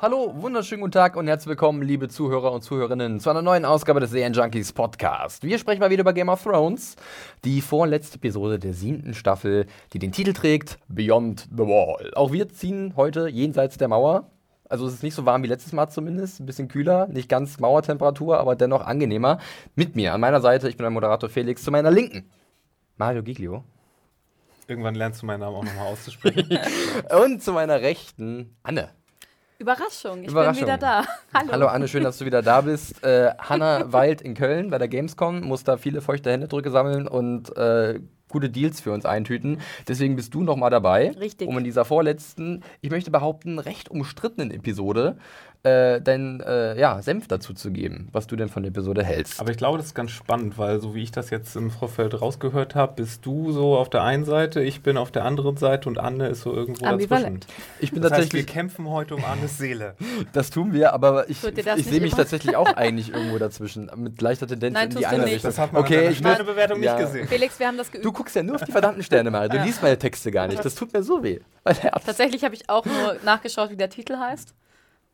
Hallo, 0.00 0.32
wunderschönen 0.36 0.82
guten 0.82 0.92
Tag 0.92 1.16
und 1.16 1.26
herzlich 1.26 1.48
willkommen, 1.48 1.82
liebe 1.82 2.06
Zuhörer 2.08 2.52
und 2.52 2.62
Zuhörerinnen, 2.62 3.18
zu 3.18 3.30
einer 3.30 3.42
neuen 3.42 3.64
Ausgabe 3.64 3.98
des 3.98 4.12
Serien 4.12 4.32
Junkies 4.32 4.72
Podcast. 4.72 5.42
Wir 5.42 5.58
sprechen 5.58 5.80
mal 5.80 5.90
wieder 5.90 6.02
über 6.02 6.12
Game 6.12 6.28
of 6.28 6.40
Thrones, 6.40 6.94
die 7.44 7.60
vorletzte 7.60 8.14
Episode 8.14 8.60
der 8.60 8.74
siebten 8.74 9.12
Staffel, 9.12 9.66
die 9.92 9.98
den 9.98 10.12
Titel 10.12 10.34
trägt 10.34 10.78
Beyond 10.86 11.48
the 11.50 11.64
Wall. 11.64 12.12
Auch 12.14 12.30
wir 12.30 12.48
ziehen 12.48 12.92
heute 12.94 13.26
jenseits 13.26 13.76
der 13.76 13.88
Mauer. 13.88 14.30
Also 14.68 14.86
es 14.86 14.94
ist 14.94 15.02
nicht 15.02 15.16
so 15.16 15.26
warm 15.26 15.42
wie 15.42 15.48
letztes 15.48 15.72
Mal 15.72 15.88
zumindest, 15.88 16.38
ein 16.38 16.46
bisschen 16.46 16.68
kühler, 16.68 17.08
nicht 17.08 17.28
ganz 17.28 17.58
Mauertemperatur, 17.58 18.38
aber 18.38 18.54
dennoch 18.54 18.86
angenehmer. 18.86 19.38
Mit 19.74 19.96
mir 19.96 20.14
an 20.14 20.20
meiner 20.20 20.40
Seite, 20.40 20.68
ich 20.68 20.76
bin 20.76 20.84
der 20.84 20.92
Moderator 20.92 21.28
Felix, 21.28 21.64
zu 21.64 21.72
meiner 21.72 21.90
Linken 21.90 22.30
Mario 22.98 23.24
Giglio. 23.24 23.64
Irgendwann 24.68 24.94
lernst 24.94 25.22
du 25.22 25.26
meinen 25.26 25.40
Namen 25.40 25.56
auch 25.56 25.64
nochmal 25.64 25.88
auszusprechen. 25.88 26.56
und 27.24 27.42
zu 27.42 27.52
meiner 27.52 27.80
Rechten 27.80 28.54
Anne. 28.62 28.90
Überraschung, 29.60 30.22
ich 30.22 30.30
Überraschung. 30.30 30.66
bin 30.66 30.74
wieder 30.74 30.78
da. 30.78 31.04
Hallo. 31.34 31.52
Hallo 31.52 31.66
Anne, 31.66 31.88
schön, 31.88 32.04
dass 32.04 32.18
du 32.18 32.24
wieder 32.24 32.42
da 32.42 32.60
bist. 32.60 33.02
Äh, 33.02 33.32
Hanna 33.38 33.92
weilt 33.92 34.20
in 34.22 34.34
Köln 34.34 34.70
bei 34.70 34.78
der 34.78 34.86
Gamescom, 34.86 35.40
muss 35.40 35.64
da 35.64 35.76
viele 35.76 36.00
feuchte 36.00 36.30
Händedrücke 36.30 36.70
sammeln 36.70 37.08
und 37.08 37.56
äh, 37.56 37.98
gute 38.28 38.50
Deals 38.50 38.80
für 38.80 38.92
uns 38.92 39.04
eintüten. 39.04 39.60
Deswegen 39.88 40.14
bist 40.14 40.32
du 40.34 40.42
nochmal 40.44 40.70
dabei. 40.70 41.10
Richtig. 41.18 41.48
Um 41.48 41.58
in 41.58 41.64
dieser 41.64 41.84
vorletzten, 41.84 42.62
ich 42.82 42.90
möchte 42.90 43.10
behaupten, 43.10 43.58
recht 43.58 43.90
umstrittenen 43.90 44.52
Episode 44.52 45.16
äh, 45.64 46.00
deinen 46.00 46.40
äh, 46.40 46.78
ja, 46.78 47.02
Senf 47.02 47.26
dazu 47.28 47.52
zu 47.52 47.70
geben, 47.70 48.08
was 48.12 48.26
du 48.26 48.36
denn 48.36 48.48
von 48.48 48.62
der 48.62 48.70
Episode 48.70 49.02
hältst. 49.04 49.40
Aber 49.40 49.50
ich 49.50 49.56
glaube, 49.56 49.78
das 49.78 49.86
ist 49.88 49.94
ganz 49.94 50.10
spannend, 50.12 50.56
weil 50.58 50.80
so 50.80 50.94
wie 50.94 51.02
ich 51.02 51.10
das 51.10 51.30
jetzt 51.30 51.56
im 51.56 51.70
Vorfeld 51.70 52.20
rausgehört 52.20 52.74
habe, 52.74 52.94
bist 52.96 53.26
du 53.26 53.50
so 53.52 53.76
auf 53.76 53.90
der 53.90 54.02
einen 54.02 54.24
Seite, 54.24 54.62
ich 54.62 54.82
bin 54.82 54.96
auf 54.96 55.10
der 55.10 55.24
anderen 55.24 55.56
Seite 55.56 55.88
und 55.88 55.98
Anne 55.98 56.28
ist 56.28 56.42
so 56.42 56.54
irgendwo 56.54 56.84
Ambivalent. 56.86 57.44
dazwischen. 57.44 57.72
ich 57.80 57.92
bin 57.92 58.02
Das 58.02 58.12
heißt, 58.12 58.20
wir 58.20 58.24
tatsächlich, 58.24 58.46
kämpfen 58.46 58.88
heute 58.88 59.16
um 59.16 59.24
Annes 59.24 59.58
Seele. 59.58 59.94
das 60.32 60.50
tun 60.50 60.72
wir, 60.72 60.92
aber 60.92 61.28
ich, 61.28 61.42
ich 61.44 61.86
sehe 61.86 62.00
mich 62.00 62.14
tatsächlich 62.14 62.56
auch 62.56 62.72
eigentlich 62.76 63.12
irgendwo 63.12 63.38
dazwischen, 63.38 63.90
mit 63.96 64.20
leichter 64.22 64.46
Tendenz 64.46 64.74
Nein, 64.74 64.84
in 64.84 64.90
die 64.90 64.96
tust 64.96 65.06
du 65.06 65.10
eine 65.14 65.24
nicht. 65.24 65.34
Richtung. 65.34 65.48
Das 65.50 65.58
hat 65.58 65.72
man 65.72 65.82
okay, 65.82 66.08
ich 66.08 66.22
will- 66.22 66.44
Bewertung 66.44 66.82
ja. 66.82 66.94
nicht 66.96 67.06
gesehen. 67.06 67.28
Felix, 67.28 67.58
wir 67.58 67.66
haben 67.66 67.76
das 67.76 67.90
geübt. 67.90 68.04
Du 68.04 68.12
guckst 68.12 68.34
ja 68.36 68.42
nur 68.42 68.56
auf 68.56 68.64
die 68.64 68.72
verdammten 68.72 69.02
Sterne 69.02 69.30
mal. 69.30 69.48
Du 69.48 69.56
Ja. 69.56 69.64
liest 69.64 69.82
meine 69.82 69.98
Texte 69.98 70.30
gar 70.30 70.46
nicht. 70.46 70.64
Das 70.64 70.74
tut 70.74 70.92
mir 70.92 71.02
so 71.02 71.22
weh. 71.22 71.40
Tatsächlich 71.64 72.44
habe 72.44 72.54
ich 72.54 72.68
auch 72.68 72.84
nur 72.84 73.16
nachgeschaut, 73.24 73.70
wie 73.70 73.76
der 73.76 73.90
Titel 73.90 74.16
heißt, 74.16 74.54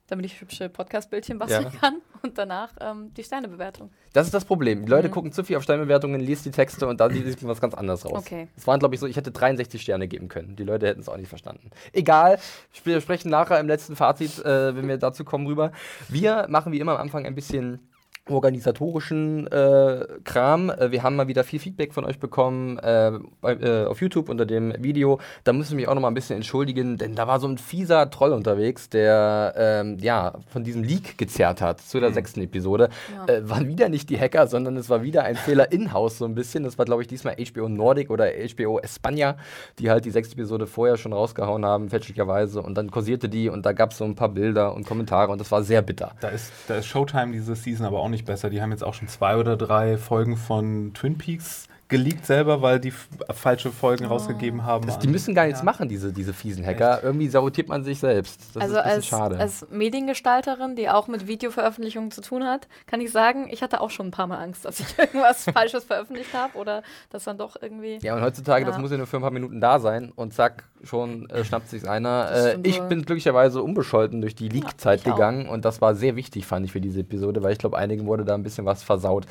damit 0.08 0.26
ich 0.26 0.40
hübsche 0.40 0.68
Podcast-Bildchen 0.68 1.38
basteln 1.38 1.64
Ja. 1.64 1.70
kann. 1.80 1.96
Und 2.22 2.38
danach 2.38 2.70
ähm, 2.80 3.12
die 3.14 3.22
Sternebewertung. 3.24 3.90
Das 4.14 4.26
ist 4.26 4.32
das 4.32 4.44
Problem. 4.44 4.84
Die 4.86 4.90
Leute 4.90 5.08
Mhm. 5.08 5.12
gucken 5.12 5.32
zu 5.32 5.44
viel 5.44 5.56
auf 5.56 5.62
Sternbewertungen, 5.62 6.20
liest 6.20 6.44
die 6.46 6.50
Texte 6.50 6.86
und 6.86 7.00
dann 7.00 7.10
sieht 7.14 7.42
man 7.42 7.50
was 7.50 7.60
ganz 7.60 7.74
anderes 7.74 8.04
raus. 8.04 8.12
Okay. 8.18 8.48
Es 8.56 8.66
waren, 8.66 8.78
glaube 8.78 8.94
ich, 8.94 9.00
so, 9.00 9.06
ich 9.06 9.16
hätte 9.16 9.30
63 9.30 9.80
Sterne 9.82 10.08
geben 10.08 10.28
können. 10.28 10.56
Die 10.56 10.64
Leute 10.64 10.86
hätten 10.86 11.00
es 11.00 11.08
auch 11.08 11.16
nicht 11.16 11.28
verstanden. 11.28 11.70
Egal, 11.92 12.38
wir 12.84 13.00
sprechen 13.00 13.28
nachher 13.30 13.60
im 13.60 13.66
letzten 13.66 13.94
Fazit, 13.96 14.38
äh, 14.44 14.74
wenn 14.76 14.88
wir 14.88 14.96
dazu 14.98 15.24
kommen, 15.24 15.46
rüber. 15.46 15.72
Wir 16.08 16.46
machen 16.48 16.72
wie 16.72 16.80
immer 16.80 16.92
am 16.92 17.00
Anfang 17.00 17.26
ein 17.26 17.34
bisschen 17.34 17.80
organisatorischen 18.28 19.46
äh, 19.48 20.06
Kram. 20.24 20.70
Äh, 20.70 20.90
wir 20.90 21.02
haben 21.02 21.16
mal 21.16 21.28
wieder 21.28 21.44
viel 21.44 21.58
Feedback 21.58 21.92
von 21.92 22.04
euch 22.04 22.18
bekommen 22.18 22.78
äh, 22.78 23.12
bei, 23.40 23.54
äh, 23.54 23.84
auf 23.84 24.00
YouTube 24.00 24.28
unter 24.28 24.46
dem 24.46 24.72
Video. 24.78 25.20
Da 25.44 25.52
müssen 25.52 25.72
wir 25.72 25.76
mich 25.76 25.88
auch 25.88 25.94
noch 25.94 26.00
mal 26.00 26.08
ein 26.08 26.14
bisschen 26.14 26.36
entschuldigen, 26.36 26.96
denn 26.96 27.14
da 27.14 27.26
war 27.26 27.38
so 27.38 27.46
ein 27.46 27.58
fieser 27.58 28.08
Troll 28.10 28.32
unterwegs, 28.32 28.88
der 28.88 29.54
ähm, 29.56 29.98
ja 30.00 30.32
von 30.48 30.64
diesem 30.64 30.82
Leak 30.82 31.18
gezerrt 31.18 31.60
hat 31.60 31.80
zu 31.80 32.00
der 32.00 32.12
sechsten 32.12 32.40
Episode. 32.40 32.88
Ja. 33.14 33.34
Äh, 33.34 33.48
waren 33.48 33.68
wieder 33.68 33.90
nicht 33.90 34.08
die 34.08 34.18
Hacker, 34.18 34.46
sondern 34.46 34.76
es 34.76 34.88
war 34.88 35.02
wieder 35.02 35.24
ein 35.24 35.36
Fehler 35.36 35.70
in-house 35.70 36.18
so 36.18 36.24
ein 36.24 36.34
bisschen. 36.34 36.64
Das 36.64 36.78
war, 36.78 36.86
glaube 36.86 37.02
ich, 37.02 37.08
diesmal 37.08 37.36
HBO 37.36 37.68
Nordic 37.68 38.10
oder 38.10 38.26
HBO 38.26 38.80
España, 38.80 39.34
die 39.78 39.90
halt 39.90 40.06
die 40.06 40.10
sechste 40.10 40.34
Episode 40.34 40.66
vorher 40.66 40.96
schon 40.96 41.12
rausgehauen 41.12 41.66
haben, 41.66 41.90
fälschlicherweise. 41.90 42.62
Und 42.62 42.76
dann 42.76 42.90
kursierte 42.90 43.28
die 43.28 43.50
und 43.50 43.66
da 43.66 43.72
gab 43.72 43.90
es 43.90 43.98
so 43.98 44.04
ein 44.04 44.14
paar 44.14 44.30
Bilder 44.30 44.74
und 44.74 44.86
Kommentare 44.86 45.30
und 45.30 45.40
das 45.40 45.50
war 45.52 45.62
sehr 45.62 45.82
bitter. 45.82 46.12
Da 46.20 46.28
ist, 46.28 46.50
da 46.68 46.76
ist 46.76 46.86
Showtime 46.86 47.32
diese 47.32 47.54
Season 47.54 47.84
aber 47.84 48.00
auch 48.00 48.08
nicht 48.08 48.13
besser. 48.22 48.50
Die 48.50 48.62
haben 48.62 48.70
jetzt 48.70 48.84
auch 48.84 48.94
schon 48.94 49.08
zwei 49.08 49.36
oder 49.36 49.56
drei 49.56 49.98
Folgen 49.98 50.36
von 50.36 50.92
Twin 50.94 51.18
Peaks 51.18 51.66
geleakt 51.88 52.24
selber, 52.24 52.62
weil 52.62 52.80
die 52.80 52.88
f- 52.88 53.08
falsche 53.32 53.70
Folgen 53.70 54.06
rausgegeben 54.06 54.64
haben. 54.64 54.86
Das, 54.86 54.98
die 54.98 55.06
müssen 55.06 55.34
gar 55.34 55.44
nichts 55.44 55.60
Ja. 55.60 55.64
machen, 55.66 55.88
diese, 55.88 56.12
diese 56.14 56.32
fiesen 56.32 56.64
Hacker. 56.64 57.02
Irgendwie 57.02 57.28
sabotiert 57.28 57.68
man 57.68 57.84
sich 57.84 57.98
selbst. 58.00 58.40
Das 58.54 58.62
also 58.62 58.76
ist 58.76 58.80
ein 58.80 58.84
bisschen 58.84 58.96
als, 58.96 59.06
schade. 59.06 59.38
als 59.38 59.66
Mediengestalterin, 59.70 60.76
die 60.76 60.88
auch 60.88 61.08
mit 61.08 61.26
Videoveröffentlichungen 61.26 62.10
zu 62.10 62.20
tun 62.20 62.44
hat, 62.44 62.68
kann 62.86 63.00
ich 63.00 63.12
sagen, 63.12 63.48
ich 63.50 63.62
hatte 63.62 63.80
auch 63.80 63.90
schon 63.90 64.08
ein 64.08 64.10
paar 64.10 64.26
Mal 64.26 64.38
Angst, 64.42 64.64
dass 64.64 64.80
ich 64.80 64.86
irgendwas 64.98 65.44
Falsches 65.44 65.84
veröffentlicht 65.84 66.32
habe 66.34 66.56
oder 66.56 66.82
dass 67.10 67.24
dann 67.24 67.38
doch 67.38 67.56
irgendwie. 67.60 67.98
ja, 68.02 68.14
und 68.16 68.22
heutzutage, 68.22 68.64
das 68.64 68.76
Ja. 68.76 68.80
muss 68.80 68.90
ja 68.90 68.96
nur 68.96 69.06
für 69.06 69.16
ein 69.16 69.22
paar 69.22 69.30
Minuten 69.30 69.60
da 69.60 69.78
sein 69.78 70.10
und 70.16 70.32
zack, 70.32 70.64
schon 70.84 71.28
äh, 71.30 71.44
schnappt 71.44 71.68
sich's 71.68 71.84
einer. 71.84 72.30
Äh, 72.32 72.58
ich 72.62 72.80
bin 72.82 73.02
glücklicherweise 73.02 73.62
unbescholten 73.62 74.20
durch 74.20 74.34
die 74.34 74.48
Leak-Zeit 74.48 75.00
auch. 75.00 75.04
gegangen 75.04 75.48
und 75.48 75.64
das 75.64 75.80
war 75.80 75.94
sehr 75.94 76.16
wichtig, 76.16 76.46
fand 76.46 76.66
ich, 76.66 76.72
für 76.72 76.80
diese 76.80 77.00
Episode, 77.00 77.42
weil 77.42 77.52
ich 77.52 77.58
glaube, 77.58 77.76
einigen 77.76 78.06
wurde 78.06 78.24
da 78.24 78.34
ein 78.34 78.42
bisschen 78.42 78.66
was 78.66 78.82
versaut. 78.82 79.26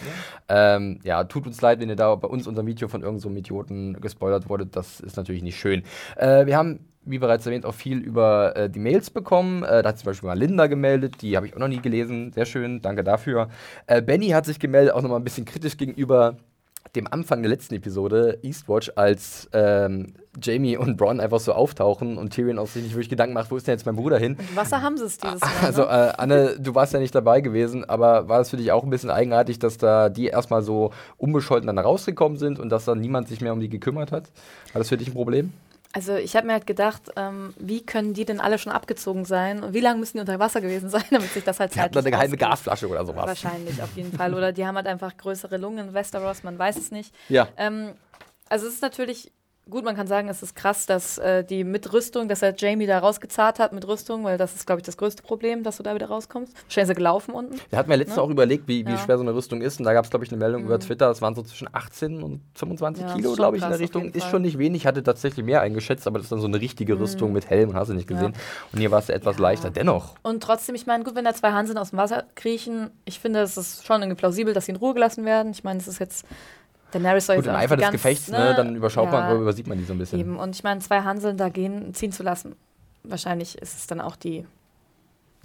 Ja, 0.50 0.76
ähm, 0.76 1.00
ja 1.04 1.24
tut 1.24 1.46
uns 1.48 1.62
leid, 1.62 1.80
wenn 1.80 1.90
ihr 1.90 1.96
da 1.96 2.14
bei 2.16 2.28
uns 2.28 2.48
unserem 2.48 2.68
Video 2.68 2.88
von 2.88 3.02
irgendeinem 3.02 3.22
so 3.22 3.30
einem 3.30 3.38
Idioten 3.38 4.00
gespoilert 4.02 4.50
wurdet. 4.50 4.76
Das 4.76 5.00
ist 5.00 5.18
natürlich 5.18 5.44
nicht 5.44 5.58
schön. 5.58 5.84
Äh, 6.16 6.46
wir 6.46 6.58
haben 6.58 6.80
wie 7.06 7.20
bereits 7.20 7.46
erwähnt, 7.46 7.66
auch 7.66 7.74
viel 7.74 7.98
über 7.98 8.56
äh, 8.56 8.70
die 8.70 8.80
Mails 8.80 9.10
bekommen. 9.10 9.64
Äh, 9.64 9.84
da 9.84 9.90
hat 9.90 10.00
zum 10.00 10.06
Beispiel 10.06 10.28
mal 10.28 10.38
Linda 10.38 10.68
gemeldet, 10.68 11.22
die 11.22 11.36
habe 11.36 11.48
ich 11.48 11.54
auch 11.54 11.60
noch 11.60 11.68
nie 11.68 11.82
gelesen. 11.82 12.32
Sehr 12.32 12.46
schön, 12.46 12.82
danke 12.82 13.04
dafür. 13.04 13.50
Äh, 13.88 14.02
Benny 14.02 14.30
hat 14.30 14.46
sich 14.46 14.60
gemeldet, 14.60 14.94
auch 14.94 15.02
nochmal 15.02 15.20
ein 15.20 15.24
bisschen 15.24 15.46
kritisch 15.46 15.78
gegenüber 15.78 16.38
dem 16.96 17.08
Anfang 17.12 17.42
der 17.42 17.50
letzten 17.50 17.76
Episode, 17.76 18.40
Eastwatch, 18.44 18.92
als 18.96 19.50
ähm, 19.54 20.14
Jamie 20.42 20.78
und 20.78 20.98
Bronn 20.98 21.20
einfach 21.20 21.40
so 21.40 21.54
auftauchen 21.54 22.18
und 22.18 22.32
Tyrion 22.32 22.60
auch 22.60 22.68
sich 22.68 22.84
nicht 22.84 22.94
wirklich 22.94 23.10
Gedanken 23.10 23.34
macht, 23.34 23.50
wo 23.52 23.58
ist 23.58 23.68
denn 23.68 23.74
jetzt 23.74 23.86
mein 23.86 23.96
Bruder 23.96 24.18
hin? 24.18 24.36
Und 24.38 24.56
Wasser 24.56 24.82
haben 24.82 24.98
sie 24.98 25.06
es 25.06 25.18
dieses 25.18 25.42
Mal. 25.42 25.50
Also, 25.64 25.84
ne? 25.84 25.88
äh, 25.88 26.22
Anne, 26.22 26.56
du 26.60 26.76
warst 26.76 26.94
ja 26.94 27.00
nicht 27.00 27.16
dabei 27.16 27.42
gewesen, 27.42 27.84
aber 27.88 28.30
war 28.30 28.42
es 28.42 28.50
für 28.50 28.58
dich 28.58 28.72
auch 28.72 28.84
ein 28.84 28.90
bisschen 28.90 29.10
eigenartig, 29.10 29.60
dass 29.60 29.78
da 29.78 30.10
die 30.10 30.28
erstmal 30.28 30.62
so 30.62 30.92
unbescholten 31.18 31.68
dann 31.68 31.80
rausgekommen 31.80 32.38
sind 32.38 32.60
und 32.60 32.70
dass 32.70 32.86
dann 32.86 33.00
niemand 33.00 33.28
sich 33.28 33.42
mehr 33.42 33.54
um 33.54 33.60
die 33.60 33.70
gekümmert 33.70 34.12
hat? 34.12 34.32
War 34.74 34.80
das 34.80 34.90
für 34.90 34.98
dich 34.98 35.08
ein 35.08 35.14
Problem? 35.14 35.54
Also 35.96 36.16
ich 36.16 36.36
habe 36.36 36.48
mir 36.48 36.54
halt 36.54 36.66
gedacht, 36.66 37.04
ähm, 37.16 37.54
wie 37.60 37.86
können 37.86 38.16
die 38.16 38.26
denn 38.26 38.40
alle 38.40 38.58
schon 38.58 38.72
abgezogen 38.72 39.26
sein 39.26 39.64
und 39.64 39.76
wie 39.76 39.80
lange 39.80 40.00
müssen 40.00 40.18
die 40.18 40.22
unter 40.22 40.40
Wasser 40.40 40.60
gewesen 40.60 40.90
sein, 40.90 41.04
damit 41.12 41.32
sich 41.32 41.44
das 41.44 41.60
halt 41.60 41.76
Die 41.76 41.80
hatten 41.80 41.96
eine 41.98 42.10
geheime? 42.10 42.36
Gasflasche 42.36 42.88
oder 42.88 43.06
sowas. 43.06 43.28
Wahrscheinlich, 43.28 43.80
auf 43.82 43.96
jeden 43.96 44.12
Fall. 44.12 44.34
Oder 44.34 44.52
die 44.52 44.66
haben 44.66 44.76
halt 44.76 44.88
einfach 44.88 45.16
größere 45.16 45.58
Lungen 45.58 45.90
in 45.90 45.94
Westeros, 45.94 46.42
man 46.44 46.58
weiß 46.58 46.78
es 46.78 46.90
nicht. 46.90 47.14
Ja. 47.30 47.48
Ähm, 47.58 47.94
also 48.50 48.68
es 48.68 48.74
ist 48.74 48.82
natürlich, 48.82 49.32
gut, 49.70 49.84
man 49.86 49.96
kann 49.96 50.08
sagen, 50.08 50.28
es 50.30 50.44
ist 50.44 50.56
krass, 50.56 50.86
dass 50.86 51.18
äh, 51.18 51.44
die 51.44 51.64
mit 51.64 51.92
Rüstung, 51.94 52.28
dass 52.28 52.42
er 52.42 52.54
Jamie 52.56 52.86
da 52.86 53.00
rausgezahlt 53.00 53.60
hat 53.60 53.72
mit 53.74 53.88
Rüstung, 53.88 54.24
weil 54.24 54.38
das 54.38 54.56
ist, 54.56 54.66
glaube 54.66 54.80
ich, 54.82 54.86
das 54.86 54.98
größte 54.98 55.24
Problem, 55.24 55.64
dass 55.64 55.78
du 55.78 55.84
da 55.84 55.96
wieder 55.96 56.08
rauskommst. 56.08 56.54
Wahrscheinlich 56.66 56.92
ist 56.92 56.98
gelaufen 56.98 57.34
unten. 57.34 57.56
Wir 57.70 57.80
hatten 57.80 57.90
ja 57.90 57.96
letztens 57.96 58.18
Ne? 58.18 58.24
auch 58.24 58.30
überlegt, 58.30 58.68
wie, 58.68 58.86
wie 58.86 58.92
Ja. 58.92 58.98
schwer 58.98 59.18
so 59.18 59.24
eine 59.24 59.34
Rüstung 59.34 59.62
ist. 59.62 59.80
Und 59.80 59.86
da 59.86 59.94
gab 59.94 60.04
es, 60.06 60.12
glaube 60.12 60.26
ich, 60.26 60.32
eine 60.32 60.38
Meldung 60.40 60.64
über 60.66 60.80
Twitter, 60.80 61.08
das 61.08 61.22
waren 61.22 61.34
so 61.34 61.42
zwischen 61.44 61.70
18 61.72 62.22
und 62.22 62.42
25 62.56 63.06
Ja, 63.06 63.14
Kilo, 63.14 63.34
glaube 63.34 63.58
ich, 63.58 63.64
in 63.64 63.70
der 63.70 63.80
Richtung. 63.80 64.10
Ist 64.12 64.28
schon 64.28 64.42
nicht 64.42 64.58
wenig, 64.60 64.86
hatte 64.86 65.02
tatsächlich 65.02 65.46
mehr 65.46 65.62
eingeschätzt, 65.62 66.08
aber 66.08 66.20
das 66.20 66.26
ist 66.26 66.32
dann 66.32 66.40
so 66.42 66.48
eine 66.48 66.60
richtige 66.60 67.00
Rüstung 67.00 67.32
mit 67.32 67.50
Helm 67.50 67.74
hast 67.74 67.88
du 67.90 67.94
nicht 67.94 68.10
Ja. 68.10 68.16
gesehen. 68.18 68.34
Und 68.74 68.80
hier 68.80 68.92
war 68.92 69.00
es 69.00 69.10
etwas 69.10 69.40
leichter. 69.40 69.72
Dennoch. 69.72 70.16
Und 70.24 70.44
trotzdem, 70.44 70.76
ich 70.76 70.86
meine, 70.86 71.04
gut, 71.04 71.16
wenn 71.16 71.26
da 71.26 71.34
zwei 71.34 71.52
Hanseln 71.52 71.78
aus 71.78 71.92
dem 71.92 71.98
Wasser 72.00 72.26
kriechen, 72.36 72.92
ich 73.06 73.20
finde, 73.20 73.40
es 73.42 73.58
ist 73.58 73.86
schon 73.86 74.02
irgendwie 74.02 74.20
plausibel, 74.20 74.54
dass 74.54 74.66
sie 74.66 74.72
in 74.72 74.78
Ruhe 74.78 74.94
gelassen 74.94 75.26
werden. 75.26 75.52
Ich 75.52 75.64
meine, 75.64 75.80
es 75.80 75.88
ist 75.88 76.00
jetzt. 76.00 76.26
Daenerys 76.94 77.26
soll 77.26 77.38
Gut, 77.38 77.48
im 77.48 77.56
Eifer 77.56 77.78
des 77.78 77.92
Gefechts, 77.92 78.30
ne, 78.30 78.54
dann 78.56 78.76
überschaut 78.76 79.12
man, 79.12 79.24
Ja, 79.24 79.32
oder 79.32 79.42
übersieht 79.42 79.68
man 79.68 79.78
die 79.78 79.84
so 79.84 79.94
ein 79.94 80.00
bisschen. 80.00 80.20
Eben. 80.20 80.38
Und 80.38 80.56
ich 80.56 80.64
meine, 80.64 80.80
zwei 80.80 81.02
Hanseln 81.02 81.38
da 81.38 81.50
gehen, 81.50 81.94
ziehen 81.94 82.12
zu 82.12 82.24
lassen. 82.24 82.56
Wahrscheinlich 83.04 83.58
ist 83.58 83.78
es 83.78 83.88
dann 83.88 84.02
auch 84.02 84.16
die. 84.16 84.46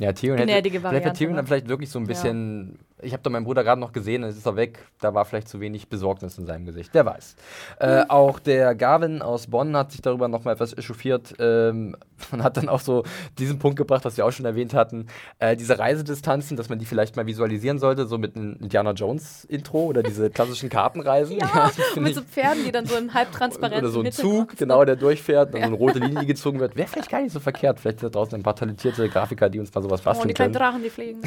Ja, 0.00 0.12
Tyrion 0.12 0.38
hätte, 0.46 0.70
vielleicht 0.70 0.76
hat 0.76 0.82
Variante, 0.84 1.12
Tyrion 1.14 1.32
ne? 1.32 1.36
dann 1.38 1.46
vielleicht 1.46 1.68
wirklich 1.68 1.90
so 1.90 1.98
ein 1.98 2.06
bisschen. 2.06 2.78
Ich 3.00 3.12
habe 3.12 3.22
da 3.22 3.30
meinen 3.30 3.44
Bruder 3.44 3.62
gerade 3.64 3.80
noch 3.80 3.92
gesehen, 3.92 4.24
jetzt 4.24 4.36
ist 4.38 4.46
er 4.46 4.56
weg. 4.56 4.80
Da 5.00 5.14
war 5.14 5.24
vielleicht 5.24 5.48
zu 5.48 5.60
wenig 5.60 5.88
Besorgnis 5.88 6.36
in 6.38 6.46
seinem 6.46 6.66
Gesicht. 6.66 6.90
Wer 6.92 7.06
weiß. 7.06 7.36
Äh, 7.78 8.04
auch 8.08 8.38
der 8.40 8.74
Gavin 8.74 9.22
aus 9.22 9.46
Bonn 9.46 9.76
hat 9.76 9.92
sich 9.92 10.02
darüber 10.02 10.26
nochmal 10.28 10.54
etwas 10.54 10.76
echauffiert 10.76 11.34
ähm, 11.38 11.96
und 12.32 12.42
hat 12.42 12.56
dann 12.56 12.68
auch 12.68 12.80
so 12.80 13.04
diesen 13.38 13.58
Punkt 13.58 13.76
gebracht, 13.76 14.04
was 14.04 14.16
wir 14.16 14.26
auch 14.26 14.32
schon 14.32 14.46
erwähnt 14.46 14.74
hatten. 14.74 15.06
Äh, 15.38 15.56
diese 15.56 15.78
Reisedistanzen, 15.78 16.56
dass 16.56 16.68
man 16.68 16.78
die 16.78 16.86
vielleicht 16.86 17.16
mal 17.16 17.26
visualisieren 17.26 17.78
sollte, 17.78 18.06
so 18.06 18.18
mit 18.18 18.36
einem 18.36 18.56
Indiana 18.60 18.92
Jones 18.92 19.44
Intro 19.44 19.84
oder 19.84 20.02
diese 20.02 20.30
klassischen 20.30 20.68
Kartenreisen. 20.68 21.38
Ja, 21.38 21.68
find 21.92 22.04
mit 22.04 22.14
so 22.14 22.22
Pferden, 22.22 22.64
die 22.64 22.72
dann 22.72 22.86
so 22.86 22.96
im 22.96 23.14
halbtransparenten 23.14 23.80
oder 23.84 23.90
so 23.92 24.00
ein 24.02 24.10
Zug, 24.12 24.56
genau, 24.56 24.84
der 24.84 24.96
durchfährt, 24.96 25.54
dann 25.54 25.60
so 25.60 25.66
eine 25.68 25.76
rote 25.76 25.98
Linie 26.00 26.26
gezogen 26.26 26.58
wird. 26.58 26.74
Wäre 26.76 26.88
vielleicht 26.88 27.10
gar 27.10 27.20
nicht 27.22 27.32
so 27.32 27.40
verkehrt. 27.40 27.78
Vielleicht 27.80 28.00
sind 28.00 28.14
da 28.14 28.18
draußen 28.18 28.34
ein 28.34 28.42
paar 28.42 28.56
talentierte 28.56 29.08
Grafiker, 29.08 29.48
die 29.48 29.60
uns 29.60 29.72
mal 29.72 29.82
sowas 29.82 30.00
Oh, 30.00 30.04
basteln 30.04 30.28
die 30.28 30.34
kleinen 30.34 30.52
können. 30.52 30.64
Drachen, 30.64 30.82
die 30.82 30.90
fliegen. 30.90 31.20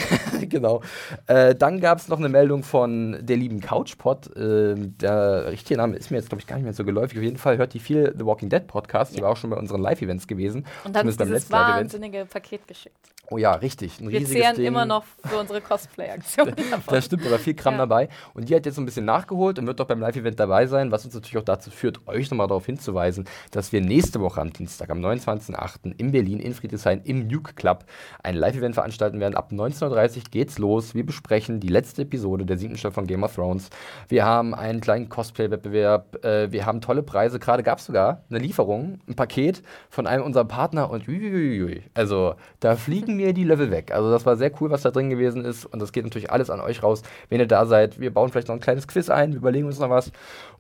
genau. 0.50 0.82
Äh, 1.28 1.56
dann 1.62 1.80
gab 1.80 2.00
es 2.00 2.08
noch 2.08 2.18
eine 2.18 2.30
Meldung 2.30 2.64
von 2.64 3.18
der 3.22 3.38
lieben 3.38 3.62
Couchpot. 3.62 4.36
Äh, 4.36 4.76
der 4.76 5.52
richtige 5.52 5.78
Name 5.78 5.96
ist 5.96 6.10
mir 6.10 6.18
jetzt, 6.18 6.30
glaube 6.30 6.42
ich, 6.42 6.48
gar 6.48 6.56
nicht 6.56 6.64
mehr 6.64 6.74
so 6.74 6.84
geläufig. 6.84 7.18
Auf 7.20 7.24
jeden 7.24 7.38
Fall 7.38 7.58
hört 7.58 7.74
die 7.74 7.80
viel 7.80 8.14
The 8.18 8.26
Walking 8.26 8.50
Dead 8.50 8.66
Podcast. 8.66 9.16
Die 9.16 9.22
war 9.22 9.30
auch 9.30 9.38
schon 9.38 9.52
bei 9.52 9.58
unseren 9.58 9.82
Live-Events 9.82 10.28
gewesen. 10.28 10.66
Und 10.84 10.98
hat 10.98 11.06
uns 11.06 11.18
dieses 11.18 11.52
wahnsinnige 11.52 12.26
Paket 12.26 12.68
geschickt. 12.68 12.98
Oh 13.32 13.38
ja, 13.38 13.54
richtig. 13.54 14.00
Ein 14.02 14.10
Wir 14.10 14.26
zehren 14.26 14.58
Ding. 14.58 14.66
immer 14.66 14.86
noch 14.86 15.06
für 15.26 15.38
unsere 15.38 15.62
Cosplay-Aktion. 15.62 16.54
Das 16.88 17.06
stimmt, 17.06 17.26
aber 17.26 17.40
viel 17.40 17.54
Kram 17.54 17.76
Ja. 17.76 17.80
dabei. 17.80 18.10
Und 18.34 18.50
die 18.50 18.56
hat 18.56 18.66
jetzt 18.66 18.76
so 18.76 18.82
ein 18.82 18.86
bisschen 18.86 19.06
nachgeholt 19.06 19.58
und 19.58 19.66
wird 19.68 19.80
doch 19.80 19.86
beim 19.88 20.00
Live-Event 20.02 20.40
dabei 20.40 20.66
sein, 20.68 20.92
was 20.92 21.06
uns 21.06 21.14
natürlich 21.14 21.38
auch 21.38 21.44
dazu 21.46 21.72
führt, 21.72 22.06
euch 22.08 22.30
nochmal 22.30 22.48
darauf 22.48 22.66
hinzuweisen, 22.66 23.26
dass 23.52 23.72
wir 23.72 23.80
nächste 23.82 24.20
Woche 24.20 24.42
am 24.42 24.52
Dienstag, 24.52 24.90
am 24.90 25.00
29.08. 25.00 25.94
in 25.98 26.12
Berlin 26.12 26.40
in 26.40 26.54
Friedrichshain 26.54 27.02
im 27.06 27.28
Nuke 27.28 27.54
Club 27.54 27.86
ein 28.22 28.36
Live-Event 28.36 28.76
veranstalten 28.76 29.20
werden. 29.22 29.36
Ab 29.36 29.52
19.30 29.54 30.18
Uhr 30.18 30.24
geht's 30.30 30.58
los. 30.58 30.94
Wir 30.94 31.06
besprechen 31.06 31.60
die 31.62 31.70
letzte 31.70 32.02
Episode 32.02 32.46
der 32.46 32.58
siebten 32.58 32.78
Staffel 32.78 32.96
von 32.96 33.08
Game 33.08 33.24
of 33.24 33.34
Thrones. 33.34 33.70
Wir 34.10 34.26
haben 34.26 34.54
einen 34.54 34.82
kleinen 34.82 35.08
Cosplay-Wettbewerb. 35.10 36.24
Äh, 36.26 36.52
wir 36.52 36.66
haben 36.66 36.82
tolle 36.82 37.04
Preise. 37.04 37.40
Gerade 37.40 37.64
gab 37.64 37.80
es 37.80 37.86
sogar 37.86 38.24
eine 38.30 38.40
Lieferung, 38.40 39.00
ein 39.08 39.16
Paket 39.16 39.62
von 39.90 40.08
einem 40.08 40.24
unserer 40.24 40.46
Partner 40.46 40.90
und 40.90 41.08
uiuiui. 41.08 41.84
Also 41.94 42.36
da 42.60 42.76
fliegen 42.76 43.20
mir 43.26 43.34
die 43.34 43.44
Level 43.44 43.72
weg. 43.72 43.92
Also 43.92 44.12
das 44.12 44.26
war 44.26 44.38
sehr 44.38 44.52
cool, 44.62 44.70
was 44.70 44.82
da 44.82 44.92
drin 44.92 45.10
gewesen 45.10 45.46
ist. 45.46 45.66
Und 45.66 45.80
das 45.80 45.92
geht 45.92 46.04
natürlich 46.04 46.32
alles 46.32 46.50
an 46.50 46.60
euch 46.60 46.84
raus, 46.84 47.02
wenn 47.30 47.40
ihr 47.40 47.48
da 47.48 47.66
seid. 47.66 48.00
Wir 48.00 48.14
bauen 48.14 48.30
vielleicht 48.30 48.48
noch 48.48 48.56
ein 48.56 48.62
kleines 48.62 48.88
Quiz 48.88 49.10
ein, 49.10 49.32
wir 49.32 49.38
überlegen 49.38 49.68
uns 49.68 49.80
noch 49.80 49.90
was. 49.90 50.12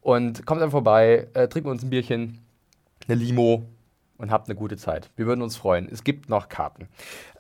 Und 0.01 0.45
kommt 0.45 0.61
einfach 0.61 0.77
vorbei, 0.77 1.27
äh, 1.33 1.47
trinken 1.47 1.69
uns 1.69 1.83
ein 1.83 1.89
Bierchen, 1.89 2.39
eine 3.07 3.15
Limo 3.15 3.63
und 4.17 4.31
habt 4.31 4.47
eine 4.47 4.55
gute 4.55 4.77
Zeit. 4.77 5.09
Wir 5.15 5.25
würden 5.25 5.41
uns 5.41 5.57
freuen. 5.57 5.89
Es 5.91 6.03
gibt 6.03 6.29
noch 6.29 6.47
Karten. 6.47 6.87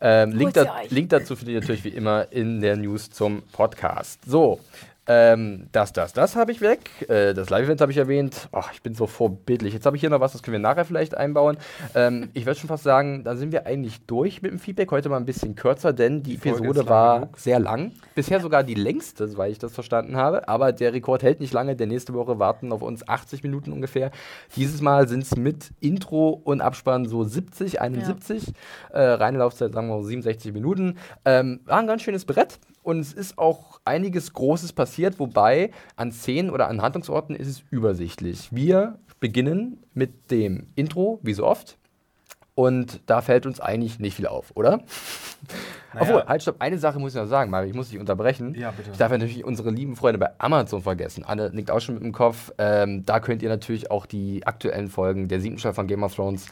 Ähm, 0.01 0.31
Link, 0.31 0.53
da. 0.53 0.81
Link 0.89 1.09
dazu 1.09 1.35
findet 1.35 1.53
ihr 1.53 1.59
natürlich 1.61 1.83
wie 1.83 1.89
immer 1.89 2.31
in 2.31 2.59
der 2.59 2.75
News 2.75 3.11
zum 3.11 3.43
Podcast. 3.51 4.25
So. 4.25 4.59
Ähm, 5.07 5.67
das, 5.71 5.93
das, 5.93 6.13
das 6.13 6.35
habe 6.35 6.51
ich 6.51 6.61
weg. 6.61 7.09
Äh, 7.09 7.33
das 7.33 7.49
Live-Event 7.49 7.81
habe 7.81 7.91
ich 7.91 7.97
erwähnt. 7.97 8.49
Ach, 8.51 8.71
ich 8.71 8.83
bin 8.83 8.93
so 8.93 9.07
vorbildlich. 9.07 9.73
Jetzt 9.73 9.87
habe 9.87 9.95
ich 9.95 10.01
hier 10.01 10.11
noch 10.11 10.19
was, 10.19 10.33
das 10.33 10.43
können 10.43 10.53
wir 10.53 10.59
nachher 10.59 10.85
vielleicht 10.85 11.17
einbauen. 11.17 11.57
Ähm, 11.95 12.29
ich 12.33 12.45
würde 12.45 12.59
schon 12.59 12.67
fast 12.67 12.83
sagen, 12.83 13.23
da 13.23 13.35
sind 13.35 13.51
wir 13.51 13.65
eigentlich 13.65 14.05
durch 14.05 14.43
mit 14.43 14.51
dem 14.51 14.59
Feedback. 14.59 14.91
Heute 14.91 15.09
mal 15.09 15.17
ein 15.17 15.25
bisschen 15.25 15.55
kürzer, 15.55 15.91
denn 15.91 16.21
die, 16.21 16.37
Die 16.37 16.49
Episode 16.49 16.87
war 16.87 17.21
genug. 17.21 17.39
sehr 17.39 17.59
lang. 17.59 17.93
Bisher 18.13 18.39
sogar 18.39 18.63
die 18.63 18.75
längste, 18.75 19.27
soweit 19.27 19.51
ich 19.51 19.59
das 19.59 19.73
verstanden 19.73 20.17
habe. 20.17 20.47
Aber 20.47 20.71
der 20.71 20.93
Rekord 20.93 21.23
hält 21.23 21.39
nicht 21.39 21.53
lange, 21.53 21.75
denn 21.75 21.89
nächste 21.89 22.13
Woche 22.13 22.37
warten 22.37 22.71
auf 22.71 22.83
uns 22.83 23.07
80 23.07 23.41
Minuten 23.41 23.71
ungefähr. 23.71 24.11
Dieses 24.55 24.81
Mal 24.81 25.07
sind 25.07 25.23
es 25.23 25.35
mit 25.35 25.71
Intro 25.79 26.29
und 26.29 26.61
Abspann 26.61 27.05
so 27.07 27.23
70, 27.23 27.81
71. 27.81 28.53
Äh, 28.91 29.01
reine 29.01 29.39
Laufzeit, 29.39 29.73
sagen 29.73 29.87
wir 29.87 29.97
mal 29.97 30.03
67 30.03 30.53
Minuten. 30.53 30.97
Ähm, 31.25 31.61
war 31.65 31.79
ein 31.79 31.87
ganz 31.87 32.03
schönes 32.03 32.25
Brett. 32.25 32.59
Und 32.83 32.99
es 32.99 33.13
ist 33.13 33.37
auch 33.37 33.79
einiges 33.85 34.33
Großes 34.33 34.73
passiert, 34.73 35.19
wobei 35.19 35.71
an 35.95 36.11
Szenen 36.11 36.49
oder 36.49 36.67
an 36.67 36.81
Handlungsorten 36.81 37.35
ist 37.35 37.47
es 37.47 37.63
übersichtlich. 37.69 38.49
Wir 38.51 38.99
beginnen 39.19 39.83
mit 39.93 40.31
dem 40.31 40.67
Intro, 40.75 41.19
wie 41.21 41.33
so 41.33 41.45
oft. 41.45 41.77
Und 42.61 43.01
da 43.07 43.21
fällt 43.21 43.47
uns 43.47 43.59
eigentlich 43.59 43.97
nicht 43.97 44.17
viel 44.17 44.27
auf, 44.27 44.51
oder? 44.53 44.81
Naja. 45.95 46.01
Obwohl, 46.01 46.23
halt, 46.27 46.43
stopp, 46.43 46.57
eine 46.59 46.77
Sache 46.77 46.99
muss 46.99 47.15
ich 47.15 47.19
noch 47.19 47.25
sagen, 47.25 47.49
Mario, 47.49 47.71
ich 47.71 47.75
muss 47.75 47.89
dich 47.89 47.97
unterbrechen. 47.97 48.53
Ja, 48.53 48.69
bitte. 48.69 48.91
Ich 48.91 48.97
darf 48.99 49.11
ja 49.11 49.17
natürlich 49.17 49.43
unsere 49.43 49.71
lieben 49.71 49.95
Freunde 49.95 50.19
bei 50.19 50.29
Amazon 50.37 50.83
vergessen. 50.83 51.23
Anne 51.23 51.49
nickt 51.51 51.71
auch 51.71 51.79
schon 51.79 51.95
mit 51.95 52.03
dem 52.03 52.11
Kopf. 52.11 52.51
Ähm, 52.59 53.03
da 53.03 53.19
könnt 53.19 53.41
ihr 53.41 53.49
natürlich 53.49 53.89
auch 53.89 54.05
die 54.05 54.45
aktuellen 54.45 54.89
Folgen 54.89 55.27
der 55.27 55.41
siebten 55.41 55.57
Staffel 55.57 55.73
von 55.73 55.87
Game 55.87 56.03
of 56.03 56.13
Thrones 56.13 56.45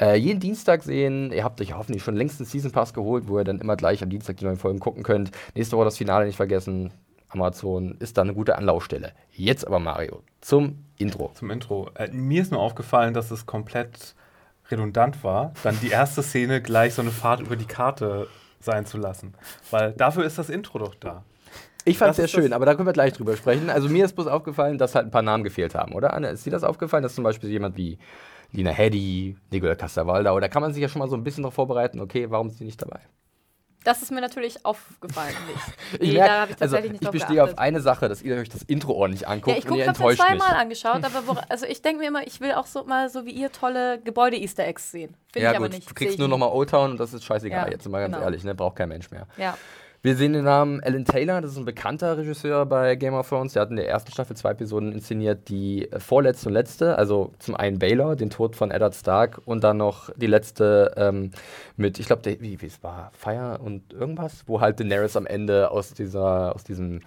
äh, 0.00 0.16
jeden 0.16 0.40
Dienstag 0.40 0.82
sehen. 0.82 1.30
Ihr 1.30 1.44
habt 1.44 1.60
euch 1.60 1.76
hoffentlich 1.76 2.02
schon 2.02 2.16
längst 2.16 2.40
einen 2.40 2.46
Season 2.46 2.72
Pass 2.72 2.94
geholt, 2.94 3.24
wo 3.28 3.38
ihr 3.38 3.44
dann 3.44 3.58
immer 3.58 3.76
gleich 3.76 4.02
am 4.02 4.08
Dienstag 4.08 4.38
die 4.38 4.46
neuen 4.46 4.56
Folgen 4.56 4.78
gucken 4.78 5.02
könnt. 5.02 5.30
Nächste 5.54 5.76
Woche 5.76 5.84
das 5.84 5.98
Finale 5.98 6.24
nicht 6.24 6.36
vergessen. 6.36 6.90
Amazon 7.28 7.96
ist 7.98 8.16
da 8.16 8.22
eine 8.22 8.32
gute 8.32 8.56
Anlaufstelle. 8.56 9.12
Jetzt 9.30 9.66
aber 9.66 9.78
Mario 9.78 10.22
zum 10.40 10.86
Intro. 10.96 11.32
Zum 11.34 11.50
Intro. 11.50 11.90
Äh, 11.96 12.08
mir 12.12 12.40
ist 12.40 12.50
nur 12.50 12.62
aufgefallen, 12.62 13.12
dass 13.12 13.30
es 13.30 13.44
komplett 13.44 14.14
redundant 14.70 15.22
war, 15.24 15.52
dann 15.62 15.78
die 15.80 15.88
erste 15.88 16.22
Szene 16.22 16.60
gleich 16.60 16.94
so 16.94 17.02
eine 17.02 17.10
Fahrt 17.10 17.40
über 17.40 17.56
die 17.56 17.66
Karte 17.66 18.28
sein 18.60 18.86
zu 18.86 18.98
lassen. 18.98 19.34
Weil 19.70 19.92
dafür 19.92 20.24
ist 20.24 20.38
das 20.38 20.50
Intro 20.50 20.78
doch 20.78 20.94
da. 20.94 21.24
Ich 21.84 21.98
fand 21.98 22.10
es 22.10 22.16
sehr 22.16 22.28
schön, 22.28 22.52
aber 22.52 22.66
da 22.66 22.74
können 22.74 22.86
wir 22.86 22.92
gleich 22.92 23.14
drüber 23.14 23.36
sprechen. 23.36 23.70
Also 23.70 23.88
mir 23.88 24.04
ist 24.04 24.14
bloß 24.14 24.26
aufgefallen, 24.26 24.76
dass 24.76 24.94
halt 24.94 25.06
ein 25.06 25.10
paar 25.10 25.22
Namen 25.22 25.44
gefehlt 25.44 25.74
haben, 25.74 25.94
oder? 25.94 26.12
Anne, 26.12 26.28
ist 26.28 26.44
dir 26.44 26.50
das 26.50 26.62
aufgefallen, 26.62 27.02
dass 27.02 27.14
zum 27.14 27.24
Beispiel 27.24 27.48
jemand 27.48 27.76
wie 27.76 27.98
Lina 28.52 28.70
Heddy, 28.70 29.36
Nicola 29.50 29.74
Castavalda, 29.74 30.32
oder 30.32 30.48
kann 30.48 30.62
man 30.62 30.74
sich 30.74 30.82
ja 30.82 30.88
schon 30.88 31.00
mal 31.00 31.08
so 31.08 31.16
ein 31.16 31.24
bisschen 31.24 31.42
darauf 31.42 31.54
vorbereiten, 31.54 32.00
okay, 32.00 32.30
warum 32.30 32.48
ist 32.48 32.60
die 32.60 32.64
nicht 32.64 32.82
dabei? 32.82 33.00
Das 33.84 34.02
ist 34.02 34.10
mir 34.12 34.20
natürlich 34.20 34.64
aufgefallen. 34.66 35.34
Nicht. 35.46 36.02
Ich, 36.02 36.08
Nee, 36.12 36.14
merk, 36.18 36.28
da 36.28 36.40
habe 36.42 36.52
ich 36.52 36.60
also, 36.60 36.76
ich 36.76 37.10
bestehe 37.10 37.42
auf 37.42 37.56
eine 37.58 37.80
Sache, 37.80 38.08
dass 38.08 38.20
ihr 38.20 38.36
euch 38.36 38.48
das 38.50 38.62
Intro 38.62 38.92
ordentlich 38.92 39.26
anguckt 39.26 39.56
Ja, 39.56 39.58
ich 39.58 39.64
und 39.70 39.76
ihr 39.76 39.82
ich 39.84 39.88
habe 39.88 39.96
enttäuscht 39.98 40.18
mich. 40.18 40.26
zweimal 40.40 40.54
angeschaut, 40.60 41.02
aber 41.04 41.26
wora- 41.26 41.44
also 41.48 41.64
ich 41.66 41.80
denke 41.80 42.00
mir 42.02 42.08
immer, 42.08 42.26
ich 42.26 42.40
will 42.40 42.52
auch 42.52 42.66
so 42.66 42.84
mal 42.84 43.08
so 43.08 43.24
wie 43.24 43.30
ihr 43.30 43.50
tolle 43.50 43.98
Gebäude-Easter 44.00 44.64
Eggs 44.66 44.90
sehen. 44.90 45.14
Finde 45.32 45.44
Ja 45.44 45.50
ich 45.52 45.56
aber 45.56 45.66
gut, 45.68 45.76
nicht. 45.76 45.90
du 45.90 45.94
kriegst 45.94 46.14
ich 46.14 46.18
nur 46.18 46.28
nochmal 46.28 46.50
Old 46.50 46.70
Town 46.70 46.90
und 46.92 47.00
das 47.00 47.14
ist 47.14 47.24
scheißegal, 47.24 47.66
Ja, 47.66 47.72
jetzt 47.72 47.88
mal 47.88 48.00
ganz 48.00 48.14
genau. 48.14 48.24
ehrlich, 48.24 48.44
ne? 48.44 48.54
braucht 48.54 48.76
kein 48.76 48.88
Mensch 48.90 49.10
mehr. 49.10 49.26
Ja. 49.38 49.56
Wir 50.02 50.16
sehen 50.16 50.32
den 50.32 50.44
Namen 50.44 50.82
Alan 50.82 51.04
Taylor, 51.04 51.42
das 51.42 51.50
ist 51.50 51.58
ein 51.58 51.66
bekannter 51.66 52.16
Regisseur 52.16 52.64
bei 52.64 52.96
Game 52.96 53.12
of 53.12 53.28
Thrones. 53.28 53.52
Der 53.52 53.60
hat 53.60 53.68
in 53.68 53.76
der 53.76 53.86
ersten 53.86 54.10
Staffel 54.10 54.34
zwei 54.34 54.52
Episoden 54.52 54.92
inszeniert, 54.92 55.50
die 55.50 55.92
äh, 55.92 56.00
vorletzte 56.00 56.48
und 56.48 56.54
letzte, 56.54 56.96
also 56.96 57.34
zum 57.38 57.54
einen 57.54 57.78
Baylor, 57.78 58.16
den 58.16 58.30
Tod 58.30 58.56
von 58.56 58.70
Eddard 58.70 58.94
Stark 58.94 59.42
und 59.44 59.62
dann 59.62 59.76
noch 59.76 60.08
die 60.16 60.26
letzte 60.26 60.94
ähm, 60.96 61.32
mit, 61.76 61.98
ich 61.98 62.06
glaube, 62.06 62.22
wie, 62.40 62.62
wie 62.62 62.66
es 62.66 62.82
war, 62.82 63.10
Fire 63.12 63.58
und 63.62 63.92
irgendwas, 63.92 64.44
wo 64.46 64.62
halt 64.62 64.80
Daenerys 64.80 65.16
am 65.16 65.26
Ende 65.26 65.70
aus 65.70 65.92
dieser, 65.92 66.54
aus 66.54 66.64
diesem 66.64 67.00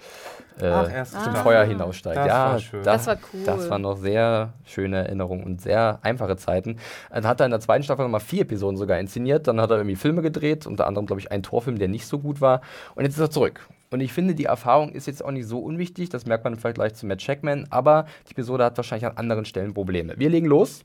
äh, 0.61 0.67
Ach, 0.67 0.91
erste 0.91 1.17
aus 1.17 1.23
dem 1.23 1.31
Staffel. 1.31 1.43
Feuer 1.43 1.63
hinaussteigt. 1.63 2.17
Das 2.17 2.27
ja, 2.27 2.51
war 2.51 2.59
schön. 2.59 2.83
Das 2.83 3.07
war 3.07 3.17
cool. 3.33 3.43
Das 3.45 3.69
waren 3.69 3.81
noch 3.81 3.97
sehr 3.97 4.53
schöne 4.65 4.97
Erinnerungen 4.97 5.43
und 5.43 5.61
sehr 5.61 5.99
einfache 6.01 6.35
Zeiten. 6.37 6.77
Dann 7.09 7.27
hat 7.27 7.39
er 7.39 7.45
in 7.45 7.51
der 7.51 7.59
zweiten 7.59 7.83
Staffel 7.83 8.03
nochmal 8.03 8.21
vier 8.21 8.41
Episoden 8.41 8.77
sogar 8.77 8.99
inszeniert. 8.99 9.47
Dann 9.47 9.59
hat 9.59 9.71
er 9.71 9.77
irgendwie 9.77 9.95
Filme 9.95 10.21
gedreht, 10.21 10.67
unter 10.67 10.87
anderem, 10.87 11.05
glaube 11.05 11.19
ich, 11.19 11.31
einen 11.31 11.43
Torfilm, 11.43 11.79
der 11.79 11.87
nicht 11.87 12.05
so 12.05 12.19
gut 12.19 12.41
war. 12.41 12.61
Und 12.95 13.03
jetzt 13.03 13.15
ist 13.15 13.21
er 13.21 13.31
zurück. 13.31 13.67
Und 13.91 14.01
ich 14.01 14.11
finde, 14.11 14.33
die 14.33 14.45
Erfahrung 14.45 14.89
ist 14.89 15.05
jetzt 15.05 15.23
auch 15.23 15.31
nicht 15.31 15.47
so 15.47 15.59
unwichtig. 15.59 16.09
Das 16.09 16.25
merkt 16.25 16.43
man 16.43 16.55
vielleicht 16.55 16.75
gleich 16.75 16.95
zu 16.95 17.05
Matt 17.05 17.19
Checkman. 17.19 17.67
Aber 17.69 18.05
die 18.27 18.31
Episode 18.31 18.63
hat 18.65 18.77
wahrscheinlich 18.77 19.05
an 19.05 19.17
anderen 19.17 19.45
Stellen 19.45 19.73
Probleme. 19.73 20.15
Wir 20.17 20.29
legen 20.29 20.47
los 20.47 20.83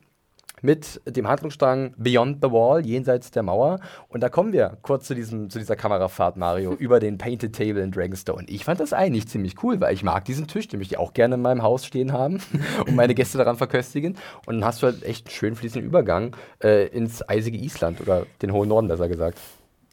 mit 0.61 1.01
dem 1.05 1.27
Handlungsstrang 1.27 1.93
Beyond 1.97 2.39
the 2.41 2.51
Wall, 2.51 2.85
jenseits 2.85 3.31
der 3.31 3.43
Mauer. 3.43 3.79
Und 4.07 4.21
da 4.21 4.29
kommen 4.29 4.53
wir 4.53 4.77
kurz 4.81 5.05
zu, 5.07 5.15
diesem, 5.15 5.49
zu 5.49 5.59
dieser 5.59 5.75
Kamerafahrt, 5.75 6.37
Mario, 6.37 6.73
über 6.79 6.99
den 6.99 7.17
Painted 7.17 7.55
Table 7.55 7.81
in 7.81 7.91
Dragonstone. 7.91 8.45
Ich 8.47 8.65
fand 8.65 8.79
das 8.79 8.93
eigentlich 8.93 9.27
ziemlich 9.27 9.63
cool, 9.63 9.79
weil 9.81 9.93
ich 9.93 10.03
mag 10.03 10.25
diesen 10.25 10.47
Tisch, 10.47 10.67
den 10.67 10.79
möchte 10.79 10.95
ich 10.95 10.99
auch 10.99 11.13
gerne 11.13 11.35
in 11.35 11.41
meinem 11.41 11.63
Haus 11.63 11.85
stehen 11.85 12.13
haben 12.13 12.39
und 12.85 12.95
meine 12.95 13.15
Gäste 13.15 13.37
daran 13.37 13.57
verköstigen. 13.57 14.15
Und 14.45 14.55
dann 14.55 14.65
hast 14.65 14.81
du 14.81 14.87
halt 14.87 15.03
echt 15.03 15.27
einen 15.27 15.35
schön 15.35 15.55
fließenden 15.55 15.87
Übergang 15.87 16.35
äh, 16.63 16.87
ins 16.87 17.27
eisige 17.27 17.57
Island 17.57 18.01
oder 18.01 18.25
den 18.41 18.53
hohen 18.53 18.69
Norden, 18.69 18.87
besser 18.87 19.07
gesagt. 19.07 19.39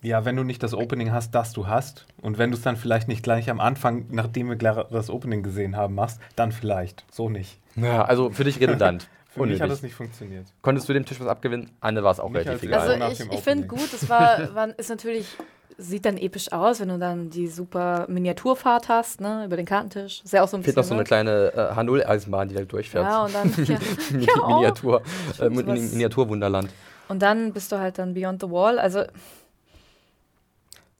Ja, 0.02 0.24
wenn 0.24 0.36
du 0.36 0.44
nicht 0.44 0.62
das 0.62 0.74
Opening 0.74 1.10
hast, 1.10 1.34
das 1.34 1.52
du 1.52 1.66
hast, 1.66 2.06
und 2.20 2.38
wenn 2.38 2.50
du 2.50 2.56
es 2.56 2.62
dann 2.62 2.76
vielleicht 2.76 3.08
nicht 3.08 3.22
gleich 3.22 3.50
am 3.50 3.60
Anfang, 3.60 4.06
nachdem 4.10 4.48
wir 4.48 4.56
das 4.56 5.10
Opening 5.10 5.42
gesehen 5.42 5.76
haben, 5.76 5.94
machst, 5.94 6.20
dann 6.36 6.52
vielleicht. 6.52 7.04
So 7.10 7.28
nicht. 7.28 7.58
Ja, 7.76 8.04
also 8.04 8.30
für 8.30 8.44
dich 8.44 8.60
redundant. 8.60 9.08
Für 9.36 9.42
mich 9.42 9.60
hat 9.60 9.66
Unnötig. 9.66 9.76
das 9.76 9.82
nicht 9.82 9.94
funktioniert. 9.94 10.46
Konntest 10.62 10.88
du 10.88 10.92
dem 10.94 11.04
Tisch 11.04 11.20
was 11.20 11.26
abgewinnen? 11.26 11.70
Anne 11.80 12.02
war 12.02 12.12
es 12.12 12.20
auch 12.20 12.32
relativ 12.32 12.62
egal. 12.62 13.02
Also 13.02 13.24
ich, 13.24 13.32
ich 13.32 13.40
finde 13.40 13.66
gut, 13.66 13.92
es 13.92 14.08
war, 14.08 14.54
war, 14.54 14.78
ist 14.78 14.88
natürlich, 14.88 15.28
sieht 15.76 16.06
dann 16.06 16.16
episch 16.16 16.50
aus, 16.52 16.80
wenn 16.80 16.88
du 16.88 16.98
dann 16.98 17.28
die 17.28 17.46
super 17.48 18.06
Miniaturfahrt 18.08 18.88
hast, 18.88 19.20
ne, 19.20 19.44
über 19.44 19.56
den 19.56 19.66
Kartentisch. 19.66 20.22
Ist 20.24 20.32
ja 20.32 20.42
auch 20.42 20.48
so 20.48 20.56
ein 20.56 20.62
Fehlt 20.62 20.74
bisschen. 20.74 20.96
noch 20.96 21.06
so 21.06 21.18
eine 21.20 21.28
ne? 21.28 21.52
kleine 21.52 21.74
äh, 21.76 21.78
H0-Eisenbahn, 21.78 22.48
die 22.48 22.54
da 22.54 22.62
durchfährt. 22.62 23.04
Ja, 23.04 23.24
und 23.24 23.34
dann, 23.34 23.52
ja, 23.66 23.78
Min 24.10 24.22
ja, 24.22 24.46
Miniatur, 24.48 25.02
äh. 25.38 25.50
Miniaturwunderland. 25.50 26.70
und 27.08 27.20
dann 27.20 27.52
bist 27.52 27.70
du 27.72 27.78
halt 27.78 27.98
dann 27.98 28.14
Beyond 28.14 28.40
the 28.40 28.50
Wall. 28.50 28.78
Also, 28.78 29.04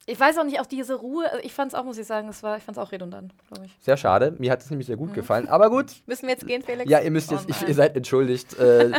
ich 0.07 0.19
weiß 0.21 0.39
auch 0.39 0.45
nicht, 0.45 0.61
auch 0.61 0.67
diese 0.67 0.95
Ruhe, 0.95 1.25
also 1.31 1.43
ich 1.45 1.53
fand 1.53 1.73
es 1.73 1.79
auch, 1.79 1.85
muss 1.85 1.99
ich 1.99 2.07
sagen, 2.07 2.29
es 2.29 2.43
war, 2.43 2.57
ich 2.57 2.63
fand 2.63 2.79
es 2.79 2.83
auch 2.83 2.93
redundant, 2.93 3.33
glaube 3.49 3.67
ich. 3.67 3.77
Sehr 3.81 3.97
schade. 3.97 4.35
Mir 4.39 4.53
hat 4.53 4.63
es 4.63 4.71
nämlich 4.71 4.87
sehr 4.87 4.97
Mhm. 4.97 5.01
gut 5.01 5.15
gefallen. 5.15 5.49
Aber 5.49 5.69
gut. 5.69 5.87
Müssen 6.07 6.23
wir 6.27 6.31
jetzt 6.35 6.47
gehen, 6.47 6.63
Felix? 6.63 6.89
Ja, 6.91 7.01
ihr 7.01 7.11
müsst 7.11 7.33
Oh 7.33 7.35
jetzt, 7.35 7.51
ich, 7.51 7.61
nein. 7.61 7.69
ihr 7.69 7.75
seid 7.75 7.97
entschuldigt. 7.97 8.59
Äh, 8.59 8.93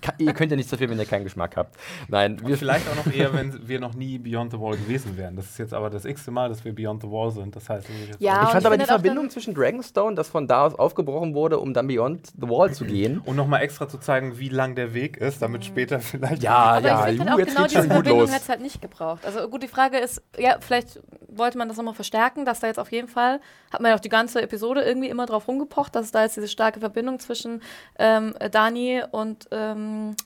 kann, 0.00 0.14
ihr 0.18 0.32
könnt 0.32 0.50
ja 0.50 0.56
nichts 0.56 0.70
dafür, 0.70 0.88
wenn 0.88 0.98
ihr 0.98 1.04
keinen 1.04 1.24
Geschmack 1.24 1.56
habt. 1.56 1.76
Nein, 2.08 2.40
wir 2.46 2.56
vielleicht 2.56 2.86
auch 2.90 2.96
noch 3.04 3.12
eher, 3.12 3.32
wenn 3.34 3.52
wir 3.68 3.80
noch 3.80 3.94
nie 3.94 4.18
Beyond 4.18 4.52
the 4.52 4.58
Wall 4.58 4.76
gewesen 4.76 5.16
wären. 5.18 5.36
Das 5.36 5.44
ist 5.46 5.58
jetzt 5.58 5.74
aber 5.74 5.90
das 5.90 6.04
x-te 6.06 6.30
Mal, 6.30 6.48
dass 6.48 6.64
wir 6.64 6.74
Beyond 6.74 7.02
the 7.02 7.10
Wall 7.10 7.30
sind. 7.30 7.54
Das 7.54 7.68
heißt, 7.68 7.88
wir 7.88 7.94
sind 7.96 8.08
jetzt 8.08 8.20
Ja, 8.20 8.44
Ich 8.44 8.48
fand 8.48 8.60
ich 8.62 8.66
aber 8.66 8.76
die 8.76 8.84
finde 8.84 8.86
Verbindung 9.02 9.30
zwischen 9.30 9.54
Dragonstone, 9.54 10.16
das 10.16 10.28
von 10.28 10.48
da 10.48 10.64
aus 10.66 10.74
aufgebrochen 10.74 11.34
wurde, 11.34 11.58
um 11.58 11.74
dann 11.74 11.86
Beyond 11.86 12.28
the 12.28 12.48
Wall 12.48 12.72
zu 12.72 12.84
gehen. 12.86 13.18
Und 13.18 13.36
nochmal 13.36 13.60
extra 13.62 13.88
zu 13.88 13.98
zeigen, 13.98 14.38
wie 14.38 14.48
lang 14.48 14.74
der 14.74 14.94
Weg 14.94 15.18
ist, 15.18 15.42
damit 15.42 15.64
später 15.66 16.00
vielleicht. 16.00 16.42
Ja, 16.42 16.54
Aber 16.56 16.86
ja, 16.86 17.08
ich 17.08 17.16
finde 17.18 17.24
Ju, 17.24 17.28
halt 17.30 17.34
auch 17.34 17.38
jetzt 17.38 17.48
genau 17.48 17.60
geht's 17.62 17.72
diese 17.72 17.82
schon 17.82 17.88
gut 17.88 17.92
Verbindung 17.96 18.20
los. 18.20 18.30
hätte 18.30 18.42
es 18.42 18.48
halt 18.48 18.60
nicht 18.62 18.80
gebraucht. 18.82 19.24
Also 19.26 19.48
gut, 19.48 19.62
die 19.62 19.68
Frage 19.68 19.98
ist, 19.98 20.22
ja, 20.38 20.45
vielleicht 20.60 21.00
wollte 21.28 21.58
man 21.58 21.68
das 21.68 21.76
nochmal 21.76 21.94
verstärken, 21.94 22.44
dass 22.44 22.60
da 22.60 22.66
jetzt 22.66 22.78
auf 22.78 22.92
jeden 22.92 23.08
Fall, 23.08 23.40
hat 23.72 23.80
man 23.80 23.90
ja 23.90 23.96
auch 23.96 24.00
die 24.00 24.08
ganze 24.08 24.40
Episode 24.42 24.82
irgendwie 24.82 25.08
immer 25.08 25.26
drauf 25.26 25.48
rumgepocht, 25.48 25.94
dass 25.94 26.10
da 26.10 26.22
jetzt 26.22 26.36
diese 26.36 26.48
starke 26.48 26.80
Verbindung 26.80 27.18
zwischen 27.18 27.62
ähm, 27.98 28.34
Dani 28.50 29.02
und 29.10 29.46
ähm, 29.50 30.16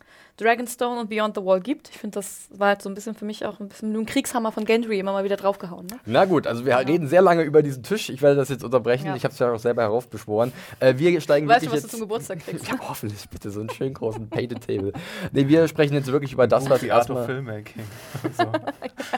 Dragonstone 0.41 1.01
und 1.01 1.11
Beyond 1.11 1.37
the 1.37 1.45
Wall 1.45 1.61
gibt. 1.61 1.91
Ich 1.91 1.99
finde, 1.99 2.15
das 2.15 2.49
war 2.51 2.69
halt 2.69 2.83
so 2.83 2.89
ein 2.89 2.95
bisschen 2.95 3.15
für 3.15 3.25
mich 3.25 3.45
auch 3.45 3.61
ein 3.61 3.69
bisschen 3.69 3.93
nur 3.93 4.03
ein 4.03 4.07
Kriegshammer 4.07 4.53
von 4.53 4.65
Gendry 4.65 4.99
immer 4.99 5.13
mal 5.13 5.25
wieder 5.25 5.37
draufgehauen. 5.37 5.87
Ne? 5.87 5.99
Na 6.07 6.25
gut, 6.25 6.47
also 6.47 6.65
wir 6.65 6.77
reden 6.79 7.09
sehr 7.09 7.23
lange 7.23 7.43
über 7.43 7.63
diesen 7.63 7.83
Tisch. 7.83 8.09
Ich 8.09 8.23
werde 8.23 8.37
das 8.37 8.49
jetzt 8.49 8.65
unterbrechen. 8.65 9.07
Ja. 9.07 9.17
Ich 9.17 9.25
habe 9.25 9.33
es 9.33 9.39
ja 9.39 9.53
auch 9.53 9.59
selber 9.59 9.83
heraufbeschworen. 9.83 10.53
Äh, 10.81 10.95
wir 10.97 11.21
steigen 11.21 11.49
Weißt 11.49 11.67
du, 11.67 11.67
wirklich 11.67 11.73
was 11.73 11.83
du 11.83 11.87
jetzt. 11.87 11.91
zum 11.91 12.01
Geburtstag 12.01 12.41
kriegst? 12.41 12.69
ja, 12.69 12.75
hoffentlich 12.89 13.29
bitte 13.29 13.51
so 13.51 13.61
einen 13.61 13.71
schönen 13.71 13.95
großen 13.95 14.29
Painted 14.29 14.67
Table. 14.67 14.93
Nee, 15.33 15.49
wir 15.49 15.69
sprechen 15.69 15.95
jetzt 15.95 16.11
wirklich 16.11 16.33
über 16.33 16.47
das, 16.47 16.69
was 16.71 16.83
erstmal. 16.83 17.27
Filmmaking. 17.27 17.83
so. 18.37 18.45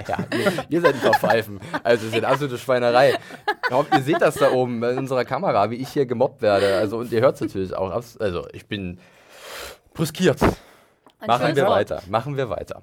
Ja, 0.09 0.19
ihr, 0.37 0.53
ihr 0.69 0.81
seid 0.81 0.95
ein 0.95 1.01
paar 1.01 1.15
Pfeifen. 1.15 1.61
Also, 1.83 2.05
das 2.05 2.13
ist 2.13 2.15
eine 2.15 2.29
absolute 2.29 2.59
Schweinerei. 2.59 3.15
Ich 3.69 3.75
hoffe, 3.75 3.89
ihr 3.95 4.03
seht 4.03 4.21
das 4.21 4.35
da 4.35 4.51
oben 4.51 4.83
in 4.83 4.99
unserer 4.99 5.25
Kamera, 5.25 5.71
wie 5.71 5.77
ich 5.77 5.89
hier 5.91 6.07
gemobbt 6.07 6.43
werde. 6.43 6.77
Also, 6.77 6.99
und 6.99 7.13
ihr 7.13 7.21
hört 7.21 7.37
es 7.37 7.41
natürlich 7.41 7.75
auch. 7.75 7.91
Also, 7.91 8.47
ich 8.53 8.67
bin 8.67 8.99
brüskiert. 9.95 10.41
Machen 11.27 11.57
wir 11.57 11.65
Wort. 11.65 11.77
weiter, 11.77 12.03
machen 12.09 12.37
wir 12.37 12.51
weiter. 12.51 12.83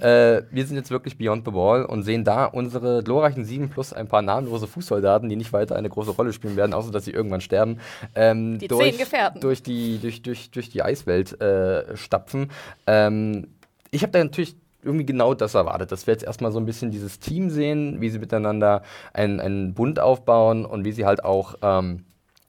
Äh, 0.00 0.42
wir 0.50 0.66
sind 0.66 0.76
jetzt 0.76 0.90
wirklich 0.90 1.18
Beyond 1.18 1.44
the 1.46 1.52
Wall 1.52 1.84
und 1.84 2.02
sehen 2.02 2.24
da 2.24 2.46
unsere 2.46 3.02
glorreichen 3.02 3.44
sieben 3.44 3.68
plus 3.70 3.92
ein 3.92 4.08
paar 4.08 4.22
namenlose 4.22 4.66
Fußsoldaten, 4.66 5.28
die 5.28 5.36
nicht 5.36 5.52
weiter 5.52 5.76
eine 5.76 5.88
große 5.88 6.10
Rolle 6.12 6.32
spielen 6.32 6.56
werden, 6.56 6.74
außer 6.74 6.90
dass 6.90 7.04
sie 7.04 7.12
irgendwann 7.12 7.40
sterben. 7.40 7.78
Ähm, 8.14 8.58
Die 8.58 8.68
durch. 8.68 8.96
Durch 9.40 9.62
die, 9.62 9.98
durch, 9.98 10.22
durch, 10.22 10.50
durch 10.50 10.70
die 10.70 10.82
Eiswelt 10.82 11.40
äh, 11.40 11.96
stapfen. 11.96 12.50
Ähm, 12.86 13.48
ich 13.90 14.02
habe 14.02 14.12
da 14.12 14.22
natürlich 14.22 14.56
irgendwie 14.82 15.06
genau 15.06 15.34
das 15.34 15.54
erwartet, 15.54 15.90
dass 15.92 16.06
wir 16.06 16.12
jetzt 16.14 16.24
erstmal 16.24 16.52
so 16.52 16.58
ein 16.60 16.66
bisschen 16.66 16.90
dieses 16.90 17.18
Team 17.18 17.50
sehen, 17.50 18.00
wie 18.00 18.08
sie 18.08 18.18
miteinander 18.18 18.82
einen, 19.12 19.40
einen 19.40 19.74
Bund 19.74 19.98
aufbauen 19.98 20.64
und 20.64 20.84
wie 20.84 20.92
sie 20.92 21.04
halt 21.04 21.24
auch 21.24 21.56
ähm, 21.62 22.04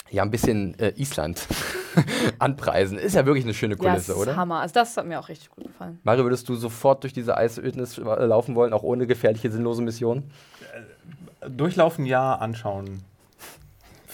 ja, 0.10 0.24
ein 0.24 0.32
bisschen 0.32 0.78
äh, 0.80 0.94
Island 0.98 1.48
anpreisen. 2.40 2.98
Ist 2.98 3.16
ja 3.16 3.26
wirklich 3.26 3.46
eine 3.46 3.54
schöne 3.54 3.76
Ja, 3.76 3.78
Kulisse, 3.80 4.08
das 4.08 4.16
ist 4.16 4.22
oder? 4.22 4.36
Hammer. 4.36 4.60
Also 4.60 4.74
das 4.74 4.96
hat 4.98 5.06
mir 5.06 5.20
auch 5.20 5.30
richtig 5.30 5.50
gut 5.50 5.66
gefallen. 5.66 6.00
Mario, 6.04 6.24
würdest 6.24 6.48
du 6.50 6.56
sofort 6.56 7.04
durch 7.04 7.14
diese 7.14 7.38
Eisödnis 7.38 7.98
äh, 7.98 8.02
laufen 8.02 8.56
wollen, 8.56 8.74
auch 8.74 8.84
ohne 8.84 9.08
gefährliche, 9.08 9.52
sinnlose 9.52 9.82
Missionen? 9.82 10.32
Durchlaufen 11.48 12.06
ja, 12.06 12.36
anschauen. 12.36 13.04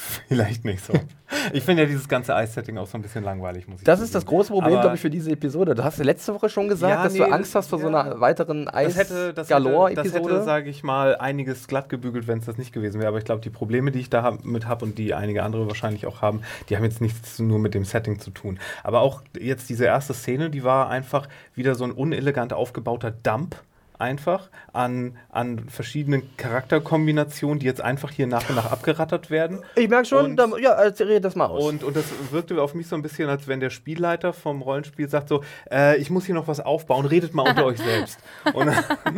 Vielleicht 0.27 0.65
nicht 0.65 0.83
so. 0.83 0.93
Ich 1.51 1.63
finde 1.63 1.81
ja 1.81 1.87
dieses 1.87 2.07
ganze 2.07 2.35
Eis-Setting 2.35 2.77
auch 2.77 2.85
so 2.85 2.95
ein 2.95 3.01
bisschen 3.01 3.23
langweilig, 3.23 3.67
muss 3.67 3.79
ich 3.79 3.85
Das 3.85 3.99
ist 3.99 4.13
das 4.13 4.23
große 4.23 4.51
Problem, 4.53 4.79
glaube 4.79 4.95
ich, 4.95 5.01
für 5.01 5.09
diese 5.09 5.31
Episode. 5.31 5.73
Du 5.73 5.83
hast 5.83 5.97
ja 5.97 6.05
letzte 6.05 6.31
Woche 6.35 6.47
schon 6.47 6.67
gesagt, 6.67 6.93
Ja, 6.93 7.03
dass 7.03 7.13
nee, 7.13 7.19
du 7.19 7.25
Angst 7.25 7.55
hast 7.55 7.69
vor 7.69 7.79
so 7.79 7.89
ja. 7.89 8.01
einer 8.01 8.19
weiteren 8.19 8.65
Das 8.65 8.75
hätte, 8.75 8.93
das 8.93 8.99
hätte, 8.99 9.33
das 9.33 9.49
hätte 9.49 9.55
Eis-Galore-Episode. 9.55 10.43
sage 10.43 10.69
ich 10.69 10.83
mal, 10.83 11.15
einiges 11.17 11.67
glatt 11.67 11.89
gebügelt, 11.89 12.27
wenn 12.27 12.37
es 12.37 12.45
das 12.45 12.57
nicht 12.59 12.71
gewesen 12.71 12.99
wäre. 12.99 13.07
Aber 13.07 13.17
ich 13.17 13.25
glaube, 13.25 13.41
die 13.41 13.49
Probleme, 13.49 13.91
die 13.91 13.99
ich 13.99 14.11
da 14.11 14.21
hab, 14.21 14.45
mit 14.45 14.67
habe 14.67 14.85
und 14.85 14.99
die 14.99 15.15
einige 15.15 15.41
andere 15.41 15.67
wahrscheinlich 15.67 16.05
auch 16.05 16.21
haben, 16.21 16.41
die 16.69 16.77
haben 16.77 16.83
jetzt 16.83 17.01
nichts 17.01 17.39
nur 17.39 17.57
mit 17.57 17.73
dem 17.73 17.83
Setting 17.83 18.19
zu 18.19 18.29
tun. 18.29 18.59
Aber 18.83 19.01
auch 19.01 19.23
jetzt 19.39 19.69
diese 19.69 19.85
erste 19.85 20.13
Szene, 20.13 20.51
die 20.51 20.63
war 20.63 20.89
einfach 20.89 21.27
wieder 21.55 21.73
so 21.73 21.83
ein 21.83 21.91
unelegant 21.91 22.53
aufgebauter 22.53 23.09
Dump. 23.11 23.55
Einfach 24.03 24.49
an, 24.73 25.15
an 25.29 25.69
verschiedenen 25.69 26.23
Charakterkombinationen, 26.35 27.59
die 27.59 27.65
jetzt 27.65 27.79
einfach 27.79 28.11
hier 28.11 28.27
nach 28.27 28.49
und 28.49 28.55
nach 28.57 28.69
abgerattert 28.69 29.29
werden. 29.29 29.59
Ich 29.77 29.87
merke 29.87 30.05
schon, 30.07 30.25
Und- 30.25 30.35
da, 30.35 30.49
ja, 30.61 30.73
red 30.73 31.23
das 31.23 31.35
mal 31.35 31.45
aus. 31.45 31.63
Und, 31.63 31.85
und 31.85 31.95
das 31.95 32.03
wirkte 32.31 32.61
auf 32.61 32.73
mich 32.73 32.87
so 32.87 32.97
ein 32.97 33.01
bisschen, 33.01 33.29
als 33.29 33.47
wenn 33.47 33.61
der 33.61 33.69
Spielleiter 33.69 34.33
vom 34.33 34.61
Rollenspiel 34.61 35.07
sagt 35.07 35.29
so, 35.29 35.41
äh, 35.71 35.95
ich 35.97 36.09
muss 36.09 36.25
hier 36.25 36.35
noch 36.35 36.49
was 36.49 36.59
aufbauen, 36.59 37.05
redet 37.05 37.33
mal 37.33 37.47
unter 37.47 37.63
euch 37.65 37.77
selbst. 37.81 38.19
Und, 38.53 38.69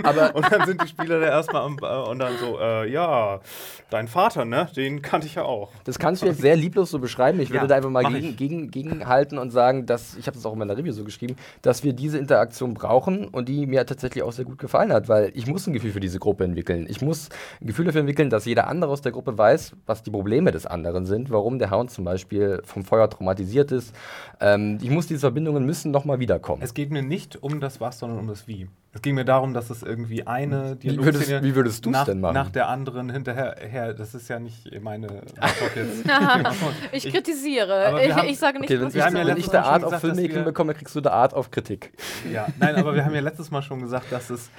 Aber- 0.04 0.36
und 0.36 0.51
dann 0.51 0.68
sind 0.68 0.84
die 0.84 0.88
Spieler 0.88 1.20
da 1.20 1.25
erstmal 1.30 1.63
am, 1.63 1.77
äh, 1.82 2.10
und 2.10 2.20
dann 2.20 2.34
so, 2.39 2.60
äh, 2.60 2.88
ja, 2.92 3.39
dein 3.89 4.08
Vater, 4.08 4.46
ne, 4.46 4.68
den 4.75 5.01
kannte 5.01 5.25
ich 5.25 5.34
ja 5.34 5.44
auch. 5.46 5.72
Das 5.86 5.98
kannst 5.98 6.22
du 6.22 6.27
jetzt 6.27 6.42
sehr 6.42 6.56
lieblos 6.56 6.92
so 6.92 7.00
beschreiben. 7.00 7.39
Ich 7.39 7.50
würde 7.50 7.63
Ja, 7.63 7.68
da 7.68 7.75
einfach 7.75 7.89
mal 7.89 8.04
gegen, 8.06 8.36
gegen, 8.36 8.70
gegenhalten 8.70 9.39
und 9.39 9.50
sagen, 9.50 9.88
dass, 9.88 10.15
ich 10.15 10.27
habe 10.27 10.38
das 10.38 10.46
auch 10.46 10.54
in 10.54 10.60
meiner 10.60 10.77
Review 10.77 10.92
so 10.94 11.04
geschrieben, 11.04 11.38
dass 11.63 11.84
wir 11.84 11.94
diese 11.94 12.20
Interaktion 12.20 12.75
brauchen 12.75 13.27
und 13.30 13.50
die 13.50 13.65
mir 13.65 13.84
tatsächlich 13.86 14.24
auch 14.24 14.32
sehr 14.32 14.46
gut 14.46 14.60
gefallen 14.60 14.75
hat, 14.77 15.10
weil 15.10 15.32
ich 15.34 15.48
muss 15.48 15.67
ein 15.67 15.74
Gefühl 15.74 15.91
für 15.91 16.00
diese 16.00 16.20
Gruppe 16.20 16.44
entwickeln. 16.44 16.86
Ich 16.89 17.01
muss 17.01 17.29
ein 17.62 17.67
Gefühl 17.67 17.86
dafür 17.86 18.01
entwickeln, 18.01 18.29
dass 18.29 18.46
jeder 18.46 18.67
andere 18.67 18.91
aus 18.91 19.01
der 19.01 19.12
Gruppe 19.12 19.38
weiß, 19.38 19.74
was 19.86 20.03
die 20.03 20.12
Probleme 20.12 20.51
des 20.51 20.65
anderen 20.65 21.05
sind, 21.05 21.32
warum 21.32 21.60
der 21.60 21.72
Hound 21.72 21.91
zum 21.91 22.05
Beispiel 22.05 22.62
vom 22.63 22.84
Feuer 22.84 23.10
traumatisiert 23.10 23.72
ist. 23.72 23.96
Ähm, 24.42 24.77
ich 24.82 24.89
muss 24.89 25.08
diese 25.08 25.22
Verbindungen 25.22 25.65
müssen 25.65 25.92
nochmal 25.92 26.20
wiederkommen. 26.20 26.62
Es 26.62 26.74
geht 26.74 26.92
mir 26.92 27.01
nicht 27.01 27.42
um 27.42 27.60
das 27.60 27.80
Was, 27.80 28.00
sondern 28.00 28.20
um 28.20 28.27
das 28.27 28.48
Wie. 28.48 28.68
Es 28.94 29.01
ging 29.01 29.15
mir 29.15 29.25
darum, 29.25 29.54
dass 29.54 29.70
es 29.70 29.84
irgendwie 29.84 30.25
eine 30.25 30.77
Wie 30.80 30.96
würdest- 30.98 31.24
Dialogszene 31.24 31.44
wie 31.44 31.56
würdest 31.56 31.86
nach, 31.88 32.06
denn 32.06 32.22
machen? 32.22 32.34
nach 32.34 32.50
der 32.50 32.70
anderen 32.70 33.10
hinterher, 33.10 33.56
her, 33.60 33.94
das 33.94 34.15
ist 34.15 34.30
ja 34.30 34.39
nicht 34.39 34.70
meine 34.82 35.08
Antwort 35.39 35.72
jetzt. 35.75 36.06
Ich 36.94 37.06
Ich- 37.06 37.13
kritisiere. 37.13 38.01
Ich, 38.06 38.13
haben- 38.13 38.27
ich 38.27 38.39
sage 38.39 38.60
nicht, 38.60 38.70
Okay, 38.70 38.80
wenn 38.80 38.88
was 38.88 38.94
ich, 38.94 38.96
wir 38.96 39.06
haben 39.06 39.13
ja 39.15 39.20
wenn 39.22 39.27
letztes 39.27 39.46
ich 39.48 39.54
Mal 39.54 39.62
der 39.62 39.65
Art 39.65 39.84
auf 39.84 40.00
Filmmaking 40.00 40.44
bekomme, 40.46 40.74
kriegst 40.74 40.96
du 40.96 41.01
der 41.01 41.13
Art 41.13 41.34
auf 41.34 41.51
Kritik. 41.51 41.92
Ja, 42.32 42.48
nein, 42.60 42.75
aber 42.75 42.96
wir 42.96 43.04
haben 43.04 43.13
ja 43.15 43.22
letztes 43.22 43.51
Mal 43.51 43.62
schon 43.62 43.82
gesagt, 43.82 44.12
dass 44.12 44.30
es 44.30 44.50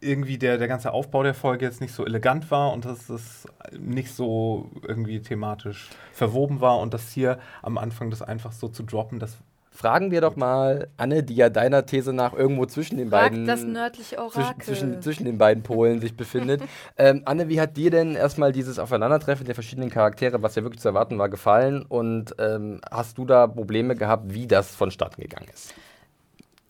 irgendwie 0.00 0.38
der, 0.38 0.58
der 0.58 0.68
ganze 0.68 0.92
Aufbau 0.92 1.22
der 1.22 1.34
Folge 1.34 1.64
jetzt 1.64 1.80
nicht 1.80 1.94
so 1.94 2.04
elegant 2.04 2.50
war 2.50 2.72
und 2.72 2.84
dass 2.84 3.08
es 3.10 3.46
nicht 3.78 4.12
so 4.14 4.70
irgendwie 4.86 5.20
thematisch 5.20 5.90
verwoben 6.12 6.60
war 6.60 6.78
und 6.78 6.94
das 6.94 7.10
hier 7.10 7.38
am 7.62 7.78
Anfang 7.78 8.10
das 8.10 8.22
einfach 8.22 8.52
so 8.52 8.68
zu 8.68 8.82
droppen, 8.82 9.18
das 9.18 9.36
Fragen 9.72 10.10
wir 10.10 10.20
doch 10.20 10.36
mal 10.36 10.88
Anne, 10.98 11.22
die 11.22 11.36
ja 11.36 11.48
deiner 11.48 11.86
These 11.86 12.12
nach 12.12 12.34
irgendwo 12.34 12.66
zwischen 12.66 12.98
den 12.98 13.08
Fragt 13.08 13.30
beiden 13.30 13.46
das 13.46 13.62
nördliche 13.62 14.16
zwischen, 14.16 14.40
Orakel. 14.40 14.64
zwischen, 14.64 15.00
zwischen 15.00 15.24
den 15.24 15.38
beiden 15.38 15.62
Polen 15.62 16.00
sich 16.00 16.16
befindet. 16.16 16.60
ähm, 16.98 17.22
Anne, 17.24 17.48
wie 17.48 17.60
hat 17.60 17.76
dir 17.76 17.90
denn 17.90 18.14
erstmal 18.14 18.52
dieses 18.52 18.78
Aufeinandertreffen 18.78 19.46
der 19.46 19.54
verschiedenen 19.54 19.88
Charaktere, 19.88 20.42
was 20.42 20.56
ja 20.56 20.64
wirklich 20.64 20.82
zu 20.82 20.88
erwarten 20.88 21.18
war, 21.18 21.30
gefallen? 21.30 21.86
Und 21.88 22.34
ähm, 22.38 22.80
hast 22.90 23.16
du 23.16 23.24
da 23.24 23.46
Probleme 23.46 23.94
gehabt, 23.94 24.34
wie 24.34 24.46
das 24.46 24.74
vonstatten 24.74 25.22
gegangen 25.22 25.48
ist? 25.54 25.72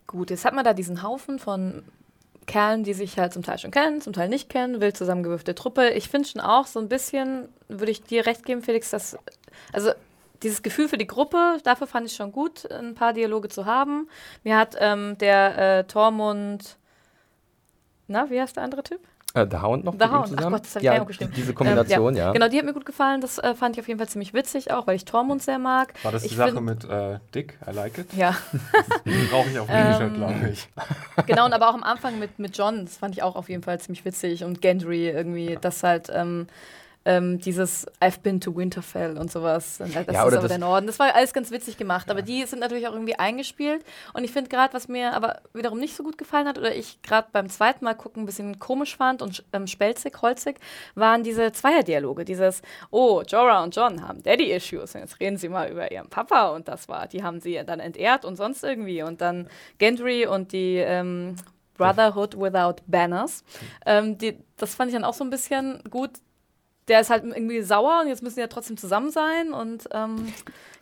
Gut, 0.06 0.30
jetzt 0.30 0.44
hat 0.44 0.54
man 0.54 0.64
da 0.64 0.72
diesen 0.72 1.02
Haufen 1.02 1.38
von 1.40 1.82
Kerlen, 2.50 2.82
die 2.82 2.94
sich 2.94 3.16
halt 3.16 3.32
zum 3.32 3.44
Teil 3.44 3.58
schon 3.58 3.70
kennen, 3.70 4.00
zum 4.00 4.12
Teil 4.12 4.28
nicht 4.28 4.48
kennen, 4.48 4.80
wild 4.80 4.96
zusammengewürfte 4.96 5.54
Truppe. 5.54 5.90
Ich 5.90 6.08
finde 6.08 6.28
schon 6.28 6.40
auch 6.40 6.66
so 6.66 6.80
ein 6.80 6.88
bisschen, 6.88 7.48
würde 7.68 7.92
ich 7.92 8.02
dir 8.02 8.26
recht 8.26 8.44
geben, 8.44 8.62
Felix, 8.62 8.90
dass, 8.90 9.16
also 9.72 9.92
dieses 10.42 10.62
Gefühl 10.62 10.88
für 10.88 10.98
die 10.98 11.06
Gruppe, 11.06 11.58
dafür 11.62 11.86
fand 11.86 12.06
ich 12.06 12.16
schon 12.16 12.32
gut, 12.32 12.68
ein 12.70 12.94
paar 12.94 13.12
Dialoge 13.12 13.48
zu 13.48 13.66
haben. 13.66 14.08
Mir 14.42 14.56
hat 14.56 14.74
ähm, 14.80 15.16
der 15.18 15.78
äh, 15.78 15.84
Tormund, 15.84 16.76
na, 18.08 18.28
wie 18.30 18.40
heißt 18.40 18.56
der 18.56 18.64
andere 18.64 18.82
Typ? 18.82 19.00
Äh, 19.32 19.46
der 19.46 19.62
Hound 19.62 19.84
noch 19.84 19.92
The 19.92 19.98
mit 19.98 20.06
ihm 20.08 20.12
Hound, 20.12 20.24
ach 20.24 20.28
zusammen? 20.36 20.52
Gott, 20.56 20.64
das 20.64 20.74
hab 20.74 20.82
ich 20.82 20.84
ja, 20.84 20.90
gar 20.90 20.94
nicht 20.94 21.00
aufgeschrieben. 21.02 21.34
Diese 21.36 21.54
Kombination, 21.54 22.12
Ähm, 22.14 22.18
ja. 22.18 22.32
Genau, 22.32 22.48
die 22.48 22.58
hat 22.58 22.64
mir 22.64 22.72
gut 22.72 22.84
gefallen. 22.84 23.20
Das 23.20 23.38
äh, 23.38 23.54
fand 23.54 23.76
ich 23.76 23.80
auf 23.80 23.86
jeden 23.86 23.98
Fall 23.98 24.08
ziemlich 24.08 24.34
witzig 24.34 24.72
auch, 24.72 24.86
weil 24.88 24.96
ich 24.96 25.04
Tormund 25.04 25.40
sehr 25.42 25.58
mag. 25.60 25.94
war 26.02 26.10
das 26.10 26.22
die 26.22 26.28
Ich 26.30 26.36
Sache 26.36 26.52
find- 26.52 26.64
mit 26.64 26.84
äh, 26.84 27.18
Dick, 27.34 27.56
I 27.68 27.72
like 27.72 27.98
it. 27.98 28.12
Ja, 28.14 28.36
Brauche 29.30 29.48
ich 29.50 29.58
auf 29.58 29.66
dem 29.68 29.76
T-Shirt, 29.76 30.00
Ähm, 30.02 30.14
glaube 30.14 30.48
ich. 30.52 30.68
genau, 31.26 31.44
und 31.46 31.52
aber 31.52 31.70
auch 31.70 31.74
am 31.74 31.84
Anfang 31.84 32.18
mit, 32.18 32.38
mit 32.38 32.56
John, 32.58 32.84
das 32.84 32.96
fand 32.98 33.14
ich 33.14 33.22
auch 33.22 33.36
auf 33.36 33.48
jeden 33.48 33.62
Fall 33.62 33.78
ziemlich 33.80 34.04
witzig. 34.04 34.42
Und 34.44 34.60
Gendry 34.62 35.08
irgendwie, 35.08 35.56
das 35.60 35.82
halt 35.82 36.08
ähm, 36.12 36.48
ähm, 37.10 37.38
dieses 37.40 37.86
I've 38.00 38.20
been 38.22 38.40
to 38.40 38.54
Winterfell 38.54 39.18
und 39.18 39.32
sowas. 39.32 39.80
Und 39.80 39.88
Das 39.94 40.06
Ja, 40.06 40.12
ist 40.12 40.16
aber 40.18 40.30
das- 40.30 40.46
der 40.48 40.58
Norden. 40.58 40.86
Das 40.86 40.98
war 40.98 41.14
alles 41.14 41.32
ganz 41.32 41.50
witzig 41.50 41.76
gemacht, 41.76 42.10
aber 42.10 42.22
die 42.22 42.44
sind 42.44 42.60
natürlich 42.60 42.86
auch 42.86 42.92
irgendwie 42.92 43.18
eingespielt. 43.18 43.84
Und 44.14 44.22
ich 44.24 44.30
finde 44.30 44.48
gerade, 44.48 44.72
was 44.74 44.86
mir 44.88 45.12
aber 45.14 45.40
wiederum 45.52 45.78
nicht 45.78 45.96
so 45.96 46.02
gut 46.02 46.18
gefallen 46.18 46.46
hat, 46.46 46.58
oder 46.58 46.74
ich 46.74 47.02
gerade 47.02 47.28
beim 47.32 47.48
zweiten 47.48 47.84
Mal 47.84 47.94
gucken 47.94 48.22
ein 48.22 48.26
bisschen 48.26 48.58
komisch 48.58 48.96
fand 48.96 49.22
und 49.22 49.42
ähm, 49.52 49.66
spelzig, 49.66 50.20
holzig, 50.22 50.58
waren 50.94 51.22
diese 51.24 51.50
Zweierdialoge. 51.52 52.24
Dieses, 52.24 52.62
oh, 52.90 53.22
Jorah 53.26 53.62
und 53.64 53.74
John 53.74 54.06
haben 54.06 54.22
Daddy-Issues. 54.22 54.92
Jetzt 54.92 55.18
reden 55.20 55.36
sie 55.36 55.48
mal 55.48 55.68
über 55.70 55.90
ihren 55.90 56.08
Papa 56.08 56.48
und 56.50 56.68
das 56.68 56.88
war, 56.88 57.08
die 57.08 57.22
haben 57.24 57.40
sie 57.40 57.60
dann 57.66 57.80
entehrt 57.80 58.24
und 58.24 58.36
sonst 58.36 58.62
irgendwie. 58.62 59.02
Und 59.02 59.20
dann 59.20 59.48
Gendry 59.78 60.26
und 60.26 60.52
die 60.52 60.76
ähm, 60.76 61.34
Brotherhood 61.76 62.36
Without 62.38 62.82
Banners. 62.86 63.42
Ähm, 63.86 64.18
die, 64.18 64.38
das 64.58 64.74
fand 64.74 64.90
ich 64.90 64.94
dann 64.94 65.04
auch 65.04 65.14
so 65.14 65.24
ein 65.24 65.30
bisschen 65.30 65.82
gut. 65.90 66.10
Der 66.88 67.00
ist 67.00 67.10
halt 67.10 67.24
irgendwie 67.24 67.62
sauer 67.62 68.00
und 68.02 68.08
jetzt 68.08 68.22
müssen 68.22 68.36
die 68.36 68.40
ja 68.40 68.46
trotzdem 68.46 68.76
zusammen 68.76 69.10
sein 69.10 69.52
und 69.52 69.88
ähm, 69.92 70.32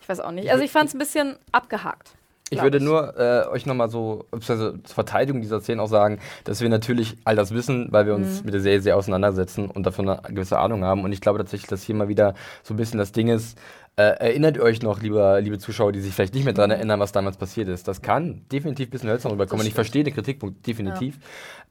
ich 0.00 0.08
weiß 0.08 0.20
auch 0.20 0.30
nicht. 0.30 0.50
Also 0.50 0.64
ich 0.64 0.70
fand 0.70 0.88
es 0.88 0.94
ein 0.94 0.98
bisschen 0.98 1.36
abgehakt. 1.52 2.12
Ich 2.50 2.62
würde 2.62 2.80
nur 2.80 3.18
äh, 3.18 3.46
euch 3.48 3.66
nochmal 3.66 3.90
so 3.90 4.24
zur 4.40 4.78
Verteidigung 4.84 5.42
dieser 5.42 5.60
Szene 5.60 5.82
auch 5.82 5.88
sagen, 5.88 6.18
dass 6.44 6.60
wir 6.60 6.68
natürlich 6.68 7.16
all 7.24 7.36
das 7.36 7.52
wissen, 7.52 7.88
weil 7.90 8.06
wir 8.06 8.14
uns 8.14 8.42
mit 8.42 8.54
der 8.54 8.60
Serie 8.60 8.80
sehr 8.80 8.96
auseinandersetzen 8.96 9.70
und 9.70 9.84
davon 9.84 10.08
eine 10.08 10.22
gewisse 10.34 10.58
Ahnung 10.58 10.84
haben. 10.84 11.04
Und 11.04 11.12
ich 11.12 11.20
glaube 11.20 11.38
tatsächlich, 11.38 11.68
dass 11.68 11.82
hier 11.82 11.94
mal 11.94 12.08
wieder 12.08 12.34
so 12.62 12.72
ein 12.72 12.78
bisschen 12.78 12.98
das 12.98 13.12
Ding 13.12 13.28
ist, 13.28 13.58
erinnert 14.02 14.56
ihr 14.56 14.62
euch 14.62 14.82
noch, 14.82 15.02
lieber, 15.02 15.40
liebe 15.40 15.58
Zuschauer, 15.58 15.92
die 15.92 16.00
sich 16.00 16.14
vielleicht 16.14 16.34
nicht 16.34 16.44
mehr 16.44 16.52
daran 16.52 16.70
erinnern, 16.70 17.00
was 17.00 17.12
damals 17.12 17.36
passiert 17.36 17.68
ist. 17.68 17.88
Das 17.88 18.00
kann 18.00 18.42
definitiv 18.52 18.88
ein 18.88 18.90
bisschen 18.90 19.10
hölzern 19.10 19.32
rüberkommen. 19.32 19.66
Ich 19.66 19.74
verstehe 19.74 20.04
den 20.04 20.14
Kritikpunkt 20.14 20.66
definitiv. 20.66 21.18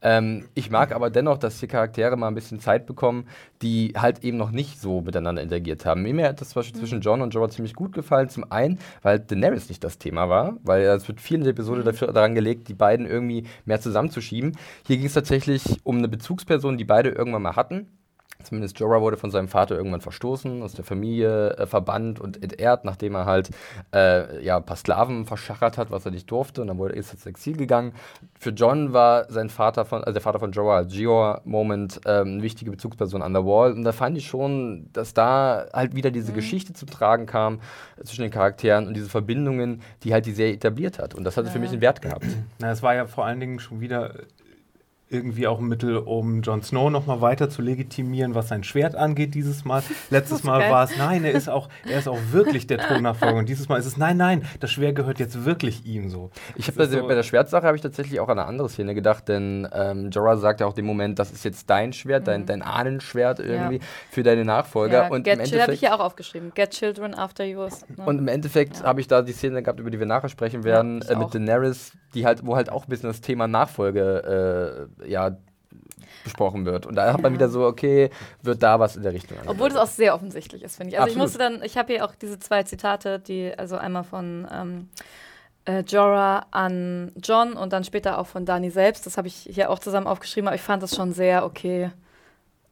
Ähm, 0.02 0.48
ich 0.54 0.70
mag 0.70 0.94
aber 0.94 1.10
dennoch, 1.10 1.38
dass 1.38 1.58
die 1.58 1.66
Charaktere 1.66 2.16
mal 2.16 2.28
ein 2.28 2.34
bisschen 2.34 2.60
Zeit 2.60 2.86
bekommen, 2.86 3.26
die 3.62 3.94
halt 3.96 4.24
eben 4.24 4.36
noch 4.36 4.50
nicht 4.50 4.80
so 4.80 5.00
miteinander 5.00 5.42
interagiert 5.42 5.86
haben. 5.86 6.02
Mir 6.02 6.28
hat 6.28 6.40
das 6.40 6.50
zum 6.50 6.60
Beispiel 6.60 6.78
zwischen 6.78 7.00
John 7.00 7.22
und 7.22 7.32
Jorah 7.32 7.48
ziemlich 7.48 7.74
gut 7.74 7.92
gefallen. 7.92 8.28
Zum 8.28 8.50
einen, 8.52 8.78
weil 9.02 9.20
Daenerys 9.20 9.68
nicht 9.68 9.82
das 9.82 9.98
Thema 9.98 10.28
war, 10.28 10.58
weil 10.62 10.82
es 10.82 11.08
wird 11.08 11.20
viel 11.20 11.38
in 11.38 11.44
der 11.44 11.52
Episode 11.52 11.82
dafür 11.82 12.12
daran 12.12 12.34
gelegt, 12.34 12.68
die 12.68 12.74
beiden 12.74 13.06
irgendwie 13.06 13.44
mehr 13.64 13.80
zusammenzuschieben. 13.80 14.56
Hier 14.86 14.98
ging 14.98 15.06
es 15.06 15.14
tatsächlich 15.14 15.62
um 15.82 15.98
eine 15.98 16.08
Bezugsperson, 16.08 16.78
die 16.78 16.84
beide 16.84 17.08
irgendwann 17.08 17.42
mal 17.42 17.56
hatten 17.56 17.86
Zumindest 18.44 18.78
Jorah 18.78 19.00
wurde 19.00 19.16
von 19.16 19.32
seinem 19.32 19.48
Vater 19.48 19.76
irgendwann 19.76 20.00
verstoßen, 20.00 20.62
aus 20.62 20.72
der 20.72 20.84
Familie 20.84 21.56
äh, 21.56 21.66
verbannt 21.66 22.20
und 22.20 22.40
entehrt, 22.40 22.84
nachdem 22.84 23.16
er 23.16 23.26
halt 23.26 23.50
äh, 23.92 24.44
ja, 24.44 24.58
ein 24.58 24.64
paar 24.64 24.76
Sklaven 24.76 25.26
verschachert 25.26 25.76
hat, 25.76 25.90
was 25.90 26.04
er 26.04 26.12
nicht 26.12 26.30
durfte. 26.30 26.60
Und 26.60 26.68
dann 26.68 26.78
wurde 26.78 26.94
er 26.94 26.98
ins 26.98 27.26
Exil 27.26 27.56
gegangen. 27.56 27.94
Für 28.38 28.50
John 28.50 28.92
war 28.92 29.28
sein 29.28 29.50
Vater 29.50 29.84
von, 29.84 30.04
also 30.04 30.12
der 30.12 30.22
Vater 30.22 30.38
von 30.38 30.52
Jorah, 30.52 30.84
Gior 30.84 31.42
Moment, 31.44 32.00
ähm, 32.06 32.34
eine 32.34 32.42
wichtige 32.42 32.70
Bezugsperson 32.70 33.22
an 33.22 33.32
der 33.32 33.44
Wall. 33.44 33.72
Und 33.72 33.82
da 33.82 33.90
fand 33.90 34.16
ich 34.16 34.28
schon, 34.28 34.88
dass 34.92 35.14
da 35.14 35.66
halt 35.72 35.96
wieder 35.96 36.12
diese 36.12 36.30
mhm. 36.30 36.36
Geschichte 36.36 36.72
zum 36.74 36.88
Tragen 36.88 37.26
kam 37.26 37.58
äh, 37.96 38.04
zwischen 38.04 38.22
den 38.22 38.30
Charakteren 38.30 38.86
und 38.86 38.94
diese 38.94 39.08
Verbindungen, 39.08 39.82
die 40.04 40.12
halt 40.12 40.26
die 40.26 40.32
Serie 40.32 40.54
etabliert 40.54 41.00
hat. 41.00 41.16
Und 41.16 41.24
das 41.24 41.36
hat 41.36 41.46
ja. 41.46 41.50
für 41.50 41.58
mich 41.58 41.72
einen 41.72 41.80
Wert 41.80 42.02
gehabt. 42.02 42.26
Na, 42.60 42.70
es 42.70 42.84
war 42.84 42.94
ja 42.94 43.06
vor 43.06 43.24
allen 43.24 43.40
Dingen 43.40 43.58
schon 43.58 43.80
wieder 43.80 44.14
irgendwie 45.10 45.46
auch 45.46 45.58
ein 45.58 45.66
Mittel, 45.66 45.96
um 45.96 46.42
Jon 46.42 46.62
Snow 46.62 46.90
noch 46.90 47.06
mal 47.06 47.20
weiter 47.20 47.48
zu 47.48 47.62
legitimieren, 47.62 48.34
was 48.34 48.48
sein 48.48 48.62
Schwert 48.62 48.94
angeht 48.94 49.34
dieses 49.34 49.64
Mal. 49.64 49.82
Letztes 50.10 50.44
Mal 50.48 50.70
war 50.70 50.84
es, 50.84 50.96
nein, 50.98 51.24
er 51.24 51.32
ist 51.32 51.48
auch, 51.48 51.68
er 51.88 51.98
ist 51.98 52.08
auch 52.08 52.18
wirklich 52.30 52.66
der 52.66 52.78
Thronnachfolger. 52.86 53.38
Und 53.38 53.48
dieses 53.48 53.68
Mal 53.68 53.78
ist 53.78 53.86
es, 53.86 53.96
nein, 53.96 54.18
nein, 54.18 54.44
das 54.60 54.70
Schwert 54.70 54.96
gehört 54.96 55.18
jetzt 55.18 55.46
wirklich 55.46 55.86
ihm 55.86 56.10
so. 56.10 56.30
Ich 56.56 56.68
habe 56.68 56.86
so 56.86 57.06
bei 57.06 57.14
der 57.14 57.22
Schwertsache 57.22 57.66
habe 57.66 57.76
ich 57.76 57.82
tatsächlich 57.82 58.20
auch 58.20 58.28
an 58.28 58.38
eine 58.38 58.48
andere 58.48 58.68
Szene 58.68 58.94
gedacht, 58.94 59.28
denn 59.28 59.66
ähm, 59.72 60.10
Jorah 60.10 60.36
sagt 60.36 60.60
ja 60.60 60.66
auch 60.66 60.74
dem 60.74 60.84
Moment, 60.84 61.18
das 61.18 61.32
ist 61.32 61.44
jetzt 61.44 61.70
dein 61.70 61.92
Schwert, 61.94 62.28
dein, 62.28 62.42
mhm. 62.42 62.46
dein 62.46 62.62
Ahnenschwert 62.62 63.40
irgendwie 63.40 63.76
ja. 63.76 63.82
für 64.10 64.22
deine 64.22 64.44
Nachfolger. 64.44 65.04
Ja, 65.04 65.08
und 65.08 65.24
get 65.24 65.38
habe 65.58 65.72
ich 65.72 65.80
ja 65.80 65.94
auch 65.94 66.00
aufgeschrieben. 66.00 66.52
Get 66.54 66.70
children 66.70 67.14
after 67.14 67.44
yours. 67.44 67.86
Ne? 67.96 68.04
Und 68.04 68.18
im 68.18 68.28
Endeffekt 68.28 68.80
ja. 68.80 68.84
habe 68.84 69.00
ich 69.00 69.08
da 69.08 69.22
die 69.22 69.32
Szene 69.32 69.62
gehabt, 69.62 69.80
über 69.80 69.90
die 69.90 69.98
wir 69.98 70.06
nachher 70.06 70.28
sprechen 70.28 70.64
werden, 70.64 71.00
äh, 71.02 71.16
mit 71.16 71.34
Daenerys, 71.34 71.92
die 72.14 72.26
halt, 72.26 72.44
wo 72.44 72.56
halt 72.56 72.70
auch 72.70 72.84
ein 72.84 72.90
bisschen 72.90 73.08
das 73.08 73.20
Thema 73.20 73.48
Nachfolge 73.48 74.88
äh, 74.97 74.97
ja, 75.06 75.36
besprochen 76.24 76.64
wird. 76.64 76.86
Und 76.86 76.94
da 76.94 77.12
hat 77.12 77.22
man 77.22 77.32
wieder 77.32 77.48
so, 77.48 77.64
okay, 77.64 78.10
wird 78.42 78.62
da 78.62 78.78
was 78.78 78.96
in 78.96 79.02
der 79.02 79.12
Richtung. 79.12 79.38
Obwohl 79.46 79.68
es 79.68 79.76
auch 79.76 79.86
sehr 79.86 80.14
offensichtlich 80.14 80.62
ist, 80.62 80.76
finde 80.76 80.90
ich. 80.90 81.00
Also 81.00 81.10
Absolut. 81.10 81.16
ich 81.16 81.22
musste 81.22 81.38
dann, 81.38 81.62
ich 81.62 81.76
habe 81.76 81.92
hier 81.92 82.04
auch 82.04 82.14
diese 82.14 82.38
zwei 82.38 82.62
Zitate, 82.62 83.18
die, 83.18 83.52
also 83.56 83.76
einmal 83.76 84.04
von 84.04 84.46
ähm, 84.52 84.88
äh, 85.64 85.80
Jorah 85.80 86.46
an 86.50 87.12
John 87.22 87.54
und 87.54 87.72
dann 87.72 87.84
später 87.84 88.18
auch 88.18 88.26
von 88.26 88.44
Dani 88.44 88.70
selbst. 88.70 89.06
Das 89.06 89.16
habe 89.16 89.28
ich 89.28 89.34
hier 89.34 89.70
auch 89.70 89.78
zusammen 89.78 90.06
aufgeschrieben, 90.06 90.48
aber 90.48 90.56
ich 90.56 90.62
fand 90.62 90.82
das 90.82 90.94
schon 90.94 91.12
sehr 91.12 91.44
okay. 91.44 91.90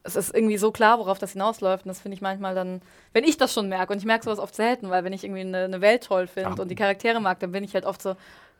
Es 0.03 0.15
ist 0.15 0.33
irgendwie 0.33 0.57
so 0.57 0.71
klar, 0.71 0.99
worauf 0.99 1.19
das 1.19 1.33
hinausläuft. 1.33 1.85
Und 1.85 1.89
das 1.89 1.99
finde 1.99 2.15
ich 2.15 2.21
manchmal 2.21 2.55
dann, 2.55 2.81
wenn 3.13 3.25
ich 3.25 3.37
das 3.37 3.53
schon 3.53 3.67
merke, 3.67 3.91
und 3.91 3.99
ich 3.99 4.05
merke 4.05 4.23
sowas 4.23 4.39
oft 4.39 4.55
selten, 4.55 4.89
weil 4.89 5.03
wenn 5.03 5.13
ich 5.13 5.23
irgendwie 5.23 5.41
eine, 5.41 5.65
eine 5.65 5.81
Welt 5.81 6.03
toll 6.05 6.27
finde 6.27 6.61
und 6.61 6.69
die 6.69 6.75
Charaktere 6.75 7.19
mag, 7.19 7.39
dann 7.39 7.51
bin 7.51 7.63
ich 7.63 7.73
halt 7.73 7.85
oft 7.85 8.01
so, 8.01 8.15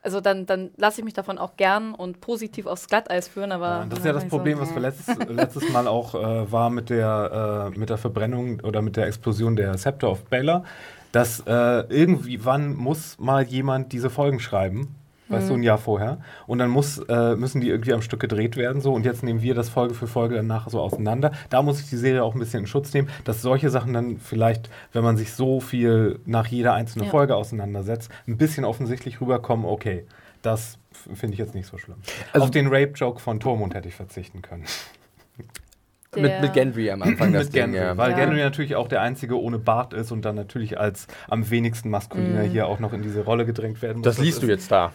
also 0.08 0.22
dann, 0.22 0.46
dann 0.46 0.70
lasse 0.78 1.02
ich 1.02 1.04
mich 1.04 1.12
davon 1.12 1.36
auch 1.36 1.58
gern 1.58 1.92
und 1.92 2.22
positiv 2.22 2.64
aufs 2.64 2.86
Glatteis 2.88 3.28
führen, 3.28 3.52
aber. 3.52 3.66
Ja, 3.66 3.86
das 3.90 3.98
ist 3.98 4.04
ja 4.06 4.12
das 4.14 4.26
Problem, 4.26 4.56
so, 4.56 4.62
was 4.62 4.74
wir 4.74 4.80
letztes, 4.80 5.18
letztes 5.28 5.70
Mal 5.70 5.86
auch 5.86 6.14
äh, 6.14 6.50
war 6.50 6.70
mit 6.70 6.88
der, 6.88 7.70
äh, 7.74 7.78
mit 7.78 7.90
der 7.90 7.98
Verbrennung 7.98 8.60
oder 8.60 8.80
mit 8.80 8.96
der 8.96 9.06
Explosion 9.06 9.54
der 9.54 9.76
Scepter 9.76 10.10
of 10.10 10.24
Baylor, 10.24 10.64
dass 11.12 11.40
äh, 11.40 11.52
irgendwie 11.90 12.42
wann 12.42 12.74
muss 12.74 13.18
mal 13.18 13.42
jemand 13.42 13.92
diese 13.92 14.08
Folgen 14.08 14.40
schreiben 14.40 14.94
weißt 15.28 15.50
du, 15.50 15.54
ein 15.54 15.58
mhm. 15.58 15.64
Jahr 15.64 15.78
vorher. 15.78 16.18
Und 16.46 16.58
dann 16.58 16.70
muss, 16.70 16.98
äh, 16.98 17.36
müssen 17.36 17.60
die 17.60 17.68
irgendwie 17.68 17.92
am 17.92 18.02
Stück 18.02 18.20
gedreht 18.20 18.56
werden. 18.56 18.80
so 18.80 18.92
Und 18.92 19.04
jetzt 19.04 19.22
nehmen 19.22 19.42
wir 19.42 19.54
das 19.54 19.68
Folge 19.68 19.94
für 19.94 20.06
Folge 20.06 20.36
dann 20.36 20.46
nachher 20.46 20.70
so 20.70 20.80
auseinander. 20.80 21.32
Da 21.50 21.62
muss 21.62 21.80
ich 21.80 21.88
die 21.88 21.96
Serie 21.96 22.24
auch 22.24 22.34
ein 22.34 22.38
bisschen 22.40 22.60
in 22.60 22.66
Schutz 22.66 22.92
nehmen, 22.94 23.08
dass 23.24 23.42
solche 23.42 23.70
Sachen 23.70 23.92
dann 23.92 24.18
vielleicht, 24.18 24.70
wenn 24.92 25.04
man 25.04 25.16
sich 25.16 25.32
so 25.32 25.60
viel 25.60 26.20
nach 26.26 26.46
jeder 26.46 26.74
einzelnen 26.74 27.06
ja. 27.06 27.10
Folge 27.10 27.36
auseinandersetzt, 27.36 28.10
ein 28.26 28.36
bisschen 28.36 28.64
offensichtlich 28.64 29.20
rüberkommen, 29.20 29.66
okay, 29.66 30.06
das 30.42 30.78
finde 31.14 31.34
ich 31.34 31.38
jetzt 31.38 31.54
nicht 31.54 31.66
so 31.66 31.78
schlimm. 31.78 31.98
Also 32.32 32.44
Auf 32.44 32.50
den 32.50 32.68
Rape-Joke 32.68 33.20
von 33.20 33.40
Tormund 33.40 33.74
hätte 33.74 33.88
ich 33.88 33.94
verzichten 33.94 34.42
können. 34.42 34.64
Mit, 36.16 36.40
mit 36.40 36.52
Gendry 36.54 36.90
am 36.90 37.02
Anfang 37.02 37.32
das 37.34 37.46
mit 37.46 37.54
Ding, 37.54 37.62
Gendry, 37.64 37.80
ja. 37.80 37.96
Weil 37.96 38.12
ja. 38.12 38.16
Gendry 38.16 38.38
natürlich 38.38 38.76
auch 38.76 38.88
der 38.88 39.02
Einzige 39.02 39.38
ohne 39.40 39.58
Bart 39.58 39.92
ist 39.92 40.10
und 40.10 40.24
dann 40.24 40.36
natürlich 40.36 40.80
als 40.80 41.06
am 41.28 41.50
wenigsten 41.50 41.90
maskuliner 41.90 42.44
mm. 42.44 42.50
hier 42.50 42.66
auch 42.66 42.78
noch 42.78 42.92
in 42.92 43.02
diese 43.02 43.24
Rolle 43.24 43.44
gedrängt 43.44 43.82
werden 43.82 43.98
muss. 43.98 44.04
Das, 44.04 44.16
das 44.16 44.24
liest 44.24 44.42
du 44.42 44.46
jetzt 44.46 44.70
da. 44.72 44.92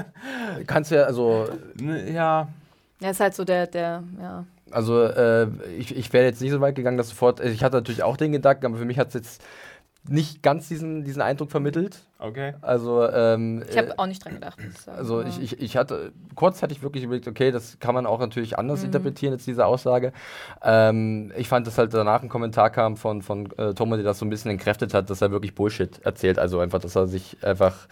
Kannst 0.66 0.90
ja, 0.90 1.04
also. 1.04 1.48
Ja. 2.12 2.48
Er 3.00 3.10
ist 3.10 3.20
halt 3.20 3.34
so 3.34 3.44
der, 3.44 3.66
der, 3.66 4.02
ja. 4.20 4.44
Also, 4.70 5.02
äh, 5.02 5.48
ich, 5.78 5.96
ich 5.96 6.12
wäre 6.12 6.24
jetzt 6.24 6.40
nicht 6.40 6.50
so 6.50 6.60
weit 6.60 6.74
gegangen, 6.74 6.98
dass 6.98 7.08
sofort. 7.08 7.40
Ich 7.40 7.64
hatte 7.64 7.76
natürlich 7.76 8.02
auch 8.02 8.16
den 8.16 8.32
Gedanken, 8.32 8.66
aber 8.66 8.76
für 8.76 8.84
mich 8.84 8.98
hat 8.98 9.08
es 9.08 9.14
jetzt 9.14 9.42
nicht 10.08 10.42
ganz 10.42 10.68
diesen, 10.68 11.04
diesen 11.04 11.22
Eindruck 11.22 11.50
vermittelt. 11.50 12.00
Okay. 12.22 12.54
Also, 12.60 13.08
ähm, 13.10 13.64
ich 13.68 13.76
habe 13.76 13.88
äh, 13.88 13.94
auch 13.96 14.06
nicht 14.06 14.24
dran 14.24 14.34
gedacht. 14.34 14.56
Also, 14.86 15.22
ich, 15.22 15.42
ich, 15.42 15.60
ich 15.60 15.76
hatte, 15.76 16.12
kurz 16.36 16.62
hatte 16.62 16.72
ich 16.72 16.80
wirklich 16.80 17.02
überlegt, 17.02 17.26
okay, 17.26 17.50
das 17.50 17.80
kann 17.80 17.96
man 17.96 18.06
auch 18.06 18.20
natürlich 18.20 18.56
anders 18.56 18.80
mhm. 18.80 18.86
interpretieren, 18.86 19.32
jetzt 19.32 19.46
diese 19.48 19.66
Aussage. 19.66 20.12
Ähm, 20.62 21.32
ich 21.36 21.48
fand, 21.48 21.66
dass 21.66 21.78
halt 21.78 21.92
danach 21.92 22.22
ein 22.22 22.28
Kommentar 22.28 22.70
kam 22.70 22.96
von, 22.96 23.22
von 23.22 23.50
äh, 23.58 23.74
Thomas, 23.74 23.96
der 23.96 24.04
das 24.04 24.20
so 24.20 24.24
ein 24.24 24.30
bisschen 24.30 24.52
entkräftet 24.52 24.94
hat, 24.94 25.10
dass 25.10 25.20
er 25.20 25.32
wirklich 25.32 25.56
Bullshit 25.56 25.98
erzählt. 26.04 26.38
Also 26.38 26.60
einfach, 26.60 26.78
dass 26.78 26.94
er 26.94 27.08
sich 27.08 27.38
einfach 27.42 27.88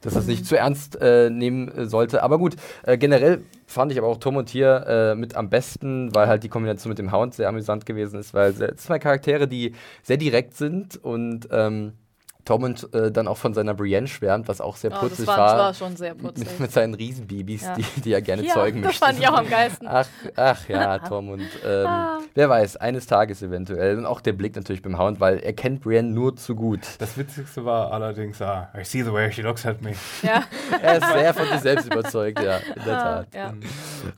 dass 0.00 0.14
das 0.14 0.26
nicht 0.26 0.46
zu 0.46 0.56
ernst 0.56 1.00
äh, 1.00 1.28
nehmen 1.28 1.68
äh, 1.68 1.86
sollte. 1.86 2.22
Aber 2.22 2.38
gut, 2.38 2.54
äh, 2.84 2.96
generell 2.96 3.42
fand 3.66 3.90
ich 3.90 3.98
aber 3.98 4.06
auch 4.06 4.18
Tom 4.18 4.36
und 4.36 4.46
Tier 4.46 4.84
äh, 4.86 5.14
mit 5.16 5.34
am 5.34 5.50
besten, 5.50 6.14
weil 6.14 6.28
halt 6.28 6.44
die 6.44 6.48
Kombination 6.48 6.90
mit 6.90 6.98
dem 6.98 7.10
Hound 7.10 7.34
sehr 7.34 7.48
amüsant 7.48 7.84
gewesen 7.84 8.20
ist, 8.20 8.32
weil 8.32 8.50
es 8.52 8.76
zwei 8.76 9.00
Charaktere, 9.00 9.48
die 9.48 9.74
sehr 10.04 10.16
direkt 10.16 10.54
sind 10.54 10.96
und 10.96 11.48
ähm, 11.50 11.94
Tormund 12.48 12.94
äh, 12.94 13.12
dann 13.12 13.28
auch 13.28 13.36
von 13.36 13.52
seiner 13.52 13.74
Brienne 13.74 14.08
schwärmt, 14.08 14.48
was 14.48 14.62
auch 14.62 14.76
sehr 14.76 14.90
oh, 14.90 15.00
putzig 15.00 15.26
das 15.26 15.36
war. 15.36 15.36
Das 15.36 15.58
war 15.58 15.74
schon 15.74 15.96
sehr 15.98 16.14
putzig. 16.14 16.48
Mit, 16.48 16.60
mit 16.60 16.72
seinen 16.72 16.94
Riesenbabys, 16.94 17.62
ja. 17.62 17.74
die, 17.74 18.00
die 18.00 18.12
er 18.14 18.22
gerne 18.22 18.42
ja, 18.42 18.54
zeugen 18.54 18.80
möchte. 18.80 18.98
Das 18.98 19.06
fand 19.06 19.18
ich 19.18 19.28
auch 19.28 19.36
am 19.36 19.50
geilsten. 19.50 19.86
Ach, 19.90 20.08
ach 20.34 20.66
ja, 20.66 20.98
Tormund. 21.08 21.42
Ähm, 21.62 21.86
ah. 21.86 22.20
Wer 22.34 22.48
weiß, 22.48 22.78
eines 22.78 23.06
Tages 23.06 23.42
eventuell. 23.42 23.98
Und 23.98 24.06
auch 24.06 24.22
der 24.22 24.32
Blick 24.32 24.56
natürlich 24.56 24.80
beim 24.80 24.98
Hound, 24.98 25.20
weil 25.20 25.40
er 25.40 25.52
kennt 25.52 25.82
Brienne 25.82 26.08
nur 26.08 26.36
zu 26.36 26.54
gut. 26.54 26.80
Das 26.98 27.18
Witzigste 27.18 27.66
war 27.66 27.92
allerdings, 27.92 28.40
ah, 28.40 28.70
I 28.74 28.82
see 28.82 29.02
the 29.02 29.12
way 29.12 29.30
she 29.30 29.42
looks 29.42 29.66
at 29.66 29.82
me. 29.82 29.92
Ja. 30.22 30.44
er 30.82 30.96
ist 30.96 31.12
sehr 31.12 31.34
von 31.34 31.48
sich 31.48 31.60
selbst 31.60 31.86
überzeugt, 31.86 32.40
ja, 32.40 32.56
in 32.56 32.84
der 32.86 32.98
ah, 32.98 33.02
Tat. 33.02 33.34
Ja, 33.34 33.54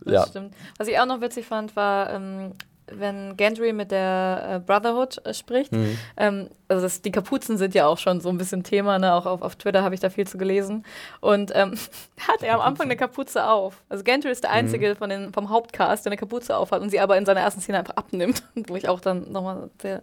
das 0.05 0.13
ja. 0.13 0.27
stimmt. 0.29 0.55
Was 0.79 0.87
ich 0.87 0.97
auch 1.01 1.07
noch 1.07 1.21
witzig 1.21 1.47
fand, 1.47 1.75
war, 1.75 2.13
ähm, 2.13 2.53
wenn 2.93 3.37
Gendry 3.37 3.73
mit 3.73 3.91
der 3.91 4.57
äh, 4.57 4.59
Brotherhood 4.61 5.25
äh, 5.25 5.35
spricht. 5.35 5.73
Mhm. 5.73 5.99
Ähm, 6.17 6.49
also 6.69 6.83
das, 6.83 7.03
die 7.03 7.11
Kapuzen 7.11 7.59
sind 7.59 7.75
ja 7.75 7.87
auch 7.87 7.99
schon 7.99 8.21
so 8.21 8.29
ein 8.29 8.39
bisschen 8.39 8.63
Thema, 8.63 8.99
ne? 8.99 9.15
auch 9.15 9.27
auf, 9.27 9.43
auf 9.43 9.57
Twitter 9.57 9.83
habe 9.83 9.95
ich 9.95 10.01
da 10.01 10.11
viel 10.11 10.27
zu 10.27 10.39
gelesen. 10.39 10.85
Und 11.21 11.53
ähm, 11.55 11.75
hat 12.29 12.43
er 12.43 12.55
am 12.55 12.61
Anfang 12.61 12.87
eine 12.87 12.97
Kapuze 12.97 13.47
auf. 13.47 13.83
Also 13.89 14.05
Gendry 14.05 14.31
ist 14.31 14.45
der 14.45 14.51
mhm. 14.51 14.57
Einzige 14.57 14.91
mhm. 14.91 14.97
von 14.97 15.11
den, 15.11 15.33
vom 15.33 15.51
Hauptcast, 15.51 16.05
der 16.05 16.13
eine 16.13 16.19
Kapuze 16.19 16.57
auf 16.57 16.73
hat 16.73 16.83
und 16.83 16.91
sie 16.91 17.01
aber 17.01 17.17
in 17.19 17.27
seiner 17.27 17.41
ersten 17.41 17.61
Szene 17.61 17.79
einfach 17.79 17.97
abnimmt. 17.97 18.43
Wo 18.55 18.77
ich 18.77 18.89
auch 18.89 19.01
dann 19.01 19.31
nochmal, 19.33 19.71
da 19.79 20.01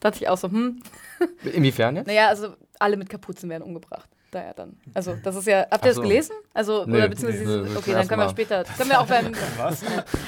dachte 0.00 0.18
ich 0.18 0.28
auch 0.28 0.38
so, 0.38 0.48
hm. 0.48 0.82
Inwiefern 1.52 1.96
jetzt? 1.96 2.06
Naja, 2.06 2.28
also 2.28 2.54
alle 2.78 2.96
mit 2.96 3.08
Kapuzen 3.08 3.48
werden 3.50 3.62
umgebracht 3.62 4.08
daher 4.30 4.54
dann. 4.54 4.76
Also, 4.94 5.16
das 5.22 5.36
ist 5.36 5.46
ja. 5.46 5.66
Habt 5.70 5.84
ihr 5.84 5.94
so. 5.94 6.00
das 6.00 6.08
gelesen? 6.08 6.32
Also, 6.54 6.84
nee, 6.86 6.96
oder 6.96 7.08
beziehungsweise. 7.08 7.62
Nee, 7.62 7.76
okay, 7.76 7.92
dann 7.92 8.08
können 8.08 8.22
wir 8.22 8.28
später. 8.28 8.64
Können 8.76 8.90
wir 8.90 9.00
auch 9.00 9.06
beim. 9.06 9.32
Was? 9.56 9.82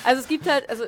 Also, 0.04 0.22
es 0.22 0.28
gibt 0.28 0.48
halt. 0.48 0.68
Also, 0.68 0.84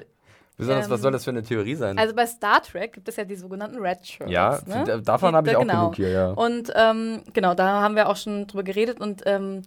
Besonders, 0.57 0.87
ähm, 0.87 0.93
was 0.93 1.01
soll 1.01 1.13
das 1.13 1.25
für 1.25 1.31
eine 1.31 1.43
Theorie 1.43 1.75
sein? 1.75 1.99
Also 1.99 2.15
bei 2.15 2.27
Star 2.27 2.63
Trek 2.63 2.93
gibt 2.93 3.09
es 3.09 3.17
ja 3.17 3.25
die 3.25 3.35
sogenannten 3.35 3.79
Red 3.79 4.07
Shirts. 4.07 4.31
Ja, 4.31 4.61
ne? 4.67 5.03
davon 5.03 5.35
habe 5.35 5.51
ich 5.51 5.57
auch 5.57 5.61
genau. 5.61 5.91
genug 5.91 5.97
hier, 5.97 6.11
ja. 6.11 6.31
Und 6.31 6.73
ähm, 6.77 7.23
genau, 7.33 7.55
da 7.55 7.83
haben 7.83 7.97
wir 7.97 8.09
auch 8.09 8.17
schon 8.17 8.47
drüber 8.47 8.63
geredet 8.63 9.01
und 9.01 9.23
ähm, 9.27 9.63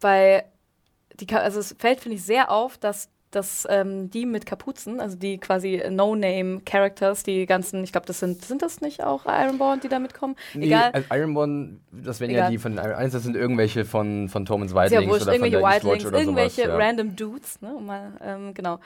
bei 0.00 0.44
die, 1.20 1.32
also 1.34 1.60
es 1.60 1.74
fällt, 1.78 2.00
finde 2.00 2.16
ich, 2.16 2.24
sehr 2.24 2.50
auf, 2.50 2.78
dass 2.78 3.10
dass 3.32 3.66
ähm, 3.70 4.10
die 4.10 4.26
mit 4.26 4.44
Kapuzen, 4.44 5.00
also 5.00 5.16
die 5.16 5.38
quasi 5.38 5.82
No-Name-Characters, 5.88 7.22
die 7.22 7.46
ganzen, 7.46 7.82
ich 7.82 7.90
glaube, 7.90 8.06
das 8.06 8.20
sind, 8.20 8.44
sind 8.44 8.60
das 8.60 8.82
nicht 8.82 9.02
auch 9.02 9.24
Ironborn, 9.26 9.80
die 9.80 9.88
da 9.88 9.98
mitkommen? 9.98 10.36
Nee, 10.52 10.66
Egal. 10.66 10.90
Also 10.92 11.08
Ironborn, 11.14 11.80
das 11.90 12.20
wären 12.20 12.30
Egal. 12.30 12.44
ja 12.44 12.50
die 12.50 12.58
von 12.58 12.74
Iron 12.74 13.10
das 13.10 13.22
sind 13.22 13.34
irgendwelche 13.34 13.84
von, 13.86 14.28
von 14.28 14.44
Tomans 14.44 14.74
Wildlings 14.74 15.04
ja, 15.04 15.10
wurscht, 15.10 15.22
oder 15.22 15.32
irgendwelche 15.32 15.60
von 15.60 15.62
der 15.62 15.72
Wildlings, 15.72 16.06
oder 16.06 16.18
irgendwelche 16.18 16.62
sowas, 16.62 16.78
ja. 16.78 16.86
random 16.86 17.16
Dudes, 17.16 17.60
ne, 17.62 17.74
um 17.74 17.86
mal, 17.86 18.12
ähm, 18.22 18.52
genau. 18.52 18.80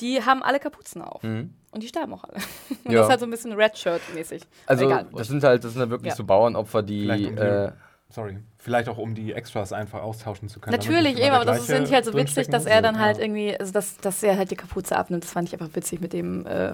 Die 0.00 0.22
haben 0.22 0.42
alle 0.42 0.60
Kapuzen 0.60 1.02
auf. 1.02 1.22
Mhm. 1.22 1.54
Und 1.70 1.82
die 1.82 1.88
sterben 1.88 2.14
auch 2.14 2.24
alle. 2.24 2.36
Und 2.84 2.92
ja. 2.92 2.98
das 2.98 3.06
ist 3.06 3.10
halt 3.10 3.20
so 3.20 3.26
ein 3.26 3.30
bisschen 3.30 3.52
Redshirt-mäßig. 3.52 4.42
Also, 4.66 4.86
Egal, 4.86 5.06
das 5.14 5.28
sind 5.28 5.44
halt, 5.44 5.64
das 5.64 5.72
sind 5.72 5.80
halt 5.80 5.90
wirklich 5.90 6.10
ja. 6.10 6.16
so 6.16 6.24
Bauernopfer, 6.24 6.82
die. 6.82 7.08
Äh, 7.08 7.72
sorry, 8.10 8.38
vielleicht 8.56 8.88
auch 8.88 8.98
um 8.98 9.14
die 9.14 9.32
Extras 9.32 9.72
einfach 9.72 10.02
austauschen 10.02 10.48
zu 10.48 10.60
können. 10.60 10.76
Natürlich, 10.76 11.18
eben, 11.18 11.34
aber 11.34 11.44
das 11.44 11.66
finde 11.66 11.84
ich 11.84 11.92
halt 11.92 12.04
so 12.04 12.14
witzig, 12.14 12.48
dass 12.48 12.66
er 12.66 12.82
dann 12.82 12.98
halt 12.98 13.18
irgendwie, 13.18 13.58
also 13.58 13.72
dass, 13.72 13.98
dass 13.98 14.22
er 14.22 14.36
halt 14.36 14.50
die 14.50 14.56
Kapuze 14.56 14.96
abnimmt. 14.96 15.24
Das 15.24 15.32
fand 15.32 15.48
ich 15.48 15.54
einfach 15.54 15.74
witzig 15.74 16.00
mit 16.00 16.12
dem, 16.12 16.46
äh, 16.46 16.72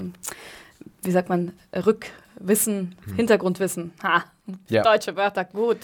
wie 1.03 1.11
sagt 1.11 1.29
man, 1.29 1.53
Rückwissen, 1.75 2.97
hm. 3.05 3.17
Hintergrundwissen. 3.17 3.93
Ha, 4.03 4.25
ja. 4.69 4.83
deutsche 4.83 5.17
Wörter, 5.17 5.45
gut. 5.45 5.79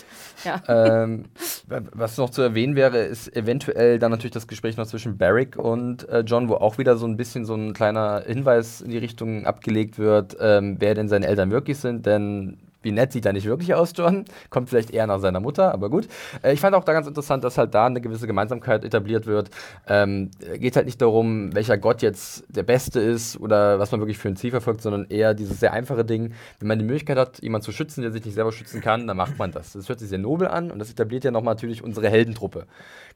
Ja. 0.45 0.63
Ähm, 0.69 1.25
was 1.67 2.17
noch 2.19 2.31
zu 2.31 2.43
erwähnen 2.43 2.77
wäre, 2.77 2.99
ist 2.99 3.35
eventuell 3.35 3.99
dann 3.99 4.11
natürlich 4.11 4.33
das 4.33 4.47
Gespräch 4.47 4.77
noch 4.77 4.87
zwischen 4.87 5.17
Barrick 5.17 5.57
und 5.57 6.09
äh, 6.09 6.21
John, 6.21 6.49
wo 6.49 6.55
auch 6.55 6.79
wieder 6.79 6.97
so 6.97 7.07
ein 7.07 7.17
bisschen 7.17 7.45
so 7.45 7.55
ein 7.55 7.73
kleiner 7.73 8.23
Hinweis 8.27 8.81
in 8.81 8.91
die 8.91 8.99
Richtung 8.99 9.47
abgelegt 9.47 9.99
wird, 9.99 10.37
ähm, 10.41 10.77
wer 10.79 10.95
denn 10.95 11.09
seine 11.09 11.27
Eltern 11.27 11.51
wirklich 11.51 11.79
sind, 11.79 12.07
denn 12.07 12.59
wie 12.83 12.93
nett 12.93 13.13
sieht 13.13 13.27
er 13.27 13.33
nicht 13.33 13.47
wirklich 13.47 13.75
aus, 13.75 13.93
John. 13.95 14.25
Kommt 14.49 14.69
vielleicht 14.69 14.91
eher 14.91 15.07
nach 15.07 15.21
seiner 15.21 15.41
Mutter, 15.41 15.73
aber 15.73 15.91
gut. 15.91 16.09
Äh, 16.43 16.53
ich 16.53 16.61
fand 16.61 16.75
auch 16.75 16.85
da 16.85 16.93
ganz 16.93 17.07
interessant, 17.07 17.45
dass 17.45 17.59
halt 17.59 17.75
da 17.75 17.87
eine 17.87 18.01
gewisse 18.01 18.27
Gemeinsamkeit 18.27 18.85
etabliert 18.85 19.27
wird. 19.27 19.51
Ähm, 19.87 20.31
geht 20.57 20.77
halt 20.77 20.87
nicht 20.87 21.01
darum, 21.01 21.55
welcher 21.55 21.79
Gott 21.79 22.03
jetzt 22.03 22.45
der 22.49 22.63
Beste 22.63 23.01
ist 23.01 23.39
oder 23.39 23.79
was 23.79 23.91
man 23.93 24.01
wirklich 24.01 24.19
für 24.19 24.29
ein 24.29 24.37
Ziel 24.37 24.51
verfolgt, 24.51 24.83
sondern 24.83 25.07
eher 25.09 25.35
dieses 25.35 25.61
sehr 25.61 25.73
einfache 25.73 26.05
Ding. 26.05 26.33
Wenn 26.59 26.69
man 26.69 26.79
die 26.79 26.85
Möglichkeit 26.85 27.19
hat, 27.19 27.43
jemanden 27.43 27.65
zu 27.65 27.73
schützen, 27.73 28.03
der 28.03 28.13
sich 28.13 28.25
nicht 28.25 28.35
selber 28.35 28.53
schützen 28.53 28.81
kann, 28.81 29.07
dann 29.07 29.17
macht 29.17 29.39
man 29.39 29.53
das. 29.53 29.73
Das 29.73 29.89
hört 29.89 29.99
sich 29.99 30.09
sehr 30.09 30.19
nobel 30.19 30.49
an 30.49 30.71
und 30.71 30.79
das 30.79 30.91
etabliert 30.91 31.25
ja 31.25 31.31
nochmal 31.31 31.55
natürlich 31.55 31.83
unsere 31.83 32.09
Heldentruppe. 32.09 32.67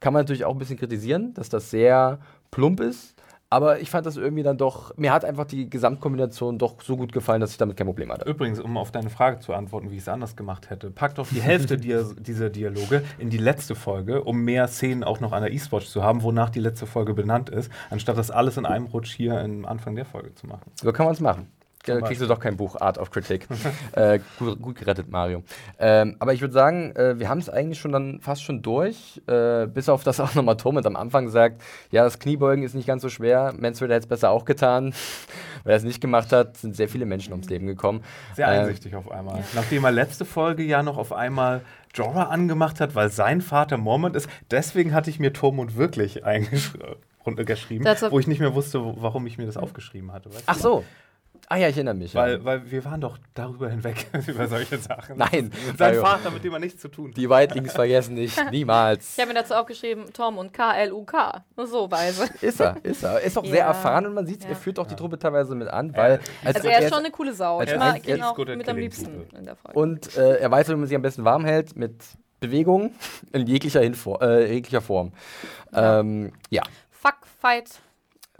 Kann 0.00 0.12
man 0.12 0.22
natürlich 0.22 0.44
auch 0.44 0.52
ein 0.52 0.58
bisschen 0.58 0.78
kritisieren, 0.78 1.34
dass 1.34 1.48
das 1.48 1.70
sehr 1.70 2.18
plump 2.50 2.80
ist. 2.80 3.14
Aber 3.50 3.80
ich 3.80 3.90
fand 3.90 4.06
das 4.06 4.16
irgendwie 4.16 4.42
dann 4.42 4.58
doch, 4.58 4.96
mir 4.96 5.12
hat 5.12 5.24
einfach 5.24 5.44
die 5.44 5.70
Gesamtkombination 5.70 6.58
doch 6.58 6.80
so 6.82 6.96
gut 6.96 7.12
gefallen, 7.12 7.40
dass 7.40 7.52
ich 7.52 7.56
damit 7.56 7.76
kein 7.76 7.86
Problem 7.86 8.10
hatte. 8.10 8.28
Übrigens, 8.28 8.58
um 8.58 8.76
auf 8.76 8.90
deine 8.90 9.10
Frage 9.10 9.38
zu 9.38 9.52
antworten, 9.52 9.90
wie 9.90 9.96
ich 9.96 10.02
es 10.02 10.08
anders 10.08 10.34
gemacht 10.34 10.70
hätte, 10.70 10.90
pack 10.90 11.14
doch 11.14 11.28
die 11.28 11.40
Hälfte 11.40 11.76
dieser 11.78 12.50
Dialoge 12.50 13.04
in 13.18 13.30
die 13.30 13.38
letzte 13.38 13.74
Folge, 13.74 14.24
um 14.24 14.42
mehr 14.42 14.66
Szenen 14.66 15.04
auch 15.04 15.20
noch 15.20 15.32
an 15.32 15.42
der 15.42 15.52
E-Sport 15.52 15.84
zu 15.84 16.02
haben, 16.02 16.22
wonach 16.22 16.50
die 16.50 16.60
letzte 16.60 16.86
Folge 16.86 17.14
benannt 17.14 17.50
ist, 17.50 17.70
anstatt 17.90 18.18
das 18.18 18.30
alles 18.30 18.56
in 18.56 18.66
einem 18.66 18.86
Rutsch 18.86 19.14
hier 19.14 19.40
am 19.40 19.64
Anfang 19.66 19.94
der 19.94 20.04
Folge 20.04 20.34
zu 20.34 20.46
machen. 20.46 20.72
So 20.82 20.92
kann 20.92 21.06
man 21.06 21.14
es 21.14 21.20
machen 21.20 21.48
kriegst 21.84 22.22
du 22.22 22.26
doch 22.26 22.40
kein 22.40 22.56
Buch 22.56 22.80
Art 22.80 22.98
of 22.98 23.10
Critic. 23.10 23.46
äh, 23.92 24.18
gut, 24.38 24.60
gut, 24.60 24.76
gerettet, 24.76 25.10
Mario. 25.10 25.42
Ähm, 25.78 26.16
aber 26.18 26.32
ich 26.32 26.40
würde 26.40 26.54
sagen, 26.54 26.94
äh, 26.96 27.18
wir 27.18 27.28
haben 27.28 27.38
es 27.38 27.48
eigentlich 27.48 27.78
schon 27.78 27.92
dann 27.92 28.20
fast 28.20 28.42
schon 28.42 28.62
durch, 28.62 29.22
äh, 29.26 29.66
bis 29.66 29.88
auf 29.88 30.04
das 30.04 30.20
auch 30.24 30.34
nochmal 30.34 30.56
Torment 30.56 30.86
am 30.86 30.96
Anfang 30.96 31.28
sagt, 31.28 31.62
ja, 31.90 32.04
das 32.04 32.18
Kniebeugen 32.18 32.64
ist 32.64 32.74
nicht 32.74 32.86
ganz 32.86 33.02
so 33.02 33.08
schwer, 33.08 33.54
Mansfield 33.56 33.90
hätte 33.90 34.00
es 34.00 34.06
besser 34.06 34.30
auch 34.30 34.44
getan. 34.44 34.94
Weil 35.64 35.72
er 35.72 35.76
es 35.76 35.84
nicht 35.84 36.00
gemacht 36.00 36.32
hat, 36.32 36.58
sind 36.58 36.76
sehr 36.76 36.88
viele 36.88 37.06
Menschen 37.06 37.32
ums 37.32 37.48
Leben 37.48 37.66
gekommen. 37.66 38.02
Sehr 38.34 38.48
ähm, 38.48 38.60
einsichtig 38.60 38.94
auf 38.94 39.10
einmal. 39.10 39.38
Ja. 39.38 39.44
Nachdem 39.54 39.84
er 39.84 39.92
letzte 39.92 40.26
Folge 40.26 40.62
ja 40.62 40.82
noch 40.82 40.98
auf 40.98 41.12
einmal 41.12 41.62
Jorah 41.94 42.24
angemacht 42.24 42.80
hat, 42.80 42.94
weil 42.94 43.08
sein 43.08 43.40
Vater 43.40 43.78
Mormont 43.78 44.16
ist. 44.16 44.28
Deswegen 44.50 44.92
hatte 44.92 45.10
ich 45.10 45.20
mir 45.20 45.32
Tormund 45.32 45.76
wirklich 45.76 46.24
eingeschrieben 46.24 46.98
geschrieben, 47.24 47.86
wo 48.10 48.18
ich 48.18 48.26
nicht 48.26 48.40
mehr 48.40 48.54
wusste, 48.54 48.80
warum 49.00 49.26
ich 49.26 49.38
mir 49.38 49.46
das 49.46 49.56
aufgeschrieben 49.56 50.12
hatte. 50.12 50.30
Ach 50.46 50.56
so. 50.56 50.84
Ah 51.48 51.56
ja, 51.56 51.68
ich 51.68 51.76
erinnere 51.76 51.94
mich. 51.94 52.14
Weil, 52.14 52.34
ja. 52.34 52.44
weil 52.44 52.70
wir 52.70 52.84
waren 52.84 53.00
doch 53.00 53.18
darüber 53.34 53.68
hinweg, 53.68 54.06
über 54.26 54.48
solche 54.48 54.78
Sachen. 54.78 55.18
Nein. 55.18 55.50
Sein 55.76 55.96
Vater, 55.96 56.30
mit 56.30 56.42
dem 56.42 56.52
man 56.52 56.60
nichts 56.60 56.80
zu 56.80 56.88
tun 56.88 57.08
hat. 57.10 57.16
Die 57.16 57.28
Weitlings 57.28 57.72
vergessen 57.72 58.14
nicht, 58.14 58.38
niemals. 58.50 59.14
Ich 59.16 59.20
habe 59.20 59.32
mir 59.32 59.40
dazu 59.40 59.54
aufgeschrieben, 59.54 60.12
Tom 60.12 60.38
und 60.38 60.52
K-L-U-K. 60.52 61.44
Nur 61.56 61.66
so 61.66 61.90
weise. 61.90 62.28
Ist 62.40 62.60
er, 62.60 62.76
ist 62.82 63.02
er. 63.02 63.20
Ist 63.20 63.36
auch 63.36 63.44
ja. 63.44 63.50
sehr 63.50 63.64
erfahren 63.66 64.06
und 64.06 64.14
man 64.14 64.26
sieht, 64.26 64.42
ja. 64.42 64.50
er 64.50 64.56
führt 64.56 64.78
auch 64.78 64.86
die 64.86 64.96
Truppe 64.96 65.18
teilweise 65.18 65.54
mit 65.54 65.68
an, 65.68 65.94
weil... 65.96 66.20
Also, 66.44 66.58
also 66.58 66.68
er 66.68 66.80
ist 66.80 66.90
schon 66.90 67.00
eine 67.00 67.10
coole 67.10 67.34
Sau. 67.34 67.60
Ich 67.60 67.76
mag 67.76 68.06
ihn 68.06 68.22
auch 68.22 68.36
mit 68.38 68.68
am 68.68 68.76
liebsten 68.76 69.26
in 69.36 69.44
der 69.44 69.56
Folge. 69.56 69.78
Und 69.78 70.16
äh, 70.16 70.38
er 70.38 70.50
weiß, 70.50 70.68
wie 70.68 70.74
man 70.76 70.86
sich 70.86 70.96
am 70.96 71.02
besten 71.02 71.24
warm 71.24 71.44
hält, 71.44 71.76
mit 71.76 72.02
Bewegung 72.40 72.92
in 73.32 73.46
jeglicher, 73.46 73.80
Hinfor 73.80 74.22
äh, 74.22 74.52
jeglicher 74.52 74.80
Form. 74.80 75.12
Ähm, 75.72 76.32
ja. 76.50 76.62
Fuck, 76.90 77.26
fight, 77.40 77.68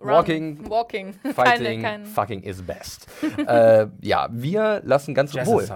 Walking, 0.05 0.71
Walking. 0.71 1.12
Fighting, 1.35 1.64
keine, 1.64 1.83
keine. 1.83 2.05
fucking 2.07 2.43
is 2.43 2.62
best. 2.62 3.07
äh, 3.47 3.87
ja, 4.01 4.29
wir 4.31 4.83
lassen 4.85 5.14
ganz 5.14 5.35
wohl. 5.35 5.67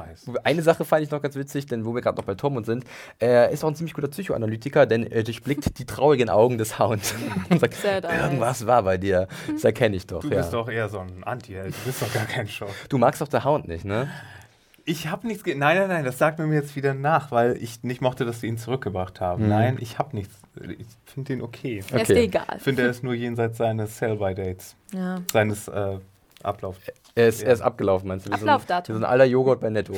Eine 0.44 0.62
Sache 0.62 0.84
fand 0.84 1.02
ich 1.02 1.10
noch 1.10 1.22
ganz 1.22 1.36
witzig, 1.36 1.66
denn 1.66 1.84
wo 1.84 1.94
wir 1.94 2.02
gerade 2.02 2.16
noch 2.16 2.24
bei 2.24 2.34
Tom 2.34 2.56
und 2.56 2.66
sind, 2.66 2.84
er 3.18 3.50
ist 3.50 3.64
auch 3.64 3.68
ein 3.68 3.74
ziemlich 3.74 3.94
guter 3.94 4.08
Psychoanalytiker, 4.08 4.86
denn 4.86 5.04
er 5.04 5.22
durchblickt 5.22 5.78
die 5.78 5.84
traurigen 5.84 6.30
Augen 6.30 6.58
des 6.58 6.78
Hound 6.78 7.14
und 7.50 7.60
sagt, 7.60 7.76
irgendwas 7.84 8.66
war 8.66 8.82
bei 8.82 8.98
dir. 8.98 9.28
Das 9.52 9.64
erkenne 9.64 9.96
ich 9.96 10.06
doch. 10.06 10.20
Du 10.20 10.30
bist 10.30 10.52
doch 10.52 10.68
eher 10.68 10.88
so 10.88 10.98
ein 10.98 11.24
Anti-Held, 11.24 11.74
du 11.74 11.86
bist 11.86 12.02
doch 12.02 12.12
gar 12.12 12.26
kein 12.26 12.48
Schock. 12.48 12.70
Du 12.88 12.98
magst 12.98 13.20
doch 13.20 13.28
der 13.28 13.44
Hound 13.44 13.68
nicht, 13.68 13.84
ne? 13.84 14.08
Ich 14.88 15.06
habe 15.06 15.26
nichts. 15.26 15.44
Nein, 15.44 15.58
nein, 15.58 15.88
nein, 15.88 16.04
das 16.04 16.16
sagt 16.16 16.38
mir 16.38 16.50
jetzt 16.54 16.74
wieder 16.74 16.94
nach, 16.94 17.30
weil 17.30 17.58
ich 17.62 17.82
nicht 17.82 18.00
mochte, 18.00 18.24
dass 18.24 18.40
sie 18.40 18.46
ihn 18.46 18.56
zurückgebracht 18.56 19.20
haben. 19.20 19.44
Mhm. 19.44 19.48
Nein, 19.50 19.76
ich 19.80 19.98
habe 19.98 20.16
nichts. 20.16 20.34
Ich 20.78 20.86
finde 21.04 21.34
den 21.34 21.42
okay. 21.42 21.82
okay. 21.88 22.02
Ist 22.02 22.08
dir 22.08 22.16
egal. 22.16 22.54
Ich 22.56 22.62
finde, 22.62 22.82
er 22.82 22.90
ist 22.90 23.02
nur 23.02 23.14
jenseits 23.14 23.58
seines 23.58 23.98
Sell-by-Dates. 23.98 24.76
Ja. 24.92 25.22
Seines 25.30 25.68
äh, 25.68 25.98
Ablauf. 26.42 26.76
Er 27.14 27.28
ist, 27.28 27.40
ja. 27.40 27.48
er 27.48 27.54
ist 27.54 27.62
abgelaufen, 27.62 28.06
meinst 28.06 28.28
du? 28.28 28.32
Ablaufdatum. 28.32 28.94
Wir 28.94 28.98
sind 29.00 29.04
alter 29.04 29.24
Joghurt 29.24 29.60
bei 29.60 29.70
Netto. 29.70 29.94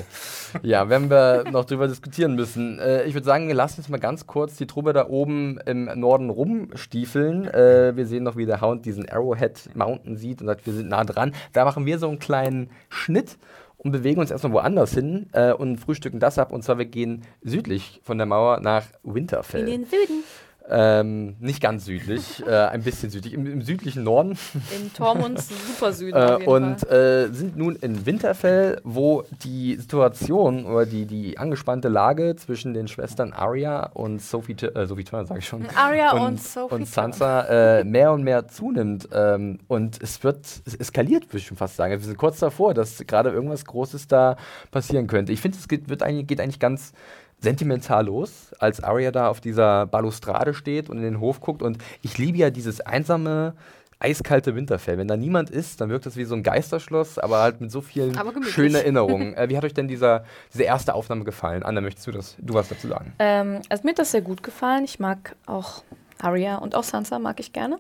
ja, 0.62 0.88
werden 0.88 1.10
wir 1.10 1.44
noch 1.50 1.66
drüber 1.66 1.86
diskutieren 1.86 2.34
müssen. 2.34 2.78
Äh, 2.78 3.04
ich 3.04 3.12
würde 3.12 3.26
sagen, 3.26 3.48
wir 3.48 3.54
lassen 3.54 3.80
jetzt 3.80 3.90
mal 3.90 4.00
ganz 4.00 4.26
kurz 4.26 4.56
die 4.56 4.66
Truppe 4.66 4.94
da 4.94 5.06
oben 5.06 5.58
im 5.66 5.84
Norden 6.00 6.30
rumstiefeln. 6.30 7.46
Äh, 7.46 7.94
wir 7.94 8.06
sehen 8.06 8.22
noch, 8.22 8.36
wie 8.36 8.46
der 8.46 8.62
Hound 8.62 8.86
diesen 8.86 9.06
Arrowhead 9.08 9.68
Mountain 9.74 10.16
sieht 10.16 10.40
und 10.40 10.46
sagt, 10.46 10.64
wir 10.64 10.72
sind 10.72 10.88
nah 10.88 11.04
dran. 11.04 11.34
Da 11.52 11.66
machen 11.66 11.84
wir 11.84 11.98
so 11.98 12.08
einen 12.08 12.18
kleinen 12.18 12.70
Schnitt 12.88 13.36
und 13.76 13.92
bewegen 13.92 14.20
uns 14.20 14.30
erstmal 14.30 14.52
woanders 14.52 14.94
hin 14.94 15.28
äh, 15.32 15.52
und 15.52 15.76
frühstücken 15.76 16.20
das 16.20 16.38
ab. 16.38 16.52
Und 16.52 16.62
zwar, 16.62 16.78
wir 16.78 16.86
gehen 16.86 17.22
südlich 17.42 18.00
von 18.02 18.16
der 18.16 18.26
Mauer 18.26 18.60
nach 18.60 18.86
Winterfell. 19.02 19.60
In 19.60 19.66
den 19.66 19.84
Süden. 19.84 20.24
Ähm, 20.72 21.34
nicht 21.40 21.60
ganz 21.60 21.84
südlich, 21.84 22.46
äh, 22.46 22.50
ein 22.50 22.82
bisschen 22.82 23.10
südlich, 23.10 23.34
im, 23.34 23.44
im 23.44 23.62
südlichen 23.62 24.04
Norden. 24.04 24.38
In 24.76 24.92
Tormunds 24.92 25.48
super 25.66 25.92
Süden. 25.92 26.16
Äh, 26.16 26.44
und 26.44 26.88
äh, 26.88 27.28
sind 27.32 27.56
nun 27.56 27.74
in 27.76 28.06
Winterfell, 28.06 28.80
wo 28.84 29.24
die 29.42 29.74
Situation 29.74 30.66
oder 30.66 30.86
die, 30.86 31.06
die 31.06 31.38
angespannte 31.38 31.88
Lage 31.88 32.36
zwischen 32.36 32.72
den 32.72 32.86
Schwestern 32.86 33.32
Arya 33.32 33.90
und 33.94 34.22
Sophie, 34.22 34.52
äh, 34.52 34.86
Sophie 34.86 35.02
Turner, 35.02 35.26
sage 35.26 35.40
ich 35.40 35.46
schon. 35.46 35.66
Arya 35.74 36.12
und, 36.12 36.20
und 36.20 36.42
Sophie 36.42 36.74
und 36.74 36.86
Sansa 36.86 37.78
äh, 37.78 37.84
mehr 37.84 38.12
und 38.12 38.22
mehr 38.22 38.46
zunimmt. 38.46 39.08
Ähm, 39.12 39.58
und 39.66 40.00
es 40.00 40.22
wird, 40.22 40.46
es 40.64 40.76
eskaliert, 40.76 41.26
würde 41.28 41.38
ich 41.38 41.46
schon 41.46 41.56
fast 41.56 41.74
sagen. 41.74 41.92
Wir 41.92 41.98
sind 41.98 42.16
kurz 42.16 42.38
davor, 42.38 42.74
dass 42.74 43.04
gerade 43.08 43.30
irgendwas 43.30 43.64
Großes 43.64 44.06
da 44.06 44.36
passieren 44.70 45.08
könnte. 45.08 45.32
Ich 45.32 45.40
finde, 45.40 45.58
es 45.58 45.66
geht, 45.66 45.88
wird 45.88 46.04
eigentlich, 46.04 46.28
geht 46.28 46.40
eigentlich 46.40 46.60
ganz 46.60 46.92
sentimental 47.40 48.06
los, 48.06 48.52
als 48.58 48.82
Arya 48.82 49.10
da 49.10 49.28
auf 49.28 49.40
dieser 49.40 49.86
Balustrade 49.86 50.54
steht 50.54 50.90
und 50.90 50.98
in 50.98 51.02
den 51.04 51.20
Hof 51.20 51.40
guckt. 51.40 51.62
Und 51.62 51.78
ich 52.02 52.18
liebe 52.18 52.38
ja 52.38 52.50
dieses 52.50 52.80
einsame, 52.80 53.54
eiskalte 53.98 54.54
Winterfell. 54.54 54.98
Wenn 54.98 55.08
da 55.08 55.16
niemand 55.16 55.50
ist, 55.50 55.80
dann 55.80 55.90
wirkt 55.90 56.06
das 56.06 56.16
wie 56.16 56.24
so 56.24 56.34
ein 56.34 56.42
Geisterschloss, 56.42 57.18
aber 57.18 57.40
halt 57.40 57.60
mit 57.60 57.70
so 57.70 57.80
vielen 57.80 58.18
schönen 58.42 58.74
Erinnerungen. 58.76 59.34
äh, 59.34 59.48
wie 59.48 59.56
hat 59.56 59.64
euch 59.64 59.74
denn 59.74 59.88
dieser, 59.88 60.24
diese 60.52 60.64
erste 60.64 60.94
Aufnahme 60.94 61.24
gefallen? 61.24 61.62
Anna, 61.62 61.80
möchtest 61.80 62.06
du, 62.06 62.12
das, 62.12 62.36
du 62.38 62.54
was 62.54 62.68
dazu 62.68 62.88
sagen? 62.88 63.12
Ähm, 63.18 63.60
also 63.68 63.82
mir 63.84 63.90
hat 63.90 63.98
das 63.98 64.10
sehr 64.10 64.22
gut 64.22 64.42
gefallen. 64.42 64.84
Ich 64.84 64.98
mag 64.98 65.36
auch 65.46 65.82
Arya 66.18 66.56
und 66.56 66.74
auch 66.74 66.84
Sansa 66.84 67.18
mag 67.18 67.40
ich 67.40 67.52
gerne. 67.52 67.78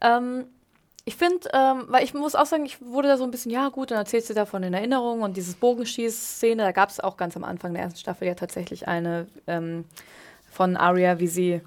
Ähm, 0.00 0.44
ich 1.06 1.16
finde, 1.16 1.48
ähm, 1.52 1.84
weil 1.88 2.02
ich 2.02 2.14
muss 2.14 2.34
auch 2.34 2.46
sagen, 2.46 2.64
ich 2.64 2.80
wurde 2.80 3.08
da 3.08 3.16
so 3.18 3.24
ein 3.24 3.30
bisschen, 3.30 3.50
ja 3.50 3.68
gut, 3.68 3.90
dann 3.90 3.98
erzählst 3.98 4.30
du 4.30 4.34
davon 4.34 4.62
in 4.62 4.72
Erinnerung 4.72 5.20
und 5.20 5.36
dieses 5.36 5.54
Bogenschieß-Szene, 5.56 6.62
da 6.62 6.72
gab 6.72 6.88
es 6.88 6.98
auch 6.98 7.18
ganz 7.18 7.36
am 7.36 7.44
Anfang 7.44 7.74
der 7.74 7.82
ersten 7.82 7.98
Staffel 7.98 8.26
ja 8.26 8.34
tatsächlich 8.34 8.88
eine 8.88 9.26
ähm, 9.46 9.84
von 10.50 10.76
Arya, 10.76 11.18
wie 11.18 11.26
sie 11.26 11.60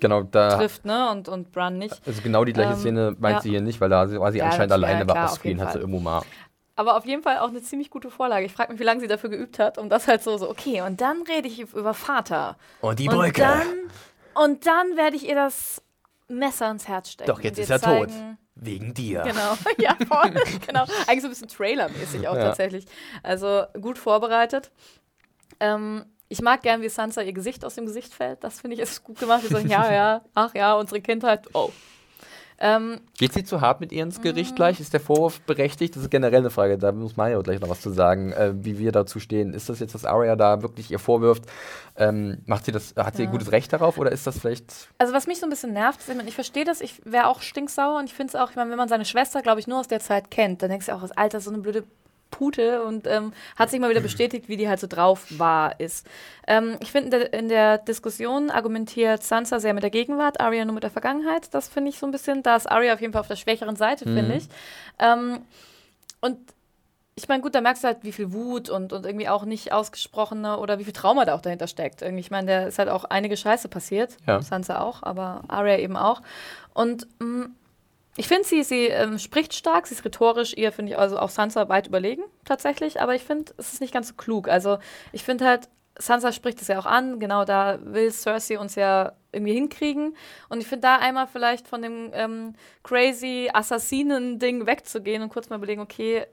genau, 0.00 0.22
da 0.22 0.56
trifft, 0.56 0.86
ne? 0.86 1.10
Und, 1.10 1.28
und 1.28 1.52
Bran 1.52 1.76
nicht. 1.76 2.00
Also 2.06 2.22
genau 2.22 2.44
die 2.44 2.54
gleiche 2.54 2.72
ähm, 2.72 2.78
Szene 2.78 3.16
meint 3.18 3.36
ja. 3.36 3.42
sie 3.42 3.50
hier 3.50 3.60
nicht, 3.60 3.82
weil 3.82 3.90
da 3.90 4.10
war 4.18 4.32
sie 4.32 4.38
ja, 4.38 4.46
anscheinend 4.46 4.72
alleine, 4.72 5.00
ja, 5.00 5.08
war 5.08 5.24
offscreen, 5.26 5.60
hat 5.60 5.72
sie 5.72 5.78
irgendwo 5.78 6.00
mal. 6.00 6.22
Aber 6.76 6.96
auf 6.96 7.04
jeden 7.04 7.22
Fall 7.22 7.38
auch 7.40 7.48
eine 7.48 7.60
ziemlich 7.60 7.90
gute 7.90 8.10
Vorlage. 8.10 8.46
Ich 8.46 8.52
frage 8.52 8.72
mich, 8.72 8.80
wie 8.80 8.84
lange 8.84 9.00
sie 9.00 9.08
dafür 9.08 9.28
geübt 9.28 9.58
hat, 9.58 9.76
um 9.76 9.90
das 9.90 10.08
halt 10.08 10.22
so, 10.22 10.38
so, 10.38 10.48
okay, 10.48 10.80
und 10.80 11.02
dann 11.02 11.20
rede 11.22 11.46
ich 11.48 11.60
über 11.60 11.92
Vater. 11.92 12.56
Und 12.80 12.98
die 12.98 13.08
Brücke. 13.08 13.26
Und 13.26 13.38
dann, 13.38 13.68
und 14.42 14.66
dann 14.66 14.96
werde 14.96 15.16
ich 15.16 15.28
ihr 15.28 15.34
das 15.34 15.82
Messer 16.28 16.70
ins 16.70 16.88
Herz 16.88 17.10
stecken. 17.10 17.28
Doch, 17.28 17.42
jetzt 17.42 17.58
ist 17.58 17.68
er 17.68 17.80
tot. 17.80 18.08
Wegen 18.62 18.92
dir. 18.92 19.22
Genau, 19.22 19.56
ja, 19.78 19.96
voll. 20.06 20.34
genau. 20.66 20.84
Eigentlich 21.06 21.22
so 21.22 21.28
ein 21.28 21.30
bisschen 21.30 21.48
Trailer-mäßig 21.48 22.28
auch 22.28 22.36
ja. 22.36 22.44
tatsächlich. 22.44 22.84
Also 23.22 23.64
gut 23.80 23.96
vorbereitet. 23.96 24.70
Ähm, 25.60 26.04
ich 26.28 26.42
mag 26.42 26.62
gern, 26.62 26.82
wie 26.82 26.88
Sansa 26.88 27.22
ihr 27.22 27.32
Gesicht 27.32 27.64
aus 27.64 27.74
dem 27.74 27.86
Gesicht 27.86 28.12
fällt. 28.12 28.44
Das 28.44 28.60
finde 28.60 28.76
ich 28.76 28.82
ist 28.82 29.02
gut 29.02 29.18
gemacht. 29.18 29.42
Wir 29.42 29.50
sagen, 29.50 29.68
ja, 29.68 29.92
ja, 29.92 30.24
ach 30.34 30.54
ja, 30.54 30.74
unsere 30.74 31.00
Kindheit, 31.00 31.48
oh, 31.54 31.70
ähm, 32.62 33.00
Geht 33.16 33.32
sie 33.32 33.42
zu 33.42 33.62
hart 33.62 33.80
mit 33.80 33.90
ihr 33.90 34.02
ins 34.02 34.20
Gericht 34.20 34.54
gleich? 34.54 34.80
Ist 34.80 34.92
der 34.92 35.00
Vorwurf 35.00 35.40
berechtigt? 35.40 35.96
Das 35.96 36.02
ist 36.02 36.10
generell 36.10 36.40
eine 36.40 36.50
Frage, 36.50 36.76
da 36.76 36.92
muss 36.92 37.16
Mario 37.16 37.42
gleich 37.42 37.58
noch 37.58 37.70
was 37.70 37.80
zu 37.80 37.90
sagen, 37.90 38.32
äh, 38.32 38.52
wie 38.54 38.78
wir 38.78 38.92
dazu 38.92 39.18
stehen. 39.18 39.54
Ist 39.54 39.70
das 39.70 39.80
jetzt, 39.80 39.94
was 39.94 40.04
Arya 40.04 40.36
da 40.36 40.60
wirklich 40.60 40.90
ihr 40.90 40.98
vorwirft? 40.98 41.44
Ähm, 41.96 42.42
macht 42.44 42.66
sie 42.66 42.72
das, 42.72 42.94
hat 42.96 43.16
sie 43.16 43.22
ja. 43.22 43.28
ein 43.28 43.32
gutes 43.32 43.50
Recht 43.50 43.72
darauf 43.72 43.96
oder 43.96 44.12
ist 44.12 44.26
das 44.26 44.38
vielleicht. 44.38 44.88
Also, 44.98 45.14
was 45.14 45.26
mich 45.26 45.40
so 45.40 45.46
ein 45.46 45.50
bisschen 45.50 45.72
nervt, 45.72 46.00
ist, 46.00 46.10
ich 46.26 46.34
verstehe 46.34 46.66
das, 46.66 46.82
ich 46.82 47.00
wäre 47.04 47.28
auch 47.28 47.40
stinksauer 47.40 47.98
und 47.98 48.04
ich 48.04 48.14
finde 48.14 48.32
es 48.32 48.36
auch, 48.36 48.50
ich 48.50 48.56
meine, 48.56 48.70
wenn 48.70 48.78
man 48.78 48.88
seine 48.88 49.06
Schwester, 49.06 49.40
glaube 49.40 49.60
ich, 49.60 49.66
nur 49.66 49.80
aus 49.80 49.88
der 49.88 50.00
Zeit 50.00 50.30
kennt, 50.30 50.62
dann 50.62 50.68
denkst 50.68 50.86
du 50.86 50.94
auch, 50.94 51.00
das 51.00 51.12
Alter 51.12 51.38
ist 51.38 51.44
so 51.44 51.50
eine 51.50 51.60
blöde 51.60 51.84
Pute 52.30 52.82
und 52.82 53.06
ähm, 53.06 53.32
hat 53.56 53.70
sich 53.70 53.80
mal 53.80 53.90
wieder 53.90 54.00
bestätigt, 54.00 54.48
wie 54.48 54.56
die 54.56 54.68
halt 54.68 54.80
so 54.80 54.86
drauf 54.86 55.26
war, 55.38 55.78
ist. 55.80 56.06
Ähm, 56.46 56.76
ich 56.80 56.92
finde, 56.92 57.16
in, 57.18 57.40
in, 57.40 57.48
der 57.48 57.78
Diskussion 57.78 58.50
argumentiert 58.50 59.22
Sansa 59.22 59.60
sehr 59.60 59.74
mit 59.74 59.82
der 59.82 59.90
Gegenwart, 59.90 60.40
Arya 60.40 60.64
nur 60.64 60.74
mit 60.74 60.82
der 60.82 60.90
Vergangenheit. 60.90 61.52
Das 61.54 61.68
finde 61.68 61.90
ich 61.90 61.98
so 61.98 62.06
ein 62.06 62.12
bisschen, 62.12 62.42
da 62.42 62.56
ist 62.56 62.70
Arya 62.70 62.94
auf 62.94 63.00
jeden 63.00 63.12
Fall 63.12 63.20
auf 63.20 63.28
der 63.28 63.36
schwächeren 63.36 63.76
Seite, 63.76 64.08
mhm. 64.08 64.16
finde 64.16 64.36
ich. 64.36 64.48
Ähm, 64.98 65.40
und 66.20 66.38
ich 67.16 67.28
meine, 67.28 67.42
gut, 67.42 67.54
da 67.54 67.60
merkst 67.60 67.84
du 67.84 67.88
halt, 67.88 67.98
wie 68.02 68.12
viel 68.12 68.32
Wut 68.32 68.70
und, 68.70 68.92
und 68.92 69.04
irgendwie 69.04 69.28
auch 69.28 69.44
nicht 69.44 69.72
ausgesprochene 69.72 70.58
oder 70.58 70.78
wie 70.78 70.84
viel 70.84 70.92
Trauma 70.92 71.24
da 71.24 71.34
auch 71.34 71.42
dahinter 71.42 71.66
steckt. 71.66 72.00
Irgendwie, 72.00 72.20
ich 72.20 72.30
meine, 72.30 72.50
da 72.50 72.66
ist 72.66 72.78
halt 72.78 72.88
auch 72.88 73.04
einige 73.04 73.36
Scheiße 73.36 73.68
passiert. 73.68 74.16
Ja. 74.26 74.40
Sansa 74.40 74.80
auch, 74.80 75.02
aber 75.02 75.42
Arya 75.48 75.78
eben 75.78 75.96
auch. 75.96 76.22
Und 76.72 77.06
mh, 77.18 77.26
mm, 77.26 77.54
Ich 78.20 78.28
finde 78.28 78.44
sie, 78.44 78.62
sie 78.64 78.88
ähm, 78.88 79.18
spricht 79.18 79.54
stark, 79.54 79.86
sie 79.86 79.94
ist 79.94 80.04
rhetorisch, 80.04 80.52
ihr 80.54 80.72
finde 80.72 80.92
ich 80.92 80.98
also 80.98 81.18
auch 81.18 81.30
Sansa 81.30 81.70
weit 81.70 81.86
überlegen, 81.86 82.22
tatsächlich, 82.44 83.00
aber 83.00 83.14
ich 83.14 83.22
finde, 83.22 83.54
es 83.56 83.72
ist 83.72 83.80
nicht 83.80 83.94
ganz 83.94 84.08
so 84.08 84.14
klug. 84.14 84.46
Also 84.46 84.76
ich 85.12 85.24
finde 85.24 85.46
halt, 85.46 85.70
Sansa 85.96 86.30
spricht 86.30 86.60
es 86.60 86.68
ja 86.68 86.78
auch 86.78 86.84
an, 86.84 87.18
genau 87.18 87.46
da 87.46 87.78
will 87.82 88.12
Cersei 88.12 88.58
uns 88.58 88.74
ja 88.74 89.12
irgendwie 89.32 89.54
hinkriegen. 89.54 90.14
Und 90.50 90.60
ich 90.60 90.66
finde 90.66 90.82
da 90.82 90.96
einmal 90.96 91.28
vielleicht 91.28 91.66
von 91.66 91.80
dem 91.80 92.10
ähm, 92.12 92.52
crazy 92.82 93.48
Assassinen-Ding 93.54 94.66
wegzugehen 94.66 95.22
und 95.22 95.30
kurz 95.30 95.48
mal 95.48 95.56
überlegen, 95.56 95.80
okay, 95.80 96.26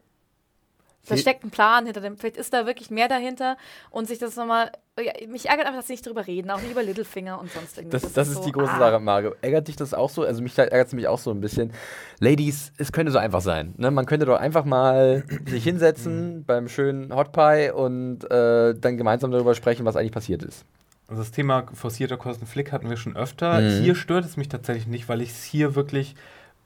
da 1.08 1.18
steckt 1.18 1.44
ein 1.44 1.50
Plan 1.50 1.86
hinter 1.86 2.02
dem. 2.02 2.18
Vielleicht 2.18 2.38
ist 2.38 2.54
da 2.54 2.66
wirklich 2.66 2.90
mehr 2.90 3.08
dahinter 3.08 3.58
und 3.90 4.08
sich 4.08 4.20
das 4.20 4.36
nochmal. 4.36 4.72
Ja, 5.00 5.14
mich 5.28 5.48
ärgert 5.48 5.68
einfach, 5.68 5.80
dass 5.80 5.88
sie 5.88 5.94
nicht 5.94 6.06
drüber 6.06 6.26
reden, 6.26 6.50
auch 6.50 6.60
nicht 6.60 6.72
über 6.72 6.82
Littlefinger 6.82 7.40
und 7.40 7.52
sonst 7.52 7.78
irgendwas. 7.78 8.02
Das, 8.02 8.14
das, 8.14 8.28
ist, 8.30 8.38
so, 8.38 8.46
die 8.46 8.52
große 8.52 8.72
ah. 8.72 8.80
Sache, 8.80 9.00
Mario. 9.00 9.36
Ärgert 9.42 9.68
dich 9.68 9.76
das 9.76 9.94
auch 9.94 10.10
so? 10.10 10.24
Also 10.24 10.42
mich 10.42 10.58
ärgert 10.58 10.88
es 10.88 10.94
mich 10.94 11.08
auch 11.08 11.20
so 11.20 11.32
ein 11.32 11.40
bisschen. 11.40 11.72
Ladies, 12.20 12.74
es 12.78 12.92
könnte 12.92 13.12
so 13.12 13.20
einfach 13.20 13.42
sein. 13.42 13.76
Ne? 13.78 13.92
Man 13.92 14.06
könnte 14.06 14.26
doch 14.26 14.40
einfach 14.40 14.66
mal 14.66 15.24
sich 15.46 15.64
hinsetzen 15.64 16.46
beim 16.46 16.68
schönen 16.68 17.14
Hot 17.14 17.32
Pie 17.32 17.72
und 17.72 18.24
äh, 18.32 18.74
dann 18.74 18.98
gemeinsam 18.98 19.32
darüber 19.32 19.54
sprechen, 19.54 19.86
was 19.86 19.96
eigentlich 19.96 20.12
passiert 20.12 20.44
ist. 20.44 20.66
Also 21.08 21.22
das 21.22 21.32
Thema 21.32 21.66
forcierter 21.74 22.18
Kostenflick 22.18 22.72
hatten 22.72 22.90
wir 22.90 22.98
schon 22.98 23.16
öfter. 23.16 23.62
Mhm. 23.62 23.82
Hier 23.82 23.96
stört 23.96 24.26
es 24.26 24.36
mich 24.36 24.50
tatsächlich 24.50 24.88
nicht, 24.88 25.08
weil 25.08 25.22
ich 25.22 25.30
es 25.30 25.44
hier 25.44 25.76
wirklich 25.76 26.16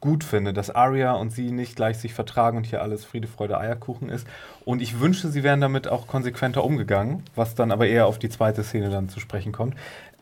gut 0.01 0.23
finde, 0.23 0.51
dass 0.51 0.69
Arya 0.69 1.13
und 1.13 1.31
sie 1.31 1.51
nicht 1.51 1.75
gleich 1.75 1.97
sich 1.97 2.13
vertragen 2.13 2.57
und 2.57 2.65
hier 2.65 2.81
alles 2.81 3.05
Friede, 3.05 3.27
Freude, 3.27 3.57
Eierkuchen 3.57 4.09
ist. 4.09 4.27
Und 4.65 4.81
ich 4.81 4.99
wünsche, 4.99 5.29
sie 5.29 5.43
wären 5.43 5.61
damit 5.61 5.87
auch 5.87 6.07
konsequenter 6.07 6.63
umgegangen, 6.63 7.23
was 7.35 7.55
dann 7.55 7.71
aber 7.71 7.87
eher 7.87 8.07
auf 8.07 8.19
die 8.19 8.29
zweite 8.29 8.63
Szene 8.63 8.89
dann 8.89 9.09
zu 9.09 9.19
sprechen 9.19 9.51
kommt. 9.51 9.75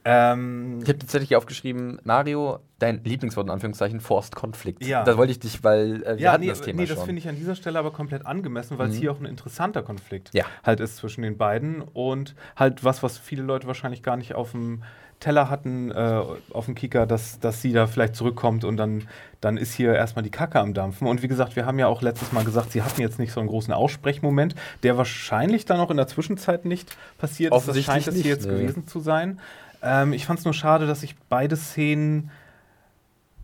Ähm, 0.06 0.80
ich 0.82 0.90
habe 0.90 1.00
tatsächlich 1.00 1.36
aufgeschrieben, 1.36 2.00
Mario, 2.04 2.60
dein 2.80 3.04
Lieblingswort 3.04 3.48
in 3.48 3.52
Anführungszeichen, 3.52 4.00
Forced 4.00 4.36
Konflikt. 4.36 4.86
Ja. 4.86 5.04
Da 5.04 5.18
wollte 5.18 5.32
ich 5.32 5.40
dich, 5.40 5.64
weil 5.64 6.04
äh, 6.04 6.18
wir 6.18 6.20
ja, 6.20 6.32
hatten 6.32 6.44
nee, 6.44 6.50
das 6.50 6.62
Thema 6.62 6.82
nee, 6.82 6.88
das 6.88 7.04
finde 7.04 7.20
ich 7.20 7.28
an 7.28 7.36
dieser 7.36 7.56
Stelle 7.56 7.78
aber 7.80 7.92
komplett 7.92 8.26
angemessen, 8.26 8.78
weil 8.78 8.90
es 8.90 8.96
mhm. 8.96 9.00
hier 9.00 9.12
auch 9.12 9.20
ein 9.20 9.26
interessanter 9.26 9.84
Konflikt 9.84 10.34
ja. 10.34 10.46
halt 10.64 10.80
ist 10.80 10.98
zwischen 10.98 11.22
den 11.22 11.38
beiden 11.38 11.82
und 11.82 12.36
halt 12.56 12.84
was, 12.84 13.04
was 13.04 13.18
viele 13.18 13.44
Leute 13.44 13.68
wahrscheinlich 13.68 14.02
gar 14.02 14.16
nicht 14.16 14.36
auf 14.36 14.52
dem 14.52 14.84
Teller 15.20 15.50
hatten, 15.50 15.92
äh, 15.92 16.22
auf 16.52 16.66
dem 16.66 16.76
Kicker, 16.76 17.06
dass, 17.06 17.40
dass 17.40 17.62
sie 17.62 17.74
da 17.74 17.88
vielleicht 17.88 18.16
zurückkommt 18.16 18.64
und 18.64 18.78
dann, 18.78 19.08
dann 19.42 19.58
ist 19.58 19.74
hier 19.74 19.94
erstmal 19.94 20.24
die 20.24 20.32
Kacke 20.32 20.60
am 20.60 20.74
Dampfen. 20.74 21.08
Und 21.08 21.22
wie 21.22 21.28
gesagt, 21.28 21.56
wir 21.56 21.66
haben 21.66 21.78
ja 21.78 21.88
auch 21.88 22.02
letztes 22.02 22.32
Mal 22.32 22.46
gesagt, 22.46 22.72
sie 22.72 22.82
hatten 22.82 23.02
jetzt 23.02 23.20
nicht 23.20 23.34
so 23.34 23.42
einen 23.42 23.50
großen 23.50 23.74
Aussprechmoment, 23.74 24.56
der 24.84 24.98
wahrscheinlich 24.98 25.66
dann 25.66 25.80
auch 25.80 25.92
in 25.92 25.98
der 25.98 26.08
Zwischenzeit 26.08 26.66
nicht 26.66 26.96
passiert 27.18 27.54
ist. 27.54 27.68
Das 27.68 27.84
scheint 27.84 28.08
es 28.08 28.16
hier 28.16 28.32
jetzt 28.32 28.48
ne. 28.48 28.54
gewesen 28.54 28.88
zu 28.88 29.02
sein. 29.02 29.40
Ähm, 29.82 30.14
ich 30.14 30.26
fand 30.26 30.40
es 30.40 30.46
nur 30.46 30.54
schade, 30.54 30.88
dass 30.88 31.04
ich 31.04 31.16
beide 31.28 31.58
Szenen. 31.58 32.32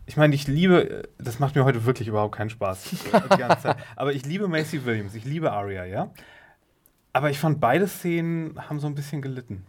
Ich 0.06 0.16
meine, 0.16 0.34
ich 0.34 0.46
liebe, 0.46 1.08
das 1.18 1.40
macht 1.40 1.56
mir 1.56 1.64
heute 1.64 1.84
wirklich 1.84 2.08
überhaupt 2.08 2.36
keinen 2.36 2.50
Spaß, 2.50 2.84
die 2.90 3.36
ganze 3.36 3.62
Zeit. 3.62 3.76
Aber 3.96 4.12
ich 4.12 4.24
liebe 4.24 4.48
Macy 4.48 4.84
Williams, 4.84 5.14
ich 5.14 5.24
liebe 5.24 5.52
Aria, 5.52 5.84
ja. 5.84 6.10
Aber 7.12 7.30
ich 7.30 7.38
fand 7.38 7.60
beide 7.60 7.86
Szenen 7.88 8.54
haben 8.68 8.78
so 8.78 8.86
ein 8.86 8.94
bisschen 8.94 9.20
gelitten. 9.20 9.64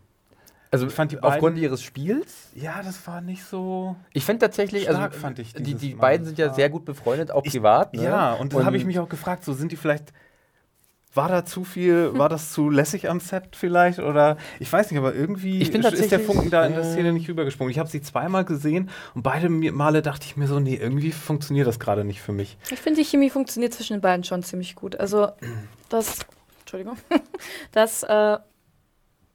Also 0.71 0.87
ich 0.87 0.93
fand 0.93 1.11
die 1.11 1.15
beiden, 1.15 1.29
aufgrund 1.29 1.57
ihres 1.57 1.81
Spiels? 1.81 2.49
Ja, 2.55 2.81
das 2.83 3.05
war 3.07 3.21
nicht 3.21 3.43
so. 3.43 3.95
Ich 4.13 4.25
finde 4.25 4.45
tatsächlich, 4.45 4.89
also 4.89 5.01
fand 5.17 5.39
ich 5.39 5.53
die, 5.53 5.75
die 5.75 5.95
beiden 5.95 6.25
sind 6.25 6.37
ja 6.37 6.53
sehr 6.53 6.69
gut 6.69 6.85
befreundet, 6.85 7.31
auch 7.31 7.45
ich, 7.45 7.53
privat. 7.53 7.93
Ne? 7.93 8.03
Ja, 8.03 8.33
und 8.33 8.53
dann 8.53 8.65
habe 8.65 8.77
ich 8.77 8.85
mich 8.85 8.99
auch 8.99 9.09
gefragt, 9.09 9.45
so 9.45 9.53
sind 9.53 9.71
die 9.71 9.77
vielleicht 9.77 10.13
war 11.17 11.27
da 11.29 11.43
zu 11.43 11.63
viel, 11.65 12.17
war 12.17 12.29
das 12.29 12.53
zu 12.53 12.69
lässig 12.69 13.09
am 13.09 13.19
Set 13.19 13.55
vielleicht? 13.55 13.99
Oder 13.99 14.37
ich 14.59 14.71
weiß 14.71 14.91
nicht, 14.91 14.99
aber 14.99 15.13
irgendwie 15.15 15.59
ist 15.61 16.11
der 16.11 16.19
Funken 16.19 16.49
da 16.49 16.65
in 16.65 16.73
der 16.73 16.83
Szene 16.83 17.11
nicht 17.11 17.27
rübergesprungen. 17.27 17.71
Ich 17.71 17.79
habe 17.79 17.89
sie 17.89 18.01
zweimal 18.01 18.45
gesehen 18.45 18.89
und 19.15 19.23
beide 19.23 19.49
Male 19.49 20.01
dachte 20.01 20.25
ich 20.27 20.37
mir 20.37 20.47
so, 20.47 20.59
nee, 20.59 20.75
irgendwie 20.75 21.11
funktioniert 21.11 21.67
das 21.67 21.79
gerade 21.79 22.05
nicht 22.05 22.21
für 22.21 22.31
mich. 22.31 22.57
Ich 22.69 22.79
finde, 22.79 23.01
die 23.01 23.05
Chemie 23.05 23.29
funktioniert 23.29 23.73
zwischen 23.73 23.93
den 23.93 24.01
beiden 24.01 24.23
schon 24.23 24.43
ziemlich 24.43 24.75
gut. 24.75 24.95
Also 24.97 25.29
das, 25.89 26.19
Entschuldigung, 26.61 26.97
das 27.71 28.03
äh, 28.03 28.37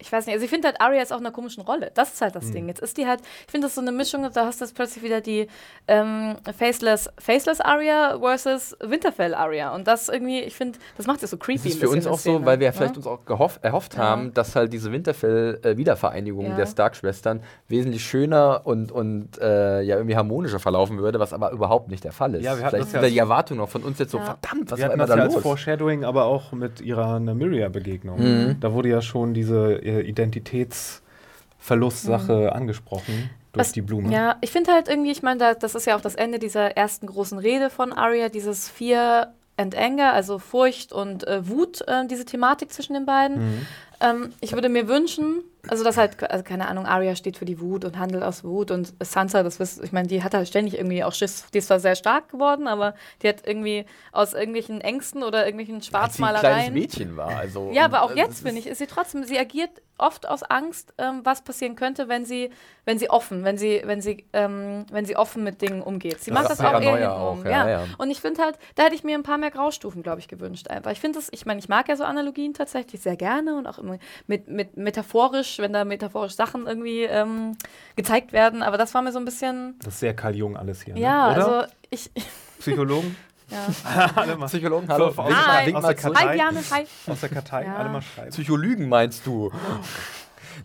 ich 0.02 0.10
weiß 0.12 0.26
nicht, 0.26 0.34
also 0.34 0.44
ich 0.44 0.50
finde 0.50 0.68
halt, 0.68 0.80
Arya 0.80 1.00
ist 1.00 1.12
auch 1.12 1.18
in 1.18 1.24
einer 1.24 1.32
komischen 1.32 1.62
Rolle. 1.62 1.92
Das 1.94 2.12
ist 2.12 2.20
halt 2.20 2.34
das 2.34 2.46
mhm. 2.46 2.52
Ding. 2.52 2.68
Jetzt 2.68 2.80
ist 2.80 2.96
die 2.96 3.06
halt, 3.06 3.20
ich 3.46 3.50
finde 3.50 3.66
das 3.66 3.76
so 3.76 3.80
eine 3.80 3.92
Mischung, 3.92 4.28
da 4.32 4.46
hast 4.46 4.60
du 4.60 4.64
jetzt 4.64 4.74
plötzlich 4.74 5.04
wieder 5.04 5.20
die 5.20 5.46
ähm, 5.86 6.36
Faceless, 6.58 7.08
Faceless 7.18 7.60
Arya 7.60 8.18
versus 8.18 8.76
Winterfell 8.80 9.34
Arya. 9.34 9.74
Und 9.74 9.86
das 9.86 10.08
irgendwie, 10.08 10.40
ich 10.40 10.54
finde, 10.54 10.78
das 10.96 11.06
macht 11.06 11.22
es 11.22 11.30
so 11.30 11.36
creepy. 11.36 11.62
Das 11.62 11.74
ist 11.74 11.80
für 11.80 11.88
uns 11.88 12.06
auch 12.06 12.18
so, 12.18 12.44
weil 12.44 12.58
wir 12.58 12.66
ja? 12.66 12.72
vielleicht 12.72 12.96
uns 12.96 13.06
auch 13.06 13.24
gehoff, 13.24 13.60
erhofft 13.62 13.94
ja. 13.94 14.00
haben, 14.00 14.34
dass 14.34 14.56
halt 14.56 14.72
diese 14.72 14.90
Winterfell-Wiedervereinigung 14.90 16.46
ja. 16.46 16.56
der 16.56 16.66
Stark-Schwestern 16.66 17.42
wesentlich 17.68 18.04
schöner 18.04 18.62
und, 18.64 18.90
und 18.90 19.38
äh, 19.40 19.82
ja 19.82 19.96
irgendwie 19.96 20.16
harmonischer 20.16 20.58
verlaufen 20.58 20.98
würde, 20.98 21.20
was 21.20 21.32
aber 21.32 21.52
überhaupt 21.52 21.88
nicht 21.88 22.02
der 22.02 22.12
Fall 22.12 22.34
ist. 22.34 22.44
Ja, 22.44 22.58
wir 22.58 22.64
hatten 22.64 22.84
vielleicht 22.84 22.94
das 22.94 23.12
die 23.12 23.18
Erwartung 23.18 23.58
noch 23.58 23.68
von 23.68 23.82
uns 23.84 23.98
jetzt 23.98 24.10
so, 24.10 24.18
verdammt, 24.18 24.70
was 24.70 24.78
wir 24.78 24.88
war 24.88 24.94
immer 24.94 25.06
da 25.06 25.14
los? 25.14 25.36
Als 25.36 25.42
Foreshadowing, 25.42 26.04
aber 26.04 26.24
auch 26.24 26.52
mit 26.52 26.80
ihrer 26.80 27.20
Nymeria-Begegnung. 27.20 28.18
Mhm. 28.18 28.56
Da 28.60 28.72
wurde 28.72 28.88
ja 28.88 29.00
schon 29.00 29.34
diese 29.34 29.76
Identitätsverlustsache 30.00 32.32
mhm. 32.32 32.48
angesprochen 32.48 33.30
durch 33.52 33.66
Was, 33.66 33.72
die 33.72 33.82
Blume. 33.82 34.12
Ja, 34.12 34.36
ich 34.40 34.50
finde 34.50 34.72
halt 34.72 34.88
irgendwie, 34.88 35.10
ich 35.10 35.22
meine, 35.22 35.54
das 35.54 35.74
ist 35.74 35.86
ja 35.86 35.96
auch 35.96 36.00
das 36.00 36.14
Ende 36.14 36.38
dieser 36.38 36.76
ersten 36.76 37.06
großen 37.06 37.38
Rede 37.38 37.70
von 37.70 37.92
Arya, 37.92 38.30
dieses 38.30 38.68
Fear 38.68 39.34
and 39.56 39.76
Anger, 39.76 40.12
also 40.12 40.38
Furcht 40.38 40.92
und 40.92 41.26
äh, 41.26 41.48
Wut, 41.48 41.82
äh, 41.86 42.06
diese 42.06 42.24
Thematik 42.24 42.72
zwischen 42.72 42.94
den 42.94 43.04
beiden. 43.04 43.38
Mhm. 43.38 43.66
Ähm, 44.00 44.32
ich 44.40 44.52
würde 44.52 44.68
mir 44.68 44.88
wünschen, 44.88 45.42
also 45.68 45.84
das 45.84 45.96
halt, 45.96 46.22
also 46.30 46.42
keine 46.42 46.66
Ahnung, 46.66 46.86
Arya 46.86 47.14
steht 47.14 47.36
für 47.36 47.44
die 47.44 47.60
Wut 47.60 47.84
und 47.84 47.96
handelt 47.98 48.24
aus 48.24 48.42
Wut 48.42 48.72
und 48.72 48.94
Sansa, 49.00 49.44
das 49.44 49.60
wisst, 49.60 49.82
ich 49.82 49.92
meine, 49.92 50.08
die 50.08 50.24
hat 50.24 50.34
halt 50.34 50.48
ständig 50.48 50.76
irgendwie 50.76 51.04
auch 51.04 51.12
Schiss. 51.12 51.44
Die 51.54 51.58
ist 51.58 51.68
zwar 51.68 51.78
sehr 51.78 51.94
stark 51.94 52.30
geworden, 52.30 52.66
aber 52.66 52.94
die 53.22 53.28
hat 53.28 53.46
irgendwie 53.46 53.86
aus 54.10 54.34
irgendwelchen 54.34 54.80
Ängsten 54.80 55.22
oder 55.22 55.44
irgendwelchen 55.44 55.80
Schwarzmalereien. 55.80 56.44
Ja, 56.44 56.50
ein 56.50 56.72
kleines 56.72 56.74
Mädchen 56.74 57.16
war, 57.16 57.36
also. 57.36 57.70
Ja, 57.72 57.84
aber 57.84 58.02
auch 58.02 58.16
jetzt 58.16 58.42
finde 58.42 58.58
ich, 58.58 58.66
ist 58.66 58.78
sie 58.78 58.86
trotzdem, 58.86 59.22
sie 59.24 59.38
agiert 59.38 59.70
oft 60.02 60.28
aus 60.28 60.42
Angst, 60.42 60.92
ähm, 60.98 61.20
was 61.24 61.42
passieren 61.42 61.76
könnte, 61.76 62.08
wenn 62.08 62.24
sie, 62.24 62.50
wenn 62.84 62.98
sie 62.98 63.08
offen, 63.08 63.44
wenn 63.44 63.56
sie, 63.56 63.82
wenn 63.84 64.00
sie, 64.00 64.26
ähm, 64.32 64.84
wenn 64.90 65.04
sie 65.04 65.16
offen 65.16 65.44
mit 65.44 65.62
Dingen 65.62 65.82
umgeht. 65.82 66.20
Sie 66.20 66.30
das 66.30 66.40
macht 66.40 66.50
das 66.50 66.60
auch 66.60 66.80
eher 66.80 66.96
hintenrum. 66.96 67.44
Ja, 67.44 67.50
ja. 67.50 67.68
ja. 67.68 67.84
Und 67.98 68.10
ich 68.10 68.20
finde 68.20 68.42
halt, 68.42 68.58
da 68.74 68.84
hätte 68.84 68.94
ich 68.94 69.04
mir 69.04 69.16
ein 69.16 69.22
paar 69.22 69.38
mehr 69.38 69.50
Graustufen, 69.50 70.02
glaube 70.02 70.20
ich, 70.20 70.28
gewünscht. 70.28 70.68
Einfach. 70.68 70.90
Ich 70.90 71.00
finde 71.00 71.18
das, 71.18 71.28
ich 71.30 71.46
meine, 71.46 71.60
ich 71.60 71.68
mag 71.68 71.88
ja 71.88 71.96
so 71.96 72.04
Analogien 72.04 72.52
tatsächlich 72.52 73.00
sehr 73.00 73.16
gerne 73.16 73.56
und 73.56 73.66
auch 73.66 73.78
immer 73.78 73.98
mit, 74.26 74.48
mit 74.48 74.76
metaphorisch, 74.76 75.51
wenn 75.58 75.72
da 75.72 75.84
metaphorisch 75.84 76.34
Sachen 76.34 76.66
irgendwie 76.66 77.02
ähm, 77.02 77.56
gezeigt 77.96 78.32
werden. 78.32 78.62
Aber 78.62 78.78
das 78.78 78.94
war 78.94 79.02
mir 79.02 79.12
so 79.12 79.18
ein 79.18 79.24
bisschen. 79.24 79.76
Das 79.80 79.94
ist 79.94 80.00
sehr 80.00 80.14
Karl 80.14 80.36
Jung 80.36 80.56
alles 80.56 80.82
hier. 80.82 80.94
Ne? 80.94 81.00
Ja, 81.00 81.28
ne? 81.28 81.34
also 81.34 81.72
ich. 81.90 82.10
Psychologen? 82.58 83.16
Ja. 83.50 84.10
alle 84.14 84.36
mal. 84.36 84.46
Psychologen, 84.46 84.88
hallo. 84.88 85.10
So, 85.10 85.24
hi. 85.24 85.74
Aus, 85.74 85.84
der 85.84 85.94
Kartei. 85.94 86.20
Hi, 86.20 86.34
Bjarne, 86.36 86.60
hi. 86.70 86.86
Aus 87.06 87.20
der 87.20 87.28
Kartei, 87.28 87.64
ja. 87.64 87.76
alle 87.76 87.90
mal 87.90 88.02
schreiben. 88.02 88.30
Psychologen 88.30 88.88
meinst 88.88 89.26
du? 89.26 89.52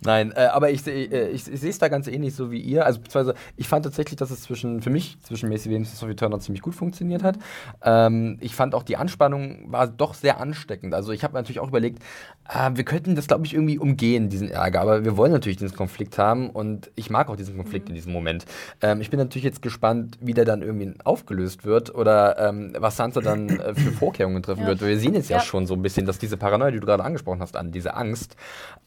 Nein, 0.03 0.31
äh, 0.36 0.45
aber 0.45 0.71
ich, 0.71 0.86
äh, 0.88 1.29
ich, 1.29 1.51
ich 1.51 1.60
sehe 1.60 1.69
es 1.69 1.79
da 1.79 1.88
ganz 1.88 2.07
ähnlich 2.07 2.36
so 2.36 2.51
wie 2.51 2.60
ihr. 2.60 2.86
Also 2.86 2.99
beziehungsweise 2.99 3.38
ich 3.55 3.67
fand 3.67 3.86
tatsächlich, 3.86 4.17
dass 4.17 4.31
es 4.31 4.41
zwischen 4.41 4.81
für 4.81 4.89
mich 4.89 5.19
zwischen 5.21 5.49
Macy 5.49 5.69
Williams 5.69 5.89
und 5.89 5.97
Sophie 5.97 6.15
Turner 6.15 6.39
ziemlich 6.39 6.62
gut 6.62 6.75
funktioniert 6.75 7.23
hat. 7.23 7.38
Ähm, 7.83 8.38
ich 8.41 8.55
fand 8.55 8.75
auch 8.75 8.83
die 8.83 8.97
Anspannung 8.97 9.71
war 9.71 9.88
doch 9.88 10.13
sehr 10.13 10.39
ansteckend. 10.39 10.93
Also 10.93 11.12
ich 11.12 11.23
habe 11.23 11.33
natürlich 11.33 11.60
auch 11.60 11.69
überlegt, 11.69 12.03
äh, 12.49 12.71
wir 12.73 12.83
könnten 12.83 13.15
das 13.15 13.27
glaube 13.27 13.45
ich 13.45 13.53
irgendwie 13.53 13.77
umgehen 13.77 14.29
diesen 14.29 14.49
Ärger, 14.49 14.81
aber 14.81 15.05
wir 15.05 15.17
wollen 15.17 15.31
natürlich 15.31 15.57
diesen 15.57 15.75
Konflikt 15.75 16.17
haben 16.17 16.49
und 16.49 16.91
ich 16.95 17.10
mag 17.10 17.29
auch 17.29 17.36
diesen 17.36 17.55
Konflikt 17.57 17.86
mhm. 17.86 17.91
in 17.91 17.95
diesem 17.95 18.13
Moment. 18.13 18.45
Ähm, 18.81 19.01
ich 19.01 19.10
bin 19.10 19.19
natürlich 19.19 19.45
jetzt 19.45 19.62
gespannt, 19.62 20.17
wie 20.21 20.33
der 20.33 20.45
dann 20.45 20.62
irgendwie 20.62 20.93
aufgelöst 21.03 21.65
wird 21.65 21.93
oder 21.93 22.38
ähm, 22.39 22.73
was 22.77 22.97
Sansa 22.97 23.21
dann 23.21 23.49
äh, 23.49 23.73
für 23.73 23.91
Vorkehrungen 23.97 24.43
treffen 24.43 24.62
ja. 24.62 24.67
wird. 24.67 24.81
Wir 24.81 24.99
sehen 24.99 25.13
jetzt 25.13 25.29
ja. 25.29 25.38
ja. 25.38 25.43
schon 25.43 25.65
so 25.65 25.73
ein 25.73 25.81
bisschen, 25.81 26.05
dass 26.05 26.19
diese 26.19 26.38
Paranoia, 26.38 26.71
die 26.71 26.79
du 26.79 26.86
gerade 26.86 27.03
angesprochen 27.03 27.41
hast, 27.41 27.55
an 27.55 27.71
diese 27.71 27.95
Angst, 27.95 28.36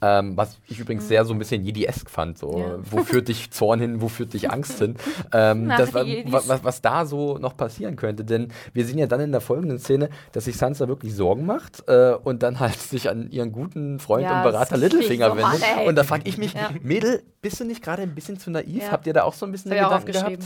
ähm, 0.03 0.37
was 0.37 0.59
ich 0.67 0.79
übrigens 0.79 1.00
übrigens 1.01 1.09
sehr 1.09 1.25
so 1.25 1.33
ein 1.33 1.39
bisschen 1.39 1.65
Jedi-esk 1.65 2.11
fand. 2.11 2.39
So, 2.39 2.59
ja. 2.59 2.79
Wo 2.83 3.03
führt 3.03 3.29
dich 3.29 3.51
Zorn 3.51 3.81
hin, 3.81 4.01
wo 4.01 4.09
führt 4.09 4.33
dich 4.33 4.51
Angst 4.51 4.79
hin? 4.79 4.97
Ähm, 5.33 5.69
das, 5.69 5.95
was, 5.95 6.65
was, 6.65 6.81
da 6.83 7.05
so 7.05 7.39
noch 7.39 7.57
passieren 7.57 7.95
könnte. 7.95 8.25
Denn 8.25 8.49
wir 8.73 8.85
sehen 8.85 8.99
ja 8.99 9.07
dann 9.07 9.21
in 9.21 9.33
der 9.33 9.41
folgenden 9.41 9.79
Szene, 9.79 10.09
dass 10.33 10.47
sich 10.47 10.57
Sansa 10.57 10.89
wirklich 10.89 11.15
Sorgen 11.15 11.47
macht 11.47 11.85
äh, 11.89 12.15
und 12.15 12.43
dann 12.43 12.59
halt 12.59 12.79
sich 12.81 13.09
an 13.09 13.31
ihren 13.31 13.53
guten 13.53 14.01
Freund 14.01 14.25
ja, 14.25 14.39
und 14.39 14.51
Berater 14.51 14.77
Littlefinger 14.77 15.31
so 15.31 15.37
wendet. 15.37 15.63
An, 15.63 15.87
und 15.87 15.95
da 15.97 16.05
frage 16.05 16.23
ich 16.27 16.37
mich, 16.37 16.55
ja. 16.55 16.71
Mädel, 16.83 17.23
bist 17.43 17.61
du 17.61 17.65
nicht 17.65 17.83
gerade 17.83 18.03
ein 18.03 18.15
bisschen 18.15 18.39
zu 18.39 18.51
naiv? 18.51 18.91
Habt 18.91 19.07
ihr 19.07 19.13
da 19.13 19.23
auch 19.25 19.35
so 19.35 19.47
ein 19.47 19.53
bisschen 19.53 19.71
Gedanken 19.71 20.11
gehabt? 20.11 20.45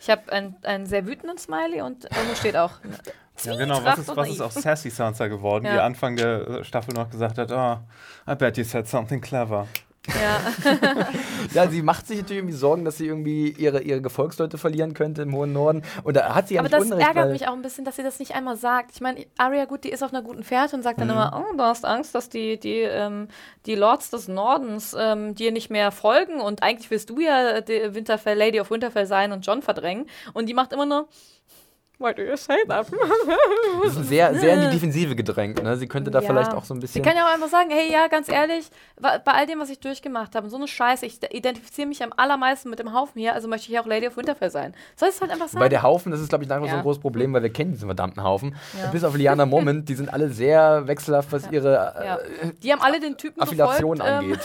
Ich 0.00 0.10
habe 0.10 0.32
einen, 0.32 0.56
einen 0.62 0.86
sehr 0.86 1.06
wütenden 1.06 1.38
Smiley 1.38 1.82
und 1.82 2.04
da 2.04 2.36
steht 2.36 2.56
auch 2.56 2.72
ja, 3.44 3.56
genau. 3.56 3.84
Was 3.84 3.98
ist, 3.98 4.16
was 4.16 4.28
ist 4.28 4.40
aus 4.40 4.54
Sassy 4.54 4.90
Sansa 4.90 5.28
geworden, 5.28 5.64
ja. 5.66 5.74
die 5.74 5.80
Anfang 5.80 6.16
der 6.16 6.64
Staffel 6.64 6.94
noch 6.94 7.10
gesagt 7.10 7.38
hat, 7.38 7.50
oh, 7.50 7.78
I 8.30 8.34
bet 8.34 8.56
you 8.56 8.64
said 8.64 8.88
something 8.88 9.20
clever. 9.20 9.66
Ja. 10.08 10.40
ja, 11.54 11.70
sie 11.70 11.82
macht 11.82 12.06
sich 12.06 12.18
natürlich 12.18 12.40
irgendwie 12.40 12.54
Sorgen, 12.54 12.84
dass 12.84 12.98
sie 12.98 13.06
irgendwie 13.06 13.50
ihre, 13.50 13.80
ihre 13.80 14.02
Gefolgsleute 14.02 14.58
verlieren 14.58 14.92
könnte 14.92 15.22
im 15.22 15.34
hohen 15.34 15.52
Norden. 15.52 15.82
Und 16.02 16.16
da 16.16 16.34
hat 16.34 16.48
sie 16.48 16.54
ja 16.54 16.60
Aber 16.60 16.68
nicht 16.68 16.78
das 16.78 16.92
Unrecht, 16.92 17.06
ärgert 17.08 17.32
mich 17.32 17.48
auch 17.48 17.54
ein 17.54 17.62
bisschen, 17.62 17.84
dass 17.84 17.96
sie 17.96 18.02
das 18.02 18.18
nicht 18.18 18.34
einmal 18.34 18.56
sagt. 18.56 18.90
Ich 18.94 19.00
meine, 19.00 19.24
Arya, 19.38 19.64
gut, 19.64 19.84
die 19.84 19.88
ist 19.88 20.02
auf 20.02 20.12
einer 20.12 20.22
guten 20.22 20.42
Fährte 20.42 20.76
und 20.76 20.82
sagt 20.82 21.00
dann 21.00 21.08
mhm. 21.08 21.14
immer, 21.14 21.46
oh, 21.50 21.56
du 21.56 21.62
hast 21.62 21.86
Angst, 21.86 22.14
dass 22.14 22.28
die, 22.28 22.58
die, 22.60 22.80
ähm, 22.80 23.28
die 23.64 23.74
Lords 23.74 24.10
des 24.10 24.28
Nordens 24.28 24.94
ähm, 24.98 25.34
dir 25.34 25.52
nicht 25.52 25.70
mehr 25.70 25.90
folgen 25.90 26.40
und 26.40 26.62
eigentlich 26.62 26.90
willst 26.90 27.08
du 27.08 27.20
ja 27.20 27.62
die 27.62 27.94
Winterfell, 27.94 28.36
Lady 28.36 28.60
of 28.60 28.70
Winterfell 28.70 29.06
sein 29.06 29.32
und 29.32 29.46
John 29.46 29.62
verdrängen. 29.62 30.06
Und 30.34 30.48
die 30.48 30.54
macht 30.54 30.72
immer 30.74 30.86
nur 30.86 31.08
Why 32.04 32.12
do 32.14 32.22
you 32.22 32.36
say 32.36 32.56
that? 32.68 32.86
Das 33.84 33.96
ist 33.96 34.08
sehr, 34.08 34.34
sehr 34.34 34.54
in 34.54 34.60
die 34.62 34.70
Defensive 34.70 35.16
gedrängt. 35.16 35.62
Ne? 35.62 35.76
Sie 35.76 35.86
könnte 35.86 36.10
da 36.10 36.20
Ja. 36.20 36.26
vielleicht 36.28 36.52
auch 36.52 36.64
so 36.64 36.74
ein 36.74 36.78
Sie 36.78 36.82
bisschen. 36.82 37.02
kann 37.02 37.16
ja 37.16 37.26
auch 37.26 37.32
einfach 37.32 37.48
sagen, 37.48 37.70
hey, 37.70 37.90
ja, 37.90 38.08
ganz 38.08 38.28
ehrlich, 38.28 38.66
bei 39.00 39.18
all 39.24 39.46
dem, 39.46 39.58
was 39.60 39.70
ich 39.70 39.80
durchgemacht 39.80 40.34
habe, 40.34 40.48
so 40.50 40.56
eine 40.56 40.68
Scheiße, 40.68 41.06
ich 41.06 41.18
identifiziere 41.32 41.88
mich 41.88 42.02
am 42.02 42.12
allermeisten 42.16 42.68
mit 42.70 42.78
dem 42.78 42.92
Haufen 42.92 43.18
hier, 43.20 43.32
also 43.34 43.48
möchte 43.48 43.72
ich 43.72 43.78
auch 43.78 43.86
Lady 43.86 44.06
of 44.06 44.16
Winterfell 44.16 44.50
sein. 44.50 44.74
Soll 44.96 45.08
es 45.08 45.20
halt 45.20 45.30
einfach 45.30 45.48
sagen? 45.48 45.60
Bei 45.60 45.68
der 45.68 45.82
Haufen, 45.82 46.12
das 46.12 46.20
ist, 46.20 46.28
glaube 46.28 46.44
ich, 46.44 46.50
nach 46.50 46.56
wie 46.56 46.60
vor 46.60 46.68
so 46.68 46.72
Ja. 46.74 46.78
ein 46.78 46.82
großes 46.82 47.00
Problem, 47.00 47.32
weil 47.32 47.42
wir 47.42 47.52
kennen 47.52 47.72
diesen 47.72 47.86
verdammten 47.88 48.22
Haufen. 48.22 48.54
Ja. 48.78 48.90
Bis 48.90 49.02
auf 49.04 49.16
Liana 49.16 49.46
Moment, 49.46 49.88
die 49.88 49.94
sind 49.94 50.12
alle 50.12 50.28
sehr 50.30 50.86
wechselhaft, 50.86 51.32
was 51.32 51.50
ihre 51.50 51.72
ja. 52.04 52.16
äh, 52.16 52.52
Die 52.62 52.70
haben 52.72 52.82
alle 52.82 53.00
den 53.00 53.16
Typen 53.16 53.40
Affiliation 53.40 53.98
gefolgt, 53.98 54.22
ähm, 54.22 54.32
angeht. 54.32 54.40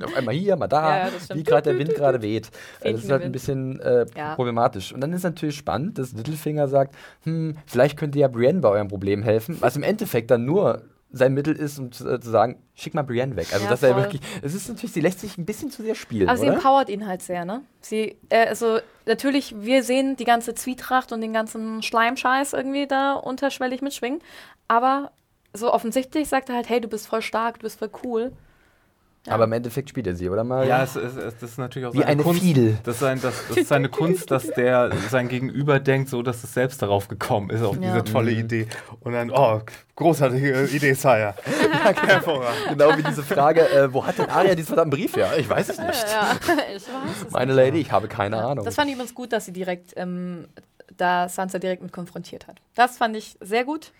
Auf 0.04 0.16
einmal 0.16 0.34
hier, 0.34 0.56
mal 0.56 0.68
da, 0.68 0.80
Ja, 1.00 1.06
ja, 1.06 1.12
wie 1.34 1.42
gerade 1.42 1.70
der 1.70 1.78
Wind 1.78 1.94
gerade 1.94 2.20
weht. 2.22 2.50
Das 2.82 3.02
ist 3.04 3.10
halt 3.10 3.22
ein 3.22 3.32
bisschen 3.32 3.80
äh, 3.80 4.06
Ja. 4.16 4.34
problematisch. 4.34 4.92
Und 4.92 5.00
dann 5.00 5.12
ist 5.12 5.22
natürlich 5.22 5.56
spannend, 5.56 5.98
dass 5.98 6.12
Littlefinger 6.12 6.68
sagt, 6.68 6.89
hm, 7.22 7.56
vielleicht 7.66 7.96
könnte 7.96 8.18
ja 8.18 8.28
Brienne 8.28 8.60
bei 8.60 8.68
eurem 8.68 8.88
Problem 8.88 9.22
helfen, 9.22 9.56
was 9.60 9.76
im 9.76 9.82
Endeffekt 9.82 10.30
dann 10.30 10.44
nur 10.44 10.82
sein 11.12 11.34
Mittel 11.34 11.56
ist, 11.56 11.78
um 11.78 11.90
zu, 11.90 12.08
äh, 12.08 12.20
zu 12.20 12.30
sagen, 12.30 12.62
schick 12.74 12.94
mal 12.94 13.02
Brienne 13.02 13.34
weg. 13.36 13.48
Also 13.52 13.64
Ja, 13.64 13.70
dass 13.70 13.82
er 13.82 13.96
wirklich, 13.96 14.20
es 14.42 14.54
ist 14.54 14.68
natürlich, 14.68 14.92
sie 14.92 15.00
lässt 15.00 15.20
sich 15.20 15.36
ein 15.38 15.44
bisschen 15.44 15.70
zu 15.70 15.82
sehr 15.82 15.94
spielen, 15.96 16.28
Aber 16.28 16.38
sie 16.38 16.46
oder? 16.46 16.54
empowert 16.54 16.88
ihn 16.88 17.06
halt 17.06 17.22
sehr, 17.22 17.44
ne? 17.44 17.62
Sie, 17.80 18.16
äh, 18.28 18.46
also 18.46 18.78
natürlich, 19.06 19.60
wir 19.60 19.82
sehen 19.82 20.16
die 20.16 20.24
ganze 20.24 20.54
Zwietracht 20.54 21.12
und 21.12 21.20
den 21.20 21.32
ganzen 21.32 21.82
Schleimscheiß 21.82 22.52
irgendwie 22.52 22.86
da 22.86 23.14
unterschwellig 23.14 23.82
mitschwingen. 23.82 24.20
Aber 24.68 25.10
so 25.52 25.72
offensichtlich 25.72 26.28
sagt 26.28 26.48
er 26.48 26.54
halt, 26.54 26.68
hey, 26.68 26.80
du 26.80 26.86
bist 26.88 27.08
voll 27.08 27.22
stark, 27.22 27.58
du 27.58 27.62
bist 27.62 27.80
voll 27.80 27.90
cool. 28.04 28.32
Ja. 29.26 29.34
Aber 29.34 29.44
im 29.44 29.52
Endeffekt 29.52 29.90
spielt 29.90 30.06
er 30.06 30.14
sie, 30.16 30.30
oder 30.30 30.44
mal? 30.44 30.66
Ja, 30.66 30.82
es, 30.82 30.96
es, 30.96 31.14
es, 31.14 31.34
das 31.38 31.50
ist 31.50 31.58
natürlich 31.58 31.86
auch 31.86 31.92
Wie 31.92 31.98
seine 31.98 32.10
eine 32.10 32.22
Kunst. 32.22 32.40
Fiedel. 32.40 32.78
Das 32.84 32.94
ist, 32.94 33.00
sein, 33.00 33.20
das, 33.20 33.34
das 33.48 33.56
ist 33.58 33.68
seine 33.68 33.90
Kunst, 33.90 34.30
dass 34.30 34.46
der 34.46 34.90
sein 35.10 35.28
Gegenüber 35.28 35.78
denkt, 35.78 36.08
so 36.08 36.22
dass 36.22 36.42
es 36.42 36.54
selbst 36.54 36.80
darauf 36.80 37.06
gekommen 37.08 37.50
ist, 37.50 37.62
auf 37.62 37.76
Ja. 37.76 37.82
diese 37.82 38.04
tolle 38.04 38.32
Mhm. 38.32 38.38
Idee. 38.38 38.66
Und 39.00 39.12
dann, 39.12 39.30
oh, 39.30 39.60
großartige 39.96 40.64
Idee, 40.72 40.94
Sire. 40.94 41.34
Genau 42.70 42.96
wie 42.96 43.02
diese 43.02 43.22
Frage, 43.22 43.68
äh, 43.70 43.92
wo 43.92 44.06
hat 44.06 44.16
denn 44.18 44.30
Arya 44.30 44.54
diesen 44.54 44.68
verdammten 44.68 44.98
Brief 44.98 45.14
her? 45.16 45.30
Ich 45.38 45.48
weiß 45.48 45.68
es 45.68 45.78
nicht. 45.78 46.06
Ja, 46.10 46.36
ich 46.76 46.82
weiß 46.86 47.26
es 47.26 47.30
Meine 47.30 47.52
Lady, 47.52 47.78
ich 47.80 47.92
habe 47.92 48.08
keine 48.08 48.38
Ahnung. 48.42 48.64
Das 48.64 48.74
fand 48.74 48.88
ich 48.88 48.94
übrigens 48.94 49.14
gut, 49.14 49.32
dass 49.32 49.44
sie 49.44 49.52
direkt, 49.52 49.92
ähm, 49.96 50.48
da 50.96 51.28
Sansa 51.28 51.58
direkt 51.58 51.82
mit 51.82 51.92
konfrontiert 51.92 52.46
hat. 52.46 52.60
Das 52.74 52.96
fand 52.98 53.16
ich 53.16 53.36
sehr 53.40 53.64
gut. 53.64 53.92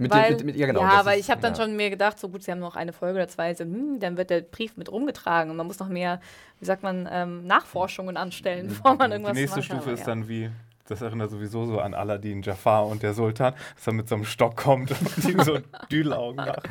Mit, 0.00 0.10
weil, 0.10 0.28
den, 0.28 0.36
mit, 0.38 0.46
mit 0.46 0.56
ihr 0.56 0.66
genau. 0.66 0.80
ja, 0.80 1.04
weil 1.04 1.18
ist- 1.18 1.26
ich 1.26 1.30
habe 1.30 1.40
dann 1.40 1.54
ja. 1.54 1.62
schon 1.62 1.76
mir 1.76 1.90
gedacht, 1.90 2.18
so 2.18 2.28
gut, 2.28 2.42
sie 2.42 2.50
haben 2.50 2.58
noch 2.60 2.76
eine 2.76 2.92
Folge 2.92 3.16
oder 3.16 3.28
zwei, 3.28 3.54
so, 3.54 3.64
hm, 3.64 4.00
dann 4.00 4.16
wird 4.16 4.30
der 4.30 4.40
Brief 4.40 4.76
mit 4.76 4.90
rumgetragen 4.90 5.50
und 5.50 5.56
man 5.56 5.66
muss 5.66 5.78
noch 5.78 5.88
mehr, 5.88 6.20
wie 6.58 6.64
sagt 6.66 6.82
man, 6.82 7.08
ähm, 7.10 7.46
Nachforschungen 7.46 8.16
anstellen, 8.16 8.68
bevor 8.68 8.94
man 8.96 9.12
irgendwas 9.12 9.34
Die 9.34 9.40
nächste 9.40 9.58
macht. 9.58 9.66
Stufe 9.66 9.82
Aber 9.82 9.92
ist 9.92 10.00
ja. 10.00 10.06
dann 10.06 10.28
wie, 10.28 10.50
das 10.88 11.02
erinnert 11.02 11.30
sowieso 11.30 11.66
so 11.66 11.78
an 11.80 11.94
Aladdin, 11.94 12.42
Jafar 12.42 12.86
und 12.86 13.02
der 13.04 13.14
Sultan, 13.14 13.54
dass 13.76 13.86
er 13.86 13.92
mit 13.92 14.08
so 14.08 14.16
einem 14.16 14.24
Stock 14.24 14.56
kommt 14.56 14.90
und 14.90 15.24
ihm 15.28 15.40
so 15.44 15.58
Düdelaugen 15.92 16.36
macht. 16.36 16.62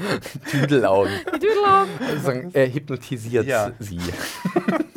Tüdelaugen. 0.52 1.13
Die 1.36 1.39
Düdelaugen. 1.39 1.89
Also 2.10 2.32
er 2.54 2.68
hypnotisiert 2.74 3.46
Ja. 3.46 3.72
sie. 3.80 4.00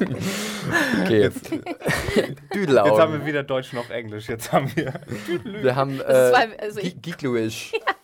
okay, 1.03 1.21
jetzt. 1.21 1.51
Düdelaugen. 2.55 2.93
Jetzt 2.93 3.01
haben 3.01 3.13
wir 3.13 3.25
weder 3.25 3.43
Deutsch 3.45 3.73
noch 3.73 3.91
Englisch. 3.91 4.29
Jetzt 4.29 4.53
haben 4.53 4.71
wir. 4.75 4.93
wir 5.45 5.77
haben 5.77 6.01
äh, 6.01 6.03
also 6.61 6.81
ich- 6.81 7.01
Ge- 7.01 7.15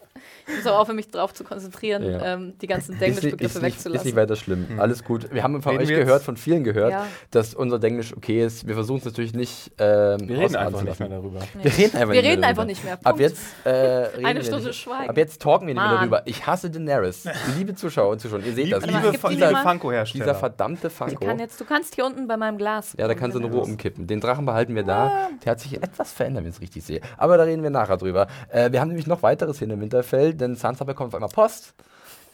Muss 0.56 0.66
auch 0.66 0.80
auf 0.80 0.88
mich 0.92 1.10
drauf 1.10 1.34
zu 1.34 1.44
konzentrieren, 1.44 2.02
Ja. 2.02 2.34
ähm, 2.34 2.54
die 2.60 2.66
ganzen 2.66 2.98
Denglisch-Begriffe 2.98 3.44
ist, 3.44 3.62
nicht, 3.62 3.76
ist 3.76 3.84
wegzulassen. 3.84 4.06
nicht 4.06 4.16
weiter 4.16 4.36
schlimm. 4.36 4.66
Alles 4.78 5.04
gut. 5.04 5.32
Wir 5.32 5.42
haben 5.42 5.60
von 5.62 5.76
Reden 5.76 5.90
euch 5.92 5.98
gehört, 6.04 6.22
von 6.22 6.36
vielen 6.36 6.64
gehört, 6.64 6.90
Ja. 6.92 7.06
dass 7.30 7.54
unser 7.54 7.78
Denglisch 7.78 8.16
okay 8.16 8.44
ist. 8.44 8.66
Wir 8.66 8.74
versuchen 8.74 8.98
es 8.98 9.04
natürlich 9.04 9.34
nicht. 9.34 9.70
Ähm, 9.78 10.28
Wir 10.28 10.38
reden 10.38 10.56
einfach 10.56 10.82
nicht 10.82 10.98
mehr 11.00 11.08
darüber. 11.08 11.40
Wir 11.62 11.64
reden 11.78 11.96
einfach, 11.96 12.14
Wir 12.14 12.22
nicht, 12.22 12.30
reden 12.30 12.40
mehr 12.40 12.48
einfach 12.48 12.62
darüber. 12.62 12.64
nicht 12.64 12.84
mehr. 12.84 12.92
Ab 12.94 13.02
Punkt. 13.04 13.20
jetzt 13.20 13.40
äh, 13.64 13.70
reden 14.16 14.26
Eine 14.26 14.38
wir 14.40 14.44
Stunde 14.46 14.66
nicht. 14.68 14.76
Schweigen. 14.78 15.10
Ab 15.10 15.16
jetzt 15.16 15.42
talken 15.42 15.66
wir 15.66 15.74
nicht 15.74 15.82
mehr 15.82 15.94
darüber. 15.96 16.22
Ich 16.24 16.46
hasse 16.46 16.70
Daenerys. 16.70 17.24
Liebe 17.58 17.74
Zuschauer 17.74 18.12
und 18.12 18.20
Zuschauer, 18.20 18.40
ihr 18.40 18.52
seht 18.54 18.72
das. 18.72 18.86
Liebe, 18.86 18.98
gib 19.12 19.20
die 19.28 19.34
liebe 19.34 19.50
mal. 19.52 19.62
Funko-Hersteller. 19.62 20.24
Dieser 20.24 20.34
verdammte 20.34 20.86
Ich 20.88 20.92
Funko. 20.92 21.24
kann 21.26 21.38
jetzt, 21.38 21.60
du 21.60 21.64
kannst 21.64 21.94
hier 21.94 22.06
unten 22.06 22.26
bei 22.26 22.36
meinem 22.36 22.58
Glas. 22.58 22.94
Ja, 22.98 23.06
da 23.06 23.14
kannst 23.14 23.36
du 23.36 23.40
in 23.40 23.46
Ruhe 23.52 23.62
umkippen. 23.62 24.06
Den 24.06 24.20
Drachen 24.20 24.46
behalten 24.46 24.74
wir 24.74 24.82
da. 24.84 25.28
Der 25.44 25.52
hat 25.52 25.60
sich 25.60 25.76
etwas 25.82 26.12
verändert, 26.12 26.44
wenn 26.44 26.50
ich 26.50 26.56
es 26.56 26.60
richtig 26.62 26.84
sehe. 26.84 27.00
Aber 27.16 27.36
da 27.36 27.44
reden 27.44 27.62
wir 27.62 27.70
nachher 27.70 27.96
drüber. 27.96 28.26
Äh, 28.50 28.72
wir 28.72 28.80
haben 28.80 28.88
nämlich 28.88 29.06
noch 29.06 29.22
weitere 29.22 29.52
Szenen 29.52 29.72
im 29.72 29.80
Winterfell, 29.80 30.34
denn 30.38 30.56
Sansa 30.56 30.84
bekommt 30.84 31.08
auf 31.08 31.14
einmal 31.14 31.28
Post. 31.28 31.74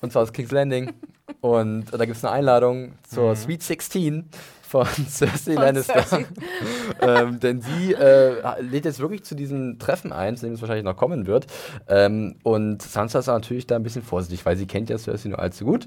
Und 0.01 0.13
zwar 0.13 0.23
aus 0.23 0.33
King's 0.33 0.51
Landing. 0.51 0.93
Und 1.41 1.87
da 1.93 2.05
gibt 2.05 2.17
es 2.17 2.25
eine 2.25 2.33
Einladung 2.33 2.95
zur 3.09 3.35
Sweet 3.35 3.63
16 3.63 4.29
von 4.83 5.07
Cersei 5.09 5.55
Von 5.55 5.63
Lannister. 5.63 6.03
Cersei. 6.03 6.27
ähm, 7.01 7.39
denn 7.39 7.61
sie 7.61 7.93
äh, 7.93 8.61
lädt 8.61 8.85
jetzt 8.85 8.99
wirklich 8.99 9.23
zu 9.23 9.35
diesem 9.35 9.79
Treffen 9.79 10.13
ein, 10.13 10.37
zu 10.37 10.47
dem 10.47 10.55
es 10.55 10.61
wahrscheinlich 10.61 10.85
noch 10.85 10.97
kommen 10.97 11.27
wird. 11.27 11.47
Ähm, 11.89 12.37
und 12.43 12.83
Sansa 12.83 13.21
ist 13.21 13.29
natürlich 13.29 13.67
da 13.67 13.77
ein 13.77 13.85
bisschen 13.85 14.03
vorsichtig, 14.03 14.45
weil 14.45 14.57
sie 14.57 14.67
kennt 14.67 14.91
ja 14.91 14.99
Cersei 14.99 15.29
nur 15.29 15.39
allzu 15.39 15.65
gut. 15.65 15.87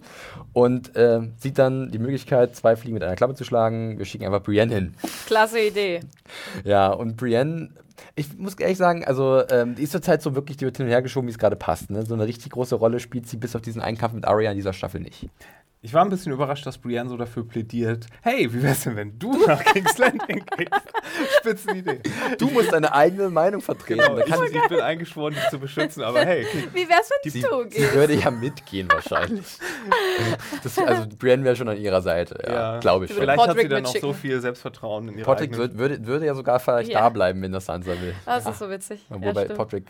Und 0.54 0.96
äh, 0.96 1.22
sieht 1.38 1.58
dann 1.58 1.92
die 1.92 2.00
Möglichkeit, 2.00 2.56
zwei 2.56 2.76
Fliegen 2.76 2.94
mit 2.94 3.04
einer 3.04 3.16
Klappe 3.16 3.36
zu 3.36 3.44
schlagen. 3.44 3.98
Wir 3.98 4.06
schicken 4.06 4.26
einfach 4.26 4.44
Brienne 4.44 4.74
hin. 4.74 4.94
Klasse 5.26 5.60
Idee. 5.60 6.00
Ja, 6.64 6.88
und 6.90 7.18
Brienne, 7.18 7.70
ich 8.16 8.38
muss 8.38 8.56
ehrlich 8.56 8.78
sagen, 8.78 9.04
also 9.04 9.44
ähm, 9.50 9.76
die 9.76 9.84
ist 9.84 9.92
zurzeit 9.92 10.22
so 10.22 10.36
wirklich, 10.36 10.58
die 10.58 10.66
wird 10.66 10.78
hin 10.78 10.86
und 10.86 10.92
her 10.92 11.02
geschoben, 11.02 11.28
wie 11.28 11.32
es 11.32 11.38
gerade 11.38 11.56
passt. 11.56 11.90
Ne? 11.90 12.06
So 12.06 12.14
eine 12.14 12.26
richtig 12.26 12.52
große 12.52 12.76
Rolle 12.76 13.00
spielt 13.00 13.28
sie 13.28 13.38
bis 13.38 13.56
auf 13.56 13.62
diesen 13.62 13.82
einen 13.82 13.98
Kampf 13.98 14.14
mit 14.14 14.26
Arya 14.26 14.52
in 14.52 14.58
dieser 14.58 14.74
Staffel 14.74 15.02
nicht. 15.02 15.28
Ich 15.88 15.94
war 15.94 16.04
ein 16.04 16.10
bisschen 16.10 16.34
überrascht, 16.34 16.66
dass 16.66 16.78
Brienne 16.78 17.10
so 17.10 17.16
dafür 17.16 17.48
plädiert. 17.48 18.08
Hey, 18.22 18.54
wie 18.54 18.62
wär's 18.62 18.84
denn, 18.84 18.98
wenn 18.98 19.18
du 19.18 19.32
nach 19.48 19.64
King's 19.64 19.98
Landing 19.98 20.44
gehst? 20.58 20.70
Spitzenidee. 21.38 22.02
Du 22.38 22.50
musst 22.50 22.74
deine 22.74 22.94
eigene 22.94 23.30
Meinung 23.30 23.62
vertreten. 23.62 24.02
Genau, 24.02 24.18
ich, 24.18 24.26
kann 24.26 24.44
ich 24.44 24.68
bin 24.68 24.82
eingeschworen, 24.82 25.34
dich 25.34 25.48
zu 25.50 25.58
beschützen, 25.60 26.04
aber 26.04 26.26
hey, 26.26 26.46
Wie 26.74 26.90
wär's, 26.90 27.10
wenn 27.10 27.32
sie, 27.32 27.40
du 27.42 27.64
sie 27.64 27.70
gehst? 27.70 27.94
würde 27.96 28.16
ja 28.16 28.30
mitgehen 28.32 28.90
wahrscheinlich. 28.92 29.46
Das, 30.62 30.78
also 30.78 31.08
Brienne 31.18 31.46
wäre 31.46 31.56
schon 31.56 31.70
an 31.70 31.78
ihrer 31.78 32.02
Seite, 32.02 32.38
ja, 32.46 32.74
Ja. 32.74 32.80
glaube 32.80 33.06
ich 33.06 33.12
Sie 33.12 33.16
schon. 33.16 33.24
vielleicht 33.24 33.40
hat 33.40 33.46
sie 33.52 33.54
Podrick 33.56 33.70
dann 33.70 33.84
noch 33.84 33.96
so 33.96 34.12
viel 34.12 34.42
Selbstvertrauen 34.42 35.08
in 35.08 35.14
ihre 35.20 35.24
Podrick 35.24 35.54
eigenen- 35.54 35.58
würde, 35.60 35.80
würde, 35.80 36.06
würde 36.06 36.26
ja 36.26 36.36
sogar 36.36 36.60
vielleicht 36.60 36.92
Ja. 36.92 37.00
da 37.00 37.10
bleiben, 37.10 37.42
wenn 37.42 37.54
das 37.54 37.66
Sansa 37.66 37.92
will. 37.92 38.14
Das 38.26 38.46
ist 38.46 38.60
so 38.60 38.70
witzig. 38.70 39.06
Obwohl 39.10 39.32
Ja. 39.42 39.54
Podrick. 39.56 39.86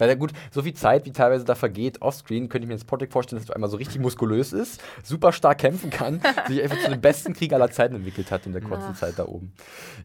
Bei 0.00 0.06
der, 0.06 0.16
gut, 0.16 0.32
so 0.50 0.62
viel 0.62 0.72
Zeit, 0.72 1.04
wie 1.04 1.12
teilweise 1.12 1.44
da 1.44 1.54
vergeht, 1.54 2.00
offscreen, 2.00 2.48
könnte 2.48 2.64
ich 2.64 2.68
mir 2.68 2.74
jetzt 2.74 2.86
Podrick 2.86 3.12
vorstellen, 3.12 3.38
dass 3.38 3.50
er 3.50 3.54
einmal 3.54 3.68
so 3.68 3.76
richtig 3.76 4.00
muskulös 4.00 4.54
ist, 4.54 4.80
super 5.02 5.30
stark 5.30 5.58
kämpfen 5.58 5.90
kann, 5.90 6.22
sich 6.48 6.62
einfach 6.62 6.78
zu 6.80 6.88
dem 6.88 7.02
besten 7.02 7.34
Krieg 7.34 7.52
aller 7.52 7.70
Zeiten 7.70 7.96
entwickelt 7.96 8.30
hat 8.30 8.46
in 8.46 8.52
der 8.52 8.62
kurzen 8.62 8.92
Ach. 8.92 8.98
Zeit 8.98 9.18
da 9.18 9.26
oben. 9.26 9.52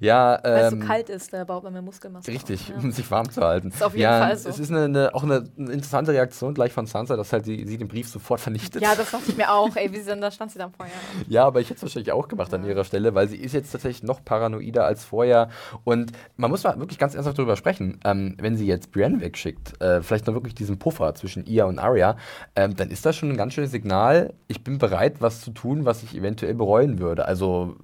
Ja, 0.01 0.37
Weil 0.43 0.65
es 0.65 0.73
ähm, 0.73 0.81
so 0.81 0.87
kalt 0.87 1.07
ist, 1.07 1.31
da 1.31 1.45
baut 1.45 1.63
man 1.63 1.71
mehr 1.71 1.81
Muskelmasse. 1.81 2.29
Richtig, 2.29 2.73
auf, 2.75 2.83
um 2.83 2.91
sich 2.91 3.09
warm 3.09 3.31
zu 3.31 3.39
halten. 3.39 3.69
Ist 3.69 3.81
auf 3.81 3.93
jeden 3.93 4.03
ja, 4.03 4.19
Fall 4.19 4.37
so. 4.37 4.49
Es 4.49 4.59
ist 4.59 4.69
eine, 4.69 4.83
eine, 4.83 5.15
auch 5.15 5.23
eine, 5.23 5.49
eine 5.57 5.71
interessante 5.71 6.11
Reaktion 6.11 6.53
gleich 6.53 6.73
von 6.73 6.87
Sansa, 6.87 7.15
dass 7.15 7.31
halt 7.31 7.45
sie, 7.45 7.65
sie 7.65 7.77
den 7.77 7.87
Brief 7.87 8.09
sofort 8.09 8.41
vernichtet. 8.41 8.81
Ja. 8.81 8.89
ja, 8.89 8.95
das 8.95 9.11
dachte 9.11 9.29
ich 9.29 9.37
mir 9.37 9.49
auch. 9.49 9.73
Ey, 9.77 9.93
wie 9.93 9.99
sie 9.99 10.09
dann, 10.09 10.19
da 10.19 10.29
stand 10.29 10.51
sie 10.51 10.59
dann 10.59 10.71
vorher. 10.71 10.93
Ja, 11.29 11.45
aber 11.45 11.61
ich 11.61 11.69
hätte 11.69 11.77
es 11.77 11.83
wahrscheinlich 11.83 12.11
auch 12.11 12.27
gemacht 12.27 12.53
an 12.53 12.65
ihrer 12.65 12.83
Stelle, 12.83 13.15
weil 13.15 13.29
sie 13.29 13.37
ist 13.37 13.53
jetzt 13.53 13.71
tatsächlich 13.71 14.03
noch 14.03 14.25
paranoider 14.25 14.85
als 14.85 15.05
vorher. 15.05 15.49
Und 15.85 16.11
man 16.35 16.51
muss 16.51 16.63
mal 16.63 16.77
wirklich 16.79 16.99
ganz 16.99 17.15
ernsthaft 17.15 17.37
darüber 17.37 17.55
sprechen, 17.55 17.99
ähm, 18.03 18.35
wenn 18.41 18.57
sie 18.57 18.67
jetzt 18.67 18.91
Brienne 18.91 19.21
wegschickt, 19.21 19.81
äh, 19.85 20.01
vielleicht 20.01 20.27
noch 20.27 20.33
wirklich 20.33 20.55
diesen 20.55 20.79
Puffer 20.79 21.13
zwischen 21.15 21.45
ihr 21.45 21.67
und 21.67 21.79
Arya, 21.79 22.17
ähm, 22.55 22.75
dann 22.75 22.89
ist 22.89 23.05
das 23.05 23.15
schon 23.15 23.29
ein 23.29 23.37
ganz 23.37 23.53
schönes 23.53 23.71
Signal, 23.71 24.33
ich 24.47 24.63
bin 24.63 24.77
bereit, 24.77 25.15
was 25.19 25.41
zu 25.41 25.51
tun, 25.51 25.85
was 25.85 26.03
ich 26.03 26.15
eventuell 26.15 26.55
bereuen 26.55 26.99
würde. 26.99 27.25
Also, 27.25 27.75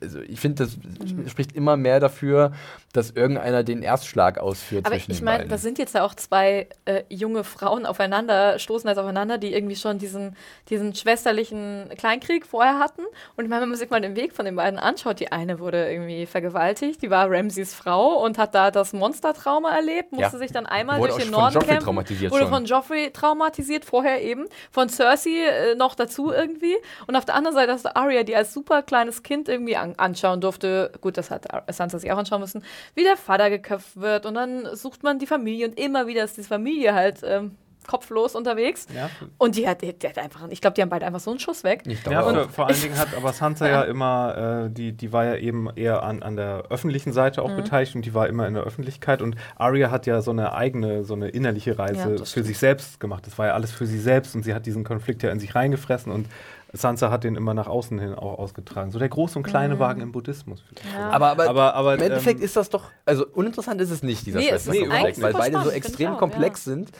also 0.00 0.20
ich 0.20 0.40
finde, 0.40 0.64
das 0.64 0.76
Mhm. 0.76 1.28
spricht 1.28 1.52
immer 1.56 1.76
mehr 1.76 2.00
dafür, 2.00 2.52
dass 2.92 3.10
irgendeiner 3.10 3.62
den 3.64 3.82
Erstschlag 3.82 4.38
ausführt 4.38 4.86
Aber 4.86 4.94
ich 4.96 5.08
meine, 5.22 5.38
beiden. 5.38 5.48
da 5.50 5.58
sind 5.58 5.78
jetzt 5.78 5.94
ja 5.94 6.04
auch 6.04 6.14
zwei 6.14 6.68
äh, 6.84 7.02
junge 7.08 7.42
Frauen 7.44 7.86
aufeinander, 7.86 8.58
stoßen 8.58 8.88
jetzt 8.88 8.98
aufeinander, 8.98 9.38
die 9.38 9.52
irgendwie 9.54 9.76
schon 9.76 9.98
diesen, 9.98 10.36
diesen 10.68 10.94
schwesterlichen 10.94 11.88
Kleinkrieg 11.96 12.46
vorher 12.46 12.78
hatten. 12.78 13.02
Und 13.36 13.44
ich 13.44 13.50
meine, 13.50 13.62
wenn 13.62 13.68
man 13.70 13.78
sich 13.78 13.90
mal 13.90 14.00
den 14.00 14.16
Weg 14.16 14.32
von 14.34 14.44
den 14.44 14.56
beiden 14.56 14.78
anschaut, 14.78 15.20
die 15.20 15.32
eine 15.32 15.58
wurde 15.58 15.90
irgendwie 15.90 16.26
vergewaltigt, 16.26 17.02
die 17.02 17.10
war 17.10 17.30
Ramses 17.30 17.74
Frau 17.74 18.22
und 18.24 18.38
hat 18.38 18.54
da 18.54 18.70
das 18.70 18.92
Monstertrauma 18.92 19.70
erlebt, 19.74 20.12
musste 20.12 20.32
Ja. 20.36 20.38
sich 20.38 20.52
dann 20.52 20.66
einmal 20.66 20.98
Wurde 21.00 21.12
durch 21.12 21.22
den 21.24 21.32
Norden 21.32 21.54
Joffrey 21.54 21.68
kämpfen, 21.68 21.84
traumatisiert 21.84 22.32
wurde 22.32 22.42
schon. 22.44 22.52
von 22.52 22.64
Joffrey 22.66 23.10
traumatisiert, 23.10 23.84
vorher 23.84 24.22
eben, 24.22 24.46
von 24.70 24.88
Cersei 24.88 25.30
äh, 25.46 25.74
noch 25.74 25.94
dazu 25.94 26.30
irgendwie. 26.32 26.76
Und 27.06 27.16
auf 27.16 27.24
der 27.24 27.34
anderen 27.34 27.54
Seite 27.56 27.72
hast 27.72 27.84
du 27.86 27.96
Arya, 27.96 28.22
die 28.22 28.36
als 28.36 28.52
super 28.52 28.82
kleines 28.82 29.22
Kind 29.22 29.48
irgendwie 29.48 29.76
an 29.82 29.94
anschauen 29.98 30.40
durfte, 30.40 30.92
gut, 31.00 31.16
das 31.16 31.30
hat 31.30 31.46
Sansa 31.72 31.98
sich 31.98 32.10
auch 32.12 32.18
anschauen 32.18 32.40
müssen, 32.40 32.62
wie 32.94 33.02
der 33.04 33.16
Vater 33.16 33.50
geköpft 33.50 34.00
wird 34.00 34.26
und 34.26 34.34
dann 34.34 34.68
sucht 34.74 35.02
man 35.02 35.18
die 35.18 35.26
Familie 35.26 35.68
und 35.68 35.78
immer 35.78 36.06
wieder 36.06 36.24
ist 36.24 36.36
die 36.36 36.42
Familie 36.42 36.94
halt 36.94 37.20
ähm, 37.24 37.56
kopflos 37.84 38.36
unterwegs. 38.36 38.86
Ja, 38.94 39.10
Und 39.38 39.56
die 39.56 39.66
hat, 39.68 39.82
die, 39.82 39.92
die 39.92 40.06
hat 40.08 40.16
einfach, 40.16 40.42
ich 40.50 40.60
glaube, 40.60 40.74
die 40.74 40.82
haben 40.82 40.88
beide 40.88 41.04
einfach 41.04 41.18
so 41.18 41.32
einen 41.32 41.40
Schuss 41.40 41.64
weg. 41.64 41.82
Ich 41.86 42.04
Ja, 42.04 42.22
glaube 42.22 42.44
für, 42.44 42.48
vor 42.48 42.68
allen 42.68 42.80
Dingen 42.80 42.96
hat 42.96 43.08
aber 43.16 43.32
Sansa 43.32 43.68
ja 43.68 43.82
immer, 43.82 44.66
äh, 44.66 44.70
die, 44.70 44.92
die 44.92 45.12
war 45.12 45.24
ja 45.24 45.34
eben 45.34 45.68
eher 45.74 46.04
an, 46.04 46.22
an 46.22 46.36
der 46.36 46.66
öffentlichen 46.70 47.12
Seite 47.12 47.42
auch 47.42 47.50
Mhm. 47.50 47.56
beteiligt 47.56 47.96
und 47.96 48.04
die 48.04 48.14
war 48.14 48.28
immer 48.28 48.46
in 48.46 48.54
der 48.54 48.62
Öffentlichkeit 48.62 49.20
und 49.20 49.34
Arya 49.56 49.90
hat 49.90 50.06
ja 50.06 50.22
so 50.22 50.30
eine 50.30 50.52
eigene, 50.52 51.02
so 51.02 51.14
eine 51.14 51.30
innerliche 51.30 51.70
Ja, 51.72 51.76
Reise 51.76 52.10
das 52.14 52.20
für 52.20 52.26
stimmt. 52.26 52.46
sich 52.46 52.58
selbst 52.58 53.00
gemacht. 53.00 53.26
Das 53.26 53.36
war 53.36 53.48
ja 53.48 53.54
alles 53.54 53.72
für 53.72 53.86
sie 53.86 53.98
selbst 53.98 54.36
und 54.36 54.44
sie 54.44 54.54
hat 54.54 54.64
diesen 54.64 54.84
Konflikt 54.84 55.24
ja 55.24 55.30
in 55.32 55.40
sich 55.40 55.56
reingefressen 55.56 56.12
und 56.12 56.28
Sansa 56.74 57.10
hat 57.10 57.24
den 57.24 57.36
immer 57.36 57.52
nach 57.54 57.66
außen 57.66 57.98
hin 57.98 58.14
auch 58.14 58.38
ausgetragen. 58.38 58.90
So 58.90 58.98
der 58.98 59.08
große 59.10 59.38
und 59.38 59.42
kleine 59.44 59.78
Wagen 59.78 60.00
im 60.00 60.10
Buddhismus. 60.12 60.64
Ja. 60.94 61.10
Aber, 61.10 61.30
aber, 61.32 61.48
Aber- 61.48 61.74
aber, 61.74 61.94
im 61.96 62.00
Endeffekt 62.02 62.40
ähm, 62.40 62.44
ist 62.46 62.56
das 62.56 62.70
doch, 62.70 62.90
also 63.04 63.26
uninteressant 63.26 63.80
ist 63.80 63.90
es 63.90 64.02
nicht, 64.02 64.24
dieser 64.26 64.38
Nee, 64.38 64.48
es 64.48 64.66
ist 64.66 64.74
Schwesterkonflikt, 64.74 65.04
eigentlich 65.06 65.22
weil 65.22 65.32
beide 65.34 65.62
so 65.62 65.70
extrem 65.70 66.12
auch, 66.12 66.18
komplex 66.18 66.64
sind. 66.64 66.90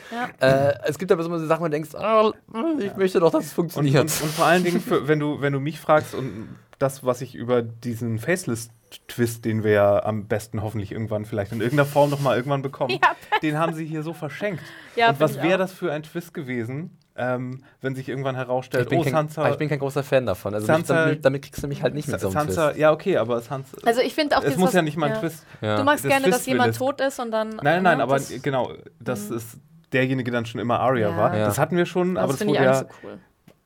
Ja. 0.40 0.68
Äh, 0.68 0.74
es 0.86 0.98
gibt 0.98 1.10
aber 1.10 1.22
so 1.22 1.38
Sachen, 1.46 1.60
wo 1.62 1.64
du 1.66 1.70
denkst, 1.70 1.94
ah, 1.94 2.32
ich 2.80 2.94
möchte 2.96 3.18
doch, 3.20 3.30
dass 3.30 3.44
es 3.44 3.50
Und, 3.50 3.54
funktioniert. 3.72 4.02
und, 4.02 4.22
und 4.22 4.30
vor 4.32 4.44
allen 4.44 4.62
Dingen, 4.62 4.80
für, 4.80 5.08
wenn, 5.08 5.18
du, 5.18 5.40
wenn 5.40 5.52
du 5.54 5.60
mich 5.60 5.80
fragst 5.80 6.14
und 6.14 6.56
das, 6.78 7.04
was 7.06 7.20
ich 7.22 7.34
über 7.34 7.62
diesen 7.62 8.18
Faceless-Twist, 8.18 9.44
den 9.44 9.64
wir 9.64 9.70
ja 9.70 10.02
am 10.04 10.26
besten 10.26 10.62
hoffentlich 10.62 10.92
irgendwann 10.92 11.24
vielleicht 11.24 11.52
in 11.52 11.60
irgendeiner 11.60 11.88
Form 11.88 12.10
nochmal 12.10 12.36
irgendwann 12.36 12.62
bekommen, 12.62 12.90
Ja. 13.02 13.14
den 13.42 13.58
haben 13.58 13.72
sie 13.74 13.86
hier 13.86 14.02
so 14.02 14.12
verschenkt. 14.12 14.62
Ja, 14.96 15.10
und 15.10 15.20
was 15.20 15.40
wäre 15.42 15.58
das 15.58 15.72
für 15.72 15.92
ein 15.92 16.02
Twist 16.02 16.34
gewesen, 16.34 16.98
ähm, 17.22 17.62
wenn 17.80 17.94
sich 17.94 18.08
irgendwann 18.08 18.34
herausstellt, 18.34 18.84
ich, 18.84 18.88
bin 18.90 18.98
oh, 18.98 19.02
kein, 19.04 19.12
Sansa. 19.12 19.42
aber 19.42 19.52
ich 19.52 19.58
bin 19.58 19.68
kein 19.68 19.78
großer 19.78 20.02
Fan 20.02 20.26
davon. 20.26 20.54
Also 20.54 20.66
mich, 20.72 20.84
Sansa- 20.86 20.94
damit, 21.04 21.24
damit 21.24 21.42
kriegst 21.42 21.62
du 21.62 21.68
mich 21.68 21.82
halt 21.82 21.94
nicht 21.94 22.08
mit 22.08 22.20
so 22.20 22.28
einem 22.28 22.34
Sansa, 22.34 22.68
Twist. 22.68 22.80
ja, 22.80 22.92
okay, 22.92 23.16
aber 23.16 23.40
Sansa. 23.40 23.76
Also 23.84 24.00
ich 24.00 24.14
finde 24.14 24.36
auch 24.38 24.42
es 24.42 24.56
muss 24.56 24.68
was- 24.68 24.74
ja 24.74 24.82
nicht 24.82 24.96
mal 24.96 25.12
ein 25.12 25.20
Twist. 25.20 25.44
Ja. 25.60 25.76
Du 25.76 25.84
magst 25.84 26.04
Das 26.04 26.10
gerne, 26.10 26.26
dass 26.26 26.36
Twist 26.36 26.46
will 26.46 26.54
jemand 26.54 26.76
tot 26.76 27.00
ist 27.00 27.18
und 27.20 27.30
dann. 27.30 27.50
Nein, 27.50 27.60
nein, 27.62 27.82
nein, 27.82 27.96
ne, 27.98 28.02
aber 28.02 28.14
das, 28.14 28.32
genau, 28.42 28.72
dass 29.00 29.30
es 29.30 29.56
derjenige 29.92 30.30
dann 30.30 30.46
schon 30.46 30.60
immer 30.60 30.80
Arya 30.80 31.10
Ja. 31.10 31.16
war. 31.16 31.36
Ja. 31.36 31.44
Das 31.46 31.58
hatten 31.58 31.76
wir 31.76 31.86
schon, 31.86 32.16
aber 32.16 32.28
das 32.28 32.36
das 32.36 32.38
finde 32.38 32.54
ich 32.54 32.60
wurde 32.60 32.64
ja 32.72 32.80
nicht 32.82 32.92
so 32.92 33.06
cool. 33.08 33.18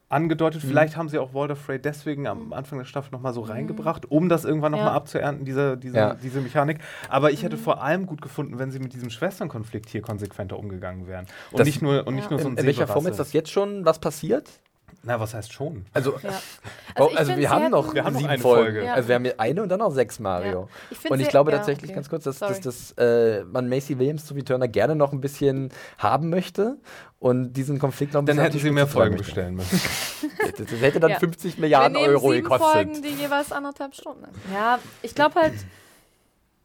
Angedeutet. 0.08 0.62
Mhm. 0.62 0.68
Vielleicht 0.68 0.96
haben 0.96 1.08
sie 1.08 1.18
auch 1.18 1.34
Walder 1.34 1.56
Frey 1.56 1.80
deswegen 1.80 2.26
am 2.26 2.52
Anfang 2.52 2.78
der 2.78 2.86
Staffel 2.86 3.10
nochmal 3.12 3.32
so 3.32 3.40
reingebracht, 3.40 4.10
um 4.10 4.28
das 4.28 4.44
irgendwann 4.44 4.72
nochmal 4.72 4.88
Mhm. 4.90 4.92
Ja. 4.94 4.96
abzuernten, 4.96 5.44
diese, 5.44 5.76
diese, 5.76 5.96
Ja. 5.96 6.14
diese 6.14 6.40
Mechanik. 6.40 6.78
Aber 7.08 7.30
ich 7.32 7.40
Mhm. 7.40 7.46
hätte 7.46 7.56
vor 7.58 7.82
allem 7.82 8.06
gut 8.06 8.22
gefunden, 8.22 8.58
wenn 8.58 8.70
sie 8.70 8.78
mit 8.78 8.92
diesem 8.94 9.10
Schwesternkonflikt 9.10 9.88
hier 9.88 10.02
konsequenter 10.02 10.58
umgegangen 10.58 11.06
wären. 11.06 11.26
Und 11.50 11.58
Das- 11.60 11.66
nicht 11.66 11.82
nur, 11.82 12.06
und 12.06 12.14
nicht 12.14 12.24
Ja. 12.24 12.30
nur 12.30 12.38
so 12.40 12.48
In, 12.48 12.54
ein 12.54 12.58
in 12.58 12.66
welcher 12.66 12.86
Form 12.86 13.06
ist 13.06 13.18
das 13.18 13.32
jetzt 13.32 13.50
schon 13.50 13.84
was 13.84 13.98
passiert? 13.98 14.48
Na, 15.06 15.20
was 15.20 15.34
heißt 15.34 15.52
schon? 15.52 15.86
Also, 15.92 16.18
Ja. 16.22 16.30
also 16.96 17.14
find, 17.32 17.38
wir 17.38 17.48
haben 17.50 17.60
hätten- 17.62 17.70
noch 17.70 17.94
Wir 17.94 18.04
haben 18.04 18.12
noch 18.14 18.18
sieben 18.20 18.30
eine 18.30 18.42
Folgen. 18.42 18.64
Folge. 18.64 18.84
Ja. 18.86 18.94
Also 18.94 19.08
wir 19.08 19.14
haben 19.14 19.24
hier 19.24 19.38
eine 19.40 19.62
und 19.62 19.68
dann 19.68 19.78
noch 19.78 19.92
sechs 19.92 20.18
Mario. 20.18 20.62
Ja. 20.90 20.96
Ich 21.04 21.10
Und 21.10 21.20
ich 21.20 21.28
glaube 21.28 21.52
ja, 21.52 21.58
tatsächlich, 21.58 21.90
okay. 21.90 21.94
ganz 21.94 22.08
kurz, 22.10 22.24
dass, 22.24 22.40
Sorry. 22.40 22.54
dass, 22.60 22.92
dass 22.92 22.92
äh, 22.98 23.44
man 23.44 23.68
Macy 23.68 23.98
Williams 23.98 24.26
Sophie 24.26 24.42
Turner 24.42 24.66
gerne 24.68 24.96
noch 24.96 25.12
ein 25.12 25.20
bisschen 25.20 25.70
haben 25.98 26.28
möchte 26.28 26.76
und 27.20 27.52
diesen 27.52 27.78
Konflikt 27.78 28.14
noch 28.14 28.22
ein 28.22 28.26
Dann 28.26 28.36
bisschen 28.36 28.44
hätten 28.44 28.56
auf 28.56 28.62
die 28.62 28.68
sie 28.68 28.72
mehr 28.74 28.86
Folgen 28.88 29.16
bestellen 29.16 29.54
müssen. 29.56 29.80
Das, 30.40 30.66
das 30.66 30.80
hätte 30.80 30.98
dann 31.00 31.10
Ja. 31.12 31.18
50 31.20 31.56
Milliarden 31.58 31.94
wir 31.94 32.00
nehmen 32.02 32.14
Euro 32.16 32.32
sieben 32.32 32.42
gekostet. 32.42 32.72
Folgen, 32.72 33.02
die 33.02 33.08
jeweils 33.10 33.52
anderthalb 33.52 33.94
Stunden. 33.94 34.26
Ja, 34.52 34.80
ich 35.02 35.14
glaube 35.14 35.40
halt, 35.40 35.54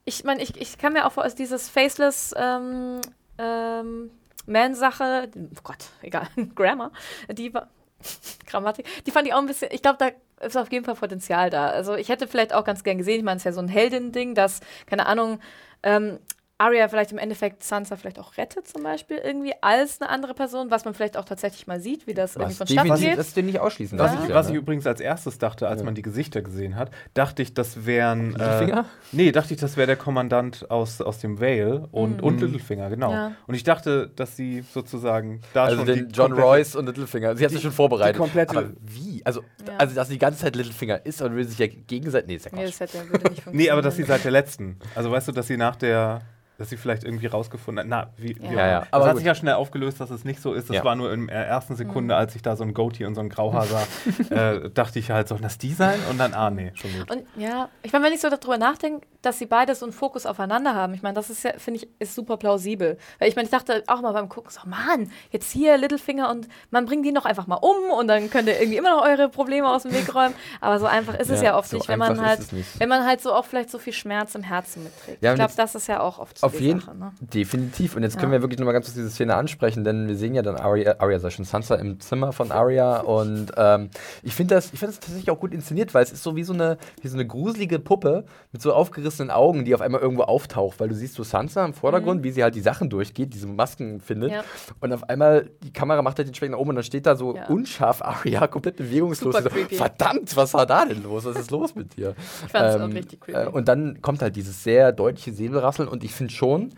ich 0.05 0.23
meine, 0.23 0.41
ich, 0.41 0.59
ich 0.59 0.77
kann 0.79 0.93
mir 0.93 1.05
auch 1.05 1.11
vor, 1.11 1.21
also 1.23 1.35
dieses 1.35 1.69
Faceless 1.69 2.33
ähm, 2.35 3.01
ähm, 3.37 4.09
Man-Sache, 4.47 5.29
oh 5.35 5.59
Gott, 5.63 5.85
egal, 6.01 6.27
Grammar, 6.55 6.91
die 7.31 7.53
war, 7.53 7.69
Grammatik, 8.45 8.85
die 9.05 9.11
fand 9.11 9.27
ich 9.27 9.33
auch 9.33 9.39
ein 9.39 9.47
bisschen, 9.47 9.69
ich 9.71 9.81
glaube, 9.81 9.97
da 9.99 10.45
ist 10.45 10.57
auf 10.57 10.71
jeden 10.71 10.85
Fall 10.85 10.95
Potenzial 10.95 11.49
da. 11.49 11.67
Also 11.67 11.95
ich 11.95 12.09
hätte 12.09 12.27
vielleicht 12.27 12.53
auch 12.53 12.63
ganz 12.63 12.83
gern 12.83 12.97
gesehen, 12.97 13.19
ich 13.19 13.23
meine, 13.23 13.37
es 13.37 13.41
ist 13.41 13.45
ja 13.45 13.53
so 13.53 13.61
ein 13.61 13.67
Heldin-Ding, 13.67 14.35
dass, 14.35 14.59
keine 14.85 15.05
Ahnung, 15.05 15.39
ähm, 15.83 16.19
Arya 16.61 16.87
vielleicht 16.87 17.11
im 17.11 17.17
Endeffekt 17.17 17.63
Sansa 17.63 17.95
vielleicht 17.95 18.19
auch 18.19 18.37
rettet, 18.37 18.67
zum 18.67 18.83
Beispiel, 18.83 19.17
irgendwie 19.17 19.53
als 19.61 19.99
eine 19.99 20.09
andere 20.11 20.33
Person, 20.35 20.69
was 20.69 20.85
man 20.85 20.93
vielleicht 20.93 21.17
auch 21.17 21.25
tatsächlich 21.25 21.65
mal 21.65 21.79
sieht, 21.81 22.05
wie 22.05 22.13
das 22.13 22.35
irgendwie 22.35 22.51
Was 22.51 22.57
von 22.59 22.67
Staffel 22.67 22.89
definitiv, 22.89 23.09
geht. 23.09 23.17
das 23.19 23.33
du 23.33 23.41
nicht 23.43 23.59
ausschließen 23.59 23.97
Was, 23.97 24.11
darfst, 24.11 24.23
ich, 24.25 24.29
ja, 24.29 24.35
was 24.35 24.47
ne? 24.47 24.51
ich 24.53 24.57
übrigens 24.59 24.85
als 24.85 24.99
erstes 25.01 25.39
dachte, 25.39 25.67
als 25.67 25.79
Ja. 25.81 25.85
man 25.85 25.95
die 25.95 26.03
Gesichter 26.03 26.41
gesehen 26.41 26.75
hat, 26.75 26.91
dachte 27.15 27.41
ich, 27.41 27.53
das 27.55 27.85
wären. 27.87 28.35
Äh, 28.35 28.37
Littlefinger? 28.37 28.85
nee, 29.11 29.31
dachte 29.31 29.53
ich, 29.55 29.59
das 29.59 29.75
wäre 29.77 29.87
der 29.87 29.95
Kommandant 29.95 30.69
aus, 30.69 31.01
aus 31.01 31.17
dem 31.19 31.39
Vale 31.39 31.87
und, 31.91 32.21
und 32.21 32.39
Littlefinger, 32.41 32.89
genau. 32.89 33.11
Ja. 33.11 33.31
Und 33.47 33.55
ich 33.55 33.63
dachte, 33.63 34.09
dass 34.15 34.35
sie 34.37 34.61
sozusagen 34.71 35.41
da 35.53 35.63
Also 35.63 35.77
schon 35.77 35.85
den 35.87 36.07
die 36.09 36.13
John 36.13 36.31
Royce 36.33 36.75
und 36.75 36.85
Littlefinger. 36.85 37.35
Sie 37.35 37.43
hat 37.43 37.51
sich 37.51 37.61
schon 37.61 37.71
vorbereitet. 37.71 38.15
die 38.15 38.19
komplette- 38.19 38.57
Aber 38.57 38.69
wie? 38.81 39.21
Also, 39.25 39.41
Ja. 39.67 39.77
also, 39.77 39.95
dass 39.95 40.07
sie 40.09 40.13
die 40.13 40.19
ganze 40.19 40.39
Zeit 40.41 40.55
Littlefinger 40.55 41.05
ist 41.05 41.21
und 41.21 41.35
will 41.35 41.45
sich 41.45 41.57
ja 41.57 41.67
gegenseitig. 41.67 42.27
Nee, 42.27 42.35
ist 42.35 42.45
ja 42.45 42.51
Nee, 42.53 42.65
das 42.65 42.79
hätte, 42.79 42.93
würde 43.09 43.11
nicht 43.29 43.41
funktionieren. 43.43 43.57
Nee, 43.57 43.69
aber 43.71 43.81
dass 43.81 43.95
sie 43.95 44.03
seit 44.03 44.23
der 44.23 44.31
letzten. 44.31 44.77
Also 44.95 45.09
weißt 45.11 45.27
du, 45.27 45.31
dass 45.31 45.47
sie 45.47 45.57
nach 45.57 45.75
der. 45.75 46.21
Dass 46.61 46.69
sie 46.69 46.77
vielleicht 46.77 47.03
irgendwie 47.03 47.25
rausgefunden 47.25 47.91
hat. 47.91 48.07
Na, 48.17 48.23
wie. 48.23 48.35
wie 48.39 48.43
Ja. 48.43 48.49
auch 48.49 48.53
Ja, 48.53 48.67
ja. 48.67 48.77
immer. 48.77 48.87
Aber 48.91 48.99
Das 48.99 49.05
hat 49.07 49.11
gut. 49.13 49.17
sich 49.17 49.25
ja 49.27 49.35
schnell 49.35 49.53
aufgelöst, 49.55 49.99
dass 49.99 50.11
es 50.11 50.23
nicht 50.23 50.41
so 50.41 50.53
ist. 50.53 50.69
Das 50.69 50.75
Ja. 50.77 50.83
war 50.83 50.95
nur 50.95 51.11
in 51.11 51.25
der 51.27 51.47
ersten 51.47 51.75
Sekunde, 51.75 52.13
Mhm. 52.13 52.19
als 52.19 52.35
ich 52.35 52.41
da 52.43 52.55
so 52.55 52.63
ein 52.63 52.73
Goatee 52.75 53.05
und 53.05 53.15
so 53.15 53.21
ein 53.21 53.29
Grauhaar 53.29 53.65
sah, 53.65 53.83
äh, 54.29 54.69
dachte 54.69 54.99
ich 54.99 55.09
halt, 55.11 55.27
sollen 55.27 55.41
das 55.41 55.57
die 55.57 55.73
sein? 55.73 55.99
Und 56.09 56.19
dann, 56.19 56.33
ah, 56.33 56.49
nee, 56.51 56.71
schon 56.75 56.91
gut. 56.93 57.09
Und 57.11 57.23
ja, 57.35 57.69
ich 57.81 57.91
meine, 57.93 58.05
wenn 58.05 58.13
ich 58.13 58.21
so 58.21 58.29
darüber 58.29 58.57
nachdenke, 58.57 59.07
dass 59.23 59.37
sie 59.39 59.45
beide 59.45 59.75
so 59.75 59.85
einen 59.85 59.93
Fokus 59.93 60.25
aufeinander 60.25 60.73
haben, 60.75 60.93
ich 60.93 61.01
meine, 61.03 61.13
das 61.15 61.29
ist 61.29 61.43
ja, 61.43 61.53
finde 61.57 61.79
ich, 61.81 61.87
ist 61.99 62.15
super 62.15 62.37
plausibel. 62.37 62.97
Weil 63.19 63.29
ich 63.29 63.35
meine, 63.35 63.45
ich 63.45 63.51
dachte 63.51 63.83
auch 63.87 64.01
mal 64.01 64.13
beim 64.13 64.29
Gucken, 64.29 64.51
so, 64.51 64.61
Mann, 64.67 65.11
jetzt 65.31 65.51
hier 65.51 65.77
Littlefinger 65.77 66.29
und 66.29 66.47
man 66.71 66.85
bringt 66.85 67.05
die 67.05 67.11
noch 67.11 67.25
einfach 67.25 67.47
mal 67.47 67.55
um 67.55 67.91
und 67.97 68.07
dann 68.07 68.29
könnt 68.29 68.47
ihr 68.47 68.59
irgendwie 68.59 68.77
immer 68.77 68.95
noch 68.95 69.03
eure 69.03 69.29
Probleme 69.29 69.67
aus 69.69 69.83
dem 69.83 69.93
Weg 69.93 70.13
räumen. 70.13 70.33
Aber 70.59 70.79
so 70.79 70.85
einfach 70.85 71.15
ist 71.19 71.29
es 71.29 71.41
Ja, 71.41 71.57
oft 71.57 71.69
so 71.69 71.77
nicht, 71.77 71.87
wenn 71.87 71.99
man 71.99 72.19
halt, 72.23 72.39
wenn 72.79 72.89
man 72.89 73.05
halt 73.05 73.21
so 73.21 73.33
auch 73.33 73.45
vielleicht 73.45 73.69
so 73.69 73.79
viel 73.79 73.93
Schmerz 73.93 74.35
im 74.35 74.43
Herzen 74.43 74.83
mitträgt. 74.83 75.23
Ja, 75.23 75.31
ich 75.31 75.35
glaube, 75.35 75.53
das 75.55 75.75
ist 75.75 75.87
ja 75.87 75.99
auch 76.01 76.19
oft 76.19 76.37
so 76.39 76.47
Auf 76.53 76.59
jeden 76.61 76.79
Sache. 76.79 76.95
Ne? 76.97 77.11
Definitiv. 77.21 77.95
Und 77.95 78.03
jetzt 78.03 78.15
Ja. 78.15 78.19
können 78.21 78.31
wir 78.31 78.41
wirklich 78.41 78.59
nochmal 78.59 78.73
ganz 78.73 78.85
kurz 78.85 78.95
diese 78.95 79.09
Szene 79.09 79.35
ansprechen, 79.35 79.83
denn 79.83 80.07
wir 80.07 80.15
sehen 80.15 80.35
ja 80.35 80.41
dann 80.41 80.55
Arya, 80.55 80.95
Arya 80.99 81.19
sag 81.19 81.29
ich 81.29 81.35
schon, 81.35 81.45
Sansa 81.45 81.75
im 81.75 81.99
Zimmer 81.99 82.31
von 82.33 82.51
Arya 82.51 82.99
und 83.01 83.51
ähm, 83.57 83.89
ich 84.23 84.33
finde 84.35 84.55
das, 84.55 84.71
ich 84.73 84.79
finde 84.79 84.95
das 84.95 84.99
tatsächlich 84.99 85.29
auch 85.31 85.39
gut 85.39 85.53
inszeniert, 85.53 85.93
weil 85.93 86.03
es 86.03 86.11
ist 86.11 86.23
so 86.23 86.35
wie 86.35 86.43
so 86.43 86.53
eine, 86.53 86.77
wie 87.01 87.07
so 87.07 87.15
eine 87.15 87.25
gruselige 87.27 87.79
Puppe 87.79 88.25
mit 88.51 88.61
so 88.61 88.73
aufgerissenen 88.73 89.31
Augen, 89.31 89.65
die 89.65 89.73
auf 89.75 89.81
einmal 89.81 90.01
irgendwo 90.01 90.23
auftaucht, 90.23 90.79
weil 90.79 90.89
du 90.89 90.95
siehst 90.95 91.15
so 91.15 91.23
Sansa 91.23 91.65
im 91.65 91.73
Vordergrund, 91.73 92.23
wie 92.23 92.31
sie 92.31 92.43
halt 92.43 92.55
die 92.55 92.61
Sachen 92.61 92.89
durchgeht, 92.89 93.33
diese 93.33 93.47
Masken 93.47 93.99
findet 93.99 94.29
Mhm. 94.31 94.35
Ja. 94.35 94.43
und 94.79 94.93
auf 94.93 95.09
einmal 95.09 95.49
die 95.63 95.71
Kamera 95.73 96.01
macht 96.01 96.17
halt 96.17 96.27
den 96.27 96.35
Schwenk 96.35 96.51
nach 96.51 96.59
oben 96.59 96.69
und 96.71 96.75
dann 96.75 96.83
steht 96.83 97.05
da 97.05 97.15
so 97.15 97.35
Ja. 97.35 97.47
unscharf 97.47 98.01
Arya, 98.01 98.47
komplett 98.47 98.75
bewegungslos. 98.77 99.35
So. 99.35 99.49
Verdammt, 99.75 100.35
was 100.35 100.53
war 100.53 100.65
da 100.65 100.85
denn 100.85 101.03
los? 101.03 101.25
Was 101.25 101.35
ist 101.37 101.51
los 101.51 101.75
mit 101.75 101.97
dir? 101.97 102.15
Ich 102.45 102.51
fand 102.51 102.65
es 102.67 102.81
auch 102.81 102.87
richtig 102.93 103.21
creepy. 103.21 103.39
äh, 103.39 103.47
und 103.47 103.67
dann 103.67 104.01
kommt 104.01 104.21
halt 104.21 104.35
dieses 104.35 104.63
sehr 104.63 104.91
deutliche 104.91 105.31
Säbelrasseln 105.33 105.87
und 105.87 106.03
ich 106.03 106.13
finde 106.13 106.31
schon, 106.41 106.73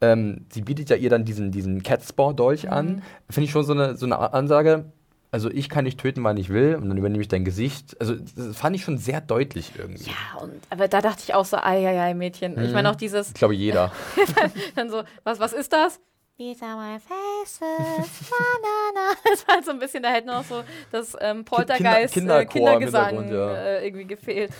ähm, 0.00 0.44
sie 0.50 0.62
bietet 0.62 0.90
ja 0.90 0.96
ihr 0.96 1.08
dann 1.08 1.24
diesen, 1.24 1.52
diesen 1.52 1.82
Catspore-Dolch 1.84 2.64
Mhm. 2.64 2.72
an. 2.72 3.02
Finde 3.30 3.44
ich 3.44 3.52
schon 3.52 3.64
so 3.64 3.72
eine, 3.72 3.96
so 3.96 4.06
eine 4.06 4.18
Ansage, 4.34 4.86
also 5.30 5.48
ich 5.50 5.68
kann 5.68 5.84
dich 5.84 5.96
töten, 5.96 6.22
wann 6.24 6.36
ich 6.36 6.48
will 6.48 6.74
und 6.76 6.88
dann 6.88 6.96
übernehme 6.98 7.20
ich 7.22 7.28
dein 7.28 7.44
Gesicht. 7.44 7.96
Also 8.00 8.14
das 8.16 8.56
fand 8.56 8.74
ich 8.76 8.82
schon 8.84 8.98
sehr 8.98 9.20
deutlich 9.20 9.72
irgendwie. 9.78 10.04
Ja, 10.10 10.40
und, 10.42 10.52
aber 10.70 10.88
da 10.88 11.00
dachte 11.00 11.22
ich 11.24 11.32
auch 11.34 11.44
so, 11.44 11.56
ei, 11.58 11.86
ei, 11.88 12.00
ei, 12.00 12.14
Mädchen. 12.14 12.60
Ich 12.60 12.72
meine 12.72 12.90
auch 12.90 12.96
dieses, 12.96 13.28
Ich 13.28 13.34
glaube 13.34 13.54
jeder. 13.54 13.92
dann 14.76 14.90
so, 14.90 15.02
was, 15.22 15.38
was 15.38 15.52
ist 15.52 15.72
das? 15.72 16.00
These 16.36 16.64
are 16.64 16.76
my 16.76 16.98
faces, 16.98 17.60
banana. 18.30 19.14
Das 19.30 19.46
war 19.46 19.54
halt 19.54 19.64
so 19.64 19.70
ein 19.70 19.78
bisschen, 19.78 20.02
da 20.02 20.10
hätte 20.10 20.26
noch 20.26 20.42
so 20.44 20.64
das 20.90 21.16
ähm, 21.20 21.44
Poltergeist, 21.44 22.14
Kinder- 22.14 22.40
äh, 22.40 22.46
Kinderchor 22.46 22.80
Kindergesang 22.80 23.32
ja. 23.32 23.54
äh, 23.54 23.86
irgendwie 23.86 24.06
gefehlt. 24.06 24.50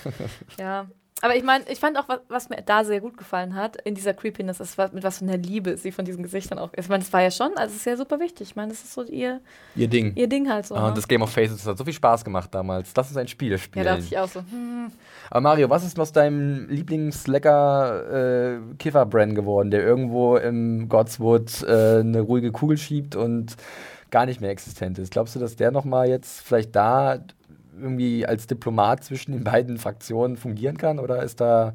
ja. 0.59 0.87
Aber 1.25 1.35
ich 1.35 1.43
meine, 1.43 1.65
ich 1.71 1.81
fand 1.81 1.99
auch, 1.99 2.07
was, 2.07 2.21
was 2.29 2.49
mir 2.51 2.61
da 2.61 2.85
sehr 2.85 3.01
gut 3.01 3.17
gefallen 3.17 3.55
hat, 3.55 3.77
in 3.77 3.95
dieser 3.95 4.13
Creepiness, 4.13 4.61
ist, 4.61 4.77
mit 4.93 5.05
was 5.05 5.21
für 5.21 5.25
einer 5.25 5.39
Liebe 5.39 5.79
sie 5.79 5.91
von 5.91 6.05
diesen 6.05 6.23
Gesichtern 6.23 6.59
auch. 6.59 6.69
Ich 6.77 6.87
meine, 6.91 7.03
das 7.03 7.11
war 7.15 7.23
ja 7.23 7.31
schon, 7.31 7.57
also 7.57 7.71
es 7.73 7.77
ist 7.77 7.87
ja 7.87 7.97
super 7.97 8.21
wichtig. 8.21 8.51
Ich 8.51 8.57
meine, 8.57 8.69
das 8.69 8.85
ist 8.85 8.93
so 8.93 9.05
ihr, 9.05 9.41
Ihr 9.75 9.89
Ding. 9.89 10.13
ihr 10.17 10.29
Ding 10.29 10.51
halt 10.51 10.67
so. 10.67 10.75
Ah, 10.75 10.83
ne? 10.83 10.89
und 10.89 10.99
das 10.99 11.09
Game 11.09 11.23
of 11.23 11.31
Faces 11.31 11.57
das 11.57 11.67
hat 11.67 11.79
so 11.79 11.85
viel 11.85 11.95
Spaß 11.95 12.27
gemacht 12.27 12.55
damals. 12.55 12.93
Lass 12.95 13.09
uns 13.09 13.17
ein 13.17 13.27
Spiel 13.27 13.53
ja, 13.53 13.57
spielen. 13.57 13.87
dachte 13.87 14.03
ich 14.03 14.19
auch 14.19 14.29
so. 14.29 14.41
Hm, 14.41 14.93
Aber 15.31 15.41
Mario, 15.41 15.71
was 15.71 15.83
ist 15.87 15.99
aus 15.99 16.13
deinem 16.13 16.69
Lieblingslecker 16.69 18.59
äh, 18.77 18.77
geworden, 19.35 19.71
der 19.71 19.83
irgendwo 19.83 20.37
im 20.37 20.91
Godswood 20.91 21.63
äh, 21.63 22.01
eine 22.01 22.21
ruhige 22.21 22.53
Kugel 22.53 22.77
schiebt 22.77 23.17
und 23.17 23.57
gar 24.11 24.27
nicht 24.27 24.43
mehr 24.43 24.51
existent 24.51 24.99
ist? 24.99 25.11
Glaubst 25.11 25.35
du, 25.35 25.41
dass 25.41 25.57
der 25.57 25.71
nochmal 25.71 26.07
jetzt 26.07 26.43
vielleicht 26.43 26.77
da 26.77 27.21
irgendwie 27.81 28.27
als 28.27 28.47
Diplomat 28.47 29.05
zwischen 29.05 29.33
den 29.33 29.45
beiden 29.45 29.79
Fraktionen 29.79 30.37
fungieren 30.37 30.77
kann 30.77 30.99
oder 30.99 31.23
ist 31.23 31.41
da 31.41 31.75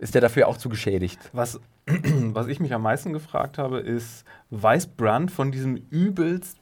ist 0.00 0.14
der 0.14 0.22
dafür 0.22 0.48
auch 0.48 0.56
zu 0.56 0.68
geschädigt? 0.68 1.18
Was, 1.32 1.60
was 1.86 2.46
ich 2.48 2.58
mich 2.58 2.72
am 2.72 2.82
meisten 2.82 3.12
gefragt 3.12 3.58
habe, 3.58 3.78
ist, 3.78 4.24
weiß 4.48 4.86
Brand 4.86 5.30
von 5.30 5.52
diesem 5.52 5.76
übelst, 5.76 6.56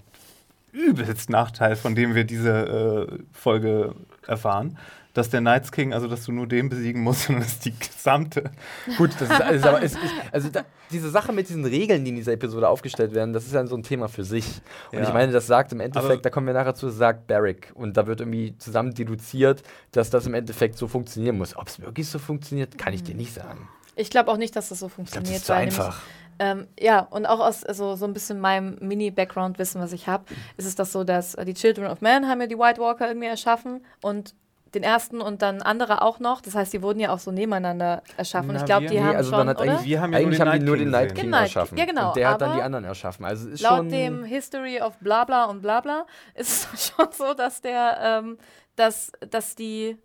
übelst 0.73 1.31
Nachteil, 1.31 1.77
von 1.77 1.95
dem 1.95 2.15
wir 2.15 2.25
diese 2.25 3.09
äh, 3.11 3.19
Folge 3.33 3.95
erfahren, 4.27 4.77
dass 5.19 5.29
der 5.31 5.41
Knights 5.41 5.71
King, 5.73 5.93
also 5.93 6.09
dass 6.09 6.25
du 6.25 6.33
nur 6.33 6.47
den 6.47 6.69
besiegen 6.69 7.03
musst 7.03 7.29
und 7.29 7.41
das 7.41 7.59
die 7.59 7.79
gesamte. 7.79 8.51
Gut, 8.97 9.11
das 9.21 9.29
ist, 9.29 9.41
ist 9.51 9.67
aber, 9.67 9.83
es 9.83 9.93
ist, 9.93 10.01
also 10.33 10.49
da, 10.49 10.63
diese 10.91 11.11
Sache 11.11 11.33
mit 11.33 11.49
diesen 11.49 11.65
Regeln, 11.65 12.05
die 12.05 12.11
in 12.11 12.17
dieser 12.17 12.33
Episode 12.33 12.69
aufgestellt 12.69 13.13
werden, 13.15 13.33
das 13.35 13.45
ist 13.45 13.53
ja 13.53 13.67
so 13.67 13.77
ein 13.77 13.83
Thema 13.83 14.09
für 14.09 14.25
sich. 14.25 14.47
Und 14.93 14.99
Ja. 15.01 15.05
ich 15.07 15.13
meine, 15.13 15.33
das 15.33 15.47
sagt 15.47 15.73
im 15.73 15.81
Endeffekt, 15.81 16.13
Aber- 16.13 16.23
da 16.23 16.31
kommen 16.31 16.47
wir 16.47 16.55
nachher 16.55 16.75
zu, 16.75 16.89
sagt 16.89 17.27
Barrick. 17.27 17.71
Und 17.75 17.97
da 17.97 18.07
wird 18.07 18.21
irgendwie 18.21 18.57
zusammen 18.59 18.95
deduziert, 18.95 19.63
dass 19.93 20.09
das 20.11 20.27
im 20.27 20.35
Endeffekt 20.35 20.79
so 20.79 20.89
funktionieren 20.89 21.37
muss. 21.37 21.57
Ob 21.57 21.69
es 21.69 21.81
wirklich 21.81 22.09
so 22.09 22.19
funktioniert, 22.19 22.79
kann 22.79 22.95
ich 22.95 23.03
dir 23.03 23.15
nicht 23.15 23.35
sagen. 23.35 23.69
Ich 23.97 24.11
glaube 24.11 24.31
auch 24.31 24.37
nicht, 24.37 24.55
dass 24.57 24.69
das 24.69 24.79
so 24.79 24.87
Ich 24.87 24.93
glaube, 24.95 25.09
funktioniert. 25.11 25.33
das 25.35 25.41
ist 25.41 25.47
zu 25.47 25.55
einfach. 25.55 26.03
Ähm, 26.41 26.69
ja, 26.79 27.01
und 27.01 27.27
auch 27.27 27.41
aus 27.41 27.65
also, 27.65 27.97
so 27.97 28.05
ein 28.05 28.13
bisschen 28.13 28.39
meinem 28.39 28.77
Mini-Background-Wissen, 28.81 29.81
was 29.81 29.93
ich 29.93 30.07
habe, 30.07 30.25
ist 30.57 30.67
es 30.67 30.77
das 30.77 30.93
so, 30.93 31.03
dass 31.03 31.35
äh, 31.35 31.45
die 31.45 31.55
Children 31.55 31.89
of 31.89 32.01
Man 32.01 32.29
haben 32.29 32.41
ja 32.41 32.47
die 32.47 32.57
White 32.59 32.81
Walker 32.81 33.09
irgendwie 33.09 33.27
erschaffen 33.27 33.85
und 34.03 34.35
den 34.75 34.83
ersten 34.83 35.21
und 35.21 35.43
dann 35.43 35.63
andere 35.63 36.03
auch 36.03 36.21
noch. 36.21 36.41
Das 36.41 36.55
heißt, 36.55 36.73
die 36.73 36.83
wurden 36.83 37.01
ja 37.01 37.11
auch 37.13 37.19
so 37.19 37.31
nebeneinander 37.31 38.03
erschaffen. 38.17 38.51
und 38.51 38.55
Na, 38.57 38.61
ich 38.61 38.67
glaube, 38.67 38.87
die 38.87 38.95
Nee, 38.95 39.01
haben 39.03 39.17
also 39.17 39.31
schon, 39.31 39.49
hat 39.49 39.61
oder? 39.61 39.71
eigentlich, 39.73 39.87
Wir 39.87 40.01
haben 40.01 40.13
ja 40.13 40.19
nur 40.21 40.27
eigentlich 40.27 40.39
den 40.39 40.49
haben 40.49 40.53
die 40.53 40.59
Night 40.59 40.67
nur 40.67 40.77
King 40.77 40.85
den 40.87 40.91
Night. 40.91 41.15
King 41.15 41.25
Genau, 41.25 41.39
erschaffen. 41.39 41.79
ja, 41.79 41.85
genau, 41.85 42.09
Und 42.09 42.17
der 42.17 42.29
hat 42.31 42.41
dann 42.41 42.57
die 42.57 42.63
anderen 42.63 42.85
erschaffen. 42.85 43.25
Also 43.25 43.49
es 43.49 43.55
ist 43.55 43.61
Laut 43.63 43.77
schon. 43.79 43.89
dem 43.91 44.25
History 44.25 44.81
of 44.81 44.99
bla 44.99 45.25
bla 45.25 45.45
und 45.47 45.63
bla 45.63 45.81
bla 45.81 46.05
ist 46.35 46.69
es 46.75 46.93
schon 46.97 47.09
so, 47.13 47.35
dass 47.35 47.61
der, 47.61 47.99
ähm, 48.03 48.39
dass, 48.77 49.11
dass 49.31 49.55
die 49.55 49.97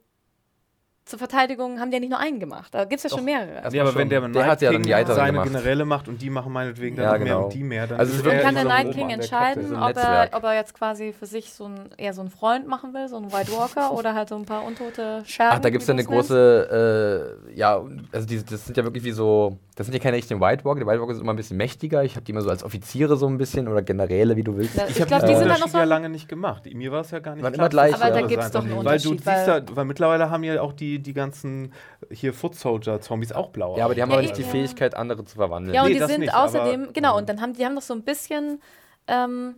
zur 1.05 1.19
Verteidigung 1.19 1.79
haben 1.81 1.91
die 1.91 1.95
ja 1.95 1.99
nicht 1.99 2.09
nur 2.11 2.19
einen 2.19 2.39
gemacht. 2.39 2.73
Da 2.73 2.85
gibt 2.85 3.03
es 3.03 3.03
ja 3.03 3.09
schon 3.09 3.25
mehrere. 3.25 3.51
Erstmal 3.55 3.75
Ja, 3.75 3.81
aber 3.83 3.91
schon. 3.91 3.99
wenn 4.01 4.09
der, 4.09 4.21
Der 4.21 4.29
Night 4.29 4.45
hat 4.45 4.61
ja 4.61 4.71
dann 4.71 4.83
die 4.83 4.93
Eiteren 4.95 5.15
seine 5.15 5.31
gemacht. 5.33 5.47
Generäle 5.49 5.85
macht 5.85 6.07
und 6.07 6.21
die 6.21 6.29
machen 6.29 6.53
meinetwegen 6.53 6.95
dann 6.95 7.05
Ja, 7.05 7.11
noch 7.11 7.19
mehr 7.19 7.27
genau. 7.33 7.43
und 7.45 7.53
die 7.53 7.63
mehr, 7.63 7.87
dann 7.87 7.99
Also 7.99 8.13
ist 8.13 8.23
kann 8.23 8.53
der 8.55 8.63
so 8.63 8.69
Night 8.69 8.91
King 8.93 9.07
der 9.09 9.15
entscheiden, 9.17 9.67
so 9.67 9.75
ob 9.75 9.97
er, 9.97 10.29
ob 10.31 10.43
er 10.43 10.55
jetzt 10.55 10.73
quasi 10.73 11.11
für 11.11 11.25
sich 11.25 11.51
so 11.53 11.65
ein, 11.65 11.89
eher 11.97 12.13
so 12.13 12.21
einen 12.21 12.29
Freund 12.29 12.67
machen 12.67 12.93
will, 12.93 13.07
so 13.09 13.17
einen 13.17 13.33
White 13.33 13.51
Walker 13.51 13.91
oder 13.93 14.13
halt 14.13 14.29
so 14.29 14.35
ein 14.35 14.45
paar 14.45 14.63
untote 14.63 15.23
Schergen. 15.25 15.57
Ach, 15.57 15.59
da 15.61 15.69
gibt 15.69 15.81
es 15.81 15.87
ja 15.87 15.93
eine 15.93 16.05
große, 16.05 17.37
äh, 17.49 17.53
ja, 17.57 17.81
also 18.13 18.25
die, 18.27 18.43
das 18.43 18.65
sind 18.65 18.77
ja 18.77 18.83
wirklich 18.85 19.03
wie 19.03 19.11
so, 19.11 19.57
das 19.75 19.87
sind 19.87 19.93
ja 19.93 19.99
keine 19.99 20.17
richtigen 20.17 20.39
White 20.39 20.63
Walker. 20.65 20.79
Die 20.81 20.85
White 20.85 21.01
Walker 21.01 21.13
sind 21.13 21.23
immer 21.23 21.33
ein 21.33 21.35
bisschen 21.37 21.57
mächtiger. 21.57 22.03
Ich 22.03 22.15
habe 22.15 22.23
die 22.25 22.31
immer 22.31 22.41
so 22.41 22.49
als 22.49 22.63
Offiziere 22.63 23.17
so 23.17 23.27
ein 23.27 23.37
bisschen 23.37 23.67
oder 23.67 23.81
Generäle, 23.81 24.35
wie 24.35 24.43
du 24.43 24.55
willst. 24.57 24.75
Ja, 24.75 24.83
Ich 24.85 24.91
Ich 24.91 25.01
habe 25.01 25.07
glaub, 25.07 25.21
diesen 25.21 25.29
die 25.33 25.35
sind 25.39 25.47
dann 25.49 25.55
Unterschied 25.55 25.65
noch 25.65 25.71
so- 25.71 25.77
ja 25.79 25.83
lange 25.85 26.09
nicht 26.09 26.27
gemacht. 26.27 26.63
Mir 26.73 26.91
war 26.91 27.01
es 27.01 27.11
ja 27.11 27.19
gar 27.19 27.35
nicht 27.35 27.41
klar, 27.41 27.53
immer 27.53 27.69
gleich, 27.69 27.93
Aber 27.95 28.05
das 28.09 28.21
da 28.21 28.27
gibt's 28.27 28.45
sein 28.45 28.51
doch 28.53 28.59
einen 28.61 28.85
Weil 28.85 28.99
du 28.99 29.09
Unterschied, 29.11 29.23
siehst 29.23 29.47
weil- 29.47 29.65
ja, 29.69 29.75
weil 29.75 29.85
mittlerweile 29.85 30.29
haben 30.29 30.43
ja 30.43 30.61
auch 30.61 30.73
die, 30.73 30.99
die 30.99 31.13
ganzen 31.13 31.73
hier 32.11 32.33
Foot 32.33 32.55
Soldier 32.55 33.01
Zombies 33.01 33.31
auch 33.31 33.49
blaue 33.49 33.77
Ja, 33.77 33.85
aber 33.85 33.95
die 33.95 34.01
haben 34.01 34.09
Ja, 34.09 34.15
aber 34.15 34.21
nicht 34.21 34.37
die 34.37 34.41
ja. 34.43 34.47
Fähigkeit, 34.47 34.95
andere 34.95 35.25
zu 35.25 35.35
verwandeln. 35.35 35.73
Ja, 35.73 35.81
und 35.81 35.87
Nee, 35.87 35.93
die 35.95 35.99
das 35.99 36.09
sind 36.11 36.19
nicht, 36.21 36.35
außerdem, 36.35 36.83
aber, 36.83 36.93
genau, 36.93 37.11
ähm, 37.13 37.17
und 37.19 37.29
dann 37.29 37.41
haben 37.41 37.53
die 37.53 37.65
haben 37.65 37.73
noch 37.73 37.81
so 37.81 37.93
ein 37.93 38.03
bisschen, 38.03 38.61
ähm, 39.07 39.55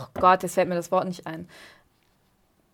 oh 0.00 0.04
Gott, 0.20 0.42
jetzt 0.42 0.54
fällt 0.54 0.68
mir 0.68 0.74
das 0.74 0.90
Wort 0.92 1.06
nicht 1.06 1.26
ein. 1.26 1.48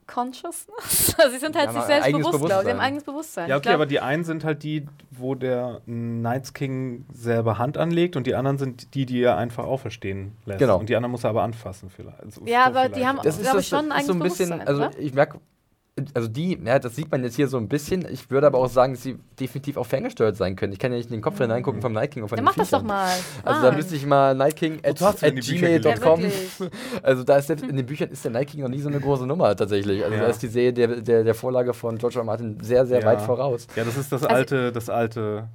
Consciousness? 0.07 1.14
Also 1.18 1.32
sie 1.32 1.38
sind 1.38 1.55
halt 1.57 1.66
Ja, 1.66 1.72
sich 1.72 1.78
aber 1.80 1.86
selbst 1.86 2.07
eigenes 2.07 2.26
bewusst, 2.26 2.44
glaube 2.44 2.44
ich. 2.44 2.48
Sie 2.48 2.55
haben 2.55 2.62
Bewusstsein. 2.64 2.80
eigenes 2.86 3.05
Bewusstsein. 3.05 3.48
Ja, 3.48 3.57
okay, 3.57 3.62
glaub, 3.64 3.74
aber 3.74 3.86
die 3.86 4.00
einen 4.00 4.24
sind 4.24 4.44
halt 4.44 4.62
die, 4.62 4.86
wo 5.11 5.34
der 5.34 5.80
Knights 5.84 6.53
King 6.55 7.05
selber 7.12 7.59
Hand 7.59 7.78
anlegt 7.78 8.16
und 8.16 8.26
die 8.26 8.34
anderen 8.34 8.59
sind 8.59 8.94
die, 8.94 9.07
die 9.07 9.20
er 9.22 9.36
einfach 9.36 9.64
auferstehen 9.64 10.32
lässt. 10.44 10.59
Genau. 10.59 10.78
Und 10.78 10.88
die 10.88 10.96
anderen 10.96 11.12
muss 11.12 11.24
er 11.24 11.30
aber 11.30 11.42
anfassen 11.42 11.90
vielleicht. 11.90 12.20
Also 12.20 12.40
Ja, 12.44 12.64
so 12.64 12.70
aber 12.70 12.88
die 12.88 12.94
vielleicht. 12.94 13.07
haben- 13.09 13.18
Das 13.22 13.36
ist 13.36 13.42
glaub 13.42 13.55
das, 13.55 13.62
ich, 13.64 13.68
schon 13.68 13.92
ein 13.92 14.00
ist 14.00 14.07
so 14.07 14.12
ein 14.12 14.16
eigenes 14.22 14.38
bisschen, 14.38 14.50
Bewusstsein, 14.59 14.68
also 14.68 14.82
oder? 14.96 14.98
ich 14.98 15.14
merke, 15.14 15.38
also 16.14 16.26
die, 16.26 16.59
ja, 16.64 16.78
das 16.78 16.97
sieht 16.97 17.11
man 17.11 17.22
jetzt 17.22 17.36
hier 17.36 17.49
so 17.49 17.59
ein 17.59 17.68
bisschen. 17.68 18.07
Ich 18.11 18.30
würde 18.30 18.47
aber 18.47 18.59
auch 18.59 18.68
sagen, 18.68 18.95
dass 18.95 19.03
sie 19.03 19.18
definitiv 19.38 19.76
auch 19.76 19.84
ferngesteuert 19.84 20.36
sein 20.36 20.57
können. 20.57 20.72
Ich 20.72 20.78
kann 20.78 20.90
ja 20.90 20.97
nicht 20.97 21.11
in 21.11 21.16
den 21.16 21.20
Kopf 21.20 21.36
hineingucken 21.36 21.82
vom 21.82 21.93
Night 21.93 22.12
King 22.12 22.22
und 22.22 22.30
von 22.30 22.36
Dann 22.36 22.47
mach 22.47 22.55
das 22.55 22.70
doch 22.70 22.78
Viechern. 22.80 22.86
mal. 22.86 23.11
Also 23.45 23.62
da 23.62 23.72
müsste 23.72 23.95
ich 23.97 24.07
mal 24.07 24.40
at, 24.40 25.01
hast 25.03 25.22
du 25.22 25.26
at 25.26 25.34
ja, 25.34 25.40
gmail.com. 25.80 26.22
wirklich. 26.22 26.49
Also 27.03 27.24
da 27.24 27.36
ist 27.36 27.49
selbst 27.49 27.64
in 27.66 27.76
den 27.76 27.84
Büchern 27.84 28.09
ist 28.09 28.24
der 28.24 28.30
Night 28.30 28.49
King 28.49 28.62
noch 28.62 28.68
nie 28.70 28.80
so 28.80 28.88
eine 28.88 29.01
große 29.01 29.26
Nummer 29.26 29.55
tatsächlich. 29.55 30.03
Also 30.03 30.16
Ja. 30.16 30.22
da 30.22 30.26
ist 30.28 30.43
die 30.43 30.47
Serie 30.49 30.72
der, 30.72 30.88
der, 31.03 31.24
der 31.24 31.34
Vorlage 31.34 31.74
von 31.74 31.99
George 31.99 32.18
R. 32.18 32.24
Martin 32.24 32.59
sehr, 32.62 32.86
sehr 32.86 33.01
Ja. 33.01 33.07
weit 33.07 33.20
voraus. 33.20 33.66
Ja, 33.76 33.84
das 33.84 33.97
ist 33.99 34.11
das 34.12 34.22
Also- 34.22 34.34
alte, 34.34 34.72
das 34.72 34.88
alte. 34.88 35.49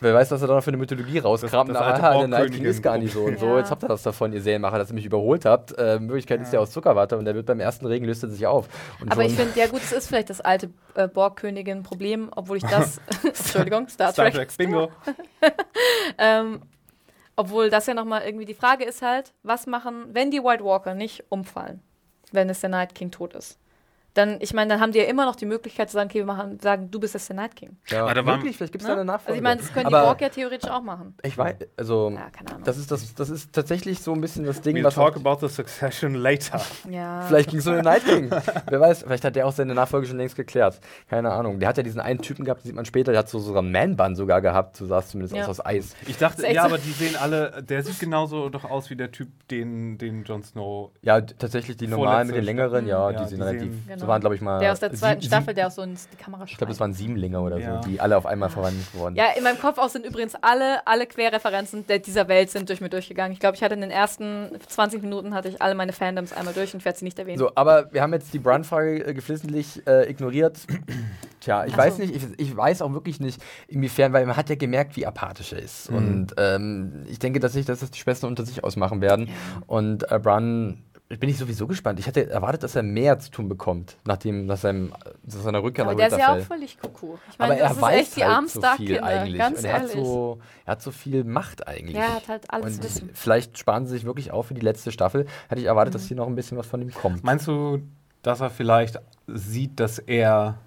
Wer 0.00 0.14
weiß, 0.14 0.30
was 0.30 0.42
er 0.42 0.48
da 0.48 0.54
noch 0.54 0.62
für 0.64 0.68
eine 0.70 0.76
Mythologie 0.76 1.18
rauskramt. 1.18 1.70
Das- 1.70 1.74
das 1.78 1.82
aber 1.82 1.94
alte 1.94 2.06
ah, 2.06 2.18
der 2.18 2.28
Night 2.28 2.52
King 2.52 2.64
ist 2.64 2.82
gar 2.82 2.98
nicht 2.98 3.12
so 3.12 3.22
und 3.24 3.38
so. 3.38 3.46
Ja. 3.46 3.58
Jetzt 3.58 3.70
habt 3.70 3.82
ihr 3.84 3.88
das 3.88 4.02
davon, 4.02 4.32
ihr 4.32 4.40
Serienmacher, 4.40 4.78
dass 4.78 4.90
ihr 4.90 4.94
mich 4.94 5.04
überholt 5.06 5.44
habt. 5.44 5.76
Äh, 5.78 5.96
in 5.96 6.08
Wirklichkeit 6.08 6.40
ist 6.40 6.52
der 6.52 6.60
aus 6.60 6.70
Zuckerwatte 6.70 7.16
und 7.18 7.24
der 7.24 7.34
wird 7.34 7.46
beim 7.46 7.60
ersten 7.60 7.86
Regen 7.86 8.04
löst 8.06 8.22
er 8.22 8.28
sich 8.30 8.46
auf. 8.46 8.68
Und 9.00 9.10
Aber 9.12 9.24
ich 9.24 9.34
finde, 9.34 9.58
ja 9.58 9.66
gut, 9.66 9.80
es 9.82 9.92
ist 9.92 10.08
vielleicht 10.08 10.30
das 10.30 10.40
alte 10.40 10.70
äh, 10.94 11.08
Borgkönigin-Problem, 11.08 12.30
obwohl 12.34 12.56
ich 12.58 12.64
das, 12.64 13.00
Entschuldigung, 13.24 13.88
Star, 13.88 14.12
Star 14.12 14.26
Trek, 14.30 14.34
Trek, 14.48 14.56
Bingo. 14.56 14.90
Ähm, 16.18 16.62
obwohl 17.36 17.70
das 17.70 17.86
ja 17.86 17.94
nochmal 17.94 18.22
irgendwie 18.24 18.44
die 18.44 18.54
Frage 18.54 18.84
ist 18.84 19.02
halt, 19.02 19.32
was 19.42 19.66
machen, 19.66 20.06
wenn 20.12 20.30
die 20.30 20.42
White 20.42 20.64
Walker 20.64 20.94
nicht 20.94 21.24
umfallen, 21.30 21.80
wenn 22.30 22.48
es 22.50 22.60
der 22.60 22.70
Night 22.70 22.94
King 22.94 23.10
tot 23.10 23.34
ist? 23.34 23.58
Dann, 24.14 24.36
ich 24.40 24.52
meine, 24.52 24.68
dann 24.68 24.80
haben 24.80 24.92
die 24.92 24.98
ja 24.98 25.04
immer 25.04 25.24
noch 25.24 25.36
die 25.36 25.46
Möglichkeit 25.46 25.88
zu 25.88 25.94
sagen, 25.94 26.10
okay, 26.10 26.18
wir 26.18 26.26
machen, 26.26 26.60
sagen, 26.60 26.90
du 26.90 27.00
bist 27.00 27.14
jetzt 27.14 27.28
der 27.30 27.36
Night 27.36 27.56
King. 27.56 27.76
ja, 27.88 28.12
da 28.12 28.26
war- 28.26 28.36
wirklich, 28.36 28.56
vielleicht 28.56 28.72
gibt 28.72 28.82
es 28.82 28.88
Ne? 28.88 28.94
da 28.94 29.00
eine 29.00 29.06
Nachfolge. 29.06 29.28
Also 29.32 29.36
ich 29.38 29.42
meine, 29.42 29.60
das 29.60 29.72
können 29.72 29.88
die 29.88 29.94
Aber 29.94 30.06
Borg 30.06 30.20
ja 30.20 30.28
theoretisch 30.28 30.70
auch 30.70 30.82
machen. 30.82 31.14
Ich 31.22 31.38
weiß, 31.38 31.54
also 31.78 32.10
Ja, 32.14 32.28
keine 32.30 32.50
Ahnung. 32.50 32.64
das 32.64 32.76
ist, 32.76 32.90
das, 32.90 33.14
das 33.14 33.30
ist 33.30 33.52
tatsächlich 33.54 34.00
so 34.00 34.12
ein 34.12 34.20
bisschen 34.20 34.44
das 34.44 34.60
Ding, 34.60 34.76
We'll 34.76 34.84
was 34.84 34.94
talk 34.94 35.16
about 35.16 35.38
the 35.46 35.48
succession 35.52 36.14
later. 36.14 36.60
ja. 36.90 37.22
Vielleicht 37.22 37.50
ging 37.50 37.60
es 37.60 37.66
um 37.66 37.72
den 37.74 37.84
Night 37.84 38.04
King. 38.04 38.30
Wer 38.68 38.80
weiß, 38.80 39.02
vielleicht 39.04 39.24
hat 39.24 39.34
der 39.36 39.46
auch 39.46 39.52
seine 39.52 39.74
Nachfolge 39.74 40.06
schon 40.06 40.18
längst 40.18 40.36
geklärt. 40.36 40.80
Keine 41.08 41.30
Ahnung. 41.32 41.58
Der 41.58 41.68
hat 41.70 41.76
ja 41.78 41.82
diesen 41.82 42.00
einen 42.00 42.20
Typen 42.20 42.44
gehabt, 42.44 42.62
den 42.64 42.66
sieht 42.66 42.76
man 42.76 42.84
später, 42.84 43.12
der 43.12 43.20
hat 43.20 43.28
so 43.30 43.38
sogar 43.38 43.62
Man-Bun 43.62 44.14
sogar 44.14 44.40
gehabt, 44.42 44.76
so 44.76 44.84
sah 44.86 44.98
es 44.98 45.08
zumindest 45.08 45.34
Ja. 45.36 45.44
aus 45.44 45.60
aus 45.60 45.64
Eis. 45.66 45.94
Ich 46.06 46.18
dachte, 46.18 46.46
ja, 46.46 46.62
so. 46.62 46.68
aber 46.68 46.78
die 46.78 46.90
sehen 46.92 47.16
alle, 47.16 47.62
der 47.62 47.82
sieht 47.82 47.98
genauso 48.00 48.48
doch 48.50 48.64
aus 48.64 48.90
wie 48.90 48.96
der 48.96 49.10
Typ, 49.10 49.28
den, 49.48 49.96
den 49.98 50.24
Jon 50.24 50.42
Snow. 50.42 50.90
Ja, 51.02 51.20
tatsächlich 51.20 51.76
die 51.78 51.86
normalen 51.86 52.26
mit 52.26 52.36
den 52.36 52.44
längeren, 52.44 52.86
ja, 52.86 53.10
Ja, 53.10 53.18
die 53.18 53.24
die 53.24 53.30
sind 53.30 53.42
relativ. 53.42 53.72
So 54.02 54.06
Genau. 54.06 54.12
waren, 54.14 54.20
glaube 54.20 54.34
ich, 54.34 54.40
mal. 54.40 54.58
der 54.58 54.72
aus 54.72 54.80
der 54.80 54.92
zweiten 54.92 55.20
sieb- 55.20 55.28
Staffel, 55.30 55.54
der 55.54 55.68
auch 55.68 55.70
so 55.70 55.82
in 55.82 55.94
die 55.94 56.16
Kamera 56.16 56.42
Ich 56.44 56.56
glaube, 56.56 56.72
das 56.72 56.80
waren 56.80 56.92
Siebenlinge 56.92 57.40
oder 57.40 57.58
Ja. 57.58 57.80
so, 57.82 57.88
die 57.88 58.00
alle 58.00 58.16
auf 58.16 58.26
einmal 58.26 58.48
verwandelt 58.50 58.92
wurden. 58.94 59.14
Ja, 59.14 59.26
in 59.36 59.44
meinem 59.44 59.58
Kopf 59.60 59.78
auch 59.78 59.88
sind 59.88 60.04
übrigens 60.04 60.34
alle, 60.40 60.84
alle 60.86 61.06
Querreferenzen 61.06 61.86
der, 61.86 62.00
dieser 62.00 62.26
Welt 62.28 62.50
sind 62.50 62.68
durch 62.68 62.80
mir 62.80 62.88
durchgegangen. 62.88 63.32
Ich 63.32 63.38
glaube, 63.38 63.56
ich 63.56 63.62
hatte 63.62 63.74
in 63.74 63.80
den 63.80 63.90
ersten 63.92 64.50
20 64.66 65.02
Minuten 65.02 65.34
hatte 65.34 65.48
ich 65.48 65.62
alle 65.62 65.74
meine 65.76 65.92
Fandoms 65.92 66.32
einmal 66.32 66.52
durch 66.54 66.74
und 66.74 66.84
werde 66.84 66.98
sie 66.98 67.04
nicht 67.04 67.18
erwähnen. 67.18 67.38
So, 67.38 67.52
aber 67.54 67.92
wir 67.92 68.02
haben 68.02 68.12
jetzt 68.12 68.34
die 68.34 68.38
Brun-Frage 68.40 69.06
äh, 69.06 69.14
geflissentlich 69.14 69.86
äh, 69.86 70.10
ignoriert. 70.10 70.58
Tja, 71.40 71.64
ich 71.64 71.74
Ach 71.74 71.78
weiß 71.78 71.96
so. 71.96 72.02
nicht, 72.02 72.14
ich, 72.16 72.22
ich 72.38 72.56
weiß 72.56 72.82
auch 72.82 72.92
wirklich 72.92 73.20
nicht, 73.20 73.42
inwiefern, 73.68 74.12
weil 74.12 74.26
man 74.26 74.36
hat 74.36 74.48
ja 74.48 74.54
gemerkt, 74.56 74.96
wie 74.96 75.06
apathisch 75.06 75.52
er 75.52 75.58
ist. 75.60 75.90
Mhm. 75.90 75.96
Und 75.96 76.34
ähm, 76.38 77.04
ich 77.08 77.18
denke 77.18 77.40
tatsächlich, 77.40 77.66
dass 77.66 77.80
das 77.80 77.90
die 77.90 77.98
Schwestern 77.98 78.30
unter 78.30 78.44
sich 78.44 78.62
ausmachen 78.64 79.00
werden. 79.00 79.28
Und 79.66 80.10
äh, 80.10 80.18
Brun, 80.18 80.82
bin 81.20 81.28
ich 81.28 81.36
sowieso 81.38 81.66
gespannt. 81.66 81.98
Ich 81.98 82.06
hatte 82.06 82.28
erwartet, 82.30 82.62
dass 82.62 82.74
er 82.76 82.82
mehr 82.82 83.18
zu 83.18 83.30
tun 83.30 83.48
bekommt, 83.48 83.96
nachdem, 84.04 84.46
nach, 84.46 84.56
seinem, 84.56 84.92
nach 85.24 85.40
seiner 85.42 85.62
Rückkehr 85.62 85.84
aber 85.84 85.92
nach 85.92 85.98
der 85.98 86.08
ist 86.08 86.18
ja 86.18 86.34
auch 86.34 86.40
völlig 86.40 86.78
kuckuck. 86.78 87.18
Ich 87.30 87.34
aber 87.40 87.48
meine, 87.48 87.60
er 87.60 87.68
das 87.68 87.76
ist 87.76 87.82
weiß 87.82 88.00
echt 88.00 88.16
die 88.16 88.24
halt 88.24 88.48
so 88.50 88.60
viel 88.60 88.62
Starkinder, 88.62 89.04
eigentlich. 89.04 89.38
ganz 89.38 89.58
und 89.58 89.64
er 89.64 89.72
hat, 89.80 89.88
so, 89.90 90.38
er 90.64 90.70
hat 90.72 90.82
so 90.82 90.90
viel 90.90 91.24
Macht 91.24 91.66
eigentlich. 91.66 91.96
Ja, 91.96 92.02
er 92.02 92.14
hat 92.16 92.28
halt 92.28 92.50
alles 92.50 92.76
und 92.76 92.84
Wissen. 92.84 93.10
vielleicht 93.14 93.58
sparen 93.58 93.86
sie 93.86 93.92
sich 93.92 94.04
wirklich 94.04 94.30
auf 94.30 94.46
für 94.46 94.54
die 94.54 94.60
letzte 94.60 94.92
Staffel. 94.92 95.26
Hätte 95.48 95.60
ich 95.60 95.66
erwartet, 95.66 95.92
Mhm. 95.94 95.98
dass 95.98 96.06
hier 96.08 96.16
noch 96.16 96.26
ein 96.26 96.34
bisschen 96.34 96.56
was 96.58 96.66
von 96.66 96.80
ihm 96.80 96.92
kommt. 96.92 97.22
Meinst 97.24 97.46
du, 97.46 97.82
dass 98.22 98.40
er 98.40 98.50
vielleicht 98.50 98.98
sieht, 99.26 99.80
dass 99.80 99.98
er 99.98 100.58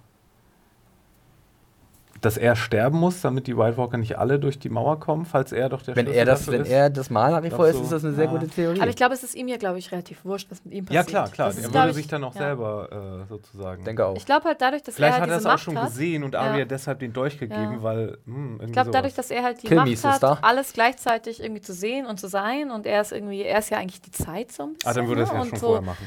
dass 2.22 2.38
er 2.38 2.55
sterben 2.55 2.97
muss, 2.97 3.22
damit 3.22 3.45
die 3.45 3.57
White 3.57 3.78
Walker 3.78 3.97
nicht 3.97 4.18
alle 4.18 4.39
durch 4.39 4.57
die 4.57 4.70
Mauer 4.70 4.99
kommen, 4.99 5.26
falls 5.26 5.51
er 5.51 5.70
doch 5.70 5.82
der 5.82 5.95
Wenn 5.95 6.05
Schlüssel 6.05 6.20
er 6.20 6.26
das, 6.26 6.39
dafür 6.39 6.53
wenn 6.53 6.61
ist? 6.61 6.70
er 6.72 6.89
das 6.89 7.09
Mal 7.09 7.32
nach 7.32 7.43
wie 7.43 7.49
vor 7.51 7.68
ist, 7.68 7.80
ist 7.80 7.91
das 7.91 8.03
eine 8.03 8.13
sehr 8.13 8.26
Ja. 8.26 8.32
gute 8.32 8.47
Theorie. 8.47 8.80
Aber 8.80 8.89
ich 8.89 8.95
glaube, 8.95 9.13
es 9.13 9.24
ist 9.24 9.36
ihm 9.36 9.47
ja, 9.47 9.57
glaube 9.57 9.78
ich, 9.80 9.91
relativ 9.91 10.24
wurscht, 10.26 10.49
was 10.49 10.63
mit 10.66 10.74
ihm 10.74 10.86
ja 10.89 11.01
passiert. 11.01 11.07
klar, 11.07 11.30
klar. 11.30 11.47
Das 11.49 11.57
ist, 11.57 11.66
Er 11.66 11.70
glaub 11.72 11.84
würde 11.84 11.89
ich, 11.91 11.95
sich 11.97 12.07
dann 12.07 12.24
auch 12.24 12.34
ja. 12.36 12.41
selber 12.41 13.22
äh, 13.24 13.28
sozusagen. 13.30 13.84
denke 13.84 14.05
auch. 14.05 14.16
Ich 14.16 14.26
glaube 14.26 14.45
halt 14.45 14.61
dadurch, 14.61 14.82
dass 14.82 14.95
Vielleicht 14.95 15.11
er 15.11 15.16
hat 15.16 15.22
halt 15.22 15.32
er 15.32 15.38
diese 15.38 15.49
es 15.49 15.53
auch 15.53 15.59
schon 15.59 15.78
hat. 15.78 15.88
gesehen 15.89 16.24
und 16.24 16.34
Ja. 16.34 16.39
Arya 16.41 16.66
deshalb 16.66 16.99
den 16.99 17.13
Dolch 17.13 17.38
gegeben, 17.38 17.74
Ja. 17.74 17.84
weil 17.84 18.18
hm, 18.26 18.45
irgendwie 18.55 18.66
Ich 18.66 18.72
glaube, 18.72 18.91
dadurch, 18.91 19.13
dass 19.13 19.30
er 19.30 19.43
halt 19.43 19.61
die 19.61 19.68
Kill 19.68 19.78
Macht 19.78 19.89
hat, 20.03 20.13
Sister. 20.13 20.39
alles 20.41 20.74
gleichzeitig 20.74 21.43
irgendwie 21.43 21.61
zu 21.61 21.74
sehen 21.74 22.05
und 22.05 22.20
zu 22.20 22.28
sein 22.28 22.72
und 22.72 22.86
er 22.86 23.01
ist 23.01 23.11
irgendwie, 23.11 23.43
er 23.43 23.59
ist 23.59 23.70
ja 23.70 23.78
eigentlich 23.78 24.01
die 24.01 24.11
Zeit 24.11 24.51
so 24.51 24.63
ein 24.63 24.74
bisschen. 24.74 24.89
Ah, 24.89 24.93
dann 24.93 25.07
würde 25.07 25.22
er 25.22 25.26
es 25.26 25.30
ne? 25.32 25.36
ja 25.36 25.41
und 25.43 25.49
schon 25.49 25.59
vorher 25.59 25.82
machen. 25.82 26.05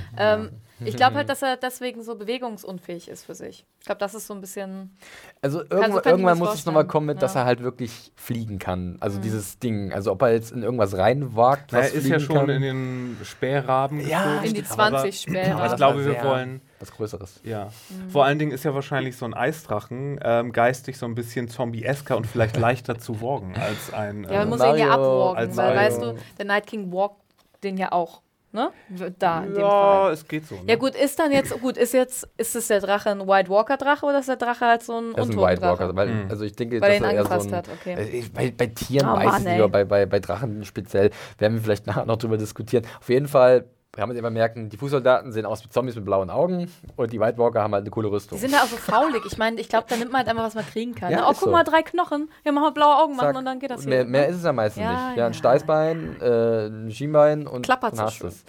Ich 0.84 0.96
glaube 0.96 1.16
halt, 1.16 1.28
dass 1.28 1.42
er 1.42 1.56
deswegen 1.56 2.02
so 2.02 2.14
bewegungsunfähig 2.16 3.08
ist 3.08 3.24
für 3.26 3.34
sich. 3.34 3.64
Ich 3.80 3.86
glaube, 3.86 3.98
das 3.98 4.14
ist 4.14 4.26
so 4.26 4.34
ein 4.34 4.40
bisschen. 4.40 4.96
Also 5.42 5.58
so 5.60 5.64
irgendwann, 5.70 6.02
irgendwann 6.04 6.38
muss 6.38 6.54
es 6.54 6.66
nochmal 6.66 6.86
kommen, 6.86 7.06
mit, 7.06 7.22
dass 7.22 7.34
Ja. 7.34 7.40
er 7.40 7.46
halt 7.46 7.62
wirklich 7.62 8.12
fliegen 8.16 8.58
kann. 8.58 8.96
Also 9.00 9.18
dieses 9.20 9.58
Ding. 9.58 9.92
Also 9.92 10.12
ob 10.12 10.22
er 10.22 10.32
jetzt 10.32 10.52
in 10.52 10.62
irgendwas 10.62 10.96
reinwagt, 10.96 11.72
was 11.72 11.90
er 11.90 11.94
ist 11.94 12.06
ja 12.06 12.20
schon 12.20 12.36
kann. 12.36 12.48
in 12.50 12.62
den 12.62 13.16
Spähraben 13.24 14.00
Ja, 14.06 14.22
geflogen. 14.22 14.44
In 14.48 14.54
die 14.54 14.64
stimmt, 14.64 14.80
aber- 14.80 14.90
20 14.98 15.20
später. 15.20 15.56
Aber 15.56 15.66
ich 15.66 15.76
glaube, 15.76 16.04
wir 16.04 16.22
wollen 16.24 16.60
was 16.80 16.92
Größeres. 16.92 17.40
Ja. 17.42 17.70
Vor 18.08 18.24
allen 18.24 18.38
Dingen 18.38 18.52
ist 18.52 18.64
ja 18.64 18.72
wahrscheinlich 18.72 19.16
so 19.16 19.24
ein 19.24 19.34
Eisdrachen 19.34 20.20
ähm, 20.22 20.52
geistig 20.52 20.96
so 20.96 21.06
ein 21.06 21.14
bisschen 21.16 21.48
zombie-esker 21.48 22.16
und 22.16 22.26
vielleicht 22.26 22.56
leichter 22.58 22.98
zu 22.98 23.20
worgen 23.20 23.54
als 23.56 23.92
ein. 23.92 24.22
Ja, 24.24 24.30
man 24.30 24.42
ähm, 24.42 24.48
muss 24.50 24.60
ihn 24.60 24.76
ja 24.76 24.86
Mario 24.96 25.30
abwalken, 25.30 25.56
weil, 25.56 25.74
Mario. 25.74 25.80
weißt 25.80 26.02
du, 26.02 26.18
der 26.38 26.44
Night 26.44 26.66
King 26.68 26.92
walkt 26.92 27.16
den 27.64 27.76
ja 27.76 27.90
auch. 27.90 28.22
Ne? 28.50 28.70
Da, 29.18 29.44
in 29.44 29.52
dem 29.52 29.60
ja, 29.60 29.68
Fall. 29.68 30.12
es 30.14 30.26
geht 30.26 30.46
so. 30.46 30.54
Ne? 30.54 30.62
Ja 30.68 30.76
gut, 30.76 30.94
ist 30.94 31.18
dann 31.18 31.30
jetzt, 31.32 31.52
gut, 31.60 31.76
ist 31.76 31.92
jetzt, 31.92 32.26
ist 32.38 32.56
es 32.56 32.68
der 32.68 32.80
Drache 32.80 33.10
ein 33.10 33.20
White 33.28 33.50
Walker 33.50 33.76
Drache 33.76 34.06
oder 34.06 34.20
ist 34.20 34.28
der 34.28 34.36
Drache 34.36 34.64
halt 34.64 34.82
so 34.82 34.98
ein 34.98 35.12
Das 35.14 35.28
ist 35.28 35.34
ein 35.34 35.40
White 35.40 35.60
Walker. 35.60 35.94
Weil, 35.94 36.08
Mhm. 36.08 36.30
also 36.30 36.44
ich 36.44 36.56
denke, 36.56 36.80
Weil 36.80 36.98
dass 36.98 37.00
er 37.08 37.12
eher 37.12 37.24
so 37.24 37.28
angefasst 37.30 37.48
ein, 37.48 37.56
hat, 37.56 37.68
okay. 37.68 37.94
Äh, 38.20 38.24
bei, 38.32 38.50
bei 38.56 38.66
Tieren 38.68 39.06
Oh 39.10 39.16
weiß 39.16 39.24
Mann, 39.26 39.46
ich 39.46 39.58
nicht, 39.58 39.70
bei, 39.72 39.84
bei, 39.84 40.06
bei 40.06 40.18
Drachen 40.20 40.64
speziell 40.64 41.10
werden 41.36 41.54
wir 41.54 41.62
vielleicht 41.62 41.86
nachher 41.86 42.06
noch 42.06 42.16
drüber 42.16 42.38
diskutieren. 42.38 42.86
Auf 43.00 43.08
jeden 43.10 43.28
Fall 43.28 43.66
kann 43.98 44.08
man 44.08 44.16
immer 44.16 44.30
merken, 44.30 44.70
die 44.70 44.76
Fußsoldaten 44.76 45.32
sehen 45.32 45.44
aus 45.44 45.62
wie 45.64 45.68
Zombies 45.68 45.94
mit 45.96 46.04
blauen 46.04 46.30
Augen 46.30 46.70
und 46.96 47.12
die 47.12 47.20
White 47.20 47.36
Walker 47.36 47.60
haben 47.62 47.74
halt 47.74 47.82
eine 47.82 47.90
coole 47.90 48.08
Die 48.08 48.14
Rüstung. 48.14 48.38
sind 48.38 48.52
ja 48.52 48.60
auch 48.62 48.66
so 48.68 48.76
faulig. 48.76 49.22
Ich 49.26 49.36
meine, 49.36 49.60
ich 49.60 49.68
glaube, 49.68 49.86
da 49.88 49.96
nimmt 49.96 50.12
man 50.12 50.20
halt 50.20 50.28
einfach, 50.28 50.44
was 50.44 50.54
man 50.54 50.64
kriegen 50.66 50.94
kann. 50.94 51.10
Ja, 51.10 51.18
ne? 51.18 51.24
Oh, 51.24 51.32
guck 51.32 51.40
so. 51.40 51.50
mal, 51.50 51.64
drei 51.64 51.82
Knochen. 51.82 52.30
Ja, 52.44 52.52
machen 52.52 52.64
wir 52.66 52.70
blaue 52.72 52.96
Augen 52.96 53.16
machen 53.16 53.26
Zack. 53.28 53.36
und 53.36 53.44
dann 53.44 53.58
geht 53.58 53.70
das 53.70 53.84
mehr, 53.84 54.00
wieder. 54.00 54.08
mehr 54.10 54.28
ist 54.28 54.36
es 54.36 54.44
ja 54.44 54.52
meistens 54.52 54.82
Ja, 54.82 55.08
nicht. 55.08 55.18
Ja, 55.18 55.26
ein. 55.26 55.34
Steißbein, 55.34 56.20
äh, 56.20 56.66
ein 56.68 56.90
Schienbein 56.90 57.46
und 57.46 57.62
Klappert 57.62 57.92
dann 57.98 58.06
hast 58.06 58.22
du's. 58.22 58.44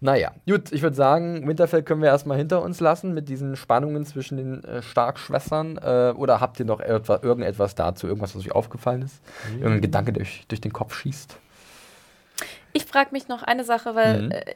Naja, 0.00 0.32
gut, 0.46 0.72
ich 0.72 0.82
würde 0.82 0.94
sagen, 0.94 1.46
Winterfell 1.48 1.82
können 1.82 2.02
wir 2.02 2.08
erstmal 2.10 2.36
hinter 2.36 2.60
uns 2.62 2.80
lassen 2.80 3.14
mit 3.14 3.28
diesen 3.30 3.56
Spannungen 3.56 4.04
zwischen 4.04 4.36
den 4.36 4.64
äh, 4.64 4.82
Starkschwestern. 4.82 5.78
Äh, 5.78 6.12
oder 6.16 6.40
habt 6.40 6.58
ihr 6.60 6.66
noch 6.66 6.80
etwa, 6.80 7.18
irgendetwas 7.22 7.74
dazu, 7.74 8.06
irgendwas, 8.06 8.34
was 8.36 8.42
euch 8.42 8.52
aufgefallen 8.52 9.02
ist? 9.02 9.20
Irgendein 9.54 9.80
Gedanke, 9.80 10.12
der 10.12 10.22
euch 10.22 10.44
durch 10.48 10.60
den 10.60 10.72
Kopf 10.72 10.94
schießt? 10.94 11.36
Ich 12.74 12.84
frage 12.84 13.08
mich 13.12 13.28
noch 13.28 13.42
eine 13.42 13.64
Sache, 13.64 13.94
weil 13.94 14.22
Mhm. 14.24 14.30
äh, 14.32 14.54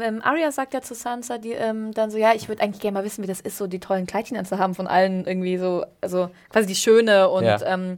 ähm, 0.00 0.20
Arya 0.22 0.52
sagt 0.52 0.74
ja 0.74 0.80
zu 0.82 0.94
Sansa 0.94 1.38
die, 1.38 1.52
ähm, 1.52 1.92
dann 1.92 2.10
so, 2.10 2.18
ja, 2.18 2.32
ich 2.34 2.48
würde 2.48 2.62
eigentlich 2.62 2.80
gerne 2.80 2.98
mal 2.98 3.04
wissen, 3.04 3.22
wie 3.22 3.26
das 3.26 3.40
ist, 3.40 3.58
so 3.58 3.66
die 3.66 3.80
tollen 3.80 4.06
Kleidchen 4.06 4.36
anzuhaben 4.36 4.74
von 4.74 4.86
allen 4.86 5.26
irgendwie 5.26 5.58
so, 5.58 5.84
also 6.00 6.30
quasi 6.50 6.66
die 6.66 6.74
schöne 6.74 7.28
und 7.28 7.44
Ja. 7.44 7.60
ähm, 7.64 7.96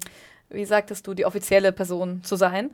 wie 0.51 0.65
sagtest 0.65 1.07
du, 1.07 1.15
die 1.15 1.25
offizielle 1.27 1.73
Person 1.73 2.23
zu 2.25 2.37
sein. 2.37 2.71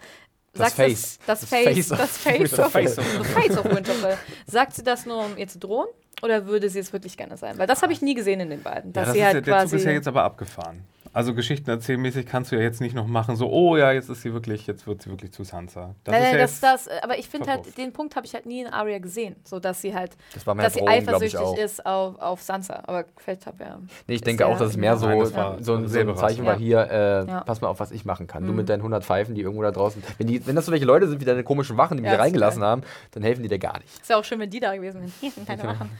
Das 0.53 0.75
Sagt 0.75 0.77
Face. 0.77 1.19
Das, 1.27 1.41
Das 1.41 1.49
das, 1.49 1.49
Face. 1.51 1.89
Face 1.89 1.93
of 1.93 1.99
Das 1.99 2.17
Face 2.19 2.59
of, 2.59 2.73
Face 2.73 2.99
of 2.99 3.05
the 3.19 3.25
face 3.33 3.57
of 3.59 3.65
Winterfell. 3.67 4.19
Sagt 4.47 4.75
sie 4.75 4.83
das 4.83 5.07
nur, 5.07 5.25
um 5.25 5.37
ihr 5.37 5.47
zu 5.49 5.59
drohen? 5.61 5.87
Oder 6.23 6.47
würde 6.47 6.69
sie 6.69 6.81
es 6.81 6.93
wirklich 6.93 7.17
gerne 7.17 7.37
sein? 7.37 7.57
Weil 7.57 7.67
das 7.69 7.81
habe 7.83 7.93
ich 7.93 8.03
nie 8.03 8.15
gesehen 8.15 8.41
in 8.41 8.51
den 8.51 8.63
beiden. 8.63 8.93
Ja, 8.93 9.05
Dass 9.05 9.05
das 9.07 9.13
sie 9.15 9.19
ist 9.21 9.25
halt 9.27 9.35
ja, 9.37 9.41
der 9.41 9.55
quasi. 9.55 9.71
Zug 9.71 9.79
ist 9.79 9.85
ja 9.87 9.93
jetzt 9.93 10.09
aber 10.09 10.25
abgefahren. 10.25 10.85
Also 11.13 11.35
Geschichten 11.35 11.69
erzählmäßig 11.69 12.25
kannst 12.25 12.53
du 12.53 12.57
ja 12.57 12.63
jetzt 12.63 12.81
nicht 12.81 12.95
noch 12.95 13.09
machen, 13.09 13.35
so, 13.35 13.51
oh 13.51 13.77
ja, 13.77 13.91
jetzt 13.91 14.09
ist 14.11 14.23
sie 14.23 14.33
wirklich, 14.33 14.69
jetzt 14.69 14.87
wird 14.87 15.03
sie 15.03 15.11
wirklich 15.11 15.33
zu 15.33 15.43
Sansa. 15.43 15.97
Das 16.05 16.13
Nein, 16.13 16.23
ist 16.23 16.29
nein, 16.31 16.35
ja 16.39 16.47
das, 16.47 16.61
das, 16.87 17.03
aber 17.03 17.19
ich 17.19 17.29
finde 17.29 17.51
halt, 17.51 17.77
den 17.77 17.93
Punkt 17.93 18.15
habe 18.15 18.27
ich 18.27 18.35
halt 18.35 18.47
nie 18.47 18.61
in 18.61 18.69
Arya 18.69 18.99
gesehen, 19.01 19.35
so 19.45 19.59
dass 19.59 19.83
sie 19.83 19.93
halt, 19.93 20.13
Das 20.35 20.47
war 20.47 20.55
mehr 20.55 20.67
dass 20.67 20.75
sie 20.75 20.87
eifersüchtig 20.87 21.59
ist 21.59 21.85
auf, 21.85 22.17
auf 22.21 22.43
Sansa. 22.43 22.85
Aber 22.87 23.07
vielleicht 23.17 23.45
habe 23.47 23.65
ja. 23.65 23.81
Nee, 24.07 24.15
ich 24.15 24.21
denke 24.21 24.47
auch, 24.47 24.57
dass 24.57 24.71
es 24.71 24.77
mehr 24.77 24.97
so, 24.97 25.07
Nein, 25.07 25.19
war 25.35 25.63
so, 25.63 25.75
ein- 25.75 25.83
so 25.83 25.89
sehr 25.89 26.07
ein 26.09 26.17
Zeichen 26.17 26.47
war 26.47 26.57
hier, 26.57 26.89
äh, 26.89 27.27
Ja. 27.27 27.41
pass 27.41 27.61
mal 27.61 27.67
auf, 27.69 27.81
was 27.81 27.91
ich 27.91 28.05
machen 28.05 28.29
kann. 28.29 28.45
Du 28.45 28.53
Mhm. 28.53 28.57
mit 28.59 28.69
deinen 28.69 28.83
100 28.83 29.05
Pfeifen, 29.05 29.35
die 29.35 29.41
irgendwo 29.41 29.63
da 29.63 29.73
draußen, 29.73 30.03
wenn, 30.19 30.29
die, 30.29 30.47
wenn 30.47 30.55
das 30.55 30.67
so 30.67 30.71
welche 30.73 30.85
Leute 30.85 31.09
sind 31.09 31.21
wie 31.21 31.25
deine 31.25 31.43
komischen 31.43 31.77
Wachen, 31.77 31.97
die 31.97 32.05
wir 32.05 32.13
Ja, 32.13 32.19
reingelassen 32.19 32.63
haben, 32.63 32.83
dann 33.11 33.25
helfen 33.25 33.43
die 33.43 33.49
dir 33.49 33.59
gar 33.59 33.79
nicht. 33.79 34.01
Ist 34.01 34.11
ja 34.11 34.17
auch 34.17 34.25
schön, 34.25 34.39
wenn 34.39 34.51
die 34.51 34.61
da 34.61 34.77
gewesen 34.77 35.01
wären. 35.21 35.47
Keine 35.47 35.65
Wachen. 35.65 35.91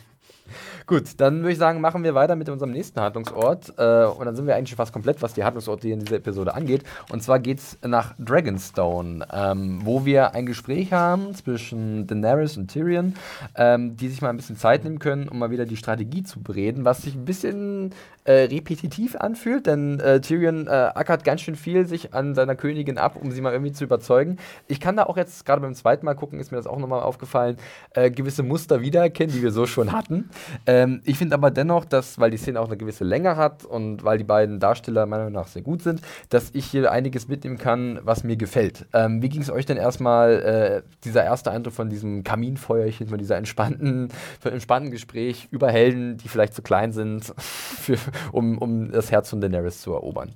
Gut, 0.91 1.21
dann 1.21 1.43
würde 1.43 1.53
ich 1.53 1.59
sagen, 1.59 1.81
machen 1.81 2.03
wir 2.03 2.17
weiter 2.17 2.35
mit 2.35 2.49
unserem 2.49 2.73
nächsten 2.73 3.01
Handlungsort. 3.01 3.73
Äh, 3.79 4.07
und 4.07 4.27
dann 4.27 4.35
sind 4.35 4.49
wir 4.49 4.57
eigentlich 4.57 4.71
schon 4.71 4.77
fast 4.77 4.93
komplett, 4.93 5.23
was 5.23 5.35
die 5.35 5.45
Handlungsorte 5.45 5.87
hier 5.87 5.95
in 5.95 6.01
dieser 6.01 6.17
Episode 6.17 6.53
angeht. 6.53 6.83
Und 7.13 7.23
zwar 7.23 7.39
geht 7.39 7.59
es 7.61 7.79
nach 7.87 8.17
Dragonstone, 8.19 9.25
ähm, 9.33 9.83
wo 9.85 10.05
wir 10.05 10.35
ein 10.35 10.47
Gespräch 10.47 10.93
haben 10.93 11.33
zwischen 11.37 12.09
Daenerys 12.09 12.57
und 12.57 12.73
Tyrion, 12.73 13.15
ähm, 13.55 13.97
die 13.99 14.09
sich 14.09 14.21
mal 14.21 14.31
ein 14.31 14.37
bisschen 14.37 14.57
Zeit 14.57 14.83
nehmen 14.83 14.99
können, 14.99 15.29
um 15.29 15.39
mal 15.39 15.53
wieder 15.53 15.65
die 15.65 15.77
Strategie 15.77 16.25
zu 16.25 16.43
bereden, 16.43 16.85
was 16.85 17.03
sich 17.03 17.15
ein 17.15 17.25
bisschen 17.25 17.95
äh, 18.31 18.45
repetitiv 18.45 19.17
anfühlt, 19.17 19.67
denn 19.67 19.99
äh, 19.99 20.21
Tyrion 20.21 20.69
äh, 20.69 20.71
ackert 20.71 21.25
ganz 21.25 21.41
schön 21.41 21.57
viel 21.57 21.87
sich 21.87 22.15
an 22.15 22.37
seiner 22.37 22.55
Königin 22.55 22.97
ab, 22.97 23.17
um 23.21 23.33
sie 23.33 23.41
mal 23.41 23.53
irgendwie 23.53 23.73
zu 23.73 23.83
überzeugen. 23.83 24.37
Ich 24.69 24.79
kann 24.79 24.97
da 24.97 25.05
auch 25.05 25.17
jetzt, 25.17 25.45
gerade 25.45 25.61
beim 25.61 25.75
zweiten 25.75 26.07
Mal 26.07 26.15
gucken, 26.15 26.39
ist 26.39 26.53
mir 26.53 26.57
das 26.57 26.69
auch 26.69 26.79
nochmal 26.79 27.03
aufgefallen, 27.03 27.57
äh, 27.95 28.09
gewisse 28.11 28.45
Muster 28.45 28.83
wiedererkennen, 28.83 29.35
die 29.35 29.43
wir 29.43 29.51
so 29.51 29.67
schon 29.67 29.91
hatten. 29.91 30.31
Ähm, 30.67 31.01
ich 31.05 31.19
finde 31.19 31.35
aber 31.35 31.51
dennoch, 31.51 31.85
dass, 31.85 32.21
weil 32.21 32.31
die 32.31 32.37
Szene 32.37 32.61
auch 32.61 32.69
eine 32.69 32.77
gewisse 32.77 33.03
Länge 33.03 33.37
hat 33.37 33.65
und 33.65 34.05
weil 34.05 34.19
die 34.19 34.25
beiden 34.25 34.61
Darsteller 34.61 35.07
meiner 35.07 35.25
Meinung 35.25 35.41
nach 35.43 35.49
sehr 35.49 35.63
gut 35.63 35.83
sind, 35.83 36.01
dass 36.29 36.51
ich 36.53 36.67
hier 36.67 36.93
einiges 36.93 37.27
mitnehmen 37.27 37.59
kann, 37.59 37.99
was 38.05 38.23
mir 38.23 38.37
gefällt. 38.37 38.87
Ähm, 38.93 39.23
wie 39.23 39.29
ging 39.29 39.43
es 39.43 39.51
euch 39.51 39.67
denn 39.67 39.77
erstmal, 39.77 40.83
äh, 40.85 40.89
dieser 41.03 41.25
erste 41.25 41.51
Eindruck 41.51 41.75
von 41.75 41.91
diesem 41.91 42.23
Kaminfeuerchen, 42.23 43.09
von 43.09 43.19
dieser 43.19 43.37
entspannten, 43.37 44.11
von 44.39 44.53
entspannten 44.53 44.93
Gespräch 44.93 45.49
über 45.51 45.69
Helden, 45.71 46.17
die 46.17 46.29
vielleicht 46.29 46.55
zu 46.55 46.63
klein 46.63 46.93
sind, 46.93 47.33
für, 47.37 47.97
um, 48.33 48.59
um 48.59 48.91
das 48.91 49.11
Herz 49.11 49.31
von 49.31 49.41
Daenerys 49.41 49.81
zu 49.81 49.93
erobern? 49.93 50.33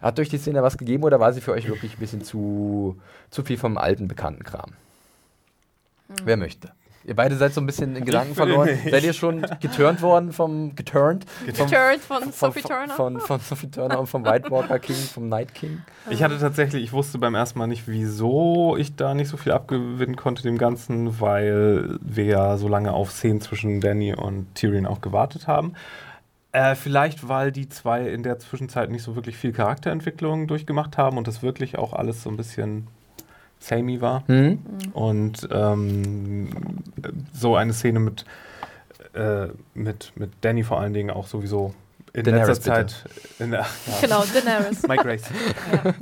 Hat 0.00 0.18
euch 0.18 0.28
die 0.28 0.38
Szene 0.38 0.62
was 0.62 0.78
gegeben 0.78 1.04
oder 1.04 1.20
war 1.20 1.32
sie 1.32 1.40
für 1.40 1.52
euch 1.52 1.68
wirklich 1.68 1.94
ein 1.94 1.98
bisschen 1.98 2.22
zu, 2.22 2.96
zu 3.30 3.42
viel 3.42 3.58
vom 3.58 3.76
alten 3.76 4.08
bekannten 4.08 4.44
Kram? 4.44 4.72
Wer 6.24 6.36
möchte? 6.36 6.72
Ihr 7.04 7.16
beide 7.16 7.34
seid 7.36 7.54
so 7.54 7.62
ein 7.62 7.66
bisschen 7.66 7.96
in 7.96 8.04
Gedanken 8.04 8.34
verloren. 8.34 8.68
nicht. 8.68 8.90
Seid 8.90 9.04
ihr 9.04 9.14
schon 9.14 9.46
geturnt 9.60 10.02
worden 10.02 10.32
vom 10.32 10.74
geturnt? 10.74 11.24
Vom, 11.24 11.46
Geturnt 11.66 12.00
von 12.02 12.22
von, 12.24 12.32
Sophie 12.32 12.60
von, 12.60 12.70
Turner. 12.70 12.94
Von, 12.94 13.20
von 13.20 13.40
Sophie 13.40 13.70
Turner 13.70 13.98
und 13.98 14.06
vom 14.06 14.24
White 14.24 14.50
Walker 14.50 14.78
King, 14.78 14.96
vom 14.96 15.28
Night 15.30 15.54
King. 15.54 15.80
Ich 16.10 16.22
hatte 16.22 16.38
tatsächlich, 16.38 16.84
ich 16.84 16.92
wusste 16.92 17.16
beim 17.16 17.34
ersten 17.34 17.58
Mal 17.58 17.68
nicht, 17.68 17.88
wieso 17.88 18.76
ich 18.76 18.96
da 18.96 19.14
nicht 19.14 19.28
so 19.28 19.38
viel 19.38 19.52
abgewinnen 19.52 20.16
konnte 20.16 20.42
dem 20.42 20.58
Ganzen, 20.58 21.20
weil 21.20 21.98
wir 22.02 22.24
ja 22.24 22.56
so 22.58 22.68
lange 22.68 22.92
auf 22.92 23.12
Szenen 23.12 23.40
zwischen 23.40 23.80
Danny 23.80 24.14
und 24.14 24.54
Tyrion 24.54 24.84
auch 24.84 25.00
gewartet 25.00 25.46
haben. 25.46 25.72
Äh, 26.52 26.74
vielleicht, 26.74 27.28
weil 27.28 27.52
die 27.52 27.68
zwei 27.68 28.08
in 28.08 28.22
der 28.22 28.38
Zwischenzeit 28.38 28.90
nicht 28.90 29.04
so 29.04 29.14
wirklich 29.14 29.36
viel 29.36 29.52
Charakterentwicklung 29.52 30.48
durchgemacht 30.48 30.98
haben 30.98 31.16
und 31.16 31.28
das 31.28 31.42
wirklich 31.42 31.78
auch 31.78 31.92
alles 31.92 32.22
so 32.24 32.30
ein 32.30 32.36
bisschen 32.36 32.88
samey 33.60 34.00
war. 34.00 34.26
Hm? 34.26 34.58
Und 34.92 35.48
ähm, 35.52 36.50
so 37.32 37.54
eine 37.54 37.72
Szene 37.72 38.00
mit, 38.00 38.24
äh, 39.14 39.48
mit, 39.74 40.12
mit 40.16 40.32
Danny 40.40 40.64
vor 40.64 40.80
allen 40.80 40.92
Dingen 40.92 41.10
auch 41.10 41.28
sowieso 41.28 41.74
in 42.12 42.24
Daenerys, 42.24 42.48
letzter 42.48 42.74
Zeit. 42.74 43.04
In 43.38 43.52
ja, 43.52 43.66
Genau, 44.00 44.24
Daenerys. 44.24 44.82
Mike 44.88 45.04
Grace. 45.04 45.22
ja. 45.72 45.94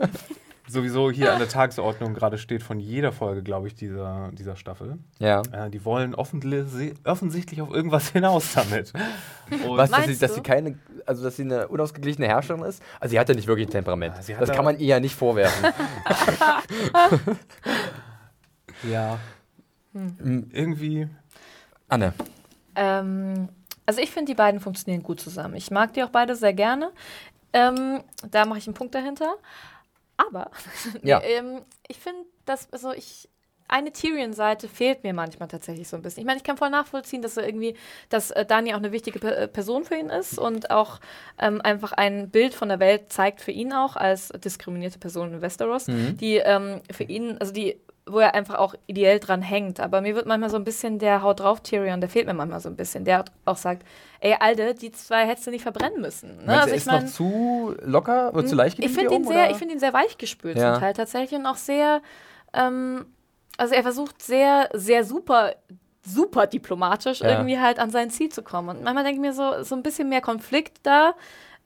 Sowieso 0.68 1.10
hier 1.10 1.32
an 1.32 1.38
der 1.38 1.48
Tagesordnung 1.48 2.14
gerade 2.14 2.36
steht 2.38 2.62
von 2.62 2.78
jeder 2.78 3.10
Folge, 3.12 3.42
glaube 3.42 3.66
ich, 3.68 3.74
dieser, 3.74 4.30
dieser 4.32 4.54
Staffel. 4.56 4.98
Ja. 5.18 5.42
Äh, 5.52 5.70
die 5.70 5.84
wollen 5.84 6.14
offensichtlich 6.14 7.60
auf 7.62 7.70
irgendwas 7.70 8.08
hinaus 8.12 8.52
damit. 8.54 8.92
Und 9.50 9.76
Was, 9.76 9.90
dass 9.90 10.06
sie, 10.06 10.18
dass 10.18 10.34
sie 10.34 10.42
keine, 10.42 10.78
also 11.06 11.24
dass 11.24 11.36
sie 11.36 11.42
eine 11.42 11.68
unausgeglichene 11.68 12.26
Herrscherin 12.28 12.62
ist? 12.64 12.82
Also 13.00 13.12
sie 13.12 13.18
hat 13.20 13.28
ja 13.28 13.34
nicht 13.34 13.46
wirklich 13.48 13.66
ein 13.68 13.70
Temperament. 13.72 14.14
Ja, 14.28 14.38
das 14.38 14.48
da- 14.50 14.54
kann 14.54 14.64
man 14.64 14.78
ihr 14.78 14.86
ja 14.86 15.00
nicht 15.00 15.14
vorwerfen. 15.14 15.72
ja, 18.82 19.18
Hm, 19.94 20.50
irgendwie. 20.52 21.08
Anne. 21.88 22.12
Ähm, 22.76 23.48
also 23.86 24.00
ich 24.02 24.10
finde, 24.10 24.30
die 24.30 24.36
beiden 24.36 24.60
funktionieren 24.60 25.02
gut 25.02 25.18
zusammen. 25.18 25.54
Ich 25.56 25.70
mag 25.70 25.94
die 25.94 26.04
auch 26.04 26.10
beide 26.10 26.36
sehr 26.36 26.52
gerne. 26.52 26.90
Ähm, 27.54 28.02
da 28.30 28.44
mache 28.44 28.58
ich 28.58 28.66
einen 28.66 28.74
Punkt 28.74 28.94
dahinter. 28.94 29.34
Aber 30.18 30.50
Ja. 31.02 31.20
ähm, 31.22 31.62
ich 31.88 31.98
finde, 31.98 32.20
dass 32.44 32.70
also 32.72 32.92
ich 32.92 33.28
eine 33.70 33.92
Tyrion-Seite 33.92 34.66
fehlt 34.66 35.04
mir 35.04 35.12
manchmal 35.12 35.46
tatsächlich 35.46 35.88
so 35.88 35.96
ein 35.96 36.00
bisschen. 36.02 36.20
Ich 36.22 36.26
meine, 36.26 36.38
ich 36.38 36.42
kann 36.42 36.56
voll 36.56 36.70
nachvollziehen, 36.70 37.20
dass 37.20 37.36
er 37.36 37.44
irgendwie, 37.46 37.74
dass 38.08 38.30
äh, 38.30 38.46
Dani 38.46 38.72
auch 38.72 38.78
eine 38.78 38.92
wichtige 38.92 39.18
Pe 39.18 39.36
äh, 39.36 39.46
Person 39.46 39.84
für 39.84 39.94
ihn 39.96 40.08
ist 40.08 40.38
und 40.38 40.70
auch 40.70 41.00
ähm, 41.38 41.60
einfach 41.60 41.92
ein 41.92 42.30
Bild 42.30 42.54
von 42.54 42.70
der 42.70 42.80
Welt 42.80 43.12
zeigt 43.12 43.42
für 43.42 43.50
ihn 43.52 43.74
auch 43.74 43.94
als 43.96 44.28
diskriminierte 44.28 44.98
Person 44.98 45.34
in 45.34 45.42
Westeros, 45.42 45.86
Mhm. 45.88 46.16
die 46.16 46.36
ähm, 46.36 46.80
für 46.90 47.04
ihn, 47.04 47.36
also 47.38 47.52
die 47.52 47.78
wo 48.10 48.18
er 48.18 48.34
einfach 48.34 48.56
auch 48.56 48.74
ideell 48.86 49.20
dran 49.20 49.42
hängt. 49.42 49.80
Aber 49.80 50.00
mir 50.00 50.14
wird 50.14 50.26
manchmal 50.26 50.50
so 50.50 50.56
ein 50.56 50.64
bisschen 50.64 50.98
der 50.98 51.22
Haut 51.22 51.40
drauf 51.40 51.60
Tyrion, 51.62 52.00
der 52.00 52.08
fehlt 52.10 52.26
mir 52.26 52.34
manchmal 52.34 52.60
so 52.60 52.68
ein 52.68 52.76
bisschen. 52.76 53.04
Der 53.04 53.24
auch 53.44 53.56
sagt, 53.56 53.84
ey, 54.20 54.34
Alter, 54.38 54.74
die 54.74 54.90
zwei 54.92 55.26
hättest 55.26 55.46
du 55.46 55.50
nicht 55.50 55.62
verbrennen 55.62 56.00
müssen. 56.00 56.36
Ne? 56.38 56.42
Meinst 56.46 56.66
du, 56.66 56.70
er 56.70 56.74
ich 56.74 56.82
ist 56.82 56.86
mein- 56.86 57.04
noch 57.04 57.10
zu 57.10 57.74
locker 57.82 58.32
oder 58.34 58.46
zu 58.46 58.54
leicht 58.54 58.78
ich 58.78 58.90
finde 58.92 59.14
ihn, 59.14 59.24
sehr, 59.24 59.44
oder? 59.44 59.50
ich 59.50 59.56
find 59.56 59.70
ihn 59.72 59.78
sehr 59.78 59.92
weichgespült 59.92 60.56
Ja. 60.58 60.72
zum 60.74 60.80
Teil 60.82 60.92
tatsächlich 60.94 61.38
und 61.38 61.46
auch 61.46 61.56
sehr, 61.56 62.00
ähm, 62.52 63.06
also 63.56 63.74
er 63.74 63.82
versucht 63.82 64.22
sehr, 64.22 64.68
sehr 64.72 65.04
super, 65.04 65.54
super 66.04 66.46
diplomatisch 66.46 67.20
Ja. 67.20 67.30
irgendwie 67.30 67.58
halt 67.58 67.78
an 67.78 67.90
sein 67.90 68.10
Ziel 68.10 68.28
zu 68.30 68.42
kommen. 68.42 68.68
Und 68.70 68.82
manchmal 68.82 69.04
denke 69.04 69.16
ich 69.16 69.20
mir 69.26 69.32
so, 69.34 69.62
so 69.62 69.74
ein 69.74 69.82
bisschen 69.82 70.08
mehr 70.08 70.20
Konflikt 70.22 70.78
da. 70.84 71.14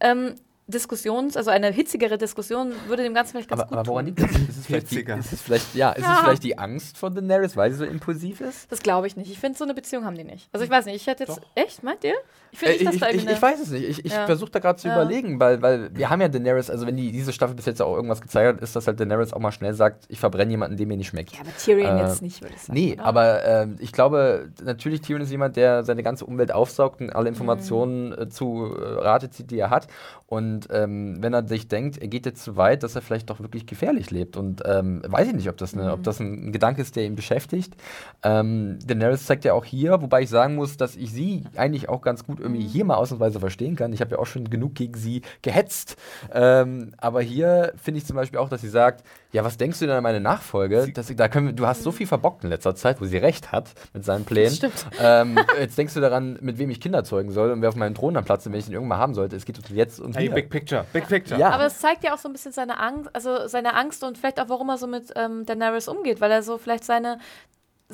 Ähm, 0.01 0.35
Diskussions, 0.73 1.37
also 1.37 1.51
eine 1.51 1.71
hitzigere 1.71 2.19
Diskussion 2.19 2.73
würde 2.89 3.05
dem 3.05 3.15
Ganzen 3.15 3.33
vielleicht 3.33 3.49
ganz 3.51 3.61
aber, 3.63 3.69
gut 3.69 3.79
aber 3.79 3.87
woran 3.87 4.07
liegt 4.07 4.21
das? 4.21 4.31
Ist 4.33 4.59
es 4.59 4.67
vielleicht, 4.67 4.91
die, 4.91 4.97
Hitziger. 4.97 5.17
ist 5.19 5.33
es 5.33 5.41
vielleicht, 5.41 5.75
ja, 5.77 5.93
ist 5.93 6.03
Ja. 6.03 6.15
es 6.15 6.21
vielleicht 6.21 6.43
die 6.43 6.59
Angst 6.59 6.99
von 6.99 7.15
Daenerys, 7.15 7.57
weil 7.57 7.71
sie 7.71 7.77
so 7.79 7.85
impulsiv 7.85 8.41
ist? 8.41 8.71
Das 8.73 8.81
glaube 8.83 9.07
ich 9.07 9.17
nicht. 9.17 9.31
Ich 9.31 9.39
finde, 9.39 9.57
so 9.57 9.65
eine 9.65 9.75
Beziehung 9.75 10.05
haben 10.05 10.17
die 10.17 10.25
nicht. 10.25 10.49
Also 10.53 10.65
ich 10.65 10.71
weiß 10.71 10.87
nicht, 10.87 10.97
ich 10.97 11.07
hätte 11.07 11.25
jetzt. 11.25 11.39
Doch. 11.39 11.47
Echt, 11.55 11.83
meint 11.85 12.03
ihr? 12.03 12.15
Ich 12.55 12.63
Äh, 12.63 12.73
ich, 12.73 13.03
ich, 13.03 13.29
ich 13.29 13.43
weiß 13.43 13.61
es 13.63 13.71
nicht. 13.71 13.89
Ich, 13.89 14.05
ich 14.05 14.13
Ja. 14.13 14.27
versuche 14.27 14.51
da 14.51 14.59
gerade 14.59 14.79
zu 14.79 14.87
Ja. 14.89 14.95
überlegen, 14.95 15.41
weil, 15.41 15.63
weil 15.63 15.89
wir 15.97 16.11
haben 16.11 16.21
ja 16.21 16.29
Daenerys, 16.29 16.69
also 16.69 16.87
wenn 16.87 16.97
die 16.99 17.11
diese 17.11 17.33
Staffel 17.33 17.57
bis 17.57 17.65
jetzt 17.65 17.81
auch 17.81 17.95
irgendwas 17.97 18.21
gezeigt 18.21 18.57
hat, 18.57 18.63
ist, 18.63 18.77
dass 18.77 18.87
halt 18.87 19.01
Daenerys 19.01 19.33
auch 19.33 19.39
mal 19.41 19.53
schnell 19.53 19.73
sagt, 19.73 20.05
ich 20.09 20.21
verbrenne 20.21 20.51
jemanden, 20.51 20.77
der 20.77 20.87
mir 20.87 20.99
nicht 20.99 21.09
schmeckt. 21.09 21.33
ja, 21.33 21.41
aber 21.41 21.57
Tyrion 21.57 21.97
Äh, 21.97 22.03
jetzt 22.03 22.21
nicht, 22.21 22.43
würde 22.43 22.55
ich 22.55 22.61
sagen. 22.61 22.79
Nee, 22.79 22.93
oder? 22.95 23.07
aber 23.07 23.45
ähm, 23.47 23.77
ich 23.79 23.91
glaube, 23.93 24.51
natürlich 24.63 25.01
Tyrion 25.01 25.23
ist 25.23 25.31
jemand, 25.31 25.57
der 25.57 25.83
seine 25.83 26.03
ganze 26.03 26.27
Umwelt 26.27 26.53
aufsaugt 26.53 27.01
und 27.01 27.09
alle 27.11 27.31
Informationen 27.31 28.13
äh, 28.13 28.29
zu 28.29 28.67
äh, 28.77 28.85
Rate 29.01 29.31
zieht, 29.31 29.51
die 29.51 29.59
er 29.59 29.71
hat. 29.71 29.87
Und 30.27 30.69
ähm, 30.71 31.17
wenn 31.23 31.33
er 31.35 31.47
sich 31.47 31.69
denkt, 31.69 31.99
er 31.99 32.09
geht 32.09 32.25
jetzt 32.27 32.43
zu 32.43 32.57
weit, 32.57 32.83
dass 32.83 32.95
er 32.97 33.03
vielleicht 33.03 33.29
doch 33.31 33.41
wirklich 33.41 33.67
gefährlich 33.67 34.11
lebt. 34.11 34.37
Und 34.37 34.63
ähm, 34.67 35.03
weiß 35.07 35.29
ich 35.29 35.35
nicht, 35.35 35.49
ob 35.49 35.57
das, 35.59 35.75
eine, 35.75 35.93
ob 35.93 36.03
das 36.03 36.21
ein, 36.21 36.49
ein 36.49 36.53
Gedanke 36.53 36.81
ist, 36.83 36.97
der 36.97 37.05
ihn 37.05 37.17
beschäftigt. 37.17 37.75
Ähm, 38.23 38.79
Daenerys 38.87 39.27
zeigt 39.27 39.45
ja 39.45 39.53
auch 39.55 39.65
hier, 39.65 40.01
wobei 40.03 40.23
ich 40.23 40.31
sagen 40.31 40.55
muss, 40.55 40.77
dass 40.77 40.97
ich 40.97 41.13
sie 41.13 41.45
eigentlich 41.57 41.89
auch 41.91 42.01
ganz 42.03 42.25
gut 42.27 42.41
irgendwie 42.43 42.67
hier 42.67 42.85
mal 42.85 42.97
ausnahmsweise 42.97 43.41
verstehen 43.41 43.77
kann. 43.77 43.93
Ich 43.93 44.01
habe 44.01 44.13
ja 44.13 44.19
auch 44.19 44.27
schon 44.27 44.51
genug 44.51 44.75
gegen 44.75 44.95
sie 44.95 45.23
gehetzt. 45.43 45.97
Ähm, 46.33 46.95
aber 46.99 47.23
hier 47.23 47.73
finde 47.83 47.99
ich 47.99 48.07
zum 48.07 48.17
Beispiel 48.17 48.39
auch, 48.39 48.49
dass 48.49 48.61
sie 48.61 48.69
sagt, 48.69 49.05
ja, 49.33 49.45
was 49.45 49.57
denkst 49.57 49.79
du 49.79 49.87
denn 49.87 49.97
an 49.97 50.03
meine 50.03 50.21
Nachfolge? 50.21 50.93
Dass, 50.93 51.15
da 51.15 51.29
können 51.29 51.47
wir, 51.47 51.53
du 51.55 51.67
hast 51.67 51.83
so 51.83 51.91
viel 51.91 52.07
verbockt 52.07 52.45
in 52.45 52.51
letzter 52.51 52.75
Zeit, 52.75 53.01
wo 53.01 53.07
sie 53.07 53.17
recht 53.17 53.51
hat 53.53 53.71
mit 53.95 54.05
seinen 54.05 54.25
Plänen. 54.25 54.55
Stimmt. 54.55 54.87
Ähm, 55.01 55.39
jetzt 55.59 55.79
denkst 55.79 55.95
du 55.95 56.01
daran, 56.01 56.39
mit 56.41 56.59
wem 56.59 56.71
ich 56.71 56.81
Kinder 56.81 57.03
zeugen 57.05 57.31
soll 57.31 57.51
und 57.51 57.63
wer 57.63 57.71
auf 57.71 57.77
meinem 57.77 57.95
Thron 57.95 58.15
dann 58.15 58.25
platzt, 58.25 58.47
wenn 58.47 58.55
ich 58.55 58.67
den 58.67 58.75
irgendwann 58.75 58.99
mal 58.99 59.03
haben 59.03 59.15
sollte. 59.15 59.37
Es 59.37 59.45
geht 59.45 59.59
um 59.59 59.77
jetzt 59.77 60.01
und 60.01 60.17
Hey, 60.17 60.27
hier. 60.27 60.35
Big 60.35 60.51
Picture, 60.51 60.85
Big 60.93 61.09
Picture. 61.09 61.41
Ja. 61.41 61.51
Aber 61.51 61.67
es 61.67 61.79
zeigt 61.79 62.05
ja 62.05 62.15
auch 62.15 62.19
so 62.19 62.29
ein 62.29 62.33
bisschen 62.33 62.53
seine 62.53 62.79
Angst, 62.79 63.11
also 63.15 63.47
seine 63.47 63.75
Angst 63.75 64.05
und 64.05 64.19
vielleicht 64.19 64.41
auch, 64.41 64.49
warum 64.49 64.69
er 64.69 64.79
so 64.79 64.87
mit 64.87 65.13
ähm, 65.17 65.47
Daenerys 65.47 65.89
umgeht, 65.89 66.21
weil 66.21 66.31
er 66.31 66.43
so 66.43 66.59
vielleicht 66.59 66.85
seine 66.85 67.19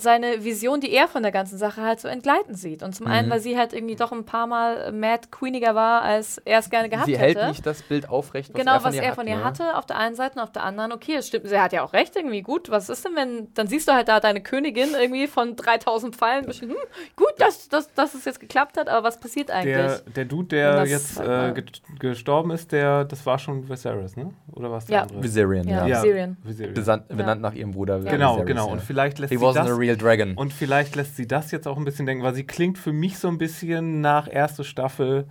seine 0.00 0.44
Vision, 0.44 0.80
die 0.80 0.92
er 0.92 1.08
von 1.08 1.22
der 1.22 1.32
ganzen 1.32 1.58
Sache 1.58 1.82
halt 1.82 2.00
so 2.00 2.08
entgleiten 2.08 2.54
sieht. 2.54 2.82
Und 2.82 2.94
zum 2.94 3.06
Mhm. 3.06 3.12
einen, 3.12 3.30
weil 3.30 3.40
sie 3.40 3.56
halt 3.58 3.72
irgendwie 3.72 3.96
doch 3.96 4.12
ein 4.12 4.24
paar 4.24 4.46
Mal 4.46 4.92
mad 4.92 5.28
queeniger 5.30 5.74
war, 5.74 6.02
als 6.02 6.38
er 6.44 6.58
es 6.60 6.70
gerne 6.70 6.88
gehabt 6.88 7.06
Sie 7.06 7.18
hätte. 7.18 7.40
hält 7.40 7.48
nicht 7.48 7.66
das 7.66 7.82
Bild 7.82 8.08
aufrecht, 8.08 8.50
was 8.52 8.58
genau, 8.60 8.74
er 8.74 8.80
von 8.80 8.88
was 8.88 8.94
ihr 8.96 9.02
er 9.02 9.08
hat, 9.10 9.14
von 9.14 9.26
ihr 9.26 9.36
ne? 9.36 9.44
hatte, 9.44 9.76
auf 9.76 9.86
der 9.86 9.96
einen 9.98 10.14
Seite 10.14 10.36
und 10.36 10.42
auf 10.42 10.52
der 10.52 10.64
anderen, 10.64 10.92
okay, 10.92 11.16
es 11.16 11.28
stimmt, 11.28 11.48
sie 11.48 11.58
hat 11.58 11.72
ja 11.72 11.82
auch 11.82 11.92
recht, 11.92 12.16
irgendwie 12.16 12.42
gut, 12.42 12.70
was 12.70 12.88
ist 12.88 13.04
denn, 13.04 13.14
wenn, 13.16 13.52
dann 13.54 13.66
siehst 13.66 13.88
du 13.88 13.92
halt 13.92 14.08
da 14.08 14.20
deine 14.20 14.42
Königin 14.42 14.88
irgendwie 14.98 15.26
von 15.26 15.56
3000 15.56 16.16
Pfeilen, 16.16 16.46
bestimmt, 16.46 16.72
hm, 16.72 16.78
gut, 17.16 17.32
dass, 17.38 17.68
dass, 17.68 17.92
dass 17.94 18.14
es 18.14 18.24
jetzt 18.24 18.40
geklappt 18.40 18.76
hat, 18.76 18.88
aber 18.88 19.06
was 19.06 19.20
passiert 19.20 19.50
eigentlich? 19.50 19.74
Der, 19.74 20.00
der 20.14 20.24
Dude, 20.24 20.48
der 20.48 20.76
das 20.76 20.90
jetzt 20.90 21.18
halt 21.18 21.58
äh, 21.58 21.62
gestorben 21.98 22.50
ist, 22.50 22.72
der, 22.72 23.04
das 23.04 23.24
war 23.26 23.38
schon 23.38 23.68
Viserys, 23.68 24.16
ne? 24.16 24.30
Oder 24.52 24.70
was 24.70 24.86
der 24.86 24.96
Ja. 24.96 25.02
andere? 25.02 25.22
Viserion, 25.22 25.68
ja. 25.68 25.86
Ja. 25.86 25.86
Ja, 25.86 26.02
Viserion. 26.02 26.36
Viserion. 26.42 27.04
Benannt 27.08 27.40
nach 27.40 27.54
ihrem 27.54 27.70
Bruder. 27.72 28.00
Genau, 28.00 28.32
Viserys, 28.34 28.46
genau. 28.46 28.66
ja. 28.66 28.72
Und 28.72 28.82
vielleicht 28.82 29.18
lässt 29.18 29.32
He 29.32 29.38
sie 29.38 29.44
wasn't 29.44 29.54
das 29.54 29.78
real 29.88 29.96
dragon. 29.96 30.34
und 30.36 30.52
vielleicht 30.52 30.96
lässt 30.96 31.16
sie 31.16 31.26
das 31.26 31.50
jetzt 31.50 31.66
auch 31.66 31.76
ein 31.76 31.84
bisschen 31.84 32.06
denken, 32.06 32.22
weil 32.24 32.34
sie 32.34 32.44
klingt 32.46 32.78
für 32.78 32.92
mich 32.92 33.18
so 33.18 33.28
ein 33.28 33.38
bisschen 33.38 34.00
nach 34.00 34.28
erste 34.30 34.64
Staffel. 34.64 35.26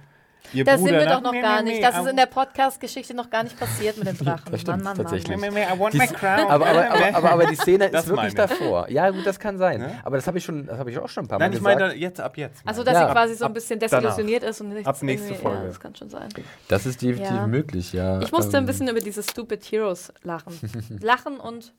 Ihr 0.53 0.63
Das 0.63 0.75
sind 0.75 0.85
Bruder 0.85 0.99
wir 0.99 1.05
nach, 1.07 1.15
doch 1.15 1.21
noch 1.23 1.31
"Nee, 1.33 1.41
gar 1.41 1.61
nee, 1.61 1.71
nicht. 1.71 1.81
nee, 1.81 1.85
Das 1.85 1.97
ist 1.99 2.07
in 2.09 2.15
der 2.15 2.25
Podcast-Geschichte 2.27 3.13
noch 3.13 3.29
gar 3.29 3.43
nicht 3.43 3.59
passiert 3.59 3.97
mit 3.97 4.07
den 4.07 4.17
Drachen. 4.25 4.49
Das 4.49 4.61
stimmt, 4.61 4.83
tatsächlich. 4.85 5.37
Want 5.41 5.93
Die- 5.93 5.97
my 5.97 6.07
crown. 6.07 6.47
aber, 6.47 6.67
aber, 6.67 6.89
aber, 6.89 7.05
aber, 7.17 7.31
aber 7.31 7.45
die 7.47 7.55
Szene 7.57 7.89
Das 7.89 8.03
ist 8.05 8.09
wirklich 8.11 8.29
ich. 8.29 8.35
davor. 8.35 8.89
Ja, 8.89 9.09
gut, 9.09 9.25
das 9.25 9.39
kann 9.39 9.57
sein. 9.57 9.81
Ja? 9.81 9.91
Aber 10.05 10.15
das 10.15 10.25
habe 10.25 10.37
ich 10.37 10.45
schon, 10.45 10.65
das 10.65 10.77
habe 10.79 10.89
ich 10.89 10.99
auch 10.99 11.09
schon 11.09 11.25
ein 11.25 11.27
paar 11.27 11.39
Nein, 11.39 11.49
Mal 11.51 11.57
ich 11.57 11.63
gesagt. 11.63 11.79
meine 11.81 11.93
jetzt 11.95 12.21
ab 12.21 12.37
jetzt. 12.37 12.61
Also, 12.65 12.85
dass 12.85 12.93
Ja, 12.93 13.07
sie 13.07 13.13
quasi 13.13 13.35
so 13.35 13.43
ein 13.45 13.53
bisschen 13.53 13.77
desillusioniert 13.77 14.43
ist 14.43 14.61
und 14.61 14.69
nichts 14.69 14.87
Ab 14.87 15.01
nächste 15.03 15.33
Folge. 15.35 15.57
Ja, 15.57 15.65
das 15.65 15.79
kann 15.81 15.95
schon 15.95 16.09
sein. 16.09 16.29
das 16.69 16.85
ist 16.85 17.01
definitiv 17.01 17.35
Ja. 17.35 17.47
möglich, 17.47 17.91
ja. 17.91 18.21
Ich 18.21 18.31
musste 18.31 18.55
Ähm, 18.55 18.63
ein 18.63 18.67
bisschen 18.67 18.87
über 18.87 19.01
diese 19.01 19.23
Stupid 19.23 19.65
Heroes 19.69 20.13
lachen. 20.23 20.53
lachen 21.01 21.41
und. 21.41 21.73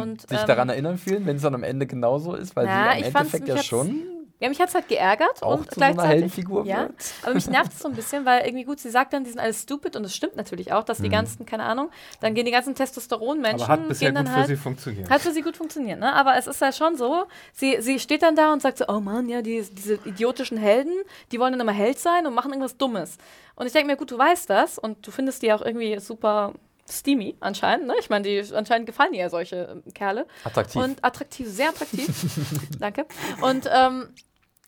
Und, 0.00 0.22
und, 0.22 0.28
sich 0.28 0.40
ähm, 0.40 0.46
daran 0.46 0.68
erinnern 0.68 0.98
fühlen, 0.98 1.26
wenn 1.26 1.36
es 1.36 1.42
dann 1.42 1.54
am 1.54 1.62
Ende 1.62 1.86
genauso 1.86 2.34
ist, 2.34 2.54
weil 2.56 2.66
Na, 2.66 2.92
sie 2.94 3.00
ich 3.00 3.06
im 3.08 3.16
Endeffekt 3.16 3.48
ja 3.48 3.62
schon 3.62 4.02
Ja, 4.40 4.48
mich 4.48 4.60
hat 4.60 4.68
es 4.68 4.74
halt 4.74 4.88
geärgert 4.88 5.42
auch 5.42 5.58
und 5.58 5.70
zu 5.70 5.76
so 5.76 5.80
einer 5.80 5.94
gleichzeitig. 5.94 6.10
Heldenfigur 6.10 6.66
ja, 6.66 6.82
wird. 6.82 6.92
aber 7.22 7.34
mich 7.34 7.48
nervt 7.48 7.72
es 7.72 7.78
so 7.78 7.88
ein 7.88 7.94
bisschen, 7.94 8.26
weil 8.26 8.44
irgendwie 8.44 8.64
gut, 8.64 8.80
sie 8.80 8.90
sagt 8.90 9.12
dann, 9.12 9.24
die 9.24 9.30
sind 9.30 9.38
alles 9.38 9.62
stupid 9.62 9.96
und 9.96 10.04
es 10.04 10.14
stimmt 10.14 10.36
natürlich 10.36 10.72
auch, 10.72 10.82
dass 10.84 10.98
die 10.98 11.08
ganzen, 11.08 11.46
keine 11.46 11.62
Ahnung, 11.62 11.90
dann 12.20 12.34
gehen 12.34 12.44
die 12.44 12.50
ganzen 12.50 12.74
Testosteron-Menschen, 12.74 13.62
Aber 13.62 13.72
hat 13.72 13.88
bisher 13.88 14.08
gehen 14.08 14.16
dann 14.16 14.24
gut 14.24 14.32
für 14.32 14.38
halt 14.40 14.48
sie 14.48 14.56
funktioniert. 14.56 15.08
Hat 15.08 15.20
für 15.20 15.32
sie 15.32 15.42
gut 15.42 15.56
funktioniert, 15.56 16.00
ne? 16.00 16.12
Aber 16.12 16.36
es 16.36 16.46
ist 16.46 16.60
ja 16.60 16.72
schon 16.72 16.96
so, 16.96 17.24
sie, 17.52 17.80
sie 17.80 17.98
steht 18.00 18.22
dann 18.22 18.34
da 18.34 18.52
und 18.52 18.60
sagt 18.60 18.78
so, 18.78 18.86
oh 18.88 19.00
Mann, 19.00 19.28
ja, 19.28 19.40
die, 19.40 19.64
diese 19.72 19.94
idiotischen 20.04 20.58
Helden, 20.58 20.94
die 21.30 21.38
wollen 21.38 21.52
dann 21.52 21.60
immer 21.60 21.72
Held 21.72 21.98
sein 21.98 22.26
und 22.26 22.34
machen 22.34 22.50
irgendwas 22.50 22.76
Dummes. 22.76 23.16
Und 23.56 23.66
ich 23.66 23.72
denke 23.72 23.86
mir, 23.86 23.96
gut, 23.96 24.10
du 24.10 24.18
weißt 24.18 24.50
das 24.50 24.78
und 24.78 25.06
du 25.06 25.10
findest 25.10 25.42
die 25.42 25.52
auch 25.52 25.62
irgendwie 25.62 25.98
super 26.00 26.52
steamy 26.90 27.36
anscheinend, 27.40 27.86
ne? 27.86 27.94
Ich 28.00 28.10
meine, 28.10 28.24
die 28.28 28.42
anscheinend 28.54 28.86
gefallen 28.86 29.14
ja 29.14 29.28
solche 29.30 29.68
ähm, 29.84 29.94
Kerle. 29.94 30.26
Attraktiv. 30.44 30.82
Und 30.82 31.04
attraktiv, 31.04 31.48
sehr 31.48 31.68
attraktiv. 31.70 32.08
Danke. 32.78 33.06
Und 33.42 33.68
ähm, 33.72 34.08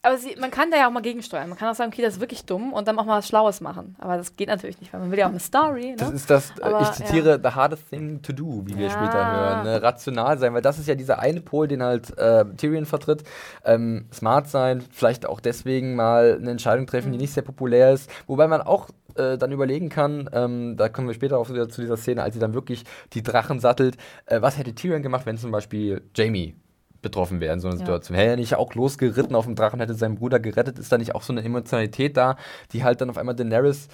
aber 0.03 0.17
sie, 0.19 0.35
man 0.39 0.51
kann 0.51 0.71
da 0.71 0.77
ja 0.77 0.87
auch 0.87 0.91
mal 0.91 1.01
gegensteuern. 1.01 1.49
Man 1.49 1.57
kann 1.57 1.67
auch 1.69 1.75
sagen, 1.75 1.91
okay, 1.91 2.01
das 2.03 2.13
ist 2.13 2.19
wirklich 2.21 2.45
dumm 2.45 2.71
und 2.71 2.87
dann 2.87 2.97
auch 2.97 3.03
mal 3.03 3.17
was 3.17 3.27
Schlaues 3.27 3.59
machen. 3.59 3.95
Aber 3.99 4.15
das 4.15 4.37
geht 4.37 4.47
natürlich 4.47 4.79
nicht, 4.79 4.93
weil 4.93 5.01
man 5.01 5.11
will 5.11 5.19
ja 5.19 5.25
auch 5.25 5.31
eine 5.31 5.39
Story. 5.39 5.95
Das 5.97 6.09
Ne? 6.09 6.15
ist 6.15 6.29
das, 6.29 6.51
äh, 6.59 6.63
Aber, 6.63 6.81
ich 6.81 6.91
zitiere, 6.91 7.39
the 7.43 7.49
hardest 7.49 7.89
thing 7.89 8.21
to 8.21 8.31
do, 8.31 8.61
wie 8.65 8.77
wir 8.77 8.85
Ja. 8.85 8.91
später 8.91 9.31
hören. 9.31 9.63
Ne? 9.63 9.81
Rational 9.81 10.37
sein, 10.37 10.53
weil 10.53 10.61
das 10.61 10.77
ist 10.79 10.87
ja 10.87 10.95
dieser 10.95 11.19
eine 11.19 11.41
Pol, 11.41 11.67
den 11.67 11.83
halt 11.83 12.17
äh, 12.17 12.45
Tyrion 12.55 12.85
vertritt. 12.85 13.23
Ähm, 13.65 14.07
smart 14.13 14.47
sein, 14.47 14.81
vielleicht 14.91 15.25
auch 15.27 15.41
deswegen 15.41 15.95
mal 15.95 16.37
eine 16.39 16.51
Entscheidung 16.51 16.85
treffen, 16.87 17.09
Mhm. 17.09 17.13
die 17.13 17.17
nicht 17.17 17.33
sehr 17.33 17.43
populär 17.43 17.91
ist. 17.91 18.09
Wobei 18.27 18.47
man 18.47 18.61
auch 18.61 18.87
äh, 19.17 19.37
dann 19.37 19.51
überlegen 19.51 19.89
kann, 19.89 20.29
ähm, 20.33 20.77
da 20.77 20.89
kommen 20.89 21.07
wir 21.07 21.13
später 21.13 21.37
auch 21.37 21.49
wieder 21.49 21.69
zu 21.69 21.81
dieser 21.81 21.97
Szene, 21.97 22.23
als 22.23 22.33
sie 22.33 22.39
dann 22.39 22.53
wirklich 22.53 22.83
die 23.13 23.23
Drachen 23.23 23.59
sattelt. 23.59 23.97
Äh, 24.25 24.41
was 24.41 24.57
hätte 24.57 24.75
Tyrion 24.75 25.01
gemacht, 25.01 25.25
wenn 25.25 25.37
zum 25.37 25.51
Beispiel 25.51 26.01
Jamie 26.15 26.55
betroffen 27.07 27.39
wäre 27.39 27.53
in 27.53 27.59
so 27.59 27.67
einer 27.67 27.75
Ja. 27.77 27.85
Situation? 27.85 28.17
Hätte 28.17 28.31
er 28.31 28.35
nicht 28.35 28.55
auch 28.55 28.73
losgeritten 28.75 29.35
auf 29.35 29.45
dem 29.45 29.55
Drachen, 29.55 29.79
hätte 29.79 29.93
seinen 29.93 30.15
Bruder 30.15 30.39
gerettet? 30.39 30.77
Ist 30.79 30.91
da 30.91 30.97
nicht 30.97 31.15
auch 31.15 31.21
so 31.21 31.33
eine 31.33 31.43
Emotionalität 31.43 32.17
da, 32.17 32.35
die 32.73 32.83
halt 32.83 33.01
dann 33.01 33.09
auf 33.09 33.17
einmal 33.17 33.35
Daenerys 33.35 33.87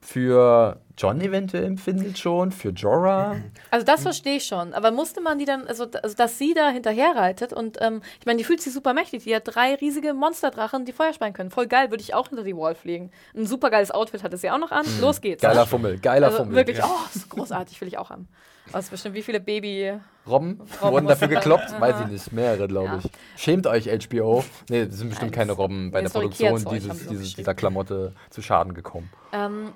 für 0.00 0.78
John 0.96 1.20
eventuell 1.20 1.64
empfindet 1.64 2.18
schon, 2.18 2.52
für 2.52 2.70
Jorah? 2.70 3.36
Also 3.70 3.84
das 3.84 4.02
verstehe 4.02 4.36
ich 4.36 4.44
schon. 4.44 4.72
Aber 4.74 4.90
musste 4.90 5.20
man 5.20 5.38
die 5.38 5.44
dann, 5.44 5.66
also, 5.66 5.86
also 6.02 6.14
dass 6.16 6.38
sie 6.38 6.54
da 6.54 6.70
hinterher 6.70 7.12
reitet 7.16 7.52
und 7.52 7.78
ähm, 7.80 8.02
ich 8.20 8.26
meine, 8.26 8.38
die 8.38 8.44
fühlt 8.44 8.60
sich 8.60 8.72
super 8.72 8.94
mächtig. 8.94 9.24
Die 9.24 9.34
hat 9.34 9.42
drei 9.46 9.74
riesige 9.74 10.14
Monsterdrachen, 10.14 10.84
die 10.84 10.92
Feuer 10.92 11.12
speien 11.12 11.32
können. 11.32 11.50
Voll 11.50 11.66
geil, 11.66 11.90
würde 11.90 12.02
ich 12.02 12.14
auch 12.14 12.28
hinter 12.28 12.44
die 12.44 12.56
Wall 12.56 12.74
fliegen. 12.74 13.10
Ein 13.34 13.46
super 13.46 13.70
geiles 13.70 13.90
Outfit 13.90 14.22
hatte 14.22 14.36
sie 14.36 14.50
auch 14.50 14.58
noch 14.58 14.70
an. 14.72 14.86
Los 15.00 15.20
geht's. 15.20 15.42
Geiler? 15.42 15.66
Fummel, 15.66 15.98
geiler 15.98 16.28
also 16.28 16.38
Fummel. 16.38 16.56
wirklich, 16.56 16.82
oh, 16.82 16.88
das 17.06 17.16
ist 17.16 17.28
großartig, 17.30 17.80
will 17.80 17.88
ich 17.88 17.98
auch 17.98 18.10
haben. 18.10 18.28
Was 18.72 18.88
bestimmt, 18.90 19.14
wie 19.14 19.22
viele 19.22 19.40
Baby. 19.40 19.98
Robben 20.26 20.60
Robben 20.80 20.92
wurden 20.92 21.06
dafür 21.06 21.28
gekloppt? 21.28 21.80
Weiß 21.80 22.00
ich 22.02 22.06
nicht, 22.08 22.32
mehrere, 22.32 22.68
glaube 22.68 22.86
Ja. 22.88 22.98
ich. 23.02 23.10
Schämt 23.42 23.66
euch, 23.66 23.86
HBO. 23.88 24.44
Nee, 24.68 24.86
das 24.86 24.96
sind 24.98 25.08
bestimmt 25.10 25.32
keine 25.32 25.52
Robben 25.52 25.90
bei 25.90 26.00
nee, 26.00 26.06
der 26.08 26.12
Produktion 26.12 26.64
dieses, 26.70 27.06
dieses, 27.08 27.34
dieser 27.34 27.54
Klamotte 27.54 28.14
zu 28.30 28.42
Schaden 28.42 28.74
gekommen. 28.74 29.10
Ähm, 29.32 29.72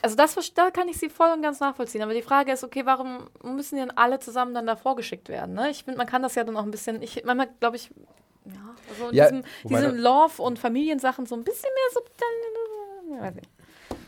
also 0.00 0.16
das 0.16 0.34
da 0.54 0.70
kann 0.70 0.88
ich 0.88 0.98
sie 0.98 1.10
voll 1.10 1.30
und 1.32 1.42
ganz 1.42 1.60
nachvollziehen. 1.60 2.02
Aber 2.02 2.14
die 2.14 2.22
Frage 2.22 2.52
ist, 2.52 2.64
okay, 2.64 2.86
warum 2.86 3.28
müssen 3.42 3.76
die 3.76 3.82
dann 3.82 3.90
alle 3.90 4.18
zusammen 4.18 4.54
dann 4.54 4.66
davor 4.66 4.96
geschickt 4.96 5.28
werden? 5.28 5.54
Ne? 5.54 5.70
Ich 5.70 5.84
finde, 5.84 5.98
man 5.98 6.06
kann 6.06 6.22
das 6.22 6.34
ja 6.34 6.44
dann 6.44 6.56
auch 6.56 6.62
ein 6.64 6.70
bisschen, 6.70 7.02
ich 7.02 7.22
manchmal 7.24 7.48
glaube 7.60 7.76
ich, 7.76 7.90
ja, 8.46 8.52
also 8.88 9.08
in 9.10 9.14
Ja, 9.14 9.30
diesem, 9.30 9.44
diesen 9.64 9.98
Love- 9.98 10.42
und 10.42 10.58
Familiensachen 10.58 11.26
so 11.26 11.34
ein 11.34 11.44
bisschen 11.44 11.68
mehr 11.74 11.92
so. 11.92 13.20
Weiß 13.22 13.34
nicht. 13.34 13.48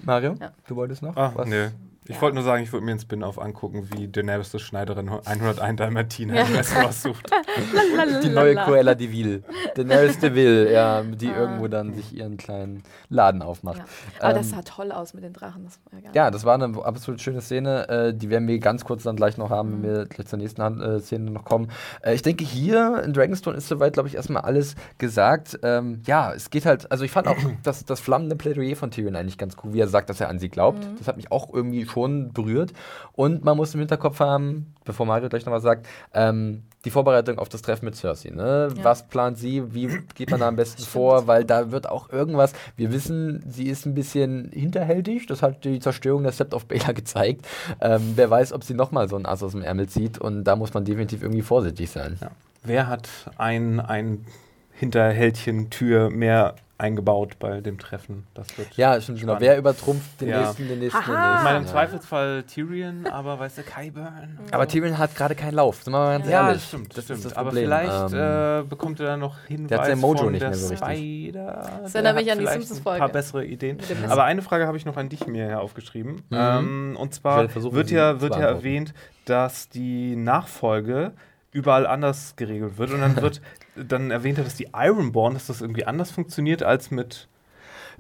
Mario, 0.03 0.35
Ja. 0.41 0.53
du 0.67 0.77
wolltest 0.77 1.03
noch? 1.03 1.15
Ach, 1.17 1.33
was? 1.35 1.47
nee. 1.47 1.69
Ich 2.07 2.17
Ja. 2.17 2.21
wollte 2.23 2.35
nur 2.35 2.45
sagen, 2.45 2.63
ich 2.63 2.73
würde 2.73 2.85
mir 2.85 2.91
einen 2.93 3.01
Spin-off 3.01 3.39
angucken, 3.39 3.89
wie 3.95 4.09
Daenerys 4.09 4.51
die 4.51 4.59
Schneiderin 4.59 5.09
101 5.25 5.77
Dalmatiner 5.79 6.35
Ja. 6.35 6.43
im 6.43 6.93
sucht. 6.93 7.31
Die 8.23 8.29
neue 8.29 8.55
Cruella 8.57 8.95
de 8.95 9.11
Vil. 9.11 9.43
Daenerys 9.75 10.19
de 10.19 10.35
Vil, 10.35 10.69
ja, 10.71 11.03
die 11.03 11.29
Ah. 11.31 11.39
irgendwo 11.39 11.69
dann 11.69 11.95
sich 11.95 12.15
ihren 12.15 12.37
kleinen 12.37 12.83
Laden 13.09 13.41
aufmacht. 13.43 13.79
Ja. 13.79 13.85
Aber 14.21 14.35
das 14.35 14.49
Ähm, 14.49 14.57
sah 14.57 14.63
toll 14.63 14.93
aus 14.93 15.15
mit 15.15 15.25
den 15.25 15.33
Drachen. 15.33 15.65
Das 15.65 15.79
war 15.91 16.15
ja, 16.15 16.31
das 16.31 16.45
war 16.45 16.55
eine 16.55 16.85
absolut 16.85 17.21
schöne 17.21 17.41
Szene. 17.41 17.89
Äh, 17.89 18.15
die 18.15 18.29
werden 18.31 18.47
wir 18.49 18.59
ganz 18.59 18.85
kurz 18.85 19.03
dann 19.05 19.17
gleich 19.17 19.39
noch 19.39 19.51
haben, 19.51 19.73
wenn 19.73 19.83
wir 19.83 20.05
gleich 20.07 20.27
zur 20.27 20.39
nächsten 20.39 20.63
Hand, 20.63 20.83
äh, 20.83 21.01
Szene 21.01 21.31
noch 21.31 21.45
kommen. 21.45 21.71
Äh, 22.03 22.15
ich 22.15 22.23
denke, 22.23 22.45
hier 22.45 23.03
in 23.05 23.13
Dragonstone 23.15 23.57
ist 23.57 23.69
soweit, 23.69 23.95
glaube 23.95 24.09
ich, 24.09 24.15
erstmal 24.17 24.43
alles 24.43 24.75
gesagt. 24.99 25.59
Ähm, 25.63 26.03
ja, 26.07 26.33
es 26.35 26.51
geht 26.51 26.67
halt, 26.67 26.91
also 26.91 27.05
ich 27.05 27.11
fand 27.11 27.29
auch 27.29 27.37
das, 27.63 27.85
das 27.85 28.01
flammende 28.01 28.37
Plädoyer 28.37 28.77
von 28.77 28.91
Tyrion 28.91 29.17
eigentlich 29.17 29.39
ganz 29.39 29.57
cool, 29.65 29.73
wie 29.73 29.81
er 29.81 29.89
sagt, 29.89 30.11
dass 30.11 30.21
er 30.21 30.29
an 30.29 30.39
sie 30.39 30.49
glaubt. 30.51 30.87
Das 30.99 31.09
hat 31.09 31.17
mich 31.17 31.33
auch 31.33 31.53
irgendwie 31.53 31.85
schon 31.95 32.33
berührt. 32.33 32.73
Und 33.13 33.45
man 33.45 33.57
muss 33.57 33.75
im 33.75 33.81
Hinterkopf 33.81 34.21
haben, 34.21 34.75
bevor 34.85 35.07
Mario 35.07 35.29
gleich 35.29 35.47
noch 35.47 35.53
was 35.53 35.63
sagt, 35.63 35.87
ähm, 36.13 36.65
die 36.85 36.91
Vorbereitung 36.91 37.39
auf 37.39 37.49
das 37.49 37.63
Treffen 37.63 37.87
mit 37.87 37.97
Cersei. 37.97 38.31
Ne? 38.31 38.69
Ja. 38.77 38.85
Was 38.85 39.07
plant 39.07 39.39
sie? 39.39 39.75
Wie 39.75 39.89
geht 40.15 40.31
man 40.31 40.41
da 40.41 40.49
am 40.49 40.57
besten 40.57 40.83
vor? 40.83 41.27
Weil 41.27 41.45
da 41.45 41.71
wird 41.71 41.89
auch 41.89 42.11
irgendwas. 42.11 42.53
Wir 42.77 42.93
wissen, 42.93 43.43
sie 43.49 43.69
ist 43.69 43.87
ein 43.87 43.95
bisschen 43.95 44.51
hinterhältig. 44.53 45.27
Das 45.27 45.43
hat 45.43 45.65
die 45.65 45.81
Zerstörung 45.81 46.25
der 46.25 46.33
Sept 46.33 46.53
of 46.53 46.67
Baelor 46.67 46.93
gezeigt. 46.93 47.47
Ähm, 47.81 48.13
wer 48.17 48.29
weiß, 48.29 48.53
ob 48.53 48.65
sie 48.65 48.75
nochmal 48.75 49.09
so 49.09 49.17
ein 49.17 49.25
Ass 49.25 49.43
aus 49.43 49.53
dem 49.53 49.63
Ärmel 49.63 49.89
zieht. 49.89 50.19
Und 50.19 50.45
da 50.45 50.57
muss 50.57 50.75
man 50.75 50.85
definitiv 50.85 51.23
irgendwie 51.23 51.43
vorsichtig 51.43 51.91
sein. 51.91 52.19
Ja. 52.21 52.31
Wer 52.63 52.89
hat 52.89 53.09
ein, 53.39 53.81
ein 53.81 54.27
Hinterhältchen-Tür 54.73 56.11
mehr 56.11 56.55
eingebaut 56.77 57.39
bei 57.39 57.61
dem 57.61 57.79
Treffen? 57.79 58.27
Das 58.35 58.59
wird 58.59 58.77
Ja, 58.77 59.01
stimmt 59.01 59.21
genau. 59.21 59.37
Wer 59.39 59.57
übertrumpft 59.59 60.21
den 60.21 60.29
Ja. 60.29 60.41
nächsten, 60.43 60.67
den 60.69 60.81
nächsten, 60.81 60.99
den 61.01 61.07
Haha. 61.17 61.27
nächsten? 61.29 61.39
Ich 61.39 61.45
meine, 61.45 61.59
im 61.59 61.65
ja. 61.65 61.71
Zweifelsfall 61.71 62.43
Tyrion, 62.45 63.07
aber 63.07 63.39
weißt 63.39 63.59
du, 63.59 63.63
Kyburn. 63.63 64.39
Aber 64.51 64.67
Tyrion 64.67 64.99
hat 64.99 65.15
gerade 65.15 65.35
keinen 65.35 65.55
Lauf. 65.55 65.83
Sind 65.83 65.93
wir 65.93 65.99
mal 66.01 66.19
ganz 66.19 66.29
Ja, 66.29 66.47
ehrlich. 66.49 66.55
das 66.63 66.69
stimmt, 66.69 66.97
Das 66.97 67.05
stimmt. 67.05 67.19
ist 67.21 67.25
das 67.27 67.37
aber 67.37 67.53
vielleicht 67.53 68.13
Ähm, 68.13 68.65
äh, 68.65 68.69
bekommt 68.69 68.99
er 69.01 69.07
dann 69.07 69.21
noch 69.21 69.37
Hinweis 69.47 69.69
der 69.69 69.79
hat 69.79 69.87
sein 69.87 69.99
Mojo 70.01 70.31
nicht 70.31 70.41
mehr 70.41 70.55
so 70.55 70.69
richtig. 70.69 70.79
Spider. 70.89 71.71
Das 71.83 71.95
erinnert 71.95 72.17
mich 72.17 72.33
an 72.33 72.39
die 72.41 72.47
Simpsons-Folge. 72.47 72.95
Ein 72.97 72.99
paar 73.01 73.09
bessere 73.13 73.45
Ideen. 73.45 73.79
Aber 74.09 74.25
eine 74.25 74.43
Frage 74.43 74.67
habe 74.67 74.77
ich 74.77 74.85
noch 74.85 74.97
an 74.97 75.09
dich 75.09 75.27
mir 75.27 75.47
hier 75.47 75.61
aufgeschrieben. 75.61 76.15
Mhm. 76.31 76.37
Ähm, 76.37 76.97
und 76.99 77.15
zwar 77.15 77.49
wird 77.55 77.91
ja, 77.91 78.21
wird 78.21 78.35
ja 78.37 78.43
erwähnt, 78.47 78.95
dass 79.27 79.69
die 79.69 80.17
Nachfolge 80.17 81.13
überall 81.53 81.87
anders 81.87 82.35
geregelt 82.37 82.79
wird. 82.79 82.91
Und 82.91 83.01
dann 83.01 83.17
wird 83.23 83.41
dann 83.77 84.11
erwähnt, 84.11 84.39
er, 84.39 84.45
dass 84.45 84.55
die 84.55 84.69
Ironborn, 84.75 85.35
dass 85.35 85.47
das 85.47 85.61
irgendwie 85.61 85.85
anders 85.85 86.11
funktioniert 86.11 86.63
als 86.63 86.91
mit, 86.91 87.29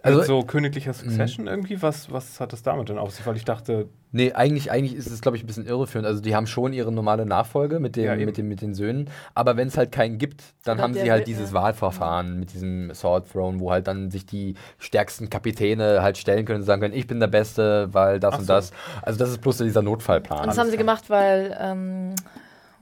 Also- 0.03 0.23
so 0.23 0.43
königlicher 0.43 0.93
Succession 0.93 1.47
irgendwie. 1.47 1.81
Was, 1.83 2.13
was 2.13 2.39
hat 2.39 2.53
das 2.53 2.63
damit 2.63 2.91
denn 2.91 2.99
auf 2.99 3.11
sich? 3.13 3.27
Weil 3.27 3.37
ich 3.37 3.45
dachte, 3.45 3.89
Nee, 4.17 4.33
eigentlich, 4.33 4.71
eigentlich 4.71 4.95
ist 4.95 5.11
es, 5.11 5.21
glaube 5.23 5.37
ich, 5.37 5.43
ein 5.43 5.47
bisschen 5.49 5.67
irreführend. 5.67 6.07
Also, 6.07 6.21
die 6.21 6.37
haben 6.37 6.47
schon 6.47 6.73
ihre 6.73 6.93
normale 6.93 7.27
Nachfolge 7.27 7.81
mit, 7.81 7.97
dem, 7.97 8.05
Ja, 8.05 8.15
mit, 8.15 8.37
dem, 8.37 8.47
mit 8.47 8.61
den 8.63 8.73
Söhnen. 8.73 9.11
Aber 9.35 9.57
wenn 9.57 9.67
es 9.67 9.77
halt 9.77 9.91
keinen 9.91 10.19
gibt, 10.19 10.41
dann 10.63 10.81
haben 10.81 10.95
sie 10.95 11.11
halt 11.11 11.23
will- 11.23 11.35
dieses 11.35 11.49
ja. 11.49 11.55
Wahlverfahren 11.55 12.39
mit 12.39 12.53
diesem 12.53 12.95
Sword 12.95 13.33
Throne, 13.33 13.59
wo 13.59 13.73
halt 13.73 13.89
dann 13.89 14.13
sich 14.13 14.25
die 14.25 14.55
stärksten 14.79 15.31
Kapitäne 15.31 16.01
halt 16.03 16.17
stellen 16.17 16.45
können 16.45 16.61
und 16.61 16.65
sagen 16.65 16.81
können: 16.81 16.95
Ich 16.95 17.09
bin 17.09 17.19
der 17.19 17.27
Beste, 17.27 17.89
weil 17.93 18.21
das 18.21 18.35
Ach 18.35 18.39
und 18.39 18.45
so. 18.45 18.53
das. 18.53 18.73
Also, 19.03 19.19
das 19.19 19.31
ist 19.31 19.41
bloß 19.41 19.57
dieser 19.59 19.83
Notfallplan. 19.83 20.43
Und 20.43 20.47
das 20.47 20.59
haben 20.59 20.71
sie 20.71 20.77
gemacht, 20.77 21.11
weil, 21.11 21.57
ähm, 21.61 22.15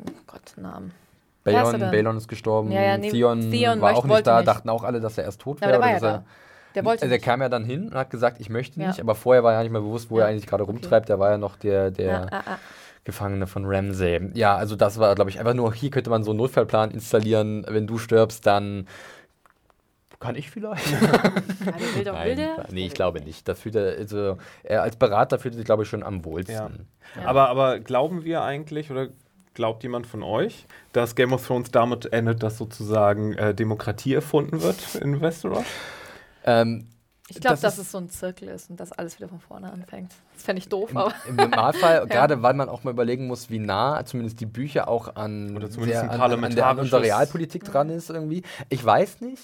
oh 0.02 0.10
Gott, 0.26 0.52
Namen. 0.58 0.90
Balon? 1.44 1.80
Balon 1.80 2.16
ist 2.16 2.28
gestorben. 2.28 2.70
Ja, 2.70 2.82
ja, 2.82 2.98
nee, 2.98 3.10
Theon, 3.10 3.50
Theon 3.50 3.80
war 3.80 3.94
auch 3.96 4.04
nicht 4.04 4.26
da, 4.26 4.38
nicht. 4.38 4.48
dachten 4.48 4.68
auch 4.68 4.84
alle, 4.84 5.00
dass 5.00 5.18
er 5.18 5.24
erst 5.24 5.40
tot 5.40 5.60
wäre. 5.60 5.78
der 5.80 5.98
ja. 6.00 6.24
Der 6.74 6.84
wollte 6.86 7.02
also 7.02 7.10
der 7.10 7.18
nicht. 7.18 7.24
kam 7.24 7.42
ja 7.42 7.48
dann 7.48 7.64
hin 7.64 7.88
und 7.88 7.94
hat 7.94 8.10
gesagt, 8.10 8.40
ich 8.40 8.48
möchte 8.48 8.80
Ja. 8.80 8.88
nicht, 8.88 9.00
aber 9.00 9.14
vorher 9.14 9.44
war 9.44 9.52
ja 9.52 9.62
nicht 9.62 9.72
mehr 9.72 9.80
bewusst, 9.82 10.10
wo 10.10 10.18
Ja, 10.18 10.24
er 10.24 10.30
eigentlich 10.30 10.46
gerade 10.46 10.62
okay. 10.62 10.72
rumtreibt. 10.72 11.08
Der 11.08 11.18
war 11.18 11.30
ja 11.30 11.38
noch 11.38 11.56
der, 11.56 11.90
der 11.90 12.32
ah, 12.32 12.42
ah. 12.46 12.58
Gefangene 13.04 13.46
von 13.46 13.64
Ramsey. 13.66 14.30
Ja, 14.34 14.56
also 14.56 14.76
das 14.76 14.98
war, 14.98 15.14
glaube 15.14 15.28
ich, 15.30 15.38
einfach 15.38 15.54
nur, 15.54 15.74
hier 15.74 15.90
könnte 15.90 16.08
man 16.08 16.22
so 16.24 16.30
einen 16.30 16.38
Notfallplan 16.38 16.90
installieren. 16.92 17.66
Wenn 17.68 17.86
du 17.86 17.98
stirbst, 17.98 18.46
dann 18.46 18.86
kann 20.20 20.36
ich 20.36 20.50
vielleicht? 20.50 20.86
Ja, 21.64 21.72
der 21.72 21.94
will 21.96 22.04
doch, 22.04 22.12
will 22.14 22.36
Nein, 22.36 22.36
der? 22.36 22.66
nee, 22.72 22.86
ich 22.86 22.94
glaube 22.94 23.20
nicht. 23.20 23.46
Das 23.48 23.60
fühlt 23.60 23.74
er, 23.76 23.96
also, 23.98 24.38
er 24.62 24.82
als 24.82 24.96
Berater 24.96 25.38
fühlt 25.38 25.54
er 25.54 25.58
sich, 25.58 25.64
glaube 25.64 25.82
ich, 25.82 25.88
schon 25.88 26.02
am 26.02 26.24
wohlsten. 26.24 26.54
Ja. 27.16 27.22
Ja. 27.22 27.28
Aber, 27.28 27.48
aber 27.48 27.78
glauben 27.80 28.24
wir 28.24 28.42
eigentlich 28.42 28.90
oder 28.90 29.08
glaubt 29.54 29.82
jemand 29.82 30.06
von 30.06 30.22
euch, 30.22 30.66
dass 30.92 31.14
Game 31.14 31.32
of 31.32 31.46
Thrones 31.46 31.70
damit 31.70 32.12
endet, 32.12 32.42
dass 32.42 32.58
sozusagen 32.58 33.34
äh, 33.34 33.54
Demokratie 33.54 34.14
erfunden 34.14 34.62
wird 34.62 34.94
in 34.96 35.20
Westeros? 35.20 35.64
Ähm, 36.44 36.86
Ich 37.28 37.40
glaube, 37.40 37.54
Das 37.54 37.60
dass 37.60 37.78
es 37.78 37.90
so 37.92 37.98
ein 37.98 38.10
Zirkel 38.10 38.48
ist 38.48 38.68
und 38.68 38.78
dass 38.80 38.92
alles 38.92 39.18
wieder 39.18 39.28
von 39.28 39.40
vorne 39.40 39.72
anfängt. 39.72 40.12
Das 40.34 40.42
fände 40.42 40.58
ich 40.58 40.68
doof, 40.68 40.90
Im, 40.90 40.96
aber. 40.96 41.14
Im 41.28 41.36
Normalfall, 41.36 42.06
gerade 42.08 42.42
weil 42.42 42.54
man 42.54 42.68
auch 42.68 42.84
mal 42.84 42.90
überlegen 42.90 43.26
muss, 43.26 43.48
wie 43.48 43.58
nah 43.58 44.04
zumindest 44.04 44.40
die 44.40 44.46
Bücher 44.46 44.88
auch 44.88 45.14
an, 45.16 45.56
Oder 45.56 45.70
zumindest 45.70 46.02
ein 46.02 46.10
an, 46.10 46.44
an, 46.44 46.54
der, 46.54 46.66
an 46.66 46.78
unserer 46.80 47.00
Realpolitik 47.02 47.64
dran 47.64 47.88
ist 47.90 48.10
irgendwie. 48.10 48.42
Ich 48.68 48.84
weiß 48.84 49.20
nicht. 49.20 49.42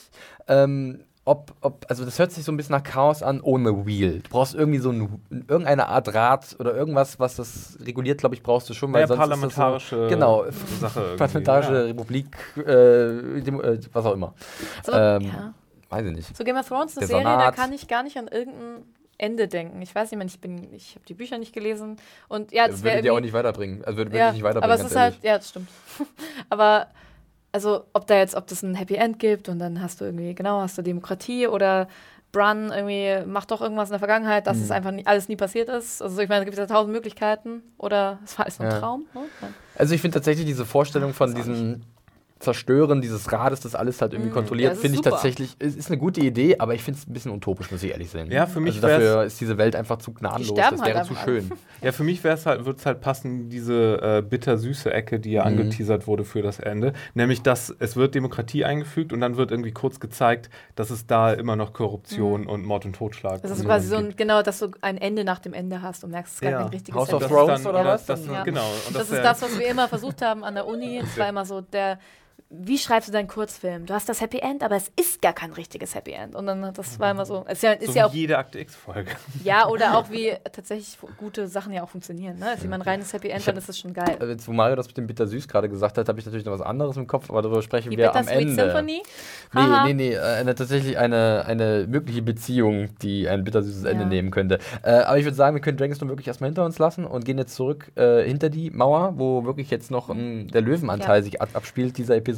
Ähm, 0.49 1.05
ob, 1.29 1.53
ob, 1.61 1.85
also 1.89 2.05
das 2.07 2.19
hört 2.19 2.33
sich 2.33 2.45
so 2.45 2.51
ein 2.53 2.57
bisschen 2.57 2.75
nach 2.75 2.83
Chaos 2.83 3.23
an 3.23 3.41
ohne 3.41 3.87
Wheel. 3.87 4.21
Du 4.21 4.31
brauchst 4.31 4.55
irgendwie 4.55 4.79
so 4.79 4.91
ein, 4.91 5.21
irgendeine 5.31 5.87
Art 5.89 6.15
Rat 6.15 6.57
oder 6.59 6.75
irgendwas, 6.75 7.21
was 7.21 7.37
das 7.37 7.77
reguliert, 7.85 8.19
glaube 8.19 8.35
ich, 8.35 8.43
brauchst 8.43 8.69
du 8.71 8.75
schon, 8.75 8.93
weil 8.93 9.03
Ja, 9.03 9.07
sonst 9.09 9.19
parlamentarische 9.19 9.97
ist 9.97 10.03
das 10.03 10.11
so, 10.11 10.15
genau, 10.15 10.45
Sache. 10.81 11.17
parlamentarische 11.19 11.75
Ja. 11.75 11.83
Republik, 11.83 12.27
äh, 12.57 13.41
Demo, 13.43 13.61
äh, 13.61 13.79
was 13.93 14.07
auch 14.07 14.15
immer. 14.15 14.35
So, 14.83 14.93
Ähm, 14.93 15.23
ja. 15.23 15.55
Weiß 15.91 16.07
ich 16.07 16.13
nicht. 16.15 16.37
so 16.37 16.45
Game 16.45 16.57
of 16.57 16.67
Thrones, 16.69 16.97
eine 16.97 17.07
Serie, 17.07 17.25
da 17.25 17.51
kann 17.51 17.73
ich 17.73 17.89
gar 17.89 18.03
nicht 18.03 18.17
an 18.17 18.29
irgendein 18.29 18.85
Ende 19.19 19.49
denken. 19.49 19.83
Ich 19.83 19.95
weiß 19.95 20.11
nicht, 20.11 20.19
mehr, 20.19 20.27
ich 20.27 20.41
bin, 20.41 20.73
ich 20.75 20.95
habe 20.95 21.05
die 21.07 21.15
Bücher 21.15 21.39
nicht 21.39 21.53
gelesen 21.53 21.97
und 22.29 22.53
ja, 22.53 22.69
das 22.69 22.83
Würde 22.83 23.03
dir 23.03 23.13
auch 23.13 23.21
nicht 23.21 23.33
weiterbringen. 23.33 23.85
Also 23.85 23.99
würde, 23.99 24.17
ja, 24.17 24.33
nicht 24.33 24.43
weiterbringen. 24.43 24.73
aber 24.73 24.83
es 24.83 24.91
ist 24.91 24.97
halt, 24.97 25.17
ja, 25.23 25.37
das 25.39 25.49
stimmt. 25.51 25.69
aber 26.49 26.87
also, 27.53 27.85
ob 27.93 28.07
da 28.07 28.17
jetzt, 28.17 28.35
ob 28.35 28.47
das 28.47 28.63
ein 28.63 28.75
Happy 28.75 28.95
End 28.97 29.19
gibt 29.19 29.49
und 29.49 29.59
dann 29.59 29.81
hast 29.83 30.01
du 30.01 30.05
irgendwie, 30.05 30.35
genau, 30.35 30.61
hast 30.61 30.77
du 30.79 30.83
Demokratie 30.83 31.47
oder 31.47 31.89
Brun 32.31 32.71
irgendwie 32.75 33.27
macht 33.27 33.51
doch 33.51 33.63
irgendwas 33.63 33.89
in 33.89 33.93
der 33.93 34.01
Vergangenheit, 34.01 34.47
dass 34.47 34.59
Mhm. 34.59 34.63
es 34.65 34.71
einfach 34.71 34.91
nie, 34.91 35.07
alles 35.07 35.29
nie 35.29 35.37
passiert 35.37 35.71
ist. 35.71 36.03
Also 36.03 36.21
ich 36.21 36.29
meine, 36.29 36.41
es 36.43 36.45
gibt 36.45 36.59
ja 36.59 36.67
tausend 36.67 36.93
Möglichkeiten 36.93 37.63
oder 37.79 38.19
es 38.25 38.39
war 38.39 38.45
alles 38.45 38.59
nur 38.59 38.69
ein 38.69 38.75
Ja. 38.75 38.81
Traum. 38.81 39.07
Ne? 39.15 39.21
Also 39.77 39.95
ich 39.95 40.03
finde 40.03 40.17
tatsächlich 40.17 40.45
diese 40.45 40.67
Vorstellung 40.67 41.15
von 41.15 41.35
diesem 41.35 41.81
Zerstören 42.39 43.01
dieses 43.01 43.33
Rades, 43.33 43.61
das 43.61 43.75
alles 43.75 44.01
halt 44.01 44.13
irgendwie 44.13 44.31
Mm, 44.31 44.35
kontrolliert, 44.35 44.65
ja, 44.65 44.71
das 44.71 44.79
ist 44.79 44.83
finde 44.83 44.97
ich 44.99 45.03
tatsächlich, 45.03 45.57
es 45.59 45.75
ist 45.75 45.89
eine 45.89 45.99
gute 45.99 46.21
Idee, 46.21 46.57
aber 46.59 46.75
ich 46.75 46.83
finde 46.85 47.01
es 47.01 47.07
ein 47.09 47.13
bisschen 47.13 47.33
utopisch, 47.33 47.71
muss 47.71 47.83
ich 47.83 47.91
ehrlich 47.91 48.11
sein. 48.11 48.31
Ja, 48.31 48.47
für 48.47 48.61
mich 48.61 48.77
Also 48.77 48.87
dafür 48.89 49.25
ist 49.25 49.41
diese 49.41 49.59
Welt 49.59 49.75
einfach 49.75 49.99
zu 49.99 50.13
gnadenlos, 50.13 50.49
sterben 50.51 50.77
das 50.77 50.83
halt 50.87 50.95
wäre 50.95 51.05
zu 51.05 51.11
einfach 51.15 51.25
schön. 51.25 51.51
Ja, 51.81 51.93
für 51.93 52.03
mich 52.03 52.25
halt, 52.25 52.65
würde 52.65 52.77
es 52.79 52.87
halt 52.87 53.01
passen, 53.01 53.49
diese 53.51 54.01
äh, 54.03 54.23
bitter-süße 54.23 54.93
Ecke, 54.93 55.21
die 55.21 55.31
ja 55.33 55.43
Mhm. 55.43 55.59
angeteasert 55.59 56.07
wurde 56.09 56.25
für 56.25 56.43
das 56.43 56.59
Ende. 56.59 56.93
Nämlich, 57.15 57.43
dass 57.43 57.73
es 57.79 57.95
wird 57.95 58.15
Demokratie 58.17 58.65
eingefügt 58.65 59.13
und 59.13 59.21
dann 59.21 59.37
wird 59.37 59.53
irgendwie 59.53 59.71
kurz 59.71 60.01
gezeigt, 60.01 60.51
dass 60.75 60.91
es 60.91 61.07
da 61.07 61.33
immer 61.33 61.55
noch 61.55 61.73
Korruption 61.73 62.47
und 62.47 62.65
Mord 62.65 62.85
und 62.85 62.95
Totschlag 62.97 63.43
Das 63.43 63.53
ist 63.53 63.65
quasi 63.65 63.87
so 63.87 63.97
gibt. 63.99 64.09
ein, 64.11 64.17
genau, 64.17 64.43
dass 64.43 64.59
du 64.59 64.71
ein 64.81 64.99
Ende 64.99 65.23
nach 65.25 65.39
dem 65.39 65.53
Ende 65.55 65.81
hast 65.83 66.03
und 66.03 66.11
merkst, 66.11 66.35
es 66.35 66.41
gab 66.41 66.51
Ja. 66.51 66.59
ein 66.61 66.69
richtiges 66.69 66.95
House 67.01 67.13
of 67.15 67.21
Das 67.23 67.31
ist 67.31 67.37
Thrones 67.37 67.67
oder 67.67 67.85
was? 67.85 68.07
Das, 68.07 68.27
Ja. 68.27 68.43
Genau. 68.43 68.67
Und 68.89 68.97
Das 68.97 69.03
ist 69.05 69.13
wär- 69.13 69.23
das, 69.23 69.43
was 69.43 69.57
wir 69.59 69.69
immer 69.69 69.87
versucht 69.89 70.21
haben 70.23 70.43
an 70.45 70.55
der 70.55 70.67
Uni. 70.67 70.99
Es 70.99 71.17
war 71.17 71.29
immer 71.29 71.45
so 71.45 71.61
der, 71.61 71.99
wie 72.51 72.79
schreibst 72.79 73.09
du 73.09 73.13
deinen 73.13 73.29
Kurzfilm? 73.29 73.85
Du 73.85 73.93
hast 73.93 74.09
das 74.09 74.23
Happy 74.23 74.39
End, 74.39 74.63
aber 74.63 74.77
es 74.77 74.91
ist 74.99 75.21
gar 75.21 75.35
kein 75.35 75.53
richtiges 75.53 75.95
Happy 75.95 76.13
End. 76.13 76.35
Und 76.35 76.47
dann, 76.47 76.73
das 76.73 76.99
war 76.99 77.11
immer 77.11 77.27
so, 77.27 77.45
es 77.47 77.59
ist 77.59 77.63
ja, 77.63 77.73
ist 77.73 77.93
so 77.93 77.93
ja 77.93 78.05
wie 78.05 78.09
auch, 78.09 78.15
jede 78.15 78.39
Akte 78.39 78.59
X-Folge. 78.61 79.11
ja, 79.45 79.69
oder 79.69 79.99
auch 79.99 80.11
wie 80.11 80.33
tatsächlich 80.51 80.97
gute 81.19 81.47
Sachen 81.47 81.75
ja 81.75 81.83
auch 81.83 81.91
funktionieren. 81.91 82.39
Ne? 82.39 82.55
Ist 82.55 82.63
jemand 82.63 82.85
ein 82.87 82.89
reines 82.89 83.13
Happy 83.13 83.29
End, 83.29 83.47
dann 83.47 83.59
ist 83.59 83.69
das 83.69 83.79
schon 83.79 83.93
geil. 83.93 84.17
Jetzt, 84.27 84.49
wo 84.49 84.53
Mario 84.53 84.77
das 84.77 84.87
mit 84.87 84.97
dem 84.97 85.07
Bittersüß 85.07 85.47
gerade 85.47 85.69
gesagt 85.69 85.99
hat, 85.99 86.09
habe 86.09 86.19
ich 86.19 86.25
natürlich 86.25 86.47
noch 86.47 86.55
was 86.55 86.63
anderes 86.63 86.97
im 86.97 87.07
Kopf, 87.07 87.29
aber 87.29 87.43
darüber 87.43 87.61
sprechen 87.61 87.91
Die 87.91 87.99
wir 87.99 88.17
am 88.17 88.27
Ende. 88.27 88.55
Symphony? 88.55 89.03
Nee, 89.53 89.63
nee, 89.85 89.93
nee, 89.95 90.13
äh, 90.15 90.19
eine, 90.21 90.55
tatsächlich 90.55 90.97
eine, 90.97 91.45
eine 91.47 91.87
mögliche 91.87 92.23
Beziehung, 92.23 92.89
die 93.03 93.29
ein 93.29 93.45
bittersüßes 93.45 93.85
Ende 93.85 94.05
Ja. 94.05 94.09
nehmen 94.09 94.31
könnte. 94.31 94.59
Äh, 94.83 94.93
aber 95.01 95.19
ich 95.19 95.25
würde 95.25 95.37
sagen, 95.37 95.55
wir 95.55 95.61
können 95.61 95.77
Dragonstone 95.77 96.11
wirklich 96.11 96.29
erstmal 96.29 96.49
hinter 96.49 96.65
uns 96.65 96.79
lassen 96.79 97.05
und 97.05 97.27
gehen 97.27 97.37
jetzt 97.37 97.55
zurück 97.55 97.93
äh, 97.97 98.23
hinter 98.25 98.49
die 98.49 98.71
Mauer, 98.71 99.13
wo 99.19 99.45
wirklich 99.45 99.71
jetzt 99.71 99.91
noch 99.91 100.09
ähm, 100.09 100.49
der 100.49 100.63
Löwenanteil 100.63 101.19
Ja. 101.19 101.23
sich 101.23 101.43
ab 101.43 101.51
abspielt, 101.53 101.99
dieser 101.99 102.17
Episode. 102.17 102.38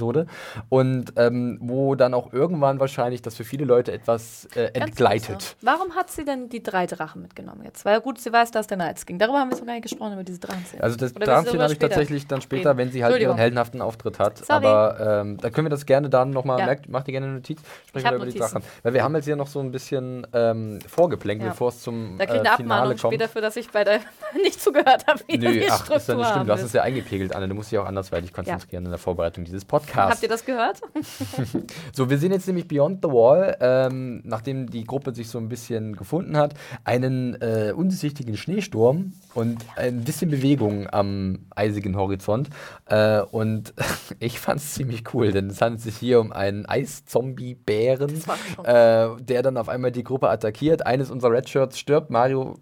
Und 0.68 1.12
ähm, 1.16 1.58
wo 1.60 1.94
dann 1.94 2.14
auch 2.14 2.32
irgendwann 2.32 2.80
wahrscheinlich 2.80 3.22
das 3.22 3.34
für 3.36 3.44
viele 3.44 3.64
Leute 3.64 3.92
etwas 3.92 4.48
äh, 4.56 4.70
entgleitet. 4.72 5.56
Warum 5.62 5.94
hat 5.94 6.10
sie 6.10 6.24
denn 6.24 6.48
die 6.48 6.62
drei 6.62 6.86
Drachen 6.86 7.22
mitgenommen 7.22 7.62
jetzt? 7.64 7.84
Weil 7.84 8.00
gut, 8.00 8.18
sie 8.20 8.32
weiß, 8.32 8.50
dass 8.50 8.66
der 8.66 8.76
Nights 8.76 9.06
ging. 9.06 9.18
Darüber 9.18 9.38
haben 9.38 9.50
wir 9.50 9.56
so 9.56 9.64
gar 9.64 9.72
nicht 9.74 9.82
gesprochen, 9.82 10.14
über 10.14 10.24
diese 10.24 10.40
Drachenszene. 10.40 10.82
Also 10.82 10.96
das 10.96 11.12
darüber 11.12 11.62
habe 11.62 11.72
ich 11.72 11.78
tatsächlich 11.78 12.26
dann 12.26 12.40
später, 12.40 12.76
wenn 12.76 12.90
sie 12.90 13.04
halt 13.04 13.20
ihren 13.20 13.36
heldenhaften 13.36 13.80
Auftritt 13.82 14.18
hat. 14.18 14.38
Sorry. 14.38 14.66
Aber 14.66 15.20
ähm, 15.20 15.36
da 15.38 15.50
können 15.50 15.66
wir 15.66 15.70
das 15.70 15.86
gerne 15.86 16.08
dann 16.10 16.30
nochmal, 16.30 16.58
Ja. 16.60 16.66
merkt, 16.66 16.88
macht 16.88 17.08
ihr 17.08 17.12
gerne 17.12 17.26
eine 17.26 17.34
Notiz, 17.36 17.60
sprechen 17.88 18.10
wir 18.10 18.16
über 18.16 18.26
die. 18.26 18.38
Drachen. 18.38 18.62
Weil 18.82 18.94
wir 18.94 19.02
haben 19.04 19.14
jetzt 19.14 19.24
hier 19.26 19.36
noch 19.36 19.46
so 19.46 19.60
ein 19.60 19.70
bisschen 19.70 20.26
ähm, 20.32 20.78
vorgeplänkelt, 20.86 21.46
Ja. 21.46 21.52
bevor 21.52 21.68
es 21.68 21.80
zum 21.82 22.16
Da 22.18 22.26
kriegt 22.26 22.44
äh, 22.44 22.48
eine 22.48 22.56
Finale 22.56 22.80
Abmahnung 22.80 22.98
kommt. 22.98 23.14
später 23.14 23.28
für, 23.28 23.40
dass 23.40 23.56
ich 23.56 23.70
bei 23.70 23.84
der 23.84 24.00
nicht 24.42 24.60
zugehört 24.60 25.06
habe, 25.06 25.20
wie 25.26 25.38
Nö, 25.38 25.62
ach, 25.68 25.74
Struktur 25.76 25.96
ist 25.96 26.08
ja 26.08 26.14
nicht 26.14 26.28
stimmt. 26.30 26.48
Du 26.48 26.52
hast 26.52 26.62
es 26.62 26.72
ja 26.72 26.82
eingepegelt, 26.82 27.34
Anne. 27.34 27.48
Du 27.48 27.54
musst 27.54 27.70
dich 27.72 27.78
auch 27.78 27.86
andersweitig 27.86 28.32
konzentrieren 28.32 28.84
in 28.84 28.90
der 28.90 28.98
Vorbereitung 28.98 29.44
dieses 29.44 29.64
Podcasts. 29.64 29.89
Habt 29.94 30.22
ihr 30.22 30.28
das 30.28 30.44
gehört? 30.44 30.80
So, 31.92 32.08
wir 32.08 32.18
sehen 32.18 32.32
jetzt 32.32 32.46
nämlich 32.46 32.68
Beyond 32.68 33.00
the 33.02 33.10
Wall, 33.10 33.56
ähm, 33.60 34.22
nachdem 34.24 34.70
die 34.70 34.84
Gruppe 34.84 35.14
sich 35.14 35.28
so 35.28 35.38
ein 35.38 35.48
bisschen 35.48 35.96
gefunden 35.96 36.36
hat, 36.36 36.54
einen 36.84 37.34
äh, 37.40 37.72
undurchsichtigen 37.74 38.36
Schneesturm 38.36 39.12
und 39.34 39.64
ein 39.76 40.04
bisschen 40.04 40.30
Bewegung 40.30 40.88
am 40.88 41.46
eisigen 41.54 41.96
Horizont. 41.96 42.48
Äh, 42.86 43.20
und 43.20 43.74
ich 44.20 44.38
fand 44.38 44.60
es 44.60 44.74
ziemlich 44.74 45.14
cool, 45.14 45.32
denn 45.32 45.48
es 45.48 45.60
handelt 45.60 45.82
sich 45.82 45.96
hier 45.96 46.20
um 46.20 46.32
einen 46.32 46.66
Eiszombie-Bären, 46.66 48.22
äh, 48.64 49.08
der 49.20 49.42
dann 49.42 49.56
auf 49.56 49.68
einmal 49.68 49.92
die 49.92 50.04
Gruppe 50.04 50.30
attackiert. 50.30 50.86
Eines 50.86 51.10
unserer 51.10 51.32
Redshirts 51.32 51.78
stirbt. 51.78 52.10
Mario 52.10 52.58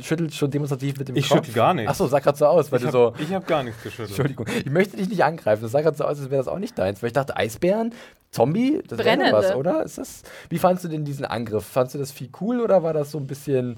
schüttelt 0.00 0.34
schon 0.34 0.50
demonstrativ 0.50 0.98
mit 0.98 1.08
dem 1.08 1.16
Ich 1.16 1.28
Kopf. 1.28 1.38
schüttel 1.38 1.54
gar 1.54 1.74
nicht. 1.74 1.88
Achso, 1.88 2.06
sah 2.06 2.18
gerade 2.20 2.36
so 2.38 2.46
aus, 2.46 2.70
weil 2.72 2.78
Ich 2.82 2.90
du 2.90 2.98
habe 2.98 3.24
so. 3.24 3.34
hab 3.34 3.46
gar 3.46 3.62
nichts 3.62 3.82
geschüttelt. 3.82 4.08
Entschuldigung, 4.10 4.46
ich 4.48 4.70
möchte 4.70 4.96
dich 4.96 5.08
nicht 5.08 5.24
angreifen. 5.24 5.62
Das 5.62 5.72
sah 5.72 5.80
gerade 5.80 5.96
so 5.96 6.04
aus, 6.04 6.18
als 6.18 6.30
wäre 6.30 6.38
das 6.42 6.48
auch 6.48 6.58
nicht 6.58 6.78
deins. 6.78 7.02
Weil 7.02 7.08
ich 7.08 7.12
dachte, 7.14 7.36
Eisbären, 7.36 7.94
Zombie, 8.30 8.82
das 8.86 8.98
wäre 8.98 9.32
was, 9.32 9.54
oder? 9.54 9.82
Ist 9.82 9.98
das, 9.98 10.22
wie 10.50 10.58
fandst 10.58 10.84
du 10.84 10.88
denn 10.88 11.04
diesen 11.04 11.24
Angriff? 11.24 11.64
Fandst 11.64 11.94
du 11.94 11.98
das 11.98 12.12
viel 12.12 12.28
cool 12.40 12.60
oder 12.60 12.82
war 12.82 12.92
das 12.92 13.10
so 13.10 13.18
ein 13.18 13.26
bisschen. 13.26 13.76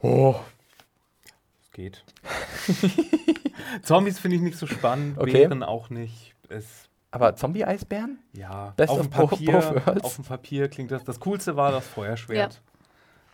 Oh, 0.00 0.34
Es 1.64 1.72
geht. 1.72 2.04
Zombies 3.82 4.18
finde 4.18 4.36
ich 4.36 4.42
nicht 4.42 4.58
so 4.58 4.66
spannend, 4.66 5.18
Okay. 5.18 5.32
Bären 5.32 5.62
auch 5.62 5.90
nicht. 5.90 6.34
Es, 6.48 6.64
aber 7.10 7.36
Zombie-Eisbären? 7.36 8.18
ja, 8.32 8.72
Best 8.76 8.90
auf 8.90 9.00
dem, 9.00 9.10
Papier, 9.10 9.82
auf 10.02 10.16
dem 10.16 10.24
Papier 10.24 10.68
klingt 10.68 10.90
das. 10.90 11.04
Das 11.04 11.20
Coolste 11.20 11.56
war 11.56 11.72
das 11.72 11.86
Feuerschwert. 11.86 12.60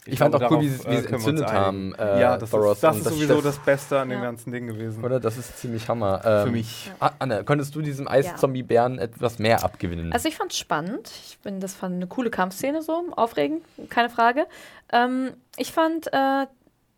Ich, 0.06 0.18
fand 0.18 0.32
glaube, 0.34 0.46
auch 0.46 0.50
cool, 0.50 0.60
wie 0.62 0.68
sie 0.68 0.84
wie 0.84 0.94
äh, 0.94 1.06
entzündet 1.06 1.50
haben. 1.52 1.94
äh, 1.94 2.20
ja, 2.20 2.36
das 2.36 2.50
Thoros 2.50 2.72
ist, 2.76 2.84
das 2.84 2.96
ist 2.98 3.04
sowieso 3.04 3.34
Chef. 3.36 3.44
das 3.44 3.58
Beste 3.58 3.98
an 4.00 4.08
dem 4.10 4.18
Ja. 4.18 4.24
ganzen 4.24 4.52
Ding 4.52 4.66
gewesen. 4.66 5.02
Oder? 5.02 5.18
Das 5.20 5.38
ist 5.38 5.58
ziemlich 5.58 5.88
Hammer. 5.88 6.20
Ähm, 6.24 6.44
Für 6.46 6.52
mich. 6.52 6.90
Ah, 7.00 7.12
Anne, 7.18 7.42
konntest 7.44 7.74
du 7.74 7.80
diesem 7.80 8.06
Eiszombie-Bären 8.06 8.98
etwas 8.98 9.38
mehr 9.38 9.64
abgewinnen? 9.64 10.12
Also 10.12 10.28
ich 10.28 10.36
fand 10.36 10.52
es 10.52 10.58
spannend. 10.58 11.10
Ich 11.28 11.38
bin, 11.38 11.60
das 11.60 11.74
fand 11.74 11.94
eine 11.94 12.06
coole 12.06 12.30
Kampfszene 12.30 12.82
so, 12.82 13.04
aufregend, 13.16 13.62
keine 13.88 14.10
Frage. 14.10 14.46
Ähm, 14.92 15.30
ich 15.56 15.72
fand, 15.72 16.08
äh, 16.12 16.46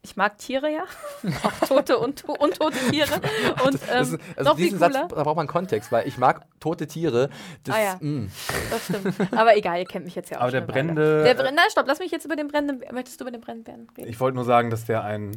ich 0.07 0.17
mag 0.17 0.39
Tiere 0.39 0.71
ja, 0.73 0.85
auch 1.43 1.67
tote 1.69 1.99
und 1.99 2.21
to- 2.21 2.33
untote 2.33 2.79
Tiere. 2.91 3.13
Und 3.65 3.75
ähm, 3.75 3.81
das 3.91 4.09
ist, 4.11 4.21
also 4.37 4.51
noch 4.51 4.57
viel 4.57 4.65
diesen 4.67 4.79
Satz, 4.79 4.93
cooler. 4.95 5.09
da 5.09 5.23
braucht 5.25 5.37
man 5.37 5.47
Kontext, 5.47 5.91
weil 5.91 6.07
ich 6.07 6.17
mag 6.19 6.43
tote 6.61 6.87
Tiere. 6.87 7.29
Das, 7.65 7.75
Ah, 7.75 7.81
ja. 7.83 7.97
mh. 8.01 8.29
Das 8.71 8.85
stimmt. 8.85 9.15
Aber 9.37 9.57
egal, 9.57 9.79
ihr 9.81 9.85
kennt 9.87 10.05
mich 10.05 10.15
jetzt 10.15 10.31
ja 10.31 10.39
auch 10.39 10.43
Aber 10.43 10.51
der 10.53 10.61
brennende- 10.61 11.25
Der 11.25 11.35
Brenn 11.35 11.55
Nein, 11.55 11.65
stopp, 11.71 11.87
lass 11.89 11.99
mich 11.99 12.11
jetzt 12.13 12.25
über 12.25 12.37
den 12.37 12.49
brennenden. 12.49 12.83
Möchtest 12.95 13.21
du 13.21 13.25
über 13.25 13.31
den 13.33 13.41
brennenden 13.41 13.65
Bären 13.65 13.89
reden? 13.97 14.09
Ich 14.09 14.21
wollte 14.21 14.37
nur 14.37 14.45
sagen, 14.45 14.71
dass 14.71 14.85
der 14.85 15.03
ein 15.05 15.33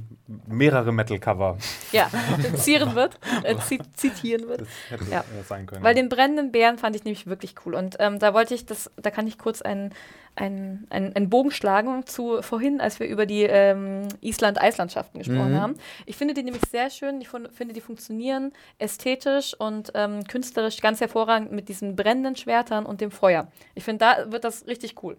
mehrere 0.47 0.91
Metal-Cover 0.91 1.57
ja, 1.91 2.09
zieren 2.55 2.93
wird, 2.95 3.19
äh, 3.43 3.55
zi 3.57 3.79
zitieren 3.95 4.47
wird. 4.47 4.61
das 4.61 4.67
hätte 4.89 5.05
Ja. 5.11 5.23
sein 5.47 5.65
können. 5.65 5.83
Weil 5.83 5.95
den 5.95 6.09
brennenden 6.09 6.51
Bären 6.51 6.77
fand 6.77 6.95
ich 6.95 7.03
nämlich 7.03 7.25
wirklich 7.27 7.55
cool. 7.65 7.73
Und 7.75 7.95
ähm, 7.99 8.19
da 8.19 8.33
wollte 8.33 8.53
ich 8.53 8.65
das, 8.65 8.91
da 8.97 9.09
kann 9.11 9.25
ich 9.27 9.37
kurz 9.37 9.61
einen, 9.61 9.93
einen, 10.39 10.87
einen, 10.89 11.13
einen 11.15 11.29
Bogen 11.29 11.51
schlagen 11.51 12.05
zu 12.05 12.41
vorhin, 12.41 12.79
als 12.79 12.99
wir 12.99 13.07
über 13.07 13.25
die 13.25 13.43
ähm, 13.43 14.07
Island-Eislandschaften 14.21 15.19
gesprochen 15.19 15.51
Mhm. 15.51 15.59
haben. 15.61 15.75
Ich 16.05 16.15
finde 16.15 16.33
die 16.33 16.43
nämlich 16.43 16.63
sehr 16.71 16.89
schön. 16.89 17.19
Ich 17.21 17.27
finde, 17.29 17.73
die 17.73 17.81
funktionieren 17.81 18.53
ästhetisch 18.77 19.53
und 19.53 19.91
ähm, 19.95 20.23
künstlerisch 20.23 20.79
ganz 20.81 21.01
hervorragend 21.01 21.51
mit 21.51 21.67
diesen 21.69 21.95
brennenden 21.95 22.35
Schwertern 22.35 22.85
und 22.85 23.01
dem 23.01 23.11
Feuer. 23.11 23.47
Ich 23.75 23.83
finde, 23.83 23.99
da 24.05 24.31
wird 24.31 24.43
das 24.45 24.65
richtig 24.67 25.03
cool. 25.03 25.17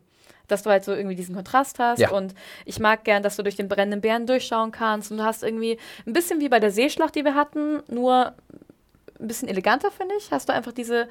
Dass 0.49 0.63
du 0.65 0.71
halt 0.71 0.85
so 0.85 0.93
irgendwie 0.93 1.15
diesen 1.15 1.35
Kontrast 1.37 1.79
hast. 1.79 2.01
Ja. 2.01 2.11
Und 2.11 2.35
ich 2.65 2.81
mag 2.81 3.05
gern, 3.05 3.23
dass 3.23 3.37
du 3.37 3.43
durch 3.45 3.55
den 3.57 3.69
brennenden 3.69 4.01
Bären 4.01 4.27
durchschauen 4.27 4.73
kannst. 4.73 5.13
Und 5.13 5.19
du 5.19 5.25
hast 5.25 5.45
irgendwie 5.45 5.79
ein 6.07 6.13
bisschen 6.13 6.41
wie 6.41 6.49
bei 6.49 6.59
der 6.59 6.73
Seeschlacht, 6.73 7.15
die 7.15 7.25
wir 7.25 7.35
hatten, 7.37 7.83
nur 7.89 8.33
ein 9.21 9.29
bisschen 9.29 9.49
eleganter, 9.49 9.91
finde 9.93 10.15
ich. 10.19 10.31
Hast 10.33 10.49
du 10.49 10.53
einfach 10.53 10.73
diese, 10.73 11.07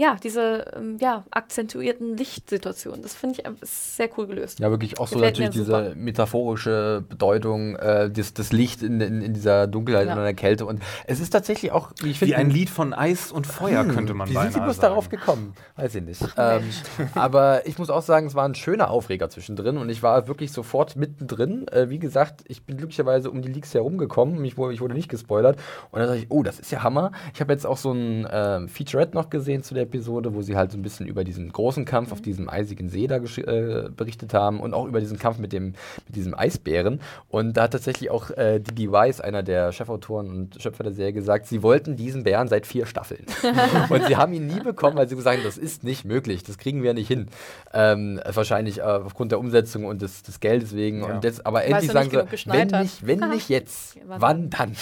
ja, 0.00 0.16
diese 0.22 0.64
ähm, 0.74 0.96
ja, 0.98 1.24
akzentuierten 1.30 2.16
Lichtsituationen. 2.16 3.02
Das 3.02 3.14
finde 3.14 3.36
ich 3.38 3.68
sehr 3.68 4.08
cool 4.16 4.26
gelöst. 4.26 4.58
Ja, 4.58 4.70
wirklich 4.70 4.98
auch 4.98 5.06
so 5.06 5.16
Gefällt 5.16 5.34
natürlich 5.38 5.56
mir 5.56 5.62
diese 5.64 5.84
super. 5.88 5.94
metaphorische 5.94 7.04
Bedeutung, 7.06 7.76
äh, 7.76 8.10
das, 8.10 8.32
das 8.32 8.50
Licht 8.50 8.82
in, 8.82 8.98
in, 9.02 9.20
in 9.20 9.34
dieser 9.34 9.66
Dunkelheit 9.66 10.06
Ja. 10.06 10.14
und 10.14 10.18
in 10.20 10.24
der 10.24 10.32
Kälte. 10.32 10.64
Und 10.64 10.80
es 11.06 11.20
ist 11.20 11.28
tatsächlich 11.30 11.72
auch, 11.72 11.92
wie 12.00 12.12
ich 12.12 12.20
Wie 12.22 12.26
finde, 12.26 12.36
ein 12.38 12.48
Lied 12.48 12.70
von 12.70 12.94
Eis 12.94 13.30
und 13.30 13.46
Feuer, 13.46 13.84
könnte 13.84 14.14
man 14.14 14.30
Wie 14.30 14.32
beinahe 14.32 14.50
sind 14.50 14.60
sie 14.60 14.64
bloß 14.64 14.76
sagen. 14.76 14.88
darauf 14.92 15.10
gekommen? 15.10 15.52
Weiß 15.76 15.94
ich 15.94 16.02
nicht. 16.02 16.22
Ähm, 16.38 16.62
aber 17.14 17.66
ich 17.66 17.78
muss 17.78 17.90
auch 17.90 18.02
sagen, 18.02 18.26
es 18.26 18.34
war 18.34 18.46
ein 18.46 18.54
schöner 18.54 18.88
Aufreger 18.90 19.28
zwischendrin 19.28 19.76
und 19.76 19.90
ich 19.90 20.02
war 20.02 20.28
wirklich 20.28 20.50
sofort 20.52 20.96
mittendrin. 20.96 21.68
Äh, 21.68 21.90
wie 21.90 21.98
gesagt, 21.98 22.42
ich 22.48 22.64
bin 22.64 22.78
glücklicherweise 22.78 23.30
um 23.30 23.42
die 23.42 23.52
Leaks 23.52 23.74
herumgekommen. 23.74 24.42
Ich 24.46 24.56
wurde, 24.56 24.72
ich 24.72 24.80
wurde 24.80 24.94
nicht 24.94 25.10
gespoilert. 25.10 25.58
Und 25.90 26.00
dann 26.00 26.08
dachte 26.08 26.20
ich, 26.22 26.30
oh, 26.30 26.42
das 26.42 26.58
ist 26.58 26.72
ja 26.72 26.82
Hammer. 26.82 27.12
Ich 27.34 27.40
habe 27.42 27.52
jetzt 27.52 27.66
auch 27.66 27.76
so 27.76 27.92
ein 27.92 28.26
ähm, 28.32 28.68
Featurette 28.70 29.14
noch 29.14 29.28
gesehen 29.28 29.62
zu 29.62 29.74
der 29.74 29.89
Episode, 29.90 30.34
wo 30.34 30.42
sie 30.42 30.56
halt 30.56 30.70
so 30.70 30.78
ein 30.78 30.82
bisschen 30.82 31.06
über 31.06 31.24
diesen 31.24 31.50
großen 31.50 31.84
Kampf 31.84 32.12
auf 32.12 32.22
diesem 32.22 32.48
eisigen 32.48 32.88
See 32.88 33.08
da 33.08 33.16
äh, 33.16 33.88
berichtet 33.90 34.32
haben 34.32 34.60
und 34.60 34.72
auch 34.72 34.86
über 34.86 35.00
diesen 35.00 35.18
Kampf 35.18 35.38
mit, 35.38 35.52
dem, 35.52 35.74
mit 36.06 36.16
diesem 36.16 36.38
Eisbären. 36.38 37.00
Und 37.28 37.56
da 37.56 37.64
hat 37.64 37.72
tatsächlich 37.72 38.10
auch 38.10 38.30
äh, 38.30 38.60
Digi 38.60 38.90
Weiss, 38.92 39.20
einer 39.20 39.42
der 39.42 39.72
Chefautoren 39.72 40.30
und 40.30 40.62
Schöpfer 40.62 40.84
der 40.84 40.92
Serie, 40.92 41.12
gesagt, 41.12 41.46
sie 41.46 41.62
wollten 41.62 41.96
diesen 41.96 42.22
Bären 42.22 42.46
seit 42.46 42.66
vier 42.66 42.86
Staffeln. 42.86 43.24
und 43.88 44.06
sie 44.06 44.16
haben 44.16 44.32
ihn 44.32 44.46
nie 44.46 44.60
bekommen, 44.60 44.96
weil 44.96 45.08
sie 45.08 45.16
gesagt 45.16 45.38
haben, 45.38 45.44
das 45.44 45.58
ist 45.58 45.82
nicht 45.82 46.04
möglich, 46.04 46.44
das 46.44 46.56
kriegen 46.56 46.82
wir 46.82 46.94
nicht 46.94 47.08
hin. 47.08 47.26
Ähm, 47.74 48.20
wahrscheinlich 48.32 48.78
äh, 48.78 48.82
aufgrund 48.82 49.32
der 49.32 49.40
Umsetzung 49.40 49.86
und 49.86 50.02
des, 50.02 50.22
des 50.22 50.38
Geldes 50.38 50.74
wegen. 50.76 51.00
Ja. 51.00 51.14
Und 51.14 51.24
jetzt, 51.24 51.44
aber 51.44 51.64
endlich 51.64 51.90
sagen 51.90 52.10
sie, 52.10 52.46
wenn 52.46 52.68
nicht, 52.68 53.06
wenn 53.06 53.18
nicht 53.30 53.48
jetzt, 53.48 53.96
Ja, 53.96 54.02
wann 54.06 54.50
dann? 54.50 54.76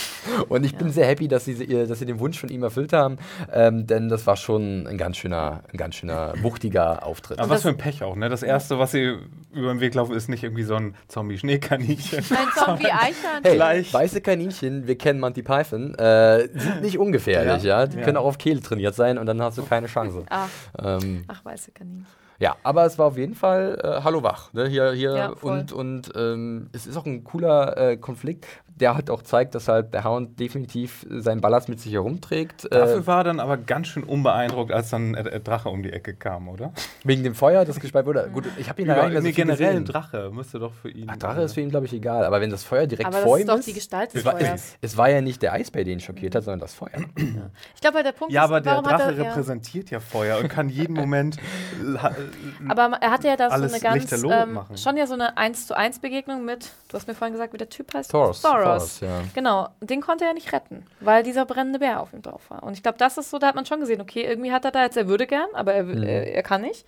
Und 0.49 0.65
ich 0.65 0.77
bin 0.77 0.91
sehr 0.91 1.07
happy, 1.07 1.29
dass 1.29 1.47
sie, 1.47 1.67
dass 1.67 1.99
sie 1.99 2.07
den 2.07 2.21
Wunsch 2.21 2.39
von 2.39 2.51
ihm 2.51 2.63
erfüllt 2.63 2.93
haben, 2.93 3.17
ähm, 3.53 3.87
denn 3.87 4.09
das 4.09 4.27
war 4.27 4.37
schon 4.37 4.87
ein 4.87 4.98
ganz 4.99 5.17
schöner, 5.17 5.63
ein 5.73 5.77
ganz 5.79 5.95
schöner, 5.95 6.35
wuchtiger 6.43 7.05
Auftritt. 7.07 7.39
Aber 7.39 7.51
was 7.51 7.63
für 7.63 7.69
ein 7.71 7.79
Pech 7.79 8.03
auch, 8.03 8.17
ne? 8.17 8.29
Das 8.29 8.43
erste, 8.43 8.79
was 8.79 8.91
sie 8.91 9.17
über 9.53 9.73
den 9.73 9.81
Weg 9.81 9.95
laufen, 9.95 10.15
ist 10.15 10.29
nicht 10.29 10.45
irgendwie 10.45 10.65
so 10.65 10.75
ein 10.75 10.95
Zombie-Schneekaninchen. 11.09 12.19
Ein 12.19 12.49
Zombie-Eichhörnchen. 12.65 13.43
Hey, 13.45 13.55
Gleich. 13.57 13.93
weiße 13.95 14.21
Kaninchen, 14.21 14.87
wir 14.87 14.99
kennen 14.99 15.21
Monty 15.21 15.43
Python, 15.43 15.95
äh, 15.95 16.49
sind 16.59 16.83
nicht 16.83 16.99
ungefährlich, 16.99 17.63
ja. 17.63 17.81
Ja. 17.81 17.87
Die 17.87 17.97
Ja. 17.99 18.03
können 18.05 18.17
auch 18.17 18.25
auf 18.27 18.39
Kehle 18.39 18.61
trainiert 18.61 18.95
sein 18.95 19.19
und 19.19 19.27
dann 19.27 19.41
hast 19.41 19.57
du 19.59 19.65
keine 19.65 19.87
Chance. 19.87 20.25
Ach, 20.29 20.49
Ähm, 20.83 21.25
ach, 21.29 21.45
weiße 21.45 21.71
Kaninchen. 21.73 22.07
ja, 22.39 22.57
aber 22.63 22.85
es 22.85 22.99
war 22.99 23.07
auf 23.07 23.17
jeden 23.17 23.35
Fall 23.35 23.79
äh, 23.83 24.03
Hallo 24.05 24.23
Wach. 24.23 24.53
Ne? 24.53 24.67
Hier, 24.69 24.93
hier 24.93 25.15
Ja, 25.17 25.29
und, 25.29 25.73
und 25.73 26.11
ähm, 26.17 26.69
es 26.73 26.87
ist 26.87 26.97
auch 26.97 27.07
ein 27.07 27.25
cooler 27.25 27.77
äh, 27.77 27.97
Konflikt, 27.97 28.47
der 28.81 28.95
halt 28.95 29.11
auch 29.11 29.23
zeigt, 29.23 29.55
dass 29.55 29.69
halt 29.69 29.93
der 29.95 30.05
Hound 30.05 30.39
definitiv 30.41 31.07
seinen 31.11 31.41
Ballast 31.41 31.69
mit 31.69 31.81
sich 31.81 31.93
herumträgt. 31.93 32.67
Dafür 32.73 32.97
Äh, 32.99 33.07
war 33.07 33.25
dann 33.25 33.41
aber 33.41 33.57
ganz 33.57 33.89
schön 33.89 34.05
unbeeindruckt, 34.05 34.73
als 34.73 34.91
dann 34.91 35.15
äh, 35.15 35.29
äh, 35.29 35.41
Drache 35.41 35.69
um 35.69 35.83
die 35.83 35.93
Ecke 35.93 36.15
kam, 36.15 36.49
oder? 36.49 36.73
wegen 37.05 37.23
dem 37.23 37.35
Feuer, 37.35 37.65
das 37.65 37.81
gespeit 37.81 38.07
wurde. 38.07 38.29
Gut, 38.33 38.45
ich 38.59 38.69
habe 38.69 38.81
ihn 38.83 38.89
da 38.89 38.95
gar 38.95 39.05
nicht 39.05 39.13
mehr 39.13 39.21
so 39.23 39.27
nee, 39.29 39.33
viel 39.35 39.45
generell 39.45 39.77
ein. 39.77 39.85
Drache 39.85 40.31
müsste 40.33 40.59
doch 40.59 40.73
für 40.73 40.91
ihn. 40.91 41.07
Ach, 41.11 41.17
Drache 41.17 41.43
ist 41.43 41.55
für 41.55 41.61
ihn, 41.61 41.71
glaube 41.71 41.87
ich, 41.87 41.93
egal. 41.93 42.25
Aber 42.25 42.41
wenn 42.41 42.51
das 42.51 42.65
Feuer 42.65 42.87
direkt 42.87 43.07
Aber 43.09 43.19
vor 43.19 43.37
das 43.37 43.39
ihm 43.39 43.43
ist 43.43 43.49
doch 43.49 43.59
ist. 43.59 43.67
die 43.69 43.73
Gestalt 43.75 44.13
des 44.15 44.21
Es 44.21 44.25
war- 44.27 44.37
Feuers. 44.39 44.77
es 44.81 44.97
war 44.97 45.11
ja 45.11 45.21
nicht 45.21 45.43
der 45.43 45.53
Eisbär, 45.53 45.85
den 45.85 45.95
ihn 45.95 46.01
schockiert 46.01 46.35
hat, 46.35 46.45
sondern 46.45 46.61
das 46.61 46.75
Feuer. 46.75 46.91
Ich 47.75 47.81
glaube, 47.81 47.97
halt 47.97 48.07
der 48.07 48.13
Punkt 48.13 48.33
Ja, 48.33 48.43
ist, 48.45 48.51
aber 48.51 48.61
der 48.61 48.73
warum 48.73 48.87
hat 48.87 49.01
Drache 49.01 49.11
er, 49.13 49.17
ja, 49.17 49.23
repräsentiert 49.31 49.91
ja 49.91 50.01
Feuer 50.01 50.39
und 50.39 50.49
kann 50.49 50.69
jeden 50.69 50.95
Moment. 50.95 51.37
Aber 52.69 52.97
er 53.01 53.11
hatte 53.11 53.29
ja 53.29 53.37
da 53.37 53.49
so 53.51 53.55
eine 53.65 53.81
ganz, 53.81 54.13
ähm, 54.13 54.61
schon 54.77 54.97
ja 54.97 55.07
so 55.07 55.15
eine 55.15 55.37
1 55.37 55.67
zu 55.67 55.77
1 55.77 56.01
Begegnung 56.01 56.45
mit, 56.45 56.71
du 56.89 56.95
hast 56.97 57.07
mir 57.09 57.15
vorhin 57.15 57.33
gesagt, 57.33 57.53
wie 57.53 57.59
der 57.59 57.69
Typ 57.69 57.93
heißt? 57.95 58.11
Thoros. 58.11 58.43
Thoros. 58.69 58.99
Thoros, 59.01 59.01
ja. 59.01 59.21
Genau, 59.35 59.69
den 59.81 60.01
konnte 60.01 60.25
er 60.25 60.35
nicht 60.35 60.53
retten, 60.53 60.85
weil 61.01 61.23
dieser 61.23 61.45
brennende 61.47 61.79
Bär 61.79 62.01
auf 62.01 62.13
ihm 62.13 62.23
drauf 62.23 62.43
war. 62.51 62.63
Und 62.63 62.73
ich 62.75 62.83
glaube, 62.83 62.99
das 62.99 63.19
ist 63.19 63.31
so, 63.31 63.39
da 63.39 63.49
hat 63.49 63.55
man 63.55 63.67
schon 63.67 63.81
gesehen, 63.81 64.01
okay, 64.01 64.23
irgendwie 64.25 64.53
hat 64.53 64.65
er 64.65 64.71
da 64.71 64.83
jetzt, 64.83 64.97
er 64.97 65.09
würde 65.09 65.27
gern, 65.27 65.49
aber 65.55 65.75
er, 65.75 65.85
Mhm. 65.85 66.03
er, 66.03 66.33
er 66.35 66.43
kann 66.43 66.63
nicht. 66.63 66.87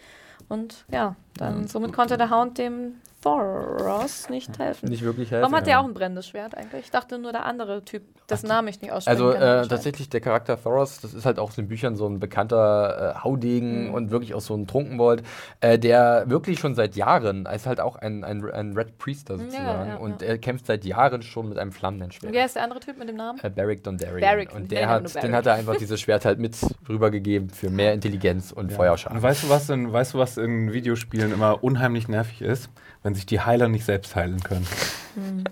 Und 0.48 0.84
ja, 0.90 1.14
dann 1.36 1.68
somit 1.68 1.92
konnte 1.92 2.16
der 2.16 2.30
Hound 2.30 2.58
dem 2.58 2.96
Thoros 3.22 4.28
nicht 4.30 4.58
helfen. 4.58 4.88
Nicht 4.88 5.02
wirklich 5.02 5.30
helfen. 5.30 5.42
Warum 5.42 5.54
hat 5.54 5.66
ja. 5.66 5.72
der 5.74 5.80
auch 5.80 5.84
ein 5.84 5.94
brennendes 5.94 6.26
Schwert 6.28 6.56
eigentlich? 6.56 6.84
Ich 6.86 6.90
dachte 6.90 7.18
nur 7.18 7.32
der 7.32 7.44
andere 7.44 7.84
Typ, 7.84 8.02
dessen 8.28 8.48
Namen 8.48 8.68
ich 8.68 8.80
nicht 8.80 8.92
aussprechen 8.92 9.22
Also 9.22 9.32
kann. 9.32 9.64
äh, 9.64 9.68
tatsächlich 9.68 10.08
der 10.08 10.20
Charakter 10.20 10.60
Thoros, 10.60 11.00
das 11.00 11.14
ist 11.14 11.26
halt 11.26 11.38
auch 11.38 11.50
in 11.50 11.56
den 11.64 11.68
Büchern 11.68 11.96
so 11.96 12.06
ein 12.06 12.18
bekannter 12.20 13.16
äh, 13.16 13.24
Haudegen 13.24 13.88
Mhm. 13.88 13.94
und 13.94 14.10
wirklich 14.10 14.34
auch 14.34 14.40
so 14.40 14.54
ein 14.54 14.66
Trunkenbold, 14.66 15.22
äh, 15.60 15.78
der 15.78 16.24
wirklich 16.28 16.58
schon 16.58 16.74
seit 16.74 16.96
Jahren, 16.96 17.46
er 17.46 17.54
ist 17.54 17.66
halt 17.66 17.80
auch 17.80 17.96
ein, 17.96 18.24
ein, 18.24 18.48
ein 18.50 18.72
Red 18.76 18.98
Priester 18.98 19.34
Ja, 19.34 19.40
sozusagen 19.40 19.88
ja, 19.90 19.96
und 19.96 20.22
ja. 20.22 20.28
er 20.28 20.38
kämpft 20.38 20.66
seit 20.66 20.84
Jahren 20.84 21.22
schon 21.22 21.48
mit 21.48 21.58
einem 21.58 21.72
flammenden 21.72 22.10
Schwert. 22.12 22.32
Wer 22.32 22.46
ist 22.46 22.56
der 22.56 22.64
andere 22.64 22.80
Typ 22.80 22.98
mit 22.98 23.08
dem 23.08 23.16
Namen? 23.16 23.38
Äh, 23.42 23.50
Beric 23.50 23.84
Dondarrion. 23.84 24.20
Beric, 24.20 24.54
und 24.54 24.70
der 24.72 24.88
hat, 24.88 25.22
den 25.22 25.34
hat 25.34 25.46
er 25.46 25.54
einfach 25.54 25.76
dieses 25.76 26.00
Schwert 26.00 26.24
halt 26.24 26.38
mit 26.38 26.56
rübergegeben 26.88 27.50
für 27.50 27.70
mehr 27.70 27.92
Intelligenz 27.92 28.50
und 28.52 28.64
Und 28.64 28.72
Feuerschaden. 28.72 29.22
weißt 29.22 29.44
du, 29.44 29.48
was 29.48 29.68
in, 29.70 29.92
weißt 29.92 30.14
du, 30.14 30.18
was 30.18 30.36
in 30.36 30.72
Videospielen 30.72 31.32
immer 31.32 31.62
unheimlich 31.62 32.08
nervig 32.08 32.40
ist? 32.42 32.70
Wenn 33.03 33.14
sich 33.14 33.24
die 33.26 33.40
Heiler 33.40 33.68
nicht 33.68 33.84
selbst 33.84 34.14
heilen 34.16 34.40
können. 34.42 34.66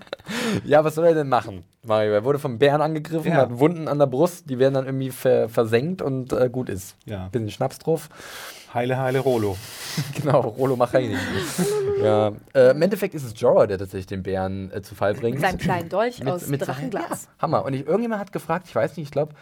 Ja, 0.63 0.83
was 0.85 0.95
soll 0.95 1.05
er 1.07 1.15
denn 1.15 1.27
machen? 1.27 1.63
Mario, 1.83 2.13
er 2.13 2.23
wurde 2.23 2.39
vom 2.39 2.59
Bären 2.59 2.81
angegriffen, 2.81 3.31
Ja. 3.31 3.37
hat 3.37 3.59
Wunden 3.59 3.87
an 3.87 3.97
der 3.99 4.05
Brust, 4.05 4.49
die 4.49 4.59
werden 4.59 4.75
dann 4.75 4.85
irgendwie 4.85 5.09
ver 5.09 5.49
versenkt 5.49 6.01
und 6.01 6.31
äh, 6.33 6.49
gut 6.49 6.69
ist. 6.69 6.95
Ja. 7.05 7.27
Bisschen 7.29 7.49
Schnaps 7.49 7.79
drauf. 7.79 8.09
Heile, 8.73 8.97
heile 8.99 9.19
Rolo. 9.19 9.57
Genau, 10.21 10.39
Rolo 10.41 10.75
Machaini. 10.75 11.17
ja. 12.03 12.31
Äh, 12.53 12.71
Im 12.71 12.81
Endeffekt 12.81 13.15
ist 13.15 13.23
es 13.23 13.33
Jorah, 13.39 13.65
der 13.67 13.79
tatsächlich 13.79 14.05
den 14.07 14.21
Bären 14.23 14.71
äh, 14.71 14.81
zu 14.81 14.93
Fall 14.95 15.13
bringt. 15.15 15.39
Mit 15.39 15.41
seinem 15.49 15.57
kleinen 15.57 15.89
Dolch 15.89 16.25
aus 16.27 16.45
seinem- 16.45 16.59
Drachenglas. 16.59 17.25
Ja, 17.25 17.29
Hammer. 17.41 17.65
Und 17.65 17.73
ich, 17.73 17.85
irgendjemand 17.87 18.21
hat 18.21 18.31
gefragt, 18.31 18.67
ich 18.69 18.75
weiß 18.75 18.95
nicht, 18.97 19.07
ich 19.07 19.11
glaube, 19.11 19.33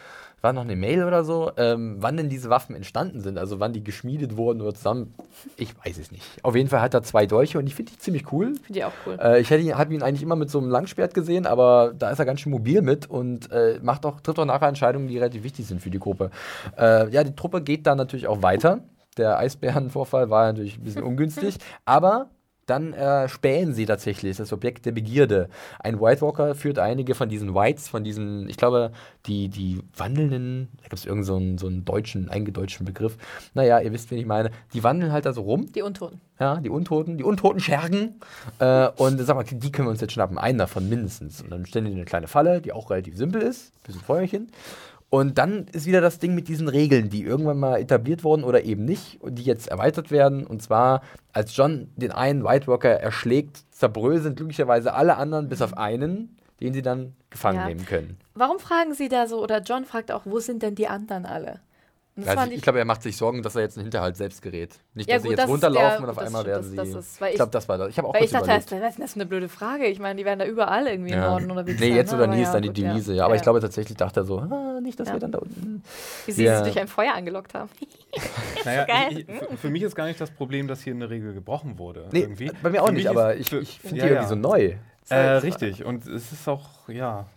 war 0.42 0.54
noch 0.54 0.62
eine 0.62 0.76
Mail 0.76 1.04
oder 1.04 1.24
so, 1.24 1.52
ähm, 1.58 1.98
wann 2.00 2.18
denn 2.18 2.30
diese 2.30 2.50
Waffen 2.50 2.76
entstanden 2.76 3.22
sind, 3.22 3.38
also 3.38 3.60
wann 3.60 3.74
die 3.74 3.84
geschmiedet 3.84 4.38
wurden 4.38 4.62
oder 4.62 4.74
zusammen. 4.74 5.14
Ich 5.56 5.74
weiß 5.84 5.98
es 5.98 6.12
nicht. 6.12 6.24
Auf 6.44 6.56
jeden 6.56 6.70
Fall 6.70 6.82
hat 6.82 6.94
er 6.94 7.04
zwei 7.04 7.26
Dolche 7.26 7.58
und 7.58 7.68
ich 7.68 7.76
finde 7.76 7.92
die 7.94 7.98
ziemlich 7.98 8.32
cool. 8.32 8.54
Finde 8.64 8.80
ich 8.80 8.86
auch 8.86 8.94
cool. 9.06 9.18
Äh, 9.20 9.42
ich 9.42 9.50
hätte 9.50 9.64
ihn, 9.64 9.78
hab 9.78 9.92
ihn 9.92 10.04
eigentlich 10.04 10.22
immer 10.22 10.36
mit 10.36 10.52
so 10.52 10.60
einem 10.60 10.70
Langschwert 10.70 11.14
gesehen, 11.14 11.48
aber 11.48 11.94
da 11.98 12.12
ist 12.12 12.20
er 12.20 12.26
ganz 12.26 12.42
schön 12.42 12.52
mobil 12.52 12.82
mit 12.82 13.10
und 13.10 13.52
äh, 13.52 13.80
macht 13.82 14.06
auch, 14.06 14.22
trifft 14.22 14.40
auch 14.40 14.46
nachher 14.46 14.68
Entscheidungen, 14.68 15.08
die 15.08 15.18
relativ 15.18 15.44
wichtig 15.44 15.66
sind 15.66 15.82
für 15.82 15.90
die 15.90 16.00
Gruppe. 16.00 16.30
Äh, 16.78 17.10
ja, 17.10 17.24
die 17.24 17.36
Truppe 17.36 17.62
geht 17.62 17.88
dann 17.88 17.98
natürlich 17.98 18.28
auch 18.28 18.44
weiter. 18.44 18.82
Der 19.18 19.40
Eisbärenvorfall 19.40 20.30
war 20.30 20.46
natürlich 20.46 20.78
ein 20.78 20.84
bisschen 20.84 21.04
ungünstig, 21.12 21.58
aber 21.86 22.30
dann 22.68 22.94
äh, 22.94 23.28
spähen 23.28 23.74
sie 23.74 23.86
tatsächlich 23.86 24.38
das 24.38 24.54
Objekt 24.54 24.86
der 24.86 24.92
Begierde. 24.92 25.50
Ein 25.80 26.00
White 26.00 26.22
Walker 26.22 26.54
führt 26.54 26.80
einige 26.80 27.16
von 27.16 27.30
diesen 27.30 27.56
Whites, 27.56 27.88
von 27.88 28.04
diesen, 28.04 28.48
ich 28.50 28.58
glaube, 28.58 28.92
die, 29.26 29.50
die 29.50 29.82
wandelnden, 29.96 30.68
da 30.78 30.84
gibt 30.84 30.94
es 30.94 31.06
irgendeinen 31.06 31.26
so 31.26 31.36
einen, 31.36 31.58
so 31.58 31.68
einen 31.68 31.86
deutschen, 31.86 32.30
eingedeutschten 32.30 32.86
Begriff. 32.86 33.18
Naja, 33.54 33.80
ihr 33.80 33.92
wisst, 33.92 34.12
wen 34.12 34.20
ich 34.20 34.26
meine. 34.26 34.52
Die 34.74 34.84
wandeln 34.84 35.12
halt 35.12 35.26
da 35.26 35.34
so 35.34 35.42
rum 35.42 35.72
Die 35.74 35.82
Untoten. 35.82 36.22
ja, 36.40 36.58
die 36.58 36.70
Untoten, 36.70 37.18
die 37.18 37.24
untoten 37.24 37.60
Schergen. 37.60 38.20
Äh, 38.60 38.90
und 38.98 39.18
sag 39.20 39.36
mal, 39.36 39.44
die 39.44 39.72
können 39.72 39.88
wir 39.88 39.92
uns 39.92 40.02
jetzt 40.02 40.14
schnappen. 40.14 40.38
Einen 40.38 40.58
davon 40.58 40.90
mindestens. 40.90 41.42
Und 41.42 41.50
dann 41.50 41.66
stellen 41.66 41.86
die 41.86 41.94
eine 41.94 42.06
kleine 42.06 42.28
Falle, 42.28 42.62
die 42.62 42.74
auch 42.74 42.90
relativ 42.92 43.18
simpel 43.18 43.42
ist. 43.42 43.72
Bisschen 43.84 44.02
Feuerchen. 44.02 44.52
Und 45.10 45.38
dann 45.38 45.68
ist 45.72 45.86
wieder 45.86 46.02
das 46.02 46.20
Ding 46.20 46.36
mit 46.36 46.50
diesen 46.50 46.68
Regeln, 46.68 47.10
die 47.10 47.24
irgendwann 47.24 47.60
mal 47.60 47.80
etabliert 47.80 48.24
wurden 48.26 48.44
oder 48.44 48.64
eben 48.64 48.84
nicht 48.84 49.22
und 49.22 49.36
die 49.36 49.44
jetzt 49.44 49.70
erweitert 49.70 50.12
werden. 50.12 50.46
Und 50.46 50.62
zwar, 50.62 51.02
als 51.32 51.56
John 51.56 51.90
den 51.96 52.12
einen 52.12 52.44
White 52.44 52.68
Walker 52.68 52.90
erschlägt, 52.90 53.64
zerbröseln 53.72 54.36
glücklicherweise 54.36 54.94
alle 54.94 55.16
anderen 55.16 55.48
bis 55.48 55.62
auf 55.62 55.78
einen, 55.78 56.36
den 56.60 56.74
sie 56.74 56.82
dann 56.82 57.14
gefangen 57.30 57.60
Ja. 57.60 57.68
nehmen 57.68 57.86
können. 57.86 58.18
Warum 58.36 58.60
fragen 58.60 58.94
Sie 58.94 59.08
da 59.08 59.28
so, 59.28 59.42
oder 59.42 59.62
John 59.62 59.86
fragt 59.86 60.12
auch, 60.12 60.24
wo 60.26 60.40
sind 60.40 60.62
denn 60.62 60.76
die 60.76 60.88
anderen 60.88 61.26
alle? 61.26 61.62
Also 62.26 62.46
ich, 62.50 62.58
ich 62.58 62.62
glaube, 62.62 62.80
er 62.80 62.86
macht 62.86 63.04
sich 63.04 63.16
Sorgen, 63.18 63.44
dass 63.44 63.56
er 63.56 63.62
jetzt 63.62 63.78
einen 63.78 63.86
Hinterhalt 63.86 64.18
selbst 64.18 64.42
gerät. 64.42 64.72
Nicht, 64.94 65.10
Ja, 65.10 65.16
dass 65.16 65.24
sie 65.24 65.28
gut, 65.30 65.32
jetzt 65.38 65.40
das 65.40 65.46
ist 65.46 65.52
runterlaufen 65.52 65.90
der- 65.90 66.04
und 66.04 66.10
auf 66.10 66.18
einmal 66.18 66.46
werden 66.46 66.62
das- 66.62 66.70
sie. 66.72 66.76
das 66.76 66.88
ist- 67.06 67.22
weil 67.22 67.28
ich 67.28 67.34
ich- 67.34 67.38
glaube, 67.38 67.52
das 67.52 67.70
war 67.70 67.78
das. 67.78 67.90
Ich 67.90 67.98
habe 67.98 68.08
auch 68.08 68.14
Weil 68.14 68.24
ich 68.24 68.32
dachte, 68.32 68.46
überlegt. 68.46 68.72
das 68.72 68.90
ist 68.92 69.00
das 69.00 69.10
ist 69.12 69.16
eine 69.16 69.26
blöde 69.26 69.50
Frage. 69.50 69.86
Ich 69.86 70.00
meine, 70.00 70.18
die 70.18 70.26
werden 70.26 70.40
da 70.40 70.46
überall 70.46 70.88
irgendwie 70.88 71.12
im 71.12 71.20
Norden 71.20 71.52
oder 71.52 71.68
wie 71.68 71.74
Nee, 71.74 71.96
jetzt 71.96 72.14
oder 72.14 72.28
nie 72.28 72.42
ist 72.42 72.52
dann 72.52 72.62
die 72.64 72.70
gut, 72.70 72.78
ja. 72.80 72.90
Devise. 72.94 73.14
Ja. 73.14 73.26
Aber 73.26 73.36
ich 73.36 73.42
Ja. 73.42 73.44
glaube 73.44 73.60
tatsächlich 73.62 73.98
dachte 73.98 74.22
er 74.22 74.24
so, 74.24 74.40
ah, 74.40 74.80
nicht, 74.82 75.00
dass 75.00 75.10
Ja. 75.10 75.14
wir 75.16 75.20
dann 75.20 75.32
da 75.32 75.40
unten. 75.40 75.84
Wie 76.26 76.32
sie 76.32 76.44
Ja. 76.46 76.58
sie 76.58 76.64
durch 76.64 76.80
ein 76.80 76.88
Feuer 76.88 77.14
angelockt 77.14 77.54
haben. 77.54 77.70
Naja, 78.66 78.86
ich, 79.12 79.20
ich, 79.20 79.26
für, 79.26 79.58
für 79.58 79.70
mich 79.70 79.84
ist 79.84 79.96
gar 79.96 80.06
nicht 80.08 80.20
das 80.20 80.32
Problem, 80.32 80.68
dass 80.68 80.82
hier 80.82 80.94
eine 80.94 81.10
Regel 81.10 81.34
gebrochen 81.34 81.78
wurde. 81.78 82.08
Nee, 82.12 82.22
irgendwie. 82.22 82.52
bei 82.64 82.70
mir 82.70 82.82
auch 82.84 82.92
nicht, 82.92 83.08
aber 83.08 83.36
ich, 83.36 83.50
finde 83.50 83.66
ja, 83.66 83.92
die 83.92 83.98
irgendwie 84.00 84.14
ja. 84.16 84.28
so 84.28 84.36
neu. 84.36 84.74
Äh, 85.10 85.16
richtig. 85.16 85.86
Und 85.86 86.06
es 86.08 86.32
ist 86.32 86.48
auch, 86.50 86.90
ja. 86.90 87.28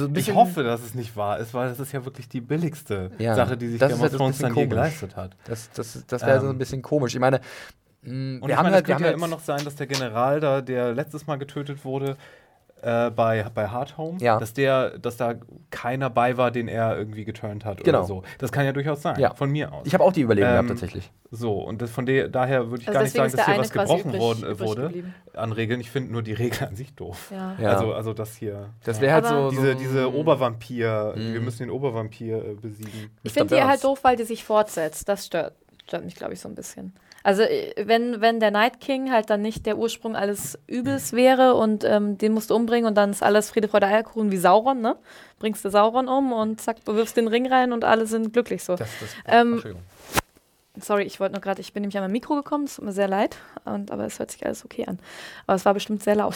Also 0.00 0.08
Ich 0.14 0.34
hoffe, 0.34 0.62
dass 0.62 0.82
es 0.82 0.94
nicht 0.94 1.16
wahr 1.16 1.38
ist, 1.38 1.52
weil 1.54 1.68
das 1.68 1.78
ist 1.80 1.92
ja 1.92 2.04
wirklich 2.04 2.28
die 2.28 2.40
billigste 2.40 3.10
Ja, 3.18 3.34
Sache, 3.34 3.56
die 3.56 3.68
sich 3.68 3.78
das 3.80 3.90
Game 3.90 3.96
of 3.98 4.02
halt 4.02 4.12
Thrones 4.16 4.38
dann 4.38 4.52
komisch. 4.52 4.68
geleistet 4.70 5.16
hat. 5.16 5.36
Das, 5.44 5.70
das, 5.72 6.04
das 6.06 6.22
wäre 6.22 6.40
so 6.40 6.46
Ähm. 6.46 6.52
ein 6.52 6.58
bisschen 6.58 6.82
komisch. 6.82 7.14
Ich 7.14 7.20
meine, 7.20 7.40
mh, 8.02 8.40
Und 8.40 8.42
wir 8.42 8.48
ich 8.50 8.56
haben 8.56 8.64
meine, 8.64 8.76
halt, 8.76 8.84
es 8.84 8.88
wir 8.88 8.94
könnte 8.94 8.94
haben 8.94 9.00
ja 9.02 9.06
halt 9.08 9.16
immer 9.16 9.28
noch 9.28 9.40
sein, 9.40 9.64
dass 9.64 9.76
der 9.76 9.86
General 9.86 10.40
da, 10.40 10.60
der 10.60 10.92
letztes 10.94 11.26
Mal 11.26 11.36
getötet 11.36 11.84
wurde, 11.84 12.16
äh, 12.82 13.10
bei, 13.10 13.44
bei 13.54 13.68
Hard 13.68 13.96
Home, 13.96 14.18
Ja. 14.20 14.38
dass 14.38 14.52
der, 14.54 14.98
dass 14.98 15.16
da 15.16 15.34
keiner 15.70 16.10
bei 16.10 16.36
war, 16.36 16.50
den 16.50 16.68
er 16.68 16.98
irgendwie 16.98 17.24
geturnt 17.24 17.64
hat 17.64 17.82
Genau. 17.84 17.98
oder 18.00 18.06
so. 18.06 18.22
Das 18.38 18.50
kann 18.52 18.64
ja 18.64 18.72
durchaus 18.72 19.00
sein, 19.02 19.18
Ja. 19.20 19.34
von 19.34 19.50
mir 19.50 19.72
aus. 19.72 19.86
Ich 19.86 19.94
habe 19.94 20.02
auch 20.04 20.12
die 20.12 20.22
Überlegung 20.22 20.50
Ähm, 20.50 20.54
gehabt, 20.54 20.68
tatsächlich. 20.70 21.10
So, 21.30 21.60
und 21.60 21.80
das 21.80 21.90
von 21.90 22.04
der, 22.06 22.28
daher 22.28 22.70
würde 22.70 22.82
ich 22.82 22.88
Also 22.88 22.98
gar 22.98 23.02
nicht 23.04 23.12
sagen, 23.14 23.32
dass 23.36 23.46
hier 23.46 23.58
was 23.58 23.70
gebrochen 23.70 24.10
übrig- 24.12 24.20
worden, 24.20 24.42
übrig 24.44 24.60
wurde 24.68 24.82
geblieben. 24.82 25.14
an 25.34 25.52
Regeln. 25.52 25.80
Ich 25.80 25.90
finde 25.90 26.12
nur 26.12 26.22
die 26.22 26.34
Regel 26.34 26.66
an 26.68 26.76
sich 26.76 26.94
doof. 26.94 27.30
Ja. 27.32 27.56
Ja. 27.58 27.70
Also, 27.70 27.94
also 27.94 28.12
das 28.12 28.36
hier. 28.36 28.68
Das 28.84 29.00
wäre 29.00 29.14
halt 29.14 29.24
Aber- 29.26 29.44
so, 29.44 29.50
diese, 29.50 29.72
so 29.72 29.78
diese 29.78 30.12
Obervampir, 30.14 31.12
wir 31.16 31.38
Mhm. 31.40 31.44
müssen 31.44 31.58
den 31.64 31.70
Obervampir 31.70 32.44
äh, 32.44 32.54
besiegen. 32.54 33.10
Ich 33.22 33.32
finde 33.32 33.54
die 33.56 33.62
halt 33.62 33.82
doof, 33.84 34.00
weil 34.02 34.16
die 34.16 34.24
sich 34.24 34.44
fortsetzt. 34.44 35.08
Das 35.08 35.24
stört, 35.26 35.54
stört 35.86 36.04
mich, 36.04 36.16
glaube 36.16 36.32
ich, 36.34 36.40
so 36.40 36.48
ein 36.48 36.54
bisschen. 36.54 36.92
Also, 37.22 37.42
äh, 37.42 37.74
wenn, 37.84 38.20
wenn 38.20 38.40
der 38.40 38.50
Night 38.50 38.80
King 38.80 39.10
halt 39.12 39.30
dann 39.30 39.42
nicht 39.42 39.66
der 39.66 39.78
Ursprung 39.78 40.16
alles 40.16 40.58
Übels 40.66 41.12
wäre 41.12 41.54
und 41.54 41.84
ähm, 41.84 42.18
den 42.18 42.32
musst 42.32 42.50
du 42.50 42.54
umbringen 42.56 42.86
und 42.86 42.94
dann 42.96 43.10
ist 43.10 43.22
alles 43.22 43.50
Friede, 43.50 43.68
Freude, 43.68 43.86
Eierkuchen 43.86 44.30
wie 44.30 44.36
Sauron, 44.36 44.80
ne? 44.80 44.96
Bringst 45.38 45.64
du 45.64 45.70
Sauron 45.70 46.08
um 46.08 46.32
und 46.32 46.60
zack, 46.60 46.76
wirfst 46.86 47.16
den 47.16 47.28
Ring 47.28 47.46
rein 47.46 47.72
und 47.72 47.84
alle 47.84 48.06
sind 48.06 48.32
glücklich 48.32 48.62
so. 48.64 48.76
Das, 48.76 48.88
das, 49.00 49.10
Ähm, 49.26 49.54
Entschuldigung. 49.54 49.82
Sorry, 50.80 51.02
ich 51.02 51.20
wollte 51.20 51.32
nur 51.34 51.42
gerade, 51.42 51.60
ich 51.60 51.74
bin 51.74 51.82
nämlich 51.82 51.98
an 51.98 52.04
mein 52.04 52.12
Mikro 52.12 52.34
gekommen, 52.34 52.64
es 52.64 52.76
tut 52.76 52.86
mir 52.86 52.92
sehr 52.92 53.06
leid, 53.06 53.36
und, 53.66 53.90
aber 53.90 54.06
es 54.06 54.18
hört 54.18 54.30
sich 54.30 54.46
alles 54.46 54.64
okay 54.64 54.86
an. 54.86 54.98
Aber 55.46 55.54
es 55.56 55.66
war 55.66 55.74
bestimmt 55.74 56.02
sehr 56.02 56.14
laut. 56.14 56.34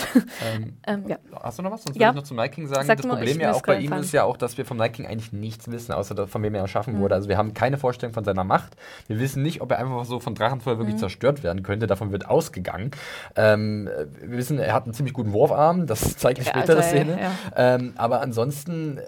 Ähm, 0.54 0.74
ähm, 0.86 1.04
ja. 1.08 1.16
Hast 1.42 1.58
du 1.58 1.62
noch 1.62 1.70
was? 1.70 1.84
Sonst 1.84 1.96
Ja. 1.96 2.08
würde 2.08 2.18
ich 2.18 2.22
noch 2.22 2.28
zum 2.28 2.36
Night 2.36 2.52
King 2.52 2.66
sagen. 2.66 2.86
Sag 2.86 2.98
das 2.98 3.06
nur, 3.06 3.16
Problem 3.16 3.36
ich- 3.36 3.42
ja 3.42 3.52
auch 3.52 3.62
bei 3.62 3.78
ihm 3.78 3.94
ist 3.94 4.12
ja 4.12 4.24
auch, 4.24 4.36
dass 4.36 4.58
wir 4.58 4.66
vom 4.66 4.76
Night 4.76 4.92
King 4.92 5.06
eigentlich 5.06 5.32
nichts 5.32 5.70
wissen, 5.70 5.92
außer 5.92 6.28
von 6.28 6.42
wem 6.42 6.54
er 6.54 6.60
erschaffen 6.60 6.96
Mhm. 6.96 7.00
wurde. 7.00 7.14
Also 7.14 7.30
wir 7.30 7.38
haben 7.38 7.54
keine 7.54 7.78
Vorstellung 7.78 8.12
von 8.12 8.24
seiner 8.24 8.44
Macht. 8.44 8.76
Wir 9.06 9.18
wissen 9.18 9.42
nicht, 9.42 9.62
ob 9.62 9.70
er 9.70 9.78
einfach 9.78 10.04
so 10.04 10.20
von 10.20 10.34
Drachenfeuer 10.34 10.74
Mhm. 10.74 10.78
wirklich 10.80 10.96
zerstört 10.98 11.42
werden 11.42 11.62
könnte. 11.62 11.86
Davon 11.86 12.12
wird 12.12 12.28
ausgegangen. 12.28 12.90
Ähm, 13.36 13.88
wir 14.20 14.36
wissen, 14.36 14.58
er 14.58 14.74
hat 14.74 14.84
einen 14.84 14.92
ziemlich 14.92 15.14
guten 15.14 15.32
Wurfarm. 15.32 15.86
Das 15.86 16.18
zeigt 16.18 16.40
die 16.40 16.42
Ja, 16.44 16.50
spätere 16.50 16.82
Szene. 16.82 17.18
ja. 17.18 17.30
Ähm, 17.56 17.94
aber 17.96 18.20
ansonsten 18.20 19.00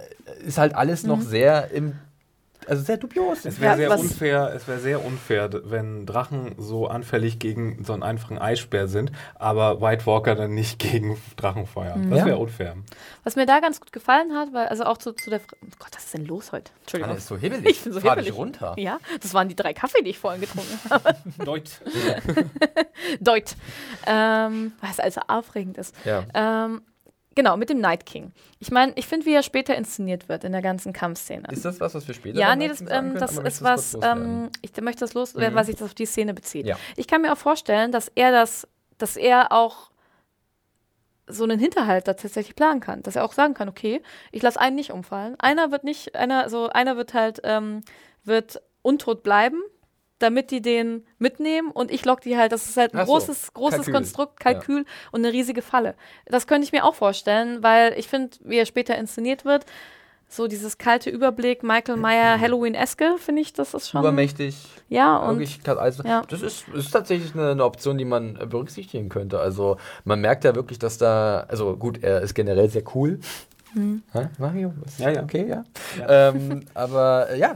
ist 0.42 0.56
halt 0.56 0.74
alles 0.74 1.04
noch 1.04 1.18
Mhm. 1.18 1.22
sehr 1.22 1.70
im, 1.70 1.92
also 2.68 2.82
sehr 2.82 2.96
dubios. 2.96 3.44
Es 3.44 3.60
wäre 3.60 3.80
Ja, 3.80 3.88
sehr 3.88 3.98
unfair, 3.98 4.52
es 4.54 4.68
wäre 4.68 4.78
sehr 4.78 5.04
unfair, 5.04 5.50
wenn 5.64 6.06
Drachen 6.06 6.54
so 6.58 6.86
anfällig 6.86 7.38
gegen 7.38 7.84
so 7.84 7.92
einen 7.92 8.02
einfachen 8.02 8.38
Eisbär 8.38 8.88
sind, 8.88 9.12
aber 9.34 9.80
White 9.80 10.06
Walker 10.06 10.34
dann 10.34 10.54
nicht 10.54 10.78
gegen 10.90 11.20
Drachenfeuer. 11.36 11.96
Mhm. 11.96 12.10
Das 12.10 12.24
wäre 12.24 12.38
unfair. 12.38 12.76
Was 13.24 13.36
mir 13.36 13.46
da 13.46 13.60
ganz 13.60 13.80
gut 13.80 13.92
gefallen 13.92 14.32
hat, 14.34 14.52
weil, 14.52 14.66
also 14.68 14.84
auch 14.84 14.98
zu, 14.98 15.12
zu 15.12 15.30
der. 15.30 15.40
Fr 15.40 15.46
oh 15.62 15.66
Gott, 15.78 15.90
was 15.94 16.04
ist 16.04 16.14
denn 16.14 16.26
los 16.26 16.52
heute? 16.52 16.70
Entschuldigung. 16.80 17.10
Anna 17.10 17.18
ist 17.18 17.26
so 17.26 17.36
hibbelig. 17.36 17.66
Ich 17.78 17.84
bin 17.84 17.92
so 17.92 18.00
Fahr 18.00 18.10
hibbelig. 18.12 18.30
dich 18.30 18.38
runter. 18.38 18.74
Ja, 18.78 18.98
das 19.20 19.34
waren 19.34 19.48
die 19.48 19.56
drei 19.56 19.72
Kaffee, 19.72 20.02
die 20.02 20.10
ich 20.10 20.18
vorhin 20.18 20.40
getrunken 20.40 20.78
habe. 20.90 21.16
Deut. 21.44 21.70
Deut. 23.20 23.54
Ähm, 24.06 24.72
was 24.80 25.00
also 25.00 25.20
aufregend 25.26 25.78
ist. 25.78 25.94
Ja. 26.04 26.24
Ähm, 26.34 26.82
genau, 27.38 27.56
mit 27.56 27.70
dem 27.70 27.78
Night 27.78 28.04
King. 28.04 28.32
Ich 28.58 28.72
meine, 28.72 28.92
ich 28.96 29.06
finde, 29.06 29.24
wie 29.24 29.32
er 29.32 29.44
später 29.44 29.76
inszeniert 29.76 30.28
wird 30.28 30.42
in 30.42 30.50
der 30.50 30.60
ganzen 30.60 30.92
Kampfszene. 30.92 31.46
Ist 31.52 31.64
das 31.64 31.78
was, 31.78 31.94
was 31.94 32.08
wir 32.08 32.14
später 32.16 32.36
ja, 32.36 32.56
nee, 32.56 32.66
das, 32.66 32.80
ähm, 32.80 33.14
das 33.16 33.30
ist 33.38 33.44
das 33.44 33.62
was, 33.62 33.92
loswerden? 33.92 34.44
ähm, 34.46 34.50
ich 34.60 34.76
möchte 34.80 35.00
das 35.00 35.14
los, 35.14 35.34
Mhm. 35.34 35.54
was 35.54 35.66
sich 35.68 35.76
das 35.76 35.84
auf 35.90 35.94
die 35.94 36.04
Szene 36.06 36.34
bezieht. 36.34 36.66
Ja. 36.66 36.76
Ich 36.96 37.06
kann 37.06 37.22
mir 37.22 37.32
auch 37.32 37.38
vorstellen, 37.38 37.92
dass 37.92 38.08
er 38.16 38.32
das, 38.32 38.66
dass 38.98 39.16
er 39.16 39.52
auch 39.52 39.92
so 41.28 41.44
einen 41.44 41.60
Hinterhalt 41.60 42.08
da 42.08 42.14
tatsächlich 42.14 42.56
planen 42.56 42.80
kann, 42.80 43.04
dass 43.04 43.14
er 43.14 43.24
auch 43.24 43.32
sagen 43.32 43.54
kann, 43.54 43.68
okay, 43.68 44.02
ich 44.32 44.42
lasse 44.42 44.58
einen 44.58 44.74
nicht 44.74 44.90
umfallen, 44.90 45.36
einer 45.38 45.70
wird 45.70 45.84
nicht, 45.84 46.16
einer, 46.16 46.50
so 46.50 46.68
einer 46.70 46.96
wird 46.96 47.14
halt, 47.14 47.40
ähm, 47.44 47.84
wird 48.24 48.60
untot 48.82 49.22
bleiben, 49.22 49.62
damit 50.18 50.50
die 50.50 50.60
den 50.60 51.06
mitnehmen 51.18 51.70
und 51.70 51.90
ich 51.90 52.04
lock 52.04 52.20
die 52.20 52.36
halt, 52.36 52.52
das 52.52 52.66
ist 52.66 52.76
halt 52.76 52.94
ein 52.94 53.00
Ach 53.00 53.06
so, 53.06 53.12
großes, 53.12 53.54
großes 53.54 53.76
Kalkül. 53.78 53.94
Konstrukt, 53.94 54.40
Kalkül 54.40 54.84
und 55.12 55.24
eine 55.24 55.32
riesige 55.32 55.62
Falle. 55.62 55.94
Das 56.26 56.46
könnte 56.46 56.64
ich 56.64 56.72
mir 56.72 56.84
auch 56.84 56.94
vorstellen, 56.94 57.62
weil 57.62 57.94
ich 57.96 58.08
finde, 58.08 58.36
wie 58.44 58.56
er 58.56 58.66
später 58.66 58.96
inszeniert 58.96 59.44
wird, 59.44 59.64
so 60.30 60.46
dieses 60.46 60.76
kalte 60.76 61.08
Überblick, 61.08 61.62
Michael 61.62 61.96
Meyer, 61.96 62.38
Halloween-eske, 62.38 63.16
finde 63.18 63.40
ich, 63.40 63.54
das 63.54 63.72
ist 63.72 63.88
schon. 63.88 64.02
Übermächtig. 64.02 64.56
Ja, 64.90 65.16
und 65.16 65.68
also, 65.68 66.02
ja. 66.02 66.22
Das 66.28 66.42
ist, 66.42 66.68
ist 66.68 66.90
tatsächlich 66.90 67.34
eine, 67.34 67.52
eine 67.52 67.64
Option, 67.64 67.96
die 67.96 68.04
man 68.04 68.34
berücksichtigen 68.34 69.08
könnte. 69.08 69.40
Also 69.40 69.78
man 70.04 70.20
merkt 70.20 70.44
ja 70.44 70.54
wirklich, 70.54 70.78
dass 70.78 70.98
da, 70.98 71.46
also 71.48 71.76
gut, 71.76 72.02
er 72.02 72.20
ist 72.20 72.34
generell 72.34 72.68
sehr 72.68 72.82
cool. 72.94 73.20
Hä, 73.74 74.28
Mario? 74.38 74.72
Ist 74.86 74.98
Ja, 74.98 75.10
ja. 75.10 75.22
Okay, 75.22 75.46
ja. 75.48 75.64
Ja. 75.98 76.28
Ähm, 76.28 76.64
aber 76.74 77.30
äh, 77.30 77.38
ja, 77.38 77.54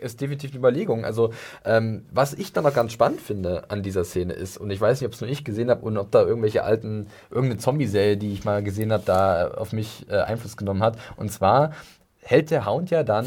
ist 0.00 0.20
definitiv 0.20 0.50
eine 0.50 0.58
Überlegung. 0.58 1.04
Also 1.04 1.32
ähm, 1.64 2.06
was 2.10 2.34
ich 2.34 2.52
dann 2.52 2.64
noch 2.64 2.74
ganz 2.74 2.92
spannend 2.92 3.20
finde 3.20 3.70
an 3.70 3.82
dieser 3.82 4.04
Szene 4.04 4.32
ist, 4.32 4.58
und 4.58 4.70
ich 4.70 4.80
weiß 4.80 5.00
nicht, 5.00 5.06
ob 5.06 5.14
es 5.14 5.20
nur 5.20 5.30
ich 5.30 5.44
gesehen 5.44 5.70
habe 5.70 5.84
und 5.84 5.96
ob 5.96 6.10
da 6.10 6.22
irgendwelche 6.22 6.64
alten, 6.64 7.08
irgendeine 7.30 7.60
Zombie-Serie, 7.60 8.16
die 8.16 8.32
ich 8.32 8.44
mal 8.44 8.62
gesehen 8.62 8.92
habe, 8.92 9.04
da 9.06 9.48
auf 9.48 9.72
mich 9.72 10.06
äh, 10.08 10.16
Einfluss 10.16 10.56
genommen 10.56 10.82
hat. 10.82 10.98
Und 11.16 11.30
zwar 11.32 11.72
hält 12.20 12.50
der 12.50 12.66
Hound 12.66 12.90
ja 12.90 13.02
dann 13.02 13.26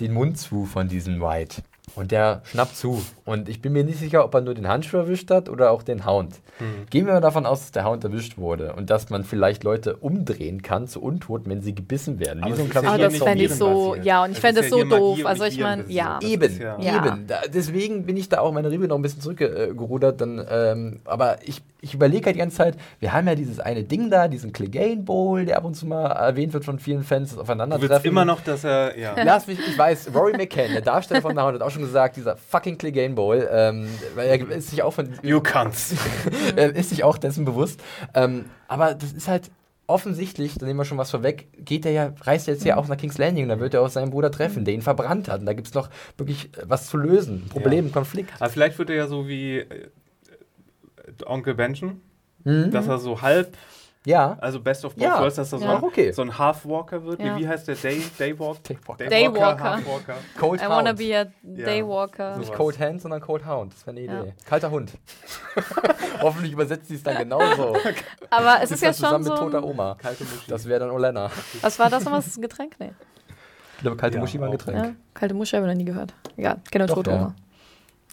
den 0.00 0.12
Mund 0.12 0.38
zu 0.38 0.66
von 0.66 0.88
diesem 0.88 1.20
White. 1.20 1.62
Und 1.94 2.10
der 2.10 2.42
schnappt 2.44 2.76
zu. 2.76 3.02
Und 3.24 3.48
ich 3.48 3.62
bin 3.62 3.72
mir 3.72 3.84
nicht 3.84 3.98
sicher, 3.98 4.24
ob 4.24 4.34
er 4.34 4.40
nur 4.42 4.54
den 4.54 4.68
Handschuh 4.68 4.98
erwischt 4.98 5.30
hat 5.30 5.48
oder 5.48 5.70
auch 5.70 5.82
den 5.82 6.04
Hound. 6.04 6.40
Gehen 6.90 7.06
wir 7.06 7.14
mal 7.14 7.20
davon 7.20 7.46
aus, 7.46 7.60
dass 7.60 7.72
der 7.72 7.84
Hound 7.84 8.02
erwischt 8.04 8.36
wurde 8.38 8.72
und 8.74 8.90
dass 8.90 9.08
man 9.08 9.24
vielleicht 9.24 9.62
Leute 9.64 9.96
umdrehen 9.96 10.62
kann 10.62 10.88
zu 10.88 11.00
Untoten, 11.02 11.50
wenn 11.50 11.62
sie 11.62 11.74
gebissen 11.74 12.18
werden. 12.18 12.42
Aber 12.42 12.52
Wie 12.52 12.56
so 12.56 12.64
ein 12.64 12.84
ja 12.84 12.98
das 12.98 13.16
fände 13.18 13.44
ich 13.44 13.54
so, 13.54 13.94
ja, 13.94 14.24
und 14.24 14.32
ich 14.32 14.38
fände 14.40 14.60
das 14.62 14.70
ja 14.70 14.76
so 14.78 14.84
doof. 14.84 15.20
Also 15.24 15.44
ich 15.44 15.58
meine, 15.60 15.84
ja. 15.88 16.18
Das 16.20 16.28
Eben, 16.30 16.60
ja- 16.60 16.78
eben. 16.78 17.26
Da, 17.26 17.40
deswegen 17.52 18.04
bin 18.04 18.16
ich 18.16 18.28
da 18.28 18.40
auch 18.40 18.52
meine 18.52 18.70
Review 18.70 18.86
noch 18.88 18.96
ein 18.96 19.02
bisschen 19.02 19.20
zurückgerudert. 19.22 20.20
Dann, 20.20 20.44
ähm, 20.50 21.00
aber 21.04 21.38
ich, 21.44 21.62
ich 21.80 21.94
überlege 21.94 22.26
halt 22.26 22.36
die 22.36 22.40
ganze 22.40 22.56
Zeit, 22.56 22.76
wir 23.00 23.12
haben 23.12 23.26
ja 23.26 23.34
dieses 23.34 23.60
eine 23.60 23.84
Ding 23.84 24.10
da, 24.10 24.28
diesen 24.28 24.52
Clegane 24.52 24.96
Bowl, 25.02 25.44
der 25.44 25.56
ab 25.58 25.64
und 25.64 25.74
zu 25.74 25.86
mal 25.86 26.06
erwähnt 26.06 26.52
wird 26.52 26.64
von 26.64 26.78
vielen 26.78 27.04
Fans, 27.04 27.30
das 27.30 27.36
Du 27.36 27.38
willst 27.38 27.50
Aufeinandertreffen. 27.50 28.10
immer 28.10 28.24
noch, 28.24 28.40
dass 28.40 28.64
er, 28.64 28.98
ja. 28.98 29.14
Lass 29.22 29.46
mich, 29.46 29.58
ich 29.58 29.78
weiß, 29.78 30.10
Rory 30.14 30.32
McCann, 30.36 30.72
der 30.72 30.80
Darsteller 30.82 31.22
von 31.22 31.34
The 31.36 31.42
Hound, 31.42 31.54
hat 31.56 31.62
auch 31.62 31.70
schon 31.70 31.75
gesagt, 31.82 32.16
dieser 32.16 32.36
fucking 32.36 32.78
Clegane 32.78 33.14
Bowl, 33.14 33.46
ähm, 33.50 33.88
weil 34.14 34.28
er 34.28 34.50
ist 34.50 34.70
sich 34.70 34.82
auch 34.82 34.92
von, 34.92 35.08
You 35.22 35.38
can't. 35.38 35.74
ist 36.74 36.90
sich 36.90 37.04
auch 37.04 37.18
dessen 37.18 37.44
bewusst. 37.44 37.80
Ähm, 38.14 38.46
aber 38.68 38.94
das 38.94 39.12
ist 39.12 39.28
halt 39.28 39.50
offensichtlich, 39.88 40.58
da 40.58 40.66
nehmen 40.66 40.80
wir 40.80 40.84
schon 40.84 40.98
was 40.98 41.12
vorweg, 41.12 41.46
geht 41.64 41.86
er 41.86 41.92
ja, 41.92 42.12
reist 42.22 42.48
er 42.48 42.54
jetzt 42.54 42.64
ja 42.66 42.76
auch 42.76 42.88
nach 42.88 42.96
King's 42.96 43.18
Landing, 43.18 43.48
da 43.48 43.60
wird 43.60 43.72
er 43.72 43.82
auch 43.82 43.88
seinen 43.88 44.10
Bruder 44.10 44.32
treffen, 44.32 44.64
der 44.64 44.74
ihn 44.74 44.82
verbrannt 44.82 45.28
hat. 45.28 45.40
Und 45.40 45.46
da 45.46 45.52
gibt 45.52 45.68
es 45.68 45.74
noch 45.74 45.88
wirklich 46.16 46.46
äh, 46.56 46.62
was 46.64 46.88
zu 46.88 46.96
lösen. 46.96 47.44
Ein 47.44 47.48
Problem, 47.48 47.86
Ja. 47.86 47.92
Konflikt. 47.92 48.32
Aber 48.40 48.50
vielleicht 48.50 48.78
wird 48.78 48.90
er 48.90 48.96
ja 48.96 49.06
so 49.06 49.28
wie 49.28 49.58
äh, 49.58 49.88
Onkel 51.24 51.54
Benjen, 51.54 52.00
Mhm. 52.44 52.70
dass 52.70 52.86
er 52.86 52.98
so 52.98 53.22
halb, 53.22 53.56
Ja. 54.06 54.36
also 54.40 54.60
Best 54.60 54.84
of 54.86 54.94
both 54.94 55.02
Ja. 55.02 55.20
worlds, 55.20 55.36
dass 55.36 55.50
so, 55.50 55.58
Ja. 55.58 55.76
Auch 55.76 55.82
okay. 55.82 56.10
so 56.12 56.22
ein 56.22 56.38
Half-Walker 56.38 57.04
wird. 57.04 57.20
Ja. 57.20 57.36
Wie 57.36 57.46
heißt 57.46 57.68
der? 57.68 57.74
Day, 57.74 58.02
Daywalk? 58.18 58.62
Daywalker. 58.64 59.06
Daywalker. 59.08 59.64
Half-Walker. 59.76 60.14
Cold 60.38 60.62
I 60.62 60.68
wanna 60.68 60.90
Hound. 60.90 60.98
be 60.98 61.18
a 61.20 61.26
Daywalker. 61.42 62.36
Nicht 62.38 62.46
sowas. 62.46 62.56
Cold 62.58 62.78
Hand, 62.78 63.02
sondern 63.02 63.20
Cold 63.20 63.44
Hound. 63.46 63.74
Das 63.74 63.86
wäre 63.86 63.96
eine 63.96 64.06
Ja. 64.06 64.22
Idee. 64.22 64.34
Kalter 64.48 64.70
Hund. 64.70 64.92
Hoffentlich 66.22 66.52
übersetzt 66.52 66.88
sie 66.88 66.94
es 66.94 67.02
dann 67.02 67.18
genauso. 67.18 67.76
Aber 68.30 68.62
es 68.62 68.70
ist 68.70 68.82
ja 68.82 68.92
zusammen 68.92 69.24
schon 69.24 69.32
mit 69.32 69.38
so. 69.38 69.44
toter 69.44 69.58
Ein, 69.58 69.64
Oma. 69.64 69.96
Kalte 70.00 70.24
Muschi. 70.24 70.48
Das 70.50 70.66
wäre 70.66 70.80
dann 70.80 70.90
Olena. 70.90 71.30
was 71.60 71.78
war 71.78 71.90
das 71.90 72.04
nochmal? 72.04 72.20
Ist 72.20 72.28
das 72.28 72.36
ein 72.38 72.42
Getränk? 72.42 72.76
Nee. 72.78 72.92
Ich 73.76 73.82
glaube, 73.82 73.96
kalte 73.96 74.14
Ja, 74.16 74.20
Muschi 74.22 74.38
war 74.40 74.46
ein. 74.46 74.52
Getränk. 74.52 74.78
Ja, 74.84 74.92
kalte 75.14 75.34
Muschi 75.34 75.56
habe 75.56 75.66
ich 75.66 75.72
noch 75.72 75.78
nie 75.78 75.84
gehört. 75.84 76.14
Egal, 76.36 76.58
kenne 76.70 76.86
Doch, 76.86 76.94
tote 76.94 77.10
ja. 77.10 77.16
Oma. 77.16 77.34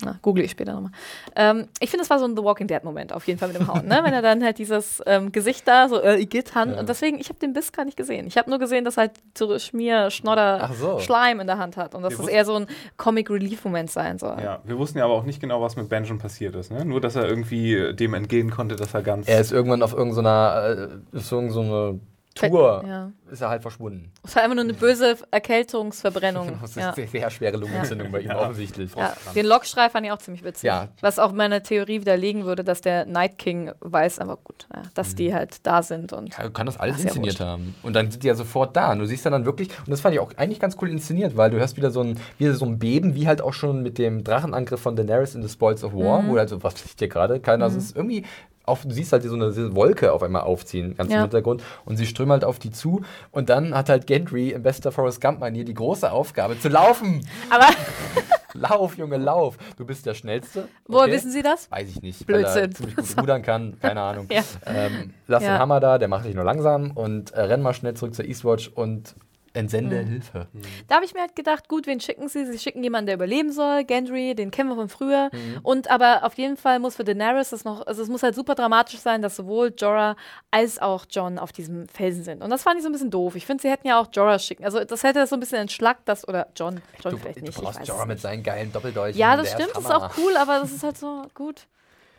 Na, 0.04 0.20
google 0.22 0.44
ich 0.44 0.52
später 0.52 0.74
nochmal. 0.74 0.92
Ähm, 1.36 1.68
ich 1.80 1.90
finde, 1.90 2.04
es 2.04 2.10
war 2.10 2.20
so 2.20 2.26
ein 2.26 2.36
The 2.36 2.44
Walking 2.44 2.68
Dead-Moment 2.68 3.14
auf 3.14 3.28
jeden 3.28 3.40
Fall 3.40 3.50
mit 3.50 3.58
dem 3.58 3.68
Hound, 3.72 3.88
ne? 3.88 4.00
Wenn 4.04 4.14
er 4.14 4.22
dann 4.22 4.44
halt 4.44 4.58
dieses 4.58 5.02
ähm, 5.06 5.32
Gesicht 5.32 5.68
da, 5.68 5.88
so, 5.88 6.02
äh, 6.02 6.20
Igitt, 6.20 6.56
Hand. 6.56 6.74
Ja. 6.74 6.80
Und 6.80 6.90
deswegen, 6.90 7.20
ich 7.20 7.30
habe 7.30 7.40
den 7.40 7.54
Biss 7.54 7.72
gar 7.72 7.86
nicht 7.86 7.98
gesehen. 7.98 8.28
Ich 8.28 8.38
habe 8.38 8.50
nur 8.50 8.60
gesehen, 8.60 8.86
dass 8.86 8.98
er 8.98 9.02
halt 9.02 9.12
so 9.38 9.58
Schmier, 9.60 10.10
Schnodder, 10.12 10.70
so. 10.80 11.00
Schleim 11.00 11.40
in 11.40 11.48
der 11.48 11.58
Hand 11.58 11.78
hat. 11.78 11.96
Und 11.96 12.04
dass 12.04 12.18
das 12.18 12.28
eher 12.28 12.46
so 12.46 12.56
ein 12.56 12.68
Comic-Relief-Moment 12.98 13.92
sein 13.92 14.18
soll. 14.18 14.38
Ja, 14.42 14.60
wir 14.64 14.78
wussten 14.78 14.98
ja 14.98 15.06
aber 15.06 15.14
auch 15.14 15.24
nicht 15.24 15.40
genau, 15.40 15.62
was 15.62 15.76
mit 15.76 15.90
Benjen 15.90 16.18
passiert 16.18 16.56
ist. 16.56 16.72
Ne? 16.72 16.86
Nur, 16.86 17.02
dass 17.02 17.16
er 17.16 17.28
irgendwie 17.28 17.76
äh, 17.76 17.94
dem 17.94 18.14
entgehen 18.14 18.50
konnte, 18.52 18.76
dass 18.76 18.94
er 18.94 19.02
ganz. 19.02 19.28
Er 19.28 19.40
ist 19.40 19.52
irgendwann 19.52 19.82
auf 19.82 19.94
irgendeiner 19.94 21.00
äh, 21.14 21.18
ist 21.18 21.32
irgend 21.32 21.52
so 21.52 22.00
Tour, 22.36 22.84
Ja. 22.88 23.12
Ist 23.32 23.42
er 23.42 23.50
halt 23.50 23.62
verschwunden. 23.62 24.12
Es 24.24 24.36
war 24.36 24.44
einfach 24.44 24.56
nur 24.56 24.64
eine 24.64 24.74
böse 24.74 25.16
Erkältungsverbrennung. 25.32 26.58
Das 26.62 26.72
ist 26.72 26.76
ja. 26.78 26.94
eine 26.94 27.08
sehr 27.08 27.30
schwere 27.30 27.58
Lungenentzündung 27.58 28.12
bei 28.12 28.20
ihm 28.22 28.30
Ja. 28.30 28.40
offensichtlich. 28.42 28.94
Ja, 28.96 29.14
den 29.36 29.46
Lockstreif 29.46 29.92
fand 29.92 30.06
ich 30.06 30.12
auch 30.12 30.18
ziemlich 30.20 30.44
witzig. 30.44 30.64
Ja. 30.68 30.90
Was 31.02 31.20
auch 31.20 31.32
meine 31.32 31.64
Theorie 31.64 32.02
widerlegen 32.02 32.46
würde, 32.46 32.64
dass 32.64 32.82
der 32.82 33.06
Night 33.06 33.38
King 33.38 33.72
weiß, 33.80 34.20
aber 34.20 34.38
gut, 34.38 34.68
ja, 34.74 34.84
dass 34.94 35.16
die 35.16 35.34
halt 35.34 35.66
da 35.66 35.82
sind 35.84 36.14
und 36.14 36.38
Ja, 36.38 36.50
kann 36.50 36.66
das 36.66 36.78
alles 36.80 37.04
inszeniert 37.04 37.40
wurscht. 37.40 37.42
haben. 37.42 37.76
Und 37.84 37.94
dann 37.96 38.12
sind 38.12 38.24
die 38.24 38.28
ja 38.28 38.36
sofort 38.36 38.76
da. 38.76 38.92
Und 38.92 39.00
du 39.00 39.06
siehst 39.06 39.26
dann, 39.26 39.34
dann 39.34 39.46
wirklich, 39.46 39.70
und 39.80 39.90
das 39.90 40.02
fand 40.02 40.14
ich 40.16 40.20
auch 40.22 40.32
eigentlich 40.38 40.60
ganz 40.60 40.78
cool 40.82 40.90
inszeniert, 40.90 41.36
weil 41.36 41.50
du 41.52 41.58
hörst 41.58 41.76
wieder 41.78 41.92
so 41.92 42.02
ein, 42.02 42.20
wieder 42.38 42.54
so 42.54 42.66
ein 42.66 42.80
Beben, 42.80 43.16
wie 43.16 43.28
halt 43.28 43.42
auch 43.42 43.54
schon 43.54 43.82
mit 43.84 43.98
dem 43.98 44.24
Drachenangriff 44.24 44.80
von 44.82 44.96
Daenerys 44.96 45.36
in 45.36 45.42
The 45.44 45.50
Spoils 45.50 45.84
of 45.84 45.94
War, 45.94 46.22
Mhm. 46.22 46.30
wo 46.30 46.38
halt 46.38 46.50
so, 46.50 46.62
was 46.64 46.74
passiert 46.76 47.00
hier 47.00 47.08
gerade? 47.10 47.40
Keiner, 47.40 47.66
also 47.66 47.78
es 47.78 47.86
ist 47.86 47.96
irgendwie. 47.96 48.24
Auf, 48.66 48.84
du 48.84 48.92
siehst 48.92 49.12
halt 49.12 49.24
so 49.24 49.36
eine, 49.36 49.52
so 49.52 49.60
eine 49.60 49.76
Wolke 49.76 50.14
auf 50.14 50.24
einmal 50.24 50.44
aufziehen, 50.44 50.96
ganz 50.96 51.12
Ja. 51.12 51.18
im 51.18 51.24
Hintergrund. 51.24 51.62
Und 51.84 51.98
sie 51.98 52.06
strömen 52.06 52.32
halt 52.32 52.46
auf 52.46 52.60
die 52.60 52.72
zu. 52.72 53.02
Und 53.32 53.50
dann 53.50 53.74
hat 53.76 53.90
halt 53.90 54.08
Gendry 54.08 54.50
in 54.52 54.64
bester 54.64 54.92
Forrest 54.92 55.22
Gump-Manier 55.22 55.66
die 55.66 55.74
große 55.74 56.12
Aufgabe 56.12 56.60
zu 56.60 56.70
laufen. 56.70 57.26
aber 57.50 57.68
lauf, 58.54 58.98
Junge, 58.98 59.18
lauf. 59.18 59.58
Du 59.78 59.86
bist 59.86 60.06
der 60.06 60.14
Schnellste. 60.14 60.68
Woher 60.88 61.12
wissen 61.12 61.32
Sie 61.32 61.42
das? 61.42 61.70
Weiß 61.72 61.90
ich 61.90 62.02
nicht. 62.02 62.26
Blödsinn. 62.26 62.54
Weil 62.56 62.62
er 62.64 62.72
ziemlich 62.72 62.96
gut 62.96 63.22
rudern 63.22 63.42
kann, 63.42 63.80
keine 63.82 64.02
Ahnung. 64.02 64.28
Ja. 64.32 64.42
Ähm, 64.66 65.14
lass 65.28 65.44
Ja. 65.44 65.54
den 65.56 65.60
Hammer 65.60 65.80
da, 65.80 65.98
der 65.98 66.08
macht 66.08 66.26
dich 66.26 66.36
nur 66.36 66.44
langsam 66.44 66.92
und 66.92 67.32
äh, 67.32 67.42
renn 67.42 67.62
mal 67.62 67.74
schnell 67.74 67.94
zurück 67.96 68.14
zur 68.16 68.26
Eastwatch 68.26 68.70
und 68.70 69.16
entsende 69.54 69.98
Hilfe. 70.00 70.48
Da 70.88 70.96
habe 70.96 71.06
ich 71.06 71.14
mir 71.14 71.22
halt 71.22 71.36
gedacht, 71.36 71.70
gut, 71.70 71.86
wen 71.88 72.00
schicken 72.00 72.28
sie? 72.28 72.46
Sie 72.46 72.58
schicken 72.58 72.84
jemanden, 72.84 73.08
der 73.08 73.16
überleben 73.16 73.52
soll. 73.52 73.84
Gendry, 73.84 74.36
den 74.36 74.52
kennen 74.52 74.70
wir 74.70 74.76
von 74.76 74.90
früher. 74.90 75.30
Und 75.62 75.90
aber 75.90 76.24
auf 76.24 76.34
jeden 76.36 76.58
Fall 76.58 76.80
muss 76.80 76.96
für 76.96 77.04
Daenerys 77.04 77.52
das 77.52 77.64
noch, 77.64 77.86
also 77.86 78.02
es 78.02 78.10
muss 78.10 78.24
halt 78.24 78.36
super 78.36 78.56
dramatisch 78.56 79.00
sein, 79.00 79.22
dass 79.22 79.36
sowohl 79.36 79.74
Jorah 79.78 80.16
als 80.52 80.80
auch 80.80 81.06
John 81.10 81.38
auf 81.38 81.52
diesem 81.52 81.88
Felsen 81.88 82.24
sind. 82.24 82.42
Und 82.42 82.50
das 82.50 82.64
fand 82.64 82.78
ich 82.78 82.84
so 82.84 82.90
ein 82.90 82.94
bisschen 82.94 83.12
doof. 83.12 83.36
Ich 83.36 83.46
finde, 83.46 83.62
sie 83.62 83.70
hätten 83.70 83.88
ja 83.88 84.00
auch 84.00 84.08
Jorah 84.12 84.40
schicken. 84.40 84.66
Also 84.66 84.84
das 84.84 85.04
hätte 85.04 85.20
das 85.20 85.30
so 85.30 85.36
ein 85.36 85.40
bisschen 85.40 85.60
entschlackt, 85.60 86.08
das, 86.08 86.28
oder 86.28 86.48
John. 86.56 86.82
John 87.04 87.14
Du, 87.14 87.18
vielleicht 87.20 87.38
du 87.38 87.42
nicht. 87.42 87.58
ich 87.58 87.64
brauchst 87.64 87.80
weiß 87.80 87.88
Jorah 87.88 88.06
mit 88.06 88.20
seinen 88.20 88.44
geilen 88.44 88.72
Doppeldolchen. 88.72 89.20
Ja, 89.20 89.38
das 89.38 89.52
stimmt, 89.52 89.72
das 89.76 89.84
ist 89.84 89.92
auch 89.92 90.18
cool, 90.18 90.36
aber 90.38 90.60
das 90.60 90.72
ist 90.72 90.84
halt 90.84 90.98
so 90.98 91.24
gut. 91.36 91.68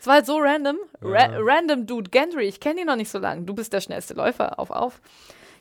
Es 0.00 0.06
war 0.06 0.16
halt 0.16 0.26
so 0.26 0.36
random. 0.38 0.76
Ra 1.00 1.30
random 1.38 1.86
Dude, 1.86 2.10
Gendry, 2.10 2.44
ich 2.44 2.60
kenne 2.60 2.82
ihn 2.82 2.86
noch 2.86 2.96
nicht 2.96 3.10
so 3.10 3.18
lange. 3.18 3.42
Du 3.42 3.54
bist 3.54 3.72
der 3.72 3.80
schnellste 3.80 4.12
Läufer, 4.12 4.58
auf, 4.58 4.70
auf. 4.70 5.00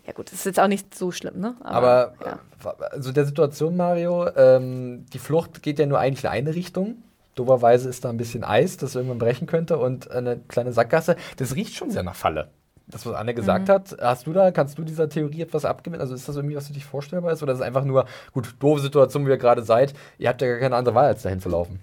Ja 0.06 0.14
gut, 0.14 0.28
das 0.28 0.34
ist 0.39 0.45
jetzt 0.45 0.60
auch 0.60 0.68
nicht 0.68 0.93
so 0.95 1.12
schlimm, 1.12 1.39
ne? 1.39 1.56
Aber 1.62 2.14
ja. 2.26 2.39
äh, 2.66 2.84
also 2.91 3.12
der 3.12 3.26
Situation, 3.26 3.78
Mario, 3.78 4.28
ähm, 4.36 5.05
die 5.13 5.20
Flucht 5.20 5.63
geht 5.63 5.80
ja 5.80 5.86
nur 5.86 6.00
eigentlich 6.00 6.25
in 6.25 6.30
eine 6.30 6.55
Richtung. 6.55 6.96
Doberweise 7.36 7.89
ist 7.89 8.04
da 8.05 8.09
ein 8.09 8.17
bisschen 8.17 8.43
Eis, 8.43 8.78
das 8.78 8.96
irgendwann 8.96 9.17
brechen 9.17 9.47
könnte 9.47 9.78
und 9.78 10.12
eine 10.12 10.38
kleine 10.47 10.71
Sackgasse. 10.74 11.16
Das 11.38 11.55
riecht 11.55 11.74
schon 11.74 11.89
sehr 11.89 12.04
nach 12.04 12.16
Falle. 12.16 12.50
Das, 12.86 13.05
was 13.05 13.16
Anne 13.16 13.34
gesagt 13.34 13.70
Mhm. 13.70 13.71
hat, 13.71 13.97
hast 14.01 14.28
du 14.28 14.34
da, 14.34 14.51
kannst 14.51 14.78
du 14.78 14.84
dieser 14.84 15.08
Theorie 15.08 15.42
etwas 15.42 15.63
abgewinnen? 15.63 16.01
Also 16.01 16.13
ist 16.13 16.28
das 16.28 16.36
irgendwie, 16.36 16.58
was 16.58 16.67
für 16.67 16.74
dich 16.74 16.84
vorstellbar 16.86 17.32
ist? 17.32 17.42
Oder 17.42 17.54
ist 17.54 17.59
es 17.59 17.66
einfach 17.66 17.86
nur, 17.86 18.05
gut, 18.34 18.54
doofe 18.59 18.82
Situation, 18.82 19.25
wie 19.25 19.30
ihr 19.30 19.38
gerade 19.38 19.63
seid, 19.63 19.93
ihr 20.17 20.28
habt 20.28 20.42
ja 20.42 20.50
gar 20.50 20.59
keine 20.59 20.75
andere 20.75 20.93
Wahl, 20.93 21.05
als 21.05 21.21
dahin 21.24 21.39
zu 21.39 21.47
laufen? 21.50 21.80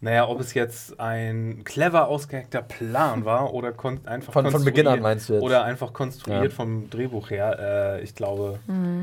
Naja, 0.00 0.28
ob 0.28 0.38
es 0.40 0.54
jetzt 0.54 1.00
ein 1.00 1.62
clever 1.64 2.06
ausgehackter 2.06 2.62
Plan 2.62 3.24
war 3.24 3.52
oder 3.52 3.72
kon 3.72 4.00
einfach 4.06 4.32
Von, 4.32 4.44
von 4.44 4.52
konstruiert- 4.52 4.64
Beginn 4.76 4.86
an 4.86 5.00
meinst 5.00 5.28
du 5.28 5.34
jetzt? 5.34 5.42
Oder 5.42 5.64
einfach 5.64 5.92
konstruiert 5.92 6.44
Ja. 6.44 6.50
vom 6.50 6.88
Drehbuch 6.88 7.30
her. 7.30 7.96
Äh, 7.98 8.02
ich 8.02 8.14
glaube, 8.14 8.60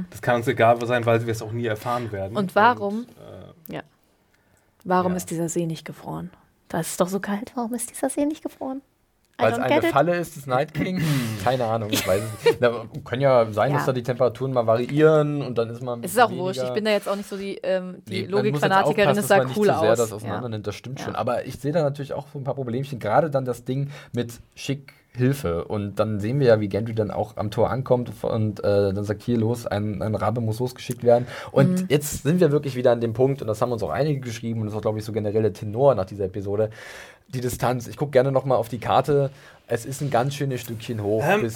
das 0.10 0.22
kann 0.22 0.38
uns 0.38 0.48
egal 0.48 0.84
sein, 0.86 1.06
weil 1.06 1.26
wir 1.26 1.32
es 1.32 1.42
auch 1.42 1.52
nie 1.52 1.66
erfahren 1.66 2.12
werden. 2.14 2.38
Und 2.38 2.56
warum? 2.56 3.06
äh, 3.70 3.82
Warum 4.88 5.14
Ja. 5.14 5.18
ist 5.18 5.32
dieser 5.32 5.50
See 5.50 5.66
nicht 5.66 5.84
gefroren? 5.84 6.30
Da 6.70 6.80
ist 6.80 6.92
es 6.92 6.98
doch 6.98 7.08
so 7.08 7.20
kalt. 7.20 7.52
Warum 7.56 7.74
ist 7.74 7.90
dieser 7.90 8.08
See 8.10 8.24
nicht 8.26 8.44
gefroren? 8.44 8.82
Weil 9.38 9.52
es 9.53 9.60
eine. 9.60 9.82
Falle 9.84 10.16
ist 10.18 10.36
des 10.36 10.48
Night 10.48 10.74
King? 10.74 11.02
Keine 11.44 11.66
Ahnung, 11.66 11.90
ich 11.91 12.07
weiß 12.07 12.22
es 12.24 12.45
nicht. 12.45 12.57
Na, 12.62 12.86
kann 13.03 13.20
ja 13.20 13.52
sein, 13.52 13.72
Ja. 13.72 13.78
dass 13.78 13.86
da 13.86 13.91
die 13.94 14.03
Temperaturen 14.03 14.53
mal 14.53 14.66
variieren 14.66 15.41
und 15.41 15.57
dann 15.57 15.70
ist 15.70 15.82
man. 15.82 16.03
Es 16.03 16.12
ist 16.12 16.20
auch 16.20 16.32
wurscht. 16.32 16.62
Ich 16.64 16.74
bin 16.74 16.86
da 16.86 16.91
jetzt 16.91 17.10
auch 17.10 17.16
nicht 17.18 17.28
so 17.30 17.36
die, 17.38 17.60
ähm, 17.64 17.98
die 18.07 18.22
Nee, 18.22 18.28
Logikfanatikerin. 18.28 19.18
Es 19.18 19.28
sah 19.28 19.38
man 19.38 19.48
cool 19.56 19.68
nicht 19.68 19.76
zu 19.76 19.80
sehr 19.82 19.91
aus. 19.91 19.98
das 19.98 20.14
auseinander 20.14 20.49
nimmt, 20.49 20.66
das 20.68 20.76
stimmt 20.76 20.99
Ja. 20.99 21.06
schon. 21.06 21.16
Aber 21.16 21.45
ich 21.45 21.60
sehe 21.60 21.72
da 21.74 21.84
natürlich 21.84 22.14
auch 22.14 22.28
so 22.32 22.40
ein 22.40 22.44
paar 22.44 22.56
Problemchen. 22.56 22.99
Gerade 22.99 23.30
dann 23.30 23.44
das 23.45 23.66
Ding 23.66 23.90
mit 24.14 24.34
schick 24.56 24.94
Hilfe. 25.18 25.64
Und 25.64 25.95
dann 25.98 26.20
sehen 26.20 26.41
wir 26.41 26.48
ja, 26.48 26.60
wie 26.60 26.68
Gendry 26.68 26.94
dann 26.94 27.10
auch 27.10 27.38
am 27.38 27.49
Tor 27.49 27.70
ankommt 27.70 28.12
und 28.22 28.60
äh, 28.66 28.91
dann 28.94 29.03
sagt, 29.06 29.24
hier 29.24 29.38
los, 29.38 29.66
ein, 29.66 30.02
ein 30.02 30.14
Rabe 30.14 30.41
muss 30.41 30.60
losgeschickt 30.60 31.06
werden. 31.06 31.26
Und 31.53 31.84
Mhm. 31.84 31.86
jetzt 31.88 32.24
sind 32.24 32.41
wir 32.41 32.52
wirklich 32.52 32.76
wieder 32.76 32.91
an 32.91 32.99
dem 32.99 33.14
Punkt, 33.14 33.41
und 33.41 33.48
das 33.48 33.62
haben 33.62 33.72
uns 33.72 33.82
auch 33.82 33.91
einige 33.91 34.20
geschrieben, 34.20 34.60
und 34.60 34.66
das 34.66 34.74
ist 34.74 34.78
auch, 34.78 34.82
glaube 34.82 34.99
ich, 34.99 35.06
so 35.06 35.14
generell 35.14 35.41
der 35.44 35.53
Tenor 35.53 35.95
nach 35.95 36.03
dieser 36.03 36.26
Episode, 36.26 36.70
die 37.36 37.41
Distanz. 37.41 37.88
Ich 37.88 37.98
gucke 37.98 38.12
gerne 38.12 38.32
nochmal 38.32 38.57
auf 38.57 38.70
die 38.70 38.80
Karte. 38.80 39.30
Es 39.68 39.84
ist 39.86 40.02
ein 40.02 40.12
ganz 40.12 40.36
schönes 40.36 40.62
Stückchen 40.62 41.02
hoch 41.02 41.24
bis 41.41 41.53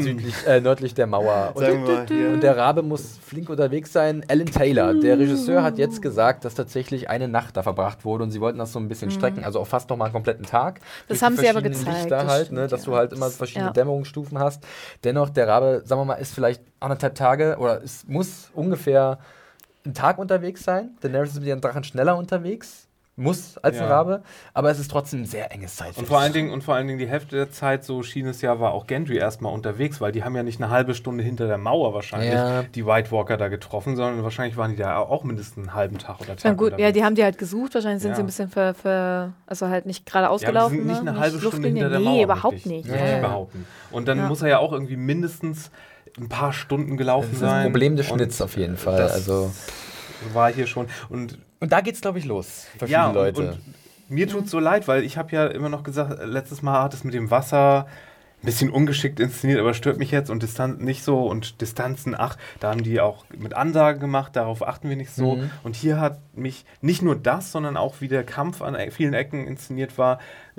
südlich, 0.00 0.34
äh, 0.48 0.60
nördlich 0.60 0.94
der 0.94 1.06
Mauer. 1.06 1.52
Und 1.54 1.64
und 1.64 2.42
der 2.42 2.56
Rabe 2.56 2.82
muss 2.82 3.18
flink 3.24 3.48
unterwegs 3.48 3.92
sein. 3.92 4.24
Alan 4.28 4.46
Taylor, 4.46 4.94
der 4.94 5.16
Regisseur, 5.18 5.62
hat 5.62 5.78
jetzt 5.78 6.02
gesagt, 6.02 6.44
dass 6.44 6.54
tatsächlich 6.54 7.08
eine 7.08 7.28
Nacht 7.28 7.56
da 7.56 7.62
verbracht 7.62 8.04
wurde 8.04 8.24
und 8.24 8.32
sie 8.32 8.40
wollten 8.40 8.58
das 8.58 8.72
so 8.72 8.80
ein 8.80 8.88
bisschen 8.88 9.12
strecken, 9.12 9.44
also 9.44 9.60
auch 9.60 9.66
fast 9.68 9.88
noch 9.90 9.96
mal 9.96 10.06
einen 10.06 10.12
kompletten 10.12 10.44
Tag. 10.44 10.80
Das 11.06 11.22
haben 11.22 11.36
sie 11.36 11.48
aber 11.48 11.62
gezeigt, 11.62 11.86
Lichter 11.86 12.16
das 12.16 12.26
halt, 12.26 12.46
stimmt, 12.46 12.60
ne, 12.60 12.66
dass 12.66 12.84
ja. 12.84 12.90
du 12.90 12.96
halt 12.96 13.12
immer 13.12 13.30
verschiedene 13.30 13.66
Ja. 13.66 13.72
Dämmerungsstufen 13.72 14.40
hast. 14.40 14.64
Dennoch, 15.04 15.30
der 15.30 15.46
Rabe, 15.46 15.82
sagen 15.84 16.00
wir 16.00 16.04
mal, 16.04 16.14
ist 16.14 16.34
vielleicht 16.34 16.62
anderthalb 16.80 17.14
Tage 17.14 17.56
oder 17.60 17.80
es 17.82 18.04
muss 18.08 18.50
ungefähr 18.54 19.18
einen 19.84 19.94
Tag 19.94 20.18
unterwegs 20.18 20.64
sein. 20.64 20.90
Daenerys 21.00 21.30
ist 21.30 21.38
mit 21.38 21.46
ihren 21.46 21.60
Drachen 21.60 21.84
schneller 21.84 22.16
unterwegs. 22.16 22.81
Muss 23.14 23.58
als 23.58 23.76
ein 23.76 23.82
Ja. 23.84 23.88
Rabe, 23.90 24.22
aber 24.54 24.70
es 24.70 24.78
ist 24.78 24.90
trotzdem 24.90 25.20
ein 25.20 25.24
sehr 25.26 25.52
enges 25.52 25.76
Zeitfenster. 25.76 26.00
Und 26.00 26.06
vor, 26.08 26.18
allen 26.20 26.32
Dingen, 26.32 26.50
und 26.50 26.64
vor 26.64 26.74
allen 26.76 26.86
Dingen 26.86 26.98
die 26.98 27.06
Hälfte 27.06 27.36
der 27.36 27.50
Zeit, 27.50 27.84
so 27.84 28.02
schien 28.02 28.26
es 28.26 28.40
ja, 28.40 28.58
war 28.58 28.72
auch 28.72 28.86
Gendry 28.86 29.18
erstmal 29.18 29.52
unterwegs, 29.52 30.00
weil 30.00 30.12
die 30.12 30.24
haben 30.24 30.34
ja 30.34 30.42
nicht 30.42 30.62
eine 30.62 30.70
halbe 30.70 30.94
Stunde 30.94 31.22
hinter 31.22 31.46
der 31.46 31.58
Mauer 31.58 31.92
wahrscheinlich 31.92 32.32
Ja. 32.32 32.62
die 32.62 32.86
White 32.86 33.10
Walker 33.12 33.36
da 33.36 33.48
getroffen, 33.48 33.96
sondern 33.96 34.24
wahrscheinlich 34.24 34.56
waren 34.56 34.70
die 34.70 34.78
da 34.78 34.96
auch 34.96 35.24
mindestens 35.24 35.58
einen 35.68 35.74
halben 35.74 35.98
Tag 35.98 36.20
oder 36.20 36.36
Tag 36.36 36.40
Na 36.44 36.52
gut, 36.54 36.78
ja, 36.78 36.90
die 36.90 37.04
haben 37.04 37.14
die 37.14 37.22
halt 37.22 37.36
gesucht. 37.36 37.74
Wahrscheinlich 37.74 38.00
sind 38.00 38.12
Ja. 38.12 38.16
sie 38.16 38.22
ein 38.22 38.26
bisschen 38.26 38.48
ver, 38.48 38.72
ver 38.72 39.34
also 39.46 39.68
halt 39.68 39.84
nicht 39.84 40.06
gerade 40.06 40.24
Ja, 40.24 40.30
ausgelaufen. 40.30 40.72
die 40.72 40.78
sind 40.78 40.88
nicht 40.88 41.04
ne? 41.04 41.10
eine 41.10 41.20
halbe 41.20 41.36
Stunde 41.38 41.56
Luftlinie. 41.56 41.82
hinter 41.82 41.90
der 41.90 41.98
nee, 41.98 42.04
Mauer. 42.06 42.24
überhaupt 42.24 42.54
möchte 42.54 42.68
ich- 42.70 42.74
nicht. 42.86 42.88
Ja, 42.88 42.94
ich 43.04 43.10
ja. 43.12 43.20
behaupten. 43.20 43.66
Und 43.90 44.08
dann 44.08 44.16
Ja. 44.18 44.26
muss 44.28 44.40
er 44.40 44.48
ja 44.48 44.58
auch 44.58 44.72
irgendwie 44.72 44.96
mindestens 44.96 45.70
ein 46.18 46.30
paar 46.30 46.54
Stunden 46.54 46.96
gelaufen 46.96 47.28
das 47.32 47.34
ist 47.34 47.40
sein. 47.40 47.66
ein 47.66 47.72
Problem 47.72 47.94
des 47.96 48.10
Und 48.10 48.18
Schnitts 48.20 48.40
auf 48.40 48.56
jeden 48.56 48.78
Fall. 48.78 48.96
das 48.96 49.12
Also 49.12 49.52
war 50.32 50.50
hier 50.50 50.66
schon. 50.66 50.86
Und 51.10 51.36
und 51.62 51.70
da 51.70 51.80
geht's, 51.80 52.00
glaube 52.00 52.18
ich, 52.18 52.24
los 52.24 52.66
für 52.76 52.86
ja, 52.86 53.08
viele 53.08 53.24
Leute. 53.24 53.40
Und, 53.40 53.48
und 53.50 53.60
mir 54.08 54.26
tut 54.26 54.48
so 54.48 54.58
leid, 54.58 54.88
weil 54.88 55.04
ich 55.04 55.16
habe 55.16 55.30
ja 55.30 55.46
immer 55.46 55.68
noch 55.68 55.84
gesagt, 55.84 56.20
letztes 56.26 56.60
Mal 56.60 56.82
hat 56.82 56.92
es 56.92 57.04
mit 57.04 57.14
dem 57.14 57.30
Wasser 57.30 57.86
ein 58.42 58.46
bisschen 58.46 58.68
ungeschickt 58.68 59.20
inszeniert, 59.20 59.60
aber 59.60 59.72
stört 59.72 59.96
mich 59.96 60.10
jetzt 60.10 60.28
und 60.28 60.42
Distanz 60.42 60.80
nicht 60.80 61.04
so 61.04 61.24
und 61.28 61.60
Distanzen, 61.60 62.16
ach, 62.18 62.36
da 62.58 62.70
haben 62.70 62.82
die 62.82 63.00
auch 63.00 63.24
mit 63.38 63.54
Ansagen 63.54 64.00
gemacht, 64.00 64.34
darauf 64.34 64.66
achten 64.66 64.88
wir 64.88 64.96
nicht 64.96 65.14
so. 65.14 65.36
Mhm. 65.36 65.50
Und 65.62 65.76
hier 65.76 66.00
hat 66.00 66.18
mich 66.34 66.64
nicht 66.80 67.02
nur 67.02 67.16
das, 67.16 67.52
sondern 67.52 67.76
auch 67.76 68.00
wie 68.00 68.08
der 68.08 68.24
Kampf 68.24 68.62
an 68.62 68.74
e- 68.74 68.90
vielen 68.90 69.14
Ecken 69.14 69.46
inszeniert 69.46 69.98
war, 69.98 70.18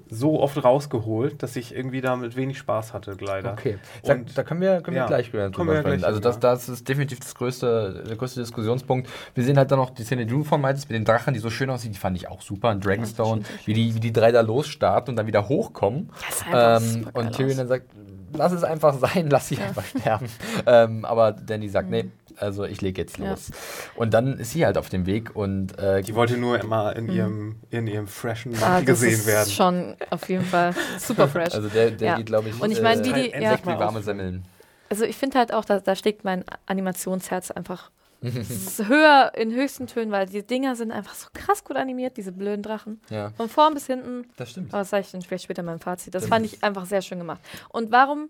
so 0.10 0.40
oft 0.42 0.64
rausgeholt, 0.64 1.42
dass 1.44 1.56
ich 1.56 1.76
irgendwie 1.76 2.02
damit 2.02 2.36
wenig 2.36 2.58
Spaß 2.58 2.94
hatte, 2.94 3.16
leider. 3.20 3.54
Okay, 3.54 3.78
da, 4.04 4.14
Und- 4.14 4.38
da 4.38 4.44
können 4.44 4.62
wir, 4.62 4.82
können 4.82 4.98
ja, 4.98 5.04
wir 5.04 5.08
gleich 5.08 5.30
drüber 5.32 5.50
kommen 5.52 5.70
wir 5.72 5.82
gleich 5.84 6.04
Also 6.06 6.20
das, 6.20 6.40
das 6.40 6.70
ist 6.70 6.88
definitiv 6.88 7.20
das 7.20 7.36
größte, 7.36 8.04
der 8.08 8.16
größte 8.16 8.40
Diskussionspunkt. 8.40 9.10
Wir 9.36 9.44
sehen 9.44 9.58
halt 9.58 9.72
dann 9.72 9.80
noch 9.80 9.90
die 9.92 10.04
Szene, 10.04 10.26
die 10.26 10.32
du 10.34 10.44
von 10.44 10.62
meintest, 10.62 10.90
mit 10.90 10.96
den 10.96 11.06
Drachen, 11.06 11.34
die 11.34 11.40
so 11.40 11.50
schön 11.50 11.70
aussieht, 11.70 11.94
die 11.94 12.00
fand 12.00 12.18
ich 12.18 12.28
auch 12.28 12.42
super. 12.42 12.70
Und 12.70 12.86
Dragonstone, 12.86 13.44
wie, 13.66 13.74
die, 13.74 13.96
wie 13.96 14.00
die 14.00 14.14
drei 14.14 14.32
da 14.32 14.42
losstarten 14.42 15.12
und 15.12 15.16
dann 15.16 15.28
wieder 15.28 15.48
hochkommen. 15.50 16.10
Das 16.28 16.42
einfach 16.46 16.82
Ähm, 16.96 17.08
und 17.14 17.32
Tyrion 17.36 17.58
dann 17.58 17.68
sagt, 17.68 17.88
lass 18.36 18.52
es 18.52 18.64
einfach 18.64 18.94
sein, 18.96 19.28
lass 19.32 19.48
sie 19.48 19.58
einfach 19.60 19.84
sterben. 19.86 20.28
Ähm, 20.66 21.06
aber 21.06 21.32
Danny 21.34 21.70
sagt, 21.70 21.90
nee, 21.90 22.06
also 22.38 22.64
ich 22.66 22.82
lege 22.82 23.02
jetzt 23.02 23.18
Ja. 23.18 23.32
los. 23.32 23.52
Und 23.96 24.14
dann 24.14 24.38
ist 24.40 24.52
sie 24.52 24.66
halt 24.66 24.78
auf 24.78 24.90
dem 24.90 25.06
Weg 25.06 25.36
und 25.36 25.78
äh, 25.80 26.02
Die 26.02 26.16
wollte 26.16 26.38
nur 26.38 26.60
immer 26.60 26.96
in 26.96 27.10
ihrem, 27.10 27.56
in 27.70 27.88
ihrem 27.88 28.08
freshen 28.08 28.52
Mhm. 28.54 28.58
Ah, 28.64 28.70
Mantel 28.70 28.86
das 28.86 29.00
gesehen 29.02 29.14
ist 29.20 29.28
werden. 29.28 29.50
schon 29.52 29.96
auf 30.10 30.28
jeden 30.30 30.46
Fall 30.46 30.74
super 31.00 31.28
fresh. 31.28 31.54
also 31.54 31.70
der, 31.70 31.92
der 31.92 32.08
Ja. 32.08 32.16
geht, 32.18 32.26
glaube 32.28 32.50
ich, 32.50 32.62
Und 32.62 32.72
ich 32.72 32.82
meine, 32.82 33.04
wie 33.06 33.14
die- 33.14 33.32
äh, 33.34 33.42
ja. 33.42 33.52
Sekt 33.52 33.66
wie 33.66 33.72
warme 33.72 34.02
Semmeln. 34.02 34.46
Also 34.90 35.06
ich 35.06 35.18
finde 35.18 35.40
halt 35.40 35.54
auch, 35.54 35.66
da, 35.66 35.80
da 35.80 35.96
schlägt 35.96 36.24
mein 36.24 36.44
Animationsherz 36.68 37.50
einfach 37.52 37.90
ist 38.24 38.88
höher 38.88 39.34
in 39.36 39.52
höchsten 39.54 39.86
Tönen, 39.88 40.10
weil 40.12 40.28
die 40.28 40.44
Dinger 40.44 40.78
sind 40.78 40.92
einfach 40.94 41.14
so 41.14 41.28
krass 41.34 41.66
gut 41.66 41.76
animiert, 41.76 42.16
diese 42.16 42.32
blöden 42.32 42.62
Drachen. 42.64 43.02
Ja, 43.10 43.32
Von 43.36 43.50
vorn 43.50 43.74
bis 43.74 43.88
hinten. 43.88 44.26
das 44.38 44.52
stimmt. 44.52 44.72
Aber 44.74 44.80
das 44.80 44.92
sage 44.92 45.02
ich 45.02 45.12
dann 45.12 45.22
vielleicht 45.22 45.44
später 45.44 45.60
in 45.60 45.66
meinem 45.66 45.82
Fazit. 45.82 46.16
Das 46.16 46.24
Das 46.24 46.30
fand 46.30 46.46
ich 46.46 46.64
einfach 46.64 46.86
sehr 46.86 47.02
schön 47.02 47.18
gemacht. 47.18 47.42
Und 47.70 47.92
warum? 47.92 48.30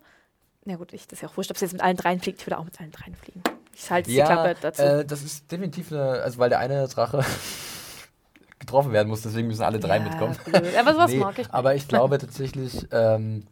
Na 0.66 0.78
gut, 0.78 0.94
ich, 0.94 1.06
das 1.08 1.18
ist 1.18 1.22
ja 1.22 1.28
auch 1.30 1.38
wurscht, 1.38 1.52
ob 1.52 1.58
sie 1.58 1.66
jetzt 1.66 1.74
mit 1.74 1.84
allen 1.84 1.96
dreien 1.98 2.20
fliegt. 2.20 2.40
Ich 2.40 2.48
würde 2.48 2.58
auch 2.58 2.64
mit 2.66 2.80
allen 2.80 2.92
dreien 2.92 3.14
fliegen. 3.14 3.44
Ich 3.76 3.90
halte 3.92 4.10
die 4.10 4.18
Klappe 4.18 4.56
dazu. 4.62 4.82
Äh, 4.82 5.06
das 5.06 5.24
ist 5.24 5.52
definitiv 5.52 5.92
eine, 5.92 6.22
also 6.22 6.38
weil 6.40 6.50
der 6.50 6.60
eine 6.60 6.88
Drache 6.88 7.24
getroffen 8.60 8.92
werden 8.94 9.10
muss, 9.10 9.22
deswegen 9.22 9.48
müssen 9.48 9.64
alle 9.64 9.80
drei 9.80 9.98
Ja, 9.98 10.04
mitkommen. 10.04 10.38
blöd. 10.46 10.76
Aber 10.78 10.94
sowas 10.94 11.12
Nee, 11.12 11.18
mag 11.20 11.38
ich. 11.40 11.54
Aber 11.54 11.76
ich 11.76 11.88
glaube 11.88 12.18
tatsächlich, 12.20 12.88
ähm, 12.92 13.46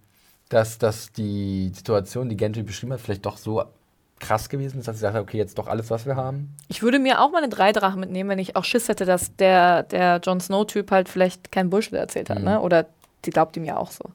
dass, 0.50 0.78
dass 0.78 1.12
die 1.12 1.72
Situation, 1.74 2.30
die 2.30 2.38
Gendry 2.38 2.64
beschrieben 2.64 2.94
hat, 2.94 3.02
vielleicht 3.02 3.26
doch 3.26 3.38
so 3.38 3.64
krass 4.20 4.50
gewesen 4.50 4.80
ist, 4.80 4.88
dass 4.88 5.00
sie 5.00 5.08
hat, 5.08 5.16
okay, 5.16 5.38
jetzt 5.38 5.58
doch 5.58 5.68
alles, 5.68 5.90
was 5.90 6.06
wir 6.06 6.16
haben. 6.16 6.56
Ich 6.68 6.84
würde 6.84 7.00
mir 7.00 7.20
auch 7.22 7.32
mal 7.32 7.40
eine 7.40 7.50
drei 7.50 7.72
Drachen 7.72 8.00
mitnehmen, 8.00 8.30
wenn 8.30 8.38
ich 8.40 8.56
auch 8.56 8.64
Schiss 8.64 8.88
hätte, 8.88 9.06
dass 9.06 9.36
der, 9.38 9.84
der 9.84 10.20
Jon 10.24 10.40
Snow-Typ 10.40 10.92
halt 10.92 11.10
vielleicht 11.10 11.52
kein 11.52 11.70
Bullshit 11.72 11.94
erzählt 11.94 12.30
hat, 12.30 12.38
Mhm. 12.40 12.46
ne? 12.46 12.62
Oder 12.62 12.86
die 13.26 13.30
glaubt 13.30 13.56
ihm 13.58 13.64
ja 13.64 13.78
auch 13.78 13.92
so. 13.92 14.06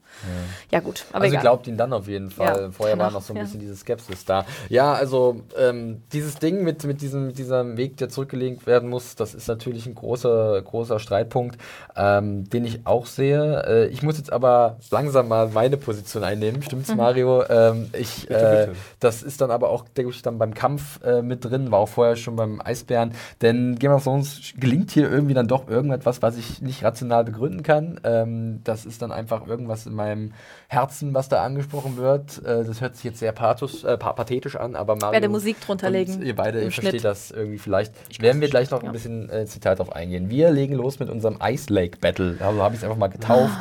Ja, 0.70 0.80
gut. 0.80 1.04
Aber 1.12 1.22
also 1.22 1.32
egal. 1.32 1.42
glaubt 1.42 1.66
ihn 1.66 1.76
dann 1.76 1.92
auf 1.92 2.08
jeden 2.08 2.30
Fall. 2.30 2.60
Ja, 2.62 2.70
Vorher 2.70 2.96
kann 2.96 3.04
war 3.06 3.10
noch 3.12 3.22
so 3.22 3.32
ein 3.32 3.36
ja. 3.36 3.42
bisschen 3.42 3.60
diese 3.60 3.76
Skepsis 3.76 4.24
da. 4.24 4.44
Ja, 4.68 4.92
also 4.94 5.42
ähm, 5.58 6.02
dieses 6.12 6.36
Ding 6.36 6.64
mit, 6.64 6.84
mit 6.84 7.00
diesem, 7.00 7.32
diesem 7.34 7.76
Weg, 7.76 7.96
der 7.98 8.08
zurückgelegt 8.08 8.66
werden 8.66 8.88
muss, 8.88 9.14
das 9.14 9.34
ist 9.34 9.46
natürlich 9.48 9.86
ein 9.86 9.94
großer, 9.94 10.60
großer 10.62 10.98
Streitpunkt, 10.98 11.58
ähm, 11.96 12.48
den 12.50 12.64
ich 12.64 12.86
auch 12.86 13.06
sehe. 13.06 13.62
Äh, 13.66 13.86
ich 13.88 14.02
muss 14.02 14.18
jetzt 14.18 14.32
aber 14.32 14.78
langsam 14.90 15.28
mal 15.28 15.48
meine 15.48 15.76
Position 15.76 16.24
einnehmen. 16.24 16.62
Stimmt's, 16.62 16.88
Mhm. 16.90 16.96
Mario? 16.96 17.44
Ähm, 17.48 17.90
ich, 17.92 18.22
Bitte, 18.28 18.34
äh, 18.34 18.66
bitte. 18.66 18.78
das 19.00 19.22
ist 19.22 19.40
dann 19.40 19.50
aber 19.50 19.70
auch, 19.70 19.88
denke 19.88 20.10
ich, 20.12 20.22
dann 20.22 20.38
beim 20.38 20.54
Kampf 20.54 21.00
äh, 21.04 21.22
mit 21.22 21.44
drin, 21.44 21.70
war 21.70 21.78
auch 21.80 21.88
vorher 21.88 22.16
schon 22.16 22.36
beim 22.36 22.60
Eisbären. 22.60 23.12
Denn 23.42 23.78
Game 23.78 23.92
of 23.92 24.04
Thrones 24.04 24.52
gelingt 24.58 24.90
hier 24.90 25.10
irgendwie 25.10 25.34
dann 25.34 25.48
doch 25.48 25.68
irgendetwas, 25.68 26.22
was 26.22 26.36
ich 26.36 26.60
nicht 26.62 26.82
rational 26.84 27.24
begründen 27.24 27.62
kann. 27.62 28.00
Ähm, 28.04 28.60
das 28.64 28.86
ist 28.86 28.95
ist 28.96 29.02
dann 29.02 29.12
einfach 29.12 29.46
irgendwas 29.46 29.86
in 29.86 29.94
meinem 29.94 30.32
Herzen, 30.68 31.14
was 31.14 31.28
da 31.28 31.44
angesprochen 31.44 31.96
wird. 31.96 32.38
Äh, 32.44 32.64
das 32.64 32.80
hört 32.80 32.96
sich 32.96 33.04
jetzt 33.04 33.18
sehr 33.18 33.32
pathos, 33.32 33.84
äh, 33.84 33.96
pathetisch 33.96 34.56
an, 34.56 34.74
aber 34.74 34.96
Mario. 34.96 35.12
Werde 35.12 35.28
Musik 35.28 35.60
drunter 35.60 35.90
legen. 35.90 36.22
Ihr 36.22 36.34
beide 36.34 36.62
ihr 36.62 36.72
versteht 36.72 37.04
das 37.04 37.30
irgendwie 37.30 37.58
vielleicht. 37.58 37.92
Werden 38.20 38.40
wir 38.40 38.48
gleich 38.48 38.70
noch 38.70 38.82
ja. 38.82 38.88
ein 38.88 38.92
bisschen 38.92 39.28
äh, 39.28 39.44
Detail 39.44 39.74
drauf 39.74 39.92
eingehen. 39.92 40.30
Wir 40.30 40.50
legen 40.50 40.74
los 40.74 40.98
mit 40.98 41.10
unserem 41.10 41.38
Ice 41.42 41.72
Lake 41.72 41.98
Battle. 42.00 42.36
Also 42.40 42.62
habe 42.62 42.74
ich 42.74 42.80
es 42.80 42.84
einfach 42.84 42.96
mal 42.96 43.08
getauft. 43.08 43.54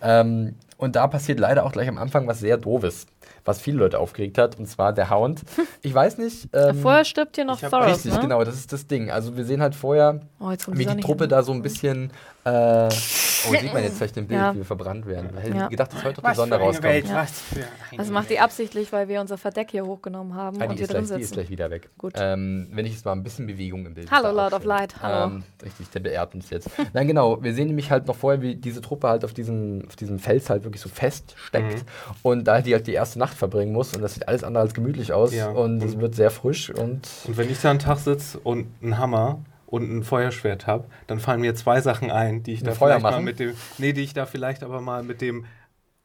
Ah. 0.00 0.20
Ähm, 0.20 0.56
und 0.76 0.96
da 0.96 1.06
passiert 1.06 1.38
leider 1.38 1.64
auch 1.64 1.72
gleich 1.72 1.88
am 1.88 1.98
Anfang 1.98 2.26
was 2.26 2.40
sehr 2.40 2.56
doofes, 2.56 3.06
was 3.44 3.60
viele 3.60 3.76
Leute 3.78 3.98
aufgeregt 3.98 4.38
hat, 4.38 4.58
und 4.58 4.66
zwar 4.66 4.92
der 4.92 5.10
Hound. 5.10 5.42
Ich 5.82 5.94
weiß 5.94 6.18
nicht. 6.18 6.48
Ähm, 6.52 6.76
Vorher 6.76 7.04
stirbt 7.04 7.36
hier 7.36 7.44
noch 7.44 7.62
ich 7.62 7.68
Thoros, 7.68 7.86
Richtig, 7.86 8.14
ne? 8.14 8.20
genau, 8.20 8.44
das 8.44 8.54
ist 8.54 8.72
das 8.72 8.86
Ding. 8.86 9.10
Also 9.10 9.36
wir 9.36 9.44
sehen 9.44 9.62
halt 9.62 9.74
vorher, 9.74 10.20
Oh, 10.40 10.50
jetzt 10.50 10.64
kommt 10.66 10.78
wie 10.78 10.84
die 10.84 11.00
Truppe 11.00 11.24
hin. 11.24 11.30
da 11.30 11.42
so 11.42 11.52
ein 11.52 11.62
bisschen. 11.62 12.10
Äh, 12.44 12.88
oh, 13.48 13.52
sieht 13.54 13.72
man 13.72 13.82
jetzt 13.82 13.96
vielleicht 13.98 14.16
im 14.16 14.26
Bild, 14.26 14.40
Ja. 14.40 14.52
wie 14.54 14.58
wir 14.58 14.64
verbrannt 14.64 15.06
werden. 15.06 15.30
Ich 15.38 15.44
hätte 15.44 15.56
Ja. 15.56 15.68
gedacht, 15.68 15.92
dass 15.92 16.04
heute 16.04 16.20
noch 16.22 16.30
die 16.30 16.36
Sonne 16.36 16.56
rauskommt. 16.56 17.08
Ja. 17.08 17.26
Das 17.96 18.10
macht 18.10 18.30
die 18.30 18.38
absichtlich, 18.40 18.92
weil 18.92 19.08
wir 19.08 19.20
unser 19.20 19.38
Verdeck 19.38 19.70
hier 19.70 19.84
hochgenommen 19.86 20.34
haben 20.34 20.60
Ah, 20.60 20.64
und 20.64 20.72
die, 20.72 20.76
hier 20.76 20.84
ist 20.84 20.92
drin 20.92 21.04
gleich, 21.04 21.16
die 21.16 21.22
ist 21.22 21.28
sitzen. 21.28 21.34
gleich 21.40 21.50
wieder 21.50 21.70
weg. 21.70 21.90
Gut. 21.98 22.14
Ähm, 22.16 22.68
wenn 22.72 22.86
ich 22.86 22.92
jetzt 22.92 23.04
mal 23.04 23.12
ein 23.12 23.22
bisschen 23.22 23.46
Bewegung 23.46 23.86
im 23.86 23.94
Bild 23.94 24.10
Hallo, 24.10 24.24
da 24.24 24.30
Lord 24.32 24.52
of. 24.54 24.64
Light, 24.64 24.94
hallo. 25.02 25.26
Ähm, 25.34 25.42
richtig, 25.62 25.90
der 25.90 26.00
beehrt 26.00 26.34
uns 26.34 26.50
jetzt. 26.50 26.68
Nein, 26.92 27.06
genau, 27.06 27.42
wir 27.42 27.54
sehen 27.54 27.68
nämlich 27.68 27.90
halt 27.90 28.06
noch 28.06 28.16
vorher, 28.16 28.42
wie 28.42 28.54
diese 28.56 28.80
Truppe 28.80 29.08
halt 29.08 29.24
auf 29.24 29.32
diesem, 29.32 29.84
auf 29.86 29.96
diesem 29.96 30.18
Fels 30.18 30.50
halt 30.50 30.64
wirklich 30.64 30.80
so 30.82 30.88
feststeckt 30.88 31.74
Mhm. 31.78 31.82
und 32.22 32.44
da 32.44 32.60
die 32.60 32.74
halt 32.74 32.86
die 32.86 32.92
erste 32.94 33.18
Nacht 33.18 33.34
verbringen 33.36 33.72
muss 33.72 33.94
und 33.94 34.02
das 34.02 34.14
sieht 34.14 34.28
alles 34.28 34.44
andere 34.44 34.62
als 34.62 34.74
gemütlich 34.74 35.12
aus 35.12 35.34
Ja. 35.34 35.50
und 35.50 35.82
es 35.82 35.94
Und- 35.94 36.00
wird 36.00 36.14
sehr 36.14 36.30
frisch 36.30 36.70
und 36.70 37.08
Und 37.26 37.36
wenn 37.36 37.50
ich 37.50 37.60
da 37.60 37.70
einen 37.70 37.78
Tag 37.78 37.98
sitze 37.98 38.38
und 38.40 38.66
einen 38.82 38.98
Hammer 38.98 39.40
und 39.70 39.90
ein 39.90 40.02
Feuerschwert 40.04 40.66
habe, 40.66 40.88
dann 41.06 41.20
fallen 41.20 41.40
mir 41.40 41.54
zwei 41.54 41.80
Sachen 41.80 42.10
ein, 42.10 42.42
die 42.42 42.52
ich 42.52 42.62
Ein 42.62 42.64
da 42.64 42.74
Feuer 42.74 43.00
vielleicht 43.00 43.02
mal 43.02 43.10
machen? 43.12 43.24
mit 43.24 43.38
dem, 43.38 43.54
nee, 43.78 43.92
die 43.92 44.02
ich 44.02 44.14
da 44.14 44.26
vielleicht 44.26 44.62
aber 44.62 44.80
mal 44.80 45.02
mit 45.02 45.20
dem 45.20 45.46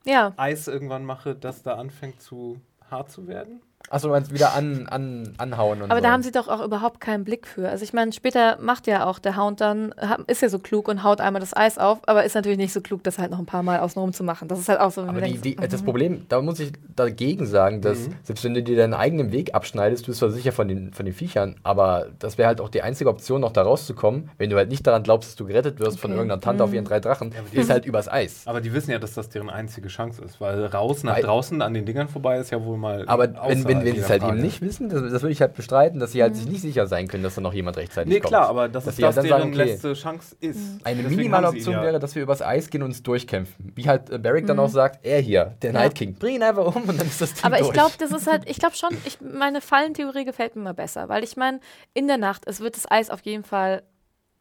Ja, 0.06 0.34
Eis 0.38 0.68
irgendwann 0.68 1.06
mache, 1.06 1.36
das 1.36 1.64
da 1.64 1.76
anfängt 1.76 2.22
zu 2.22 2.62
hart 2.90 3.12
zu 3.12 3.28
werden. 3.28 3.62
Achso, 3.90 4.08
du 4.08 4.14
meinst 4.14 4.34
wieder 4.34 4.54
an, 4.54 4.88
an, 4.88 5.34
anhauen 5.38 5.82
und 5.82 5.92
aber 5.92 6.00
so. 6.00 6.04
da 6.06 6.12
haben 6.12 6.24
sie 6.24 6.32
doch 6.32 6.48
auch 6.48 6.64
überhaupt 6.64 7.00
keinen 7.02 7.24
Blick 7.24 7.48
für. 7.48 7.70
Also 7.70 7.84
ich 7.84 7.94
meine, 7.94 8.12
später 8.14 8.58
macht 8.60 8.88
ja 8.88 9.06
auch 9.06 9.20
der 9.20 9.38
Hound 9.38 9.62
dann, 9.62 9.94
ist 10.28 10.42
ja 10.42 10.50
so 10.50 10.60
klug 10.60 10.88
und 10.88 11.04
haut 11.04 11.22
einmal 11.22 11.40
das 11.40 11.56
Eis 11.56 11.78
auf, 11.78 12.00
aber 12.08 12.24
ist 12.26 12.36
natürlich 12.36 12.58
nicht 12.58 12.74
so 12.74 12.82
klug, 12.82 13.04
das 13.04 13.18
halt 13.20 13.32
noch 13.32 13.40
ein 13.40 13.46
paar 13.46 13.64
Mal 13.64 13.80
außenrum 13.80 14.14
zu 14.14 14.24
machen. 14.24 14.48
Das 14.48 14.60
ist 14.60 14.70
halt 14.70 14.80
auch 14.80 14.92
so, 14.92 15.02
wenn 15.04 15.10
Aber 15.10 15.22
du 15.22 15.28
die, 15.28 15.40
denkst, 15.40 15.62
die, 15.62 15.68
das 15.70 15.82
mhm. 15.82 15.86
Problem, 15.86 16.26
da 16.30 16.42
muss 16.42 16.60
ich 16.60 16.72
dagegen 16.96 17.46
sagen, 17.46 17.82
dass 17.82 18.08
Mhm. 18.08 18.16
selbst 18.24 18.44
wenn 18.44 18.54
du 18.54 18.64
dir 18.64 18.76
deinen 18.78 18.94
eigenen 18.94 19.32
Weg 19.32 19.54
abschneidest, 19.56 20.04
du 20.04 20.08
bist 20.08 20.20
zwar 20.20 20.30
sicher 20.30 20.52
von 20.52 20.68
den, 20.68 20.94
von 20.94 21.06
den 21.06 21.14
Viechern, 21.14 21.56
aber 21.64 22.08
das 22.20 22.38
wäre 22.38 22.48
halt 22.48 22.62
auch 22.62 22.70
die 22.70 22.82
einzige 22.82 23.10
Option, 23.10 23.42
noch 23.42 23.52
da 23.52 23.62
rauszukommen, 23.64 24.30
wenn 24.38 24.50
du 24.50 24.58
halt 24.58 24.70
nicht 24.70 24.86
daran 24.86 25.04
glaubst, 25.04 25.30
dass 25.30 25.36
du 25.36 25.46
gerettet 25.46 25.80
wirst 25.80 26.00
von 26.00 26.12
Okay. 26.12 26.18
irgendeiner 26.20 26.42
Tante 26.42 26.64
auf 26.64 26.70
Mhm. 26.70 26.76
ihren 26.76 26.86
drei 26.86 27.00
Drachen, 27.00 27.34
aber 27.38 27.48
die- 27.52 27.58
ist 27.58 27.70
halt 27.70 27.86
übers 27.86 28.08
Eis. 28.12 28.44
Aber 28.46 28.62
die 28.62 28.74
wissen 28.74 28.92
ja, 28.92 29.00
dass 29.00 29.14
das 29.14 29.30
deren 29.30 29.50
einzige 29.50 29.88
Chance 29.88 30.22
ist, 30.24 30.40
weil 30.42 30.66
raus 30.66 31.04
nach 31.04 31.16
Weil- 31.16 31.24
draußen 31.24 31.62
an 31.62 31.74
den 31.74 31.86
Dingern 31.86 32.08
vorbei 32.08 32.38
ist 32.38 32.52
ja 32.52 32.64
wohl 32.64 32.78
mal. 32.78 33.04
Aber 33.08 33.28
wenn, 33.48 33.66
wenn, 33.68 33.75
außerhalb 33.78 33.86
wenn 33.86 33.92
sie 33.92 33.96
jeder 33.96 34.06
es 34.06 34.10
halt 34.10 34.22
Frage. 34.22 34.34
eben 34.38 34.46
nicht 34.46 34.62
wissen, 34.62 34.90
das, 34.90 35.02
das 35.02 35.22
würde 35.22 35.32
ich 35.32 35.42
halt 35.42 35.54
bestreiten, 35.54 36.00
dass 36.00 36.12
sie 36.12 36.22
halt 36.22 36.34
Mhm. 36.34 36.38
sich 36.38 36.48
nicht 36.48 36.62
sicher 36.62 36.88
sein 36.88 37.08
können, 37.08 37.24
dass 37.24 37.36
da 37.36 37.42
noch 37.42 37.54
jemand 37.54 37.78
rechtzeitig 37.78 38.12
Nee, 38.14 38.20
kommt. 38.20 38.30
klar, 38.30 38.48
aber 38.50 38.70
das 38.70 38.86
Dass 38.86 38.98
ist 38.98 39.04
halt 39.04 39.10
das 39.10 39.16
dann 39.16 39.26
deren 39.26 39.40
sagen, 39.42 39.54
okay. 39.54 39.72
letzte 39.72 39.94
Chance 39.94 40.36
ist. 40.40 40.60
Eine 40.84 41.02
Deswegen 41.04 41.16
minimale 41.18 41.48
Option 41.50 41.74
ja- 41.76 41.82
wäre, 41.84 42.00
dass 42.00 42.16
wir 42.16 42.24
übers 42.24 42.42
Eis 42.42 42.70
gehen 42.70 42.82
und 42.84 42.90
uns 42.90 43.04
durchkämpfen. 43.04 43.72
Wie 43.76 43.88
halt 43.88 44.10
äh, 44.10 44.18
Barrick 44.18 44.48
dann 44.48 44.58
Mhm. 44.58 44.64
auch 44.64 44.70
sagt, 44.70 45.06
er 45.06 45.20
hier, 45.20 45.56
der 45.62 45.72
Ja. 45.74 45.80
Night 45.80 45.96
King, 45.96 46.16
bring 46.16 46.36
ihn 46.36 46.44
einfach 46.44 46.66
um 46.76 46.84
und 46.84 47.00
dann 47.00 47.08
ist 47.08 47.22
das 47.22 47.34
Ding 47.34 47.44
Aber 47.44 47.60
ich 47.60 47.72
glaube, 47.72 47.94
das 48.00 48.12
ist 48.12 48.28
halt, 48.28 48.50
ich 48.50 48.58
glaube 48.60 48.76
schon, 48.76 48.96
ich, 49.06 49.20
meine 49.22 49.62
Fallentheorie 49.62 50.26
gefällt 50.26 50.56
mir 50.56 50.62
immer 50.62 50.74
besser, 50.74 51.10
weil 51.10 51.24
ich 51.24 51.38
meine, 51.38 51.60
in 51.94 52.08
der 52.08 52.18
Nacht, 52.18 52.44
es 52.48 52.60
wird 52.62 52.76
das 52.76 52.90
Eis 52.90 53.10
auf 53.10 53.22
jeden 53.22 53.44
Fall 53.44 53.84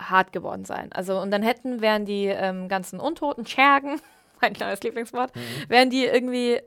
hart 0.01 0.33
geworden 0.33 0.65
sein. 0.65 0.91
Also, 0.93 1.21
und 1.21 1.31
dann 1.31 1.43
hätten, 1.45 1.81
wären 1.81 2.05
die 2.05 2.27
ähm, 2.27 2.69
ganzen 2.69 2.99
Untoten, 2.99 3.47
Schergen, 3.47 4.01
mein 4.41 4.53
kleines 4.53 4.83
Lieblingswort, 4.83 5.35
Mhm. 5.37 5.41
wären 5.69 5.89
die 5.91 6.05
irgendwie, 6.05 6.61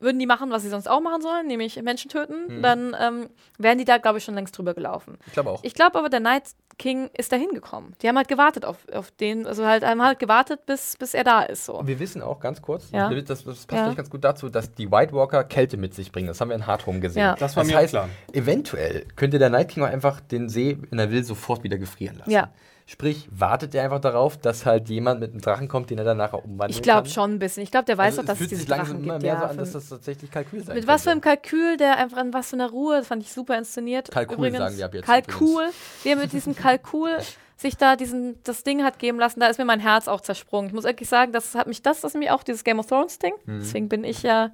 würden 0.00 0.18
die 0.18 0.26
machen, 0.26 0.50
was 0.50 0.62
sie 0.62 0.68
sonst 0.70 0.88
auch 0.88 1.00
machen 1.00 1.20
sollen, 1.22 1.46
nämlich 1.46 1.80
Menschen 1.82 2.08
töten, 2.10 2.58
Mhm. 2.58 2.62
dann 2.62 2.96
ähm, 3.00 3.28
wären 3.58 3.78
die 3.78 3.84
da, 3.84 3.98
glaube 3.98 4.18
ich, 4.18 4.24
schon 4.24 4.34
längst 4.34 4.56
drüber 4.56 4.74
gelaufen. 4.74 5.18
Ich 5.26 5.32
glaube 5.34 5.50
auch. 5.50 5.60
Ich 5.62 5.74
glaube 5.74 5.98
aber, 5.98 6.08
der 6.08 6.20
Night 6.20 6.44
King 6.78 7.10
ist 7.16 7.30
da 7.30 7.36
hingekommen. 7.36 7.94
Die 8.00 8.08
haben 8.08 8.16
halt 8.16 8.28
gewartet 8.28 8.64
auf, 8.64 8.78
auf 8.92 9.10
den, 9.10 9.46
also 9.46 9.66
halt, 9.66 9.84
haben 9.84 10.02
halt 10.02 10.18
gewartet, 10.18 10.64
bis, 10.64 10.96
bis 10.96 11.12
er 11.12 11.24
da 11.24 11.42
ist. 11.42 11.66
So. 11.66 11.74
Und 11.78 11.86
wir 11.86 12.00
wissen 12.00 12.22
auch 12.22 12.40
ganz 12.40 12.62
kurz, 12.62 12.90
Ja. 12.90 13.10
das, 13.10 13.44
das 13.44 13.66
passt 13.66 13.70
Ja. 13.72 13.92
ganz 13.92 14.08
gut 14.08 14.24
dazu, 14.24 14.48
dass 14.48 14.72
die 14.72 14.90
White 14.90 15.12
Walker 15.12 15.44
Kälte 15.44 15.76
mit 15.76 15.94
sich 15.94 16.10
bringen. 16.10 16.28
Das 16.28 16.40
haben 16.40 16.48
wir 16.48 16.56
in 16.56 16.66
Hard 16.66 16.86
Home 16.86 17.00
gesehen. 17.00 17.20
Ja. 17.20 17.34
Das 17.38 17.54
war 17.56 17.64
mir 17.64 17.76
heißt, 17.76 17.92
klar. 17.92 18.08
eventuell 18.32 19.04
könnte 19.16 19.38
der 19.38 19.50
Night 19.50 19.68
King 19.68 19.82
auch 19.82 19.88
einfach 19.88 20.20
den 20.20 20.48
See, 20.48 20.78
wenn 20.88 20.98
er 20.98 21.10
will, 21.10 21.22
sofort 21.24 21.62
wieder 21.62 21.76
gefrieren 21.78 22.16
lassen. 22.18 22.30
Ja. 22.30 22.48
Sprich, 22.90 23.28
wartet 23.30 23.72
er 23.76 23.84
einfach 23.84 24.00
darauf, 24.00 24.36
dass 24.36 24.66
halt 24.66 24.88
jemand 24.88 25.20
mit 25.20 25.30
einem 25.30 25.40
Drachen 25.40 25.68
kommt, 25.68 25.90
den 25.90 25.98
er 25.98 26.04
dann 26.04 26.16
nachher 26.16 26.44
umwandeln 26.44 26.70
Ich 26.70 26.82
glaube 26.82 27.08
schon 27.08 27.34
ein 27.34 27.38
bisschen. 27.38 27.62
Ich 27.62 27.70
glaube, 27.70 27.84
der 27.84 27.96
weiß 27.96 28.18
Also 28.18 28.22
doch, 28.22 28.26
dass 28.26 28.32
es 28.32 28.38
fühlt 28.38 28.50
diese 28.50 28.60
sich 28.62 28.68
langsam 28.68 28.86
Drachen 28.88 29.04
immer 29.04 29.12
gibt. 29.14 29.22
mehr 29.22 29.34
Ja, 29.34 29.40
so 29.42 29.46
an, 29.46 29.56
dass 29.58 29.70
das 29.70 29.88
tatsächlich 29.90 30.28
Kalkül 30.28 30.64
sein 30.64 30.74
Mit 30.74 30.88
was 30.88 31.04
für 31.04 31.12
einem. 31.12 31.20
Kalkül, 31.20 31.76
der 31.76 31.98
einfach 31.98 32.16
an 32.16 32.34
was 32.34 32.50
für 32.50 32.56
einer 32.56 32.68
Ruhe, 32.68 32.96
das 32.96 33.06
fand 33.06 33.22
ich 33.22 33.32
super 33.32 33.56
inszeniert. 33.56 34.10
Kalkül 34.10 34.38
Übrigens, 34.38 34.58
sagen 34.58 34.76
wir 34.76 34.84
ab 34.86 34.94
jetzt 34.94 35.06
Kalkül, 35.06 35.68
wie 36.02 36.08
er 36.08 36.16
mit 36.16 36.32
diesem 36.32 36.56
Kalkül 36.56 37.16
sich 37.56 37.76
da 37.76 37.94
diesen, 37.94 38.42
das 38.42 38.64
Ding 38.64 38.82
hat 38.82 38.98
geben 38.98 39.20
lassen, 39.20 39.38
da 39.38 39.46
ist 39.46 39.58
mir 39.58 39.64
mein 39.64 39.78
Herz 39.78 40.08
auch 40.08 40.20
zersprungen. 40.20 40.66
Ich 40.66 40.74
muss 40.74 40.82
wirklich 40.82 41.08
sagen, 41.08 41.30
das 41.30 41.54
hat 41.54 41.68
mich, 41.68 41.82
das 41.82 42.02
ist 42.02 42.14
nämlich 42.14 42.32
auch 42.32 42.42
dieses 42.42 42.64
Game 42.64 42.80
of 42.80 42.86
Thrones 42.86 43.20
Ding. 43.20 43.34
Mhm. 43.44 43.60
Deswegen 43.60 43.88
bin 43.88 44.02
ich 44.02 44.24
ja 44.24 44.50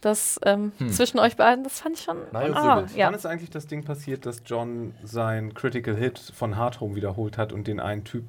das 0.00 0.38
ähm, 0.44 0.72
zwischen 0.90 1.18
euch 1.18 1.36
beiden, 1.36 1.64
das 1.64 1.80
fand 1.80 1.96
ich 1.98 2.04
schon. 2.04 2.16
Ah, 2.32 2.84
ja. 2.94 3.06
Wann 3.06 3.14
ist 3.14 3.26
eigentlich 3.26 3.50
das 3.50 3.66
Ding 3.66 3.84
passiert, 3.84 4.26
dass 4.26 4.42
John 4.44 4.94
sein 5.02 5.54
Critical 5.54 5.96
Hit 5.96 6.18
von 6.34 6.56
Hard 6.56 6.80
Home 6.80 6.94
wiederholt 6.94 7.38
hat 7.38 7.52
und 7.52 7.66
den 7.66 7.80
einen 7.80 8.04
Typ 8.04 8.24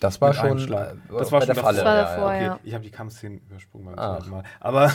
Das 0.00 0.20
war 0.20 0.32
schon 0.32 0.58
Schlag. 0.60 0.92
äh, 0.94 0.96
Das 1.18 1.32
war 1.32 1.40
schon 1.40 1.54
der 1.54 1.62
Falle. 1.62 1.76
Das 1.78 1.84
war 1.86 1.96
davor, 1.96 2.32
ja. 2.34 2.40
ja. 2.42 2.52
Okay, 2.54 2.60
ich 2.64 2.74
habe 2.74 2.84
die 2.84 2.90
Kampfszenen 2.90 3.40
übersprungen 3.50 3.86
beim 3.86 3.96
zweiten 3.96 4.30
Mal. 4.30 4.42
Aber 4.60 4.92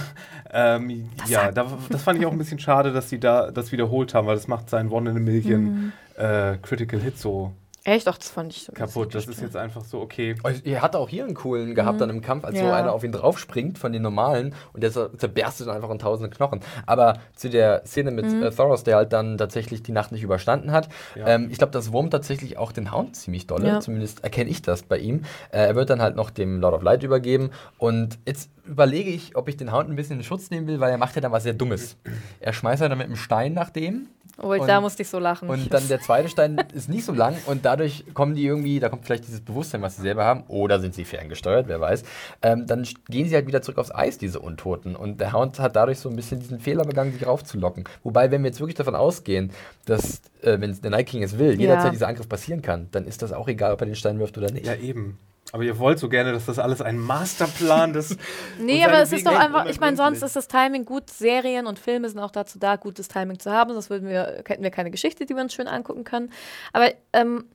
ähm, 0.51 1.09
ja, 1.27 1.51
da, 1.51 1.67
das 1.89 2.01
fand 2.03 2.19
ich 2.19 2.25
auch 2.25 2.31
ein 2.31 2.37
bisschen 2.37 2.59
schade, 2.59 2.91
dass 2.91 3.09
sie 3.09 3.19
da 3.19 3.51
das 3.51 3.71
wiederholt 3.71 4.13
haben, 4.13 4.27
weil 4.27 4.35
das 4.35 4.47
macht 4.47 4.69
seinen 4.69 4.89
One 4.89 5.09
in 5.11 5.17
a 5.17 5.19
Million 5.19 5.61
Mhm. 5.63 5.91
äh, 6.15 6.57
Critical 6.61 6.99
Hit 6.99 7.17
so 7.17 7.53
Echt, 7.85 8.07
doch, 8.07 8.17
das 8.17 8.29
fand 8.29 8.51
ich 8.53 8.63
so 8.63 8.71
kaputt. 8.73 9.15
Das 9.15 9.25
ist 9.27 9.41
jetzt 9.41 9.55
einfach 9.55 9.83
so, 9.85 10.01
okay. 10.01 10.35
Oh, 10.43 10.49
Er 10.63 10.81
hatte 10.81 10.97
auch 10.99 11.07
hier 11.09 11.23
einen 11.23 11.33
coolen 11.33 11.75
gehabt 11.75 11.95
Mhm. 11.95 11.99
dann 11.99 12.09
im 12.09 12.21
Kampf, 12.21 12.43
als 12.45 12.57
so 12.59 12.65
Ja. 12.65 12.75
einer 12.75 12.91
auf 12.93 13.03
ihn 13.03 13.11
draufspringt 13.11 13.77
von 13.79 13.93
den 13.93 14.01
normalen 14.01 14.53
und 14.73 14.83
der 14.83 14.91
zer- 14.91 15.17
zerberstet 15.17 15.67
dann 15.67 15.75
einfach 15.75 15.89
in 15.89 15.97
tausende 15.99 16.29
Knochen. 16.29 16.59
Aber 16.85 17.19
zu 17.35 17.49
der 17.49 17.83
Szene 17.85 18.11
mit 18.11 18.25
Mhm. 18.25 18.43
äh, 18.43 18.51
Thoros, 18.51 18.83
der 18.83 18.97
halt 18.97 19.13
dann 19.13 19.37
tatsächlich 19.37 19.81
die 19.81 19.91
Nacht 19.93 20.11
nicht 20.11 20.23
überstanden 20.23 20.71
hat, 20.71 20.89
Ja. 21.15 21.27
ähm, 21.27 21.47
ich 21.51 21.57
glaube, 21.57 21.71
das 21.71 21.91
wurmt 21.93 22.11
tatsächlich 22.11 22.57
auch 22.57 22.71
den 22.71 22.91
Hound 22.93 23.15
ziemlich 23.15 23.47
dolle. 23.47 23.67
Ja. 23.67 23.79
Zumindest 23.79 24.23
erkenne 24.23 24.49
ich 24.49 24.61
das 24.61 24.83
bei 24.83 24.97
ihm. 24.97 25.23
Äh, 25.51 25.59
er 25.67 25.75
wird 25.75 25.89
dann 25.89 26.01
halt 26.01 26.15
noch 26.15 26.29
dem 26.31 26.59
Lord 26.59 26.73
of 26.75 26.81
Light 26.83 27.03
übergeben 27.03 27.49
und 27.77 28.19
jetzt 28.25 28.49
überlege 28.69 29.09
ich, 29.09 29.35
ob 29.35 29.47
ich 29.49 29.57
den 29.57 29.71
Hound 29.71 29.89
ein 29.89 29.95
bisschen 29.95 30.17
in 30.17 30.23
Schutz 30.23 30.49
nehmen 30.49 30.67
will, 30.67 30.79
weil 30.79 30.91
er 30.91 30.97
macht 30.97 31.15
ja 31.15 31.21
dann 31.21 31.31
was 31.31 31.43
sehr 31.43 31.53
Dummes. 31.53 31.97
Er 32.39 32.53
schmeißt 32.53 32.81
ja 32.81 32.89
dann 32.89 32.97
mit 32.97 33.07
einem 33.07 33.15
Stein 33.17 33.53
nach 33.53 33.69
dem 33.69 34.07
Oh, 34.41 34.53
Und- 34.53 34.67
da 34.69 34.79
musste 34.79 35.01
ich 35.01 35.09
so 35.09 35.19
lachen. 35.19 35.49
und 35.49 35.73
dann 35.73 35.85
der 35.89 35.99
zweite 35.99 36.29
Stein 36.29 36.57
ist 36.73 36.87
nicht 36.87 37.03
so 37.03 37.11
lang 37.11 37.35
und 37.47 37.65
dadurch 37.65 38.05
kommen 38.13 38.35
die 38.35 38.45
irgendwie, 38.45 38.79
da 38.79 38.87
kommt 38.87 39.03
vielleicht 39.05 39.27
dieses 39.27 39.41
Bewusstsein, 39.41 39.81
was 39.81 39.97
sie 39.97 40.01
selber 40.01 40.23
haben, 40.23 40.43
oder 40.47 40.79
sind 40.79 40.93
sie 40.95 41.03
ferngesteuert, 41.03 41.67
wer 41.67 41.81
weiß. 41.81 42.03
Ähm, 42.41 42.65
dann 42.65 42.87
gehen 43.09 43.27
sie 43.27 43.35
halt 43.35 43.47
wieder 43.47 43.61
zurück 43.61 43.79
aufs 43.79 43.93
Eis, 43.93 44.17
diese 44.17 44.39
Untoten. 44.39 44.95
Und 44.95 45.19
der 45.19 45.33
Hound 45.33 45.59
hat 45.59 45.75
dadurch 45.75 45.99
so 45.99 46.07
ein 46.09 46.15
bisschen 46.15 46.39
diesen 46.39 46.61
Fehler 46.61 46.85
begangen, 46.85 47.11
sich 47.11 47.27
raufzulocken. 47.27 47.83
Wobei, 48.03 48.31
wenn 48.31 48.41
wir 48.43 48.47
jetzt 48.49 48.61
wirklich 48.61 48.75
davon 48.77 48.95
ausgehen, 48.95 49.51
dass, 49.85 50.21
äh, 50.41 50.57
wenn 50.61 50.79
der 50.81 50.91
Night 50.91 51.07
King 51.07 51.21
es 51.21 51.37
will, 51.37 51.59
jederzeit 51.59 51.91
dieser 51.91 52.07
Angriff 52.07 52.29
passieren 52.29 52.61
kann, 52.61 52.87
dann 52.91 53.05
ist 53.05 53.21
das 53.21 53.33
auch 53.33 53.49
egal, 53.49 53.73
ob 53.73 53.81
er 53.81 53.87
den 53.87 53.95
Stein 53.95 54.19
wirft 54.19 54.37
oder 54.37 54.51
nicht. 54.51 54.67
Ja, 54.67 54.75
eben. 54.75 55.17
Aber 55.51 55.63
ihr 55.63 55.79
wollt 55.79 55.99
so 55.99 56.09
gerne, 56.09 56.31
dass 56.31 56.45
das 56.45 56.59
alles 56.59 56.81
ein 56.81 56.99
Masterplan 56.99 57.93
des. 57.93 58.17
Nee, 58.59 58.83
aber 58.83 59.01
es 59.01 59.11
ist 59.11 59.25
doch 59.25 59.37
einfach, 59.37 59.65
ich 59.65 59.79
meine, 59.79 59.97
sonst 59.97 60.21
ist 60.21 60.35
das 60.35 60.47
Timing 60.47 60.85
gut. 60.85 61.09
Serien 61.09 61.65
und 61.65 61.79
Filme 61.79 62.09
sind 62.09 62.19
auch 62.19 62.31
dazu 62.31 62.59
da, 62.59 62.75
gutes 62.75 63.07
Timing 63.07 63.39
zu 63.39 63.51
haben, 63.51 63.71
sonst 63.73 63.89
würden 63.89 64.07
wir, 64.09 64.43
hätten 64.45 64.63
wir 64.63 64.71
keine 64.71 64.91
Geschichte, 64.91 65.25
die 65.25 65.35
wir 65.35 65.41
uns 65.41 65.53
schön 65.53 65.67
angucken 65.67 66.03
können. 66.03 66.31
Aber 66.73 66.91
ähm, 67.13 67.45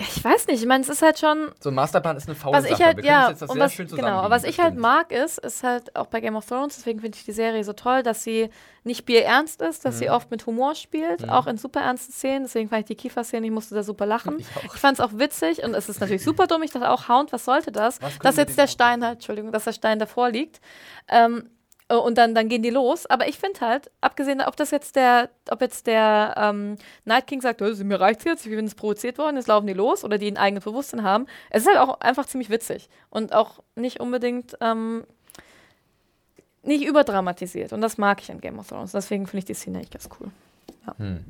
ich 0.00 0.22
weiß 0.24 0.46
nicht, 0.46 0.60
ich 0.62 0.66
meine, 0.68 0.82
es 0.82 0.88
ist 0.88 1.02
halt 1.02 1.18
schon, 1.18 1.50
So 1.60 1.70
ein 1.70 1.74
Masterplan 1.74 2.16
ist 2.16 2.28
eine 2.28 2.36
faule 2.36 2.56
was 2.58 2.62
Sache. 2.64 2.74
ich 2.74 2.82
halt, 2.86 3.04
ja, 3.04 3.30
jetzt 3.30 3.42
das 3.42 3.50
und 3.50 3.56
sehr 3.56 3.64
was, 3.64 3.72
schön 3.74 3.88
genau, 3.88 4.30
was 4.30 4.44
ich 4.44 4.60
halt 4.60 4.76
mag 4.76 5.10
ist, 5.10 5.38
ist 5.38 5.64
halt 5.64 5.96
auch 5.96 6.06
bei 6.06 6.20
Game 6.20 6.36
of 6.36 6.46
Thrones, 6.46 6.76
deswegen 6.76 7.00
finde 7.00 7.18
ich 7.18 7.24
die 7.24 7.32
Serie 7.32 7.64
so 7.64 7.72
toll, 7.72 8.04
dass 8.04 8.22
sie 8.22 8.48
nicht 8.84 9.04
bierernst 9.06 9.60
ist, 9.60 9.84
dass 9.84 9.96
Mhm. 9.96 9.98
sie 9.98 10.10
oft 10.10 10.30
mit 10.30 10.46
Humor 10.46 10.76
spielt, 10.76 11.28
auch 11.28 11.46
in 11.48 11.58
super 11.58 11.80
ernsten 11.80 12.12
Szenen, 12.12 12.44
deswegen 12.44 12.68
fand 12.68 12.82
ich 12.82 12.86
die 12.86 12.94
Kiefer-Szene, 12.94 13.44
ich 13.46 13.52
musste 13.52 13.74
da 13.74 13.82
super 13.82 14.06
lachen. 14.06 14.36
Ich. 14.38 14.46
Ich 14.74 14.80
fand 14.80 14.98
es 14.98 15.04
auch 15.04 15.10
witzig 15.14 15.64
und 15.64 15.74
es 15.74 15.88
ist 15.88 16.00
natürlich 16.00 16.22
super 16.22 16.46
dumm. 16.46 16.62
Ich 16.62 16.70
dachte 16.70 16.88
auch, 16.90 17.08
Hound, 17.08 17.32
was 17.32 17.44
sollte 17.44 17.72
das? 17.72 18.00
Was 18.00 18.18
dass 18.20 18.36
jetzt 18.36 18.56
der 18.56 18.68
Stein 18.68 19.02
halt, 19.04 19.14
Entschuldigung, 19.16 19.50
dass 19.52 19.64
der 19.64 19.72
Stein 19.72 19.98
davor 19.98 20.30
liegt. 20.30 20.60
Ähm, 21.08 21.38
äh, 21.48 21.57
und 21.96 22.18
dann, 22.18 22.34
dann 22.34 22.48
gehen 22.48 22.62
die 22.62 22.70
los. 22.70 23.06
Aber 23.06 23.28
ich 23.28 23.38
finde 23.38 23.60
halt, 23.60 23.90
abgesehen, 24.00 24.40
ob 24.40 24.56
das 24.56 24.70
jetzt 24.70 24.96
der, 24.96 25.30
ob 25.50 25.60
jetzt 25.60 25.86
der 25.86 26.34
ähm, 26.36 26.76
Night 27.04 27.26
King 27.26 27.40
sagt, 27.40 27.60
"Äh, 27.60 27.74
mir 27.84 28.00
reicht's 28.00 28.24
jetzt, 28.24 28.44
ich 28.44 28.54
bin 28.54 28.64
jetzt 28.66 28.76
provoziert 28.76 29.18
worden, 29.18 29.36
jetzt 29.36 29.48
laufen 29.48 29.66
die 29.66 29.72
los 29.72 30.04
oder 30.04 30.18
die 30.18 30.30
ein 30.30 30.36
eigenes 30.36 30.64
Bewusstsein 30.64 31.02
haben. 31.02 31.26
Es 31.50 31.62
ist 31.62 31.68
halt 31.68 31.78
auch 31.78 32.00
einfach 32.00 32.26
ziemlich 32.26 32.50
witzig 32.50 32.88
und 33.10 33.32
auch 33.32 33.60
nicht 33.74 34.00
unbedingt 34.00 34.56
ähm, 34.60 35.04
nicht 36.62 36.84
überdramatisiert. 36.84 37.72
Und 37.72 37.80
das 37.80 37.98
mag 37.98 38.20
ich 38.20 38.30
an 38.30 38.40
Game 38.40 38.58
of 38.58 38.68
Thrones. 38.68 38.92
Deswegen 38.92 39.26
finde 39.26 39.38
ich 39.38 39.44
die 39.46 39.54
Szene 39.54 39.80
echt 39.80 39.92
ganz 39.92 40.08
cool. 40.20 40.30
Hm. 40.98 41.24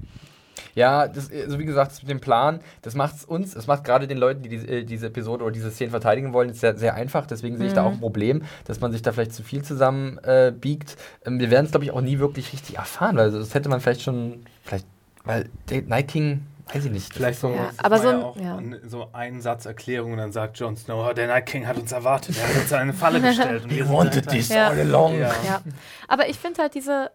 Ja, 0.74 1.08
das, 1.08 1.30
also 1.30 1.58
wie 1.58 1.64
gesagt, 1.64 1.92
das 1.92 2.02
mit 2.02 2.10
dem 2.10 2.20
Plan, 2.20 2.60
das 2.82 2.94
macht 2.94 3.16
es 3.16 3.24
uns, 3.24 3.54
das 3.54 3.66
macht 3.66 3.84
gerade 3.84 4.06
den 4.06 4.18
Leuten, 4.18 4.42
die 4.42 4.48
diese, 4.48 4.66
äh, 4.66 4.84
diese 4.84 5.06
Episode 5.08 5.44
oder 5.44 5.52
diese 5.52 5.70
Szene 5.70 5.90
verteidigen 5.90 6.32
wollen, 6.32 6.52
sehr, 6.52 6.76
sehr 6.76 6.94
einfach. 6.94 7.26
Deswegen 7.26 7.56
sehe 7.56 7.66
ich 7.68 7.72
da 7.74 7.84
auch 7.84 7.92
ein 7.92 8.00
Problem, 8.00 8.42
dass 8.64 8.80
man 8.80 8.92
sich 8.92 9.02
da 9.02 9.12
vielleicht 9.12 9.32
zu 9.34 9.42
viel 9.42 9.62
zusammen 9.62 10.18
äh, 10.24 10.52
biegt. 10.54 10.96
Ähm, 11.24 11.38
wir 11.40 11.50
werden 11.50 11.66
es, 11.66 11.70
glaube 11.72 11.84
ich, 11.84 11.90
auch 11.92 12.00
nie 12.00 12.18
wirklich 12.18 12.52
richtig 12.52 12.76
erfahren, 12.76 13.16
weil 13.16 13.30
das 13.30 13.54
hätte 13.54 13.68
man 13.68 13.80
vielleicht 13.80 14.02
schon, 14.02 14.44
vielleicht, 14.64 14.86
weil 15.24 15.48
der 15.70 15.82
Night 15.82 16.08
King, 16.08 16.42
weiß 16.72 16.84
ich 16.84 16.90
nicht. 16.92 17.14
Vielleicht 17.14 17.40
so, 17.40 17.48
Ja, 17.50 17.70
aber 17.78 17.98
so 17.98 18.08
ja 18.10 18.16
ein- 18.18 18.22
auch 18.22 18.36
ja. 18.36 18.58
so 18.86 19.08
ein 19.12 19.40
Satz 19.40 19.64
Erklärung 19.66 20.12
und 20.12 20.18
dann 20.18 20.32
sagt 20.32 20.58
Jon 20.58 20.76
Snow, 20.76 21.06
"Oh, 21.08 21.12
der 21.14 21.26
Night 21.26 21.46
King 21.46 21.66
hat 21.66 21.78
uns 21.78 21.92
erwartet, 21.92 22.36
er 22.38 22.46
hat 22.48 22.56
uns 22.62 22.72
eine 22.74 22.92
Falle 22.92 23.20
gestellt. 23.22 23.64
Und 23.64 23.70
wir 23.70 23.86
sind 23.86 23.94
dahinter." 24.26 24.32
Ja. 24.54 24.68
all 24.68 24.80
along. 24.80 25.18
Ja. 25.18 25.32
Ja. 25.46 25.62
Aber 26.08 26.28
ich 26.28 26.38
finde 26.38 26.60
halt 26.62 26.74
diese. 26.74 27.10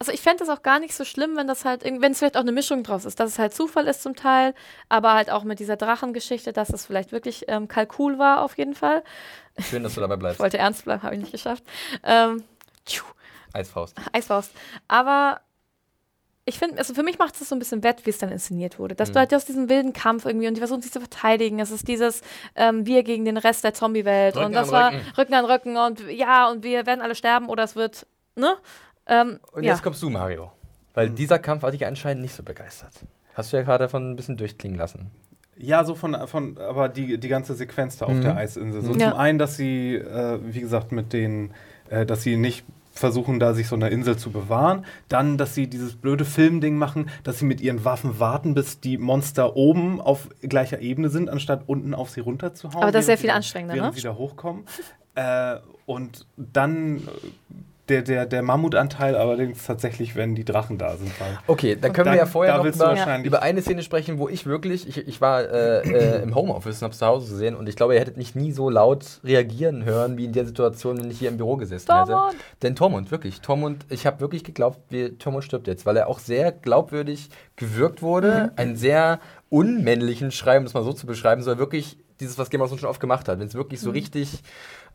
Also 0.00 0.12
ich 0.12 0.20
fände 0.20 0.42
es 0.42 0.50
auch 0.50 0.62
gar 0.62 0.80
nicht 0.80 0.94
so 0.94 1.04
schlimm, 1.04 1.36
wenn 1.36 1.46
das 1.46 1.64
halt, 1.64 1.84
wenn 1.84 2.02
es 2.12 2.18
vielleicht 2.18 2.36
auch 2.36 2.40
eine 2.42 2.52
Mischung 2.52 2.82
draus 2.82 3.04
ist, 3.04 3.20
dass 3.20 3.30
es 3.30 3.38
halt 3.38 3.54
Zufall 3.54 3.86
ist 3.86 4.02
zum 4.02 4.16
Teil, 4.16 4.54
aber 4.88 5.14
halt 5.14 5.30
auch 5.30 5.44
mit 5.44 5.60
dieser 5.60 5.76
Drachengeschichte, 5.76 6.52
dass 6.52 6.68
es 6.70 6.84
vielleicht 6.84 7.12
wirklich 7.12 7.44
ähm, 7.48 7.68
Kalkul 7.68 8.18
war 8.18 8.42
auf 8.42 8.58
jeden 8.58 8.74
Fall. 8.74 9.02
Schön, 9.60 9.82
dass 9.84 9.94
du 9.94 10.00
dabei 10.00 10.14
Ich 10.14 10.20
bleibst. 10.20 10.40
wollte 10.40 10.58
ernst 10.58 10.84
bleiben, 10.84 11.02
habe 11.04 11.14
ich 11.14 11.20
nicht 11.20 11.32
geschafft. 11.32 11.62
Ähm, 12.02 12.42
Eisfaust. 13.52 13.96
Eisfaust. 14.12 14.50
Aber 14.88 15.40
ich 16.44 16.58
finde, 16.58 16.76
also 16.78 16.92
für 16.92 17.04
mich 17.04 17.18
macht 17.18 17.40
es 17.40 17.48
so 17.48 17.54
ein 17.54 17.58
bisschen 17.60 17.82
wett, 17.84 18.04
wie 18.04 18.10
es 18.10 18.18
dann 18.18 18.30
inszeniert 18.32 18.78
wurde. 18.78 18.94
Dass 18.96 19.10
Mhm. 19.10 19.12
du 19.14 19.18
halt 19.20 19.34
aus 19.34 19.44
diesem 19.46 19.68
wilden 19.68 19.92
Kampf 19.92 20.26
irgendwie 20.26 20.48
und 20.48 20.54
die 20.54 20.60
versuchen 20.60 20.82
sich 20.82 20.92
zu 20.92 21.00
verteidigen. 21.00 21.60
Es 21.60 21.70
ist 21.70 21.86
dieses 21.88 22.20
ähm, 22.56 22.84
Wir 22.84 23.04
gegen 23.04 23.24
den 23.24 23.36
Rest 23.36 23.62
der 23.64 23.72
Zombie-Welt. 23.74 24.36
Und 24.36 24.52
das 24.52 24.70
war 24.72 24.92
Rücken. 24.92 25.02
Rücken 25.16 25.34
an 25.34 25.44
Rücken 25.44 25.76
und 25.76 26.00
ja, 26.10 26.50
und 26.50 26.62
wir 26.64 26.84
werden 26.84 27.00
alle 27.00 27.14
sterben 27.14 27.48
oder 27.48 27.62
es 27.62 27.76
wird, 27.76 28.06
ne? 28.34 28.56
Ähm, 29.06 29.38
Und 29.52 29.64
ja. 29.64 29.72
jetzt 29.72 29.82
kommst 29.82 30.02
du, 30.02 30.10
Mario. 30.10 30.50
Weil 30.94 31.10
Mhm. 31.10 31.14
dieser 31.16 31.38
Kampf 31.38 31.62
hat 31.62 31.74
dich 31.74 31.86
anscheinend 31.86 32.22
nicht 32.22 32.34
so 32.34 32.42
begeistert. 32.42 32.92
Hast 33.34 33.52
du 33.52 33.56
ja 33.56 33.62
gerade 33.64 33.84
davon 33.84 34.12
ein 34.12 34.16
bisschen 34.16 34.36
durchklingen 34.36 34.78
lassen. 34.78 35.10
Ja, 35.56 35.84
so 35.84 35.94
von, 35.94 36.16
von 36.26 36.58
aber 36.58 36.88
die, 36.88 37.18
die 37.18 37.28
ganze 37.28 37.54
Sequenz 37.54 37.96
da 37.98 38.06
auf 38.06 38.14
Mhm. 38.14 38.22
der 38.22 38.36
Eisinsel. 38.36 38.82
So 38.82 38.92
Ja. 38.94 39.10
zum 39.10 39.18
einen, 39.18 39.38
dass 39.38 39.56
sie, 39.56 39.94
äh, 39.96 40.38
wie 40.42 40.60
gesagt, 40.60 40.92
mit 40.92 41.12
den, 41.12 41.52
äh, 41.90 42.06
dass 42.06 42.22
sie 42.22 42.36
nicht 42.36 42.64
versuchen, 42.92 43.40
da 43.40 43.54
sich 43.54 43.66
so 43.66 43.74
eine 43.74 43.88
Insel 43.88 44.16
zu 44.16 44.30
bewahren. 44.30 44.84
Dann, 45.08 45.36
dass 45.36 45.54
sie 45.56 45.66
dieses 45.66 45.96
blöde 45.96 46.24
Filmding 46.24 46.76
machen, 46.76 47.10
dass 47.24 47.40
sie 47.40 47.44
mit 47.44 47.60
ihren 47.60 47.84
Waffen 47.84 48.20
warten, 48.20 48.54
bis 48.54 48.78
die 48.80 48.98
Monster 48.98 49.56
oben 49.56 50.00
auf 50.00 50.28
gleicher 50.42 50.78
Ebene 50.80 51.08
sind, 51.08 51.28
anstatt 51.28 51.64
unten 51.66 51.92
auf 51.92 52.10
sie 52.10 52.20
runterzuhauen. 52.20 52.82
Aber 52.84 52.92
das 52.92 53.00
ist 53.00 53.06
sehr 53.06 53.18
viel 53.18 53.30
anstrengender, 53.30 53.74
ne? 53.74 53.92
sie 53.92 54.02
da 54.02 54.14
hochkommen. 54.14 54.64
äh, 55.16 55.56
und 55.86 56.26
dann 56.36 56.98
äh, 56.98 57.00
der, 57.88 58.00
der, 58.02 58.24
der 58.24 58.42
Mammutanteil 58.42 59.14
allerdings 59.14 59.66
tatsächlich, 59.66 60.16
wenn 60.16 60.34
die 60.34 60.44
Drachen 60.44 60.78
da 60.78 60.96
sind. 60.96 61.12
Weil 61.20 61.38
Okay, 61.46 61.76
dann 61.78 61.92
können 61.92 62.06
dann- 62.06 62.14
wir 62.14 62.20
ja 62.20 62.26
vorher 62.26 62.56
da 62.56 62.62
noch 62.64 62.74
über, 62.74 63.24
über 63.24 63.42
eine 63.42 63.60
Szene 63.60 63.82
sprechen, 63.82 64.18
wo 64.18 64.28
ich 64.28 64.46
wirklich, 64.46 64.88
ich, 64.88 65.06
ich 65.06 65.20
war 65.20 65.42
äh, 65.42 65.80
äh, 65.82 66.22
im 66.22 66.34
Homeoffice 66.34 66.80
und 66.80 66.86
hab's 66.86 66.98
zu 66.98 67.06
Hause 67.06 67.30
gesehen 67.32 67.54
und 67.54 67.68
ich 67.68 67.76
glaube, 67.76 67.94
ihr 67.94 68.00
hättet 68.00 68.16
mich 68.16 68.34
nie 68.34 68.52
so 68.52 68.70
laut 68.70 69.20
reagieren 69.22 69.84
hören, 69.84 70.16
wie 70.16 70.24
in 70.24 70.32
der 70.32 70.46
Situation, 70.46 70.98
wenn 70.98 71.10
ich 71.10 71.18
hier 71.18 71.28
im 71.28 71.36
Büro 71.36 71.56
gesessen 71.56 71.86
Tormund! 71.86 72.32
hätte. 72.32 72.36
Denn 72.62 72.74
Tormund, 72.76 73.10
wirklich, 73.10 73.40
Tormund, 73.42 73.84
ich 73.90 74.06
habe 74.06 74.20
wirklich 74.20 74.44
geglaubt, 74.44 74.78
wie, 74.88 75.10
Tormund 75.18 75.44
stirbt 75.44 75.66
jetzt, 75.66 75.84
weil 75.84 75.96
er 75.98 76.08
auch 76.08 76.20
sehr 76.20 76.52
glaubwürdig 76.52 77.28
gewirkt 77.56 78.00
wurde, 78.00 78.52
einen 78.56 78.76
sehr 78.76 79.20
unmännlichen 79.50 80.30
Schrei, 80.30 80.56
um 80.58 80.64
das 80.64 80.74
mal 80.74 80.82
so 80.84 80.92
zu 80.92 81.06
beschreiben, 81.06 81.42
so 81.42 81.50
er 81.50 81.58
wirklich 81.58 81.98
dieses, 82.20 82.38
was 82.38 82.48
Game 82.50 82.60
of 82.60 82.68
Thrones 82.68 82.80
schon 82.80 82.90
oft 82.90 83.00
gemacht 83.00 83.28
hat, 83.28 83.38
wenn 83.40 83.46
es 83.46 83.54
wirklich 83.54 83.80
so 83.80 83.90
richtig 83.90 84.42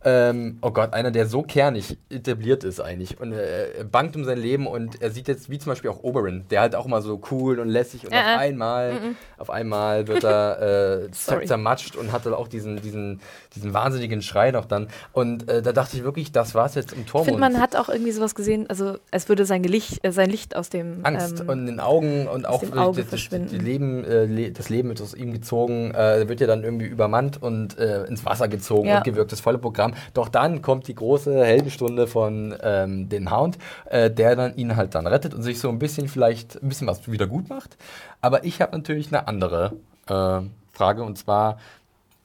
ähm, 0.06 0.60
oh 0.62 0.72
Gott, 0.72 0.94
einer, 0.94 1.12
der 1.12 1.26
so 1.28 1.42
kernig 1.42 1.98
etabliert 2.10 2.64
ist 2.64 2.80
eigentlich. 2.80 3.20
Und 3.20 3.34
äh, 3.34 3.72
er 3.80 3.84
bangt 3.84 4.16
um 4.16 4.24
sein 4.24 4.38
Leben 4.38 4.66
und 4.66 5.02
er 5.02 5.12
sieht 5.12 5.28
jetzt, 5.28 5.50
wie 5.50 5.58
zum 5.60 5.72
Beispiel 5.72 5.90
auch 5.90 6.04
Oberyn, 6.04 6.46
der 6.50 6.62
halt 6.62 6.76
auch 6.76 6.86
immer 6.86 7.02
so 7.02 7.20
cool 7.32 7.60
und 7.60 7.68
lässig 7.68 8.06
und 8.06 8.14
Äh, 8.14 8.18
auf 8.18 8.24
äh. 8.24 8.36
einmal, 8.38 8.94
auf 9.38 9.50
einmal 9.50 10.08
wird 10.08 10.24
er 10.24 11.02
äh, 11.06 11.12
zermatscht 11.12 11.96
und 11.98 12.12
hat 12.14 12.26
dann 12.26 12.34
auch 12.34 12.48
diesen, 12.48 12.82
diesen, 12.82 13.20
diesen 13.56 13.74
wahnsinnigen 13.74 14.22
Schrei 14.22 14.52
noch 14.52 14.66
dann. 14.66 14.88
Und 15.12 15.50
äh, 15.50 15.62
da 15.62 15.74
dachte 15.74 15.98
ich 15.98 16.04
wirklich, 16.04 16.32
das 16.32 16.56
war's 16.56 16.76
jetzt 16.76 16.94
im 16.94 17.02
Ich 17.02 17.08
Tormund. 17.08 17.26
finde, 17.28 17.42
man 17.42 17.60
hat 17.60 17.76
auch 17.76 17.90
irgendwie 17.90 18.12
sowas 18.12 18.36
gesehen, 18.36 18.70
also 18.70 18.98
als 19.12 19.28
würde 19.28 19.46
sein, 19.46 19.64
Gelicht, 19.64 20.04
äh, 20.06 20.12
sein 20.14 20.30
Licht 20.30 20.56
aus 20.56 20.70
dem 20.70 21.00
Angst 21.04 21.42
ähm, 21.42 21.50
und 21.50 21.60
in 21.60 21.66
den 21.66 21.80
Augen 21.82 22.28
und 22.28 22.48
auch 22.48 22.64
Auge 22.76 23.04
das, 23.10 23.28
das, 23.30 23.50
die 23.50 23.58
Leben, 23.58 24.06
äh, 24.06 24.26
le 24.26 24.52
das 24.52 24.70
Leben 24.70 24.88
wird 24.90 25.02
aus 25.02 25.14
ihm 25.14 25.34
gezogen, 25.34 25.94
äh, 25.94 26.28
wird 26.30 26.40
ja 26.40 26.48
dann 26.48 26.64
irgendwie 26.64 26.86
übermannt 26.86 27.42
und 27.42 27.78
äh, 27.78 28.06
ins 28.06 28.24
Wasser 28.26 28.48
gezogen 28.48 28.88
Ja. 28.88 28.98
und 29.00 29.04
gewirkt, 29.04 29.32
das 29.34 29.42
volle 29.42 29.58
Programm. 29.58 29.89
Doch 30.14 30.30
dann 30.30 30.62
kommt 30.62 30.88
die 30.88 30.96
große 30.96 31.44
Heldenstunde 31.44 32.08
von 32.08 32.56
ähm, 32.62 33.10
dem 33.10 33.32
Hound, 33.32 33.58
äh, 33.86 34.10
der 34.10 34.36
dann 34.36 34.56
ihn 34.56 34.76
halt 34.76 34.96
dann 34.96 35.08
rettet 35.08 35.34
und 35.34 35.44
sich 35.44 35.60
so 35.60 35.70
ein 35.70 35.80
bisschen 35.80 36.08
vielleicht 36.08 36.62
ein 36.62 36.70
bisschen 36.70 36.88
was 36.88 37.10
wieder 37.12 37.28
gut 37.28 37.50
macht. 37.50 37.78
Aber 38.22 38.44
ich 38.44 38.62
habe 38.62 38.76
natürlich 38.76 39.08
eine 39.08 39.28
andere 39.28 39.74
äh, 40.08 40.42
Frage 40.72 41.04
und 41.04 41.18
zwar, 41.18 41.60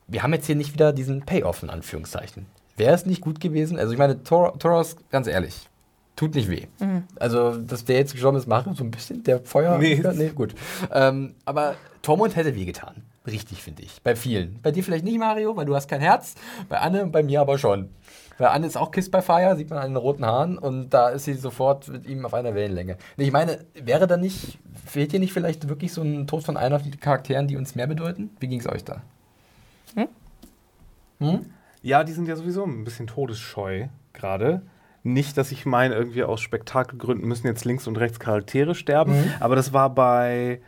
wir 0.06 0.22
haben 0.22 0.32
jetzt 0.32 0.46
hier 0.46 0.56
nicht 0.56 0.74
wieder 0.74 0.92
diesen 0.92 1.22
Payoff 1.22 1.62
in 1.62 1.70
Anführungszeichen. 1.70 2.46
Wäre 2.76 2.94
es 2.94 3.06
nicht 3.06 3.20
gut 3.20 3.40
gewesen? 3.40 3.78
Also 3.78 3.92
ich 3.92 3.98
meine, 3.98 4.22
Tor 4.22 4.58
Toros, 4.58 4.96
ganz 5.10 5.26
ehrlich, 5.26 5.68
tut 6.16 6.34
nicht 6.34 6.50
weh. 6.50 6.66
Also, 7.16 7.56
dass 7.56 7.84
der 7.84 7.98
jetzt 7.98 8.12
gestorben 8.12 8.38
ist, 8.38 8.46
macht 8.46 8.66
so 8.76 8.84
ein 8.84 8.90
bisschen 8.90 9.22
der 9.22 9.40
Feuer. 9.40 9.78
Nee. 9.78 10.02
nee 10.14 10.30
gut. 10.30 10.54
Ähm, 10.92 11.34
aber 11.44 11.76
Tormund 12.02 12.36
hätte 12.36 12.54
weh 12.54 12.64
getan. 12.64 13.02
Richtig, 13.26 13.62
finde 13.62 13.82
ich. 13.82 14.02
Bei 14.02 14.14
vielen. 14.16 14.60
Bei 14.62 14.70
dir 14.70 14.84
vielleicht 14.84 15.04
nicht, 15.04 15.18
Mario, 15.18 15.56
weil 15.56 15.64
du 15.64 15.74
hast 15.74 15.88
kein 15.88 16.00
Herz. 16.00 16.34
Bei 16.68 16.78
Anne 16.80 17.02
und 17.02 17.10
bei 17.12 17.22
mir 17.22 17.40
aber 17.40 17.56
schon. 17.58 17.88
Weil 18.36 18.48
Anne 18.48 18.66
ist 18.66 18.76
auch 18.76 18.90
Kiss 18.90 19.10
by 19.10 19.22
Fire, 19.22 19.56
sieht 19.56 19.70
man 19.70 19.78
an 19.78 19.90
den 19.92 19.96
roten 19.96 20.26
Haaren 20.26 20.58
und 20.58 20.90
da 20.90 21.08
ist 21.08 21.24
sie 21.24 21.34
sofort 21.34 21.88
mit 21.88 22.04
ihm 22.06 22.26
auf 22.26 22.34
einer 22.34 22.54
Wellenlänge. 22.54 22.98
Ich 23.16 23.30
meine, 23.32 23.64
wäre 23.74 24.06
da 24.06 24.16
nicht, 24.16 24.58
fehlt 24.84 25.12
dir 25.12 25.20
nicht 25.20 25.32
vielleicht 25.32 25.68
wirklich 25.68 25.92
so 25.92 26.02
ein 26.02 26.26
Tod 26.26 26.42
von 26.44 26.56
einer 26.56 26.80
von 26.80 26.90
den 26.90 27.00
Charakteren, 27.00 27.46
die 27.46 27.56
uns 27.56 27.74
mehr 27.76 27.86
bedeuten? 27.86 28.30
Wie 28.40 28.48
ging 28.48 28.60
es 28.60 28.68
euch 28.68 28.84
da? 28.84 29.02
Hm? 31.20 31.46
Ja, 31.82 32.02
die 32.04 32.12
sind 32.12 32.26
ja 32.28 32.34
sowieso 32.36 32.64
ein 32.64 32.84
bisschen 32.84 33.06
todesscheu 33.06 33.86
gerade. 34.12 34.62
Nicht, 35.04 35.36
dass 35.38 35.52
ich 35.52 35.64
meine, 35.64 35.94
irgendwie 35.94 36.24
aus 36.24 36.40
Spektakelgründen 36.40 37.26
müssen 37.28 37.46
jetzt 37.46 37.64
links 37.64 37.86
und 37.86 37.96
rechts 37.98 38.18
Charaktere 38.18 38.74
sterben, 38.74 39.12
Mhm. 39.12 39.32
aber 39.38 39.54
das 39.54 39.72
war 39.72 39.90
bei 39.94 40.60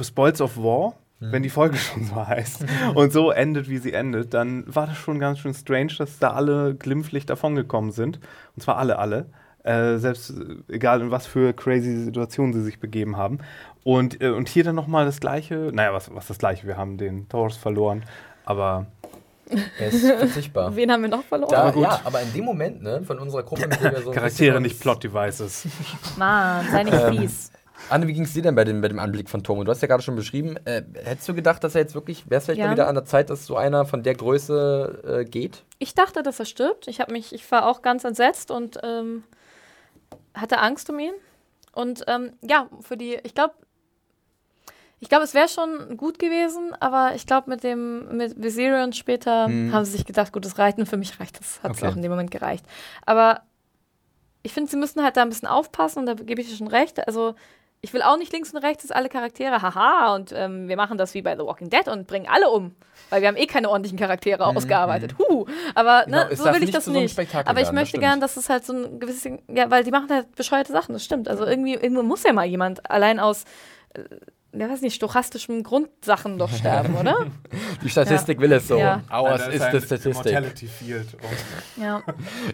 Spoils 0.00 0.40
of 0.40 0.56
War. 0.58 0.94
Wenn 1.20 1.42
die 1.42 1.50
Folge 1.50 1.76
schon 1.78 2.04
so 2.04 2.26
heißt 2.26 2.64
und 2.94 3.12
so 3.12 3.30
endet, 3.30 3.68
wie 3.68 3.78
sie 3.78 3.92
endet, 3.92 4.32
dann 4.34 4.64
war 4.66 4.86
das 4.86 4.96
schon 4.96 5.18
ganz 5.18 5.38
schön 5.38 5.54
strange, 5.54 5.92
dass 5.98 6.18
da 6.18 6.32
alle 6.32 6.74
glimpflich 6.74 7.26
davongekommen 7.26 7.92
sind. 7.92 8.18
Und 8.56 8.62
zwar 8.62 8.78
alle, 8.78 8.98
alle. 8.98 9.26
Äh, 9.62 9.98
selbst 9.98 10.30
äh, 10.30 10.74
egal 10.74 11.02
in 11.02 11.10
was 11.10 11.26
für 11.26 11.52
crazy 11.52 11.94
Situationen 12.04 12.54
sie 12.54 12.62
sich 12.62 12.80
begeben 12.80 13.18
haben. 13.18 13.38
Und, 13.84 14.22
äh, 14.22 14.30
und 14.30 14.48
hier 14.48 14.64
dann 14.64 14.74
nochmal 14.74 15.04
das 15.04 15.20
Gleiche. 15.20 15.70
Naja, 15.72 15.92
was, 15.92 16.12
was 16.14 16.26
das 16.26 16.38
Gleiche? 16.38 16.66
Wir 16.66 16.78
haben 16.78 16.96
den 16.96 17.28
Taurus 17.28 17.58
verloren. 17.58 18.02
Aber 18.46 18.86
Er 19.78 19.88
ist 19.88 20.06
verzichtbar. 20.06 20.74
Wen 20.76 20.90
haben 20.90 21.02
wir 21.02 21.10
noch 21.10 21.24
verloren? 21.24 21.50
Da, 21.50 21.62
Aber 21.64 21.72
gut. 21.72 21.82
ja, 21.82 22.00
aber 22.04 22.22
in 22.22 22.32
dem 22.32 22.44
Moment 22.46 22.82
ne, 22.82 23.02
von 23.04 23.18
unserer 23.18 23.42
Gruppe, 23.42 23.68
mit 23.68 23.82
der 23.82 23.92
wir 23.92 24.00
so 24.02 24.10
Charaktere, 24.12 24.60
nicht 24.62 24.80
Plot-Devices. 24.80 25.66
Mann, 26.16 26.66
sei 26.70 26.84
nicht 26.84 26.94
Ähm, 26.94 27.18
fies. 27.18 27.52
Anne, 27.88 28.06
wie 28.06 28.12
ging 28.12 28.24
es 28.24 28.32
dir 28.34 28.42
denn 28.42 28.54
bei 28.54 28.64
dem, 28.64 28.80
bei 28.80 28.88
dem 28.88 28.98
Anblick 28.98 29.28
von 29.28 29.42
Tomo? 29.42 29.64
Du 29.64 29.70
hast 29.70 29.80
ja 29.82 29.88
gerade 29.88 30.02
schon 30.02 30.14
beschrieben. 30.16 30.56
Äh, 30.64 30.82
hättest 31.02 31.28
du 31.28 31.34
gedacht, 31.34 31.64
dass 31.64 31.74
er 31.74 31.80
jetzt 31.80 31.94
wirklich, 31.94 32.28
wäre 32.30 32.38
es 32.38 32.44
vielleicht 32.44 32.60
Ja. 32.60 32.66
mal 32.66 32.72
wieder 32.72 32.86
an 32.88 32.94
der 32.94 33.04
Zeit, 33.04 33.30
dass 33.30 33.46
so 33.46 33.56
einer 33.56 33.84
von 33.84 34.02
der 34.02 34.14
Größe 34.14 35.20
äh, 35.22 35.24
geht? 35.24 35.64
Ich 35.78 35.94
dachte, 35.94 36.22
dass 36.22 36.38
er 36.38 36.44
stirbt. 36.46 36.86
Ich 36.88 37.00
habe 37.00 37.12
mich, 37.12 37.32
ich 37.32 37.50
war 37.50 37.66
auch 37.66 37.82
ganz 37.82 38.04
entsetzt 38.04 38.50
und 38.50 38.78
ähm, 38.82 39.24
hatte 40.34 40.58
Angst 40.58 40.88
um 40.90 40.98
ihn. 40.98 41.12
Und 41.72 42.04
ähm, 42.06 42.32
ja, 42.42 42.68
für 42.80 42.96
die, 42.96 43.18
ich 43.22 43.34
glaube, 43.34 43.54
ich 45.00 45.08
glaube, 45.08 45.24
es 45.24 45.32
wäre 45.34 45.48
schon 45.48 45.96
gut 45.96 46.18
gewesen, 46.18 46.74
aber 46.78 47.14
ich 47.14 47.26
glaube, 47.26 47.48
mit 47.48 47.64
dem, 47.64 48.16
mit 48.16 48.40
Viserion 48.40 48.92
später 48.92 49.46
Hm. 49.46 49.72
haben 49.72 49.84
sie 49.84 49.92
sich 49.92 50.04
gedacht, 50.04 50.32
gut, 50.32 50.46
reicht 50.58 50.78
und 50.78 50.86
für 50.86 50.96
mich 50.98 51.18
reicht 51.18 51.40
es. 51.40 51.62
Hat 51.62 51.72
es 51.72 51.78
Okay. 51.82 51.90
auch 51.90 51.96
in 51.96 52.02
dem 52.02 52.10
Moment 52.10 52.30
gereicht. 52.30 52.64
Aber 53.06 53.40
ich 54.42 54.52
finde, 54.52 54.70
sie 54.70 54.76
müssen 54.76 55.02
halt 55.02 55.16
da 55.16 55.22
ein 55.22 55.28
bisschen 55.28 55.48
aufpassen 55.48 56.00
und 56.00 56.06
da 56.06 56.14
gebe 56.14 56.40
ich 56.40 56.48
dir 56.50 56.56
schon 56.56 56.66
recht. 56.68 57.06
Also, 57.06 57.34
ich 57.82 57.92
will 57.94 58.02
auch 58.02 58.18
nicht 58.18 58.32
links 58.32 58.52
und 58.52 58.62
rechts, 58.62 58.82
dass 58.82 58.90
alle 58.90 59.08
Charaktere, 59.08 59.62
haha, 59.62 60.14
und 60.14 60.32
ähm, 60.32 60.68
wir 60.68 60.76
machen 60.76 60.98
das 60.98 61.14
wie 61.14 61.22
bei 61.22 61.34
The 61.34 61.42
Walking 61.42 61.70
Dead 61.70 61.88
und 61.88 62.06
bringen 62.06 62.26
alle 62.28 62.50
um. 62.50 62.74
Weil 63.08 63.22
wir 63.22 63.28
haben 63.28 63.36
eh 63.36 63.46
keine 63.46 63.70
ordentlichen 63.70 63.98
Charaktere 63.98 64.46
ausgearbeitet. 64.46 65.14
Huh. 65.18 65.46
Aber 65.74 66.04
Genau, 66.04 66.28
ne, 66.28 66.36
so 66.36 66.44
will 66.44 66.62
ich 66.62 66.70
das 66.70 66.84
so 66.84 66.92
nicht. 66.92 67.12
Spektakel 67.12 67.48
Aber 67.48 67.60
ich 67.60 67.66
werden, 67.66 67.74
das 67.76 67.80
möchte 67.82 67.88
stimmt. 67.88 68.02
gern, 68.02 68.20
dass 68.20 68.36
es 68.36 68.50
halt 68.50 68.64
so 68.64 68.74
ein 68.74 69.00
gewisses, 69.00 69.32
ja, 69.48 69.70
weil 69.70 69.82
die 69.84 69.90
machen 69.90 70.08
halt 70.10 70.34
bescheuerte 70.36 70.72
Sachen, 70.72 70.92
das 70.92 71.04
stimmt. 71.04 71.28
Also 71.28 71.46
irgendwie, 71.46 71.74
irgendwo 71.74 72.02
muss 72.02 72.22
ja 72.22 72.32
mal 72.32 72.44
jemand 72.44 72.88
allein 72.90 73.18
aus, 73.18 73.44
äh, 73.94 74.02
ja, 74.52 74.68
weiß 74.68 74.80
nicht, 74.82 74.94
stochastischen 74.94 75.62
Grundsachen 75.62 76.38
doch 76.38 76.50
sterben, 76.50 76.96
oder? 76.96 77.26
Die 77.84 77.88
Statistik 77.88 78.40
will 78.40 78.52
es 78.52 78.66
so. 78.68 78.76
Ja. 78.78 79.02
Ours 79.10 79.42
Nein, 79.42 79.52
ist 79.52 79.60
da 79.62 79.70
the 79.70 79.76
ein 79.76 79.82
Statistic. 79.82 80.14
Mortality 80.14 80.66
Field. 80.66 81.06
Und 81.14 81.82
ja. 81.82 82.02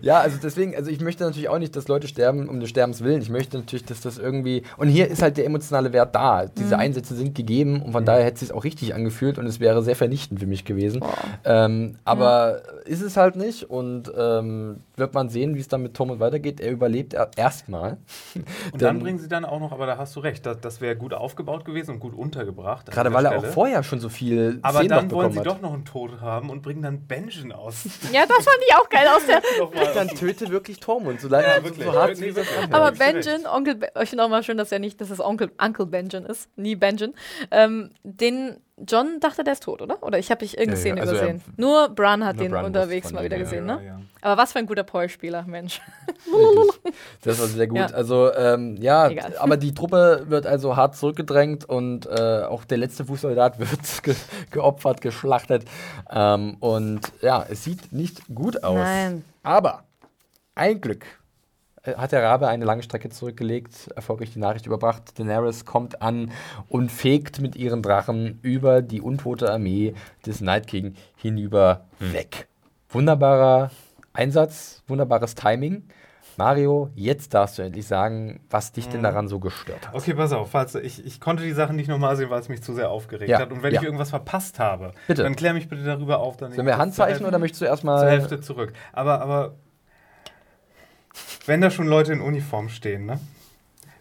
Ja, 0.02 0.20
also 0.20 0.36
deswegen, 0.42 0.76
also 0.76 0.90
ich 0.90 1.00
möchte 1.00 1.24
natürlich 1.24 1.48
auch 1.48 1.58
nicht, 1.58 1.74
dass 1.74 1.88
Leute 1.88 2.06
sterben 2.06 2.48
um 2.48 2.60
des 2.60 2.68
Sterbens 2.68 3.02
willen. 3.02 3.22
Ich 3.22 3.30
möchte 3.30 3.56
natürlich, 3.56 3.84
dass 3.86 4.00
das 4.02 4.18
irgendwie. 4.18 4.62
Und 4.76 4.88
hier 4.88 5.08
ist 5.08 5.22
halt 5.22 5.36
der 5.36 5.46
emotionale 5.46 5.92
Wert 5.92 6.14
da. 6.14 6.46
Diese 6.46 6.78
Einsätze 6.78 7.14
sind 7.14 7.34
gegeben 7.34 7.82
und 7.82 7.92
von 7.92 8.04
daher 8.04 8.24
hätte 8.24 8.34
es 8.34 8.40
sich 8.40 8.52
auch 8.52 8.64
richtig 8.64 8.94
angefühlt 8.94 9.38
und 9.38 9.46
es 9.46 9.58
wäre 9.60 9.82
sehr 9.82 9.96
vernichtend 9.96 10.40
für 10.40 10.46
mich 10.46 10.64
gewesen. 10.64 11.02
Ähm, 11.44 11.98
aber 12.04 12.62
ist 12.84 13.02
es 13.02 13.16
halt 13.16 13.36
nicht 13.36 13.64
und 13.70 14.12
ähm, 14.16 14.80
wird 14.96 15.14
man 15.14 15.28
sehen, 15.28 15.54
wie 15.54 15.60
es 15.60 15.68
dann 15.68 15.82
mit 15.82 15.94
Tormund 15.94 16.20
weitergeht. 16.20 16.60
Er 16.60 16.70
überlebt 16.72 17.14
er- 17.14 17.30
erstmal. 17.36 17.96
Und 18.72 18.82
dann 18.82 18.98
bringen 19.00 19.18
sie 19.18 19.28
dann 19.28 19.44
auch 19.44 19.60
noch, 19.60 19.72
aber 19.72 19.86
da 19.86 19.96
hast 19.98 20.14
du 20.16 20.20
recht, 20.20 20.44
das, 20.46 20.60
das 20.60 20.80
wäre 20.80 20.96
gut 20.96 21.14
aufgebaut 21.14 21.64
gewesen 21.64 21.85
und 21.88 22.00
gut 22.00 22.14
untergebracht. 22.14 22.90
Gerade 22.90 23.12
weil 23.12 23.24
er 23.26 23.32
auch 23.32 23.38
Stelle. 23.38 23.52
vorher 23.52 23.82
schon 23.82 24.00
so 24.00 24.08
viel 24.08 24.58
Aber 24.62 24.78
Szenen 24.78 24.88
dann 24.90 25.10
wollen 25.10 25.32
sie 25.32 25.38
hat. 25.40 25.46
doch 25.46 25.60
noch 25.60 25.72
einen 25.72 25.84
Tod 25.84 26.20
haben 26.20 26.50
und 26.50 26.62
bringen 26.62 26.82
dann 26.82 27.06
Benjen 27.06 27.52
aus. 27.52 27.84
ja, 28.12 28.24
das 28.26 28.44
fand 28.44 28.58
ich 28.68 28.74
auch 28.76 28.88
geil 28.88 29.06
aus 29.08 29.26
der. 29.26 29.42
Dann 29.94 30.08
töte 30.08 30.48
wirklich 30.50 30.80
Tormund, 30.80 31.20
so, 31.20 31.28
leid, 31.28 31.44
Ja, 31.46 31.56
so, 31.58 31.64
wirklich. 31.64 31.84
so 31.86 31.92
hart 31.94 32.18
Nee, 32.18 32.34
wirklich. 32.34 32.48
Aber. 32.72 32.92
Benjen, 32.92 33.46
Onkel, 33.46 33.78
ich 34.02 34.10
finde 34.10 34.24
auch 34.24 34.28
mal 34.28 34.42
schön, 34.42 34.56
dass 34.56 34.72
er 34.72 34.78
nicht, 34.78 35.00
dass 35.00 35.10
es 35.10 35.20
Onkel, 35.20 35.50
Uncle 35.62 35.86
Benjen 35.86 36.24
ist, 36.26 36.48
nie 36.56 36.76
Benjen. 36.76 37.14
Ähm, 37.50 37.90
den 38.02 38.56
John 38.86 39.20
dachte, 39.20 39.42
der 39.42 39.54
ist 39.54 39.62
tot, 39.62 39.80
oder? 39.80 40.02
Oder 40.02 40.18
ich 40.18 40.30
habe 40.30 40.44
ich 40.44 40.58
irgendeine 40.58 40.78
Ja, 40.82 40.86
ja, 40.88 40.96
Szene 40.96 41.00
also 41.00 41.14
übersehen. 41.14 41.42
er- 41.56 41.60
Nur 41.60 41.88
Bran 41.88 42.24
hat 42.26 42.36
Nur 42.36 42.44
den 42.44 42.52
Bran 42.52 42.64
unterwegs 42.66 43.10
mal 43.10 43.24
wieder 43.24 43.36
ja. 43.38 43.42
gesehen, 43.42 43.66
Ja, 43.68 43.76
ne? 43.76 43.86
ja. 43.86 44.00
Aber 44.20 44.42
was 44.42 44.52
für 44.52 44.58
ein 44.58 44.66
guter 44.66 44.82
Poil-Spieler, 44.84 45.44
Mensch. 45.46 45.80
Das 47.22 47.40
war 47.40 47.46
sehr 47.46 47.66
gut. 47.66 47.78
Ja. 47.78 47.86
Also, 47.86 48.32
ähm, 48.34 48.76
ja, 48.80 49.08
Egal. 49.08 49.34
aber 49.38 49.56
die 49.56 49.74
Truppe 49.74 50.24
wird 50.28 50.46
also 50.46 50.76
hart 50.76 50.96
zurückgedrängt 50.96 51.64
und 51.64 52.06
äh, 52.06 52.42
auch 52.44 52.64
der 52.64 52.78
letzte 52.78 53.04
Fußsoldat 53.04 53.58
wird 53.58 54.02
ge 54.02 54.14
geopfert, 54.50 55.00
geschlachtet. 55.00 55.64
Ähm, 56.10 56.56
und 56.60 57.00
ja, 57.22 57.44
es 57.48 57.64
sieht 57.64 57.92
nicht 57.92 58.22
gut 58.34 58.62
aus. 58.62 58.76
Nein. 58.76 59.24
Aber 59.42 59.84
ein 60.54 60.80
Glück 60.80 61.04
hat 61.86 62.12
der 62.12 62.22
Rabe 62.22 62.48
eine 62.48 62.64
lange 62.64 62.82
Strecke 62.82 63.08
zurückgelegt, 63.08 63.88
erfolgreich 63.94 64.32
die 64.32 64.38
Nachricht 64.38 64.66
überbracht. 64.66 65.18
Daenerys 65.18 65.64
kommt 65.64 66.02
an 66.02 66.32
und 66.68 66.90
fegt 66.90 67.40
mit 67.40 67.56
ihren 67.56 67.82
Drachen 67.82 68.38
über 68.42 68.82
die 68.82 69.00
untote 69.00 69.50
Armee 69.50 69.94
des 70.24 70.40
Night 70.40 70.66
King 70.66 70.94
hinüber 71.16 71.84
weg. 71.98 72.48
Wunderbarer 72.88 73.70
Einsatz, 74.12 74.82
wunderbares 74.86 75.34
Timing. 75.34 75.84
Mario, 76.38 76.90
jetzt 76.94 77.32
darfst 77.32 77.56
du 77.56 77.62
endlich 77.62 77.86
sagen, 77.86 78.40
was 78.50 78.72
dich 78.72 78.88
denn 78.88 79.02
daran 79.02 79.26
so 79.26 79.40
gestört 79.40 79.88
hat. 79.88 79.94
Okay, 79.94 80.12
pass 80.12 80.32
auf, 80.32 80.50
falls 80.50 80.74
ich, 80.74 81.04
ich 81.04 81.18
konnte 81.18 81.42
die 81.42 81.52
Sachen 81.52 81.76
nicht 81.76 81.88
nochmal 81.88 82.14
sehen, 82.16 82.28
weil 82.28 82.40
es 82.40 82.50
mich 82.50 82.62
zu 82.62 82.74
sehr 82.74 82.90
aufgeregt 82.90 83.30
Ja, 83.30 83.38
hat. 83.38 83.52
Und 83.52 83.62
wenn 83.62 83.72
ja. 83.72 83.80
ich 83.80 83.86
irgendwas 83.86 84.10
verpasst 84.10 84.58
habe, 84.58 84.92
Bitte. 85.06 85.22
dann 85.22 85.34
klär 85.34 85.54
mich 85.54 85.68
bitte 85.68 85.82
darüber 85.82 86.18
auf. 86.20 86.36
Dann 86.36 86.52
Sollen 86.52 86.66
wir 86.66 86.76
Handzeichen 86.76 87.24
oder 87.24 87.38
möchtest 87.38 87.62
du 87.62 87.64
zur 87.64 87.70
erstmal. 87.70 88.10
Hälfte 88.10 88.40
zurück? 88.40 88.74
Aber, 88.92 89.22
aber 89.22 89.54
wenn 91.46 91.60
da 91.60 91.70
schon 91.70 91.86
Leute 91.86 92.12
in 92.12 92.20
Uniform 92.20 92.68
stehen, 92.68 93.06
ne? 93.06 93.18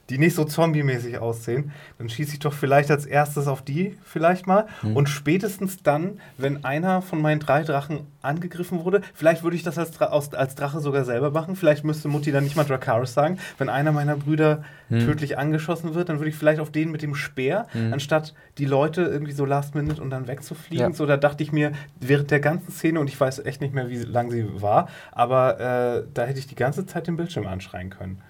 Die 0.09 0.17
nicht 0.17 0.35
so 0.35 0.43
zombie-mäßig 0.45 1.17
aussehen, 1.17 1.71
dann 1.97 2.09
schieße 2.09 2.33
ich 2.33 2.39
doch 2.39 2.53
vielleicht 2.53 2.91
als 2.91 3.05
erstes 3.05 3.47
auf 3.47 3.61
die 3.61 3.97
vielleicht 4.03 4.47
mal. 4.47 4.67
Hm. 4.81 4.95
Und 4.95 5.09
spätestens 5.09 5.81
dann, 5.81 6.19
wenn 6.37 6.63
einer 6.63 7.01
von 7.01 7.21
meinen 7.21 7.39
drei 7.39 7.63
Drachen 7.63 8.01
angegriffen 8.21 8.83
wurde, 8.83 9.01
vielleicht 9.13 9.43
würde 9.43 9.55
ich 9.55 9.63
das 9.63 9.77
als, 9.77 9.91
Dra 9.91 10.05
als 10.05 10.55
Drache 10.55 10.79
sogar 10.79 11.05
selber 11.05 11.31
machen. 11.31 11.55
Vielleicht 11.55 11.83
müsste 11.83 12.07
Mutti 12.07 12.31
dann 12.31 12.43
nicht 12.43 12.55
mal 12.55 12.65
Dracarys 12.65 13.13
sagen. 13.13 13.39
Wenn 13.57 13.69
einer 13.69 13.91
meiner 13.91 14.15
Brüder 14.15 14.63
Hm. 14.89 14.99
tödlich 14.99 15.37
angeschossen 15.37 15.95
wird, 15.95 16.09
dann 16.09 16.19
würde 16.19 16.29
ich 16.29 16.35
vielleicht 16.35 16.59
auf 16.59 16.71
den 16.71 16.91
mit 16.91 17.01
dem 17.01 17.15
Speer, 17.15 17.65
anstatt 17.91 18.35
die 18.59 18.65
Leute 18.65 19.01
irgendwie 19.01 19.31
so 19.31 19.43
last 19.45 19.73
minute 19.73 20.01
und 20.01 20.11
dann 20.11 20.27
wegzufliegen. 20.27 20.91
Ja. 20.91 20.93
So, 20.93 21.05
da 21.07 21.17
dachte 21.17 21.41
ich 21.41 21.51
mir, 21.51 21.71
während 21.99 22.29
der 22.29 22.39
ganzen 22.39 22.71
Szene, 22.71 22.99
und 22.99 23.07
ich 23.07 23.19
weiß 23.19 23.39
echt 23.39 23.61
nicht 23.61 23.73
mehr, 23.73 23.89
wie 23.89 23.97
lang 23.97 24.29
sie 24.29 24.61
war, 24.61 24.87
aber 25.11 25.59
äh, 25.59 26.03
da 26.13 26.25
hätte 26.25 26.39
ich 26.39 26.47
die 26.47 26.55
ganze 26.55 26.85
Zeit 26.85 27.07
den 27.07 27.17
Bildschirm 27.17 27.47
anschreien 27.47 27.89
können. 27.89 28.21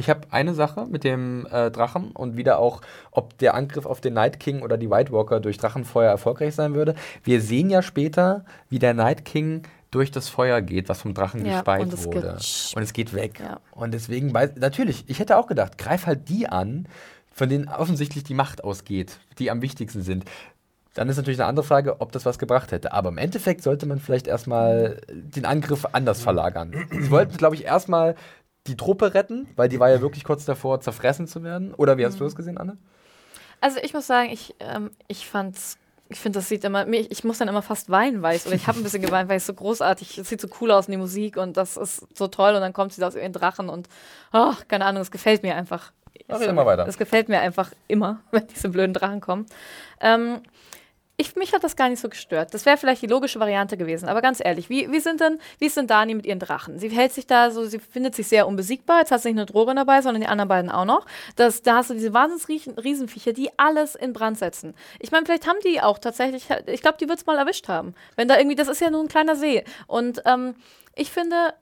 Ich 0.00 0.08
habe 0.08 0.22
eine 0.30 0.54
Sache 0.54 0.86
mit 0.86 1.04
dem 1.04 1.46
äh, 1.52 1.70
Drachen 1.70 2.12
und 2.12 2.38
wieder 2.38 2.58
auch, 2.58 2.80
ob 3.10 3.36
der 3.36 3.52
Angriff 3.52 3.84
auf 3.84 4.00
den 4.00 4.14
Night 4.14 4.40
King 4.40 4.62
oder 4.62 4.78
die 4.78 4.90
White 4.90 5.12
Walker 5.12 5.40
durch 5.40 5.58
Drachenfeuer 5.58 6.10
erfolgreich 6.10 6.54
sein 6.54 6.74
würde. 6.74 6.94
Wir 7.22 7.42
sehen 7.42 7.68
ja 7.68 7.82
später, 7.82 8.46
wie 8.70 8.78
der 8.78 8.94
Night 8.94 9.26
King 9.26 9.64
durch 9.90 10.10
das 10.10 10.30
Feuer 10.30 10.62
geht, 10.62 10.88
was 10.88 11.02
vom 11.02 11.12
Drachen 11.12 11.44
Ja, 11.44 11.58
gespeit 11.58 11.82
und 11.82 12.04
wurde. 12.06 12.32
Und 12.74 12.82
es 12.82 12.94
geht 12.94 13.12
weg. 13.12 13.40
Ja. 13.40 13.60
Und 13.72 13.92
deswegen, 13.92 14.32
weiß, 14.32 14.52
natürlich, 14.56 15.04
ich 15.06 15.18
hätte 15.18 15.36
auch 15.36 15.46
gedacht, 15.46 15.76
greif 15.76 16.06
halt 16.06 16.30
die 16.30 16.48
an, 16.48 16.88
von 17.30 17.50
denen 17.50 17.68
offensichtlich 17.68 18.24
die 18.24 18.34
Macht 18.34 18.64
ausgeht, 18.64 19.18
die 19.38 19.50
am 19.50 19.60
wichtigsten 19.60 20.00
sind. 20.00 20.24
Dann 20.94 21.08
ist 21.08 21.18
natürlich 21.18 21.38
eine 21.38 21.48
andere 21.48 21.64
Frage, 21.64 22.00
ob 22.00 22.10
das 22.12 22.24
was 22.24 22.38
gebracht 22.38 22.72
hätte. 22.72 22.92
Aber 22.92 23.10
im 23.10 23.18
Endeffekt 23.18 23.62
sollte 23.62 23.86
man 23.86 24.00
vielleicht 24.00 24.26
erstmal 24.26 25.00
den 25.12 25.44
Angriff 25.44 25.86
anders 25.92 26.20
verlagern. 26.22 26.74
Sie 26.90 27.10
wollten, 27.10 27.36
glaube 27.36 27.54
ich, 27.54 27.64
erstmal 27.64 28.16
die 28.66 28.76
Truppe 28.76 29.14
retten, 29.14 29.48
weil 29.56 29.68
die 29.68 29.80
war 29.80 29.90
ja 29.90 30.00
wirklich 30.00 30.24
kurz 30.24 30.44
davor, 30.44 30.80
zerfressen 30.80 31.26
zu 31.26 31.42
werden. 31.42 31.74
Oder 31.74 31.98
wie 31.98 32.06
hast 32.06 32.20
du 32.20 32.24
das 32.24 32.36
gesehen, 32.36 32.58
Anne? 32.58 32.76
Also 33.60 33.78
ich 33.82 33.94
muss 33.94 34.06
sagen, 34.06 34.30
ich, 34.30 34.54
ähm, 34.60 34.90
ich 35.08 35.26
fand's. 35.26 35.76
Ich 36.12 36.18
finde, 36.18 36.40
das 36.40 36.48
sieht 36.48 36.64
immer, 36.64 36.88
ich 36.88 37.22
muss 37.22 37.38
dann 37.38 37.46
immer 37.46 37.62
fast 37.62 37.88
weinen, 37.88 38.20
weil 38.20 38.34
ich, 38.34 38.44
oder 38.44 38.56
ich 38.56 38.66
habe 38.66 38.80
ein 38.80 38.82
bisschen 38.82 39.00
geweint, 39.00 39.28
weil 39.28 39.36
es 39.36 39.46
so 39.46 39.54
großartig, 39.54 40.18
es 40.18 40.28
sieht 40.28 40.40
so 40.40 40.48
cool 40.60 40.72
aus 40.72 40.88
in 40.88 40.92
die 40.92 40.98
Musik 40.98 41.36
und 41.36 41.56
das 41.56 41.76
ist 41.76 42.04
so 42.18 42.26
toll 42.26 42.56
und 42.56 42.60
dann 42.62 42.72
kommt 42.72 42.92
sie 42.92 43.00
da 43.00 43.06
aus 43.06 43.14
ihren 43.14 43.32
Drachen 43.32 43.68
und, 43.68 43.88
oh, 44.32 44.52
keine 44.66 44.86
Ahnung, 44.86 45.02
es 45.02 45.12
gefällt 45.12 45.44
mir 45.44 45.54
einfach. 45.54 45.92
Ach, 46.26 46.40
rede 46.40 46.52
mal 46.52 46.66
weiter. 46.66 46.84
Es 46.88 46.98
gefällt 46.98 47.28
mir 47.28 47.38
einfach 47.38 47.70
immer, 47.86 48.18
wenn 48.32 48.44
diese 48.48 48.70
blöden 48.70 48.92
Drachen 48.92 49.20
kommen. 49.20 49.46
Ähm, 50.00 50.40
ich, 51.20 51.36
mich 51.36 51.52
hat 51.52 51.62
das 51.62 51.76
gar 51.76 51.90
nicht 51.90 52.00
so 52.00 52.08
gestört. 52.08 52.54
Das 52.54 52.64
wäre 52.64 52.78
vielleicht 52.78 53.02
die 53.02 53.06
logische 53.06 53.38
Variante 53.38 53.76
gewesen. 53.76 54.08
Aber 54.08 54.22
ganz 54.22 54.40
ehrlich, 54.42 54.70
wie, 54.70 54.90
wie, 54.90 55.00
sind 55.00 55.20
denn, 55.20 55.38
wie 55.58 55.66
ist 55.66 55.76
denn 55.76 55.86
Dani 55.86 56.14
mit 56.14 56.24
ihren 56.24 56.38
Drachen? 56.38 56.78
Sie 56.78 56.88
hält 56.88 57.12
sich 57.12 57.26
da 57.26 57.50
so, 57.50 57.66
sie 57.66 57.78
findet 57.78 58.14
sich 58.14 58.26
sehr 58.26 58.46
unbesiegbar. 58.46 59.00
Jetzt 59.00 59.12
hat 59.12 59.20
sie 59.20 59.28
nicht 59.28 59.36
nur 59.36 59.44
Drogon 59.44 59.76
dabei, 59.76 60.00
sondern 60.00 60.22
die 60.22 60.28
anderen 60.28 60.48
beiden 60.48 60.70
auch 60.70 60.86
noch. 60.86 61.04
Das, 61.36 61.60
da 61.60 61.76
hast 61.76 61.90
du 61.90 61.94
diese 61.94 62.14
wahnsinns 62.14 62.48
Riesenviecher, 62.48 63.34
die 63.34 63.50
alles 63.58 63.96
in 63.96 64.14
Brand 64.14 64.38
setzen. 64.38 64.74
Ich 64.98 65.10
meine, 65.10 65.26
vielleicht 65.26 65.46
haben 65.46 65.58
die 65.62 65.82
auch 65.82 65.98
tatsächlich, 65.98 66.46
ich 66.66 66.80
glaube, 66.80 66.96
die 66.98 67.08
wird 67.08 67.18
es 67.18 67.26
mal 67.26 67.36
erwischt 67.36 67.68
haben. 67.68 67.94
Wenn 68.16 68.26
da 68.26 68.38
irgendwie, 68.38 68.56
das 68.56 68.68
ist 68.68 68.80
ja 68.80 68.88
nur 68.88 69.02
ein 69.02 69.08
kleiner 69.08 69.36
See. 69.36 69.62
Und 69.86 70.22
ähm, 70.24 70.54
ich 70.94 71.10
finde 71.10 71.52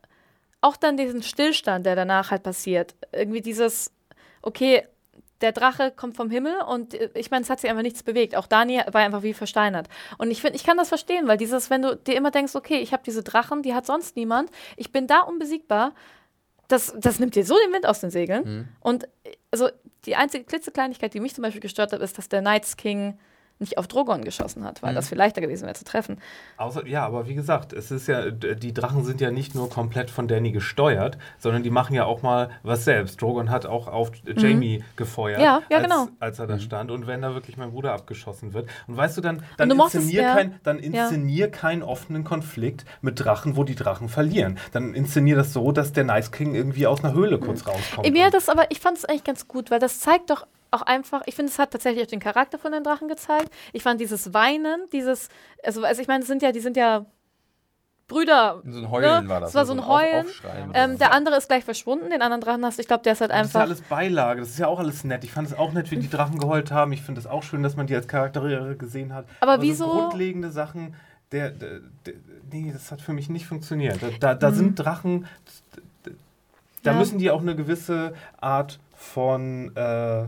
auch 0.61 0.77
dann 0.77 0.97
diesen 0.97 1.25
Stillstand, 1.25 1.85
der 1.85 1.97
danach 1.97 2.31
halt 2.31 2.45
passiert, 2.45 2.95
irgendwie 3.13 3.41
dieses, 3.41 3.91
okay, 4.41 4.87
der 5.41 5.53
Drache 5.53 5.93
kommt 5.95 6.17
vom 6.17 6.31
Himmel 6.31 6.55
und 6.63 6.95
äh, 6.95 7.11
ich 7.15 7.31
meine, 7.31 7.43
es 7.43 7.51
hat 7.51 7.61
sich 7.61 7.71
einfach 7.71 7.83
nichts 7.83 8.03
bewegt. 8.03 8.37
Auch 8.37 8.47
Dani 8.47 8.81
war 8.91 9.01
einfach 9.01 9.23
wie 9.23 9.35
versteinert. 9.35 9.89
Und 10.19 10.31
ich 10.31 10.41
finde, 10.41 10.57
ich 10.57 10.65
kann 10.65 10.77
das 10.77 10.89
verstehen, 10.89 11.29
weil 11.29 11.37
dieses, 11.37 11.71
wenn 11.71 11.83
du 11.83 11.97
dir 11.97 12.17
immer 12.17 12.31
denkst, 12.31 12.55
okay, 12.55 12.79
ich 12.79 12.93
habe 12.93 13.03
diese 13.05 13.23
Drachen, 13.23 13.63
die 13.63 13.75
hat 13.75 13.87
sonst 13.87 14.17
niemand, 14.17 14.51
ich 14.77 14.93
bin 14.93 15.07
da 15.07 15.21
unbesiegbar, 15.21 15.95
das, 16.69 16.95
das 16.99 17.19
nimmt 17.19 17.35
dir 17.35 17.45
so 17.45 17.57
den 17.65 17.73
Wind 17.73 17.87
aus 17.87 18.01
den 18.01 18.11
Segeln. 18.11 18.69
Und 18.81 19.05
äh, 19.05 19.37
also 19.51 19.69
die 20.05 20.17
einzige 20.17 20.45
klitzekleinigkeit, 20.45 21.15
die 21.15 21.21
mich 21.21 21.35
zum 21.35 21.43
Beispiel 21.43 21.61
gestört 21.61 21.93
hat, 21.93 22.01
ist, 22.01 22.19
dass 22.19 22.29
der 22.29 22.41
Knights 22.41 22.77
King 22.77 23.19
nicht 23.61 23.79
auf 23.79 23.89
Drogon 23.89 24.25
geschossen 24.25 24.65
hat, 24.65 24.83
weil 24.83 24.95
das 24.95 25.09
viel 25.09 25.19
leichter 25.19 25.41
gewesen 25.41 25.65
wäre 25.65 25.75
zu 25.75 25.85
treffen. 25.85 26.19
Außer, 26.57 26.87
ja, 26.87 27.05
aber 27.05 27.27
wie 27.29 27.35
gesagt, 27.35 27.73
es 27.73 27.91
ist 27.91 28.07
ja, 28.07 28.31
die 28.31 28.73
Drachen 28.73 29.05
sind 29.05 29.21
ja 29.21 29.31
nicht 29.31 29.55
nur 29.55 29.69
komplett 29.69 30.11
von 30.11 30.29
Danny 30.29 30.53
gesteuert, 30.53 31.19
sondern 31.39 31.63
die 31.63 31.71
machen 31.71 31.95
ja 31.95 32.05
auch 32.05 32.23
mal 32.23 32.51
was 32.63 32.85
selbst. 32.85 33.21
Drogon 33.21 33.51
hat 33.51 33.67
auch 33.67 33.89
auf 33.89 34.11
Jamie 34.37 34.85
gefeuert, 34.97 35.39
Mhm. 35.39 35.45
Ja, 35.45 35.63
ja, 35.71 35.77
als, 35.79 35.83
genau. 35.87 36.09
als 36.21 36.39
er 36.39 36.47
da 36.47 36.59
stand. 36.59 36.91
Und 36.91 37.07
wenn 37.07 37.23
da 37.23 37.35
wirklich 37.35 37.57
mein 37.57 37.71
Bruder 37.73 37.93
abgeschossen 37.93 38.53
wird. 38.55 38.69
Und 38.87 38.97
weißt 38.97 39.17
du, 39.17 39.21
dann, 39.21 39.43
dann 39.57 39.69
du 39.69 39.75
mochtest- 39.75 40.05
inszenier, 40.05 40.23
ja. 40.23 40.35
kein, 40.35 40.61
dann 40.63 40.79
inszenier 40.79 41.51
keinen 41.51 41.83
offenen 41.83 42.25
Konflikt 42.25 42.85
mit 43.03 43.23
Drachen, 43.25 43.57
wo 43.57 43.65
die 43.65 43.75
Drachen 43.75 44.09
verlieren. 44.09 44.59
Dann 44.73 44.95
inszenier 44.95 45.37
das 45.37 45.53
so, 45.53 45.73
dass 45.73 45.93
der 45.93 46.05
Nice 46.05 46.31
King 46.33 46.55
irgendwie 46.55 46.87
aus 46.87 47.03
einer 47.03 47.13
Höhle 47.15 47.39
kurz 47.39 47.67
rauskommt. 47.67 48.11
Mir 48.11 48.31
das 48.31 48.49
aber, 48.49 48.71
ich 48.71 48.81
fand 48.81 48.99
es 48.99 49.05
eigentlich 49.05 49.25
ganz 49.25 49.49
gut, 49.49 49.71
weil 49.71 49.79
das 49.81 50.01
zeigt 50.01 50.31
doch 50.31 50.47
auch 50.71 50.83
einfach, 50.83 51.23
ich 51.27 51.35
finde, 51.35 51.51
es 51.53 51.59
hat 51.59 51.71
tatsächlich 51.71 52.05
auch 52.05 52.11
den 52.11 52.21
Charakter 52.21 52.59
von 52.59 52.73
den 52.73 52.85
Drachen 52.85 53.09
gezeigt. 53.09 53.51
Ich 53.73 53.83
fand 53.83 54.01
dieses 54.01 54.35
Weinen, 54.35 54.83
dieses, 54.93 55.29
also, 55.65 55.83
also 55.85 56.01
ich 56.03 56.09
meine, 56.09 56.25
sind 56.25 56.43
ja, 56.43 56.53
die 56.53 56.61
sind 56.61 56.77
ja 56.77 57.07
Brüder. 58.07 58.63
So 58.65 58.79
ein 58.79 58.91
Heulen 58.91 59.25
ne? 59.25 59.29
war 59.29 59.41
das. 59.41 59.51
Es 59.51 59.55
war 59.55 59.63
ne? 59.65 59.67
so 59.67 59.73
ein 59.75 59.87
Heulen. 59.87 60.27
Ähm, 60.73 60.97
der 60.99 61.13
andere 61.13 61.37
ist 61.37 61.49
gleich 61.49 61.65
verschwunden, 61.65 62.09
den 62.11 62.23
anderen 62.23 62.41
Drachen 62.41 62.65
hast 62.65 62.79
du, 62.79 62.83
ich 62.83 62.89
glaube, 62.89 63.03
der 63.03 63.13
ist 63.13 63.21
halt 63.21 63.31
das 63.31 63.49
ist 63.49 63.53
ja 63.55 63.61
einfach. 63.61 63.69
alles 63.71 63.83
Beilage, 63.83 64.41
das 64.41 64.49
ist 64.51 64.59
ja 64.59 64.67
auch 64.67 64.79
alles 64.79 65.05
nett. 65.05 65.25
Ich 65.25 65.33
fand 65.33 65.47
es 65.47 65.55
auch 65.57 65.73
nett, 65.73 65.91
wie 65.91 65.97
die 65.97 66.09
Drachen 66.09 66.39
geheult 66.39 66.71
haben. 66.71 66.93
Ich 66.93 67.03
finde 67.03 67.21
es 67.21 67.27
auch 67.27 67.43
schön, 67.43 67.63
dass 67.63 67.77
man 67.77 67.87
die 67.87 67.95
als 67.95 68.09
Charaktere 68.09 68.77
gesehen 68.77 69.13
hat. 69.15 69.27
Aber 69.41 69.57
so 69.57 69.63
wieso- 69.63 69.87
grundlegende 69.91 70.51
Sachen, 70.51 70.95
der, 71.33 71.51
der, 71.51 71.81
der, 72.07 72.15
nee, 72.51 72.71
das 72.73 72.91
hat 72.91 73.03
für 73.03 73.13
mich 73.13 73.29
nicht 73.29 73.47
funktioniert. 73.47 73.99
Da, 74.03 74.09
da, 74.21 74.35
Mhm. 74.35 74.39
da 74.41 74.53
sind 74.53 74.75
Drachen, 74.77 75.27
da 76.83 76.93
Ja. 76.93 76.97
müssen 76.99 77.19
die 77.19 77.31
auch 77.31 77.43
eine 77.43 77.55
gewisse 77.57 78.15
Art 78.41 78.79
von, 78.97 79.77
äh, 79.77 80.25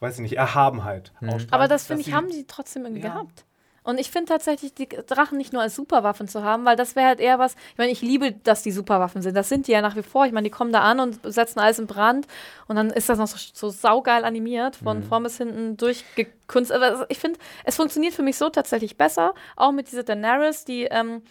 weiß 0.00 0.16
ich 0.16 0.20
nicht, 0.20 0.36
Erhabenheit 0.36 1.12
ausstrahlen. 1.20 1.48
aber 1.50 1.68
das 1.68 1.86
finde 1.86 2.02
ich, 2.02 2.12
haben 2.12 2.30
sie 2.30 2.46
trotzdem 2.46 2.84
irgendwie 2.84 3.02
Ja. 3.02 3.12
gehabt. 3.12 3.44
Und 3.82 3.98
ich 3.98 4.10
finde 4.10 4.26
tatsächlich, 4.26 4.74
die 4.74 4.88
Drachen 4.88 5.38
nicht 5.38 5.54
nur 5.54 5.62
als 5.62 5.74
Superwaffen 5.74 6.28
zu 6.28 6.44
haben, 6.44 6.66
weil 6.66 6.76
das 6.76 6.96
wäre 6.96 7.06
halt 7.08 7.20
eher 7.20 7.38
was. 7.38 7.54
Ich 7.72 7.78
meine, 7.78 7.90
ich 7.90 8.02
liebe, 8.02 8.32
dass 8.32 8.62
die 8.62 8.72
Superwaffen 8.72 9.22
sind. 9.22 9.34
Das 9.34 9.48
sind 9.48 9.66
die 9.66 9.72
ja 9.72 9.80
nach 9.80 9.96
wie 9.96 10.02
vor. 10.02 10.26
Ich 10.26 10.32
meine, 10.32 10.44
die 10.44 10.50
kommen 10.50 10.70
da 10.70 10.80
an 10.80 11.00
und 11.00 11.18
setzen 11.24 11.60
alles 11.60 11.78
in 11.78 11.86
Brand. 11.86 12.26
Und 12.68 12.76
dann 12.76 12.90
ist 12.90 13.08
das 13.08 13.18
noch 13.18 13.26
so, 13.26 13.38
so 13.38 13.70
saugeil 13.70 14.24
animiert, 14.24 14.76
von 14.76 14.98
mhm. 14.98 15.02
vorn 15.04 15.22
bis 15.22 15.38
hinten 15.38 15.78
durchgekunst. 15.78 16.70
Also 16.70 17.04
ich 17.08 17.18
finde, 17.18 17.38
es 17.64 17.76
funktioniert 17.76 18.12
für 18.12 18.22
mich 18.22 18.36
so 18.36 18.50
tatsächlich 18.50 18.98
besser. 18.98 19.32
Auch 19.56 19.72
mit 19.72 19.90
dieser 19.90 20.02
Daenerys, 20.02 20.64
die. 20.66 20.84
Ähm, 20.84 21.22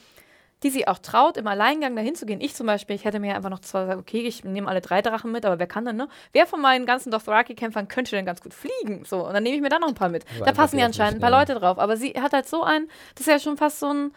die 0.63 0.69
sie 0.69 0.87
auch 0.87 0.99
traut, 0.99 1.37
im 1.37 1.47
Alleingang 1.47 1.95
dahin 1.95 2.15
zu 2.15 2.25
gehen. 2.25 2.41
Ich 2.41 2.53
zum 2.53 2.67
Beispiel, 2.67 2.95
ich 2.95 3.05
hätte 3.05 3.19
mir 3.19 3.35
einfach 3.35 3.49
noch 3.49 3.59
zwar 3.59 3.83
gesagt, 3.83 3.99
okay, 3.99 4.21
ich 4.21 4.43
nehme 4.43 4.67
alle 4.67 4.81
drei 4.81 5.01
Drachen 5.01 5.31
mit, 5.31 5.45
aber 5.45 5.59
wer 5.59 5.67
kann 5.67 5.85
denn, 5.85 5.95
ne? 5.95 6.09
Wer 6.33 6.47
von 6.47 6.61
meinen 6.61 6.85
ganzen 6.85 7.11
Dothraki-Kämpfern 7.11 7.87
könnte 7.87 8.11
denn 8.11 8.25
ganz 8.25 8.41
gut 8.41 8.53
fliegen? 8.53 9.05
So, 9.05 9.25
und 9.25 9.33
dann 9.33 9.43
nehme 9.43 9.55
ich 9.55 9.61
mir 9.61 9.69
da 9.69 9.79
noch 9.79 9.87
ein 9.87 9.95
paar 9.95 10.09
mit. 10.09 10.25
Aber 10.35 10.45
da 10.45 10.51
passen 10.51 10.77
ja 10.77 10.85
anscheinend 10.85 11.17
ein 11.17 11.21
paar 11.21 11.31
Leute 11.31 11.55
drauf. 11.55 11.79
Aber 11.79 11.97
sie 11.97 12.11
hat 12.11 12.33
halt 12.33 12.47
so 12.47 12.63
ein, 12.63 12.87
das 13.15 13.27
ist 13.27 13.31
ja 13.31 13.39
schon 13.39 13.57
fast 13.57 13.79
so 13.79 13.93
ein, 13.93 14.11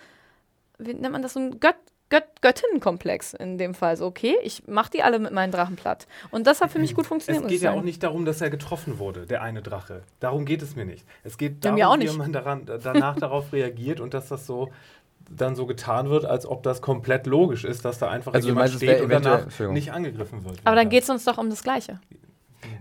wie 0.79 0.95
nennt 0.95 1.13
man 1.13 1.23
das, 1.23 1.35
so 1.35 1.41
ein 1.41 1.61
Gött 1.61 1.77
Gött 2.13 2.43
Göttinnenkomplex 2.43 3.33
in 3.33 3.57
dem 3.57 3.73
Fall. 3.73 3.97
So, 3.97 4.05
okay, 4.05 4.37
ich 4.43 4.69
mache 4.69 4.91
die 4.91 5.03
alle 5.03 5.19
mit 5.19 5.33
meinen 5.33 5.51
Drachen 5.51 5.77
platt. 5.77 6.07
Und 6.31 6.47
das 6.47 6.61
hat 6.61 6.71
für 6.71 6.79
mich 6.79 6.95
gut 6.95 7.07
funktioniert. 7.07 7.45
Es 7.45 7.51
geht 7.51 7.63
ja 7.63 7.73
auch 7.73 7.81
nicht 7.81 8.03
darum, 8.03 8.27
dass 8.27 8.43
er 8.43 8.51
getroffen 8.51 8.99
wurde, 8.99 9.25
der 9.25 9.41
eine 9.41 9.63
Drache. 9.63 10.03
Darum 10.21 10.45
geht 10.45 10.61
es 10.61 10.77
mir 10.77 10.85
nicht. 10.85 11.07
Es 11.25 11.39
geht 11.39 11.65
darum, 11.65 11.79
ja, 11.79 11.99
wie 11.99 12.19
man 12.19 12.31
daran, 12.35 12.67
danach 12.67 13.17
darauf 13.17 13.55
reagiert 13.55 13.99
und 13.99 14.13
dass 14.13 14.29
das 14.29 14.47
so 14.47 14.71
dann 15.37 15.55
so 15.55 15.67
getan 15.67 16.11
wird, 16.11 16.25
als 16.25 16.47
ob 16.47 16.63
das 16.63 16.81
komplett 16.81 17.27
logisch 17.27 17.65
ist, 17.65 17.85
dass 17.85 17.99
da 17.99 18.11
einfach 18.11 18.35
also 18.35 18.49
jemand 18.49 18.71
steht 18.71 19.01
und 19.01 19.11
danach 19.11 19.47
nicht 19.71 19.93
angegriffen 19.93 20.45
wird. 20.45 20.59
Aber 20.65 20.77
dann 20.77 20.89
geht 20.89 21.03
es 21.03 21.11
uns 21.11 21.25
doch 21.25 21.39
um 21.39 21.51
das 21.51 21.63
Gleiche. 21.63 22.01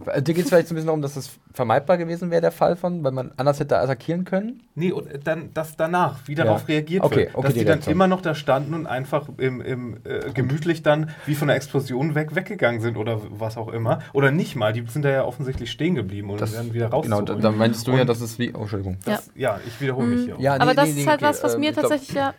Dir 0.06 0.34
geht 0.34 0.44
es 0.44 0.50
vielleicht 0.50 0.68
so 0.68 0.74
ein 0.74 0.76
bisschen 0.76 0.88
darum, 0.88 1.02
dass 1.02 1.16
das 1.16 1.32
vermeidbar 1.54 1.98
gewesen 1.98 2.32
wäre, 2.32 2.42
der 2.42 2.52
Fall 2.52 2.76
von, 2.76 3.04
weil 3.04 3.12
man 3.12 3.32
anders 3.38 3.60
hätte 3.60 3.78
attackieren 3.78 4.26
können? 4.26 4.64
Nee, 4.76 4.92
und 4.92 5.08
dann, 5.26 5.54
dass 5.54 5.76
danach, 5.76 6.20
wie 6.26 6.36
darauf 6.36 6.62
ja. 6.62 6.76
reagiert 6.76 7.04
okay, 7.04 7.16
wird. 7.16 7.36
Okay, 7.36 7.44
dass 7.44 7.54
die, 7.54 7.60
die 7.60 7.66
dann 7.66 7.82
immer 7.82 8.08
noch 8.08 8.22
da 8.22 8.36
standen 8.36 8.74
und 8.74 8.88
einfach 8.88 9.28
im, 9.38 9.62
im, 9.62 9.98
äh, 10.04 10.32
gemütlich 10.34 10.84
dann 10.84 11.12
wie 11.26 11.36
von 11.36 11.48
der 11.48 11.58
Explosion 11.58 12.16
weg, 12.16 12.36
weggegangen 12.36 12.82
sind 12.82 12.98
oder 12.98 13.22
was 13.30 13.58
auch 13.58 13.68
immer. 13.70 14.00
Oder 14.14 14.32
nicht 14.32 14.56
mal, 14.56 14.74
die 14.74 14.86
sind 14.88 15.04
da 15.04 15.10
ja 15.10 15.26
offensichtlich 15.26 15.72
stehen 15.72 15.96
geblieben 15.96 16.30
und 16.30 16.42
das, 16.42 16.54
werden 16.54 16.74
wieder 16.74 16.88
rausgeholt. 16.88 17.28
Genau, 17.28 17.40
da, 17.40 17.50
da 17.50 17.56
meinst 17.56 17.88
du 17.88 17.92
und 17.92 17.98
ja, 17.98 18.06
dass 18.06 18.22
es 18.22 18.40
wie. 18.40 18.54
Oh, 18.54 18.62
Entschuldigung. 18.62 18.98
Das, 19.06 19.32
ja. 19.36 19.56
ja. 19.56 19.60
ich 19.66 19.80
wiederhole 19.82 20.08
mhm. 20.08 20.16
mich 20.16 20.26
hier. 20.26 20.36
Ja, 20.40 20.56
nee, 20.56 20.62
Aber 20.62 20.74
das 20.74 20.94
nee, 20.94 21.02
ist 21.02 21.08
halt 21.08 21.22
okay, 21.22 21.30
was, 21.30 21.44
was 21.44 21.56
äh, 21.56 21.60
mir 21.60 21.74
tatsächlich 21.74 22.14
ja. 22.14 22.34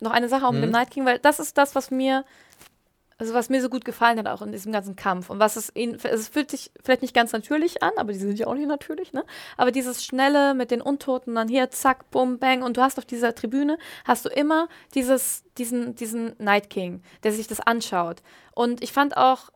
Noch 0.00 0.10
eine 0.10 0.28
Sache 0.28 0.44
auch 0.46 0.52
mit 0.52 0.64
dem 0.64 0.70
mhm. 0.70 0.72
Night 0.72 0.90
King, 0.90 1.06
weil 1.06 1.20
das 1.20 1.38
ist 1.38 1.56
das, 1.56 1.76
was 1.76 1.92
mir 1.92 2.24
also 3.18 3.34
was 3.34 3.48
mir 3.48 3.60
so 3.60 3.68
gut 3.68 3.84
gefallen 3.84 4.18
hat 4.18 4.26
auch 4.26 4.42
in 4.42 4.52
diesem 4.52 4.72
ganzen 4.72 4.96
Kampf 4.96 5.30
und 5.30 5.38
was 5.38 5.56
es 5.56 5.74
ihn, 5.74 5.94
es 6.02 6.28
fühlt 6.28 6.50
sich 6.50 6.70
vielleicht 6.82 7.02
nicht 7.02 7.14
ganz 7.14 7.32
natürlich 7.32 7.82
an, 7.82 7.92
aber 7.96 8.12
die 8.12 8.18
sind 8.18 8.38
ja 8.38 8.46
auch 8.46 8.54
nicht 8.54 8.68
natürlich, 8.68 9.12
ne? 9.12 9.24
Aber 9.56 9.70
dieses 9.70 10.04
schnelle 10.04 10.54
mit 10.54 10.70
den 10.70 10.80
Untoten 10.80 11.34
dann 11.34 11.48
hier 11.48 11.70
zack, 11.70 12.10
bum, 12.10 12.38
bang 12.38 12.62
und 12.62 12.76
du 12.76 12.82
hast 12.82 12.98
auf 12.98 13.04
dieser 13.04 13.34
Tribüne 13.34 13.78
hast 14.04 14.24
du 14.24 14.28
immer 14.28 14.68
dieses 14.94 15.44
diesen 15.58 15.94
diesen 15.94 16.34
Night 16.38 16.70
King, 16.70 17.02
der 17.22 17.32
sich 17.32 17.46
das 17.46 17.60
anschaut 17.60 18.22
und 18.54 18.82
ich 18.82 18.92
fand 18.92 19.16
auch 19.16 19.50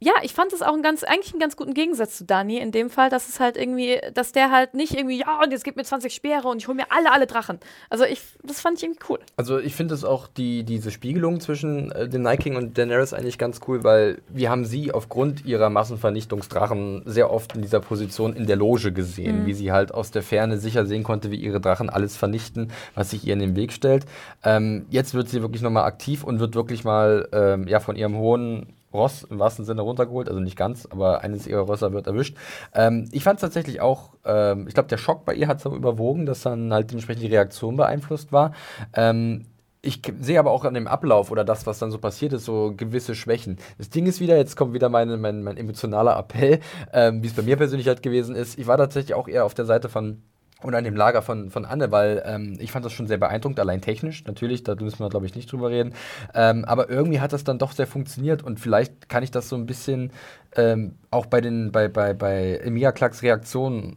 ja, 0.00 0.12
ich 0.22 0.32
fand 0.32 0.52
es 0.52 0.62
auch 0.62 0.74
ein 0.74 0.82
ganz, 0.82 1.02
eigentlich 1.02 1.32
einen 1.32 1.40
ganz 1.40 1.56
guten 1.56 1.74
Gegensatz 1.74 2.18
zu 2.18 2.24
Dani 2.24 2.58
in 2.58 2.70
dem 2.70 2.88
Fall, 2.88 3.10
dass 3.10 3.28
es 3.28 3.40
halt 3.40 3.56
irgendwie, 3.56 3.98
dass 4.14 4.30
der 4.30 4.52
halt 4.52 4.74
nicht 4.74 4.94
irgendwie, 4.94 5.18
ja, 5.18 5.42
und 5.42 5.50
jetzt 5.50 5.64
gibt 5.64 5.76
mir 5.76 5.82
20 5.82 6.14
Speere 6.14 6.46
und 6.46 6.58
ich 6.58 6.68
hole 6.68 6.76
mir 6.76 6.86
alle, 6.90 7.10
alle 7.12 7.26
Drachen. 7.26 7.58
Also 7.90 8.04
ich, 8.04 8.20
das 8.44 8.60
fand 8.60 8.78
ich 8.78 8.84
irgendwie 8.84 9.00
cool. 9.08 9.18
Also 9.36 9.58
ich 9.58 9.74
finde 9.74 9.94
es 9.94 10.04
auch 10.04 10.28
die, 10.28 10.62
diese 10.62 10.92
Spiegelung 10.92 11.40
zwischen 11.40 11.90
äh, 11.90 12.08
den 12.08 12.22
Night 12.22 12.40
King 12.40 12.54
und 12.54 12.78
Daenerys 12.78 13.12
eigentlich 13.12 13.38
ganz 13.38 13.60
cool, 13.66 13.82
weil 13.82 14.22
wir 14.28 14.50
haben 14.50 14.64
sie 14.64 14.92
aufgrund 14.92 15.44
ihrer 15.44 15.68
Massenvernichtungsdrachen 15.68 17.02
sehr 17.04 17.32
oft 17.32 17.56
in 17.56 17.62
dieser 17.62 17.80
Position 17.80 18.36
in 18.36 18.46
der 18.46 18.56
Loge 18.56 18.92
gesehen, 18.92 19.42
mhm. 19.42 19.46
wie 19.46 19.54
sie 19.54 19.72
halt 19.72 19.92
aus 19.92 20.12
der 20.12 20.22
Ferne 20.22 20.58
sicher 20.58 20.86
sehen 20.86 21.02
konnte, 21.02 21.32
wie 21.32 21.36
ihre 21.36 21.60
Drachen 21.60 21.90
alles 21.90 22.16
vernichten, 22.16 22.70
was 22.94 23.10
sich 23.10 23.26
ihr 23.26 23.32
in 23.32 23.40
den 23.40 23.56
Weg 23.56 23.72
stellt. 23.72 24.06
Ähm, 24.44 24.86
jetzt 24.90 25.14
wird 25.14 25.28
sie 25.28 25.42
wirklich 25.42 25.62
nochmal 25.62 25.84
aktiv 25.84 26.22
und 26.22 26.38
wird 26.38 26.54
wirklich 26.54 26.84
mal 26.84 27.28
ähm, 27.32 27.66
ja, 27.66 27.80
von 27.80 27.96
ihrem 27.96 28.16
hohen 28.16 28.77
Ross 28.92 29.24
im 29.24 29.38
wahrsten 29.38 29.64
Sinne 29.64 29.82
runtergeholt, 29.82 30.28
also 30.28 30.40
nicht 30.40 30.56
ganz, 30.56 30.86
aber 30.86 31.22
eines 31.22 31.46
ihrer 31.46 31.68
Rösser 31.68 31.92
wird 31.92 32.06
erwischt. 32.06 32.36
Ähm, 32.74 33.08
ich 33.12 33.22
fand 33.22 33.38
es 33.38 33.42
tatsächlich 33.42 33.80
auch, 33.80 34.14
ähm, 34.24 34.66
ich 34.68 34.74
glaube, 34.74 34.88
der 34.88 34.98
Schock 34.98 35.24
bei 35.24 35.34
ihr 35.34 35.48
hat 35.48 35.60
so 35.60 35.74
überwogen, 35.74 36.26
dass 36.26 36.42
dann 36.42 36.72
halt 36.72 36.90
dementsprechend 36.90 37.22
die 37.22 37.28
Reaktion 37.28 37.76
beeinflusst 37.76 38.32
war. 38.32 38.52
Ähm, 38.94 39.46
ich 39.80 40.02
sehe 40.20 40.40
aber 40.40 40.50
auch 40.50 40.64
an 40.64 40.74
dem 40.74 40.88
Ablauf 40.88 41.30
oder 41.30 41.44
das, 41.44 41.66
was 41.66 41.78
dann 41.78 41.90
so 41.90 41.98
passiert 41.98 42.32
ist, 42.32 42.44
so 42.44 42.74
gewisse 42.76 43.14
Schwächen. 43.14 43.58
Das 43.78 43.90
Ding 43.90 44.06
ist 44.06 44.20
wieder, 44.20 44.36
jetzt 44.36 44.56
kommt 44.56 44.74
wieder 44.74 44.88
meine, 44.88 45.16
mein, 45.16 45.42
mein 45.42 45.56
emotionaler 45.56 46.18
Appell, 46.18 46.60
ähm, 46.92 47.22
wie 47.22 47.28
es 47.28 47.34
bei 47.34 47.42
mir 47.42 47.56
persönlich 47.56 47.86
halt 47.86 48.02
gewesen 48.02 48.34
ist. 48.34 48.58
Ich 48.58 48.66
war 48.66 48.76
tatsächlich 48.76 49.14
auch 49.14 49.28
eher 49.28 49.44
auf 49.44 49.54
der 49.54 49.66
Seite 49.66 49.88
von 49.88 50.22
und 50.62 50.74
an 50.74 50.84
dem 50.84 50.96
Lager 50.96 51.22
von, 51.22 51.50
von 51.50 51.64
Anne, 51.64 51.92
weil 51.92 52.22
ähm, 52.26 52.56
ich 52.58 52.72
fand 52.72 52.84
das 52.84 52.92
schon 52.92 53.06
sehr 53.06 53.18
beeindruckend, 53.18 53.60
allein 53.60 53.80
technisch, 53.80 54.24
natürlich, 54.24 54.64
da 54.64 54.74
müssen 54.74 54.98
wir, 54.98 55.08
glaube 55.08 55.26
ich, 55.26 55.34
nicht 55.34 55.50
drüber 55.50 55.70
reden. 55.70 55.94
Ähm, 56.34 56.64
aber 56.64 56.90
irgendwie 56.90 57.20
hat 57.20 57.32
das 57.32 57.44
dann 57.44 57.58
doch 57.58 57.72
sehr 57.72 57.86
funktioniert 57.86 58.42
und 58.42 58.58
vielleicht 58.58 59.08
kann 59.08 59.22
ich 59.22 59.30
das 59.30 59.48
so 59.48 59.56
ein 59.56 59.66
bisschen 59.66 60.10
ähm, 60.56 60.96
auch 61.10 61.26
bei 61.26 61.40
den, 61.40 61.70
bei, 61.70 61.88
bei, 61.88 62.12
bei 62.12 62.56
Emilia 62.56 62.92
Klacks 62.92 63.22
Reaktionen 63.22 63.96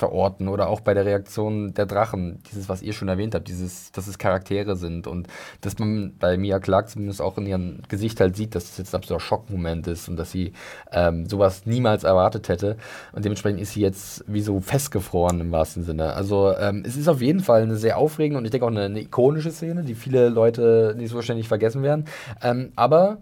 verorten 0.00 0.48
oder 0.48 0.68
auch 0.68 0.80
bei 0.80 0.94
der 0.94 1.04
Reaktion 1.04 1.74
der 1.74 1.86
Drachen, 1.86 2.42
dieses, 2.50 2.68
was 2.68 2.82
ihr 2.82 2.92
schon 2.92 3.08
erwähnt 3.08 3.34
habt, 3.34 3.46
dieses, 3.46 3.92
dass 3.92 4.08
es 4.08 4.18
Charaktere 4.18 4.74
sind 4.74 5.06
und 5.06 5.28
dass 5.60 5.78
man 5.78 6.16
bei 6.18 6.36
Mia 6.36 6.58
Clark 6.58 6.88
zumindest 6.88 7.22
auch 7.22 7.38
in 7.38 7.46
ihrem 7.46 7.82
Gesicht 7.88 8.18
halt 8.20 8.34
sieht, 8.34 8.54
dass 8.54 8.64
es 8.64 8.78
jetzt 8.78 8.94
ein 8.94 8.98
absoluter 8.98 9.22
Schockmoment 9.22 9.86
ist 9.86 10.08
und 10.08 10.16
dass 10.16 10.32
sie 10.32 10.52
ähm, 10.90 11.26
sowas 11.26 11.66
niemals 11.66 12.02
erwartet 12.02 12.48
hätte 12.48 12.76
und 13.12 13.24
dementsprechend 13.24 13.60
ist 13.60 13.74
sie 13.74 13.82
jetzt 13.82 14.24
wie 14.26 14.40
so 14.40 14.60
festgefroren 14.60 15.40
im 15.40 15.52
wahrsten 15.52 15.84
Sinne. 15.84 16.14
Also 16.14 16.52
ähm, 16.56 16.82
es 16.84 16.96
ist 16.96 17.08
auf 17.08 17.20
jeden 17.20 17.40
Fall 17.40 17.62
eine 17.62 17.76
sehr 17.76 17.98
aufregende 17.98 18.38
und 18.38 18.44
ich 18.46 18.50
denke 18.50 18.66
auch 18.66 18.70
eine, 18.70 18.86
eine 18.86 19.00
ikonische 19.00 19.52
Szene, 19.52 19.84
die 19.84 19.94
viele 19.94 20.30
Leute 20.30 20.94
nicht 20.96 21.10
so 21.10 21.16
wahrscheinlich 21.16 21.46
vergessen 21.46 21.82
werden, 21.82 22.06
ähm, 22.42 22.72
aber 22.74 23.18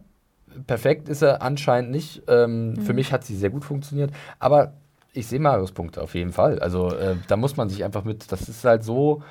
perfekt 0.67 1.09
ist 1.09 1.23
er 1.23 1.43
anscheinend 1.43 1.91
nicht. 1.91 2.23
Ähm, 2.29 2.71
mhm. 2.71 2.81
Für 2.83 2.95
mich 2.95 3.13
hat 3.13 3.25
sie 3.25 3.37
sehr 3.37 3.51
gut 3.51 3.65
funktioniert, 3.65 4.13
aber 4.39 4.75
ich 5.19 5.27
sehe 5.27 5.41
Marius 5.41 5.73
Punkte 5.73 6.03
auf 6.03 6.15
jeden 6.15 6.33
Fall. 6.33 6.59
Also 6.61 6.93
äh, 6.95 7.17
da 7.27 7.37
muss 7.37 7.57
man 7.57 7.69
sich 7.69 7.85
einfach 7.85 8.05
mit, 8.05 8.31
das 8.31 8.49
ist 8.49 8.65
halt 8.65 8.85
so, 8.85 9.23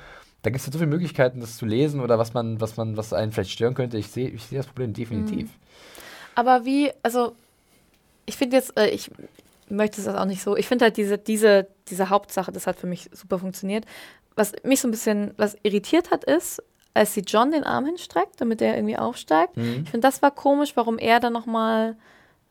da 0.42 0.50
gibt 0.50 0.60
es 0.60 0.66
halt 0.66 0.72
so 0.74 0.78
viele 0.78 0.90
Möglichkeiten, 0.90 1.40
das 1.40 1.56
zu 1.56 1.66
lesen 1.66 2.00
oder 2.00 2.18
was 2.18 2.34
man, 2.34 2.60
was 2.60 2.76
man, 2.76 2.96
was 2.96 3.12
einen 3.12 3.32
vielleicht 3.32 3.50
stören 3.50 3.74
könnte. 3.74 3.98
Ich 3.98 4.08
sehe 4.08 4.28
ich 4.28 4.44
seh 4.44 4.56
das 4.56 4.66
Problem 4.66 4.92
definitiv. 4.92 5.48
Mhm. 5.48 5.54
Aber 6.34 6.64
wie, 6.64 6.92
also 7.02 7.34
ich 8.26 8.36
finde 8.36 8.56
jetzt, 8.56 8.78
äh, 8.78 8.88
ich 8.88 9.10
möchte 9.68 10.00
es 10.00 10.06
auch 10.06 10.24
nicht 10.24 10.42
so, 10.42 10.56
ich 10.56 10.68
finde 10.68 10.84
halt 10.84 10.96
diese, 10.96 11.18
diese, 11.18 11.66
diese 11.88 12.10
Hauptsache, 12.10 12.52
das 12.52 12.66
hat 12.66 12.76
für 12.76 12.86
mich 12.86 13.10
super 13.12 13.38
funktioniert. 13.38 13.84
Was 14.36 14.52
mich 14.62 14.80
so 14.80 14.88
ein 14.88 14.92
bisschen, 14.92 15.32
was 15.36 15.56
irritiert 15.62 16.10
hat, 16.10 16.24
ist, 16.24 16.62
als 16.94 17.14
sie 17.14 17.22
John 17.22 17.50
den 17.50 17.64
Arm 17.64 17.86
hinstreckt, 17.86 18.40
damit 18.40 18.60
er 18.60 18.76
irgendwie 18.76 18.96
aufsteigt. 18.96 19.56
Mhm. 19.56 19.82
Ich 19.84 19.90
finde, 19.90 20.06
das 20.06 20.22
war 20.22 20.30
komisch, 20.30 20.72
warum 20.74 20.98
er 20.98 21.18
dann 21.20 21.32
nochmal 21.32 21.96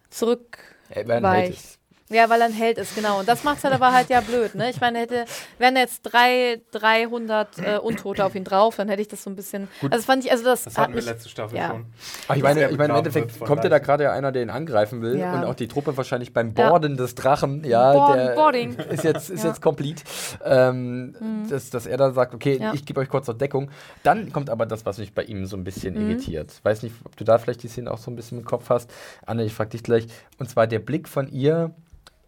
zurück 0.09 0.57
weicht. 0.93 1.76
Ja, 2.09 2.29
weil 2.29 2.39
er 2.39 2.47
ein 2.47 2.53
Held 2.53 2.77
ist, 2.77 2.95
genau. 2.95 3.19
Und 3.19 3.27
das 3.27 3.43
macht 3.43 3.57
es 3.57 3.65
halt 3.65 3.73
aber 3.73 3.91
halt 3.91 4.09
ja 4.09 4.21
blöd, 4.21 4.55
ne? 4.55 4.69
Ich 4.69 4.79
meine, 4.79 4.99
hätte, 4.99 5.25
wären 5.57 5.75
jetzt 5.75 6.03
drei, 6.03 6.61
300 6.71 7.57
äh, 7.57 7.77
Untote 7.79 8.23
auf 8.23 8.33
ihn 8.33 8.45
drauf, 8.45 8.77
dann 8.77 8.87
hätte 8.87 9.01
ich 9.01 9.09
das 9.09 9.23
so 9.23 9.29
ein 9.29 9.35
bisschen. 9.35 9.67
Gut. 9.81 9.91
Also, 9.91 9.97
das 9.97 10.05
fand 10.05 10.23
ich, 10.23 10.31
also 10.31 10.45
das. 10.45 10.63
Das 10.63 10.77
hatten 10.77 10.93
wir 10.95 11.01
letzte 11.01 11.27
Staffel 11.27 11.57
ja. 11.57 11.71
schon. 11.71 11.85
Ach, 12.29 12.35
ich 12.37 12.43
meine, 12.43 12.69
ich 12.69 12.77
meine, 12.77 12.93
im 12.93 12.99
Endeffekt 12.99 13.37
kommt 13.41 13.63
ja 13.65 13.69
da 13.69 13.79
gerade 13.79 14.09
einer, 14.11 14.31
der 14.31 14.41
ihn 14.41 14.49
angreifen 14.49 15.01
will 15.01 15.19
ja. 15.19 15.33
und 15.33 15.43
auch 15.43 15.55
die 15.55 15.67
Truppe 15.67 15.97
wahrscheinlich 15.97 16.33
beim 16.33 16.53
Borden 16.53 16.93
ja. 16.93 16.97
des 16.97 17.15
Drachen, 17.15 17.65
ja, 17.65 17.91
Borden, 17.91 18.17
der 18.17 18.35
Boarding. 18.35 18.73
ist 18.89 19.03
jetzt, 19.03 19.29
ist 19.29 19.43
jetzt 19.43 19.61
complete. 19.61 20.03
Ähm, 20.45 21.15
mhm. 21.19 21.49
dass, 21.49 21.69
dass 21.71 21.85
er 21.85 21.97
dann 21.97 22.13
sagt, 22.13 22.33
okay, 22.33 22.61
ich 22.73 22.85
gebe 22.85 23.01
euch 23.01 23.09
kurz 23.09 23.27
noch 23.27 23.37
Deckung. 23.37 23.69
Dann 24.03 24.31
kommt 24.31 24.49
aber 24.49 24.65
das, 24.65 24.85
was 24.85 24.97
mich 24.97 25.13
bei 25.13 25.23
ihm 25.23 25.45
so 25.45 25.57
ein 25.57 25.65
bisschen 25.65 25.95
mhm. 25.95 26.09
irritiert. 26.09 26.53
Weiß 26.63 26.83
nicht, 26.83 26.95
ob 27.03 27.17
du 27.17 27.25
da 27.25 27.37
vielleicht 27.37 27.63
die 27.63 27.67
Szene 27.67 27.91
auch 27.91 27.97
so 27.97 28.09
ein 28.09 28.15
bisschen 28.15 28.37
im 28.37 28.45
Kopf 28.45 28.69
hast. 28.69 28.89
Anne, 29.25 29.43
ich 29.43 29.53
frage 29.53 29.71
dich 29.71 29.83
gleich. 29.83 30.07
Und 30.37 30.49
zwar 30.49 30.67
der 30.67 30.79
Blick 30.79 31.09
von 31.09 31.27
ihr 31.27 31.73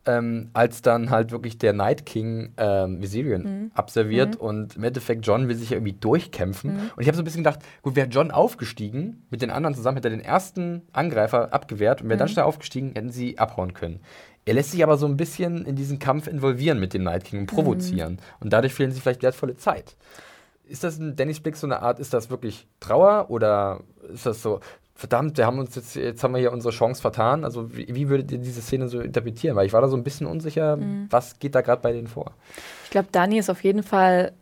ähm, 0.06 0.50
als 0.54 0.82
dann 0.82 1.10
halt 1.10 1.32
wirklich 1.32 1.58
der 1.58 1.74
Night 1.74 2.06
King 2.06 2.54
ähm, 2.58 3.02
Viserion 3.02 3.44
mhm. 3.44 3.72
abserviert 3.74 4.36
mhm. 4.36 4.42
und 4.42 4.76
im 4.76 4.84
Endeffekt 4.84 5.26
John 5.26 5.48
will 5.48 5.56
sich 5.56 5.72
ja 5.72 5.78
irgendwie 5.78 5.94
durchkämpfen. 5.94 6.74
Mhm. 6.74 6.92
Und 6.96 7.02
ich 7.02 7.08
habe 7.08 7.16
so 7.16 7.22
ein 7.22 7.26
bisschen 7.26 7.44
gedacht, 7.44 7.60
gut, 7.82 7.96
wäre 7.96 8.08
John 8.08 8.32
aufgestiegen, 8.32 9.26
mit 9.30 9.42
den 9.42 9.52
anderen 9.52 9.76
zusammen, 9.76 9.98
hätte 9.98 10.08
er 10.08 10.16
den 10.16 10.24
ersten 10.24 10.84
Angreifer 10.94 11.54
abgewehrt 11.54 12.02
und 12.02 12.10
wäre 12.10 12.18
dann 12.18 12.28
mhm. 12.28 12.34
schnell 12.34 12.46
aufgestiegen, 12.46 12.94
hätten 12.96 13.12
sie 13.12 13.38
abhauen 13.38 13.74
können. 13.74 14.00
Er 14.46 14.54
lässt 14.54 14.72
sich 14.72 14.84
aber 14.84 14.98
so 14.98 15.06
ein 15.06 15.18
bisschen 15.18 15.66
in 15.66 15.76
diesen 15.76 16.00
Kampf 16.00 16.28
involvieren 16.28 16.80
mit 16.80 16.94
dem 16.94 17.04
Night 17.04 17.26
King 17.26 17.42
und 17.42 17.46
provozieren. 17.48 18.14
Mhm. 18.14 18.20
Und 18.40 18.54
dadurch 18.54 18.74
fehlen 18.74 18.92
sie 18.92 19.00
vielleicht 19.00 19.22
wertvolle 19.22 19.58
Zeit. 19.58 19.96
Ist 20.64 20.84
das 20.84 20.98
in 20.98 21.16
Dennis 21.16 21.40
Blick 21.40 21.56
so 21.56 21.68
eine 21.68 21.82
Art, 21.82 22.00
ist 22.00 22.14
das 22.14 22.30
wirklich 22.30 22.68
Trauer 22.80 23.30
oder 23.30 23.82
ist 24.12 24.26
das 24.26 24.42
so, 24.42 24.60
verdammt, 25.00 25.38
wir 25.38 25.46
haben 25.46 25.60
uns 25.60 25.76
jetzt, 25.76 25.96
jetzt 25.96 26.24
haben 26.24 26.34
wir 26.34 26.40
hier 26.40 26.52
unsere 26.52 26.74
Chance 26.74 27.02
vertan. 27.02 27.44
Also 27.44 27.76
wie, 27.76 27.88
wie 27.94 28.10
würdet 28.10 28.32
ihr 28.32 28.38
diese 28.38 28.62
Szene 28.62 28.88
so 28.88 29.00
interpretieren? 29.00 29.56
Weil 29.56 29.66
ich 29.66 29.74
war 29.74 29.82
da 29.82 29.88
so 29.88 29.96
ein 29.96 30.04
bisschen 30.04 30.28
unsicher, 30.28 30.78
mhm. 30.78 31.08
was 31.10 31.40
geht 31.40 31.56
da 31.56 31.62
gerade 31.62 31.82
bei 31.82 31.94
denen 31.94 32.08
vor? 32.08 32.34
Ich 32.84 32.90
glaube, 32.90 33.08
Dani 33.12 33.40
ist 33.40 33.50
auf 33.50 33.64
jeden 33.64 33.84
Fall 33.84 34.34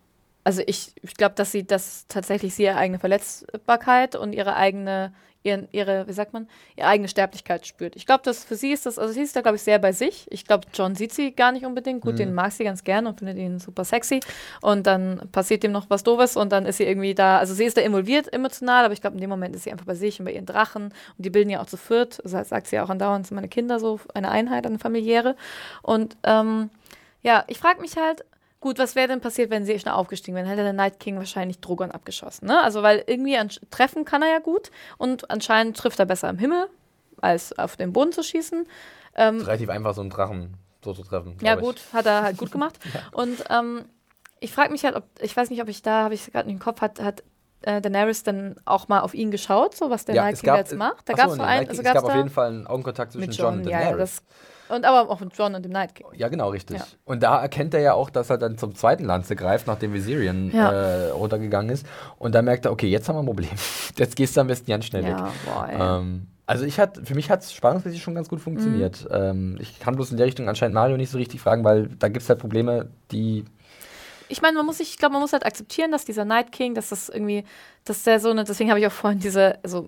also 0.44 0.62
ich, 0.66 0.94
ich 1.02 1.16
glaube, 1.16 1.36
dass 1.36 1.52
sie 1.52 1.68
das 1.68 2.06
tatsächlich 2.08 2.56
sie 2.56 2.64
ihre 2.64 2.78
eigene 2.78 3.00
Verletzbarkeit 3.00 4.16
und 4.16 4.32
ihre 4.32 4.56
eigene 4.56 5.12
ihren, 5.44 5.68
ihre, 5.72 6.08
wie 6.08 6.14
sagt 6.14 6.34
man, 6.34 6.48
ihre 6.76 6.88
eigene 6.88 7.08
Sterblichkeit 7.08 7.66
spürt. 7.66 7.96
Ich 7.96 8.06
glaube, 8.06 8.24
dass 8.24 8.44
für 8.44 8.56
sie 8.56 8.72
ist 8.72 8.86
das, 8.86 9.00
also 9.00 9.14
sie 9.14 9.22
ist 9.22 9.36
da, 9.36 9.42
glaube 9.42 9.58
ich, 9.58 9.64
sehr 9.64 9.80
bei 9.80 9.92
sich. 9.92 10.28
Ich 10.30 10.46
glaube, 10.46 10.68
John 10.74 10.96
sieht 10.96 11.14
sie 11.14 11.32
gar 11.32 11.52
nicht 11.52 11.66
unbedingt. 11.66 12.02
Gut, 12.02 12.14
mhm. 12.14 12.18
den 12.18 12.34
mag 12.34 12.52
sie 12.52 12.64
ganz 12.64 12.84
gern 12.84 13.08
und 13.08 13.20
findet 13.20 13.38
ihn 13.38 13.60
super 13.60 13.84
sexy. 13.84 14.20
Und 14.62 14.88
dann 14.88 15.28
passiert 15.32 15.64
ihm 15.64 15.72
noch 15.72 15.90
was 15.90 16.04
Doofes 16.04 16.36
und 16.36 16.52
dann 16.52 16.66
ist 16.66 16.78
sie 16.78 16.84
irgendwie 16.84 17.16
da, 17.16 17.38
also 17.38 17.54
sie 17.54 17.66
ist 17.66 17.78
da 17.78 17.82
involviert 17.82 18.32
emotional, 18.34 18.86
aber 18.86 18.94
ich 18.94 19.02
glaube, 19.02 19.16
in 19.16 19.22
dem 19.22 19.30
Moment 19.30 19.56
ist 19.56 19.64
sie 19.64 19.72
einfach 19.72 19.86
bei 19.86 19.96
sich 19.96 20.20
und 20.20 20.26
bei 20.26 20.34
ihren 20.34 20.46
Drachen. 20.46 20.86
Und 20.86 20.94
die 21.18 21.30
bilden 21.30 21.50
ja 21.50 21.62
auch 21.62 21.68
zu 21.68 21.78
viert. 21.78 22.20
Das 22.24 22.34
heißt, 22.34 22.50
sagt 22.50 22.68
sie 22.68 22.76
ja 22.76 22.84
auch 22.84 22.90
andauernd, 22.90 23.28
sind 23.28 23.36
meine 23.36 23.50
Kinder 23.50 23.80
so 23.80 24.00
eine 24.14 24.30
Einheit, 24.30 24.66
eine 24.66 24.80
familiäre. 24.80 25.36
Und 25.82 26.18
ähm, 26.24 26.70
ja, 27.24 27.44
ich 27.48 27.58
frage 27.58 27.82
mich 27.82 27.98
halt, 27.98 28.24
Gut, 28.60 28.80
was 28.80 28.96
wäre 28.96 29.08
denn 29.08 29.22
passiert, 29.22 29.52
wenn 29.52 29.66
sie 29.66 29.78
schnell 29.80 29.94
aufgestiegen 29.94 30.36
wären? 30.36 30.48
Hätte 30.48 30.64
der 30.64 30.74
Night 30.74 31.00
King 31.00 31.18
wahrscheinlich 31.18 31.60
Drogon 31.60 31.92
abgeschossen, 31.92 32.48
ne? 32.48 32.62
Also, 32.62 32.82
weil 32.82 33.04
irgendwie 33.06 33.38
treffen 33.70 34.04
kann 34.04 34.24
er 34.24 34.30
ja 34.30 34.40
gut 34.40 34.72
und 34.98 35.30
anscheinend 35.30 35.78
trifft 35.78 36.00
er 36.00 36.06
besser 36.06 36.30
im 36.30 36.40
Himmel, 36.40 36.68
als 37.22 37.58
auf 37.58 37.78
den 37.78 37.94
Boden 37.94 38.12
zu 38.12 38.24
schießen. 38.24 38.68
Ähm, 39.16 39.42
relativ 39.42 39.70
einfach, 39.70 39.94
so 39.94 40.02
einen 40.02 40.10
Drachen 40.10 40.58
so 40.84 40.94
zu 40.94 41.04
treffen. 41.04 41.38
Ja, 41.42 41.56
gut, 41.56 41.82
hat 41.94 42.06
er 42.08 42.24
halt 42.24 42.38
gut 42.38 42.52
gemacht. 42.52 42.80
ja. 42.94 43.02
Und 43.12 43.44
ähm, 43.50 43.86
ich 44.40 44.52
frage 44.52 44.72
mich 44.72 44.84
halt, 44.84 44.96
ob, 44.96 45.04
ich 45.20 45.36
weiß 45.36 45.50
nicht, 45.50 45.62
ob 45.62 45.68
ich 45.68 45.82
da, 45.82 46.04
habe 46.04 46.14
ich 46.14 46.32
gerade 46.32 46.48
nicht 46.48 46.56
im 46.56 46.60
Kopf, 46.60 46.82
hat, 46.82 47.00
hat 47.00 47.24
äh, 47.62 47.82
Daenerys 47.82 48.24
dann 48.24 48.56
auch 48.66 48.88
mal 48.88 49.02
auf 49.02 49.14
ihn 49.14 49.32
geschaut, 49.32 49.76
so 49.76 49.90
was 49.90 50.06
der 50.06 50.16
ja, 50.16 50.24
Night 50.24 50.40
King 50.40 50.56
jetzt 50.56 50.76
macht? 50.76 51.08
Da 51.10 51.14
gab 51.14 51.30
es 51.30 51.40
einen, 51.40 51.70
also 51.70 51.82
es 51.82 51.84
gab 51.84 52.04
auf 52.04 52.16
jeden 52.16 52.30
Fall 52.30 52.50
einen 52.50 52.68
Augenkontakt 52.68 53.12
zwischen 53.12 53.32
John, 53.32 53.46
John 53.46 53.58
und 53.60 53.66
Daenerys. 53.66 53.92
Ja, 53.92 53.98
das 53.98 54.24
und 54.70 54.86
aber 54.86 55.10
auch 55.10 55.20
mit 55.20 55.34
John 55.38 55.56
und 55.56 55.64
dem 55.64 55.72
Night 55.72 55.96
King. 55.96 56.08
Ja, 56.14 56.28
genau, 56.28 56.50
richtig. 56.50 56.80
Ja. 56.80 56.86
Und 57.06 57.24
da 57.24 57.42
erkennt 57.42 57.74
er 57.74 57.82
ja 57.82 57.94
auch, 57.94 58.10
dass 58.10 58.30
er 58.30 58.38
dann 58.38 58.58
zum 58.58 58.76
zweiten 58.76 59.06
Lanze 59.06 59.36
greift, 59.36 59.68
nachdem 59.68 59.94
Viserion 59.94 60.52
ja. 60.52 60.72
äh, 60.72 61.10
runtergegangen 61.12 61.70
ist. 61.72 61.86
Und 62.18 62.36
da 62.36 62.42
merkt 62.42 62.66
er, 62.66 62.72
okay, 62.72 62.88
jetzt 62.88 63.08
haben 63.08 63.16
wir 63.16 63.24
ein 63.24 63.26
Problem. 63.26 63.50
Jetzt 63.98 64.16
gehst 64.16 64.38
du 64.38 64.42
am 64.42 64.48
besten 64.48 64.70
ganz 64.70 64.86
schnell 64.86 65.04
ja, 65.04 65.26
weg. 65.26 65.34
Boah, 65.46 65.70
ähm, 65.72 66.28
also 66.46 66.66
ich 66.66 66.80
hat, 66.80 67.00
für 67.04 67.16
mich 67.16 67.30
hat 67.30 67.42
es 67.42 67.52
spannungsmäßig 67.52 68.02
schon 68.02 68.16
ganz 68.16 68.30
gut 68.30 68.40
funktioniert. 68.40 69.04
Mhm. 69.10 69.16
Ähm, 69.16 69.58
ich 69.60 69.80
kann 69.80 69.96
bloß 69.96 70.12
in 70.12 70.18
der 70.18 70.28
Richtung 70.28 70.48
anscheinend 70.48 70.76
Mario 70.76 70.98
nicht 70.98 71.12
so 71.12 71.18
richtig 71.18 71.42
fragen, 71.42 71.64
weil 71.64 71.88
da 72.00 72.08
gibt 72.08 72.24
es 72.24 72.30
halt 72.30 72.40
Probleme, 72.40 72.90
die 73.12 73.46
ich 74.30 74.42
meine, 74.42 74.58
man 74.58 74.66
muss 74.66 74.80
sich, 74.80 74.90
ich 74.90 74.98
glaube, 74.98 75.14
man 75.14 75.22
muss 75.22 75.34
halt 75.34 75.46
akzeptieren, 75.46 75.92
dass 75.92 76.04
dieser 76.04 76.26
Night 76.26 76.52
King, 76.52 76.76
dass 76.76 76.90
das 76.90 77.10
irgendwie, 77.10 77.46
dass 77.86 78.04
der 78.04 78.20
so 78.20 78.30
eine, 78.30 78.44
deswegen 78.44 78.70
habe 78.70 78.80
ich 78.80 78.88
auch 78.88 78.92
vorhin 78.92 79.20
diese, 79.20 79.58
also 79.64 79.88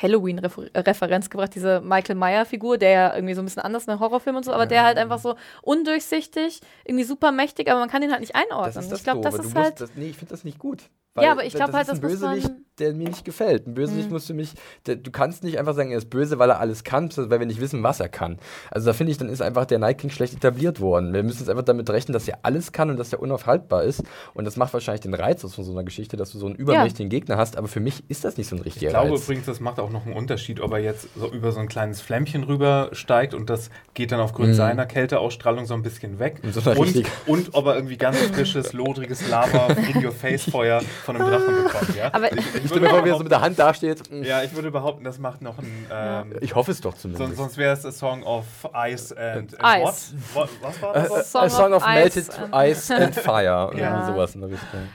Halloween-Referenz 0.00 1.30
gebracht, 1.30 1.54
diese 1.54 1.80
Michael 1.80 2.16
Meyer-Figur, 2.16 2.78
der 2.78 2.90
ja 2.90 3.14
irgendwie 3.14 3.34
so 3.34 3.42
ein 3.42 3.44
bisschen 3.44 3.62
anders 3.62 3.84
in 3.84 3.92
den 3.92 4.00
Horrorfilm 4.00 4.36
und 4.36 4.44
so, 4.44 4.52
aber 4.52 4.64
ja. 4.64 4.68
der 4.68 4.84
halt 4.84 4.98
einfach 4.98 5.18
so 5.18 5.36
undurchsichtig, 5.62 6.60
irgendwie 6.84 7.04
super 7.04 7.32
mächtig, 7.32 7.70
aber 7.70 7.80
man 7.80 7.88
kann 7.88 8.02
ihn 8.02 8.10
halt 8.10 8.20
nicht 8.20 8.34
einordnen. 8.34 8.74
Das 8.74 8.88
das 8.88 8.98
ich 8.98 9.04
glaube, 9.04 9.20
das 9.20 9.34
ist 9.34 9.54
halt. 9.54 9.80
Das, 9.80 9.90
nee, 9.94 10.10
ich 10.10 10.16
finde 10.16 10.30
das 10.30 10.44
nicht 10.44 10.58
gut. 10.58 10.90
Weil 11.20 11.26
ja, 11.26 11.32
aber 11.32 11.44
ich 11.44 11.54
glaube 11.54 11.72
halt, 11.72 11.88
das 11.88 11.98
ist 11.98 12.04
ein 12.04 12.08
Bösewicht, 12.08 12.50
der 12.78 12.94
mir 12.94 13.08
nicht 13.08 13.24
gefällt. 13.24 13.66
Ein 13.66 13.74
Bösewicht 13.74 14.06
mhm. 14.06 14.12
musst 14.12 14.28
du 14.28 14.34
mich, 14.34 14.54
der, 14.86 14.96
du 14.96 15.10
kannst 15.10 15.44
nicht 15.44 15.58
einfach 15.58 15.74
sagen, 15.74 15.90
er 15.90 15.98
ist 15.98 16.10
böse, 16.10 16.38
weil 16.38 16.50
er 16.50 16.58
alles 16.58 16.82
kann, 16.82 17.10
weil 17.14 17.38
wir 17.38 17.46
nicht 17.46 17.60
wissen, 17.60 17.82
was 17.82 18.00
er 18.00 18.08
kann. 18.08 18.38
Also 18.70 18.86
da 18.86 18.92
finde 18.92 19.12
ich, 19.12 19.18
dann 19.18 19.28
ist 19.28 19.42
einfach 19.42 19.66
der 19.66 19.78
Night 19.78 19.98
King 19.98 20.10
schlecht 20.10 20.34
etabliert 20.34 20.80
worden. 20.80 21.12
Wir 21.12 21.22
müssen 21.22 21.40
jetzt 21.40 21.50
einfach 21.50 21.64
damit 21.64 21.88
rechnen, 21.90 22.14
dass 22.14 22.26
er 22.26 22.38
alles 22.42 22.72
kann 22.72 22.90
und 22.90 22.98
dass 22.98 23.12
er 23.12 23.20
unaufhaltbar 23.20 23.84
ist. 23.84 24.02
Und 24.34 24.44
das 24.46 24.56
macht 24.56 24.72
wahrscheinlich 24.72 25.02
den 25.02 25.14
Reiz 25.14 25.44
aus 25.44 25.54
von 25.54 25.64
so 25.64 25.72
einer 25.72 25.84
Geschichte, 25.84 26.16
dass 26.16 26.32
du 26.32 26.38
so 26.38 26.46
einen 26.46 26.54
übermächtigen 26.54 27.10
ja. 27.10 27.18
Gegner 27.18 27.36
hast. 27.36 27.56
Aber 27.56 27.68
für 27.68 27.80
mich 27.80 28.02
ist 28.08 28.24
das 28.24 28.36
nicht 28.36 28.48
so 28.48 28.56
ein 28.56 28.62
richtiger 28.62 28.88
Reiz. 28.88 28.94
Ich 28.94 29.00
glaube 29.00 29.14
Reiz. 29.14 29.24
übrigens, 29.24 29.46
das 29.46 29.60
macht 29.60 29.78
auch 29.78 29.90
noch 29.90 30.06
einen 30.06 30.14
Unterschied, 30.14 30.60
ob 30.60 30.72
er 30.72 30.78
jetzt 30.78 31.08
so 31.14 31.30
über 31.30 31.52
so 31.52 31.60
ein 31.60 31.68
kleines 31.68 32.00
Flämmchen 32.00 32.44
rübersteigt 32.44 33.34
und 33.34 33.50
das 33.50 33.70
geht 33.94 34.12
dann 34.12 34.20
aufgrund 34.20 34.48
mhm. 34.48 34.54
seiner 34.54 34.86
Kälteausstrahlung 34.86 35.66
so 35.66 35.74
ein 35.74 35.82
bisschen 35.82 36.18
weg. 36.18 36.40
Und, 36.50 36.54
so 36.54 36.70
und, 36.70 37.04
und, 37.26 37.54
ob 37.54 37.66
er 37.66 37.76
irgendwie 37.76 37.96
ganz 37.96 38.16
frisches, 38.18 38.72
lodriges 38.72 39.28
Lava 39.28 39.68
in 39.72 40.04
your 40.04 40.12
face 40.12 40.44
Feuer 40.50 40.82
von 41.12 41.20
einem 41.20 41.30
Drachen 41.30 41.64
bekommt 41.64 41.80
kommt. 41.80 41.96
Ja? 41.96 42.10
Aber 42.12 42.32
ich, 42.32 42.54
ich 42.54 42.74
wie 42.74 42.84
er 42.84 43.16
so 43.16 43.22
mit 43.22 43.32
der 43.32 43.40
Hand 43.40 43.58
dasteht. 43.58 44.02
Ja, 44.10 44.42
ich 44.42 44.54
würde 44.54 44.70
behaupten, 44.70 45.04
das 45.04 45.18
macht 45.18 45.42
noch 45.42 45.58
ein. 45.58 45.86
Ähm, 45.90 46.34
ich 46.40 46.54
hoffe 46.54 46.70
es 46.70 46.80
doch 46.80 46.94
zumindest. 46.94 47.36
Sonst, 47.36 47.56
wäre 47.56 47.72
es 47.72 47.84
a 47.84 47.92
Song 47.92 48.22
of 48.22 48.44
Ice 48.74 49.16
and, 49.16 49.58
and 49.60 49.82
Ice. 49.82 50.14
What? 50.34 50.48
Was 50.60 50.82
war 50.82 50.94
das? 50.94 51.10
A, 51.10 51.22
song, 51.22 51.42
a 51.42 51.50
song 51.50 51.72
of, 51.72 51.82
of 51.82 51.88
Melted 51.88 52.28
Ice 52.52 52.94
and 52.94 53.14
Fire. 53.14 53.70
ja. 53.76 54.06
Sowas 54.06 54.34
in 54.34 54.40
der 54.42 54.50
Richtung. 54.50 54.88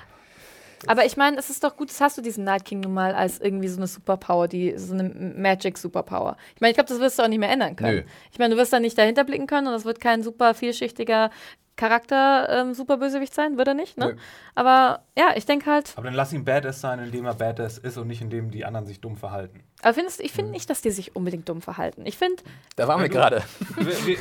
Aber 0.87 1.05
ich 1.05 1.17
meine, 1.17 1.37
es 1.37 1.49
ist 1.49 1.63
doch 1.63 1.75
gut, 1.75 1.89
das 1.89 1.99
hast 1.99 2.17
du 2.17 2.21
diesen 2.21 2.43
Night 2.43 2.63
King 2.63 2.81
nun 2.81 2.93
mal 2.93 3.15
als 3.15 3.39
irgendwie 3.39 3.67
so 3.67 3.77
eine 3.77 3.87
Superpower, 3.87 4.47
die 4.47 4.77
so 4.77 4.93
eine 4.93 5.03
Magic 5.03 5.77
Superpower. 5.79 6.37
Ich 6.53 6.61
meine, 6.61 6.71
ich 6.71 6.75
glaube, 6.75 6.89
das 6.89 6.99
wirst 6.99 7.17
du 7.17 7.23
auch 7.23 7.27
nicht 7.27 7.39
mehr 7.39 7.49
ändern 7.49 7.75
können. 7.75 7.97
Nö. 7.97 8.03
Ich 8.31 8.37
meine, 8.37 8.53
du 8.53 8.59
wirst 8.59 8.71
da 8.71 8.79
nicht 8.79 8.97
dahinter 8.97 9.23
blicken 9.23 9.47
können 9.47 9.67
und 9.67 9.73
das 9.73 9.85
wird 9.85 9.99
kein 9.99 10.21
super 10.21 10.53
vielschichtiger 10.53 11.31
Charakter 11.75 12.47
ähm, 12.49 12.73
super 12.73 12.97
Bösewicht 12.97 13.33
sein, 13.33 13.57
würde 13.57 13.71
er 13.71 13.75
nicht, 13.75 13.97
ne? 13.97 14.15
Aber 14.55 15.01
ja, 15.17 15.33
ich 15.35 15.45
denke 15.45 15.69
halt. 15.69 15.93
Aber 15.95 16.05
dann 16.05 16.13
lass 16.13 16.31
ihn 16.31 16.45
Badass 16.45 16.81
sein, 16.81 16.99
indem 16.99 17.25
er 17.25 17.33
Badass 17.33 17.77
ist 17.77 17.97
und 17.97 18.07
nicht 18.07 18.21
indem 18.21 18.51
die 18.51 18.63
anderen 18.65 18.85
sich 18.85 19.01
dumm 19.01 19.17
verhalten. 19.17 19.61
Aber 19.81 19.93
findest, 19.93 20.21
ich 20.21 20.31
finde 20.31 20.47
mhm. 20.47 20.53
nicht, 20.53 20.69
dass 20.69 20.81
die 20.81 20.91
sich 20.91 21.15
unbedingt 21.15 21.47
dumm 21.49 21.61
verhalten. 21.61 22.05
Ich 22.05 22.17
finde. 22.17 22.41
Da 22.75 22.87
waren 22.87 23.01
wir 23.01 23.09
gerade. 23.09 23.43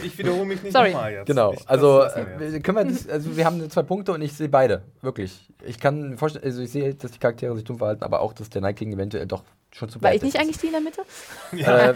Ich 0.02 0.18
wiederhole 0.18 0.44
mich 0.44 0.62
nicht 0.62 0.74
nochmal 0.74 1.12
jetzt. 1.12 1.26
Genau. 1.26 1.52
Ich, 1.52 1.68
also, 1.68 2.02
äh, 2.02 2.60
können 2.60 2.76
wir 2.78 2.84
das, 2.84 3.08
also 3.08 3.36
wir 3.36 3.44
haben 3.44 3.70
zwei 3.70 3.82
Punkte 3.82 4.12
und 4.12 4.22
ich 4.22 4.32
sehe 4.32 4.48
beide. 4.48 4.82
Wirklich. 5.00 5.48
Ich 5.64 5.78
kann 5.78 6.10
mir 6.10 6.16
vorstellen, 6.16 6.44
also 6.44 6.60
ich 6.60 6.70
sehe, 6.70 6.94
dass 6.94 7.12
die 7.12 7.18
Charaktere 7.18 7.54
sich 7.54 7.64
dumm 7.64 7.78
verhalten, 7.78 8.02
aber 8.02 8.20
auch, 8.20 8.32
dass 8.32 8.50
der 8.50 8.62
Night 8.62 8.76
King 8.76 8.92
eventuell 8.92 9.26
doch 9.26 9.44
schon 9.74 9.88
zu 9.88 10.00
War 10.00 10.14
ich 10.14 10.22
nicht 10.22 10.38
eigentlich 10.38 10.58
die 10.58 10.66
in 10.66 10.72
der 10.72 10.80
Mitte? 10.80 11.02
Ja, 11.52 11.90
äh, 11.90 11.94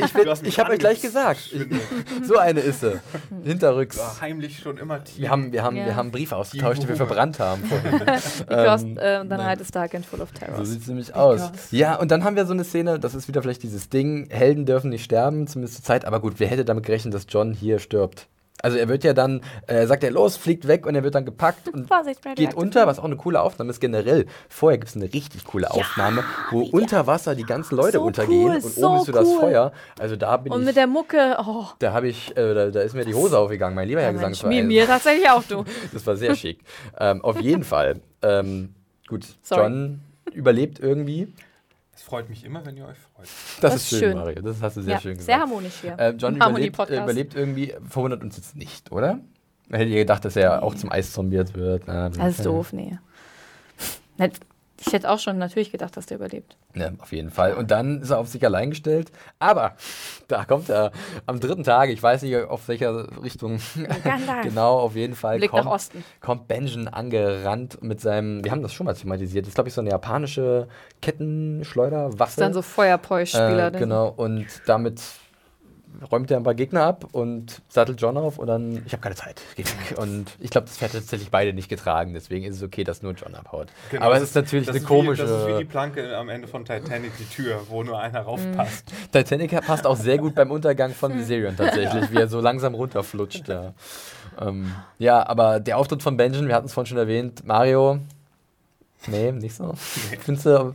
ich, 0.00 0.14
ich, 0.14 0.42
ich, 0.42 0.58
habe 0.58 0.72
euch 0.72 0.78
gleich 0.78 1.00
gesagt. 1.00 1.40
so 2.22 2.38
eine 2.38 2.60
ist 2.60 2.80
sie. 2.80 3.00
Hinterrücks. 3.44 3.98
War 3.98 4.20
heimlich 4.20 4.58
schon 4.58 4.78
immer 4.78 5.02
tief. 5.02 5.18
Wir 5.18 5.30
haben, 5.30 5.52
wir 5.52 5.62
haben, 5.62 5.76
ja. 5.76 5.86
wir 5.86 5.96
haben 5.96 6.10
Briefe 6.10 6.36
ausgetauscht, 6.36 6.82
die 6.82 6.88
wir 6.88 6.96
verbrannt 6.96 7.38
haben. 7.38 7.62
Because 8.48 8.84
ähm, 8.84 8.96
uh, 8.96 9.22
the 9.22 9.36
night 9.36 9.60
is 9.60 9.70
dark 9.70 9.94
and 9.94 10.04
full 10.04 10.20
of 10.20 10.32
terror. 10.32 10.56
So 10.56 10.64
sieht 10.64 10.82
es 10.82 10.88
nämlich 10.88 11.14
aus. 11.14 11.50
Ja, 11.70 11.96
und 11.96 12.10
dann 12.10 12.24
haben 12.24 12.36
wir 12.36 12.46
so 12.46 12.52
eine 12.52 12.64
Szene, 12.64 12.98
das 12.98 13.14
ist 13.14 13.28
wieder 13.28 13.42
vielleicht 13.42 13.62
dieses 13.62 13.88
Ding, 13.88 14.28
Helden 14.30 14.66
dürfen 14.66 14.90
nicht 14.90 15.04
sterben, 15.04 15.46
zumindest 15.46 15.76
zur 15.76 15.84
Zeit, 15.84 16.04
aber 16.04 16.20
gut, 16.20 16.34
wer 16.38 16.48
hätte 16.48 16.64
damit 16.64 16.84
gerechnet, 16.84 17.14
dass 17.14 17.26
John 17.28 17.52
hier 17.54 17.78
stirbt? 17.78 18.28
Also 18.64 18.78
er 18.78 18.88
wird 18.88 19.04
ja 19.04 19.12
dann, 19.12 19.42
äh, 19.66 19.86
sagt 19.86 20.04
er, 20.04 20.10
los, 20.10 20.38
fliegt 20.38 20.66
weg 20.66 20.86
und 20.86 20.94
er 20.94 21.04
wird 21.04 21.14
dann 21.14 21.26
gepackt 21.26 21.68
und 21.68 21.86
geht 22.34 22.54
unter, 22.54 22.86
was 22.86 22.98
auch 22.98 23.04
eine 23.04 23.16
coole 23.16 23.42
Aufnahme 23.42 23.68
ist. 23.68 23.78
Generell, 23.78 24.24
vorher 24.48 24.78
gibt 24.78 24.88
es 24.88 24.96
eine 24.96 25.12
richtig 25.12 25.44
coole 25.44 25.70
Aufnahme, 25.70 26.22
ja, 26.22 26.26
wo 26.50 26.62
ja. 26.62 26.68
unter 26.72 27.06
Wasser 27.06 27.34
die 27.34 27.42
ganzen 27.42 27.76
Leute 27.76 27.98
so 27.98 28.04
untergehen 28.04 28.44
cool, 28.44 28.54
und 28.54 28.62
so 28.62 28.88
oben 28.88 29.00
ist 29.00 29.04
so 29.04 29.12
das 29.12 29.32
Feuer. 29.34 29.72
Also 29.98 30.16
da 30.16 30.38
bin 30.38 30.50
und 30.50 30.56
ich. 30.56 30.60
Und 30.60 30.64
mit 30.64 30.76
der 30.76 30.86
Mucke, 30.86 31.36
oh. 31.46 31.66
Da 31.78 31.92
habe 31.92 32.08
ich, 32.08 32.34
äh, 32.38 32.54
da, 32.54 32.70
da, 32.70 32.80
ist 32.80 32.94
mir 32.94 33.04
die 33.04 33.12
Hose 33.12 33.38
aufgegangen, 33.38 33.74
mein 33.74 33.86
lieber 33.86 34.00
ja, 34.00 34.06
Herr 34.06 34.14
Gesangsverein. 34.14 34.66
Mir 34.66 34.86
tatsächlich 34.86 35.28
auch, 35.28 35.42
du. 35.42 35.64
das 35.92 36.06
war 36.06 36.16
sehr 36.16 36.34
schick. 36.34 36.60
ähm, 36.98 37.22
auf 37.22 37.38
jeden 37.42 37.64
Fall. 37.64 38.00
Ähm, 38.22 38.74
gut, 39.06 39.26
Sorry. 39.42 39.60
John 39.60 40.00
überlebt 40.32 40.80
irgendwie 40.80 41.28
freut 42.04 42.28
mich 42.28 42.44
immer, 42.44 42.64
wenn 42.64 42.76
ihr 42.76 42.86
euch 42.86 42.98
freut. 42.98 43.24
Das, 43.24 43.60
das 43.60 43.74
ist 43.76 43.88
schön, 43.88 43.98
schön, 44.00 44.16
Mario. 44.16 44.42
Das 44.42 44.62
hast 44.62 44.76
du 44.76 44.82
sehr 44.82 44.94
ja, 44.94 45.00
schön 45.00 45.12
gesagt. 45.12 45.26
Sehr 45.26 45.40
harmonisch 45.40 45.74
hier. 45.80 45.98
Äh, 45.98 46.10
John 46.10 46.36
überlebt, 46.36 46.78
äh, 46.78 47.02
überlebt, 47.02 47.34
irgendwie, 47.34 47.74
verwundert 47.88 48.22
uns 48.22 48.36
jetzt 48.36 48.56
nicht, 48.56 48.92
oder? 48.92 49.20
Hätte 49.70 49.90
ihr 49.90 50.00
gedacht, 50.00 50.24
dass 50.24 50.36
er 50.36 50.56
nee. 50.56 50.62
auch 50.62 50.74
zum 50.74 50.92
Eiszombie 50.92 51.42
wird? 51.54 51.84
Na, 51.86 52.10
das 52.10 52.38
ist 52.38 52.46
doof, 52.46 52.72
nee. 52.72 52.98
Ich 54.80 54.92
hätte 54.92 55.08
auch 55.10 55.18
schon 55.18 55.38
natürlich 55.38 55.70
gedacht, 55.70 55.96
dass 55.96 56.06
der 56.06 56.16
überlebt. 56.16 56.56
Ja, 56.74 56.90
auf 56.98 57.12
jeden 57.12 57.30
Fall. 57.30 57.54
Und 57.54 57.70
dann 57.70 58.02
ist 58.02 58.10
er 58.10 58.18
auf 58.18 58.28
sich 58.28 58.44
allein 58.44 58.70
gestellt. 58.70 59.12
Aber 59.38 59.76
da 60.26 60.44
kommt 60.44 60.68
er 60.68 60.90
am 61.26 61.38
dritten 61.38 61.62
Tag, 61.62 61.90
ich 61.90 62.02
weiß 62.02 62.22
nicht, 62.22 62.36
auf 62.36 62.66
welcher 62.66 63.22
Richtung. 63.22 63.60
genau, 64.42 64.78
auf 64.80 64.96
jeden 64.96 65.14
Fall. 65.14 65.38
Blick 65.38 65.50
kommt, 65.50 65.64
nach 65.64 65.72
Osten. 65.72 66.04
Kommt 66.20 66.48
Benjen 66.48 66.88
angerannt 66.88 67.82
mit 67.82 68.00
seinem, 68.00 68.42
wir 68.44 68.50
haben 68.50 68.62
das 68.62 68.72
schon 68.72 68.86
mal 68.86 68.94
thematisiert, 68.94 69.44
das 69.44 69.50
ist, 69.50 69.54
glaube 69.54 69.68
ich, 69.68 69.74
so 69.74 69.80
eine 69.80 69.90
japanische 69.90 70.68
Kettenschleuderwaffe. 71.00 72.16
Das 72.18 72.30
ist 72.30 72.40
dann 72.40 72.52
so 72.52 72.62
Feuerpeu-Spieler. 72.62 73.74
Äh, 73.74 73.78
genau, 73.78 74.08
und 74.08 74.46
damit 74.66 75.00
räumt 76.10 76.30
er 76.30 76.36
ein 76.36 76.42
paar 76.42 76.54
Gegner 76.54 76.84
ab 76.84 77.06
und 77.12 77.62
sattelt 77.68 78.00
John 78.00 78.16
auf 78.16 78.38
und 78.38 78.46
dann, 78.46 78.82
ich 78.86 78.92
habe 78.92 79.02
keine 79.02 79.14
Zeit, 79.14 79.40
geh 79.56 79.64
weg. 79.64 79.98
Und 79.98 80.32
ich 80.40 80.50
glaube, 80.50 80.66
das 80.66 80.76
Pferd 80.76 80.92
hat 80.92 81.00
tatsächlich 81.00 81.30
beide 81.30 81.52
nicht 81.52 81.68
getragen, 81.68 82.14
deswegen 82.14 82.44
ist 82.44 82.56
es 82.56 82.62
okay, 82.62 82.84
dass 82.84 83.02
nur 83.02 83.12
John 83.12 83.34
abhaut. 83.34 83.68
Genau, 83.90 84.04
Aber 84.04 84.16
es 84.16 84.22
ist 84.22 84.34
natürlich 84.34 84.68
eine 84.68 84.80
komische. 84.80 85.24
Wie, 85.24 85.28
das 85.28 85.40
ist 85.40 85.46
wie 85.48 85.58
die 85.58 85.64
Planke 85.64 86.16
am 86.16 86.28
Ende 86.28 86.48
von 86.48 86.64
Titanic, 86.64 87.16
die 87.18 87.24
Tür, 87.24 87.60
wo 87.68 87.82
nur 87.82 87.98
einer 87.98 88.20
raufpasst. 88.20 88.90
Mhm. 88.90 89.12
Titanic 89.12 89.60
passt 89.64 89.86
auch 89.86 89.96
sehr 89.96 90.18
gut 90.18 90.34
beim 90.34 90.50
Untergang 90.50 90.92
von 90.92 91.14
Viserion 91.18 91.56
tatsächlich, 91.56 92.10
wie 92.10 92.16
er 92.16 92.28
so 92.28 92.40
langsam 92.40 92.74
runterflutscht. 92.74 93.48
Ja, 93.48 93.74
ähm, 94.40 94.72
ja 94.98 95.26
aber 95.26 95.60
der 95.60 95.78
Auftritt 95.78 96.02
von 96.02 96.16
Benjamin, 96.16 96.48
wir 96.48 96.54
hatten 96.54 96.66
es 96.66 96.72
vorhin 96.72 96.88
schon 96.88 96.98
erwähnt, 96.98 97.46
Mario. 97.46 98.00
Nee, 99.06 99.32
nicht 99.32 99.54
so. 99.54 99.74
Nee. 100.10 100.18
Findest 100.20 100.46
du, 100.46 100.74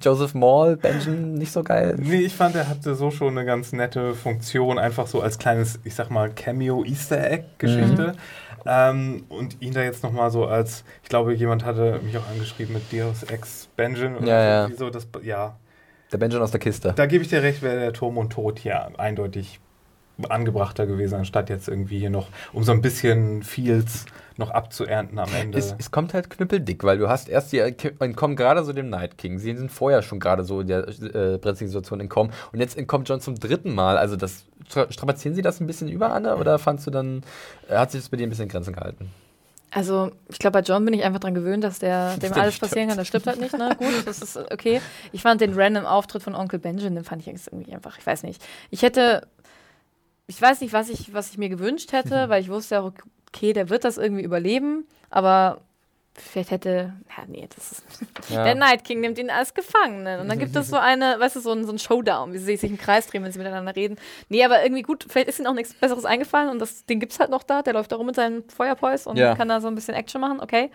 Joseph 0.00 0.34
Maul, 0.34 0.76
Benjamin, 0.76 1.34
nicht 1.34 1.52
so 1.52 1.62
geil? 1.62 1.96
Nee, 1.98 2.20
ich 2.20 2.34
fand, 2.34 2.54
er 2.54 2.68
hatte 2.68 2.94
so 2.94 3.10
schon 3.10 3.36
eine 3.36 3.46
ganz 3.46 3.72
nette 3.72 4.14
Funktion, 4.14 4.78
einfach 4.78 5.06
so 5.06 5.20
als 5.20 5.38
kleines, 5.38 5.80
ich 5.84 5.94
sag 5.94 6.10
mal, 6.10 6.30
Cameo-Easter-Egg-Geschichte. 6.30 8.14
Mhm. 8.14 8.18
Ähm, 8.64 9.24
und 9.28 9.60
ihn 9.60 9.74
da 9.74 9.82
jetzt 9.82 10.02
nochmal 10.02 10.30
so 10.30 10.46
als, 10.46 10.84
ich 11.02 11.08
glaube, 11.08 11.34
jemand 11.34 11.64
hatte 11.64 12.00
mich 12.02 12.16
auch 12.16 12.28
angeschrieben 12.28 12.74
mit 12.74 12.92
Deus 12.92 13.24
Ex 13.24 13.68
Benjamin 13.76 14.18
oder 14.18 14.26
ja, 14.26 14.68
ja. 14.68 14.76
so, 14.76 14.88
das, 14.88 15.08
ja. 15.22 15.56
Der 16.12 16.18
Benjamin 16.18 16.44
aus 16.44 16.52
der 16.52 16.60
Kiste. 16.60 16.92
Da 16.94 17.06
gebe 17.06 17.22
ich 17.22 17.30
dir 17.30 17.42
recht, 17.42 17.62
wäre 17.62 17.80
der 17.80 17.92
Turm 17.92 18.18
und 18.18 18.30
Tod 18.30 18.58
hier 18.58 18.98
eindeutig 18.98 19.60
angebrachter 20.28 20.86
gewesen, 20.86 21.16
anstatt 21.16 21.50
jetzt 21.50 21.68
irgendwie 21.68 21.98
hier 21.98 22.10
noch 22.10 22.28
um 22.52 22.62
so 22.62 22.72
ein 22.72 22.82
bisschen 22.82 23.42
Feels 23.42 24.06
noch 24.38 24.50
abzuernten 24.50 25.18
am 25.18 25.28
Ende. 25.34 25.58
Es, 25.58 25.74
es 25.78 25.90
kommt 25.90 26.14
halt 26.14 26.30
knüppeldick, 26.30 26.84
weil 26.84 26.98
du 26.98 27.08
hast 27.08 27.28
erst 27.28 27.52
die 27.52 27.58
entkommen 27.58 28.36
gerade 28.36 28.64
so 28.64 28.72
dem 28.72 28.88
Night 28.88 29.18
King. 29.18 29.38
Sie 29.38 29.54
sind 29.56 29.70
vorher 29.70 30.02
schon 30.02 30.20
gerade 30.20 30.44
so 30.44 30.60
in 30.60 30.66
der 30.66 30.88
äh, 30.88 31.38
brenzligen 31.38 31.68
Situation 31.68 32.00
entkommen 32.00 32.32
und 32.52 32.60
jetzt 32.60 32.76
entkommt 32.76 33.08
John 33.08 33.20
zum 33.20 33.38
dritten 33.38 33.74
Mal. 33.74 33.96
Also 33.96 34.16
das 34.16 34.44
strapazieren 34.68 35.34
Sie 35.34 35.42
das 35.42 35.60
ein 35.60 35.66
bisschen 35.66 35.88
über, 35.88 36.12
Anne, 36.12 36.36
oder 36.36 36.58
fandst 36.58 36.86
du 36.86 36.90
dann, 36.90 37.22
äh, 37.68 37.76
hat 37.76 37.90
sich 37.90 38.00
das 38.00 38.08
bei 38.08 38.16
dir 38.16 38.26
ein 38.26 38.30
bisschen 38.30 38.44
in 38.44 38.50
Grenzen 38.50 38.72
gehalten? 38.72 39.10
Also, 39.74 40.12
ich 40.28 40.38
glaube, 40.38 40.60
bei 40.60 40.60
John 40.60 40.84
bin 40.84 40.92
ich 40.92 41.02
einfach 41.02 41.20
dran 41.20 41.34
gewöhnt, 41.34 41.64
dass 41.64 41.78
der, 41.78 42.16
dem 42.18 42.32
alles 42.34 42.58
passieren 42.58 42.88
kann. 42.88 42.98
Das 42.98 43.08
stimmt 43.08 43.26
halt 43.26 43.40
nicht, 43.40 43.56
ne? 43.56 43.74
Gut, 43.78 44.06
das 44.06 44.20
ist 44.20 44.36
okay. 44.36 44.82
Ich 45.12 45.22
fand 45.22 45.40
den 45.40 45.54
random 45.54 45.86
Auftritt 45.86 46.22
von 46.22 46.34
Onkel 46.34 46.58
Benjamin, 46.58 46.94
den 46.94 47.04
fand 47.04 47.26
ich 47.26 47.28
irgendwie 47.28 47.72
einfach, 47.72 47.98
ich 47.98 48.06
weiß 48.06 48.22
nicht. 48.22 48.42
Ich 48.70 48.82
hätte, 48.82 49.26
ich 50.26 50.40
weiß 50.40 50.60
nicht, 50.60 50.74
was 50.74 50.90
ich, 50.90 51.14
was 51.14 51.30
ich 51.30 51.38
mir 51.38 51.48
gewünscht 51.48 51.92
hätte, 51.92 52.26
mhm. 52.26 52.30
weil 52.30 52.42
ich 52.42 52.50
wusste 52.50 52.74
ja, 52.74 52.92
okay, 53.34 53.52
der 53.52 53.70
wird 53.70 53.84
das 53.84 53.98
irgendwie 53.98 54.22
überleben, 54.22 54.86
aber 55.10 55.60
vielleicht 56.14 56.50
hätte, 56.50 56.92
ja, 57.16 57.24
nee, 57.26 57.48
das 57.54 57.72
ist, 57.72 57.84
ja. 58.28 58.44
der 58.44 58.54
Night 58.54 58.84
King 58.84 59.00
nimmt 59.00 59.18
ihn 59.18 59.30
als 59.30 59.54
Gefangenen. 59.54 60.20
Und 60.20 60.28
dann 60.28 60.38
gibt 60.38 60.54
es 60.54 60.68
so 60.68 60.76
eine, 60.76 61.18
weißt 61.18 61.36
du, 61.36 61.40
so 61.40 61.52
ein, 61.52 61.64
so 61.64 61.72
ein 61.72 61.78
Showdown, 61.78 62.32
wie 62.32 62.38
sie 62.38 62.56
sich 62.56 62.70
im 62.70 62.76
Kreis 62.76 63.06
drehen, 63.06 63.24
wenn 63.24 63.32
sie 63.32 63.38
miteinander 63.38 63.74
reden. 63.74 63.96
Nee, 64.28 64.44
aber 64.44 64.62
irgendwie 64.62 64.82
gut, 64.82 65.06
vielleicht 65.08 65.28
ist 65.28 65.38
ihnen 65.38 65.48
auch 65.48 65.54
nichts 65.54 65.72
Besseres 65.72 66.04
eingefallen 66.04 66.50
und 66.50 66.58
das 66.58 66.84
Ding 66.84 67.00
gibt's 67.00 67.18
halt 67.18 67.30
noch 67.30 67.42
da, 67.42 67.62
der 67.62 67.72
läuft 67.72 67.92
da 67.92 67.96
rum 67.96 68.06
mit 68.06 68.16
seinem 68.16 68.44
Feuerpois 68.48 69.06
und 69.06 69.16
ja. 69.16 69.34
kann 69.34 69.48
da 69.48 69.60
so 69.60 69.68
ein 69.68 69.74
bisschen 69.74 69.94
Action 69.94 70.20
machen, 70.20 70.40
okay. 70.40 70.70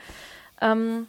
Ähm, 0.60 1.08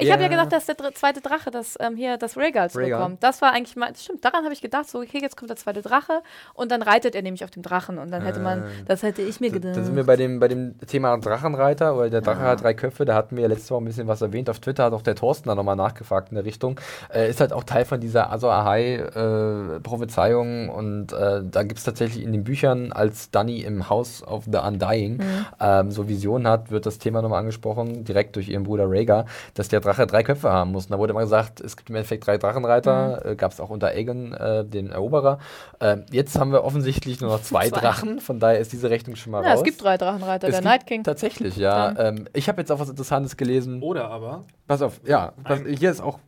ich 0.00 0.08
ja. 0.08 0.14
habe 0.14 0.22
ja 0.22 0.28
gedacht, 0.28 0.52
dass 0.52 0.66
der 0.66 0.76
zweite 0.94 1.20
Drache, 1.20 1.50
das 1.50 1.76
ähm, 1.80 1.96
hier 1.96 2.16
das 2.16 2.36
Regals 2.36 2.74
bekommt. 2.74 3.22
Das 3.22 3.42
war 3.42 3.52
eigentlich 3.52 3.76
mal, 3.76 3.92
stimmt, 3.96 4.24
daran 4.24 4.44
habe 4.44 4.54
ich 4.54 4.62
gedacht, 4.62 4.88
so, 4.88 4.98
okay, 4.98 5.18
jetzt 5.20 5.36
kommt 5.36 5.50
der 5.50 5.56
zweite 5.56 5.82
Drache 5.82 6.22
und 6.54 6.70
dann 6.70 6.82
reitet 6.82 7.14
er 7.14 7.22
nämlich 7.22 7.44
auf 7.44 7.50
dem 7.50 7.62
Drachen 7.62 7.98
und 7.98 8.10
dann 8.10 8.22
hätte 8.22 8.40
man, 8.40 8.62
äh, 8.62 8.66
das 8.86 9.02
hätte 9.02 9.22
ich 9.22 9.40
mir 9.40 9.50
gedacht. 9.50 9.76
Da 9.76 9.82
sind 9.82 9.96
wir 9.96 10.04
bei 10.04 10.16
dem, 10.16 10.40
bei 10.40 10.48
dem 10.48 10.74
Thema 10.86 11.16
Drachenreiter, 11.18 11.96
weil 11.96 12.10
der 12.10 12.22
Drache 12.22 12.42
ja. 12.42 12.48
hat 12.48 12.62
drei 12.62 12.74
Köpfe, 12.74 13.04
da 13.04 13.14
hatten 13.14 13.36
wir 13.36 13.42
ja 13.42 13.48
letztes 13.48 13.70
Mal 13.70 13.78
ein 13.78 13.84
bisschen 13.84 14.08
was 14.08 14.22
erwähnt. 14.22 14.50
Auf 14.50 14.58
Twitter 14.60 14.84
hat 14.84 14.92
auch 14.92 15.02
der 15.02 15.14
Thorsten 15.14 15.48
da 15.48 15.54
nochmal 15.54 15.76
nachgefragt 15.76 16.30
in 16.30 16.34
der 16.36 16.44
Richtung. 16.44 16.80
Äh, 17.12 17.30
ist 17.30 17.40
halt 17.40 17.52
auch 17.52 17.64
Teil 17.64 17.84
von 17.84 18.00
dieser 18.00 18.32
Azor 18.32 18.52
Ahai-Prophezeiung 18.52 20.68
äh, 20.68 20.72
und 20.72 21.12
äh, 21.12 21.42
da 21.44 21.62
gibt 21.62 21.78
es 21.78 21.84
tatsächlich 21.84 22.24
in 22.24 22.32
den 22.32 22.44
Büchern, 22.44 22.92
als 22.92 23.30
Danny 23.30 23.60
im 23.60 23.88
House 23.88 24.22
of 24.22 24.44
the 24.50 24.58
Undying 24.58 25.18
mhm. 25.18 25.46
ähm, 25.60 25.90
so 25.90 26.08
Visionen 26.08 26.46
hat, 26.46 26.70
wird 26.70 26.86
das 26.86 26.98
Thema 26.98 27.22
nochmal 27.22 27.40
angesprochen, 27.40 28.04
direkt 28.04 28.36
durch 28.36 28.48
ihren 28.48 28.62
Bruder 28.62 28.84
Rhaegar, 28.88 29.26
dass 29.54 29.68
der 29.68 29.80
Drache 29.80 29.89
drei 29.94 30.22
Köpfe 30.22 30.50
haben 30.50 30.72
muss. 30.72 30.86
Und 30.86 30.92
da 30.92 30.98
wurde 30.98 31.12
immer 31.12 31.20
gesagt, 31.20 31.60
es 31.60 31.76
gibt 31.76 31.90
im 31.90 31.96
Endeffekt 31.96 32.26
drei 32.26 32.38
Drachenreiter, 32.38 33.22
mhm. 33.24 33.32
äh, 33.32 33.36
gab 33.36 33.52
es 33.52 33.60
auch 33.60 33.70
unter 33.70 33.88
Aegon, 33.88 34.32
äh, 34.32 34.64
den 34.64 34.90
Eroberer. 34.90 35.38
Äh, 35.78 35.98
jetzt 36.10 36.38
haben 36.38 36.52
wir 36.52 36.64
offensichtlich 36.64 37.20
nur 37.20 37.30
noch 37.30 37.42
zwei, 37.42 37.68
zwei, 37.68 37.80
Drachen, 37.80 38.20
von 38.20 38.40
daher 38.40 38.58
ist 38.58 38.72
diese 38.72 38.90
Rechnung 38.90 39.16
schon 39.16 39.32
mal 39.32 39.42
ja, 39.42 39.50
raus. 39.50 39.58
es 39.58 39.64
gibt 39.64 39.82
drei 39.82 39.96
Drachenreiter, 39.96 40.48
es 40.48 40.54
der 40.54 40.64
Night 40.64 40.86
King. 40.86 41.04
Tatsächlich, 41.04 41.56
ja. 41.56 41.98
Ähm, 41.98 42.28
ich 42.32 42.48
habe 42.48 42.60
jetzt 42.60 42.70
auch 42.70 42.78
was 42.78 42.88
Interessantes 42.88 43.36
gelesen. 43.36 43.82
Oder 43.82 44.08
aber. 44.10 44.44
Pass 44.66 44.82
auf, 44.82 45.00
ja, 45.04 45.32
pass, 45.44 45.60
hier 45.66 45.90
ist 45.90 46.00
auch, 46.00 46.18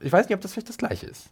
ich 0.00 0.12
weiß 0.12 0.28
nicht, 0.28 0.34
ob 0.34 0.40
das 0.40 0.52
vielleicht 0.52 0.68
das 0.68 0.78
gleiche 0.78 1.06
ist. 1.06 1.30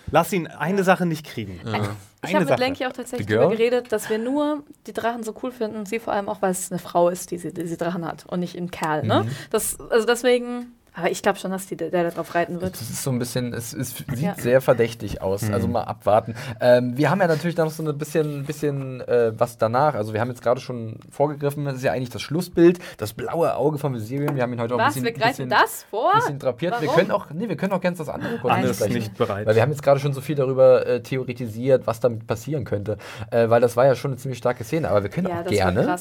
Lass 0.10 0.34
ihn 0.34 0.48
eine 0.48 0.84
Sache 0.84 1.06
nicht 1.06 1.26
kriegen. 1.26 1.60
Ja. 1.66 1.96
Ich 2.24 2.36
habe 2.36 2.46
mit 2.46 2.60
Lenky 2.60 2.86
auch 2.86 2.92
tatsächlich 2.92 3.28
darüber 3.28 3.52
geredet, 3.52 3.92
dass 3.92 4.10
wir 4.10 4.18
nur 4.18 4.64
die 4.86 4.94
Drachen 4.94 5.24
so 5.24 5.34
cool 5.42 5.52
finden, 5.52 5.86
sie 5.86 6.00
vor 6.00 6.14
allem 6.14 6.30
auch, 6.30 6.42
weil 6.42 6.52
es 6.52 6.72
eine 6.72 6.80
Frau 6.80 7.10
ist, 7.10 7.32
die 7.32 7.38
sie, 7.38 7.54
die 7.54 7.66
sie 7.66 7.78
Drachen 7.78 8.06
hat 8.06 8.26
und 8.28 8.42
nicht 8.42 8.56
ein 8.56 8.70
Kerl. 8.70 9.04
Ne? 9.04 9.24
Mhm. 9.24 9.30
Das, 9.50 9.80
also 9.80 10.06
deswegen 10.06 10.74
aber 10.93 11.09
ich 11.09 11.22
glaube 11.22 11.39
schon, 11.39 11.51
dass 11.51 11.68
die, 11.68 11.77
der, 11.77 11.89
darauf 11.89 12.35
reiten 12.35 12.59
wird. 12.59 12.73
Das 12.73 12.81
ist 12.81 13.01
so 13.01 13.11
ein 13.11 13.19
bisschen, 13.19 13.53
es, 13.53 13.73
es 13.73 13.95
sieht 13.95 14.19
ja. 14.19 14.35
sehr 14.35 14.59
verdächtig 14.59 15.22
aus. 15.22 15.43
Mhm. 15.43 15.53
Also 15.53 15.68
mal 15.69 15.84
abwarten. 15.84 16.35
Ähm, 16.59 16.97
wir 16.97 17.09
haben 17.09 17.22
ja 17.22 17.27
natürlich 17.27 17.55
noch 17.55 17.72
so 17.72 17.81
ein 17.81 17.97
bisschen, 17.97 18.45
bisschen 18.45 18.99
äh, 19.01 19.31
was 19.38 19.57
danach. 19.57 19.95
Also 19.95 20.13
wir 20.13 20.19
haben 20.19 20.27
jetzt 20.27 20.41
gerade 20.41 20.59
schon 20.59 20.97
vorgegriffen, 21.09 21.63
das 21.63 21.76
ist 21.76 21.84
ja 21.84 21.93
eigentlich 21.93 22.09
das 22.09 22.22
Schlussbild, 22.22 22.80
das 22.97 23.13
blaue 23.13 23.55
Auge 23.55 23.77
von 23.77 23.93
Viserion. 23.93 24.35
Wir 24.35 24.43
haben 24.43 24.51
ihn 24.51 24.59
heute 24.59 24.76
auch 24.76 24.80
was? 24.80 24.97
ein 24.97 25.03
bisschen, 25.03 25.05
wir 25.05 25.13
greifen 25.13 25.47
bisschen, 25.47 25.49
das 25.49 25.85
vor? 25.89 26.11
bisschen 26.13 26.39
drapiert. 26.39 26.73
Warum? 26.73 26.85
Wir 26.85 26.93
können 26.93 27.11
auch, 27.11 27.30
nee, 27.30 27.47
wir 27.47 27.55
können 27.55 27.72
auch 27.72 27.81
ganz 27.81 27.97
das 27.97 28.09
andere 28.09 28.38
kurz 28.39 28.53
Alles 28.53 28.89
nicht 28.89 29.18
bereit. 29.18 29.45
Weil 29.45 29.55
wir 29.55 29.61
haben 29.61 29.72
jetzt 29.72 29.84
gerade 29.84 30.01
schon 30.01 30.11
so 30.11 30.19
viel 30.19 30.35
darüber 30.35 30.85
äh, 30.85 31.01
theoretisiert, 31.01 31.88
was 31.88 32.01
damit 32.01 32.27
passieren 32.27 32.65
könnte. 32.65 32.97
Äh, 33.30 33.49
weil 33.49 33.61
das 33.61 33.77
war 33.77 33.85
ja 33.85 33.95
schon 33.95 34.11
eine 34.11 34.18
ziemlich 34.18 34.39
starke 34.39 34.65
Szene. 34.65 34.89
Aber 34.89 35.03
wir 35.03 35.09
können 35.09 35.27
ja, 35.30 35.39
auch 35.39 35.45
gerne 35.45 35.97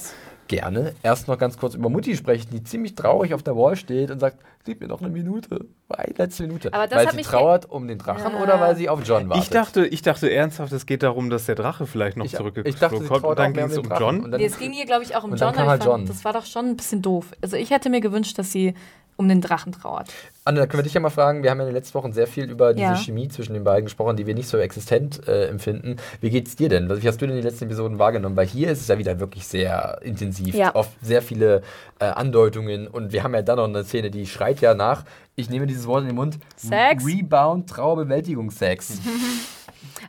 gerne 0.50 0.94
erst 1.04 1.28
noch 1.28 1.38
ganz 1.38 1.56
kurz 1.56 1.74
über 1.76 1.88
Mutti 1.88 2.16
sprechen, 2.16 2.48
die 2.50 2.64
ziemlich 2.64 2.96
traurig 2.96 3.34
auf 3.34 3.42
der 3.44 3.56
Wall 3.56 3.76
steht 3.76 4.10
und 4.10 4.18
sagt, 4.18 4.36
gib 4.64 4.80
mir 4.80 4.88
noch 4.88 5.00
eine 5.00 5.10
Minute, 5.10 5.66
eine 5.88 6.14
letzte 6.16 6.44
Minute. 6.44 6.70
weil 6.72 7.12
sie 7.12 7.22
trauert 7.22 7.70
um 7.70 7.88
den 7.88 7.98
Drachen 7.98 8.32
ja. 8.32 8.42
oder 8.42 8.60
weil 8.60 8.76
sie 8.76 8.88
auf 8.88 9.00
John 9.04 9.28
wartet? 9.28 9.44
Ich 9.44 9.50
dachte, 9.50 9.86
ich 9.86 10.02
dachte 10.02 10.30
ernsthaft, 10.30 10.72
es 10.72 10.86
geht 10.86 11.02
darum, 11.02 11.30
dass 11.30 11.46
der 11.46 11.54
Drache 11.54 11.86
vielleicht 11.86 12.16
noch 12.16 12.26
zurückgekommen 12.26 13.08
kommt 13.08 13.24
und 13.24 13.38
dann 13.38 13.54
ging 13.54 13.64
es 13.64 13.78
um 13.78 13.90
John. 13.98 14.30
Nee, 14.30 14.44
es 14.44 14.58
ging 14.58 14.72
hier, 14.72 14.86
glaube 14.86 15.04
ich, 15.04 15.16
auch 15.16 15.24
um 15.24 15.34
John, 15.34 15.56
halt 15.56 15.84
John. 15.84 16.06
Das 16.06 16.24
war 16.24 16.32
doch 16.32 16.46
schon 16.46 16.66
ein 16.66 16.76
bisschen 16.76 17.02
doof. 17.02 17.26
Also 17.42 17.56
ich 17.56 17.70
hätte 17.70 17.90
mir 17.90 18.00
gewünscht, 18.00 18.38
dass 18.38 18.52
sie 18.52 18.74
um 19.20 19.28
den 19.28 19.42
Drachen 19.42 19.72
trauert. 19.72 20.10
Anne, 20.46 20.60
da 20.60 20.66
können 20.66 20.78
wir 20.78 20.84
dich 20.84 20.94
ja 20.94 21.00
mal 21.00 21.10
fragen. 21.10 21.42
Wir 21.42 21.50
haben 21.50 21.58
ja 21.58 21.64
in 21.64 21.68
den 21.68 21.76
letzten 21.76 21.92
Wochen 21.94 22.14
sehr 22.14 22.26
viel 22.26 22.50
über 22.50 22.72
diese 22.72 22.86
ja. 22.86 22.96
Chemie 22.96 23.28
zwischen 23.28 23.52
den 23.52 23.64
beiden 23.64 23.84
gesprochen, 23.84 24.16
die 24.16 24.26
wir 24.26 24.34
nicht 24.34 24.48
so 24.48 24.56
existent 24.56 25.28
äh, 25.28 25.48
empfinden. 25.48 25.96
Wie 26.22 26.30
geht's 26.30 26.56
dir 26.56 26.70
denn? 26.70 26.88
Wie 26.88 27.06
hast 27.06 27.20
du 27.20 27.26
denn 27.26 27.36
die 27.36 27.42
letzten 27.42 27.66
Episoden 27.66 27.98
wahrgenommen? 27.98 28.34
Weil 28.34 28.46
hier 28.46 28.70
ist 28.70 28.80
es 28.80 28.88
ja 28.88 28.96
wieder 28.96 29.20
wirklich 29.20 29.46
sehr 29.46 30.00
intensiv, 30.02 30.54
ja. 30.54 30.74
oft 30.74 30.92
sehr 31.02 31.20
viele 31.20 31.60
äh, 31.98 32.06
Andeutungen 32.06 32.88
und 32.88 33.12
wir 33.12 33.22
haben 33.22 33.34
ja 33.34 33.42
dann 33.42 33.58
noch 33.58 33.64
eine 33.64 33.84
Szene, 33.84 34.10
die 34.10 34.26
schreit 34.26 34.49
ja 34.58 34.74
nach, 34.74 35.04
ich 35.36 35.48
nehme 35.48 35.66
dieses 35.66 35.86
Wort 35.86 36.02
in 36.02 36.08
den 36.08 36.16
Mund, 36.16 36.38
Sex? 36.56 37.06
Rebound, 37.06 37.70
Trauerbewältigung, 37.70 38.50
Sex. 38.50 38.98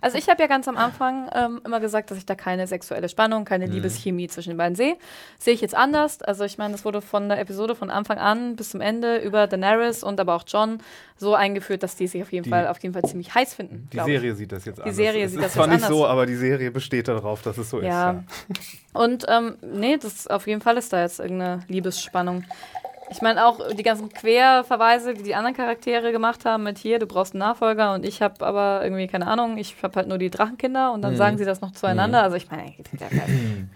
Also 0.02 0.18
ich 0.18 0.30
habe 0.30 0.42
ja 0.42 0.48
ganz 0.48 0.68
am 0.68 0.78
Anfang 0.78 1.30
ähm, 1.34 1.62
immer 1.66 1.80
gesagt, 1.80 2.12
dass 2.12 2.18
ich 2.18 2.26
da 2.26 2.36
keine 2.36 2.68
sexuelle 2.68 3.10
Spannung, 3.10 3.46
keine 3.46 3.68
mhm. 3.68 3.74
Liebeschemie 3.74 4.28
zwischen 4.28 4.50
den 4.50 4.58
beiden 4.58 4.76
sehe. 4.76 4.98
Sehe 5.38 5.54
ich 5.54 5.62
jetzt 5.62 5.76
anders. 5.76 6.22
Also 6.22 6.44
ich 6.44 6.58
meine, 6.58 6.74
das 6.74 6.86
wurde 6.86 7.02
von 7.02 7.30
der 7.30 7.40
Episode 7.40 7.76
von 7.76 7.90
Anfang 7.90 8.18
an 8.18 8.56
bis 8.56 8.72
zum 8.72 8.82
Ende 8.82 9.18
über 9.18 9.48
Daenerys 9.48 10.04
und 10.04 10.20
aber 10.20 10.36
auch 10.36 10.44
John 10.48 10.80
so 11.18 11.36
eingeführt, 11.36 11.84
dass 11.84 11.96
die 11.96 12.08
sich 12.08 12.22
auf 12.22 12.32
jeden, 12.32 12.46
die, 12.46 12.50
Fall, 12.50 12.68
auf 12.68 12.80
jeden 12.80 12.94
Fall 12.94 13.04
ziemlich 13.04 13.34
heiß 13.34 13.54
finden. 13.54 13.88
Die 13.94 14.00
Serie 14.00 14.32
ich. 14.32 14.38
sieht 14.38 14.52
das 14.52 14.66
jetzt 14.66 14.78
die 14.78 14.82
anders. 14.82 14.96
Die 14.96 15.04
Serie 15.04 15.26
es 15.26 15.32
sieht 15.32 15.40
das 15.40 15.56
jetzt 15.56 15.64
anders. 15.64 15.80
zwar 15.82 15.90
nicht 15.90 16.00
so, 16.00 16.08
aber 16.08 16.26
die 16.26 16.36
Serie 16.36 16.72
besteht 16.72 17.08
darauf, 17.08 17.42
dass 17.42 17.58
es 17.58 17.70
so 17.70 17.82
ja. 17.82 18.12
ist. 18.12 18.18
Ja. 18.18 18.24
Und 18.94 19.26
ähm, 19.30 19.58
nee, 19.62 19.98
das 19.98 20.28
auf 20.28 20.48
jeden 20.48 20.62
Fall 20.62 20.78
ist 20.78 20.92
da 20.92 21.02
jetzt 21.02 21.20
irgendeine 21.20 21.64
Liebesspannung. 21.68 22.44
Ich 23.12 23.22
meine 23.22 23.46
auch 23.46 23.60
die 23.76 23.84
ganzen 23.84 24.10
Querverweise, 24.10 25.14
die 25.14 25.24
die 25.24 25.36
anderen 25.36 25.56
Charaktere 25.56 26.14
gemacht 26.14 26.46
haben 26.46 26.64
mit 26.64 26.78
hier, 26.78 26.98
du 26.98 27.06
brauchst 27.06 27.34
einen 27.34 27.40
Nachfolger 27.40 27.94
und 27.94 28.06
ich 28.06 28.22
habe 28.22 28.46
aber 28.46 28.82
irgendwie 28.84 29.08
keine 29.08 29.28
Ahnung, 29.28 29.58
ich 29.58 29.76
habe 29.84 29.96
halt 29.98 30.08
nur 30.08 30.18
die 30.18 30.30
Drachenkinder 30.30 30.94
und 30.94 31.02
dann 31.02 31.14
mhm. 31.14 31.18
sagen 31.18 31.38
sie 31.38 31.44
das 31.44 31.60
noch 31.60 31.72
zueinander. 31.72 32.20
Mhm. 32.20 32.24
Also 32.24 32.38
ich 32.38 32.50
meine, 32.50 32.74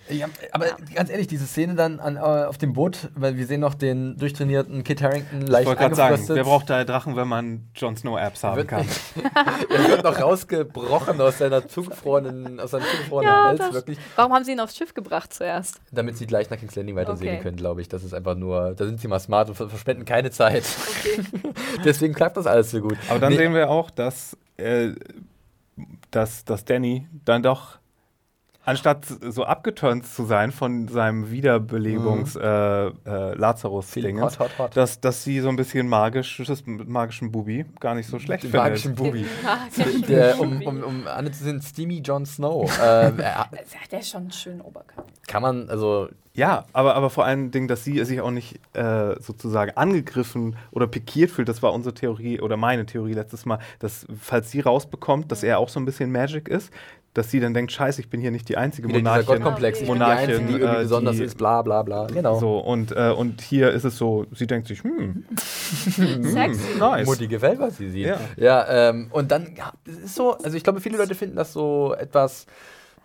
ja, 0.10 0.28
aber 0.54 0.68
ja. 0.68 0.76
ganz 0.94 1.10
ehrlich, 1.10 1.28
diese 1.28 1.46
Szene 1.46 1.76
dann 1.76 2.00
an, 2.00 2.16
äh, 2.16 2.20
auf 2.20 2.58
dem 2.58 2.72
Boot, 2.74 3.10
weil 3.16 3.36
wir 3.36 3.46
sehen 3.46 3.60
noch 3.60 3.74
den 3.74 4.18
durchtrainierten 4.18 4.86
Kit 4.86 5.02
Harrington 5.02 5.42
leicht 5.42 5.64
Ich 5.64 5.68
wollte 5.68 5.82
gerade 5.82 5.96
sagen, 5.96 6.24
wer 6.28 6.44
braucht 6.44 6.70
da 6.70 6.86
Drachen, 6.86 7.18
wenn 7.18 7.28
man 7.28 7.68
Jon 7.76 7.98
Snow 7.98 8.18
Apps 8.18 8.44
haben 8.44 8.56
wird, 8.56 8.70
kann? 8.70 8.86
er 9.70 9.90
wird 9.90 10.04
noch 10.04 10.18
rausgebrochen 10.18 11.20
aus 11.20 11.40
seiner 11.40 11.68
zugefrorenen, 11.68 12.62
aus 12.62 12.72
seinem 12.72 12.86
zugefrorenen 12.86 13.34
ja, 13.34 13.44
Hals, 13.46 13.74
wirklich. 13.74 13.98
Warum 14.16 14.34
haben 14.34 14.46
sie 14.46 14.54
ihn 14.54 14.62
aufs 14.62 14.78
Schiff 14.78 14.94
gebracht 14.94 15.34
zuerst? 15.34 15.82
Damit 15.92 16.18
sie 16.18 16.26
gleich 16.26 16.50
nach 16.50 16.58
King's 16.58 16.76
Landing 16.76 16.96
weitersehen 16.96 17.36
okay. 17.36 17.44
können, 17.44 17.58
glaube 17.58 17.82
ich. 17.82 17.90
Das 17.90 18.04
ist 18.04 18.14
einfach 18.14 18.36
nur, 18.36 18.74
da 18.76 18.86
sind 18.86 19.02
sie 19.02 19.10
mal 19.10 19.25
smart 19.26 19.50
und 19.50 19.56
ver- 19.56 19.70
verschwenden 19.70 20.06
keine 20.06 20.32
Zeit. 20.32 20.64
Okay. 21.00 21.24
Deswegen 21.84 22.14
klappt 22.14 22.38
das 22.38 22.48
alles 22.48 22.72
so 22.72 22.80
gut. 22.82 22.98
Aber 23.10 23.20
dann 23.20 23.32
Nee, 23.34 23.38
sehen 23.40 23.54
wir 23.54 23.70
auch, 23.70 23.90
dass, 23.92 24.38
äh, 24.58 24.92
dass, 26.12 26.46
dass 26.46 26.64
Danny 26.66 27.08
dann 27.26 27.44
doch, 27.44 27.78
anstatt 28.64 29.06
so 29.06 29.44
abgeturnt 29.44 30.08
zu 30.08 30.26
sein 30.26 30.52
von 30.52 30.88
seinem 30.88 31.26
Wiederbelebungs- 31.26 32.40
äh, 32.40 32.88
äh, 32.88 33.36
lazarus 33.36 33.92
ding 33.92 34.20
dass, 34.74 35.00
dass 35.02 35.24
sie 35.24 35.40
so 35.42 35.50
ein 35.50 35.56
bisschen 35.56 35.88
magisches, 35.88 36.64
magischen 36.66 37.32
Bubi 37.32 37.66
gar 37.80 37.94
nicht 37.94 38.10
so 38.10 38.18
schlecht 38.18 38.44
Den 38.44 38.52
findet. 38.52 38.68
magischen 38.68 38.96
Bubi. 38.96 39.26
Magischen 39.44 40.02
Der, 40.08 40.40
um, 40.40 40.62
um, 40.64 40.84
um 40.84 41.08
Anne 41.08 41.32
zu 41.32 41.44
sehen, 41.44 41.62
Steamy 41.62 42.00
Jon 42.00 42.26
Snow. 42.26 42.64
ähm, 42.82 43.20
er- 43.20 43.50
Der 43.92 44.00
ist 44.00 44.10
schon 44.10 44.22
einen 44.24 44.32
schönen 44.32 44.62
Oberkörper. 44.62 45.10
kann 45.28 45.42
man, 45.44 45.70
also 45.70 46.10
Ja, 46.36 46.66
aber, 46.74 46.96
aber 46.96 47.10
vor 47.10 47.24
allen 47.26 47.50
Dingen, 47.52 47.68
dass 47.70 47.84
sie 47.86 48.04
sich 48.04 48.20
auch 48.22 48.30
nicht 48.32 48.60
äh, 48.74 49.16
sozusagen 49.22 49.72
angegriffen 49.78 50.58
oder 50.72 50.86
pikiert 50.86 51.32
fühlt, 51.32 51.48
das 51.48 51.64
war 51.64 51.72
unsere 51.74 51.94
Theorie 51.96 52.42
oder 52.42 52.58
meine 52.58 52.86
Theorie 52.86 53.14
letztes 53.14 53.46
Mal, 53.46 53.60
dass 53.80 54.06
falls 54.20 54.52
sie 54.52 54.60
rausbekommt, 54.60 55.32
dass 55.32 55.44
er 55.44 55.60
auch 55.60 55.70
so 55.70 55.80
ein 55.80 55.86
bisschen 55.86 56.12
Magic 56.12 56.50
ist, 56.50 56.72
dass 57.14 57.32
sie 57.32 57.40
dann 57.40 57.54
denkt, 57.54 57.72
scheiße, 57.72 58.02
ich 58.02 58.10
bin 58.10 58.20
hier 58.20 58.32
nicht 58.32 58.50
die 58.50 58.58
einzige 58.58 58.90
wieder 58.90 58.98
Monarchin. 58.98 59.26
Gottkomplex. 59.28 59.80
Ich 59.80 59.86
bin 59.88 59.94
die 59.94 60.00
Monarchin, 60.00 60.30
Einzige, 60.32 60.46
die 60.48 60.54
irgendwie 60.60 60.76
äh, 60.80 60.82
besonders 60.84 61.16
die- 61.16 61.24
ist, 61.24 61.38
bla 61.38 61.62
bla 61.62 61.82
bla. 61.84 62.08
Genau. 62.08 62.38
So, 62.38 62.58
und, 62.58 62.92
äh, 62.92 63.12
und 63.18 63.40
hier 63.42 63.72
ist 63.72 63.86
es 63.86 63.98
so, 63.98 64.26
sie 64.34 64.46
denkt 64.46 64.68
sich, 64.68 64.84
hm, 64.84 65.24
Sexy. 65.90 66.78
nice. 66.78 67.08
Mutti 67.08 67.28
gefällt, 67.28 67.60
was 67.60 67.78
sie 67.78 67.90
sieht. 67.90 68.08
Ja. 68.08 68.20
Ja, 68.36 68.90
ähm, 68.90 69.08
und 69.12 69.32
dann, 69.32 69.54
ja, 69.56 69.72
es 69.88 69.98
ist 69.98 70.16
so, 70.16 70.34
also 70.38 70.58
ich 70.58 70.64
glaube, 70.66 70.82
viele 70.82 70.98
Leute 70.98 71.16
finden 71.16 71.38
das 71.38 71.54
so 71.54 71.96
etwas. 71.98 72.46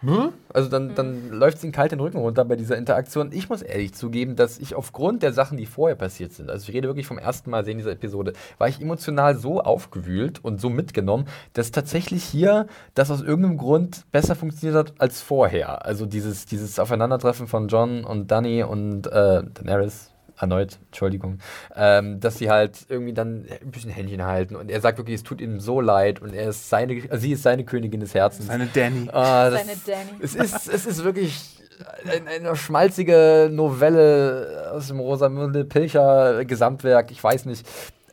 Hm? 0.01 0.33
Also 0.53 0.71
dann, 0.71 0.95
dann 0.95 1.29
läuft 1.29 1.59
es 1.59 1.65
ihnen 1.65 1.73
kalt 1.73 1.93
den 1.93 2.01
Rücken 2.01 2.19
runter 2.19 2.45
bei 2.45 2.57
dieser 2.57 2.79
Interaktion. 2.79 3.33
Ich 3.33 3.51
muss 3.51 3.61
ehrlich 3.61 3.93
zugeben, 3.93 4.35
dass 4.35 4.59
ich 4.59 4.75
aufgrund 4.75 5.23
der 5.23 5.33
Sachen, 5.33 5.59
die 5.59 5.67
vorher 5.67 5.97
passiert 5.97 6.33
sind, 6.33 6.51
also 6.51 6.69
ich 6.69 6.75
rede 6.75 6.89
wirklich 6.89 7.07
vom 7.07 7.19
ersten 7.19 7.51
Mal 7.51 7.65
sehen 7.65 7.79
dieser 7.79 7.93
Episode, 7.93 8.33
war 8.59 8.69
ich 8.69 8.81
emotional 8.81 9.37
so 9.37 9.61
aufgewühlt 9.61 10.43
und 10.43 10.61
so 10.61 10.71
mitgenommen, 10.71 11.27
dass 11.53 11.71
tatsächlich 11.71 12.25
hier 12.25 12.67
das 12.95 13.11
aus 13.11 13.21
irgendeinem 13.21 13.59
Grund 13.59 14.05
besser 14.11 14.35
funktioniert 14.35 14.79
hat 14.79 14.95
als 15.01 15.21
vorher. 15.21 15.85
Also 15.85 16.07
dieses, 16.07 16.47
dieses 16.47 16.79
Aufeinandertreffen 16.79 17.47
von 17.47 17.69
John 17.69 18.05
und 18.05 18.31
Danny 18.31 18.63
und 18.63 19.07
äh, 19.07 19.43
Daenerys, 19.43 20.13
erneut, 20.41 20.79
Entschuldigung, 20.87 21.39
ähm, 21.77 22.21
dass 22.21 22.39
sie 22.39 22.51
halt 22.51 22.87
irgendwie 22.89 23.13
dann 23.13 23.47
ein 23.63 23.71
bisschen 23.71 23.91
Händchen 23.91 24.25
halten 24.25 24.57
und 24.57 24.71
er 24.71 24.81
sagt 24.81 24.99
wirklich, 24.99 25.17
es 25.17 25.23
tut 25.23 25.41
ihm 25.41 25.61
so 25.61 25.81
leid 25.81 26.23
und 26.23 26.35
er 26.35 26.51
ist 26.51 26.69
seine, 26.69 27.03
also 27.11 27.23
sie 27.23 27.33
ist 27.33 27.43
seine 27.43 27.65
Königin 27.65 28.01
des 28.01 28.15
Herzens. 28.15 28.47
Seine 28.47 28.67
Danny. 28.67 29.09
Ah, 29.13 29.51
das, 29.51 29.61
Seine 29.61 29.79
Danny. 29.87 30.11
Es 30.21 30.35
ist, 30.35 30.69
es 30.69 30.87
ist 30.87 31.05
wirklich 31.05 31.61
ein, 32.05 32.29
eine 32.29 32.57
schmalzige 32.57 33.49
Novelle 33.53 34.71
aus 34.73 34.89
dem 34.89 35.01
Rosamunde 35.01 35.65
Pilcher 35.65 36.45
Gesamtwerk, 36.45 37.11
ich 37.11 37.23
weiß 37.23 37.47
nicht. 37.47 37.67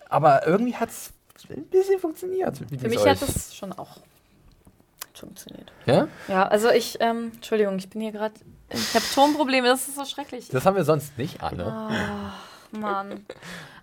Aber 0.10 0.48
irgendwie 0.48 0.76
hat 0.76 0.90
es 0.90 1.12
ein 1.49 1.66
bisschen 1.66 1.99
funktioniert. 1.99 2.60
Wie 2.72 2.78
Für 2.78 2.90
mich 2.90 3.06
hat 3.06 3.22
euch? 3.22 3.30
es 3.30 3.56
schon 3.56 3.74
auch 3.74 3.98
funktioniert. 5.14 5.72
Ja? 5.86 6.08
Ja, 6.28 6.48
also 6.48 6.70
ich, 6.70 6.98
ähm, 6.99 7.32
Entschuldigung, 7.36 7.78
ich 7.78 7.90
bin 7.90 8.02
hier 8.02 8.12
gerade, 8.12 8.36
ich 8.69 8.94
habe 8.95 9.06
Tonprobleme, 9.14 9.68
das 9.68 9.88
ist 9.88 9.95
so 9.95 10.06
schrecklich. 10.06 10.49
Das 10.49 10.65
haben 10.65 10.76
wir 10.76 10.84
sonst 10.84 11.18
nicht, 11.18 11.41
Anne. 11.41 11.65
Ah, 11.65 12.34
Mann. 12.72 13.26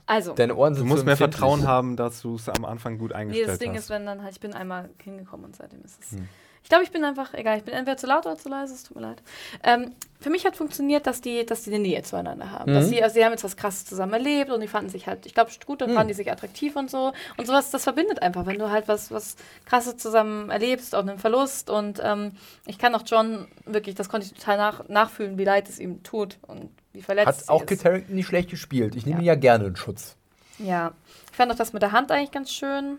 Also, 0.07 0.35
Deine 0.35 0.55
Ohren 0.55 0.75
sind 0.75 0.85
Du 0.85 0.89
musst 0.89 1.01
so 1.01 1.07
mehr. 1.07 1.17
Vertrauen 1.17 1.67
haben, 1.67 1.97
dass 1.97 2.21
du 2.21 2.37
es 2.37 2.49
am 2.49 2.65
Anfang 2.65 2.99
gut 2.99 3.11
nee, 3.11 3.17
eingestellt 3.17 3.49
das 3.49 3.59
Ding 3.59 3.73
hast. 3.73 3.85
ist, 3.85 3.91
wenn 3.91 4.05
dann 4.05 4.23
halt, 4.23 4.35
ich 4.35 4.41
bin 4.41 4.53
einmal 4.53 4.91
hingekommen 5.03 5.47
und 5.47 5.57
seitdem 5.57 5.83
ist 5.83 5.99
es. 6.03 6.11
Hm. 6.13 6.29
Ich 6.65 6.71
glaube, 6.71 6.83
ich 6.83 6.91
bin 6.91 7.05
einfach, 7.05 7.35
egal, 7.35 7.59
ich 7.59 7.65
bin 7.65 7.75
entweder 7.75 7.99
zu 7.99 8.07
laut 8.07 8.25
oder 8.25 8.39
zu 8.39 8.49
leise, 8.49 8.73
es 8.73 8.85
tut 8.85 8.97
mir 8.97 9.03
leid. 9.03 9.23
Ähm, 9.63 9.93
für 10.19 10.31
mich 10.31 10.47
hat 10.47 10.57
funktioniert, 10.57 11.07
dass 11.07 11.21
die, 11.21 11.45
dass 11.45 11.63
die 11.65 11.71
eine 11.71 11.79
Nähe 11.79 12.03
zueinander 12.03 12.51
haben. 12.51 12.73
Dass 12.73 12.87
Mhm. 12.87 12.89
sie, 12.89 13.03
also 13.03 13.13
sie 13.13 13.23
haben 13.25 13.33
jetzt 13.33 13.45
was 13.45 13.59
krasses 13.59 13.85
zusammen 13.85 14.15
erlebt 14.15 14.51
und 14.51 14.63
die 14.63 14.67
fanden 14.67 14.89
sich 14.89 15.07
halt, 15.07 15.27
ich 15.27 15.35
glaube, 15.35 15.51
gut, 15.67 15.83
dann 15.83 15.91
Mhm. 15.91 15.95
fanden 15.95 16.09
die 16.09 16.15
sich 16.15 16.33
attraktiv 16.33 16.75
und 16.77 16.91
so. 16.91 17.13
Und 17.37 17.47
sowas, 17.47 17.71
das 17.71 17.83
verbindet 17.85 18.23
einfach, 18.23 18.47
wenn 18.47 18.59
du 18.59 18.71
halt 18.71 18.89
was, 18.89 19.11
was 19.11 19.37
krasses 19.67 19.99
zusammen 19.99 20.49
erlebst, 20.49 20.95
auch 20.95 21.01
einen 21.01 21.19
Verlust. 21.19 21.69
Und 21.69 22.01
ähm, 22.03 22.33
ich 22.65 22.79
kann 22.79 22.95
auch 22.95 23.03
John 23.05 23.47
wirklich, 23.67 23.95
das 23.95 24.09
konnte 24.09 24.27
ich 24.27 24.33
total 24.33 24.57
nach, 24.57 24.89
nachfühlen, 24.89 25.37
wie 25.37 25.45
leid 25.45 25.69
es 25.69 25.79
ihm 25.79 26.03
tut 26.03 26.39
und 26.47 26.71
wie 26.95 27.03
verletzt 27.03 27.43
Hat 27.43 27.49
auch. 27.51 27.67
Kit 27.67 27.85
Harington 27.85 28.15
nicht 28.15 28.27
schlecht 28.27 28.49
gespielt. 28.49 28.95
Ich 28.97 29.05
nehme 29.05 29.19
Ja. 29.19 29.23
ihn 29.25 29.27
ja 29.27 29.35
gerne 29.35 29.67
in 29.67 29.77
Schutz. 29.77 30.17
Ja, 30.59 30.93
ich 31.31 31.37
fand 31.37 31.53
auch 31.53 31.57
das 31.57 31.75
mit 31.75 31.83
der 31.83 31.93
Hand 31.93 32.11
eigentlich 32.11 32.31
ganz 32.33 32.51
schön. 32.51 32.97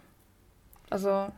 Also, 0.91 1.29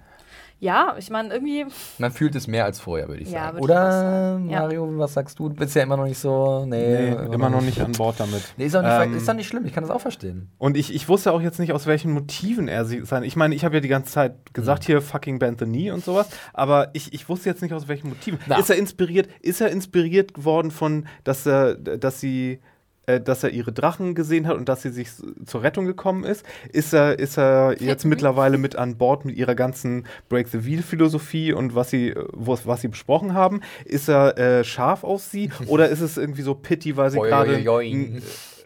ja, 0.60 0.96
ich 0.98 1.10
meine, 1.10 1.34
irgendwie, 1.34 1.66
Man 2.00 2.12
fühlt 2.12 2.36
es 2.36 2.48
mehr 2.48 2.66
als 2.66 2.80
vorher, 2.80 3.08
würde 3.08 3.22
ich 3.22 3.30
Ja, 3.32 3.46
sagen. 3.46 3.58
ich 3.58 3.62
auch 3.62 3.64
Oder. 3.66 4.42
Ja. 4.50 4.60
Mario, 4.62 4.98
was 4.98 5.14
sagst 5.14 5.38
du? 5.40 5.50
Du 5.50 5.56
bist 5.56 5.76
ja 5.76 5.84
immer 5.84 5.98
noch 5.98 6.06
nicht 6.06 6.18
so. 6.18 6.66
Nee, 6.66 7.12
Nee, 7.12 7.34
immer 7.34 7.50
noch 7.50 7.62
nicht 7.62 7.80
an 7.82 7.92
Bord 7.92 8.20
damit. 8.20 8.42
Nee, 8.58 8.66
ist 8.66 8.76
doch 8.76 8.82
nicht, 8.82 8.92
Ähm, 8.92 9.16
ist 9.16 9.28
doch 9.28 9.34
nicht 9.36 9.48
schlimm, 9.48 9.66
ich 9.66 9.74
kann 9.74 9.84
das 9.84 9.92
auch 9.92 10.02
verstehen. 10.02 10.50
Und 10.58 10.76
ich, 10.78 10.94
ich 10.94 11.08
wusste 11.08 11.32
auch 11.32 11.42
jetzt 11.42 11.60
nicht, 11.60 11.74
aus 11.74 11.86
welchen 11.86 12.12
Motiven 12.12 12.68
er 12.68 12.86
sie 12.86 13.06
sein. 13.06 13.24
Ich 13.24 13.36
meine, 13.36 13.54
ich 13.56 13.64
habe 13.66 13.76
ja 13.76 13.82
die 13.82 13.88
ganze 13.88 14.12
Zeit 14.12 14.54
gesagt, 14.54 14.84
hier 14.84 15.02
fucking 15.02 15.40
Bend 15.40 15.60
the 15.60 15.66
Knee 15.66 15.92
und 15.92 16.04
sowas, 16.04 16.28
aber 16.54 16.90
ich, 16.94 17.14
ich 17.14 17.30
wusste 17.30 17.50
jetzt 17.50 17.62
nicht, 17.62 17.74
aus 17.74 17.88
welchen 17.88 18.10
Motiven. 18.10 18.40
Na. 18.48 18.58
Ist 18.58 18.70
er 18.70 18.78
inspiriert, 18.78 19.30
ist 19.42 19.62
er 19.62 19.70
inspiriert 19.70 20.44
worden 20.44 20.72
von, 20.72 21.08
dass 21.24 21.46
er, 21.46 21.76
dass 21.76 22.20
sie 22.20 22.60
äh, 23.08 23.20
dass 23.20 23.44
er 23.44 23.52
ihre 23.52 23.72
Drachen 23.72 24.16
gesehen 24.16 24.48
hat 24.48 24.58
und 24.58 24.70
dass 24.70 24.82
sie 24.82 24.90
sich 24.90 25.10
zur 25.46 25.64
Rettung 25.64 25.86
gekommen 25.86 26.24
ist? 26.24 26.46
Ist 26.72 26.94
er, 26.94 27.18
ist 27.18 27.38
er 27.38 27.82
jetzt 27.82 28.06
mittlerweile 28.06 28.58
mit 28.58 28.76
an 28.76 28.98
Bord 28.98 29.26
mit 29.26 29.36
ihrer 29.38 29.56
ganzen 29.56 30.06
Break 30.30 30.50
the 30.50 30.66
Wheel 30.66 30.84
Philosophie 30.84 31.54
und 31.54 31.74
was 31.74 31.90
sie, 31.90 32.14
wo, 32.34 32.58
was 32.66 32.82
sie 32.82 32.90
besprochen 32.90 33.34
haben? 33.34 33.62
Ist 33.86 34.10
er 34.10 34.38
äh, 34.38 34.64
scharf 34.64 35.04
auf 35.04 35.24
sie 35.24 35.50
oder 35.68 35.90
ist 35.90 36.02
es 36.02 36.18
irgendwie 36.18 36.42
so 36.42 36.54
Pity, 36.54 36.98
weil 36.98 37.10
sie 37.10 37.20
gerade 37.20 37.58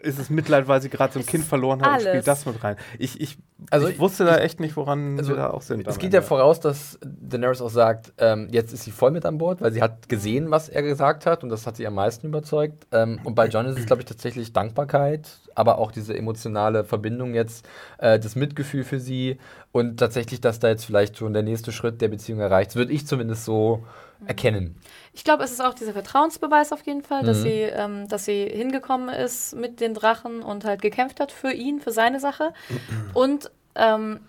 ist 0.02 0.18
es 0.18 0.30
Mitleid, 0.30 0.68
weil 0.68 0.82
sie 0.82 0.88
gerade 0.88 1.12
so 1.12 1.18
ein 1.18 1.22
Es 1.22 1.28
Kind 1.28 1.44
verloren 1.44 1.82
hat 1.82 2.00
und 2.00 2.08
spielt 2.08 2.26
das 2.26 2.44
mit 2.44 2.62
rein? 2.62 2.76
Ich, 2.98 3.20
ich, 3.20 3.38
Also 3.70 3.88
ich 3.88 3.98
wusste 3.98 4.24
da 4.24 4.38
echt 4.38 4.60
nicht, 4.60 4.76
woran 4.76 5.18
also 5.18 5.30
wir 5.30 5.36
da 5.36 5.50
auch 5.50 5.62
sind. 5.62 5.86
Es 5.86 5.98
geht 5.98 6.12
ja 6.12 6.22
voraus, 6.22 6.60
dass 6.60 6.98
Daenerys 7.02 7.60
auch 7.60 7.70
sagt, 7.70 8.12
ähm, 8.18 8.48
jetzt 8.50 8.72
ist 8.72 8.82
sie 8.84 8.90
voll 8.90 9.10
mit 9.12 9.24
an 9.24 9.38
Bord, 9.38 9.60
weil 9.60 9.72
sie 9.72 9.82
hat 9.82 10.08
gesehen, 10.08 10.50
was 10.50 10.68
er 10.68 10.82
gesagt 10.82 11.26
hat 11.26 11.42
und 11.42 11.48
das 11.48 11.66
hat 11.66 11.76
sie 11.76 11.86
am 11.86 11.94
meisten 11.94 12.26
überzeugt. 12.26 12.86
Ähm, 12.92 13.20
und 13.24 13.34
bei 13.34 13.46
John 13.46 13.66
ist 13.66 13.78
es, 13.78 13.86
glaube 13.86 14.02
ich, 14.02 14.06
tatsächlich 14.06 14.52
Dankbarkeit, 14.52 15.28
aber 15.54 15.78
auch 15.78 15.92
diese 15.92 16.16
emotionale 16.16 16.84
Verbindung 16.84 17.34
jetzt, 17.34 17.68
äh, 17.98 18.18
das 18.18 18.36
Mitgefühl 18.36 18.84
für 18.84 19.00
sie 19.00 19.38
und 19.70 19.98
tatsächlich, 19.98 20.40
dass 20.40 20.58
da 20.58 20.68
jetzt 20.68 20.84
vielleicht 20.84 21.16
schon 21.16 21.32
der 21.32 21.42
nächste 21.42 21.72
Schritt 21.72 22.00
der 22.00 22.08
Beziehung 22.08 22.40
erreicht 22.40 22.70
ist, 22.70 22.76
würde 22.76 22.92
ich 22.92 23.06
zumindest 23.06 23.44
so 23.44 23.84
erkennen. 24.26 24.76
ich 25.12 25.24
glaube, 25.24 25.44
es 25.44 25.50
ist 25.52 25.60
auch 25.60 25.74
dieser 25.74 25.92
Vertrauensbeweis 25.92 26.72
auf 26.72 26.82
jeden 26.86 27.02
Fall, 27.02 27.22
dass, 27.24 27.38
Mhm. 27.38 27.42
sie, 27.42 27.60
ähm, 27.62 28.08
dass 28.08 28.24
sie 28.24 28.44
hingekommen 28.46 29.08
ist 29.08 29.54
mit 29.56 29.80
den 29.80 29.94
Drachen 29.94 30.42
und 30.42 30.64
halt 30.64 30.82
gekämpft 30.82 31.20
hat 31.20 31.32
für 31.32 31.52
ihn, 31.52 31.80
für 31.80 31.92
seine 31.92 32.20
Sache. 32.20 32.52
Und 33.14 33.50
ähm, 33.74 34.20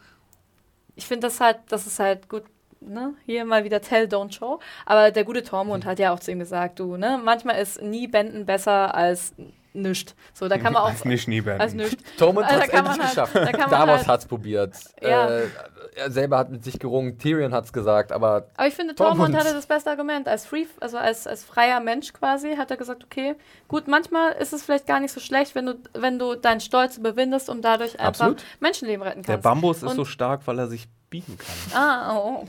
ich 0.96 1.08
finde 1.08 1.28
das 1.28 1.40
halt, 1.40 1.58
das 1.70 1.88
ist 1.88 2.00
halt 2.00 2.30
gut. 2.30 2.44
Ne? 2.80 3.14
Hier 3.26 3.46
mal 3.46 3.64
wieder 3.64 3.80
Tell, 3.82 4.06
don't 4.08 4.34
show. 4.34 4.60
Aber 4.86 5.10
der 5.12 5.24
gute 5.24 5.42
Tormund 5.44 5.86
hat 5.86 6.00
ja 6.00 6.14
auch 6.14 6.20
zu 6.20 6.32
ihm 6.32 6.40
gesagt, 6.40 6.80
du, 6.80 6.98
ne, 6.98 7.18
manchmal 7.24 7.62
ist 7.62 7.82
nie 7.82 8.08
Benden 8.08 8.46
besser 8.46 8.94
als 8.94 9.34
nischt. 9.74 10.14
So, 10.34 10.48
da 10.48 10.58
kann 10.58 10.74
man 10.74 10.84
auch 10.84 10.90
Als 10.90 11.06
nicht 11.06 11.28
nie 11.28 11.44
werden. 11.46 11.62
als 11.62 11.74
nischt. 11.74 11.98
Tormund 12.18 12.46
Also 12.48 12.58
hat 12.62 12.66
es 12.66 12.72
da 12.72 12.78
kann 12.78 12.86
endlich 12.86 12.98
man 12.98 13.16
halt- 13.26 13.34
geschafft. 13.34 13.60
da 13.60 13.68
Davos 13.68 13.98
halt- 13.98 14.08
hat 14.08 14.20
es 14.22 14.26
probiert. 14.28 14.76
Ja. 15.02 15.28
Äh, 15.30 15.48
er 15.96 16.12
selber 16.12 16.38
hat 16.38 16.50
mit 16.50 16.64
sich 16.64 16.80
gerungen. 16.80 17.18
Tyrion 17.20 17.54
hat 17.54 17.66
es 17.66 17.74
gesagt, 17.74 18.12
aber 18.12 18.48
Aber 18.56 18.68
ich 18.68 18.74
finde, 18.74 18.96
Tormund 18.96 19.18
Tormund. 19.18 19.38
hatte 19.38 19.54
das 19.54 19.68
beste 19.68 19.90
Argument. 19.90 20.28
Als 20.28 20.46
Free, 20.46 20.66
also 20.80 20.98
als, 20.98 21.28
als 21.28 21.44
freier 21.44 21.80
Mensch 21.80 22.14
quasi, 22.14 22.56
hat 22.56 22.72
er 22.72 22.78
gesagt, 22.78 23.04
okay, 23.04 23.36
gut, 23.68 23.88
manchmal 23.88 24.32
ist 24.34 24.54
es 24.54 24.64
vielleicht 24.64 24.88
gar 24.88 25.00
nicht 25.00 25.12
so 25.12 25.20
schlecht, 25.20 25.54
wenn 25.56 25.66
du, 25.68 25.76
wenn 25.94 26.18
du 26.20 26.36
deinen 26.36 26.62
Stolz 26.62 26.98
überwindest 26.98 27.50
und 27.50 27.62
dadurch 27.64 28.00
einfach 28.00 28.08
Absolut. 28.28 28.44
Menschenleben 28.60 29.04
retten 29.04 29.22
Der 29.24 29.36
kannst. 29.36 29.44
Bambus 29.44 29.78
ist 29.78 29.84
Und- 29.84 29.96
so 29.96 30.06
stark, 30.06 30.42
weil 30.46 30.58
er 30.60 30.68
sich 30.68 30.88
biegen 31.14 31.38
kann. 31.38 31.80
Ah, 31.80 32.16
oh, 32.18 32.44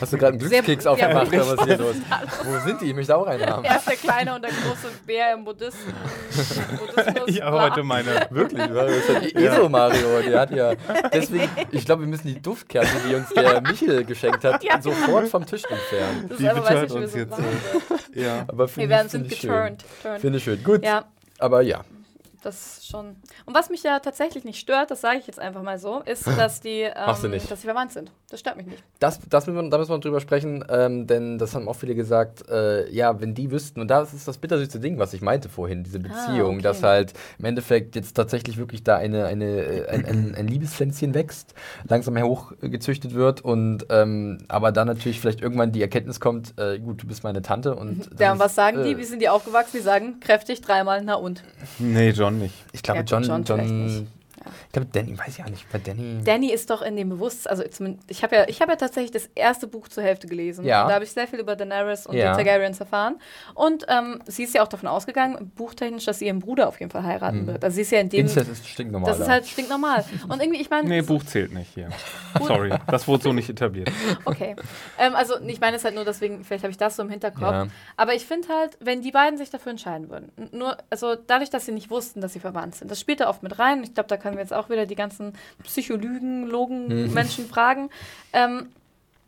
hast 0.00 0.12
du 0.12 0.18
gerade 0.18 0.32
einen 0.32 0.40
Sehr- 0.40 0.60
Glückskeks 0.62 0.84
ja, 0.86 0.90
aufgemacht? 0.90 1.28
oder 1.28 1.38
was 1.46 1.52
ist 1.52 1.64
hier 1.66 1.78
los? 1.78 1.96
Wo 2.42 2.58
sind 2.66 2.80
die? 2.80 2.86
Ich 2.86 2.94
möchte 2.96 3.16
auch 3.16 3.26
einen 3.28 3.46
haben. 3.46 3.62
Er 3.64 3.76
ist 3.76 3.86
der 3.86 3.94
kleine 3.94 4.34
und 4.34 4.42
der 4.42 4.50
große 4.50 4.88
Bär 5.06 5.34
im 5.34 5.44
Buddhismus. 5.44 5.84
Buddhismus 6.34 7.28
Ich 7.28 7.36
bla. 7.36 7.46
arbeite 7.46 7.82
meine. 7.84 8.26
Wirklich, 8.30 8.58
Mario 8.58 8.86
ist 8.96 9.08
halt 9.08 9.36
eh 9.36 9.50
so 9.54 9.68
Mario. 9.68 10.20
Der 10.26 10.40
hat 10.40 10.50
ja. 10.50 10.72
Deswegen, 11.12 11.48
ich 11.70 11.84
glaube, 11.84 12.02
wir 12.02 12.08
müssen 12.08 12.26
die 12.26 12.42
Duftkerze, 12.42 12.90
die 13.08 13.14
uns 13.14 13.28
der 13.30 13.60
Michel 13.60 14.04
geschenkt 14.04 14.42
hat, 14.42 14.64
Ja. 14.64 14.82
sofort 14.82 15.28
vom 15.28 15.46
Tisch 15.46 15.62
entfernen. 15.64 16.26
Das 16.28 16.38
Die 16.38 16.44
wir 16.44 16.56
uns 16.56 17.12
so 17.12 17.18
jetzt 17.18 17.36
sollen. 17.36 17.60
Ja. 18.14 18.44
Aber 18.48 18.74
Wir 18.76 18.88
werden 18.88 19.08
sind 19.08 19.28
geturnt. 19.28 19.84
Turnt. 20.02 20.20
Finde 20.20 20.38
ich 20.38 20.44
schön. 20.44 20.64
Gut. 20.64 20.82
Ja, 20.84 21.04
Aber 21.38 21.62
ja. 21.62 21.84
Das 22.48 22.86
schon. 22.86 23.16
Und 23.46 23.54
was 23.54 23.70
mich 23.70 23.82
ja 23.82 24.00
tatsächlich 24.00 24.44
nicht 24.44 24.58
stört, 24.58 24.90
das 24.90 25.00
sage 25.00 25.18
ich 25.18 25.26
jetzt 25.26 25.38
einfach 25.38 25.62
mal 25.62 25.78
so, 25.78 26.00
ist, 26.00 26.26
dass 26.38 26.60
die, 26.60 26.80
ähm, 26.80 27.30
nicht. 27.30 27.50
dass 27.50 27.60
sie 27.60 27.66
verwandt 27.66 27.92
sind. 27.92 28.10
Das 28.30 28.40
stört 28.40 28.56
mich 28.56 28.66
nicht. 28.66 28.82
Das, 28.98 29.20
das 29.28 29.46
müssen 29.46 29.64
wir, 29.64 29.70
da 29.70 29.78
müssen 29.78 29.90
wir 29.90 29.98
drüber 29.98 30.20
sprechen, 30.20 30.64
ähm, 30.68 31.06
denn 31.06 31.38
das 31.38 31.54
haben 31.54 31.68
auch 31.68 31.76
viele 31.76 31.94
gesagt, 31.94 32.48
äh, 32.48 32.90
ja, 32.90 33.20
wenn 33.20 33.34
die 33.34 33.50
wüssten, 33.50 33.80
und 33.80 33.88
das 33.88 34.12
ist 34.12 34.28
das 34.28 34.38
bittersüße 34.38 34.80
Ding, 34.80 34.98
was 34.98 35.14
ich 35.14 35.20
meinte 35.20 35.48
vorhin, 35.48 35.84
diese 35.84 36.00
Beziehung, 36.00 36.54
okay. 36.54 36.62
dass 36.62 36.82
halt 36.82 37.12
im 37.38 37.44
Endeffekt 37.44 37.96
jetzt 37.96 38.14
tatsächlich 38.14 38.58
wirklich 38.58 38.82
da 38.82 38.96
eine, 38.96 39.26
eine, 39.26 39.44
äh, 39.44 39.88
ein, 39.88 40.04
ein, 40.04 40.34
ein 40.34 40.48
Liebespflänzchen 40.48 41.14
wächst, 41.14 41.54
langsam 41.88 42.18
hochgezüchtet 42.18 43.14
wird 43.14 43.40
und 43.42 43.86
ähm, 43.90 44.38
aber 44.48 44.72
dann 44.72 44.88
natürlich 44.88 45.20
vielleicht 45.20 45.40
irgendwann 45.40 45.72
die 45.72 45.82
Erkenntnis 45.82 46.20
kommt, 46.20 46.58
äh, 46.58 46.78
gut, 46.78 47.02
du 47.02 47.06
bist 47.06 47.22
meine 47.24 47.42
Tante 47.42 47.74
und 47.76 48.10
Ja, 48.18 48.32
und 48.32 48.38
was 48.38 48.54
sagen 48.54 48.80
äh, 48.80 48.84
die? 48.84 48.98
Wie 48.98 49.04
sind 49.04 49.20
die 49.20 49.28
aufgewachsen? 49.28 49.76
Die 49.76 49.82
sagen 49.82 50.20
kräftig 50.20 50.60
dreimal, 50.60 51.02
na 51.04 51.14
und. 51.14 51.42
Nee, 51.78 52.10
John 52.10 52.37
nicht. 52.38 52.54
Ich 52.72 52.82
glaube, 52.82 53.00
John, 53.00 53.22
John 53.22 53.44
John. 53.44 54.08
Ich 54.66 54.72
glaube, 54.72 54.88
Danny, 54.92 55.18
weiß 55.18 55.38
ich 55.38 55.44
auch 55.44 55.48
nicht, 55.48 55.70
bei 55.70 55.78
Danny. 55.78 56.22
Danny 56.24 56.52
ist 56.52 56.70
doch 56.70 56.82
in 56.82 56.96
dem 56.96 57.08
Bewusstsein, 57.08 57.50
also 57.50 57.64
zumindest, 57.64 58.10
ich 58.10 58.22
habe 58.22 58.36
ja, 58.36 58.48
ich 58.48 58.60
hab 58.60 58.68
ja 58.68 58.76
tatsächlich 58.76 59.10
das 59.10 59.28
erste 59.34 59.66
Buch 59.66 59.88
zur 59.88 60.02
Hälfte 60.02 60.26
gelesen. 60.26 60.64
Ja. 60.64 60.82
Und 60.82 60.88
da 60.88 60.94
habe 60.94 61.04
ich 61.04 61.12
sehr 61.12 61.26
viel 61.26 61.38
über 61.38 61.56
Daenerys 61.56 62.06
und 62.06 62.16
Ja. 62.16 62.32
die 62.32 62.42
Targaryens 62.44 62.80
erfahren. 62.80 63.20
Und 63.54 63.86
ähm, 63.88 64.20
sie 64.26 64.44
ist 64.44 64.54
ja 64.54 64.62
auch 64.62 64.68
davon 64.68 64.88
ausgegangen, 64.88 65.52
buchtechnisch, 65.54 66.04
dass 66.04 66.18
sie 66.20 66.26
ihren 66.26 66.40
Bruder 66.40 66.68
auf 66.68 66.80
jeden 66.80 66.90
Fall 66.90 67.02
heiraten 67.02 67.46
wird. 67.46 67.64
Also 67.64 67.76
sie 67.76 67.82
ist 67.82 67.92
ja 67.92 68.00
in 68.00 68.08
dem. 68.08 68.20
Incest 68.20 68.50
ist 68.50 68.66
stinknormal. 68.66 69.10
Das 69.10 69.20
ist 69.20 69.28
halt 69.28 69.46
stinknormal. 69.46 70.04
Und 70.28 70.40
irgendwie, 70.40 70.60
ich 70.60 70.70
meine. 70.70 70.88
Nee, 70.88 71.02
Buch 71.02 71.24
zählt 71.24 71.52
nicht 71.52 71.72
hier. 71.74 71.88
Sorry, 72.40 72.72
das 72.86 73.06
wurde 73.08 73.24
so 73.24 73.32
nicht 73.32 73.48
etabliert. 73.48 73.90
Okay. 74.24 74.56
Ähm, 74.98 75.14
also, 75.14 75.38
ich 75.40 75.60
meine 75.60 75.76
es 75.76 75.84
halt 75.84 75.94
nur 75.94 76.04
deswegen, 76.04 76.44
vielleicht 76.44 76.64
habe 76.64 76.70
ich 76.70 76.76
das 76.78 76.96
so 76.96 77.02
im 77.02 77.10
Hinterkopf. 77.10 77.42
Ja. 77.42 77.66
Aber 77.96 78.14
ich 78.14 78.26
finde 78.26 78.48
halt, 78.48 78.76
wenn 78.80 79.02
die 79.02 79.10
beiden 79.10 79.38
sich 79.38 79.50
dafür 79.50 79.70
entscheiden 79.70 80.08
würden, 80.08 80.32
nur, 80.52 80.76
also 80.90 81.14
dadurch, 81.14 81.50
dass 81.50 81.66
sie 81.66 81.72
nicht 81.72 81.90
wussten, 81.90 82.20
dass 82.20 82.32
sie 82.32 82.40
verwandt 82.40 82.76
sind, 82.76 82.90
das 82.90 83.00
spielt 83.00 83.20
da 83.20 83.28
oft 83.28 83.42
mit 83.42 83.58
rein. 83.58 83.82
Ich 83.82 83.94
glaube, 83.94 84.08
da 84.08 84.16
können 84.16 84.36
wir 84.38 84.42
jetzt 84.42 84.54
auch 84.54 84.70
wieder 84.70 84.86
die 84.86 84.94
ganzen 84.94 85.34
Psycholygen, 85.62 86.46
Logen, 86.46 87.12
Menschen 87.12 87.46
fragen. 87.46 87.90
Ähm, 88.32 88.70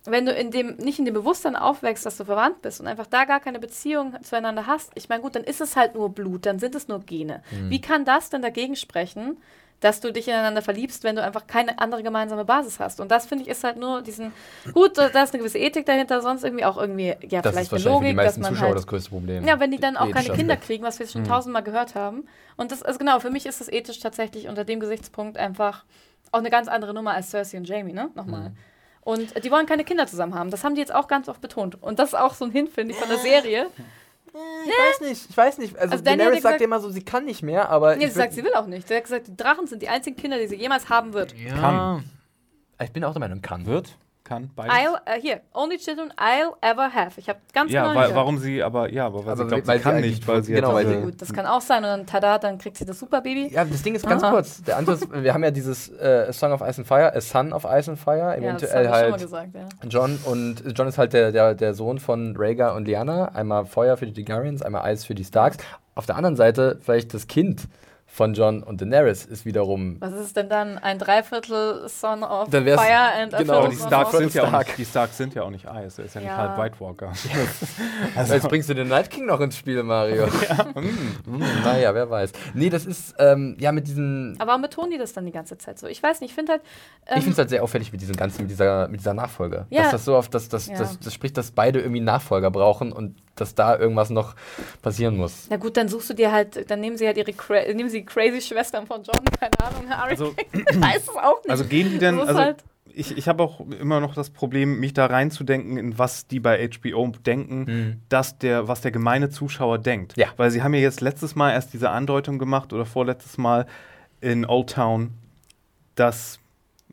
wenn 0.05 0.24
du 0.24 0.32
in 0.32 0.51
dem, 0.51 0.77
nicht 0.77 0.99
in 0.99 1.05
dem 1.05 1.15
Bewusstsein 1.15 1.57
aufwächst, 1.57 2.07
dass 2.07 2.16
du 2.16 2.24
verwandt 2.24 2.62
bist 2.62 2.81
und 2.81 2.87
einfach 2.87 3.07
da 3.07 3.27
gar 3.27 3.41
keine 3.41 3.59
Beziehung 3.59 4.16
zueinander 4.23 4.66
hast, 4.66 4.91
ich 4.95 5.09
meine, 5.09 5.23
gut, 5.23 5.37
dann 5.37 5.45
ist 5.45 5.61
es 5.61 5.77
halt 5.77 5.95
nur 5.95 6.09
Blut, 6.09 6.47
dann 6.47 6.59
sind 6.59 6.74
es 6.74 6.89
nur 6.89 7.01
Gene. 7.01 7.43
Wie 7.69 7.81
kann 7.81 8.07
das 8.07 8.31
denn 8.31 8.41
dagegen 8.41 8.77
sprechen, 8.77 9.37
dass 9.81 10.01
du 10.01 10.12
dich 10.12 10.28
ineinander 10.28 10.62
verliebst, 10.62 11.05
wenn 11.05 11.16
du 11.16 11.23
einfach 11.23 11.47
keine 11.47 11.78
andere 11.78 12.02
gemeinsame 12.02 12.44
Basis 12.44 12.78
hast? 12.78 13.01
Und 13.01 13.11
das 13.11 13.27
finde 13.27 13.44
ich 13.44 13.51
ist 13.51 13.65
halt 13.65 13.77
nur 13.78 14.02
diesen, 14.02 14.32
gut, 14.74 14.97
da 14.98 15.07
ist 15.09 15.32
eine 15.32 15.39
gewisse 15.39 15.59
Ethik 15.59 15.86
dahinter, 15.86 16.20
sonst 16.23 16.44
irgendwie 16.44 16.65
auch 16.65 16.77
irgendwie, 16.77 17.15
ja, 17.28 17.40
das 17.43 17.55
ist 17.57 17.69
vielleicht 17.69 17.73
eine 17.73 17.73
wahrscheinlich 17.73 17.73
für 17.73 17.77
die 17.78 17.85
Logik, 17.89 18.16
dass 18.16 18.24
meisten 18.27 18.40
man 18.43 18.52
Zuschauer 18.52 18.66
halt 18.69 18.77
das 18.77 18.86
größte 18.86 19.11
Problem. 19.11 19.44
ja, 19.47 19.59
wenn 19.61 19.70
die 19.70 19.78
dann 19.78 19.97
auch 19.97 20.11
keine 20.11 20.31
Kinder 20.31 20.57
kriegen, 20.57 20.85
was 20.85 20.98
wir 20.98 21.07
Mhm. 21.07 21.11
schon 21.11 21.24
tausendmal 21.24 21.62
gehört 21.62 21.94
haben. 21.94 22.27
Und 22.57 22.73
das, 22.73 22.82
also 22.82 22.98
genau, 22.98 23.20
für 23.20 23.31
mich 23.31 23.47
ist 23.47 23.61
das 23.61 23.69
ethisch 23.69 24.01
tatsächlich 24.01 24.48
unter 24.48 24.65
dem 24.65 24.81
Gesichtspunkt 24.81 25.39
einfach 25.39 25.85
auch 26.32 26.39
eine 26.40 26.51
ganz 26.51 26.69
andere 26.69 26.94
Nummer 26.94 27.15
als 27.15 27.31
Cersei 27.31 27.57
und 27.59 27.65
Jamie, 27.69 27.93
ne? 27.93 28.11
Nochmal. 28.15 28.51
Mhm. 28.51 28.57
Und 29.02 29.44
die 29.44 29.51
wollen 29.51 29.65
keine 29.66 29.82
Kinder 29.82 30.07
zusammen 30.07 30.35
haben. 30.35 30.51
Das 30.51 30.62
haben 30.62 30.74
die 30.74 30.81
jetzt 30.82 30.94
auch 30.94 31.09
ganz 31.09 31.28
oft 31.28 31.40
betont. 31.40 31.82
Und 31.82 31.98
das 31.98 32.11
ist 32.11 32.15
auch 32.19 32.35
so 32.35 32.44
ein 32.44 32.51
Hint, 32.51 32.69
finde 32.70 32.93
ich, 32.93 33.01
von 33.01 33.09
der 33.09 33.19
Serie. 33.19 33.66
Ich 34.32 34.70
weiß 34.70 35.09
nicht, 35.09 35.31
ich 35.31 35.36
weiß 35.36 35.59
nicht. 35.59 35.77
Also, 35.78 35.93
Also 35.93 36.05
Daenerys 36.05 36.35
sagt 36.43 36.43
gesagt- 36.43 36.61
immer 36.62 36.81
so, 36.81 36.90
sie 36.90 37.02
kann 37.05 37.24
nicht 37.24 37.43
mehr, 37.43 37.69
aber. 37.69 37.97
Nee, 37.97 38.05
ich 38.07 38.12
sie 38.12 38.19
sagt, 38.19 38.32
sie 38.35 38.44
will 38.44 38.55
auch 38.55 38.66
nicht. 38.66 38.86
Sie 38.89 38.94
hat 38.94 39.02
gesagt, 39.05 39.27
die 39.28 39.36
Drachen 39.36 39.66
sind 39.66 39.82
die 39.82 39.89
einzigen 39.89 40.16
Kinder, 40.16 40.39
die 40.39 40.47
sie 40.47 40.57
jemals 40.57 40.89
haben 40.89 41.12
wird. 41.12 41.35
ja. 41.36 41.55
Kann. 41.59 42.05
Ich 42.82 42.93
bin 42.93 43.05
auch 43.05 43.12
der 43.12 43.20
Meinung, 43.20 43.43
kann. 43.43 43.66
Wird? 43.66 43.97
Kann? 44.31 44.48
Beides? 44.55 44.73
I'll, 44.73 44.94
äh, 45.07 45.20
hier, 45.20 45.40
only 45.52 45.77
children 45.77 46.12
I'll 46.16 46.55
ever 46.61 46.94
have. 46.94 47.19
Ich 47.19 47.28
habe 47.28 47.40
ganz 47.52 47.73
ja, 47.73 47.82
genau 47.82 47.98
gehört. 48.01 48.15
warum 48.15 48.39
sie, 48.39 48.62
aber 48.62 48.89
ja, 48.93 49.07
aber 49.07 49.27
weil 49.27 49.32
Aber 49.32 49.43
sie 49.43 49.48
glaubt, 49.48 49.66
weil 49.66 49.78
sie 49.78 49.82
kann 49.82 50.01
nicht, 50.01 50.28
weil 50.28 50.44
sie 50.44 50.52
genau, 50.52 50.73
weil 50.73 50.86
sie- 50.86 51.01
Gut, 51.01 51.20
das 51.20 51.32
kann 51.32 51.47
auch 51.47 51.61
sein. 51.61 51.78
Und 51.78 51.90
dann, 51.90 52.07
tada, 52.07 52.39
dann 52.39 52.57
kriegt 52.57 52.77
sie 52.77 52.85
das 52.85 53.01
Superbaby. 53.01 53.48
Ja, 53.52 53.65
das 53.65 53.82
Ding 53.82 53.97
ist 53.97 54.07
ganz 54.07 54.23
Aha. 54.23 54.31
kurz. 54.31 54.62
Der 54.62 54.77
Antus, 54.77 55.01
wir 55.12 55.35
haben 55.35 55.43
ja 55.43 55.51
dieses 55.51 55.89
äh, 55.98 56.32
Song 56.32 56.52
of 56.52 56.61
Ice 56.61 56.78
and 56.78 56.86
Fire, 56.86 57.12
A 57.12 57.20
Son 57.20 57.52
of 57.52 57.65
Ice 57.65 57.90
and 57.90 57.98
Fire, 57.98 58.19
Ja, 58.40 58.52
das 58.52 58.62
eventuell 58.73 58.89
habe 58.89 59.16
ich 59.16 59.20
schon 59.23 59.31
mal 59.32 59.40
halt 59.40 59.52
gesagt, 59.52 59.74
ja. 59.82 59.89
John 59.89 60.19
und 60.24 60.62
John 60.78 60.86
ist 60.86 60.97
halt 60.98 61.12
der, 61.12 61.32
der, 61.32 61.57
der 61.57 61.74
Sohn 61.74 61.98
von 61.98 62.36
Rhaegar 62.39 62.77
und 62.77 62.86
Lyanna. 62.86 63.32
Einmal 63.35 63.65
Feuer 63.66 63.97
für 63.97 64.07
die 64.07 64.23
Targaryens, 64.23 64.62
einmal 64.62 64.82
Eis 64.82 65.05
für 65.05 65.16
die 65.16 65.24
Starks. 65.24 65.57
Auf 65.97 66.07
der 66.07 66.15
anderen 66.15 66.36
Seite 66.36 66.78
vielleicht 66.81 67.15
das 67.15 67.27
Kind 67.27 67.62
von 68.21 68.35
John 68.35 68.63
und 68.63 68.83
Daenerys 68.83 69.25
ist 69.25 69.47
wiederum 69.47 69.97
Was 69.99 70.13
ist 70.13 70.37
denn 70.37 70.51
dann 70.51 70.77
ein 70.77 70.99
Dreiviertel 70.99 71.89
Son 71.89 72.23
of 72.23 72.51
Dann 72.51 72.65
Fire 72.65 73.13
and 73.19 73.33
a 73.33 73.39
genau, 73.39 73.53
Aber 73.55 73.63
Viertel 73.63 73.71
die 73.71 73.77
Son 73.77 73.89
Starks 73.89 74.13
of- 74.15 74.21
sind 74.21 74.35
ja 74.35 74.43
auch 74.45 74.49
Stark. 74.49 74.67
nicht, 74.67 74.79
die 74.79 74.85
Starks 74.85 75.17
sind 75.17 75.35
ja 75.35 75.43
auch 75.43 75.49
nicht 75.51 75.67
Eis, 75.67 75.99
er 75.99 76.05
ist 76.05 76.15
ja 76.17 76.21
nicht 76.21 76.29
Ja. 76.29 76.37
halb 76.37 76.59
White 76.59 76.77
Walker. 76.81 77.13
Also 78.17 78.35
jetzt 78.35 78.47
bringst 78.49 78.69
du 78.69 78.75
den 78.75 78.89
Night 78.89 79.09
King 79.09 79.25
noch 79.25 79.41
ins 79.41 79.57
Spiel, 79.57 79.83
Mario. 79.83 80.27
Mm, 80.75 81.43
naja, 81.65 81.95
wer 81.95 82.09
weiß. 82.11 82.33
Nee, 82.55 82.69
das 82.71 82.85
ist, 82.87 83.15
ähm, 83.19 83.57
ja, 83.59 83.73
mit 83.73 83.87
diesen. 83.87 84.37
Aber 84.39 84.49
warum 84.49 84.63
betonen 84.63 84.91
die 84.91 84.99
das 84.99 85.13
dann 85.13 85.25
die 85.27 85.33
ganze 85.33 85.57
Zeit 85.59 85.79
so? 85.79 85.87
Ich 85.87 86.03
weiß 86.03 86.21
nicht, 86.21 86.31
ich 86.31 86.35
finde 86.35 86.53
halt. 86.53 86.63
Ähm, 87.07 87.17
ich 87.19 87.25
finde 87.25 87.33
es 87.33 87.39
halt 87.39 87.51
sehr 87.51 87.63
auffällig 87.63 87.93
mit 87.93 88.01
diesem 88.01 88.17
ganzen, 88.17 88.43
mit 88.43 88.51
dieser, 88.51 88.89
mit 88.89 89.01
dieser 89.01 89.15
Nachfolge. 89.15 89.67
Ja. 89.71 89.83
Dass 89.85 89.93
das 89.93 90.05
so 90.05 90.15
oft, 90.17 90.35
dass 90.35 90.49
das, 90.49 90.67
Ja. 90.67 90.77
das, 90.79 90.99
das 90.99 91.15
spricht, 91.15 91.37
dass 91.37 91.51
beide 91.53 91.81
irgendwie 91.81 92.01
Nachfolger 92.01 92.51
brauchen 92.51 92.93
und 92.93 93.17
dass 93.36 93.55
da 93.55 93.78
irgendwas 93.78 94.11
noch 94.11 94.35
passieren 94.82 95.16
muss. 95.16 95.47
na 95.51 95.57
gut, 95.57 95.77
dann 95.77 95.89
suchst 95.89 96.11
du 96.11 96.15
dir 96.15 96.31
halt, 96.32 96.70
dann 96.70 96.81
nehmen 96.81 96.97
sie 96.97 97.07
halt 97.07 97.16
ihre 97.16 97.32
cra 97.32 97.61
nehmen 97.73 97.89
sie 97.89 98.01
die 98.01 98.05
crazy 98.07 98.40
Schwestern 98.40 98.86
von 98.86 99.02
John, 99.02 99.24
keine 99.39 99.52
Ahnung, 99.65 99.89
Harry. 99.90 100.11
Also- 100.11 100.35
ich 100.52 100.81
weiß 100.81 101.02
es 101.02 101.09
auch 101.16 101.39
nicht. 101.43 101.51
Also 101.51 101.65
gehen 101.65 101.90
die 101.90 101.98
denn, 101.98 102.16
Das 102.19 102.28
also 102.28 102.40
halt- 102.40 102.65
ich, 102.93 103.16
ich 103.16 103.28
habe 103.28 103.43
auch 103.44 103.61
immer 103.81 104.01
noch 104.01 104.15
das 104.15 104.31
Problem, 104.31 104.81
mich 104.81 104.93
da 104.93 105.07
reinzudenken, 105.07 105.77
in 105.77 105.97
was 105.98 106.27
die 106.27 106.40
bei 106.40 106.69
HBO 106.69 107.12
denken, 107.24 108.02
dass 108.09 108.36
der, 108.39 108.66
was 108.66 108.81
der 108.81 108.90
gemeine 108.90 109.31
Zuschauer 109.31 109.78
denkt. 109.78 110.16
Ja. 110.16 110.27
Weil 110.36 110.51
sie 110.51 110.62
haben 110.62 110.74
ja 110.74 110.81
jetzt 110.81 111.01
letztes 111.01 111.36
Mal 111.36 111.52
erst 111.52 111.73
diese 111.73 111.90
Andeutung 111.90 112.39
gemacht 112.40 112.73
oder 112.73 112.85
vorletztes 112.85 113.39
Mal 113.39 113.66
in 114.20 114.44
Old 114.44 114.70
Town, 114.70 115.15
dass, 115.94 116.40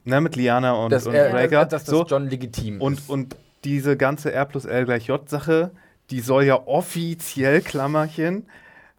ne, 0.06 0.22
mit 0.22 0.36
Liana 0.36 0.74
und, 0.74 0.92
dass, 0.92 1.08
und 1.08 1.16
er, 1.16 1.34
Rhaegar, 1.34 1.66
dass 1.66 1.86
das 1.86 1.92
so, 1.96 2.06
John 2.06 2.30
legitim 2.30 2.80
und, 2.80 3.00
ist. 3.00 3.10
und 3.10 3.36
diese 3.64 3.98
ganze 3.98 4.32
R 4.32 4.46
plus 4.46 4.66
L 4.66 4.86
gleich 4.86 5.08
J 5.08 5.28
Sache, 5.28 5.72
die 6.10 6.22
soll 6.22 6.44
ja 6.46 6.68
offiziell, 6.68 7.62
Klammerchen, 7.62 8.48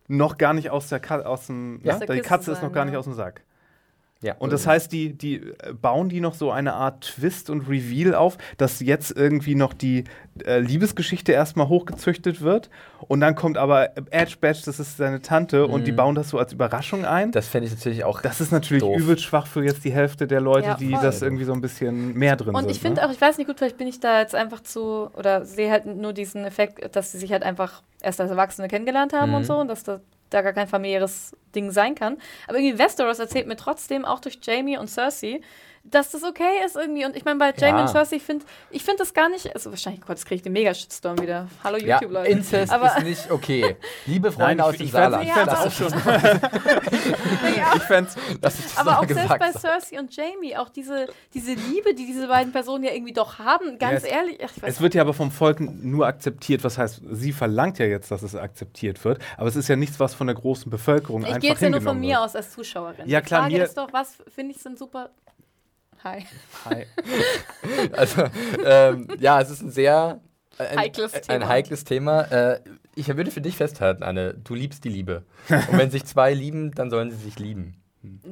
noch 0.08 0.38
gar 0.38 0.54
nicht 0.54 0.70
aus 0.70 0.88
der 0.88 1.00
Ka 1.00 1.20
aus 1.20 1.46
dem, 1.46 1.80
Ja. 1.82 1.88
ja, 1.88 1.94
Aus 1.94 2.06
der 2.06 2.16
die 2.16 2.20
Katze 2.22 2.52
ist 2.52 2.58
noch 2.58 2.68
sein, 2.68 2.72
gar 2.72 2.84
nicht 2.84 2.96
aus 2.96 3.04
dem 3.04 3.14
Sack. 3.14 3.42
Ja. 4.22 4.34
Und 4.38 4.52
das 4.52 4.66
heißt, 4.66 4.90
die, 4.92 5.12
die 5.16 5.36
äh, 5.36 5.72
bauen 5.80 6.08
die 6.08 6.20
noch 6.20 6.34
so 6.34 6.50
eine 6.50 6.74
Art 6.74 7.02
Twist 7.04 7.50
und 7.50 7.68
Reveal 7.68 8.14
auf, 8.14 8.36
dass 8.56 8.80
jetzt 8.80 9.16
irgendwie 9.16 9.54
noch 9.54 9.72
die 9.72 10.04
äh, 10.44 10.58
Liebesgeschichte 10.58 11.32
erstmal 11.32 11.68
hochgezüchtet 11.68 12.40
wird. 12.40 12.68
Und 13.06 13.20
dann 13.20 13.34
kommt 13.36 13.56
aber 13.58 13.90
Edge 14.10 14.36
Badge, 14.40 14.62
das 14.66 14.80
ist 14.80 14.96
seine 14.96 15.22
Tante, 15.22 15.66
und 15.66 15.86
die 15.86 15.92
bauen 15.92 16.14
das 16.16 16.30
so 16.30 16.38
als 16.38 16.52
Überraschung 16.52 17.04
ein. 17.04 17.30
Das, 17.30 17.44
das 17.44 17.50
fände 17.52 17.68
ich 17.68 17.74
natürlich 17.74 18.02
auch. 18.04 18.20
ist 18.40 18.50
natürlich 18.52 18.82
Doof. 18.82 18.98
übel 18.98 19.18
schwach 19.18 19.46
für 19.46 19.62
jetzt 19.64 19.84
die 19.84 19.92
Hälfte 19.92 20.26
der 20.26 20.40
Leute, 20.40 20.66
Ja, 20.68 20.74
die 20.74 20.90
das 20.90 21.22
irgendwie 21.22 21.44
so 21.44 21.52
ein 21.52 21.60
bisschen 21.60 22.14
mehr 22.14 22.34
drin 22.36 22.54
Und 22.54 22.62
sind. 22.62 22.70
ich 22.70 22.80
finde 22.80 23.00
ne? 23.00 23.06
auch, 23.06 23.12
ich 23.12 23.20
weiß 23.20 23.38
nicht 23.38 23.46
gut, 23.46 23.58
vielleicht 23.58 23.78
bin 23.78 23.86
ich 23.86 24.00
da 24.00 24.20
jetzt 24.20 24.34
einfach 24.34 24.62
zu, 24.62 25.10
oder 25.16 25.44
sehe 25.44 25.70
halt 25.70 25.86
nur 25.86 26.12
diesen 26.12 26.44
Effekt, 26.44 26.94
dass 26.96 27.12
sie 27.12 27.18
sich 27.18 27.30
halt 27.32 27.44
einfach 27.44 27.82
erst 28.02 28.20
als 28.20 28.30
Erwachsene 28.30 28.66
kennengelernt 28.68 29.12
haben 29.12 29.30
Mhm. 29.30 29.36
und 29.36 29.44
so 29.44 29.56
und 29.58 29.68
dass 29.68 29.84
da, 29.84 30.00
da 30.30 30.42
gar 30.42 30.52
kein 30.52 30.68
familiäres 30.68 31.36
Ding 31.54 31.70
sein 31.70 31.94
kann. 31.94 32.18
Aber 32.46 32.58
irgendwie 32.58 32.78
Westeros 32.78 33.18
erzählt 33.18 33.46
mir 33.46 33.56
trotzdem, 33.56 34.04
auch 34.04 34.20
durch 34.20 34.38
Jamie 34.42 34.78
und 34.78 34.88
Cersei, 34.88 35.40
dass 35.90 36.10
das 36.10 36.22
okay 36.24 36.64
ist 36.64 36.76
irgendwie. 36.76 37.04
Und 37.04 37.16
ich 37.16 37.24
meine, 37.24 37.38
bei 37.38 37.52
Jamie 37.56 37.78
Ja. 37.78 37.82
und 37.82 37.88
Cersei, 37.88 38.16
ich 38.16 38.22
finde 38.22 38.44
ich 38.70 38.84
find 38.84 39.00
das 39.00 39.14
gar 39.14 39.28
nicht, 39.28 39.54
also 39.54 39.70
wahrscheinlich, 39.70 40.00
Gott, 40.02 40.10
jetzt 40.10 40.24
kriege 40.26 40.36
ich 40.36 40.42
den 40.42 40.52
Mega-Shitstorm 40.52 41.18
wieder. 41.20 41.48
Hallo 41.64 41.76
ja, 41.78 41.96
YouTube-Leute. 41.96 42.30
Incest 42.30 42.72
Aber- 42.72 42.96
ist 42.96 43.02
nicht 43.04 43.30
okay. 43.30 43.76
Liebe 44.06 44.30
Freunde 44.32 44.56
Nein, 44.56 44.60
aus 44.60 44.72
ich, 44.74 44.78
dem 44.78 44.86
ich 44.86 44.92
fände 44.92 45.10
Saarland. 45.10 45.28
ich 45.28 45.32
fänd's 45.34 45.52
Ja, 45.52 45.58
auch 45.58 45.62
aber- 45.62 45.70
schon. 45.70 46.58
ja. 47.56 47.72
ich 47.74 47.82
ich 48.34 48.40
das 48.40 48.76
Aber 48.78 48.98
auch 49.00 49.06
selbst 49.06 49.38
bei. 49.38 49.52
Cersei 49.52 49.98
und 49.98 50.14
Jamie, 50.14 50.56
auch 50.56 50.68
diese, 50.68 51.06
diese 51.34 51.52
Liebe, 51.54 51.94
die 51.94 52.06
diese 52.06 52.28
beiden 52.28 52.52
Personen 52.52 52.84
ja 52.84 52.92
irgendwie 52.92 53.12
doch 53.12 53.38
haben, 53.38 53.78
ganz 53.78 54.02
Ja, 54.02 54.08
es- 54.08 54.14
ehrlich. 54.14 54.38
Ach, 54.44 54.50
ich 54.56 54.62
weiß 54.62 54.74
Es 54.74 54.80
wird 54.80 54.94
ja 54.94 55.02
aber 55.02 55.14
vom 55.14 55.30
Volk 55.30 55.60
nur 55.60 56.06
akzeptiert. 56.06 56.64
Was 56.64 56.78
heißt, 56.78 57.00
sie 57.10 57.32
verlangt 57.32 57.78
ja 57.78 57.86
jetzt, 57.86 58.10
dass 58.10 58.22
es 58.22 58.34
akzeptiert 58.34 59.04
wird. 59.04 59.20
Aber 59.36 59.48
es 59.48 59.56
ist 59.56 59.68
ja 59.68 59.76
nichts, 59.76 59.98
was 60.00 60.14
von 60.14 60.26
der 60.26 60.36
großen 60.36 60.70
Bevölkerung 60.70 61.22
Ich 61.22 61.28
einfach 61.28 61.40
gehe 61.40 61.50
jetzt 61.50 61.62
ja 61.62 61.70
nur 61.70 61.80
von 61.80 61.98
mir 61.98 62.14
wird. 62.16 62.18
aus 62.20 62.36
als 62.36 62.52
Zuschauerin. 62.52 63.08
Ja, 63.08 63.20
Die 63.20 63.26
klar, 63.26 63.42
Frage 63.42 63.54
mir- 63.56 63.64
ist 63.64 63.76
doch, 63.76 63.92
was 63.92 64.16
finde 64.34 64.54
ich 64.54 64.60
sind 64.62 64.78
super. 64.78 65.10
Hi. 66.04 66.26
Hi. 66.64 66.86
Also, 67.92 68.24
ähm, 68.64 69.08
ja, 69.18 69.40
es 69.40 69.50
ist 69.50 69.62
ein 69.62 69.70
sehr 69.70 70.20
ein, 70.58 70.78
Heikles 70.78 71.14
ein 71.14 71.22
Thema. 71.22 71.48
heikles 71.48 71.84
Thema. 71.84 72.22
Äh, 72.22 72.60
ich 72.94 73.08
würde 73.16 73.30
für 73.30 73.40
dich 73.40 73.56
festhalten, 73.56 74.02
Anne, 74.02 74.34
du 74.34 74.54
liebst 74.54 74.84
die 74.84 74.88
Liebe. 74.88 75.24
Und 75.48 75.78
wenn 75.78 75.90
sich 75.90 76.04
zwei 76.04 76.32
lieben, 76.34 76.72
dann 76.72 76.90
sollen 76.90 77.10
sie 77.10 77.16
sich 77.16 77.38
lieben. 77.38 77.80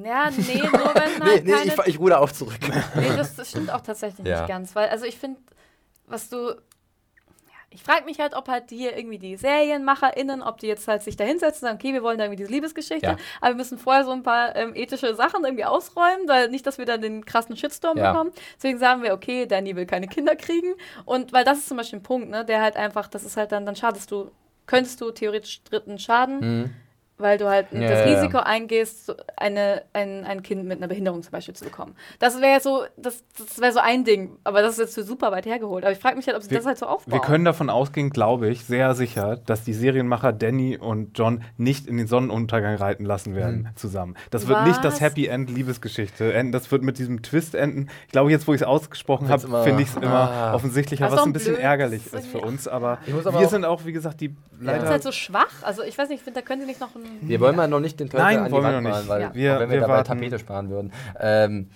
Ja, 0.04 0.30
nee, 0.30 0.58
nur 0.62 0.94
wenn 0.94 1.18
Nee, 1.18 1.24
halt 1.24 1.44
nee, 1.44 1.52
keine. 1.52 1.64
ich, 1.66 1.86
ich 1.86 1.98
ruder 1.98 2.20
auch 2.20 2.30
zurück. 2.32 2.58
nee, 2.94 3.08
das, 3.16 3.36
das 3.36 3.50
stimmt 3.50 3.70
auch 3.70 3.80
tatsächlich 3.80 4.26
Ja. 4.26 4.40
nicht 4.40 4.48
ganz. 4.48 4.74
Weil, 4.74 4.88
also 4.88 5.04
ich 5.04 5.16
finde, 5.18 5.40
was 6.06 6.28
du. 6.28 6.54
Ich 7.76 7.82
frage 7.82 8.04
mich 8.06 8.18
halt, 8.18 8.34
ob 8.34 8.48
halt 8.48 8.70
hier 8.70 8.96
irgendwie 8.96 9.18
die 9.18 9.36
SerienmacherInnen, 9.36 10.42
ob 10.42 10.58
die 10.58 10.66
jetzt 10.66 10.88
halt 10.88 11.02
sich 11.02 11.16
da 11.16 11.24
hinsetzen 11.24 11.66
und 11.66 11.72
sagen, 11.72 11.78
okay, 11.78 11.92
wir 11.92 12.02
wollen 12.02 12.18
da 12.18 12.24
irgendwie 12.24 12.38
diese 12.42 12.50
Liebesgeschichte, 12.50 13.06
Ja. 13.06 13.16
aber 13.40 13.50
wir 13.50 13.56
müssen 13.56 13.78
vorher 13.78 14.04
so 14.04 14.12
ein 14.12 14.22
paar 14.22 14.56
ähm, 14.56 14.74
ethische 14.74 15.14
Sachen 15.14 15.44
irgendwie 15.44 15.64
ausräumen, 15.66 16.26
weil 16.26 16.48
nicht, 16.48 16.66
dass 16.66 16.78
wir 16.78 16.86
dann 16.86 17.02
den 17.02 17.24
krassen 17.24 17.56
Shitstorm 17.56 17.98
Ja. 17.98 18.12
bekommen. 18.12 18.32
Deswegen 18.56 18.78
sagen 18.78 19.02
wir, 19.02 19.12
okay, 19.12 19.46
Danny 19.46 19.76
will 19.76 19.86
keine 19.86 20.08
Kinder 20.08 20.34
kriegen. 20.36 20.74
Und 21.04 21.32
weil 21.32 21.44
das 21.44 21.58
ist 21.58 21.68
zum 21.68 21.76
Beispiel 21.76 21.98
ein 21.98 22.02
Punkt, 22.02 22.30
ne, 22.30 22.44
der 22.44 22.62
halt 22.62 22.76
einfach, 22.76 23.08
das 23.08 23.24
ist 23.24 23.36
halt 23.36 23.52
dann, 23.52 23.66
dann 23.66 23.76
schadest 23.76 24.10
du, 24.10 24.30
könntest 24.66 25.00
du 25.00 25.10
theoretisch 25.10 25.62
Dritten 25.64 25.98
schaden, 25.98 26.40
Mhm. 26.40 26.70
Weil 27.18 27.38
du 27.38 27.48
halt 27.48 27.68
Ja, 27.72 27.80
das 27.80 28.00
ja, 28.00 28.06
ja. 28.06 28.14
Risiko 28.16 28.38
eingehst, 28.38 29.14
eine, 29.36 29.82
ein, 29.92 30.24
ein 30.24 30.42
Kind 30.42 30.64
mit 30.64 30.78
einer 30.78 30.88
Behinderung 30.88 31.22
zum 31.22 31.32
Beispiel 31.32 31.54
zu 31.54 31.64
bekommen. 31.64 31.94
Das 32.18 32.40
wäre 32.40 32.60
so, 32.60 32.84
das, 32.96 33.24
das 33.38 33.60
wäre 33.60 33.72
so 33.72 33.80
ein 33.80 34.04
Ding, 34.04 34.36
aber 34.44 34.60
das 34.62 34.72
ist 34.72 34.78
jetzt 34.78 34.94
so 34.94 35.02
super 35.02 35.32
weit 35.32 35.46
hergeholt. 35.46 35.84
Aber 35.84 35.92
ich 35.92 35.98
frage 35.98 36.16
mich 36.16 36.26
halt, 36.26 36.36
ob 36.36 36.42
sie 36.42 36.50
Wir- 36.50 36.58
das 36.58 36.66
halt 36.66 36.78
so 36.78 36.86
aufbauen. 36.86 37.12
Wir 37.12 37.20
können 37.20 37.44
davon 37.44 37.70
ausgehen, 37.70 38.10
glaube 38.10 38.48
ich, 38.48 38.64
sehr 38.64 38.94
sicher, 38.94 39.36
dass 39.46 39.64
die 39.64 39.72
Serienmacher 39.72 40.32
Danny 40.32 40.76
und 40.76 41.16
John 41.18 41.42
nicht 41.56 41.86
in 41.86 41.96
den 41.96 42.06
Sonnenuntergang 42.06 42.76
reiten 42.76 43.04
lassen 43.04 43.34
werden 43.34 43.70
zusammen. 43.76 44.16
Das 44.30 44.46
wird 44.48 44.64
nicht 44.66 44.84
das 44.84 44.94
Was? 44.94 45.00
Happy 45.00 45.26
End 45.26 45.48
Liebesgeschichte 45.50 46.32
enden. 46.32 46.52
Das 46.52 46.70
wird 46.70 46.82
mit 46.82 46.98
diesem 46.98 47.22
Twist 47.22 47.54
enden. 47.54 47.88
Ich 48.06 48.12
glaube, 48.12 48.30
jetzt, 48.30 48.46
wo 48.46 48.52
ich 48.54 48.60
es 48.60 48.66
ausgesprochen 48.66 49.28
habe, 49.28 49.62
finde 49.64 49.82
ich 49.82 49.88
es 49.88 49.96
immer 49.96 50.30
Ah. 50.30 50.54
offensichtlicher, 50.54 51.04
Das 51.04 51.14
ist 51.14 51.18
was 51.20 51.26
ein 51.26 51.32
bisschen 51.32 51.54
blöd. 51.54 51.64
ärgerlich 51.64 52.12
ist 52.12 52.26
für 52.26 52.40
uns. 52.40 52.68
Aber, 52.68 52.98
aber 53.08 53.24
wir 53.38 53.46
auch- 53.46 53.50
sind 53.50 53.64
auch, 53.64 53.84
wie 53.84 53.92
gesagt, 53.92 54.20
die 54.20 54.28
das 54.28 54.36
ist 54.60 54.64
leider. 54.66 54.88
halt 54.88 55.02
so 55.02 55.12
schwach. 55.12 55.62
Also 55.62 55.82
ich 55.82 55.96
weiß 55.96 56.08
nicht, 56.08 56.18
ich 56.18 56.24
finde, 56.24 56.40
da 56.40 56.46
können 56.46 56.60
sie 56.62 56.66
nicht 56.66 56.80
noch 56.80 56.94
ein 56.94 57.05
Wir 57.22 57.40
wollen 57.40 57.56
mal 57.56 57.68
noch 57.68 57.80
nicht 57.80 57.98
den 58.00 58.08
Teufel 58.08 58.24
Nein, 58.24 58.38
an 58.38 58.46
die 58.46 58.52
Wand 58.52 58.62
noch 58.64 58.80
malen, 58.82 58.98
nicht. 58.98 59.08
weil 59.08 59.20
Ja. 59.22 59.34
Wir- 59.34 59.52
wenn 59.60 59.68
wir, 59.70 59.74
wir 59.76 59.80
dabei 59.82 59.94
warten. 59.94 60.08
Tapete 60.08 60.38
sparen 60.38 60.68
würden. 60.70 60.92
Ähm, 61.20 61.68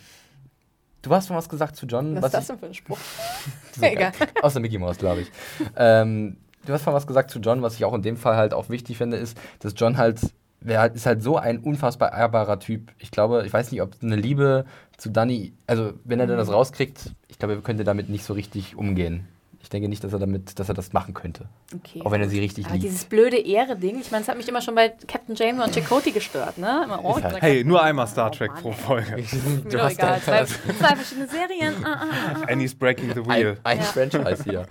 du 1.02 1.10
hast 1.10 1.28
schon 1.28 1.36
was 1.36 1.48
gesagt 1.48 1.76
zu 1.76 1.86
John. 1.86 2.16
Was 2.16 2.26
ist 2.26 2.34
das 2.34 2.46
denn 2.48 2.58
für 2.58 2.66
ein 2.66 2.74
Spruch? 2.74 2.98
Egal. 3.80 4.12
Aus 4.42 4.52
der 4.54 4.62
Mickey 4.62 4.78
Mouse, 4.78 4.98
glaube 4.98 5.22
ich. 5.22 5.30
ähm, 5.76 6.36
du 6.66 6.72
hast 6.72 6.84
mal 6.86 6.92
was 6.92 7.06
gesagt 7.06 7.30
zu 7.30 7.38
John, 7.40 7.62
was 7.62 7.74
ich 7.74 7.84
auch 7.84 7.94
in 7.94 8.02
dem 8.02 8.16
Fall 8.16 8.36
halt 8.36 8.52
auch 8.54 8.68
wichtig 8.68 8.98
finde, 8.98 9.16
ist, 9.16 9.38
dass 9.60 9.72
John 9.76 9.96
halt, 9.96 10.20
wer 10.60 10.80
halt, 10.80 10.94
ist 10.94 11.06
halt 11.06 11.22
so 11.22 11.36
ein 11.36 11.58
unfassbar 11.58 12.12
ehrbarer 12.12 12.58
Typ. 12.60 12.92
Ich 12.98 13.10
glaube, 13.10 13.44
ich 13.46 13.52
weiß 13.52 13.72
nicht, 13.72 13.80
ob 13.82 13.94
eine 14.02 14.16
Liebe 14.16 14.64
zu 14.98 15.08
Danny, 15.10 15.54
also 15.66 15.92
wenn 16.04 16.20
er 16.20 16.26
dann 16.26 16.36
das 16.36 16.52
rauskriegt, 16.52 17.12
ich 17.28 17.38
glaube, 17.38 17.54
er 17.54 17.60
könnte 17.62 17.84
damit 17.84 18.10
nicht 18.10 18.24
so 18.24 18.34
richtig 18.34 18.76
umgehen. 18.76 19.26
Ich 19.70 19.72
denke 19.72 19.88
nicht, 19.88 20.02
dass 20.02 20.12
er 20.12 20.18
damit, 20.18 20.58
dass 20.58 20.68
er 20.68 20.74
das 20.74 20.92
machen 20.92 21.14
könnte. 21.14 21.44
Okay. 21.72 22.02
Auch 22.04 22.10
wenn 22.10 22.20
er 22.20 22.28
sie 22.28 22.40
richtig 22.40 22.64
Aber 22.66 22.74
liebt. 22.74 22.86
dieses 22.86 23.04
blöde 23.04 23.36
Ehre-Ding, 23.38 24.00
ich 24.00 24.10
meine, 24.10 24.22
es 24.24 24.28
hat 24.28 24.36
mich 24.36 24.48
immer 24.48 24.60
schon 24.60 24.74
bei 24.74 24.88
Captain 25.06 25.36
Janeway 25.36 25.64
und 25.64 25.72
Chakotay 25.72 26.10
gestört, 26.10 26.58
ne? 26.58 26.80
Immer, 26.86 27.04
oh, 27.04 27.22
halt- 27.22 27.40
Hey, 27.40 27.62
nur 27.62 27.80
einmal 27.80 28.08
Star 28.08 28.32
Oh, 28.32 28.34
Trek 28.36 28.50
Mann, 28.50 28.62
pro. 28.62 28.72
Folge. 28.72 29.22
Du 29.62 29.68
doch 29.76 29.84
hast 29.84 29.92
egal. 29.92 30.20
da- 30.26 30.44
Zwei, 30.44 30.44
zwei 30.44 30.96
verschiedene 30.96 31.28
Serien. 31.28 31.74
Ah, 31.84 32.00
ah, 32.02 32.06
ah. 32.34 32.52
Annie's 32.52 32.74
breaking 32.74 33.14
the 33.14 33.20
ein, 33.20 33.28
wheel. 33.28 33.58
ein 33.62 33.78
Ja. 33.78 33.84
Franchise 33.84 34.42
hier. 34.42 34.66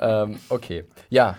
ähm, 0.00 0.38
okay. 0.48 0.84
Ja. 1.10 1.36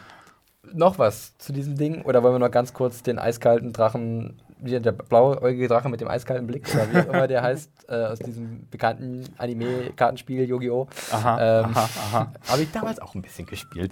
Noch 0.71 0.99
was 0.99 1.35
zu 1.39 1.51
diesem 1.51 1.77
Ding? 1.77 2.03
Oder 2.03 2.21
wollen 2.21 2.35
wir 2.35 2.39
noch 2.39 2.51
ganz 2.51 2.73
kurz 2.73 3.01
den 3.01 3.17
eiskalten 3.17 3.73
Drachen, 3.73 4.39
wie 4.61 4.79
der 4.79 4.91
blauäugige 4.91 5.67
Drache 5.67 5.89
mit 5.89 6.01
dem 6.01 6.07
eiskalten 6.07 6.45
Blick, 6.47 6.67
oder 6.73 6.91
wie 6.93 6.97
auch 7.09 7.13
immer 7.13 7.27
der 7.27 7.41
heißt, 7.41 7.69
äh, 7.89 7.95
aus 8.05 8.19
diesem 8.19 8.67
bekannten 8.69 9.23
Anime-Kartenspiel 9.37 10.43
Yu-Gi-Oh! 10.47 10.87
Aha, 11.11 11.59
Ähm, 11.61 11.65
aha, 11.65 11.89
aha. 12.11 12.33
Habe 12.49 12.61
ich 12.61 12.71
damals 12.71 12.99
auch 12.99 13.15
ein 13.15 13.21
bisschen 13.21 13.45
gespielt. 13.45 13.91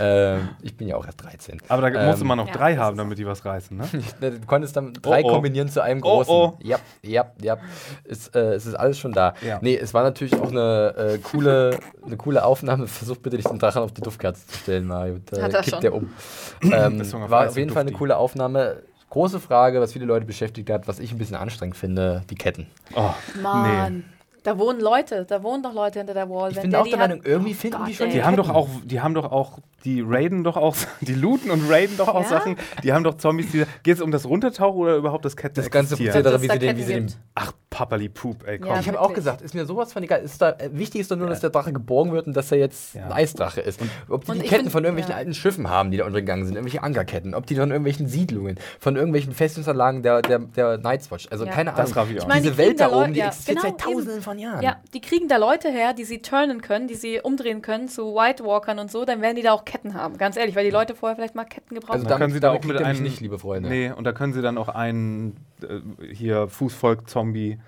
ähm, 0.00 0.48
ich 0.62 0.76
bin 0.76 0.88
ja 0.88 0.96
auch 0.96 1.06
erst 1.06 1.22
13. 1.24 1.60
Aber 1.68 1.90
da 1.90 2.06
musste 2.06 2.22
Ähm, 2.22 2.28
man 2.28 2.38
noch 2.38 2.48
Ja, 2.48 2.52
drei 2.54 2.76
haben, 2.76 2.96
damit 2.96 3.18
die 3.18 3.26
was 3.26 3.44
reißen, 3.44 3.76
ne? 3.76 3.84
Du 4.20 4.40
konntest 4.46 4.76
dann 4.76 4.92
drei 4.94 5.22
Oh, 5.22 5.28
oh. 5.28 5.32
kombinieren 5.34 5.68
zu 5.68 5.82
einem 5.82 6.00
Oh, 6.02 6.16
großen. 6.16 6.34
oh. 6.34 6.58
Ja, 6.62 6.78
ja, 7.02 7.32
ja. 7.40 7.56
Es, 8.04 8.28
äh, 8.28 8.40
es 8.54 8.66
ist 8.66 8.74
alles 8.74 8.98
schon 8.98 9.12
da. 9.12 9.34
Ja. 9.46 9.58
Nee, 9.62 9.76
es 9.76 9.94
war 9.94 10.02
natürlich 10.02 10.34
auch 10.40 10.50
eine, 10.50 10.94
äh, 10.96 11.18
coole, 11.18 11.78
eine 12.04 12.16
coole 12.16 12.44
Aufnahme. 12.44 12.86
Versuch 12.88 13.16
bitte 13.18 13.36
nicht 13.36 13.48
den 13.50 13.58
Drachen 13.58 13.82
auf 13.82 13.92
die 13.92 14.00
Duftkerze 14.00 14.46
zu 14.46 14.58
stellen, 14.58 14.86
Mario. 14.86 15.18
Da 15.30 15.42
Hat 15.42 15.52
er 15.54 15.60
kippt 15.60 15.70
schon. 15.70 15.80
der 15.80 15.94
um. 15.94 16.12
ähm, 16.62 17.00
war 17.30 17.48
auf 17.48 17.56
jeden 17.56 17.70
Fall 17.70 17.82
eine 17.82 17.92
coole 17.92 18.16
Aufnahme. 18.16 18.82
Große 19.10 19.40
Frage, 19.40 19.80
was 19.80 19.92
viele 19.92 20.04
Leute 20.04 20.26
beschäftigt 20.26 20.68
hat, 20.70 20.86
was 20.86 20.98
ich 20.98 21.12
ein 21.12 21.18
bisschen 21.18 21.36
anstrengend 21.36 21.76
finde, 21.76 22.22
die 22.28 22.34
Ketten. 22.34 22.66
Oh, 22.94 23.10
Mann. 23.42 24.04
Da 24.42 24.58
wohnen 24.58 24.80
Leute, 24.80 25.24
da 25.24 25.42
wohnen 25.42 25.62
doch 25.62 25.74
Leute 25.74 25.98
hinter 25.98 26.14
der 26.14 26.30
Wall. 26.30 26.52
Ich 26.52 26.60
bin 26.60 26.74
auch 26.74 26.84
die 26.84 26.90
der 26.90 26.98
Meinung, 26.98 27.20
irgendwie 27.22 27.52
Oh 27.52 27.54
finden 27.54 27.84
die 27.84 27.92
Gott, 27.92 27.96
schon 27.96 28.06
ey. 28.06 28.12
Die 28.12 28.24
haben 28.24 28.36
doch 28.36 28.48
auch, 28.48 28.68
die 28.84 29.00
haben 29.00 29.14
doch 29.14 29.30
auch, 29.30 29.58
die 29.84 30.00
raiden 30.06 30.44
doch 30.44 30.56
auch, 30.56 30.76
die 31.00 31.14
looten 31.14 31.50
und 31.50 31.70
raiden 31.70 31.96
doch 31.96 32.08
auch 32.08 32.22
Ja? 32.22 32.28
Sachen. 32.28 32.56
Die 32.82 32.92
haben 32.92 33.04
doch 33.04 33.16
Zombies, 33.16 33.50
die. 33.52 33.64
Geht 33.82 33.96
es 33.96 34.00
um 34.02 34.10
das 34.10 34.26
Runtertauchen 34.26 34.78
oder 34.80 34.96
überhaupt 34.96 35.24
das 35.24 35.36
Ketten? 35.36 35.54
Das 35.54 35.70
ganze? 35.70 35.96
Prozedere, 35.96 36.42
wie 36.42 36.48
sie 36.48 36.58
den, 36.58 36.76
wie 36.76 36.82
sie 36.82 36.92
Ketten 36.92 37.06
den 37.06 37.14
gibt. 37.14 37.18
Ach, 37.34 37.52
Papperli 37.70 38.08
Poop, 38.08 38.46
ey, 38.46 38.58
komm. 38.58 38.70
Ja, 38.72 38.80
Ich 38.80 38.88
habe 38.88 39.00
auch 39.00 39.12
gesagt, 39.14 39.40
ist 39.42 39.54
mir 39.54 39.64
sowas 39.66 39.92
von 39.92 40.02
egal. 40.02 40.20
Ist 40.22 40.40
da, 40.42 40.50
äh, 40.50 40.70
wichtig 40.72 41.02
ist 41.02 41.10
doch 41.10 41.16
nur, 41.16 41.28
dass 41.28 41.40
der 41.40 41.50
Drache 41.50 41.72
geborgen 41.72 42.12
wird 42.12 42.26
und 42.26 42.36
dass 42.36 42.50
er 42.50 42.58
jetzt 42.58 42.94
Ja. 42.94 43.04
ein 43.06 43.12
Eisdrache 43.12 43.60
ist. 43.60 43.80
ob 44.08 44.24
die, 44.24 44.30
und 44.32 44.42
die 44.42 44.48
Ketten 44.48 44.62
find- 44.64 44.72
von 44.72 44.84
irgendwelchen 44.84 45.12
ja. 45.12 45.16
alten 45.18 45.34
Schiffen 45.34 45.68
haben, 45.70 45.90
die 45.90 45.98
da 45.98 46.04
untergegangen 46.06 46.44
sind, 46.44 46.56
irgendwelche 46.56 46.82
Ankerketten, 46.82 47.34
ob 47.34 47.46
die 47.46 47.54
von 47.54 47.70
irgendwelchen 47.70 48.08
Siedlungen, 48.08 48.58
von 48.80 48.96
irgendwelchen 48.96 49.32
Festungsanlagen 49.32 50.02
der, 50.02 50.22
der, 50.22 50.38
der 50.40 50.78
Night's 50.78 51.10
Watch. 51.10 51.28
Also 51.30 51.44
Ja. 51.44 51.52
keine 51.52 51.70
Das 51.70 51.78
Ahnung. 51.80 51.92
raff 51.94 52.10
ich 52.10 52.16
auch. 52.18 52.22
Ich 52.22 52.28
meine, 52.28 52.40
Diese 52.40 52.52
die 52.52 52.58
Welt 52.58 52.80
da 52.80 52.88
da 52.88 52.94
Leu- 52.96 53.04
oben, 53.04 53.12
die 53.12 53.20
ja, 53.20 53.26
existiert 53.28 53.58
genau, 53.62 53.68
seit 53.76 53.80
tausenden 53.80 54.22
von 54.22 54.38
Jahren. 54.38 54.62
Ja, 54.62 54.76
die 54.94 55.00
kriegen 55.00 55.28
da 55.28 55.36
Leute 55.36 55.68
her, 55.70 55.92
die 55.92 56.04
sie 56.04 56.20
turnen 56.20 56.62
können, 56.62 56.88
die 56.88 56.94
sie 56.94 57.20
umdrehen 57.20 57.62
können 57.62 57.88
zu 57.88 58.14
White 58.14 58.44
Walkern 58.44 58.78
und 58.80 58.90
so, 58.90 59.04
dann 59.04 59.20
werden 59.22 59.36
die 59.36 59.42
da 59.42 59.52
auch 59.52 59.64
Ketten 59.68 59.94
haben. 59.94 60.18
Ganz 60.18 60.36
ehrlich, 60.36 60.56
weil 60.56 60.64
die 60.64 60.70
Leute 60.70 60.94
vorher 60.94 61.14
vielleicht 61.16 61.34
mal 61.34 61.44
Ketten 61.44 61.74
gebraucht 61.74 61.92
Also 61.92 62.04
Da 62.06 62.14
haben. 62.14 62.20
damit- 62.20 62.32
können 62.32 62.34
sie 62.34 62.40
da 62.40 62.50
auch 62.52 62.64
mit 62.64 62.76
einem. 62.82 63.02
nicht, 63.02 63.20
liebe 63.20 63.38
Freunde. 63.38 63.68
Nee, 63.68 63.92
und 63.92 64.04
da 64.04 64.12
können 64.12 64.32
sie 64.32 64.42
dann 64.42 64.58
auch 64.58 64.68
einen 64.68 65.36
äh, 65.62 66.12
hier 66.14 66.48
Fußvolk-Zombie 66.48 67.58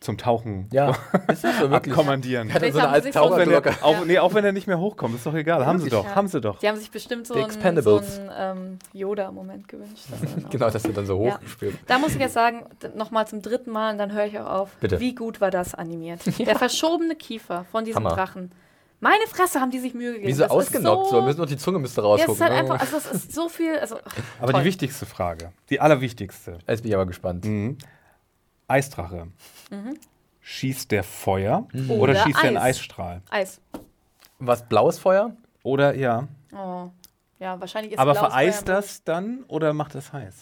zum 0.00 0.16
Tauchen 0.16 0.66
Ja, 0.72 0.92
ist 1.28 1.44
das 1.44 1.58
so 1.60 1.70
wirklich? 1.70 1.92
abkommandieren. 1.92 2.54
Hat 2.54 2.62
er 2.62 2.72
so 2.72 2.78
eine 2.78 2.88
Vielleicht 2.88 2.88
haben 2.88 2.92
alte 2.94 3.04
sie 3.08 3.12
sich 3.12 3.20
Auch 3.20 3.36
wenn, 3.36 3.50
er, 3.50 3.62
Taucherglocke. 3.62 3.84
auch, 3.84 4.04
nee, 4.06 4.18
auch 4.18 4.32
wenn 4.32 4.44
er 4.46 4.52
nicht 4.52 4.66
mehr 4.66 4.78
hochkommt, 4.78 5.14
ist 5.14 5.26
doch 5.26 5.34
egal. 5.34 5.66
Haben 5.66 5.78
sie 5.78 5.90
doch, 5.90 6.06
Ja. 6.06 6.14
haben 6.14 6.26
sie 6.26 6.40
doch. 6.40 6.58
Die 6.60 6.68
haben 6.68 6.78
sich 6.78 6.90
bestimmt 6.90 7.26
so 7.26 7.34
einen, 7.34 7.50
so 7.82 7.98
einen 7.98 8.30
ähm, 8.34 8.78
Yoda-Moment 8.94 9.68
gewünscht. 9.68 10.06
dass 10.10 10.20
Genau, 10.50 10.70
dass 10.70 10.84
er 10.86 10.92
dann 10.94 11.04
so 11.04 11.22
Ja. 11.22 11.34
hochgespielt 11.34 11.76
Da 11.86 11.98
muss 11.98 12.14
ich 12.14 12.18
jetzt 12.20 12.32
sagen, 12.32 12.64
nochmal 12.96 13.26
zum 13.26 13.42
dritten 13.42 13.70
Mal 13.72 13.92
und 13.92 13.98
dann 13.98 14.12
höre 14.14 14.24
ich 14.24 14.38
auch 14.38 14.46
auf. 14.48 14.70
Bitte. 14.80 15.00
Wie 15.00 15.14
gut 15.14 15.42
war 15.42 15.50
das 15.50 15.74
animiert? 15.74 16.20
Der 16.38 16.56
verschobene 16.56 17.14
Kiefer 17.14 17.66
von 17.70 17.84
diesem 17.84 18.02
Hammer. 18.04 18.16
Drachen. 18.16 18.52
Meine 19.00 19.26
Fresse 19.28 19.60
haben 19.60 19.70
die 19.70 19.78
sich 19.78 19.94
Mühe 19.94 20.12
gegeben. 20.12 20.28
Wie 20.28 20.32
so 20.32 20.42
Das 20.42 20.50
ist 20.52 20.56
ausgenockt, 20.56 21.06
so, 21.08 21.20
so 21.20 21.22
müssen 21.22 21.40
noch 21.40 21.46
die 21.46 21.56
Zunge 21.56 21.78
müsste 21.78 22.02
ja, 22.02 22.06
es 22.06 22.10
rausgucken. 22.20 22.34
ist 22.34 22.40
halt 22.40 22.52
einfach, 22.52 22.80
also 22.80 22.96
es 22.98 23.06
ist 23.12 23.32
so 23.34 23.48
viel, 23.48 23.78
also 23.78 23.96
ach, 24.04 24.14
Aber 24.40 24.52
toll. 24.52 24.60
die 24.60 24.66
wichtigste 24.66 25.06
Frage, 25.06 25.52
die 25.70 25.80
allerwichtigste. 25.80 26.58
Jetzt 26.68 26.82
bin 26.82 26.90
ich 26.90 26.94
aber 26.94 27.06
gespannt. 27.06 27.44
Mhm. 27.44 27.78
Eisdrache. 28.68 29.28
Schießt 30.40 30.90
der 30.90 31.02
Feuer 31.04 31.66
oder, 31.88 32.00
Oder 32.02 32.14
schießt 32.16 32.38
er 32.42 32.48
einen 32.48 32.56
Eis. 32.56 32.76
Eisstrahl? 32.78 33.22
Eis. 33.30 33.60
Was, 34.38 34.66
blaues 34.68 34.98
Feuer? 34.98 35.36
Oder 35.62 35.94
ja. 35.94 36.28
Oh. 36.54 36.88
Ja, 37.38 37.60
wahrscheinlich 37.60 37.92
ist 37.92 37.98
Aber 37.98 38.12
blaues 38.12 38.28
vereist 38.28 38.66
Feuer- 38.66 38.74
das 38.76 39.04
dann 39.04 39.44
oder 39.48 39.72
macht 39.72 39.94
das 39.94 40.12
heiß? 40.12 40.34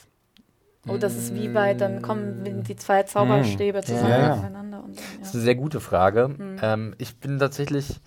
Oh, 0.88 0.96
das 0.96 1.16
ist 1.16 1.34
wie 1.34 1.48
bei, 1.48 1.74
dann 1.74 2.00
kommen 2.00 2.62
die 2.64 2.76
zwei 2.76 3.02
Zauberstäbe 3.02 3.82
zusammen 3.82 4.08
Ja, 4.10 4.18
ja. 4.20 4.32
aufeinander. 4.34 4.82
Und 4.84 4.96
dann, 4.96 5.04
Das 5.18 5.28
ist 5.28 5.34
ja. 5.34 5.38
eine 5.38 5.42
sehr 5.44 5.54
gute 5.56 5.80
Frage. 5.80 6.34
Ähm, 6.62 6.94
ich 6.98 7.16
bin 7.18 7.38
tatsächlich, 7.38 8.00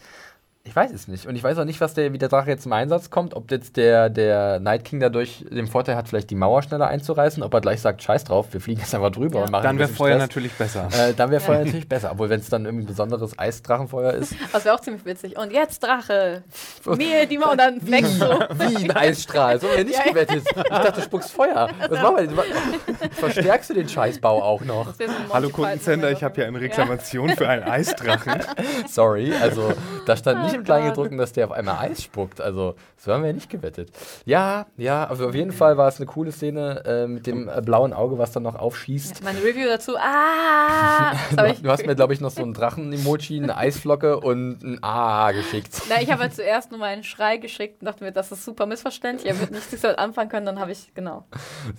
ich 0.64 0.76
weiß 0.76 0.92
es 0.92 1.08
nicht. 1.08 1.26
Und 1.26 1.36
ich 1.36 1.44
weiß 1.44 1.58
auch 1.58 1.66
nicht, 1.66 1.82
was 1.82 1.96
der, 1.96 2.14
wie 2.14 2.20
der 2.20 2.30
Drache 2.30 2.50
jetzt 2.52 2.64
zum 2.64 2.74
Einsatz 2.74 3.10
kommt. 3.10 3.34
Ob 3.34 3.50
jetzt 3.50 3.78
der, 3.78 4.12
der 4.12 4.60
Night 4.60 4.86
King 4.86 5.00
dadurch 5.00 5.44
den 5.50 5.66
Vorteil 5.66 5.96
hat, 5.96 6.08
vielleicht 6.08 6.30
die 6.30 6.36
Mauer 6.36 6.62
schneller 6.62 6.88
einzureißen. 6.88 7.42
Ob 7.42 7.52
er 7.56 7.62
gleich 7.62 7.82
sagt, 7.82 8.04
scheiß 8.04 8.26
drauf, 8.26 8.48
wir 8.52 8.62
fliegen 8.62 8.80
jetzt 8.80 8.94
einfach 8.94 9.10
drüber 9.10 9.40
Ja. 9.40 9.46
und 9.46 9.52
machen 9.52 9.64
Dann 9.64 9.80
wäre 9.80 9.90
Feuer 9.90 10.10
Stress. 10.12 10.22
natürlich 10.22 10.52
besser. 10.54 10.88
Äh, 10.96 11.14
dann 11.16 11.32
wäre 11.32 11.42
Feuer 11.42 11.66
natürlich 11.66 11.90
besser. 11.90 12.12
Obwohl, 12.12 12.30
wenn 12.30 12.40
es 12.42 12.50
dann 12.50 12.66
irgendwie 12.66 12.84
ein 12.84 12.88
besonderes 12.88 13.38
Eisdrachenfeuer 13.40 14.14
ist. 14.14 14.36
Das 14.54 14.64
wäre 14.66 14.76
auch 14.76 14.80
ziemlich 14.82 15.04
witzig. 15.04 15.36
Und 15.38 15.52
jetzt 15.52 15.80
Drache. 15.82 16.44
Mir 16.86 17.26
die 17.26 17.40
Mauer 17.40 17.54
und 17.54 17.58
dann 17.60 17.90
weg 17.90 18.06
so. 18.06 18.26
Wie 18.26 18.76
ein 18.86 18.92
Eisstrahl. 18.96 19.60
So 19.60 19.68
wir 19.76 19.84
nicht 19.84 19.98
Ja, 19.98 20.06
ja. 20.06 20.12
gewettet. 20.12 20.44
Ich 20.46 20.70
dachte, 20.70 20.92
du 20.94 21.02
spuckst 21.02 21.32
Feuer. 21.32 21.70
Was 21.90 22.02
machen 22.02 22.30
wir? 22.36 23.10
Verstärkst 23.14 23.72
du 23.72 23.74
den 23.74 23.90
Scheißbau 23.90 24.44
auch 24.44 24.62
noch? 24.62 24.94
So 24.94 25.06
Hallo 25.34 25.50
Kundensender, 25.50 26.12
ich 26.12 26.24
habe 26.24 26.36
hier 26.36 26.46
eine 26.46 26.62
Reklamation 26.62 27.30
für 27.30 27.48
einen 27.50 27.64
Eisdrachen. 27.64 28.42
Sorry, 28.88 29.34
also 29.42 29.74
da 30.06 30.16
stand 30.16 30.44
nicht 30.44 30.51
Oh 30.54 30.58
im 30.58 30.64
Kleingedruckten, 30.64 31.18
dass 31.18 31.34
der 31.34 31.46
auf 31.46 31.52
einmal 31.52 31.78
Eis 31.78 32.04
spuckt. 32.04 32.42
Also, 32.42 32.76
so 32.98 33.12
haben 33.14 33.24
wir 33.24 33.34
nicht 33.34 33.50
gewettet. 33.50 33.92
Ja, 34.26 34.68
ja, 34.78 35.06
also 35.08 35.28
auf 35.28 35.36
jeden 35.36 35.52
Fall 35.52 35.78
war 35.78 35.88
es 35.88 35.98
eine 35.98 36.06
coole 36.06 36.32
Szene 36.32 36.84
äh, 36.86 37.08
mit 37.08 37.28
dem 37.28 37.48
äh, 37.50 37.62
blauen 37.62 37.94
Auge, 37.94 38.18
was 38.18 38.32
dann 38.32 38.44
noch 38.44 38.56
aufschießt. 38.56 39.20
Ja. 39.20 39.26
Meine 39.26 39.40
Review 39.44 39.68
dazu. 39.68 39.96
Ah! 39.98 41.14
Ich, 41.52 41.62
Du 41.62 41.70
hast 41.70 41.86
mir, 41.86 41.96
glaube 41.96 42.14
ich, 42.14 42.22
noch 42.22 42.30
so 42.30 42.44
ein 42.44 42.54
Drachen-Emoji, 42.54 43.42
eine 43.42 43.58
Eisflocke 43.58 44.20
und 44.20 44.62
ein 44.64 44.84
A 44.84 45.32
geschickt. 45.32 45.82
Na, 45.90 46.02
ich 46.02 46.12
habe 46.12 46.22
halt 46.22 46.36
zuerst 46.36 46.72
nur 46.72 46.80
mal 46.80 46.88
einen 46.88 47.04
Schrei 47.04 47.38
geschickt 47.38 47.82
und 47.82 47.86
dachte 47.86 48.04
mir, 48.04 48.12
das 48.12 48.32
ist 48.32 48.46
super 48.46 48.66
missverständlich. 48.66 49.28
Er 49.30 49.40
wird 49.40 49.52
nicht 49.52 49.84
damit 49.84 49.98
anfangen 49.98 50.30
können. 50.30 50.46
Dann 50.46 50.60
habe 50.60 50.72
ich, 50.72 50.94
genau, 50.94 51.26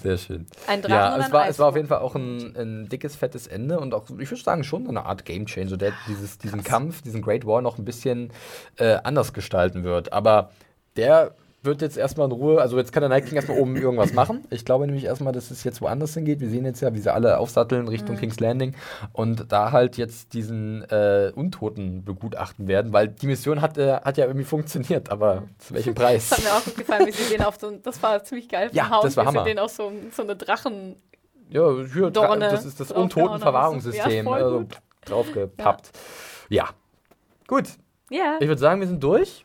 Sehr 0.02 0.18
schön. 0.18 0.46
einen 0.66 0.82
Drachen 0.82 0.94
Ja, 0.94 1.14
und 1.14 1.20
es 1.20 1.24
einen 1.26 1.32
war, 1.32 1.48
es 1.48 1.58
war 1.58 1.68
auf 1.68 1.76
jeden 1.76 1.88
Fall 1.88 1.98
auch 1.98 2.14
ein, 2.14 2.56
ein 2.56 2.88
dickes, 2.88 3.16
fettes 3.16 3.46
Ende 3.46 3.78
und 3.78 3.94
auch, 3.94 4.04
ich 4.18 4.30
würde 4.30 4.42
sagen, 4.42 4.64
schon 4.64 4.88
eine 4.88 5.04
Art 5.04 5.24
Game 5.24 5.46
Changer, 5.46 5.76
der 5.76 5.92
dieses, 6.08 6.38
diesen 6.38 6.64
Kampf, 6.64 7.02
diesen 7.02 7.22
Great 7.22 7.46
War 7.46 7.62
noch 7.62 7.78
ein 7.78 7.84
bisschen 7.84 8.32
äh, 8.76 8.98
anders 9.04 9.32
gestalten 9.32 9.84
wird. 9.84 10.12
Aber 10.12 10.50
der 10.96 11.34
wird 11.64 11.80
jetzt 11.80 11.96
erstmal 11.96 12.26
in 12.26 12.32
Ruhe, 12.32 12.60
also 12.60 12.76
jetzt 12.76 12.92
kann 12.92 13.02
der 13.02 13.08
Night 13.08 13.26
King 13.26 13.36
erstmal 13.36 13.58
oben 13.58 13.76
irgendwas 13.76 14.12
machen. 14.12 14.44
Ich 14.50 14.64
glaube 14.64 14.84
nämlich 14.86 15.04
erstmal, 15.04 15.32
dass 15.32 15.50
es 15.50 15.62
jetzt 15.62 15.80
woanders 15.80 16.14
hingeht. 16.14 16.40
Wir 16.40 16.48
sehen 16.48 16.64
jetzt 16.64 16.80
ja, 16.80 16.92
wie 16.92 16.98
sie 16.98 17.12
alle 17.12 17.38
aufsatteln 17.38 17.86
Richtung 17.86 18.16
King's 18.16 18.40
Landing 18.40 18.74
und 19.12 19.52
da 19.52 19.70
halt 19.70 19.96
jetzt 19.96 20.34
diesen 20.34 20.82
äh, 20.90 21.30
Untoten 21.34 22.04
begutachten 22.04 22.66
werden, 22.66 22.92
weil 22.92 23.08
die 23.08 23.26
Mission 23.28 23.60
hat, 23.60 23.78
äh, 23.78 23.92
hat 23.94 24.16
ja 24.18 24.26
irgendwie 24.26 24.44
funktioniert, 24.44 25.10
aber 25.10 25.44
zu 25.58 25.74
welchem 25.74 25.94
Preis? 25.94 26.30
Das 26.30 26.38
hat 26.44 26.44
mir 26.44 26.52
auch 26.52 26.64
gut 26.64 26.76
gefallen, 26.76 27.06
wie 27.06 27.12
sie 27.12 27.30
den 27.32 27.44
auf 27.44 27.56
so, 27.60 27.70
das 27.70 28.02
war 28.02 28.24
ziemlich 28.24 28.48
geil 28.48 28.70
Ja, 28.72 28.90
Hound, 28.90 29.04
das 29.04 29.16
war 29.16 29.24
wie 29.24 29.28
Hammer. 29.28 29.44
sie 29.44 29.50
den 29.50 29.58
auf 29.60 29.70
so, 29.70 29.92
so 30.10 30.22
eine 30.22 30.34
Drachen, 30.34 30.96
Ja, 31.48 31.70
hier, 31.94 32.10
Dorne 32.10 32.48
das 32.50 32.64
ist 32.64 32.80
das 32.80 32.90
Untotenverwahrungssystem. 32.90 34.26
Ja, 34.26 34.32
also, 34.32 34.64
draufgepappt. 35.04 35.90
Ja. 36.48 36.70
Gut, 37.46 37.68
ja, 38.12 38.36
ich 38.40 38.46
würde 38.48 38.60
sagen, 38.60 38.80
wir 38.80 38.88
sind 38.88 39.02
durch. 39.02 39.44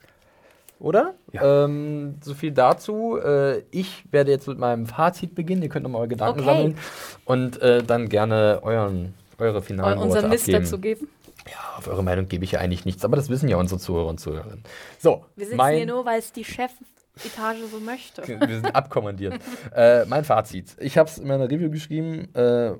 Oder? 0.79 1.15
Ja. 1.31 1.65
Ähm, 1.65 2.17
so 2.21 2.35
viel 2.35 2.51
dazu. 2.51 3.17
Äh, 3.17 3.63
ich 3.71 4.03
werde 4.11 4.29
jetzt 4.29 4.47
mit 4.47 4.59
meinem 4.59 4.85
Fazit 4.85 5.33
beginnen. 5.33 5.63
Ihr 5.63 5.69
könnt 5.69 5.83
nochmal 5.83 6.01
eure 6.01 6.09
Gedanken 6.09 6.41
Okay. 6.41 6.47
sammeln 6.49 6.77
und 7.25 7.59
äh, 7.63 7.81
dann 7.81 8.09
gerne 8.09 8.59
euren, 8.61 9.15
eure 9.39 9.63
finalen 9.63 9.97
unser 9.97 10.17
Worte 10.17 10.27
Mist 10.29 10.43
abgeben. 10.43 10.63
dazu 10.63 10.77
geben. 10.77 11.07
Ja, 11.47 11.77
auf 11.77 11.87
eure 11.87 12.03
Meinung 12.03 12.27
gebe 12.27 12.43
ich 12.43 12.51
ja 12.51 12.59
eigentlich 12.59 12.85
nichts, 12.85 13.03
aber 13.05 13.15
das 13.15 13.29
wissen 13.29 13.49
ja 13.49 13.57
unsere 13.57 13.79
Zuhörer 13.79 14.07
und 14.07 14.19
Zuhörerinnen. 14.19 14.63
So, 14.99 15.25
Wir 15.35 15.47
sitzen 15.47 15.67
hier 15.69 15.85
nur, 15.87 16.05
weil 16.05 16.19
es 16.19 16.31
die 16.31 16.43
Chefetage 16.43 17.65
so 17.71 17.79
möchte. 17.79 18.27
wir 18.27 18.47
sind 18.47 18.75
abkommandiert. 18.75 19.35
äh, 19.75 20.05
mein 20.05 20.25
Fazit. 20.25 20.75
Ich 20.79 20.97
habe 20.99 21.09
es 21.09 21.17
in 21.17 21.27
meiner 21.27 21.45
Review 21.49 21.71
geschrieben. 21.71 22.27
Äh, 22.35 22.73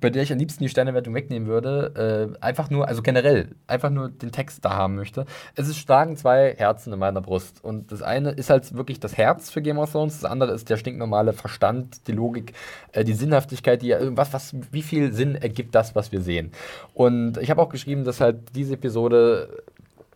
bei 0.00 0.10
der 0.10 0.22
ich 0.22 0.32
am 0.32 0.38
liebsten 0.38 0.62
die 0.62 0.68
Sternewertung 0.68 1.14
wegnehmen 1.14 1.48
würde, 1.48 2.34
äh, 2.40 2.44
einfach 2.44 2.70
nur, 2.70 2.88
also 2.88 3.02
generell, 3.02 3.54
einfach 3.66 3.90
nur 3.90 4.08
den 4.08 4.32
Text 4.32 4.64
da 4.64 4.70
haben 4.70 4.96
möchte. 4.96 5.24
Es 5.54 5.68
ist 5.68 5.78
schlagen 5.78 6.16
zwei 6.16 6.54
Herzen 6.56 6.92
in 6.92 6.98
meiner 6.98 7.20
Brust. 7.20 7.62
Und 7.62 7.92
das 7.92 8.02
eine 8.02 8.30
ist 8.30 8.50
halt 8.50 8.74
wirklich 8.74 9.00
das 9.00 9.16
Herz 9.16 9.50
für 9.50 9.62
Game 9.62 9.78
of 9.78 9.92
Thrones, 9.92 10.20
das 10.20 10.30
andere 10.30 10.52
ist 10.52 10.68
der 10.70 10.76
stinknormale 10.76 11.32
Verstand, 11.32 12.06
die 12.06 12.12
Logik, 12.12 12.52
äh, 12.92 13.04
die 13.04 13.14
Sinnhaftigkeit, 13.14 13.82
die 13.82 13.94
was, 13.98 14.32
was, 14.32 14.54
wie 14.70 14.82
viel 14.82 15.12
Sinn 15.12 15.34
ergibt 15.34 15.74
das, 15.74 15.94
was 15.94 16.12
wir 16.12 16.20
sehen. 16.20 16.52
Und 16.94 17.38
ich 17.38 17.50
habe 17.50 17.62
auch 17.62 17.68
geschrieben, 17.68 18.04
dass 18.04 18.20
halt 18.20 18.54
diese 18.54 18.74
Episode 18.74 19.62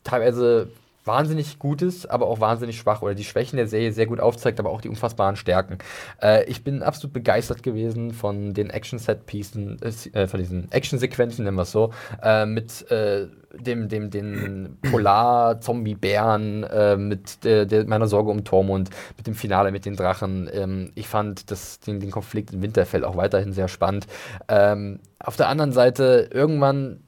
teilweise 0.05 0.69
wahnsinnig 1.05 1.59
gut 1.59 1.83
ist, 1.83 2.07
aber 2.07 2.27
auch 2.27 2.41
wahnsinnig 2.41 2.79
schwach 2.79 3.03
oder 3.03 3.15
die 3.15 3.25
Schwächen 3.25 3.57
der 3.57 3.67
Serie 3.67 3.93
sehr 3.93 4.07
gut 4.07 4.21
aufzeigt, 4.21 4.61
aber 4.61 4.71
auch 4.71 4.81
die 4.81 4.89
unfassbaren 4.89 5.37
Stärken. 5.37 5.79
Äh, 6.23 6.45
ich 6.45 6.65
bin 6.65 6.83
absolut 6.83 7.13
begeistert 7.13 7.63
gewesen 7.63 8.13
von 8.13 8.55
den 8.55 8.71
Action-Set-Pieces, 8.71 10.15
äh, 10.15 10.27
von 10.27 10.41
diesen 10.41 10.71
Action-Sequenzen, 10.71 11.45
nennen 11.45 11.57
wir 11.57 11.63
es 11.63 11.73
so, 11.73 11.93
äh, 12.23 12.47
mit 12.47 12.91
äh, 12.91 13.27
dem, 13.55 13.89
dem, 13.89 14.11
den 14.11 14.79
Polar-Zombie-Bären, 14.91 16.65
äh, 16.65 16.97
mit 16.97 17.45
der, 17.45 17.67
der, 17.67 17.87
meiner 17.87 18.07
Sorge 18.07 18.31
um 18.31 18.45
Tormund, 18.45 18.91
mit 19.17 19.27
dem 19.27 19.35
Finale 19.35 19.73
mit 19.73 19.85
den 19.85 19.97
Drachen. 19.97 20.49
Ähm, 20.53 20.93
ich 20.95 21.09
fand 21.09 21.51
das, 21.51 21.81
den, 21.81 22.01
den 22.01 22.11
Konflikt 22.11 22.53
in 22.53 22.63
Winterfell 22.63 23.05
auch 23.05 23.17
weiterhin 23.17 23.53
sehr 23.53 23.69
spannend. 23.69 24.07
Ähm, 24.49 25.01
auf 25.19 25.37
der 25.37 25.49
anderen 25.49 25.73
Seite, 25.73 26.31
irgendwann 26.33 27.01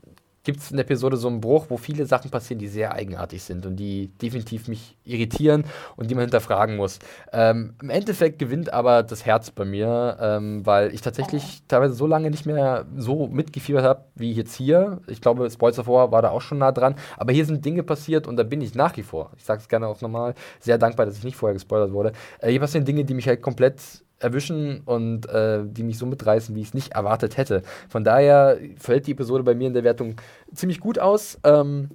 gibt 0.45 0.61
es 0.61 0.71
in 0.71 0.77
der 0.77 0.85
Episode 0.85 1.17
so 1.17 1.29
einen 1.29 1.41
Bruch, 1.41 1.67
wo 1.71 1.77
viele 1.77 2.07
Sachen 2.07 2.31
passieren, 2.31 2.59
die 2.59 2.69
sehr 2.69 2.93
eigenartig 2.93 3.43
sind 3.43 3.67
und 3.67 3.77
die 3.77 4.09
definitiv 4.21 4.69
mich 4.69 4.97
irritieren 5.05 5.65
und 5.97 6.11
die 6.11 6.15
man 6.15 6.23
hinterfragen 6.23 6.77
muss. 6.77 6.99
Ähm, 7.33 7.75
Im 7.83 7.91
Endeffekt 7.91 8.39
gewinnt 8.39 8.73
aber 8.73 9.03
das 9.03 9.25
Herz 9.25 9.51
bei 9.51 9.65
mir, 9.65 10.19
ähm, 10.21 10.65
weil 10.65 10.95
ich 10.95 11.01
tatsächlich 11.01 11.63
teilweise 11.67 11.95
so 11.95 12.07
lange 12.07 12.31
nicht 12.31 12.47
mehr 12.47 12.85
so 12.97 13.27
mitgefiebert 13.27 13.85
habe 13.85 14.05
wie 14.15 14.33
jetzt 14.33 14.55
hier. 14.55 15.01
Ich 15.07 15.21
glaube, 15.21 15.51
Spoiler 15.51 15.85
vor 15.85 16.13
war 16.13 16.23
da 16.23 16.31
auch 16.31 16.43
schon 16.43 16.59
nah 16.59 16.73
dran, 16.73 16.95
aber 17.17 17.33
hier 17.33 17.47
sind 17.47 17.65
Dinge 17.65 17.83
passiert 17.83 18.27
und 18.27 18.37
da 18.37 18.43
bin 18.43 18.61
ich 18.61 18.75
nach 18.75 18.97
wie 18.97 19.03
vor, 19.03 19.31
ich 19.37 19.45
sage 19.45 19.61
es 19.61 19.69
gerne 19.69 19.89
auch 19.89 20.01
nochmal, 20.03 20.35
sehr 20.61 20.79
dankbar, 20.79 21.07
dass 21.07 21.17
ich 21.17 21.25
nicht 21.25 21.37
vorher 21.37 21.55
gespoilert 21.55 21.93
wurde. 21.93 22.13
Äh, 22.39 22.51
hier 22.51 22.61
passieren 22.61 22.85
Dinge, 22.85 23.05
die 23.05 23.15
mich 23.15 23.27
halt 23.27 23.41
komplett 23.41 23.81
erwischen 24.19 24.83
und 24.85 25.29
äh, 25.29 25.63
die 25.65 25.83
mich 25.83 25.99
so 25.99 26.07
mitreißen, 26.07 26.55
wie 26.55 26.61
ich 26.61 26.69
es 26.69 26.75
nicht 26.75 26.93
erwartet 26.93 27.37
hätte. 27.37 27.63
Von 27.89 28.05
daher 28.05 28.59
fällt 28.79 29.07
die 29.07 29.13
Episode 29.13 29.45
bei 29.45 29.55
mir 29.55 29.69
in 29.69 29.75
der 29.75 29.85
Wertung 29.85 30.17
ziemlich 30.55 30.81
gut 30.81 30.99
aus. 30.99 31.39
Ähm, 31.45 31.91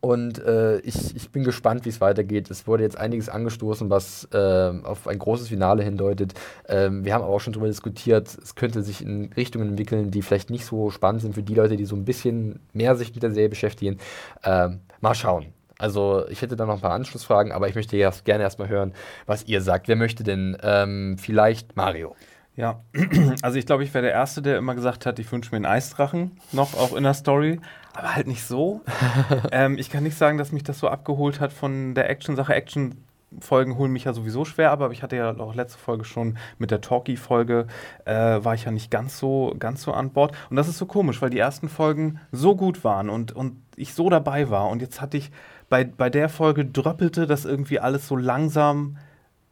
und 0.00 0.38
äh, 0.38 0.78
ich, 0.80 1.14
ich 1.14 1.30
bin 1.30 1.44
gespannt, 1.44 1.84
wie 1.84 1.90
es 1.90 2.00
weitergeht. 2.00 2.50
Es 2.50 2.66
wurde 2.66 2.82
jetzt 2.82 2.96
einiges 2.96 3.28
angestoßen, 3.28 3.90
was 3.90 4.26
äh, 4.32 4.72
auf 4.82 5.06
ein 5.06 5.18
großes 5.18 5.48
Finale 5.48 5.82
hindeutet. 5.82 6.32
Ähm, 6.68 7.04
wir 7.04 7.12
haben 7.12 7.22
aber 7.22 7.34
auch 7.34 7.40
schon 7.40 7.52
darüber 7.52 7.68
diskutiert, 7.68 8.28
es 8.42 8.54
könnte 8.54 8.82
sich 8.82 9.02
in 9.02 9.30
Richtungen 9.34 9.68
entwickeln, 9.68 10.10
die 10.10 10.22
vielleicht 10.22 10.48
nicht 10.48 10.64
so 10.64 10.90
spannend 10.90 11.20
sind 11.20 11.34
für 11.34 11.42
die 11.42 11.54
Leute, 11.54 11.76
die 11.76 11.84
so 11.84 11.96
ein 11.96 12.06
bisschen 12.06 12.60
mehr 12.72 12.96
sich 12.96 13.12
mit 13.14 13.22
der 13.22 13.32
Serie 13.32 13.50
beschäftigen. 13.50 13.98
Ähm, 14.42 14.80
mal 15.00 15.14
schauen. 15.14 15.52
Also 15.80 16.28
ich 16.28 16.42
hätte 16.42 16.56
da 16.56 16.66
noch 16.66 16.74
ein 16.74 16.80
paar 16.80 16.92
Anschlussfragen, 16.92 17.52
aber 17.52 17.68
ich 17.68 17.74
möchte 17.74 17.96
erst, 17.96 18.24
gerne 18.24 18.44
erstmal 18.44 18.68
hören, 18.68 18.92
was 19.26 19.44
ihr 19.44 19.62
sagt. 19.62 19.88
Wer 19.88 19.96
möchte 19.96 20.22
denn 20.22 20.56
ähm, 20.62 21.16
vielleicht 21.18 21.76
Mario? 21.76 22.14
Ja, 22.54 22.84
also 23.42 23.58
ich 23.58 23.64
glaube, 23.64 23.84
ich 23.84 23.94
wäre 23.94 24.04
der 24.04 24.12
Erste, 24.12 24.42
der 24.42 24.58
immer 24.58 24.74
gesagt 24.74 25.06
hat, 25.06 25.18
ich 25.18 25.32
wünsche 25.32 25.50
mir 25.52 25.56
einen 25.56 25.66
Eisdrachen, 25.66 26.32
noch 26.52 26.74
auch 26.74 26.94
in 26.94 27.04
der 27.04 27.14
Story, 27.14 27.60
aber 27.94 28.14
halt 28.14 28.26
nicht 28.26 28.44
so. 28.44 28.82
ähm, 29.52 29.78
ich 29.78 29.88
kann 29.88 30.02
nicht 30.02 30.18
sagen, 30.18 30.36
dass 30.36 30.52
mich 30.52 30.64
das 30.64 30.78
so 30.78 30.88
abgeholt 30.88 31.40
hat 31.40 31.52
von 31.52 31.94
der 31.94 32.10
Action-Sache. 32.10 32.54
Action 32.54 33.02
Folgen 33.38 33.78
holen 33.78 33.92
mich 33.92 34.04
ja 34.04 34.12
sowieso 34.12 34.44
schwer, 34.44 34.72
aber 34.72 34.90
ich 34.90 35.02
hatte 35.02 35.16
ja 35.16 35.36
auch 35.38 35.54
letzte 35.54 35.78
Folge 35.78 36.04
schon 36.04 36.36
mit 36.58 36.70
der 36.70 36.80
Talkie-Folge, 36.80 37.68
äh, 38.04 38.12
war 38.14 38.54
ich 38.54 38.64
ja 38.64 38.72
nicht 38.72 38.90
ganz 38.90 39.18
so, 39.18 39.54
ganz 39.58 39.82
so 39.82 39.92
an 39.92 40.10
Bord. 40.10 40.34
Und 40.50 40.56
das 40.56 40.68
ist 40.68 40.78
so 40.78 40.86
komisch, 40.86 41.22
weil 41.22 41.30
die 41.30 41.38
ersten 41.38 41.68
Folgen 41.68 42.20
so 42.32 42.56
gut 42.56 42.82
waren 42.82 43.08
und, 43.08 43.32
und 43.32 43.62
ich 43.76 43.94
so 43.94 44.10
dabei 44.10 44.50
war. 44.50 44.68
Und 44.68 44.82
jetzt 44.82 45.00
hatte 45.00 45.16
ich 45.16 45.30
bei, 45.68 45.84
bei 45.84 46.10
der 46.10 46.28
Folge 46.28 46.64
dröppelte 46.64 47.26
das 47.26 47.44
irgendwie 47.44 47.78
alles 47.78 48.08
so 48.08 48.16
langsam 48.16 48.98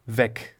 weg. 0.05 0.57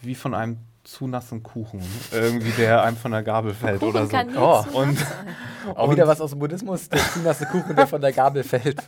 Wie 0.00 0.14
von 0.14 0.34
einem 0.34 0.58
zu 0.84 1.06
nassen 1.06 1.42
Kuchen. 1.42 1.82
Irgendwie, 2.12 2.50
der 2.50 2.82
einem 2.82 2.96
von 2.96 3.10
der 3.10 3.22
Gabel 3.22 3.54
fällt 3.54 3.80
Kuchen 3.80 3.90
oder 3.90 4.04
so. 4.04 4.10
Kann 4.10 4.36
oh. 4.36 4.64
und, 4.74 4.98
auch 5.74 5.90
wieder 5.90 6.06
was 6.06 6.20
aus 6.20 6.30
dem 6.30 6.38
Buddhismus, 6.38 6.88
der 6.90 7.00
zu 7.00 7.20
nasse 7.20 7.46
Kuchen, 7.46 7.74
der 7.74 7.86
von 7.86 8.00
der 8.00 8.12
Gabel 8.12 8.44
fällt. 8.44 8.82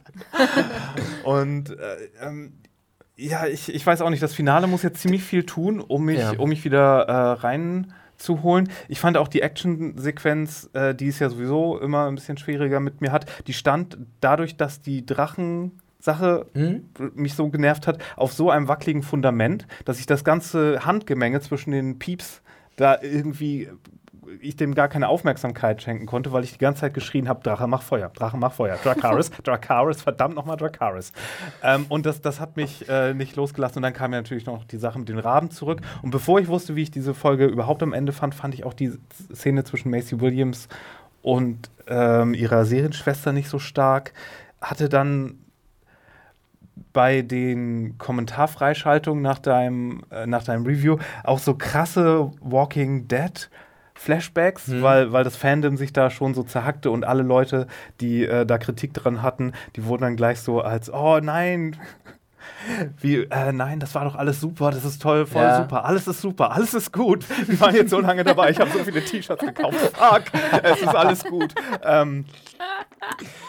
und 1.24 1.70
äh, 1.70 2.10
ähm, 2.20 2.52
ja, 3.16 3.46
ich, 3.46 3.74
ich 3.74 3.86
weiß 3.86 4.02
auch 4.02 4.10
nicht, 4.10 4.22
das 4.22 4.34
Finale 4.34 4.66
muss 4.66 4.82
jetzt 4.82 5.00
ziemlich 5.00 5.22
viel 5.22 5.44
tun, 5.44 5.80
um 5.80 6.04
mich, 6.04 6.18
ja. 6.18 6.32
um 6.38 6.48
mich 6.48 6.64
wieder 6.64 7.02
äh, 7.02 7.32
rein 7.40 7.92
zu 8.18 8.42
holen. 8.42 8.68
Ich 8.88 9.00
fand 9.00 9.16
auch 9.16 9.28
die 9.28 9.42
Action-Sequenz, 9.42 10.70
äh, 10.74 10.94
die 10.94 11.08
es 11.08 11.18
ja 11.18 11.28
sowieso 11.28 11.78
immer 11.78 12.06
ein 12.06 12.14
bisschen 12.14 12.38
schwieriger 12.38 12.80
mit 12.80 13.00
mir 13.00 13.12
hat, 13.12 13.26
die 13.46 13.52
stand 13.52 13.98
dadurch, 14.20 14.56
dass 14.56 14.80
die 14.80 15.04
Drachen 15.04 15.80
Sache 15.98 16.46
mhm. 16.54 16.90
mich 17.14 17.34
so 17.34 17.48
genervt 17.48 17.86
hat, 17.86 17.98
auf 18.16 18.32
so 18.32 18.50
einem 18.50 18.68
wackeligen 18.68 19.02
Fundament, 19.02 19.66
dass 19.84 19.98
ich 19.98 20.06
das 20.06 20.22
ganze 20.22 20.86
Handgemenge 20.86 21.40
zwischen 21.40 21.72
den 21.72 21.98
Pieps 21.98 22.42
da 22.76 23.00
irgendwie 23.02 23.68
ich 24.42 24.56
dem 24.56 24.74
gar 24.74 24.88
keine 24.88 25.08
Aufmerksamkeit 25.08 25.82
schenken 25.82 26.06
konnte, 26.06 26.32
weil 26.32 26.44
ich 26.44 26.52
die 26.52 26.58
ganze 26.58 26.82
Zeit 26.82 26.94
geschrien 26.94 27.28
habe, 27.28 27.42
Drache, 27.42 27.66
mach 27.66 27.82
Feuer, 27.82 28.10
Drache, 28.10 28.36
mach 28.36 28.52
Feuer, 28.52 28.76
Dracaris, 28.82 29.30
Dracaris, 29.44 30.02
verdammt 30.02 30.34
nochmal 30.34 30.56
Dracaris. 30.56 31.12
Ähm, 31.62 31.86
und 31.88 32.06
das, 32.06 32.20
das 32.20 32.40
hat 32.40 32.56
mich 32.56 32.88
äh, 32.88 33.14
nicht 33.14 33.36
losgelassen. 33.36 33.78
Und 33.78 33.82
dann 33.82 33.92
kam 33.92 34.12
ja 34.12 34.20
natürlich 34.20 34.46
noch 34.46 34.64
die 34.64 34.78
Sache 34.78 34.98
mit 34.98 35.08
den 35.08 35.18
Raben 35.18 35.50
zurück. 35.50 35.80
Und 36.02 36.10
bevor 36.10 36.40
ich 36.40 36.48
wusste, 36.48 36.76
wie 36.76 36.82
ich 36.82 36.90
diese 36.90 37.14
Folge 37.14 37.46
überhaupt 37.46 37.82
am 37.82 37.92
Ende 37.92 38.12
fand, 38.12 38.34
fand 38.34 38.54
ich 38.54 38.64
auch 38.64 38.74
die 38.74 38.92
Szene 39.34 39.64
zwischen 39.64 39.90
Macy 39.90 40.20
Williams 40.20 40.68
und 41.22 41.70
ähm, 41.88 42.34
ihrer 42.34 42.64
Serienschwester 42.64 43.32
nicht 43.32 43.48
so 43.48 43.58
stark. 43.58 44.12
Hatte 44.60 44.88
dann 44.88 45.38
bei 46.92 47.22
den 47.22 47.98
Kommentarfreischaltungen 47.98 49.22
nach 49.22 49.38
deinem, 49.38 50.02
äh, 50.10 50.26
nach 50.26 50.44
deinem 50.44 50.64
Review 50.64 50.96
auch 51.24 51.38
so 51.38 51.54
krasse 51.54 52.30
Walking 52.40 53.08
Dead 53.08 53.50
Flashbacks, 53.96 54.68
mhm. 54.68 54.82
weil, 54.82 55.12
weil 55.12 55.24
das 55.24 55.36
Fandom 55.36 55.76
sich 55.76 55.92
da 55.92 56.10
schon 56.10 56.34
so 56.34 56.42
zerhackte 56.42 56.90
und 56.90 57.04
alle 57.04 57.22
Leute, 57.22 57.66
die 58.00 58.24
äh, 58.24 58.46
da 58.46 58.58
Kritik 58.58 58.94
dran 58.94 59.22
hatten, 59.22 59.52
die 59.74 59.84
wurden 59.84 60.02
dann 60.02 60.16
gleich 60.16 60.40
so 60.40 60.60
als, 60.60 60.92
oh 60.92 61.18
nein, 61.20 61.76
wie, 63.00 63.16
äh, 63.16 63.52
nein, 63.52 63.80
das 63.80 63.94
war 63.94 64.04
doch 64.04 64.14
alles 64.14 64.40
super, 64.40 64.70
das 64.70 64.84
ist 64.84 65.00
toll, 65.00 65.26
voll 65.26 65.42
ja. 65.42 65.62
super, 65.62 65.84
alles 65.84 66.06
ist 66.06 66.20
super, 66.20 66.52
alles 66.52 66.74
ist 66.74 66.92
gut. 66.92 67.24
Wir 67.46 67.60
waren 67.60 67.74
jetzt 67.74 67.90
so 67.90 68.00
lange 68.00 68.24
dabei, 68.24 68.50
ich 68.50 68.58
habe 68.58 68.70
so 68.70 68.78
viele 68.80 69.04
T-Shirts 69.04 69.44
gekauft. 69.44 69.76
Fuck, 69.94 70.22
es 70.62 70.82
ist 70.82 70.94
alles 70.94 71.24
gut. 71.24 71.54
Ähm, 71.82 72.24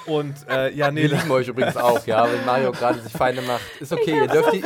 und 0.06 0.36
äh, 0.49 0.74
ja, 0.74 0.91
nee. 0.91 1.03
Wir 1.03 1.18
lieben 1.18 1.32
euch 1.32 1.48
übrigens 1.48 1.76
auch, 1.76 2.06
ja, 2.06 2.26
wenn 2.32 2.45
Mario 2.45 2.72
gerade 2.72 2.99
sich 2.99 3.11
Feinde 3.11 3.41
macht. 3.41 3.61
Ist 3.80 3.91
okay, 3.91 4.15
ihr 4.22 4.28
dürft, 4.28 4.53
die, 4.53 4.64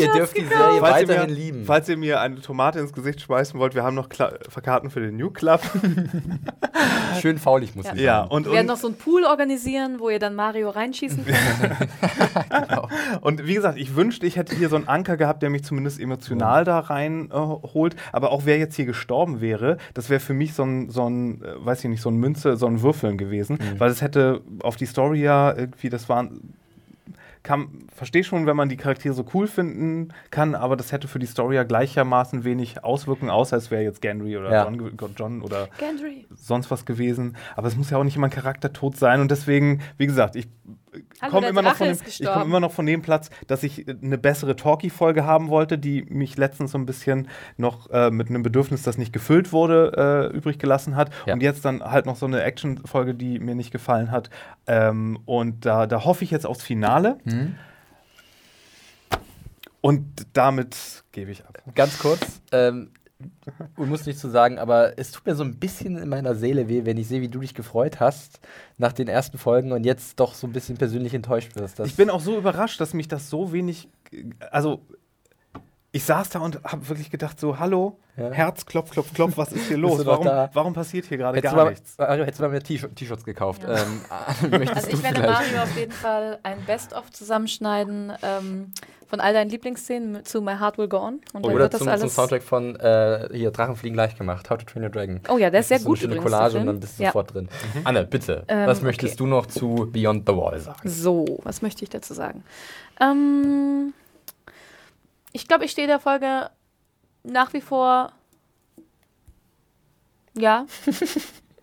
ihr, 0.00 0.12
dürft 0.12 0.36
die 0.36 0.46
Serie 0.46 0.80
falls 0.80 1.08
weiterhin 1.08 1.30
mir, 1.30 1.36
lieben. 1.36 1.64
Falls 1.64 1.88
ihr 1.88 1.96
mir 1.96 2.20
eine 2.20 2.40
Tomate 2.40 2.80
ins 2.80 2.92
Gesicht 2.92 3.20
schmeißen 3.20 3.58
wollt, 3.60 3.74
wir 3.74 3.84
haben 3.84 3.94
noch 3.94 4.08
Kla 4.08 4.32
Verkarten 4.48 4.90
für 4.90 5.00
den 5.00 5.16
New 5.16 5.30
Club. 5.30 5.60
Schön 7.20 7.38
faulig, 7.38 7.76
muss 7.76 7.86
ja. 7.86 7.92
ich 7.92 7.98
sagen. 7.98 8.06
Ja, 8.06 8.22
und, 8.22 8.46
wir 8.46 8.52
werden 8.52 8.66
noch 8.66 8.78
so 8.78 8.88
einen 8.88 8.96
Pool 8.96 9.24
organisieren, 9.24 10.00
wo 10.00 10.10
ihr 10.10 10.18
dann 10.18 10.34
Mario 10.34 10.70
reinschießen 10.70 11.24
könnt. 11.24 11.90
genau. 12.68 12.88
Und 13.20 13.46
wie 13.46 13.54
gesagt, 13.54 13.69
ich 13.76 13.96
wünschte, 13.96 14.26
ich 14.26 14.36
hätte 14.36 14.54
hier 14.54 14.68
so 14.68 14.76
einen 14.76 14.88
Anker 14.88 15.16
gehabt, 15.16 15.42
der 15.42 15.50
mich 15.50 15.64
zumindest 15.64 16.00
emotional 16.00 16.62
mhm. 16.62 16.66
da 16.66 16.78
reinholt. 16.80 17.94
Äh, 17.94 17.98
Aber 18.12 18.32
auch 18.32 18.42
wer 18.44 18.58
jetzt 18.58 18.76
hier 18.76 18.86
gestorben 18.86 19.40
wäre, 19.40 19.76
das 19.94 20.10
wäre 20.10 20.20
für 20.20 20.34
mich 20.34 20.54
so 20.54 20.64
ein, 20.64 20.90
so 20.90 21.08
ein, 21.08 21.42
äh, 21.42 21.64
weiß 21.64 21.84
ich 21.84 21.90
nicht, 21.90 22.02
so 22.02 22.10
ein 22.10 22.16
Münze, 22.16 22.56
so 22.56 22.66
ein 22.66 22.82
Würfeln 22.82 23.18
gewesen. 23.18 23.58
Mhm. 23.60 23.80
Weil 23.80 23.90
es 23.90 24.02
hätte 24.02 24.42
auf 24.62 24.76
die 24.76 24.86
Story 24.86 25.22
ja 25.22 25.54
irgendwie, 25.56 25.88
das 25.88 26.08
waren 26.08 26.54
kann, 27.42 27.86
verstehe 27.94 28.22
schon, 28.22 28.46
wenn 28.46 28.56
man 28.56 28.68
die 28.68 28.76
Charaktere 28.76 29.14
so 29.14 29.24
cool 29.32 29.46
finden 29.46 30.12
kann, 30.30 30.54
aber 30.54 30.76
das 30.76 30.92
hätte 30.92 31.08
für 31.08 31.18
die 31.18 31.26
Story 31.26 31.56
ja 31.56 31.62
gleichermaßen 31.62 32.44
wenig 32.44 32.84
Auswirkungen, 32.84 33.30
außer 33.30 33.56
es 33.56 33.70
wäre 33.70 33.82
jetzt 33.82 34.02
Gendry 34.02 34.36
oder 34.36 34.52
ja. 34.52 34.64
John, 34.64 35.14
John, 35.16 35.42
oder 35.42 35.68
Gendry. 35.78 36.26
sonst 36.34 36.70
was 36.70 36.84
gewesen. 36.84 37.36
Aber 37.56 37.68
es 37.68 37.76
muss 37.76 37.90
ja 37.90 37.98
auch 37.98 38.04
nicht 38.04 38.16
immer 38.16 38.26
ein 38.26 38.32
Charaktertod 38.32 38.96
sein 38.96 39.20
und 39.20 39.30
deswegen, 39.30 39.80
wie 39.96 40.06
gesagt, 40.06 40.36
ich 40.36 40.48
komme 41.30 41.48
immer, 41.48 41.62
noch 41.62 41.76
von 41.76 41.88
dem, 41.88 41.98
ich 42.06 42.22
komm 42.24 42.42
immer 42.42 42.60
noch 42.60 42.72
von 42.72 42.86
dem 42.86 43.02
Platz, 43.02 43.30
dass 43.46 43.62
ich 43.62 43.86
eine 43.88 44.18
bessere 44.18 44.56
Talkie-Folge 44.56 45.24
haben 45.24 45.48
wollte, 45.48 45.78
die 45.78 46.02
mich 46.02 46.36
letztens 46.36 46.72
so 46.72 46.78
ein 46.78 46.86
bisschen 46.86 47.28
noch 47.56 47.90
äh, 47.90 48.10
mit 48.10 48.28
einem 48.28 48.42
Bedürfnis, 48.42 48.82
das 48.82 48.98
nicht 48.98 49.12
gefüllt 49.12 49.52
wurde, 49.52 50.30
äh, 50.32 50.36
übrig 50.36 50.58
gelassen 50.58 50.96
hat. 50.96 51.10
Ja. 51.26 51.34
Und 51.34 51.42
jetzt 51.42 51.64
dann 51.64 51.82
halt 51.82 52.06
noch 52.06 52.16
so 52.16 52.26
eine 52.26 52.42
Action-Folge, 52.42 53.14
die 53.14 53.38
mir 53.38 53.54
nicht 53.54 53.70
gefallen 53.70 54.10
hat. 54.10 54.30
Ähm, 54.66 55.18
und 55.26 55.64
da, 55.66 55.86
da 55.86 56.04
hoffe 56.04 56.24
ich 56.24 56.30
jetzt 56.30 56.46
aufs 56.46 56.62
Finale. 56.62 57.18
Mhm. 57.24 57.56
Und 59.80 60.26
damit 60.34 61.04
gebe 61.12 61.30
ich 61.30 61.44
ab. 61.46 61.62
Ganz 61.74 61.98
kurz, 61.98 62.42
ähm, 62.52 62.90
und 63.76 63.88
muss 63.88 64.06
nicht 64.06 64.18
zu 64.18 64.28
sagen, 64.28 64.58
aber 64.58 64.98
es 64.98 65.12
tut 65.12 65.26
mir 65.26 65.34
so 65.34 65.44
ein 65.44 65.56
bisschen 65.58 65.96
in 65.96 66.08
meiner 66.08 66.34
Seele 66.34 66.68
weh, 66.68 66.84
wenn 66.84 66.96
ich 66.96 67.08
sehe, 67.08 67.20
wie 67.20 67.28
du 67.28 67.40
dich 67.40 67.54
gefreut 67.54 68.00
hast 68.00 68.40
nach 68.78 68.92
den 68.92 69.08
ersten 69.08 69.38
Folgen 69.38 69.72
und 69.72 69.84
jetzt 69.84 70.18
doch 70.20 70.34
so 70.34 70.46
ein 70.46 70.52
bisschen 70.52 70.76
persönlich 70.76 71.14
enttäuscht 71.14 71.56
wirst. 71.56 71.80
ich 71.80 71.96
bin 71.96 72.10
auch 72.10 72.20
so 72.20 72.36
überrascht, 72.36 72.80
dass 72.80 72.94
mich 72.94 73.08
das 73.08 73.30
so 73.30 73.52
wenig, 73.52 73.88
also 74.50 74.80
ich 75.92 76.04
saß 76.04 76.28
da 76.30 76.38
und 76.38 76.62
habe 76.62 76.88
wirklich 76.88 77.10
gedacht, 77.10 77.40
so, 77.40 77.58
hallo, 77.58 77.98
Ja. 78.16 78.30
Herz, 78.30 78.64
klopf, 78.64 78.90
klopf, 78.92 79.12
klopf, 79.12 79.36
was 79.36 79.50
ist 79.52 79.66
hier 79.66 79.76
los? 79.76 80.06
Warum, 80.06 80.24
warum 80.52 80.72
passiert 80.72 81.06
hier 81.06 81.18
gerade 81.18 81.40
gar 81.40 81.56
mal, 81.56 81.70
nichts? 81.70 81.98
Mario, 81.98 82.22
hättest 82.24 82.38
du 82.38 82.44
mal 82.44 82.50
mehr 82.50 82.62
T-Shirt- 82.62 82.94
T-Shirts 82.94 83.24
gekauft. 83.24 83.64
Ja. 83.64 83.76
Ähm, 83.82 84.00
Also 84.72 84.88
ich 84.88 85.02
werde 85.02 85.20
Mario 85.22 85.62
auf 85.62 85.76
jeden 85.76 85.90
Fall 85.90 86.38
ein 86.44 86.64
Best-of 86.64 87.10
zusammenschneiden 87.10 88.12
ähm, 88.22 88.72
von 89.10 89.18
all 89.20 89.32
deinen 89.34 89.50
Lieblingsszenen 89.50 90.24
zu 90.24 90.40
My 90.40 90.52
Heart 90.56 90.78
Will 90.78 90.86
Go 90.88 90.98
On. 90.98 91.14
Und 91.32 91.44
dann 91.44 91.44
Oder 91.44 91.54
wird 91.64 91.74
das 91.74 91.78
zum, 91.78 91.88
zum 91.88 91.92
alles. 92.00 92.14
Soundtrack 92.14 92.42
von 92.44 92.76
äh, 92.76 93.28
hier 93.32 93.50
Drachen 93.50 93.74
fliegen 93.74 93.96
leicht 93.96 94.16
gemacht, 94.16 94.48
How 94.48 94.56
to 94.56 94.64
Train 94.64 94.84
Your 94.84 94.88
Dragon. 94.90 95.20
Oh 95.28 95.36
ja, 95.36 95.50
der 95.50 95.60
ist 95.60 95.68
sehr 95.68 95.78
Das 95.78 95.84
gut 95.84 95.98
so 95.98 96.06
eine 96.06 96.16
Collage 96.16 96.58
und 96.58 96.66
dann 96.66 96.78
bist 96.78 96.98
du 96.98 97.02
Ja. 97.02 97.08
sofort 97.10 97.34
drin. 97.34 97.48
Anne, 97.84 98.04
bitte, 98.06 98.44
Ähm, 98.46 98.68
was 98.68 98.82
möchtest 98.82 99.14
okay. 99.14 99.18
du 99.18 99.26
noch 99.26 99.46
zu 99.46 99.88
Beyond 99.92 100.28
the 100.28 100.34
Wall 100.36 100.58
sagen? 100.60 100.88
So, 100.88 101.40
was 101.42 101.60
möchte 101.60 101.82
ich 101.82 101.90
dazu 101.90 102.14
sagen? 102.14 102.44
Ähm, 103.00 103.92
ich 105.32 105.48
glaube, 105.48 105.64
ich 105.64 105.72
stehe 105.72 105.88
der 105.88 105.98
Folge 105.98 106.48
nach 107.24 107.52
wie 107.52 107.60
vor. 107.60 108.12
Ja. 110.38 110.66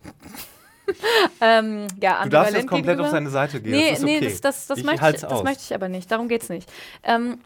ähm, 1.40 1.86
ja, 2.00 2.22
Du 2.24 2.30
darfst 2.30 2.54
jetzt 2.54 2.66
komplett 2.66 2.86
gegenüber. 2.86 3.04
auf 3.04 3.10
seine 3.10 3.30
Seite 3.30 3.60
gehen. 3.60 3.72
Nee, 3.72 3.90
das 3.90 4.02
nee, 4.02 4.16
okay. 4.16 4.24
das, 4.26 4.40
das, 4.40 4.66
das, 4.66 4.78
Ich 4.78 4.84
möchte 4.84 5.10
ich, 5.10 5.20
das 5.22 5.42
möchte 5.42 5.62
ich 5.64 5.74
aber 5.74 5.88
nicht. 5.88 6.10
Darum 6.10 6.28
geht's 6.28 6.48
nicht. 6.48 6.70
Ähm, 7.02 7.38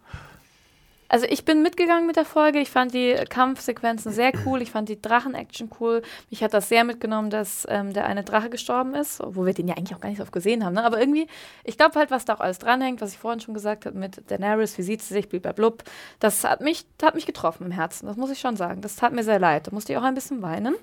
also 1.12 1.26
ich 1.28 1.44
bin 1.44 1.60
mitgegangen 1.60 2.06
mit 2.06 2.16
der 2.16 2.24
Folge. 2.24 2.58
Ich 2.58 2.70
fand 2.70 2.94
die 2.94 3.14
Kampfsequenzen 3.28 4.12
sehr 4.12 4.32
cool. 4.46 4.62
Ich 4.62 4.70
fand 4.70 4.88
die 4.88 5.00
Drachen-Action 5.00 5.70
cool. 5.78 6.00
Mich 6.30 6.42
hat 6.42 6.54
das 6.54 6.70
sehr 6.70 6.84
mitgenommen, 6.84 7.28
dass 7.28 7.66
ähm, 7.68 7.92
der 7.92 8.06
eine 8.06 8.24
Drache 8.24 8.48
gestorben 8.48 8.94
ist, 8.94 9.20
wo 9.22 9.44
wir 9.44 9.52
den 9.52 9.68
ja 9.68 9.76
eigentlich 9.76 9.94
auch 9.94 10.00
gar 10.00 10.08
nicht 10.08 10.16
so 10.16 10.22
oft 10.22 10.32
gesehen 10.32 10.64
haben. 10.64 10.72
Ne? 10.72 10.82
Aber 10.82 10.98
irgendwie, 10.98 11.26
ich 11.64 11.76
glaube 11.76 11.98
halt, 11.98 12.10
was 12.10 12.24
da 12.24 12.32
auch 12.32 12.40
alles 12.40 12.58
dranhängt, 12.60 13.02
was 13.02 13.12
ich 13.12 13.18
vorhin 13.18 13.40
schon 13.40 13.52
gesagt 13.52 13.84
habe 13.84 13.98
mit 13.98 14.30
Daenerys, 14.30 14.78
wie 14.78 14.82
sieht 14.82 15.02
sie 15.02 15.12
sich, 15.12 15.28
blub, 15.28 15.84
das 16.18 16.44
hat 16.44 16.62
mich, 16.62 16.86
hat 17.02 17.14
mich 17.14 17.26
getroffen 17.26 17.66
im 17.66 17.72
Herzen. 17.72 18.06
Das 18.06 18.16
muss 18.16 18.30
ich 18.30 18.40
schon 18.40 18.56
sagen. 18.56 18.80
Das 18.80 18.96
tat 18.96 19.12
mir 19.12 19.22
sehr 19.22 19.38
leid. 19.38 19.66
Da 19.66 19.70
musste 19.70 19.92
ich 19.92 19.98
auch 19.98 20.04
ein 20.04 20.14
bisschen 20.14 20.40
weinen. 20.40 20.76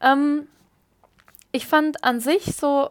Ähm, 0.00 0.46
ich 1.52 1.66
fand 1.66 2.04
an 2.04 2.20
sich 2.20 2.44
so, 2.56 2.90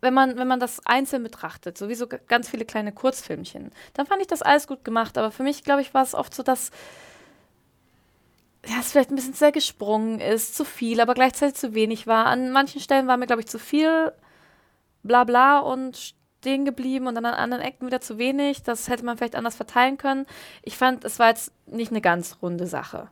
wenn 0.00 0.14
man, 0.14 0.36
wenn 0.36 0.48
man 0.48 0.60
das 0.60 0.84
einzeln 0.86 1.22
betrachtet, 1.22 1.78
sowieso 1.78 2.06
ganz 2.06 2.48
viele 2.48 2.64
kleine 2.64 2.92
Kurzfilmchen, 2.92 3.72
dann 3.94 4.06
fand 4.06 4.20
ich 4.20 4.28
das 4.28 4.42
alles 4.42 4.66
gut 4.66 4.84
gemacht. 4.84 5.16
Aber 5.18 5.30
für 5.30 5.42
mich, 5.42 5.64
glaube 5.64 5.80
ich, 5.80 5.94
war 5.94 6.02
es 6.02 6.14
oft 6.14 6.34
so, 6.34 6.42
dass 6.42 6.70
ja, 8.66 8.80
es 8.80 8.90
vielleicht 8.90 9.10
ein 9.10 9.16
bisschen 9.16 9.34
sehr 9.34 9.52
gesprungen 9.52 10.20
ist, 10.20 10.56
zu 10.56 10.64
viel, 10.64 11.00
aber 11.00 11.14
gleichzeitig 11.14 11.54
zu 11.54 11.74
wenig 11.74 12.06
war. 12.06 12.26
An 12.26 12.50
manchen 12.50 12.80
Stellen 12.80 13.06
war 13.06 13.16
mir, 13.16 13.26
glaube 13.26 13.42
ich, 13.42 13.48
zu 13.48 13.58
viel 13.58 14.12
Blabla 15.02 15.60
und 15.60 16.14
stehen 16.40 16.64
geblieben 16.64 17.06
und 17.06 17.14
dann 17.14 17.26
an 17.26 17.34
anderen 17.34 17.62
Ecken 17.62 17.86
wieder 17.86 18.00
zu 18.00 18.18
wenig. 18.18 18.62
Das 18.62 18.88
hätte 18.88 19.04
man 19.04 19.16
vielleicht 19.16 19.36
anders 19.36 19.56
verteilen 19.56 19.98
können. 19.98 20.26
Ich 20.62 20.76
fand, 20.76 21.04
es 21.04 21.18
war 21.18 21.28
jetzt 21.28 21.52
nicht 21.66 21.90
eine 21.90 22.00
ganz 22.00 22.38
runde 22.42 22.66
Sache. 22.66 23.08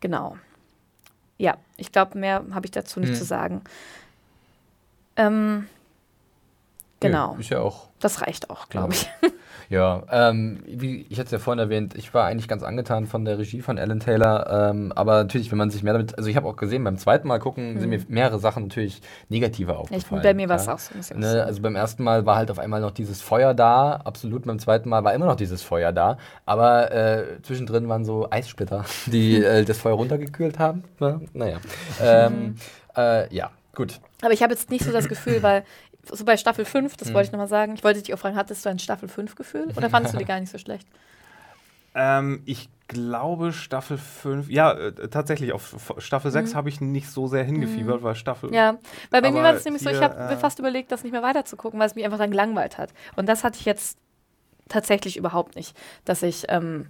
Genau. 0.00 0.36
Ja, 1.38 1.56
ich 1.76 1.92
glaube, 1.92 2.18
mehr 2.18 2.44
habe 2.52 2.66
ich 2.66 2.72
dazu 2.72 3.00
nicht 3.00 3.10
Hm. 3.10 3.16
zu 3.16 3.24
sagen. 3.24 3.62
Ähm, 5.16 5.66
genau, 7.00 7.34
Nö, 7.34 7.40
ist 7.40 7.50
ja 7.50 7.60
auch 7.60 7.88
das 8.00 8.20
reicht 8.22 8.50
auch, 8.50 8.68
glaube 8.68 8.92
ich. 8.94 9.08
Ja, 9.70 10.02
ähm, 10.10 10.60
wie 10.66 11.04
ich 11.10 11.18
hatte 11.18 11.26
es 11.26 11.32
ja 11.32 11.38
vorhin 11.38 11.58
erwähnt, 11.58 11.94
ich 11.94 12.14
war 12.14 12.24
eigentlich 12.24 12.48
ganz 12.48 12.62
angetan 12.62 13.06
von 13.06 13.26
der 13.26 13.38
Regie 13.38 13.60
von 13.60 13.78
Alan 13.78 14.00
Taylor, 14.00 14.70
ähm, 14.70 14.92
aber 14.96 15.24
natürlich, 15.24 15.50
wenn 15.50 15.58
man 15.58 15.70
sich 15.70 15.82
mehr 15.82 15.92
damit, 15.92 16.16
also 16.16 16.30
ich 16.30 16.36
habe 16.36 16.48
auch 16.48 16.56
gesehen, 16.56 16.84
beim 16.84 16.96
zweiten 16.96 17.28
Mal 17.28 17.38
gucken 17.38 17.78
sind 17.78 17.90
mir 17.90 18.00
mehrere 18.08 18.38
Sachen 18.38 18.62
natürlich 18.64 19.02
negativer 19.28 19.74
Ja, 19.74 19.80
ich, 19.80 19.96
aufgefallen. 19.96 20.22
bei 20.22 20.34
mir 20.34 20.48
war 20.48 20.56
es 20.56 20.66
ja. 20.66 20.74
auch 20.74 20.78
so. 20.78 20.94
ich 20.98 21.12
auch 21.12 21.18
Ne, 21.18 21.44
also 21.44 21.60
beim 21.60 21.76
ersten 21.76 22.02
Mal 22.02 22.24
war 22.24 22.36
halt 22.36 22.50
auf 22.50 22.58
einmal 22.58 22.80
noch 22.80 22.92
dieses 22.92 23.20
Feuer 23.20 23.52
da, 23.52 23.96
absolut. 24.04 24.46
Beim 24.46 24.58
zweiten 24.58 24.88
Mal 24.88 25.04
war 25.04 25.12
immer 25.12 25.26
noch 25.26 25.36
dieses 25.36 25.62
Feuer 25.62 25.92
da, 25.92 26.16
aber 26.46 26.90
äh, 26.90 27.24
zwischendrin 27.42 27.88
waren 27.88 28.06
so 28.06 28.30
Eissplitter, 28.30 28.86
die 29.06 29.42
äh, 29.42 29.64
das 29.64 29.78
Feuer 29.78 29.94
runtergekühlt 29.94 30.58
haben. 30.58 30.84
Ne? 30.98 31.20
Naja. 31.34 31.58
Ähm, 32.02 32.56
äh, 32.96 33.34
ja, 33.34 33.50
gut. 33.74 34.00
Aber 34.22 34.32
ich 34.32 34.42
habe 34.42 34.52
jetzt 34.52 34.70
nicht 34.70 34.84
so 34.84 34.92
das 34.92 35.08
Gefühl, 35.08 35.42
weil 35.42 35.62
so 36.12 36.24
bei 36.24 36.36
Staffel 36.36 36.64
5, 36.64 36.92
Hm. 36.92 36.98
das 36.98 37.14
wollte 37.14 37.26
ich 37.26 37.32
nochmal 37.32 37.48
sagen, 37.48 37.74
ich 37.74 37.84
wollte 37.84 38.02
dich 38.02 38.12
auch 38.14 38.18
fragen, 38.18 38.36
hattest 38.36 38.64
du 38.64 38.70
ein 38.70 38.78
Staffel 38.78 39.08
5 39.08 39.34
Gefühl 39.36 39.68
oder 39.76 39.90
fandest 39.90 40.14
du 40.14 40.18
die 40.18 40.24
gar 40.26 40.40
nicht 40.40 40.50
so 40.50 40.58
schlecht? 40.58 40.86
Ähm, 41.94 42.42
ich 42.46 42.68
glaube, 42.86 43.52
Staffel 43.52 43.98
5, 43.98 44.48
ja, 44.48 44.72
äh, 44.72 45.08
tatsächlich, 45.08 45.52
auf 45.52 45.94
Staffel 45.98 46.28
Mhm. 46.28 46.32
6 46.32 46.54
habe 46.54 46.68
ich 46.68 46.80
nicht 46.80 47.10
so 47.10 47.26
sehr 47.26 47.44
hingefiebert, 47.44 48.02
weil 48.02 48.14
Staffel. 48.14 48.52
Ja, 48.52 48.78
weil 49.10 49.22
bei 49.22 49.30
mir 49.30 49.42
war 49.42 49.52
das 49.52 49.64
nämlich 49.64 49.82
so, 49.82 49.90
ich 49.90 49.96
hier, 49.96 50.04
habe 50.04 50.16
mir 50.26 50.32
äh, 50.32 50.36
fast 50.36 50.58
überlegt, 50.58 50.92
das 50.92 51.02
nicht 51.02 51.12
mehr 51.12 51.22
weiter 51.22 51.44
zu 51.44 51.56
gucken, 51.56 51.78
weil 51.80 51.86
es 51.86 51.94
mich 51.94 52.04
einfach 52.04 52.18
dann 52.18 52.30
gelangweilt 52.30 52.78
hat. 52.78 52.90
Und 53.16 53.26
das 53.28 53.44
hatte 53.44 53.58
ich 53.58 53.64
jetzt 53.64 53.98
tatsächlich 54.68 55.16
überhaupt 55.16 55.56
nicht, 55.56 55.76
dass 56.04 56.22
ich, 56.22 56.44
ähm, 56.48 56.88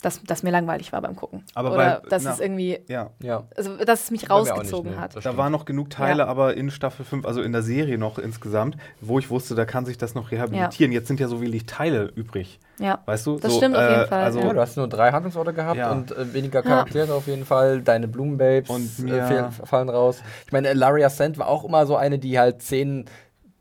dass, 0.00 0.22
dass 0.22 0.42
mir 0.42 0.50
langweilig 0.50 0.92
war 0.92 1.00
beim 1.02 1.16
Gucken. 1.16 1.44
Aber 1.54 1.72
Oder 1.72 2.00
bei- 2.02 2.08
dass 2.08 2.24
na- 2.24 2.32
es 2.32 2.40
irgendwie, 2.40 2.78
Ja. 2.88 3.10
Ja. 3.22 3.44
also 3.56 3.76
dass 3.76 4.04
es 4.04 4.10
mich 4.10 4.30
auch 4.30 4.40
nicht, 4.42 4.52
rausgezogen 4.52 4.92
ne. 4.92 5.00
hat. 5.00 5.14
Da 5.24 5.36
waren 5.36 5.52
noch 5.52 5.64
genug 5.64 5.90
Teile, 5.90 6.20
Ja. 6.20 6.26
aber 6.26 6.54
in 6.56 6.70
Staffel 6.70 7.04
5, 7.04 7.26
also 7.26 7.42
in 7.42 7.52
der 7.52 7.62
Serie 7.62 7.98
noch 7.98 8.18
insgesamt, 8.18 8.76
wo 9.00 9.18
ich 9.18 9.30
wusste, 9.30 9.54
da 9.54 9.64
kann 9.64 9.84
sich 9.86 9.98
das 9.98 10.14
noch 10.14 10.30
rehabilitieren. 10.30 10.92
Jetzt 10.92 11.08
sind 11.08 11.20
ja 11.20 11.28
so 11.28 11.40
wenig 11.40 11.66
Teile 11.66 12.10
übrig. 12.14 12.58
Ja. 12.78 13.00
Weißt 13.04 13.26
du? 13.26 13.38
Das 13.38 13.52
so, 13.52 13.58
stimmt 13.58 13.76
auf 13.76 13.82
jeden 13.90 14.06
Fall, 14.06 14.22
Also, 14.24 14.40
Ja, 14.40 14.52
du 14.52 14.60
hast 14.60 14.76
nur 14.76 14.88
drei 14.88 15.12
Handlungsorte 15.12 15.52
gehabt 15.52 15.76
Ja. 15.76 15.90
und 15.92 16.12
äh, 16.12 16.32
weniger 16.32 16.62
Charaktere 16.62 17.12
auf 17.14 17.26
jeden 17.26 17.44
Fall. 17.44 17.82
Deine 17.82 18.08
Blumenbabes 18.08 18.70
Und 18.70 19.08
äh, 19.10 19.50
fallen 19.50 19.88
raus. 19.90 20.22
Ich 20.46 20.52
meine, 20.52 20.72
Laria 20.72 21.10
Sand 21.10 21.36
war 21.38 21.48
auch 21.48 21.64
immer 21.64 21.84
so 21.86 21.96
eine, 21.96 22.18
die 22.18 22.38
halt 22.38 22.62
Szenen 22.62 23.04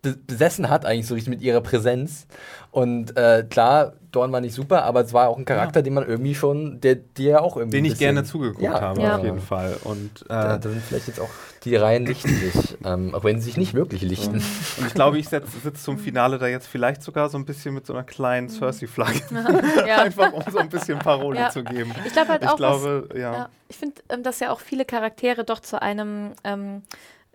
be 0.02 0.16
besessen 0.16 0.70
hat, 0.70 0.86
eigentlich 0.86 1.08
so 1.08 1.14
richtig 1.16 1.30
mit 1.30 1.42
ihrer 1.42 1.60
Präsenz. 1.60 2.26
Und 2.72 3.18
äh, 3.18 3.46
klar, 3.50 3.94
Dorn 4.12 4.32
war 4.32 4.42
nicht 4.42 4.54
super, 4.56 4.84
aber 4.86 5.02
es 5.02 5.14
war 5.14 5.30
auch 5.30 5.38
ein 5.38 5.46
Charakter, 5.46 5.82
den 5.82 5.94
man 5.94 6.08
irgendwie 6.08 6.34
schon, 6.36 6.82
der 6.82 6.96
dir 6.96 7.30
ja 7.32 7.40
auch 7.42 7.58
irgendwie. 7.58 7.78
den 7.78 7.86
ich 7.86 7.92
bisschen- 7.92 8.00
gerne 8.16 8.24
zugeguckt 8.24 8.62
Ja. 8.64 8.82
habe, 8.82 9.02
Ja. 9.02 9.18
auf 9.18 9.24
jeden 9.24 9.40
Fall. 9.42 9.78
Und, 9.84 10.26
Da, 10.28 10.56
äh, 10.56 10.60
da 10.60 10.70
sind 10.70 10.82
vielleicht 10.84 11.08
jetzt 11.08 11.20
auch 11.20 11.30
die 11.64 11.76
Reihen 11.76 12.06
lichtlich, 12.06 12.78
ähm, 12.86 13.14
auch 13.14 13.24
wenn 13.24 13.40
sie 13.40 13.46
sich 13.46 13.58
nicht 13.58 13.74
wirklich 13.74 14.02
lichten. 14.02 14.36
und 14.78 14.88
ich 14.88 14.94
glaube, 14.94 15.20
ich 15.20 15.30
sitze 15.30 15.74
zum 15.74 15.98
Finale 16.00 16.38
da 16.40 16.48
jetzt 16.48 16.68
vielleicht 16.68 17.04
sogar 17.04 17.30
so 17.30 17.38
ein 17.38 17.46
bisschen 17.46 17.74
mit 17.76 17.86
so 17.86 17.94
einer 17.94 18.04
kleinen 18.04 18.50
Cersei-Flagge. 18.50 19.22
ja. 19.88 19.98
Einfach 20.04 20.34
um 20.34 20.44
so 20.52 20.58
ein 20.58 20.70
bisschen 20.70 21.00
Parole 21.00 21.38
Ja. 21.40 21.50
zu 21.50 21.64
geben. 21.64 21.94
Ich 22.06 22.14
glaube 22.14 22.30
halt 22.30 22.44
Ich 22.44 22.50
auch, 22.50 22.56
glaube, 22.58 23.10
ja. 23.14 23.20
Ja, 23.34 23.50
ich 23.68 23.78
finde, 23.78 24.02
ähm, 24.10 24.24
dass 24.24 24.40
ja 24.40 24.52
auch 24.52 24.60
viele 24.60 24.86
Charaktere 24.86 25.44
doch 25.44 25.60
zu 25.60 25.82
einem, 25.82 26.32
ähm, 26.44 26.82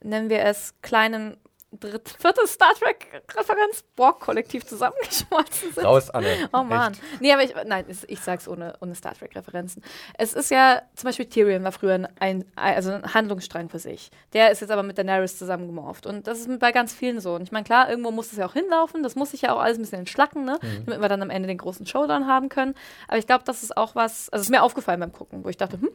nennen 0.02 0.28
wir 0.28 0.40
es, 0.44 0.74
kleinen 0.82 1.36
dritt, 1.80 2.08
viertes 2.18 2.52
Star 2.52 2.72
Trek-Referenz 2.74 3.82
Borg-Kollektiv 3.96 4.64
zusammengeschmolzen 4.66 5.72
sind. 5.72 5.84
Raus, 5.84 6.10
Anne. 6.10 6.48
Oh 6.52 6.62
Mann. 6.62 6.96
Nee, 7.20 7.32
aber 7.32 7.42
ich, 7.44 7.54
nein, 7.66 7.84
es- 7.88 8.04
ich 8.08 8.20
sag's 8.20 8.48
ohne, 8.48 8.74
ohne 8.80 8.94
Star 8.94 9.14
Trek-Referenzen. 9.14 9.82
Es 10.18 10.32
ist 10.34 10.50
ja, 10.50 10.82
zum 10.94 11.08
Beispiel 11.08 11.26
Tyrion 11.26 11.64
war 11.64 11.72
früher 11.72 12.08
ein, 12.20 12.44
also 12.56 12.92
ein 12.92 13.14
Handlungsstrang 13.14 13.68
für 13.68 13.78
sich. 13.78 14.10
Der 14.32 14.50
ist 14.50 14.60
jetzt 14.60 14.70
aber 14.70 14.82
mit 14.82 14.98
Daenerys 14.98 15.38
zusammengemorpht. 15.38 16.06
Und 16.06 16.26
das 16.26 16.40
ist 16.40 16.58
bei 16.58 16.72
ganz 16.72 16.92
vielen 16.92 17.20
so. 17.20 17.34
Und 17.34 17.42
ich 17.42 17.52
meine, 17.52 17.64
klar, 17.64 17.88
irgendwo 17.90 18.10
muss 18.10 18.32
es 18.32 18.38
ja 18.38 18.46
auch 18.46 18.52
hinlaufen. 18.54 19.02
Das 19.02 19.14
muss 19.16 19.30
sich 19.32 19.42
ja 19.42 19.52
auch 19.54 19.60
alles 19.60 19.78
ein 19.78 19.82
bisschen 19.82 20.00
entschlacken, 20.00 20.44
ne? 20.44 20.58
damit 20.86 21.00
wir 21.00 21.08
dann 21.08 21.22
am 21.22 21.30
Ende 21.30 21.46
den 21.48 21.58
großen 21.58 21.86
Showdown 21.86 22.26
haben 22.26 22.48
können. 22.48 22.74
Aber 23.08 23.18
ich 23.18 23.26
glaube, 23.26 23.44
das 23.44 23.62
ist 23.62 23.76
auch 23.76 23.94
was, 23.94 24.28
also 24.30 24.40
es 24.40 24.46
ist 24.46 24.50
mir 24.50 24.62
aufgefallen 24.62 25.00
beim 25.00 25.12
Gucken, 25.12 25.44
wo 25.44 25.48
ich 25.48 25.56
dachte, 25.56 25.80
hm, 25.80 25.90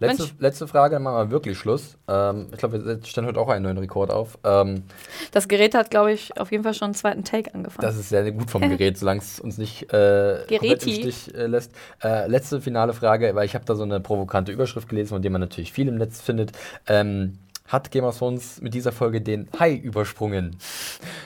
Letzte, 0.00 0.22
Mensch. 0.22 0.34
letzte 0.38 0.66
Frage, 0.66 0.94
dann 0.94 1.02
machen 1.02 1.28
wir 1.28 1.30
wirklich 1.30 1.58
Schluss. 1.58 1.98
Ähm, 2.08 2.48
ich 2.52 2.58
glaube, 2.58 2.82
wir 2.84 3.00
stellen 3.04 3.26
heute 3.26 3.38
auch 3.38 3.50
einen 3.50 3.64
neuen 3.64 3.76
Rekord 3.76 4.10
auf. 4.10 4.38
Ähm, 4.44 4.84
das 5.30 5.46
Gerät 5.46 5.74
hat, 5.74 5.90
glaube 5.90 6.12
ich, 6.12 6.40
auf 6.40 6.50
jeden 6.50 6.64
Fall 6.64 6.72
schon 6.72 6.86
einen 6.86 6.94
zweiten 6.94 7.22
Take 7.22 7.54
angefangen. 7.54 7.86
Das 7.86 7.96
ist 7.96 8.08
sehr 8.08 8.32
gut 8.32 8.50
vom 8.50 8.62
Gerät, 8.68 8.96
solange 8.96 9.20
es 9.20 9.38
uns 9.38 9.58
nicht 9.58 9.92
äh, 9.92 10.42
im. 10.46 10.80
Stich 10.80 11.34
äh, 11.34 11.46
lässt. 11.46 11.72
Äh, 12.02 12.28
letzte 12.28 12.62
finale 12.62 12.94
Frage, 12.94 13.34
weil 13.34 13.44
ich 13.44 13.54
habe 13.54 13.66
da 13.66 13.74
so 13.74 13.82
eine 13.82 14.00
provokante 14.00 14.52
Überschrift 14.52 14.88
gelesen, 14.88 15.10
von 15.10 15.22
der 15.22 15.30
man 15.30 15.42
natürlich 15.42 15.70
viel 15.70 15.86
im 15.86 15.96
Netz 15.96 16.22
findet. 16.22 16.52
Ähm, 16.86 17.38
hat 17.66 17.90
Game 17.90 18.04
of 18.04 18.18
Thrones 18.18 18.60
mit 18.62 18.72
dieser 18.72 18.92
Folge 18.92 19.20
den 19.20 19.48
Hai 19.58 19.74
übersprungen? 19.74 20.56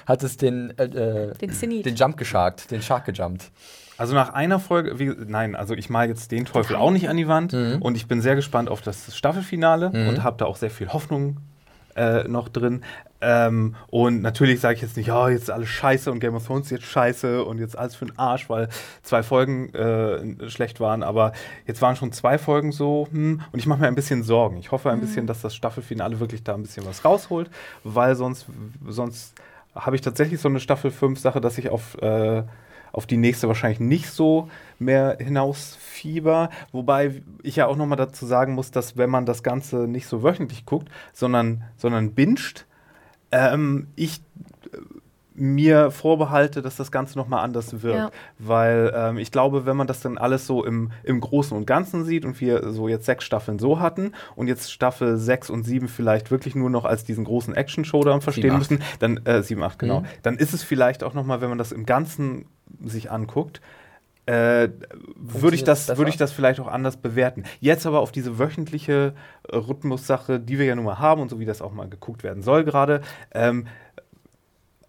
Hat 0.04 0.22
es 0.24 0.36
den, 0.36 0.76
äh, 0.78 0.84
äh, 0.84 1.34
Den 1.34 1.82
den 1.82 1.94
Jump 1.94 2.16
gesharkt, 2.16 2.72
den 2.72 2.82
Shark 2.82 3.06
gejumpt? 3.06 3.50
Also 3.96 4.14
nach 4.14 4.34
einer 4.34 4.58
Folge, 4.58 4.98
wie, 4.98 5.12
nein, 5.26 5.54
also 5.54 5.74
ich 5.74 5.88
mal 5.90 6.08
jetzt 6.08 6.32
den 6.32 6.44
Teufel 6.46 6.76
auch 6.76 6.90
nicht 6.90 7.08
an 7.08 7.16
die 7.16 7.28
Wand 7.28 7.52
Mhm. 7.52 7.80
und 7.80 7.96
ich 7.96 8.06
bin 8.08 8.20
sehr 8.20 8.34
gespannt 8.34 8.68
auf 8.68 8.80
das 8.82 9.16
Staffelfinale 9.16 9.90
und 10.08 10.22
habe 10.22 10.36
da 10.38 10.46
auch 10.46 10.56
sehr 10.56 10.70
viel 10.70 10.92
Hoffnung 10.92 11.36
äh, 11.96 12.24
noch 12.26 12.48
drin. 12.48 12.82
Ähm, 13.20 13.76
und 13.86 14.20
natürlich 14.20 14.60
sage 14.60 14.74
ich 14.74 14.82
jetzt 14.82 14.96
nicht, 14.96 15.06
ja, 15.06 15.28
jetzt 15.28 15.44
ist 15.44 15.50
alles 15.50 15.68
scheiße 15.68 16.10
und 16.10 16.18
Game 16.18 16.34
of 16.34 16.44
Thrones 16.44 16.66
ist 16.66 16.70
jetzt 16.72 16.84
scheiße 16.86 17.44
und 17.44 17.58
jetzt 17.58 17.78
alles 17.78 17.94
für 17.94 18.04
den 18.06 18.18
Arsch, 18.18 18.50
weil 18.50 18.68
zwei 19.04 19.22
Folgen 19.22 19.72
äh, 19.74 20.50
schlecht 20.50 20.80
waren. 20.80 21.02
Aber 21.04 21.32
jetzt 21.66 21.80
waren 21.80 21.94
schon 21.94 22.10
zwei 22.12 22.36
Folgen 22.36 22.72
so, 22.72 23.06
hm, 23.12 23.40
und 23.52 23.58
ich 23.58 23.66
mache 23.66 23.80
mir 23.80 23.86
ein 23.86 23.94
bisschen 23.94 24.24
Sorgen. 24.24 24.56
Ich 24.58 24.72
hoffe 24.72 24.90
ein 24.90 25.00
bisschen, 25.00 25.26
dass 25.28 25.40
das 25.40 25.54
Staffelfinale 25.54 26.18
wirklich 26.20 26.42
da 26.42 26.54
ein 26.54 26.62
bisschen 26.62 26.84
was 26.84 27.04
rausholt, 27.04 27.48
weil 27.84 28.16
sonst, 28.16 28.46
sonst 28.88 29.34
habe 29.74 29.94
ich 29.96 30.02
tatsächlich 30.02 30.40
so 30.40 30.48
eine 30.48 30.58
Staffel 30.60 30.90
5 30.90 31.18
Sache, 31.20 31.40
dass 31.40 31.56
ich 31.58 31.70
auf, 31.70 31.96
äh, 32.02 32.42
auf 32.94 33.06
die 33.06 33.16
nächste 33.16 33.48
wahrscheinlich 33.48 33.80
nicht 33.80 34.08
so 34.08 34.48
mehr 34.78 35.16
hinausfieber. 35.20 36.50
Wobei 36.70 37.22
ich 37.42 37.56
ja 37.56 37.66
auch 37.66 37.76
nochmal 37.76 37.98
dazu 37.98 38.24
sagen 38.24 38.54
muss, 38.54 38.70
dass 38.70 38.96
wenn 38.96 39.10
man 39.10 39.26
das 39.26 39.42
Ganze 39.42 39.88
nicht 39.88 40.06
so 40.06 40.22
wöchentlich 40.22 40.64
guckt, 40.64 40.88
sondern, 41.12 41.64
sondern 41.76 42.12
binscht, 42.12 42.66
ähm, 43.32 43.88
ich 43.96 44.20
äh, 44.72 44.78
mir 45.34 45.90
vorbehalte, 45.90 46.62
dass 46.62 46.76
das 46.76 46.92
Ganze 46.92 47.18
nochmal 47.18 47.44
anders 47.44 47.82
wirkt. 47.82 47.98
Ja. 47.98 48.10
Weil 48.38 48.92
ähm, 48.94 49.18
ich 49.18 49.32
glaube, 49.32 49.66
wenn 49.66 49.76
man 49.76 49.86
das 49.86 50.00
dann 50.00 50.16
alles 50.16 50.46
so 50.46 50.64
im, 50.64 50.92
im 51.02 51.20
Großen 51.20 51.56
und 51.56 51.66
Ganzen 51.66 52.04
sieht 52.04 52.24
und 52.24 52.40
wir 52.40 52.72
so 52.72 52.88
jetzt 52.88 53.04
sechs 53.06 53.24
Staffeln 53.24 53.58
so 53.58 53.80
hatten 53.80 54.12
und 54.36 54.46
jetzt 54.46 54.72
Staffel 54.72 55.16
sechs 55.16 55.50
und 55.50 55.64
sieben 55.64 55.88
vielleicht 55.88 56.30
wirklich 56.30 56.54
nur 56.54 56.70
noch 56.70 56.84
als 56.84 57.04
diesen 57.04 57.24
großen 57.24 57.54
Action-Showdown 57.54 58.20
verstehen 58.20 58.44
Sieben, 58.44 58.58
müssen, 58.58 58.82
dann 59.00 59.18
äh, 59.24 59.42
sieben, 59.42 59.62
acht, 59.62 59.78
genau, 59.78 60.00
Mhm. 60.00 60.06
dann 60.22 60.36
ist 60.36 60.54
es 60.54 60.62
vielleicht 60.62 61.02
auch 61.02 61.14
nochmal, 61.14 61.40
wenn 61.40 61.48
man 61.48 61.58
das 61.58 61.72
im 61.72 61.84
Ganzen 61.86 62.46
sich 62.84 63.10
anguckt, 63.10 63.60
äh, 64.26 64.68
würde 65.16 65.54
ich, 65.54 65.64
das, 65.64 65.88
würde 65.98 66.08
ich 66.08 66.16
das 66.16 66.32
vielleicht 66.32 66.58
auch 66.58 66.66
anders 66.68 66.96
bewerten. 66.96 67.44
Jetzt 67.60 67.86
aber 67.86 68.00
auf 68.00 68.10
diese 68.10 68.38
wöchentliche 68.38 69.12
äh, 69.48 69.56
Rhythmussache, 69.56 70.40
die 70.40 70.58
wir 70.58 70.64
ja 70.64 70.74
nun 70.74 70.86
mal 70.86 70.98
haben 70.98 71.20
und 71.20 71.28
so 71.28 71.40
wie 71.40 71.44
das 71.44 71.60
auch 71.60 71.72
mal 71.72 71.88
geguckt 71.88 72.22
werden 72.22 72.42
soll 72.42 72.64
gerade, 72.64 73.02
ähm, 73.32 73.66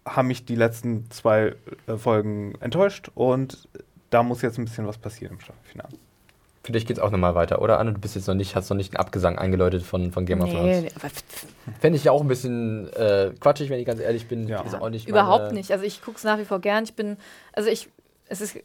haben 0.06 0.28
mich 0.28 0.44
die 0.46 0.54
letzten 0.54 1.10
zwei 1.10 1.54
äh, 1.86 1.96
Folgen 1.96 2.54
enttäuscht 2.60 3.10
und 3.14 3.68
da 4.10 4.22
muss 4.22 4.40
jetzt 4.42 4.58
ein 4.58 4.64
bisschen 4.64 4.86
was 4.86 4.96
passieren 4.98 5.34
im 5.34 5.40
Staffelfinale. 5.40 5.90
Für 6.62 6.72
dich 6.72 6.86
geht's 6.86 6.98
auch 6.98 7.10
nochmal 7.10 7.34
weiter, 7.36 7.60
oder 7.62 7.78
Anne? 7.78 7.92
Du 7.92 8.00
bist 8.00 8.16
jetzt 8.16 8.26
noch 8.26 8.34
nicht, 8.34 8.56
hast 8.56 8.70
noch 8.70 8.76
nicht 8.76 8.92
einen 8.92 9.00
Abgesang 9.00 9.38
eingeläutet 9.38 9.82
von, 9.84 10.10
von 10.10 10.26
Game 10.26 10.40
of 10.40 10.50
Thrones. 10.50 10.82
Nee, 10.82 10.90
Fände 11.80 11.96
ich 11.96 12.04
ja 12.04 12.10
auch 12.12 12.20
ein 12.22 12.26
bisschen 12.28 12.92
äh, 12.94 13.32
quatschig, 13.38 13.70
wenn 13.70 13.78
ich 13.78 13.86
ganz 13.86 14.00
ehrlich 14.00 14.26
bin. 14.26 14.48
Ja. 14.48 14.62
Ist 14.62 14.74
auch 14.74 14.88
nicht 14.88 15.08
Überhaupt 15.08 15.44
meine- 15.44 15.54
nicht. 15.54 15.70
Also 15.70 15.84
ich 15.84 16.02
gucke 16.02 16.16
es 16.16 16.24
nach 16.24 16.38
wie 16.38 16.44
vor 16.44 16.60
gern. 16.60 16.82
Ich 16.82 16.94
bin, 16.94 17.18
also 17.52 17.68
ich, 17.68 17.88
es 18.28 18.40
ist, 18.40 18.58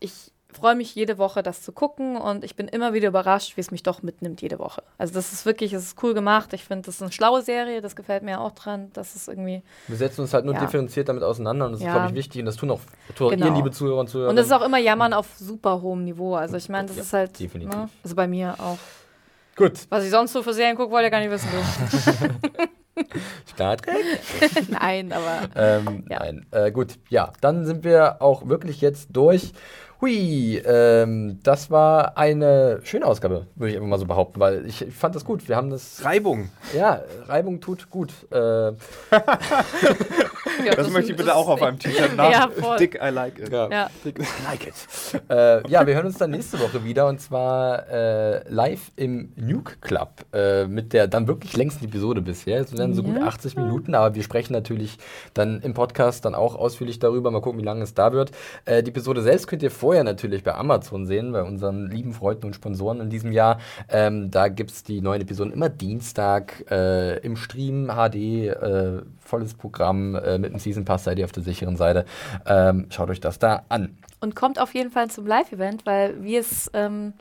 ich 0.00 0.32
freue 0.52 0.74
mich 0.74 0.94
jede 0.94 1.18
Woche, 1.18 1.42
das 1.42 1.62
zu 1.62 1.72
gucken 1.72 2.16
und 2.16 2.44
ich 2.44 2.56
bin 2.56 2.68
immer 2.68 2.92
wieder 2.92 3.08
überrascht, 3.08 3.56
wie 3.56 3.60
es 3.60 3.70
mich 3.70 3.82
doch 3.82 4.02
mitnimmt 4.02 4.42
jede 4.42 4.58
Woche. 4.58 4.82
Also 4.98 5.14
das 5.14 5.32
ist 5.32 5.46
wirklich, 5.46 5.72
es 5.72 5.84
ist 5.84 6.02
cool 6.02 6.14
gemacht. 6.14 6.52
Ich 6.52 6.64
finde, 6.64 6.86
das 6.86 6.96
ist 6.96 7.02
eine 7.02 7.12
schlaue 7.12 7.42
Serie, 7.42 7.80
das 7.80 7.96
gefällt 7.96 8.22
mir 8.22 8.40
auch 8.40 8.52
dran. 8.52 8.90
Das 8.92 9.14
ist 9.16 9.28
irgendwie 9.28 9.62
Wir 9.88 9.96
setzen 9.96 10.22
uns 10.22 10.34
halt 10.34 10.44
nur 10.44 10.54
Ja. 10.54 10.60
differenziert 10.60 11.08
damit 11.08 11.22
auseinander 11.22 11.66
und 11.66 11.72
das 11.72 11.80
ist, 11.80 11.86
Ja. 11.86 11.92
glaube 11.92 12.08
ich, 12.08 12.14
wichtig 12.14 12.40
und 12.40 12.46
das 12.46 12.56
tun 12.56 12.70
auch, 12.70 12.80
tun 13.14 13.26
auch 13.28 13.30
Genau. 13.30 13.46
ihr, 13.46 13.52
liebe 13.54 13.70
Zuhörer 13.70 14.00
und 14.00 14.08
Zuhörer. 14.08 14.30
und 14.30 14.36
das 14.36 14.46
ist 14.46 14.52
auch 14.52 14.62
immer 14.62 14.78
Jammern 14.78 15.12
auf 15.12 15.26
super 15.38 15.80
hohem 15.82 16.04
Niveau. 16.04 16.34
Also 16.34 16.56
ich 16.56 16.68
meine, 16.68 16.88
das 16.88 16.96
Ja, 16.96 17.02
ist 17.02 17.12
halt, 17.12 17.38
definitiv. 17.38 17.74
ne, 17.74 17.88
also 18.02 18.16
bei 18.16 18.26
mir 18.26 18.54
auch. 18.58 18.78
gut. 19.56 19.72
Was 19.90 20.04
ich 20.04 20.10
sonst 20.10 20.32
so 20.32 20.42
für 20.42 20.54
Serien 20.54 20.76
gucke, 20.76 20.90
wollt 20.90 21.04
ihr 21.04 21.10
gar 21.10 21.20
nicht 21.20 21.30
wissen. 21.30 21.48
Star 23.48 23.76
Trek? 23.76 24.04
Nein, 24.68 25.12
aber 25.12 25.48
Ähm, 25.54 26.04
Ja. 26.10 26.18
Nein. 26.20 26.46
Äh, 26.50 26.70
gut, 26.70 26.98
ja, 27.08 27.32
dann 27.40 27.64
sind 27.64 27.84
wir 27.84 28.20
auch 28.20 28.48
wirklich 28.48 28.80
jetzt 28.80 29.08
durch. 29.12 29.52
Hui, 30.00 30.56
ähm, 30.64 31.40
das 31.42 31.70
war 31.70 32.16
eine 32.16 32.80
schöne 32.84 33.04
Ausgabe, 33.04 33.46
würde 33.54 33.70
ich 33.70 33.76
einfach 33.76 33.88
mal 33.88 33.98
so 33.98 34.06
behaupten, 34.06 34.40
weil 34.40 34.64
ich, 34.66 34.80
ich 34.80 34.94
fand 34.94 35.14
das 35.14 35.24
gut. 35.26 35.46
Wir 35.48 35.56
haben 35.56 35.68
das. 35.70 36.02
Reibung. 36.04 36.48
Ja, 36.74 37.02
Reibung 37.26 37.60
tut 37.60 37.90
gut. 37.90 38.12
Äh, 38.30 38.36
ja, 38.70 38.72
Das, 40.74 40.90
möchte 40.90 41.10
ich 41.10 41.16
bitte 41.16 41.28
das- 41.28 41.36
auch 41.36 41.48
auf 41.48 41.62
einem 41.62 41.78
T-Shirt 41.78 42.16
nach. 42.16 42.30
Ja, 42.30 42.48
voll. 42.48 42.76
Dick, 42.78 42.94
I 43.02 43.10
like 43.10 43.38
it. 43.38 43.52
ja, 43.52 43.68
Ja. 43.70 43.90
like 44.44 44.66
it. 44.66 44.74
äh, 45.28 45.68
ja, 45.68 45.86
wir 45.86 45.94
hören 45.94 46.06
uns 46.06 46.18
dann 46.18 46.30
nächste 46.30 46.58
Woche 46.60 46.82
wieder 46.84 47.06
und 47.06 47.20
zwar 47.20 47.88
äh, 47.90 48.48
live 48.48 48.92
im 48.96 49.32
Nuke 49.36 49.76
Club 49.80 50.24
äh, 50.32 50.66
mit 50.66 50.92
der 50.92 51.08
dann 51.08 51.28
wirklich 51.28 51.56
längsten 51.56 51.84
Episode 51.84 52.22
bisher. 52.22 52.60
Es 52.60 52.72
werden 52.76 52.94
so 52.94 53.02
gut 53.02 53.16
Ja. 53.16 53.26
80 53.26 53.56
Minuten, 53.56 53.94
aber 53.94 54.14
wir 54.14 54.22
sprechen 54.22 54.52
natürlich 54.54 54.98
dann 55.34 55.60
im 55.60 55.74
Podcast 55.74 56.24
dann 56.24 56.34
auch 56.34 56.54
ausführlich 56.54 56.98
darüber. 56.98 57.30
Mal 57.30 57.40
gucken, 57.42 57.60
wie 57.60 57.64
lange 57.64 57.82
es 57.82 57.92
da 57.94 58.12
wird. 58.12 58.30
Äh, 58.64 58.82
die 58.82 58.90
Episode 58.90 59.22
selbst 59.22 59.46
könnt 59.46 59.62
ihr 59.62 59.70
vorher 59.90 60.04
natürlich 60.04 60.44
bei 60.44 60.54
Amazon 60.54 61.04
sehen, 61.04 61.32
bei 61.32 61.42
unseren 61.42 61.90
lieben 61.90 62.12
Freunden 62.12 62.46
und 62.46 62.54
Sponsoren 62.54 63.00
in 63.00 63.10
diesem 63.10 63.32
Jahr. 63.32 63.58
Ähm, 63.88 64.30
da 64.30 64.46
gibt 64.46 64.70
es 64.70 64.84
die 64.84 65.00
neuen 65.00 65.20
Episoden 65.20 65.52
immer 65.52 65.68
Dienstag 65.68 66.64
äh, 66.70 67.18
im 67.24 67.34
Stream 67.34 67.88
HD, 67.88 68.14
äh, 68.14 69.02
volles 69.18 69.54
Programm 69.54 70.14
äh, 70.14 70.38
mit 70.38 70.52
dem 70.52 70.60
Season 70.60 70.84
Pass 70.84 71.02
seid 71.02 71.18
ihr 71.18 71.24
auf 71.24 71.32
der 71.32 71.42
sicheren 71.42 71.74
Seite. 71.76 72.04
Ähm, 72.46 72.86
schaut 72.90 73.10
euch 73.10 73.18
das 73.18 73.40
da 73.40 73.64
an. 73.68 73.98
Und 74.20 74.36
kommt 74.36 74.60
auf 74.60 74.74
jeden 74.74 74.92
Fall 74.92 75.10
zum 75.10 75.26
Live-Event, 75.26 75.84
weil 75.86 76.22
wie 76.22 76.36
es 76.36 76.70
ähm, 76.72 77.12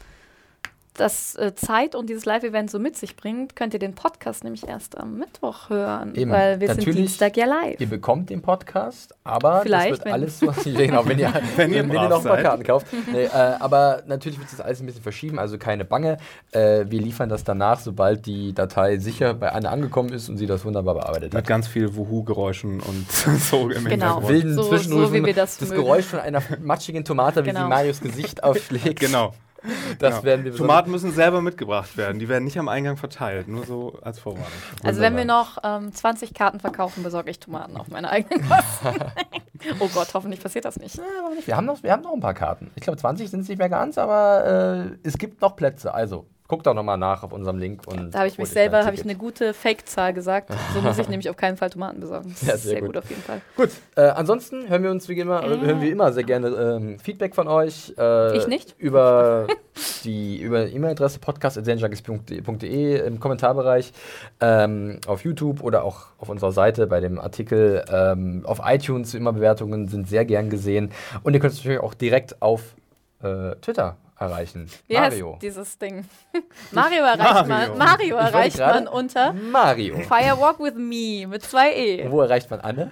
das 0.95 1.36
äh, 1.36 1.53
Zeit 1.56 1.95
und 1.95 2.10
dieses 2.10 2.26
Live-Event 2.26 2.70
so 2.70 2.78
mit 2.80 2.98
sich 2.98 3.16
bringt, 3.16 3.56
könnt 3.56 3.74
ihr 3.74 3.80
den 3.80 3.95
Podcast 3.95 4.44
nämlich 4.44 4.68
erst 4.68 4.98
am 4.98 5.18
Mittwoch 5.18 5.70
hören. 5.70 6.14
Eben. 6.16 6.30
Weil 6.32 6.60
wir 6.60 6.68
sind 6.68 6.78
Natürlich, 6.80 6.98
Dienstag 6.98 7.38
ja 7.38 7.45
live. 7.45 7.80
Ihr 7.80 7.88
bekommt 7.88 8.30
den 8.30 8.41
Podcast, 8.41 9.16
aber 9.24 9.61
Vielleicht, 9.61 9.91
das 9.91 9.98
wird 9.99 10.06
wenn- 10.06 10.14
alles 10.14 10.40
so. 10.40 10.53
genau, 10.66 11.06
wenn 11.07 11.20
ihr, 11.20 11.34
wenn, 11.56 11.72
ihr 11.72 11.80
wenn, 11.88 11.91
ihr 11.91 12.10
noch 12.10 12.20
ein 12.20 12.24
paar. 12.28 12.38
Karten 12.41 12.64
kauft. 12.64 12.88
Nee, 13.11 13.26
äh, 13.26 13.30
aber 13.60 14.03
natürlich 14.07 14.40
wird 14.40 14.52
das 14.52 14.60
alles 14.61 14.82
ein 14.82 14.86
bisschen 14.88 15.03
verschieben, 15.03 15.40
also 15.40 15.57
keine 15.57 15.86
Bange. 15.86 16.18
Äh, 16.52 16.86
wir 16.90 16.99
liefern 17.02 17.30
das 17.30 17.44
danach, 17.44 17.80
sobald 17.80 18.26
die 18.26 18.53
Datei 18.53 18.98
sicher 18.98 19.34
bei 19.34 19.52
Anne 19.52 19.70
angekommen 19.70 20.10
ist 20.11 20.28
und 20.30 20.38
sie 20.38 20.48
das 20.48 20.66
wunderbar 20.66 20.95
bearbeitet 20.95 21.34
Mit 21.34 21.44
hat. 21.44 21.48
ganz 21.48 21.68
viel 21.68 21.95
Wuhu-Geräuschen 21.95 22.80
und 22.82 23.11
so 23.40 23.70
im 23.70 23.86
Genau. 23.86 23.90
Hintergrund. 23.90 24.28
Wilden 24.28 24.53
So- 24.56 24.64
Zwischenrufen, 24.70 25.07
so 25.07 25.14
wie 25.14 25.26
wir 25.26 25.34
das 25.34 25.61
mögen. 25.61 25.76
Geräusch 25.76 26.06
von 26.06 26.20
einer 26.20 26.41
matschigen 26.61 27.06
Tomate, 27.06 27.44
wie 27.45 27.49
Genau. 27.49 27.64
sie 27.64 27.70
Marius 27.70 28.02
Gesicht 28.02 28.44
aufschlägt. 28.44 28.99
Genau. 29.10 29.34
Das 29.99 30.15
genau. 30.15 30.23
werden 30.23 30.45
wir 30.45 30.56
Tomaten 30.56 30.91
müssen 30.91 31.11
selber 31.11 31.41
mitgebracht 31.41 31.98
werden. 31.98 32.19
Die 32.19 32.30
werden 32.30 32.44
nicht 32.44 32.57
am 32.57 32.68
Eingang 32.68 32.98
verteilt. 32.98 33.48
Nur 33.48 33.65
so 33.65 33.99
als 34.02 34.19
Vorwarnung. 34.19 34.48
Also 34.84 35.02
wenn 35.02 35.15
wir 35.15 35.26
noch 35.26 35.57
ähm, 35.64 35.94
20 35.94 36.34
Karten 36.34 36.60
verkaufen, 36.60 37.03
besorge 37.03 37.31
ich 37.31 37.40
Tomaten 37.40 37.76
auf 37.77 37.88
meine 37.90 38.10
eigenen 38.10 38.48
Kosten. 38.48 39.03
oh 39.80 39.90
Gott, 39.94 40.14
hoffentlich 40.14 40.41
passiert 40.41 40.65
das 40.65 40.77
nicht. 40.77 40.99
Wir 41.45 41.57
haben, 41.57 41.65
noch, 41.65 41.84
wir 41.84 41.91
haben 41.91 42.03
noch 42.03 42.14
ein 42.14 42.19
paar 42.19 42.34
Karten. 42.34 42.72
Ich 42.76 42.84
glaube, 42.84 42.98
20 42.98 43.30
sind 43.30 43.41
es 43.41 43.49
nicht 43.49 43.57
mehr 43.57 43.69
ganz, 43.69 43.98
aber 43.98 44.91
äh, 44.94 45.07
es 45.07 45.18
gibt 45.18 45.41
noch 45.41 45.56
Plätze. 45.56 45.94
Also 45.94 46.26
guckt 46.50 46.68
doch 46.68 46.74
nochmal 46.74 46.98
nach 46.98 47.24
auf 47.24 47.32
unserem 47.32 47.58
Link. 47.60 47.84
Und 47.88 48.12
Da 48.14 48.20
habe 48.20 48.28
ich 48.28 48.38
mich 48.38 48.50
selber, 48.50 48.84
habe 48.84 48.96
ich 48.96 49.04
eine 49.04 49.16
gute 49.16 49.54
Fake-Zahl 49.54 50.14
gesagt. 50.14 50.52
So 50.74 50.82
muss 50.82 50.98
ich 50.98 51.08
nämlich 51.10 51.30
auf 51.30 51.38
keinen 51.38 51.56
Fall 51.56 51.70
Tomaten 51.70 52.02
besorgen. 52.02 52.30
Das 52.32 52.42
Ja, 52.48 52.54
ist 52.56 52.64
sehr 52.64 52.72
sehr 52.72 52.82
gut. 52.82 52.90
gut. 52.90 52.98
auf 52.98 53.10
jeden 53.10 53.22
Fall. 53.22 53.40
Gut, 53.56 53.70
äh, 53.96 54.02
ansonsten 54.02 54.68
hören 54.68 54.84
wir 54.84 54.92
uns 54.92 55.08
wie 55.08 55.18
immer, 55.20 55.44
äh, 55.44 55.60
hören 55.62 55.80
wir 55.80 55.92
immer 55.92 56.12
sehr 56.12 56.24
gerne 56.24 56.48
ähm, 56.50 57.00
Feedback 57.00 57.36
von 57.36 57.48
euch. 57.48 57.94
Äh, 57.98 58.36
Ich 58.36 58.48
nicht. 58.48 58.76
Über 58.80 59.46
die 60.04 60.42
über 60.42 60.68
E-Mail-Adresse 60.68 61.20
podcast.zenjunkies.de 61.20 63.06
im 63.08 63.20
Kommentarbereich, 63.20 63.94
ähm, 64.42 65.00
auf 65.08 65.24
YouTube 65.24 65.62
oder 65.62 65.84
auch 65.84 66.08
auf 66.18 66.30
unserer 66.30 66.52
Seite 66.52 66.88
bei 66.88 67.00
dem 67.00 67.20
Artikel 67.20 67.86
ähm, 67.92 68.42
auf 68.46 68.60
iTunes. 68.66 69.14
Immer 69.14 69.34
Bewertungen 69.34 69.88
sind 69.88 70.08
sehr 70.10 70.26
gern 70.26 70.50
gesehen. 70.50 70.92
Und 71.24 71.34
ihr 71.36 71.40
könnt 71.40 71.52
uns 71.54 71.60
natürlich 71.64 71.82
auch 71.82 71.94
direkt 71.94 72.42
auf 72.42 72.76
äh, 73.22 73.56
Twitter 73.62 73.98
erreichen. 74.20 74.70
Wie 74.88 74.94
Mario. 74.96 75.34
heißt 75.34 75.41
dieses 75.41 75.78
Ding? 75.78 76.06
Mario 76.72 77.04
erreicht 77.04 77.48
Mario. 77.48 77.48
man, 77.48 77.78
Mario 77.78 78.16
erreicht 78.18 78.58
man 78.60 78.88
unter 78.88 79.34
Mario. 79.34 79.98
Firewalk 80.00 80.60
with 80.60 80.76
Me 80.76 81.26
mit 81.28 81.44
zwei 81.44 81.74
E. 81.74 82.10
Wo 82.12 82.22
erreicht 82.22 82.50
man 82.52 82.60
Anne? 82.62 82.91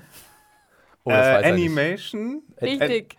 Oh, 1.03 1.11
Äh. 1.11 1.43
Animation. 1.45 2.41
Richtig. 2.61 3.17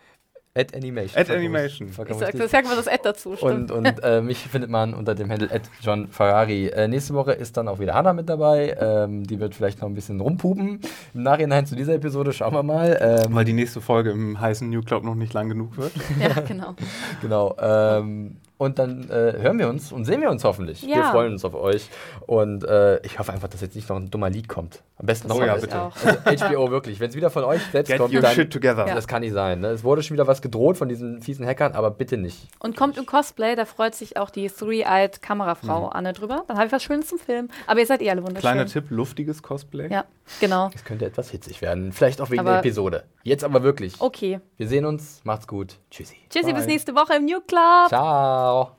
At 0.58 0.74
Animation. 0.74 1.20
At 1.20 1.30
Animation. 1.30 1.88
Ich 1.88 1.94
sag, 2.16 2.32
das 2.36 2.50
sagt 2.50 2.66
man 2.66 2.76
das 2.76 2.88
Ad 2.88 3.00
dazu, 3.04 3.30
Und, 3.30 3.38
stimmt. 3.38 3.70
und 3.70 4.02
äh, 4.02 4.20
mich 4.20 4.38
findet 4.38 4.70
man 4.70 4.92
unter 4.92 5.14
dem 5.14 5.30
Handle 5.30 5.50
at 5.52 5.62
John 5.80 6.08
Ferrari. 6.08 6.66
Äh, 6.66 6.88
nächste 6.88 7.14
Woche 7.14 7.32
ist 7.32 7.56
dann 7.56 7.68
auch 7.68 7.78
wieder 7.78 7.94
Hannah 7.94 8.12
mit 8.12 8.28
dabei. 8.28 8.76
Ähm, 8.80 9.24
die 9.24 9.38
wird 9.38 9.54
vielleicht 9.54 9.80
noch 9.80 9.88
ein 9.88 9.94
bisschen 9.94 10.20
rumpupen. 10.20 10.80
Im 11.14 11.22
Nachhinein 11.22 11.66
zu 11.66 11.76
dieser 11.76 11.94
Episode 11.94 12.32
schauen 12.32 12.54
wir 12.54 12.62
mal. 12.62 12.98
Ähm, 13.00 13.34
Weil 13.34 13.44
die 13.44 13.52
nächste 13.52 13.80
Folge 13.80 14.10
im 14.10 14.40
heißen 14.40 14.68
New 14.68 14.82
Club 14.82 15.04
noch 15.04 15.14
nicht 15.14 15.32
lang 15.32 15.48
genug 15.48 15.76
wird. 15.76 15.92
ja, 16.20 16.40
genau. 16.40 16.74
genau. 17.22 17.56
Ähm, 17.60 18.36
und 18.58 18.78
dann 18.78 19.08
äh, 19.08 19.34
hören 19.40 19.58
wir 19.58 19.68
uns 19.68 19.92
und 19.92 20.04
sehen 20.04 20.20
wir 20.20 20.30
uns 20.30 20.44
hoffentlich. 20.44 20.82
Wir 20.82 20.96
Ja. 20.96 21.10
freuen 21.10 21.32
uns 21.32 21.44
auf 21.44 21.54
euch. 21.54 21.88
Und 22.26 22.64
äh, 22.64 23.00
ich 23.06 23.18
hoffe 23.18 23.32
einfach, 23.32 23.48
dass 23.48 23.60
jetzt 23.60 23.74
nicht 23.76 23.88
noch 23.88 23.96
ein 23.96 24.10
dummer 24.10 24.28
Lied 24.28 24.48
kommt. 24.48 24.82
Am 24.98 25.06
besten 25.06 25.28
noch 25.28 25.36
Oh 25.38 25.44
ja, 25.44 25.54
bitte. 25.56 25.90
Also 26.24 26.44
HBO 26.46 26.70
wirklich. 26.70 26.98
Wenn 27.00 27.08
es 27.10 27.16
wieder 27.16 27.30
von 27.30 27.44
euch 27.44 27.62
selbst 27.72 27.88
Get 27.88 27.98
kommt, 27.98 28.12
your 28.12 28.20
dann. 28.20 28.34
shit 28.34 28.52
together. 28.52 28.84
Das 28.84 29.06
kann 29.06 29.20
nicht 29.22 29.32
sein. 29.32 29.60
Ne? 29.60 29.68
Es 29.68 29.84
wurde 29.84 30.02
schon 30.02 30.14
wieder 30.16 30.26
was 30.26 30.42
gedroht 30.42 30.76
von 30.76 30.88
diesen 30.88 31.22
fiesen 31.22 31.46
Hackern, 31.46 31.72
aber 31.72 31.90
bitte 31.92 32.16
nicht. 32.16 32.48
Und 32.58 32.76
kommt 32.76 32.98
im 32.98 33.06
Cosplay, 33.06 33.54
da 33.54 33.64
freut 33.64 33.94
sich 33.94 34.16
auch 34.16 34.30
die 34.30 34.48
Three-Eyed 34.48 35.22
Kamerafrau 35.22 35.86
Mhm. 35.86 35.92
Anne 35.92 36.12
drüber. 36.12 36.42
Dann 36.48 36.56
habe 36.56 36.66
ich 36.66 36.72
was 36.72 36.82
Schönes 36.82 37.06
zum 37.06 37.18
Film. 37.20 37.48
Aber 37.68 37.78
ihr 37.80 37.86
seid 37.86 38.02
eh 38.02 38.10
alle 38.10 38.22
wunderschön. 38.22 38.40
Kleiner 38.40 38.66
Tipp, 38.66 38.86
luftiges 38.90 39.42
Cosplay. 39.42 39.88
Ja, 39.90 40.04
genau. 40.40 40.70
Es 40.74 40.84
könnte 40.84 41.06
etwas 41.06 41.30
hitzig 41.30 41.62
werden. 41.62 41.92
Vielleicht 41.92 42.20
auch 42.20 42.30
wegen 42.30 42.40
Aber- 42.40 42.50
der 42.50 42.58
Episode. 42.60 43.04
Jetzt 43.22 43.44
aber 43.44 43.62
wirklich. 43.62 43.94
Okay. 44.00 44.40
Wir 44.56 44.66
sehen 44.66 44.84
uns. 44.84 45.20
Macht's 45.22 45.46
gut. 45.46 45.76
Tschüssi. 45.90 46.16
Tschüssi, 46.30 46.46
Bye. 46.46 46.54
bis 46.54 46.66
nächste 46.66 46.94
Woche 46.94 47.14
im 47.14 47.24
New 47.24 47.40
Club. 47.40 47.88
Ciao. 47.88 48.72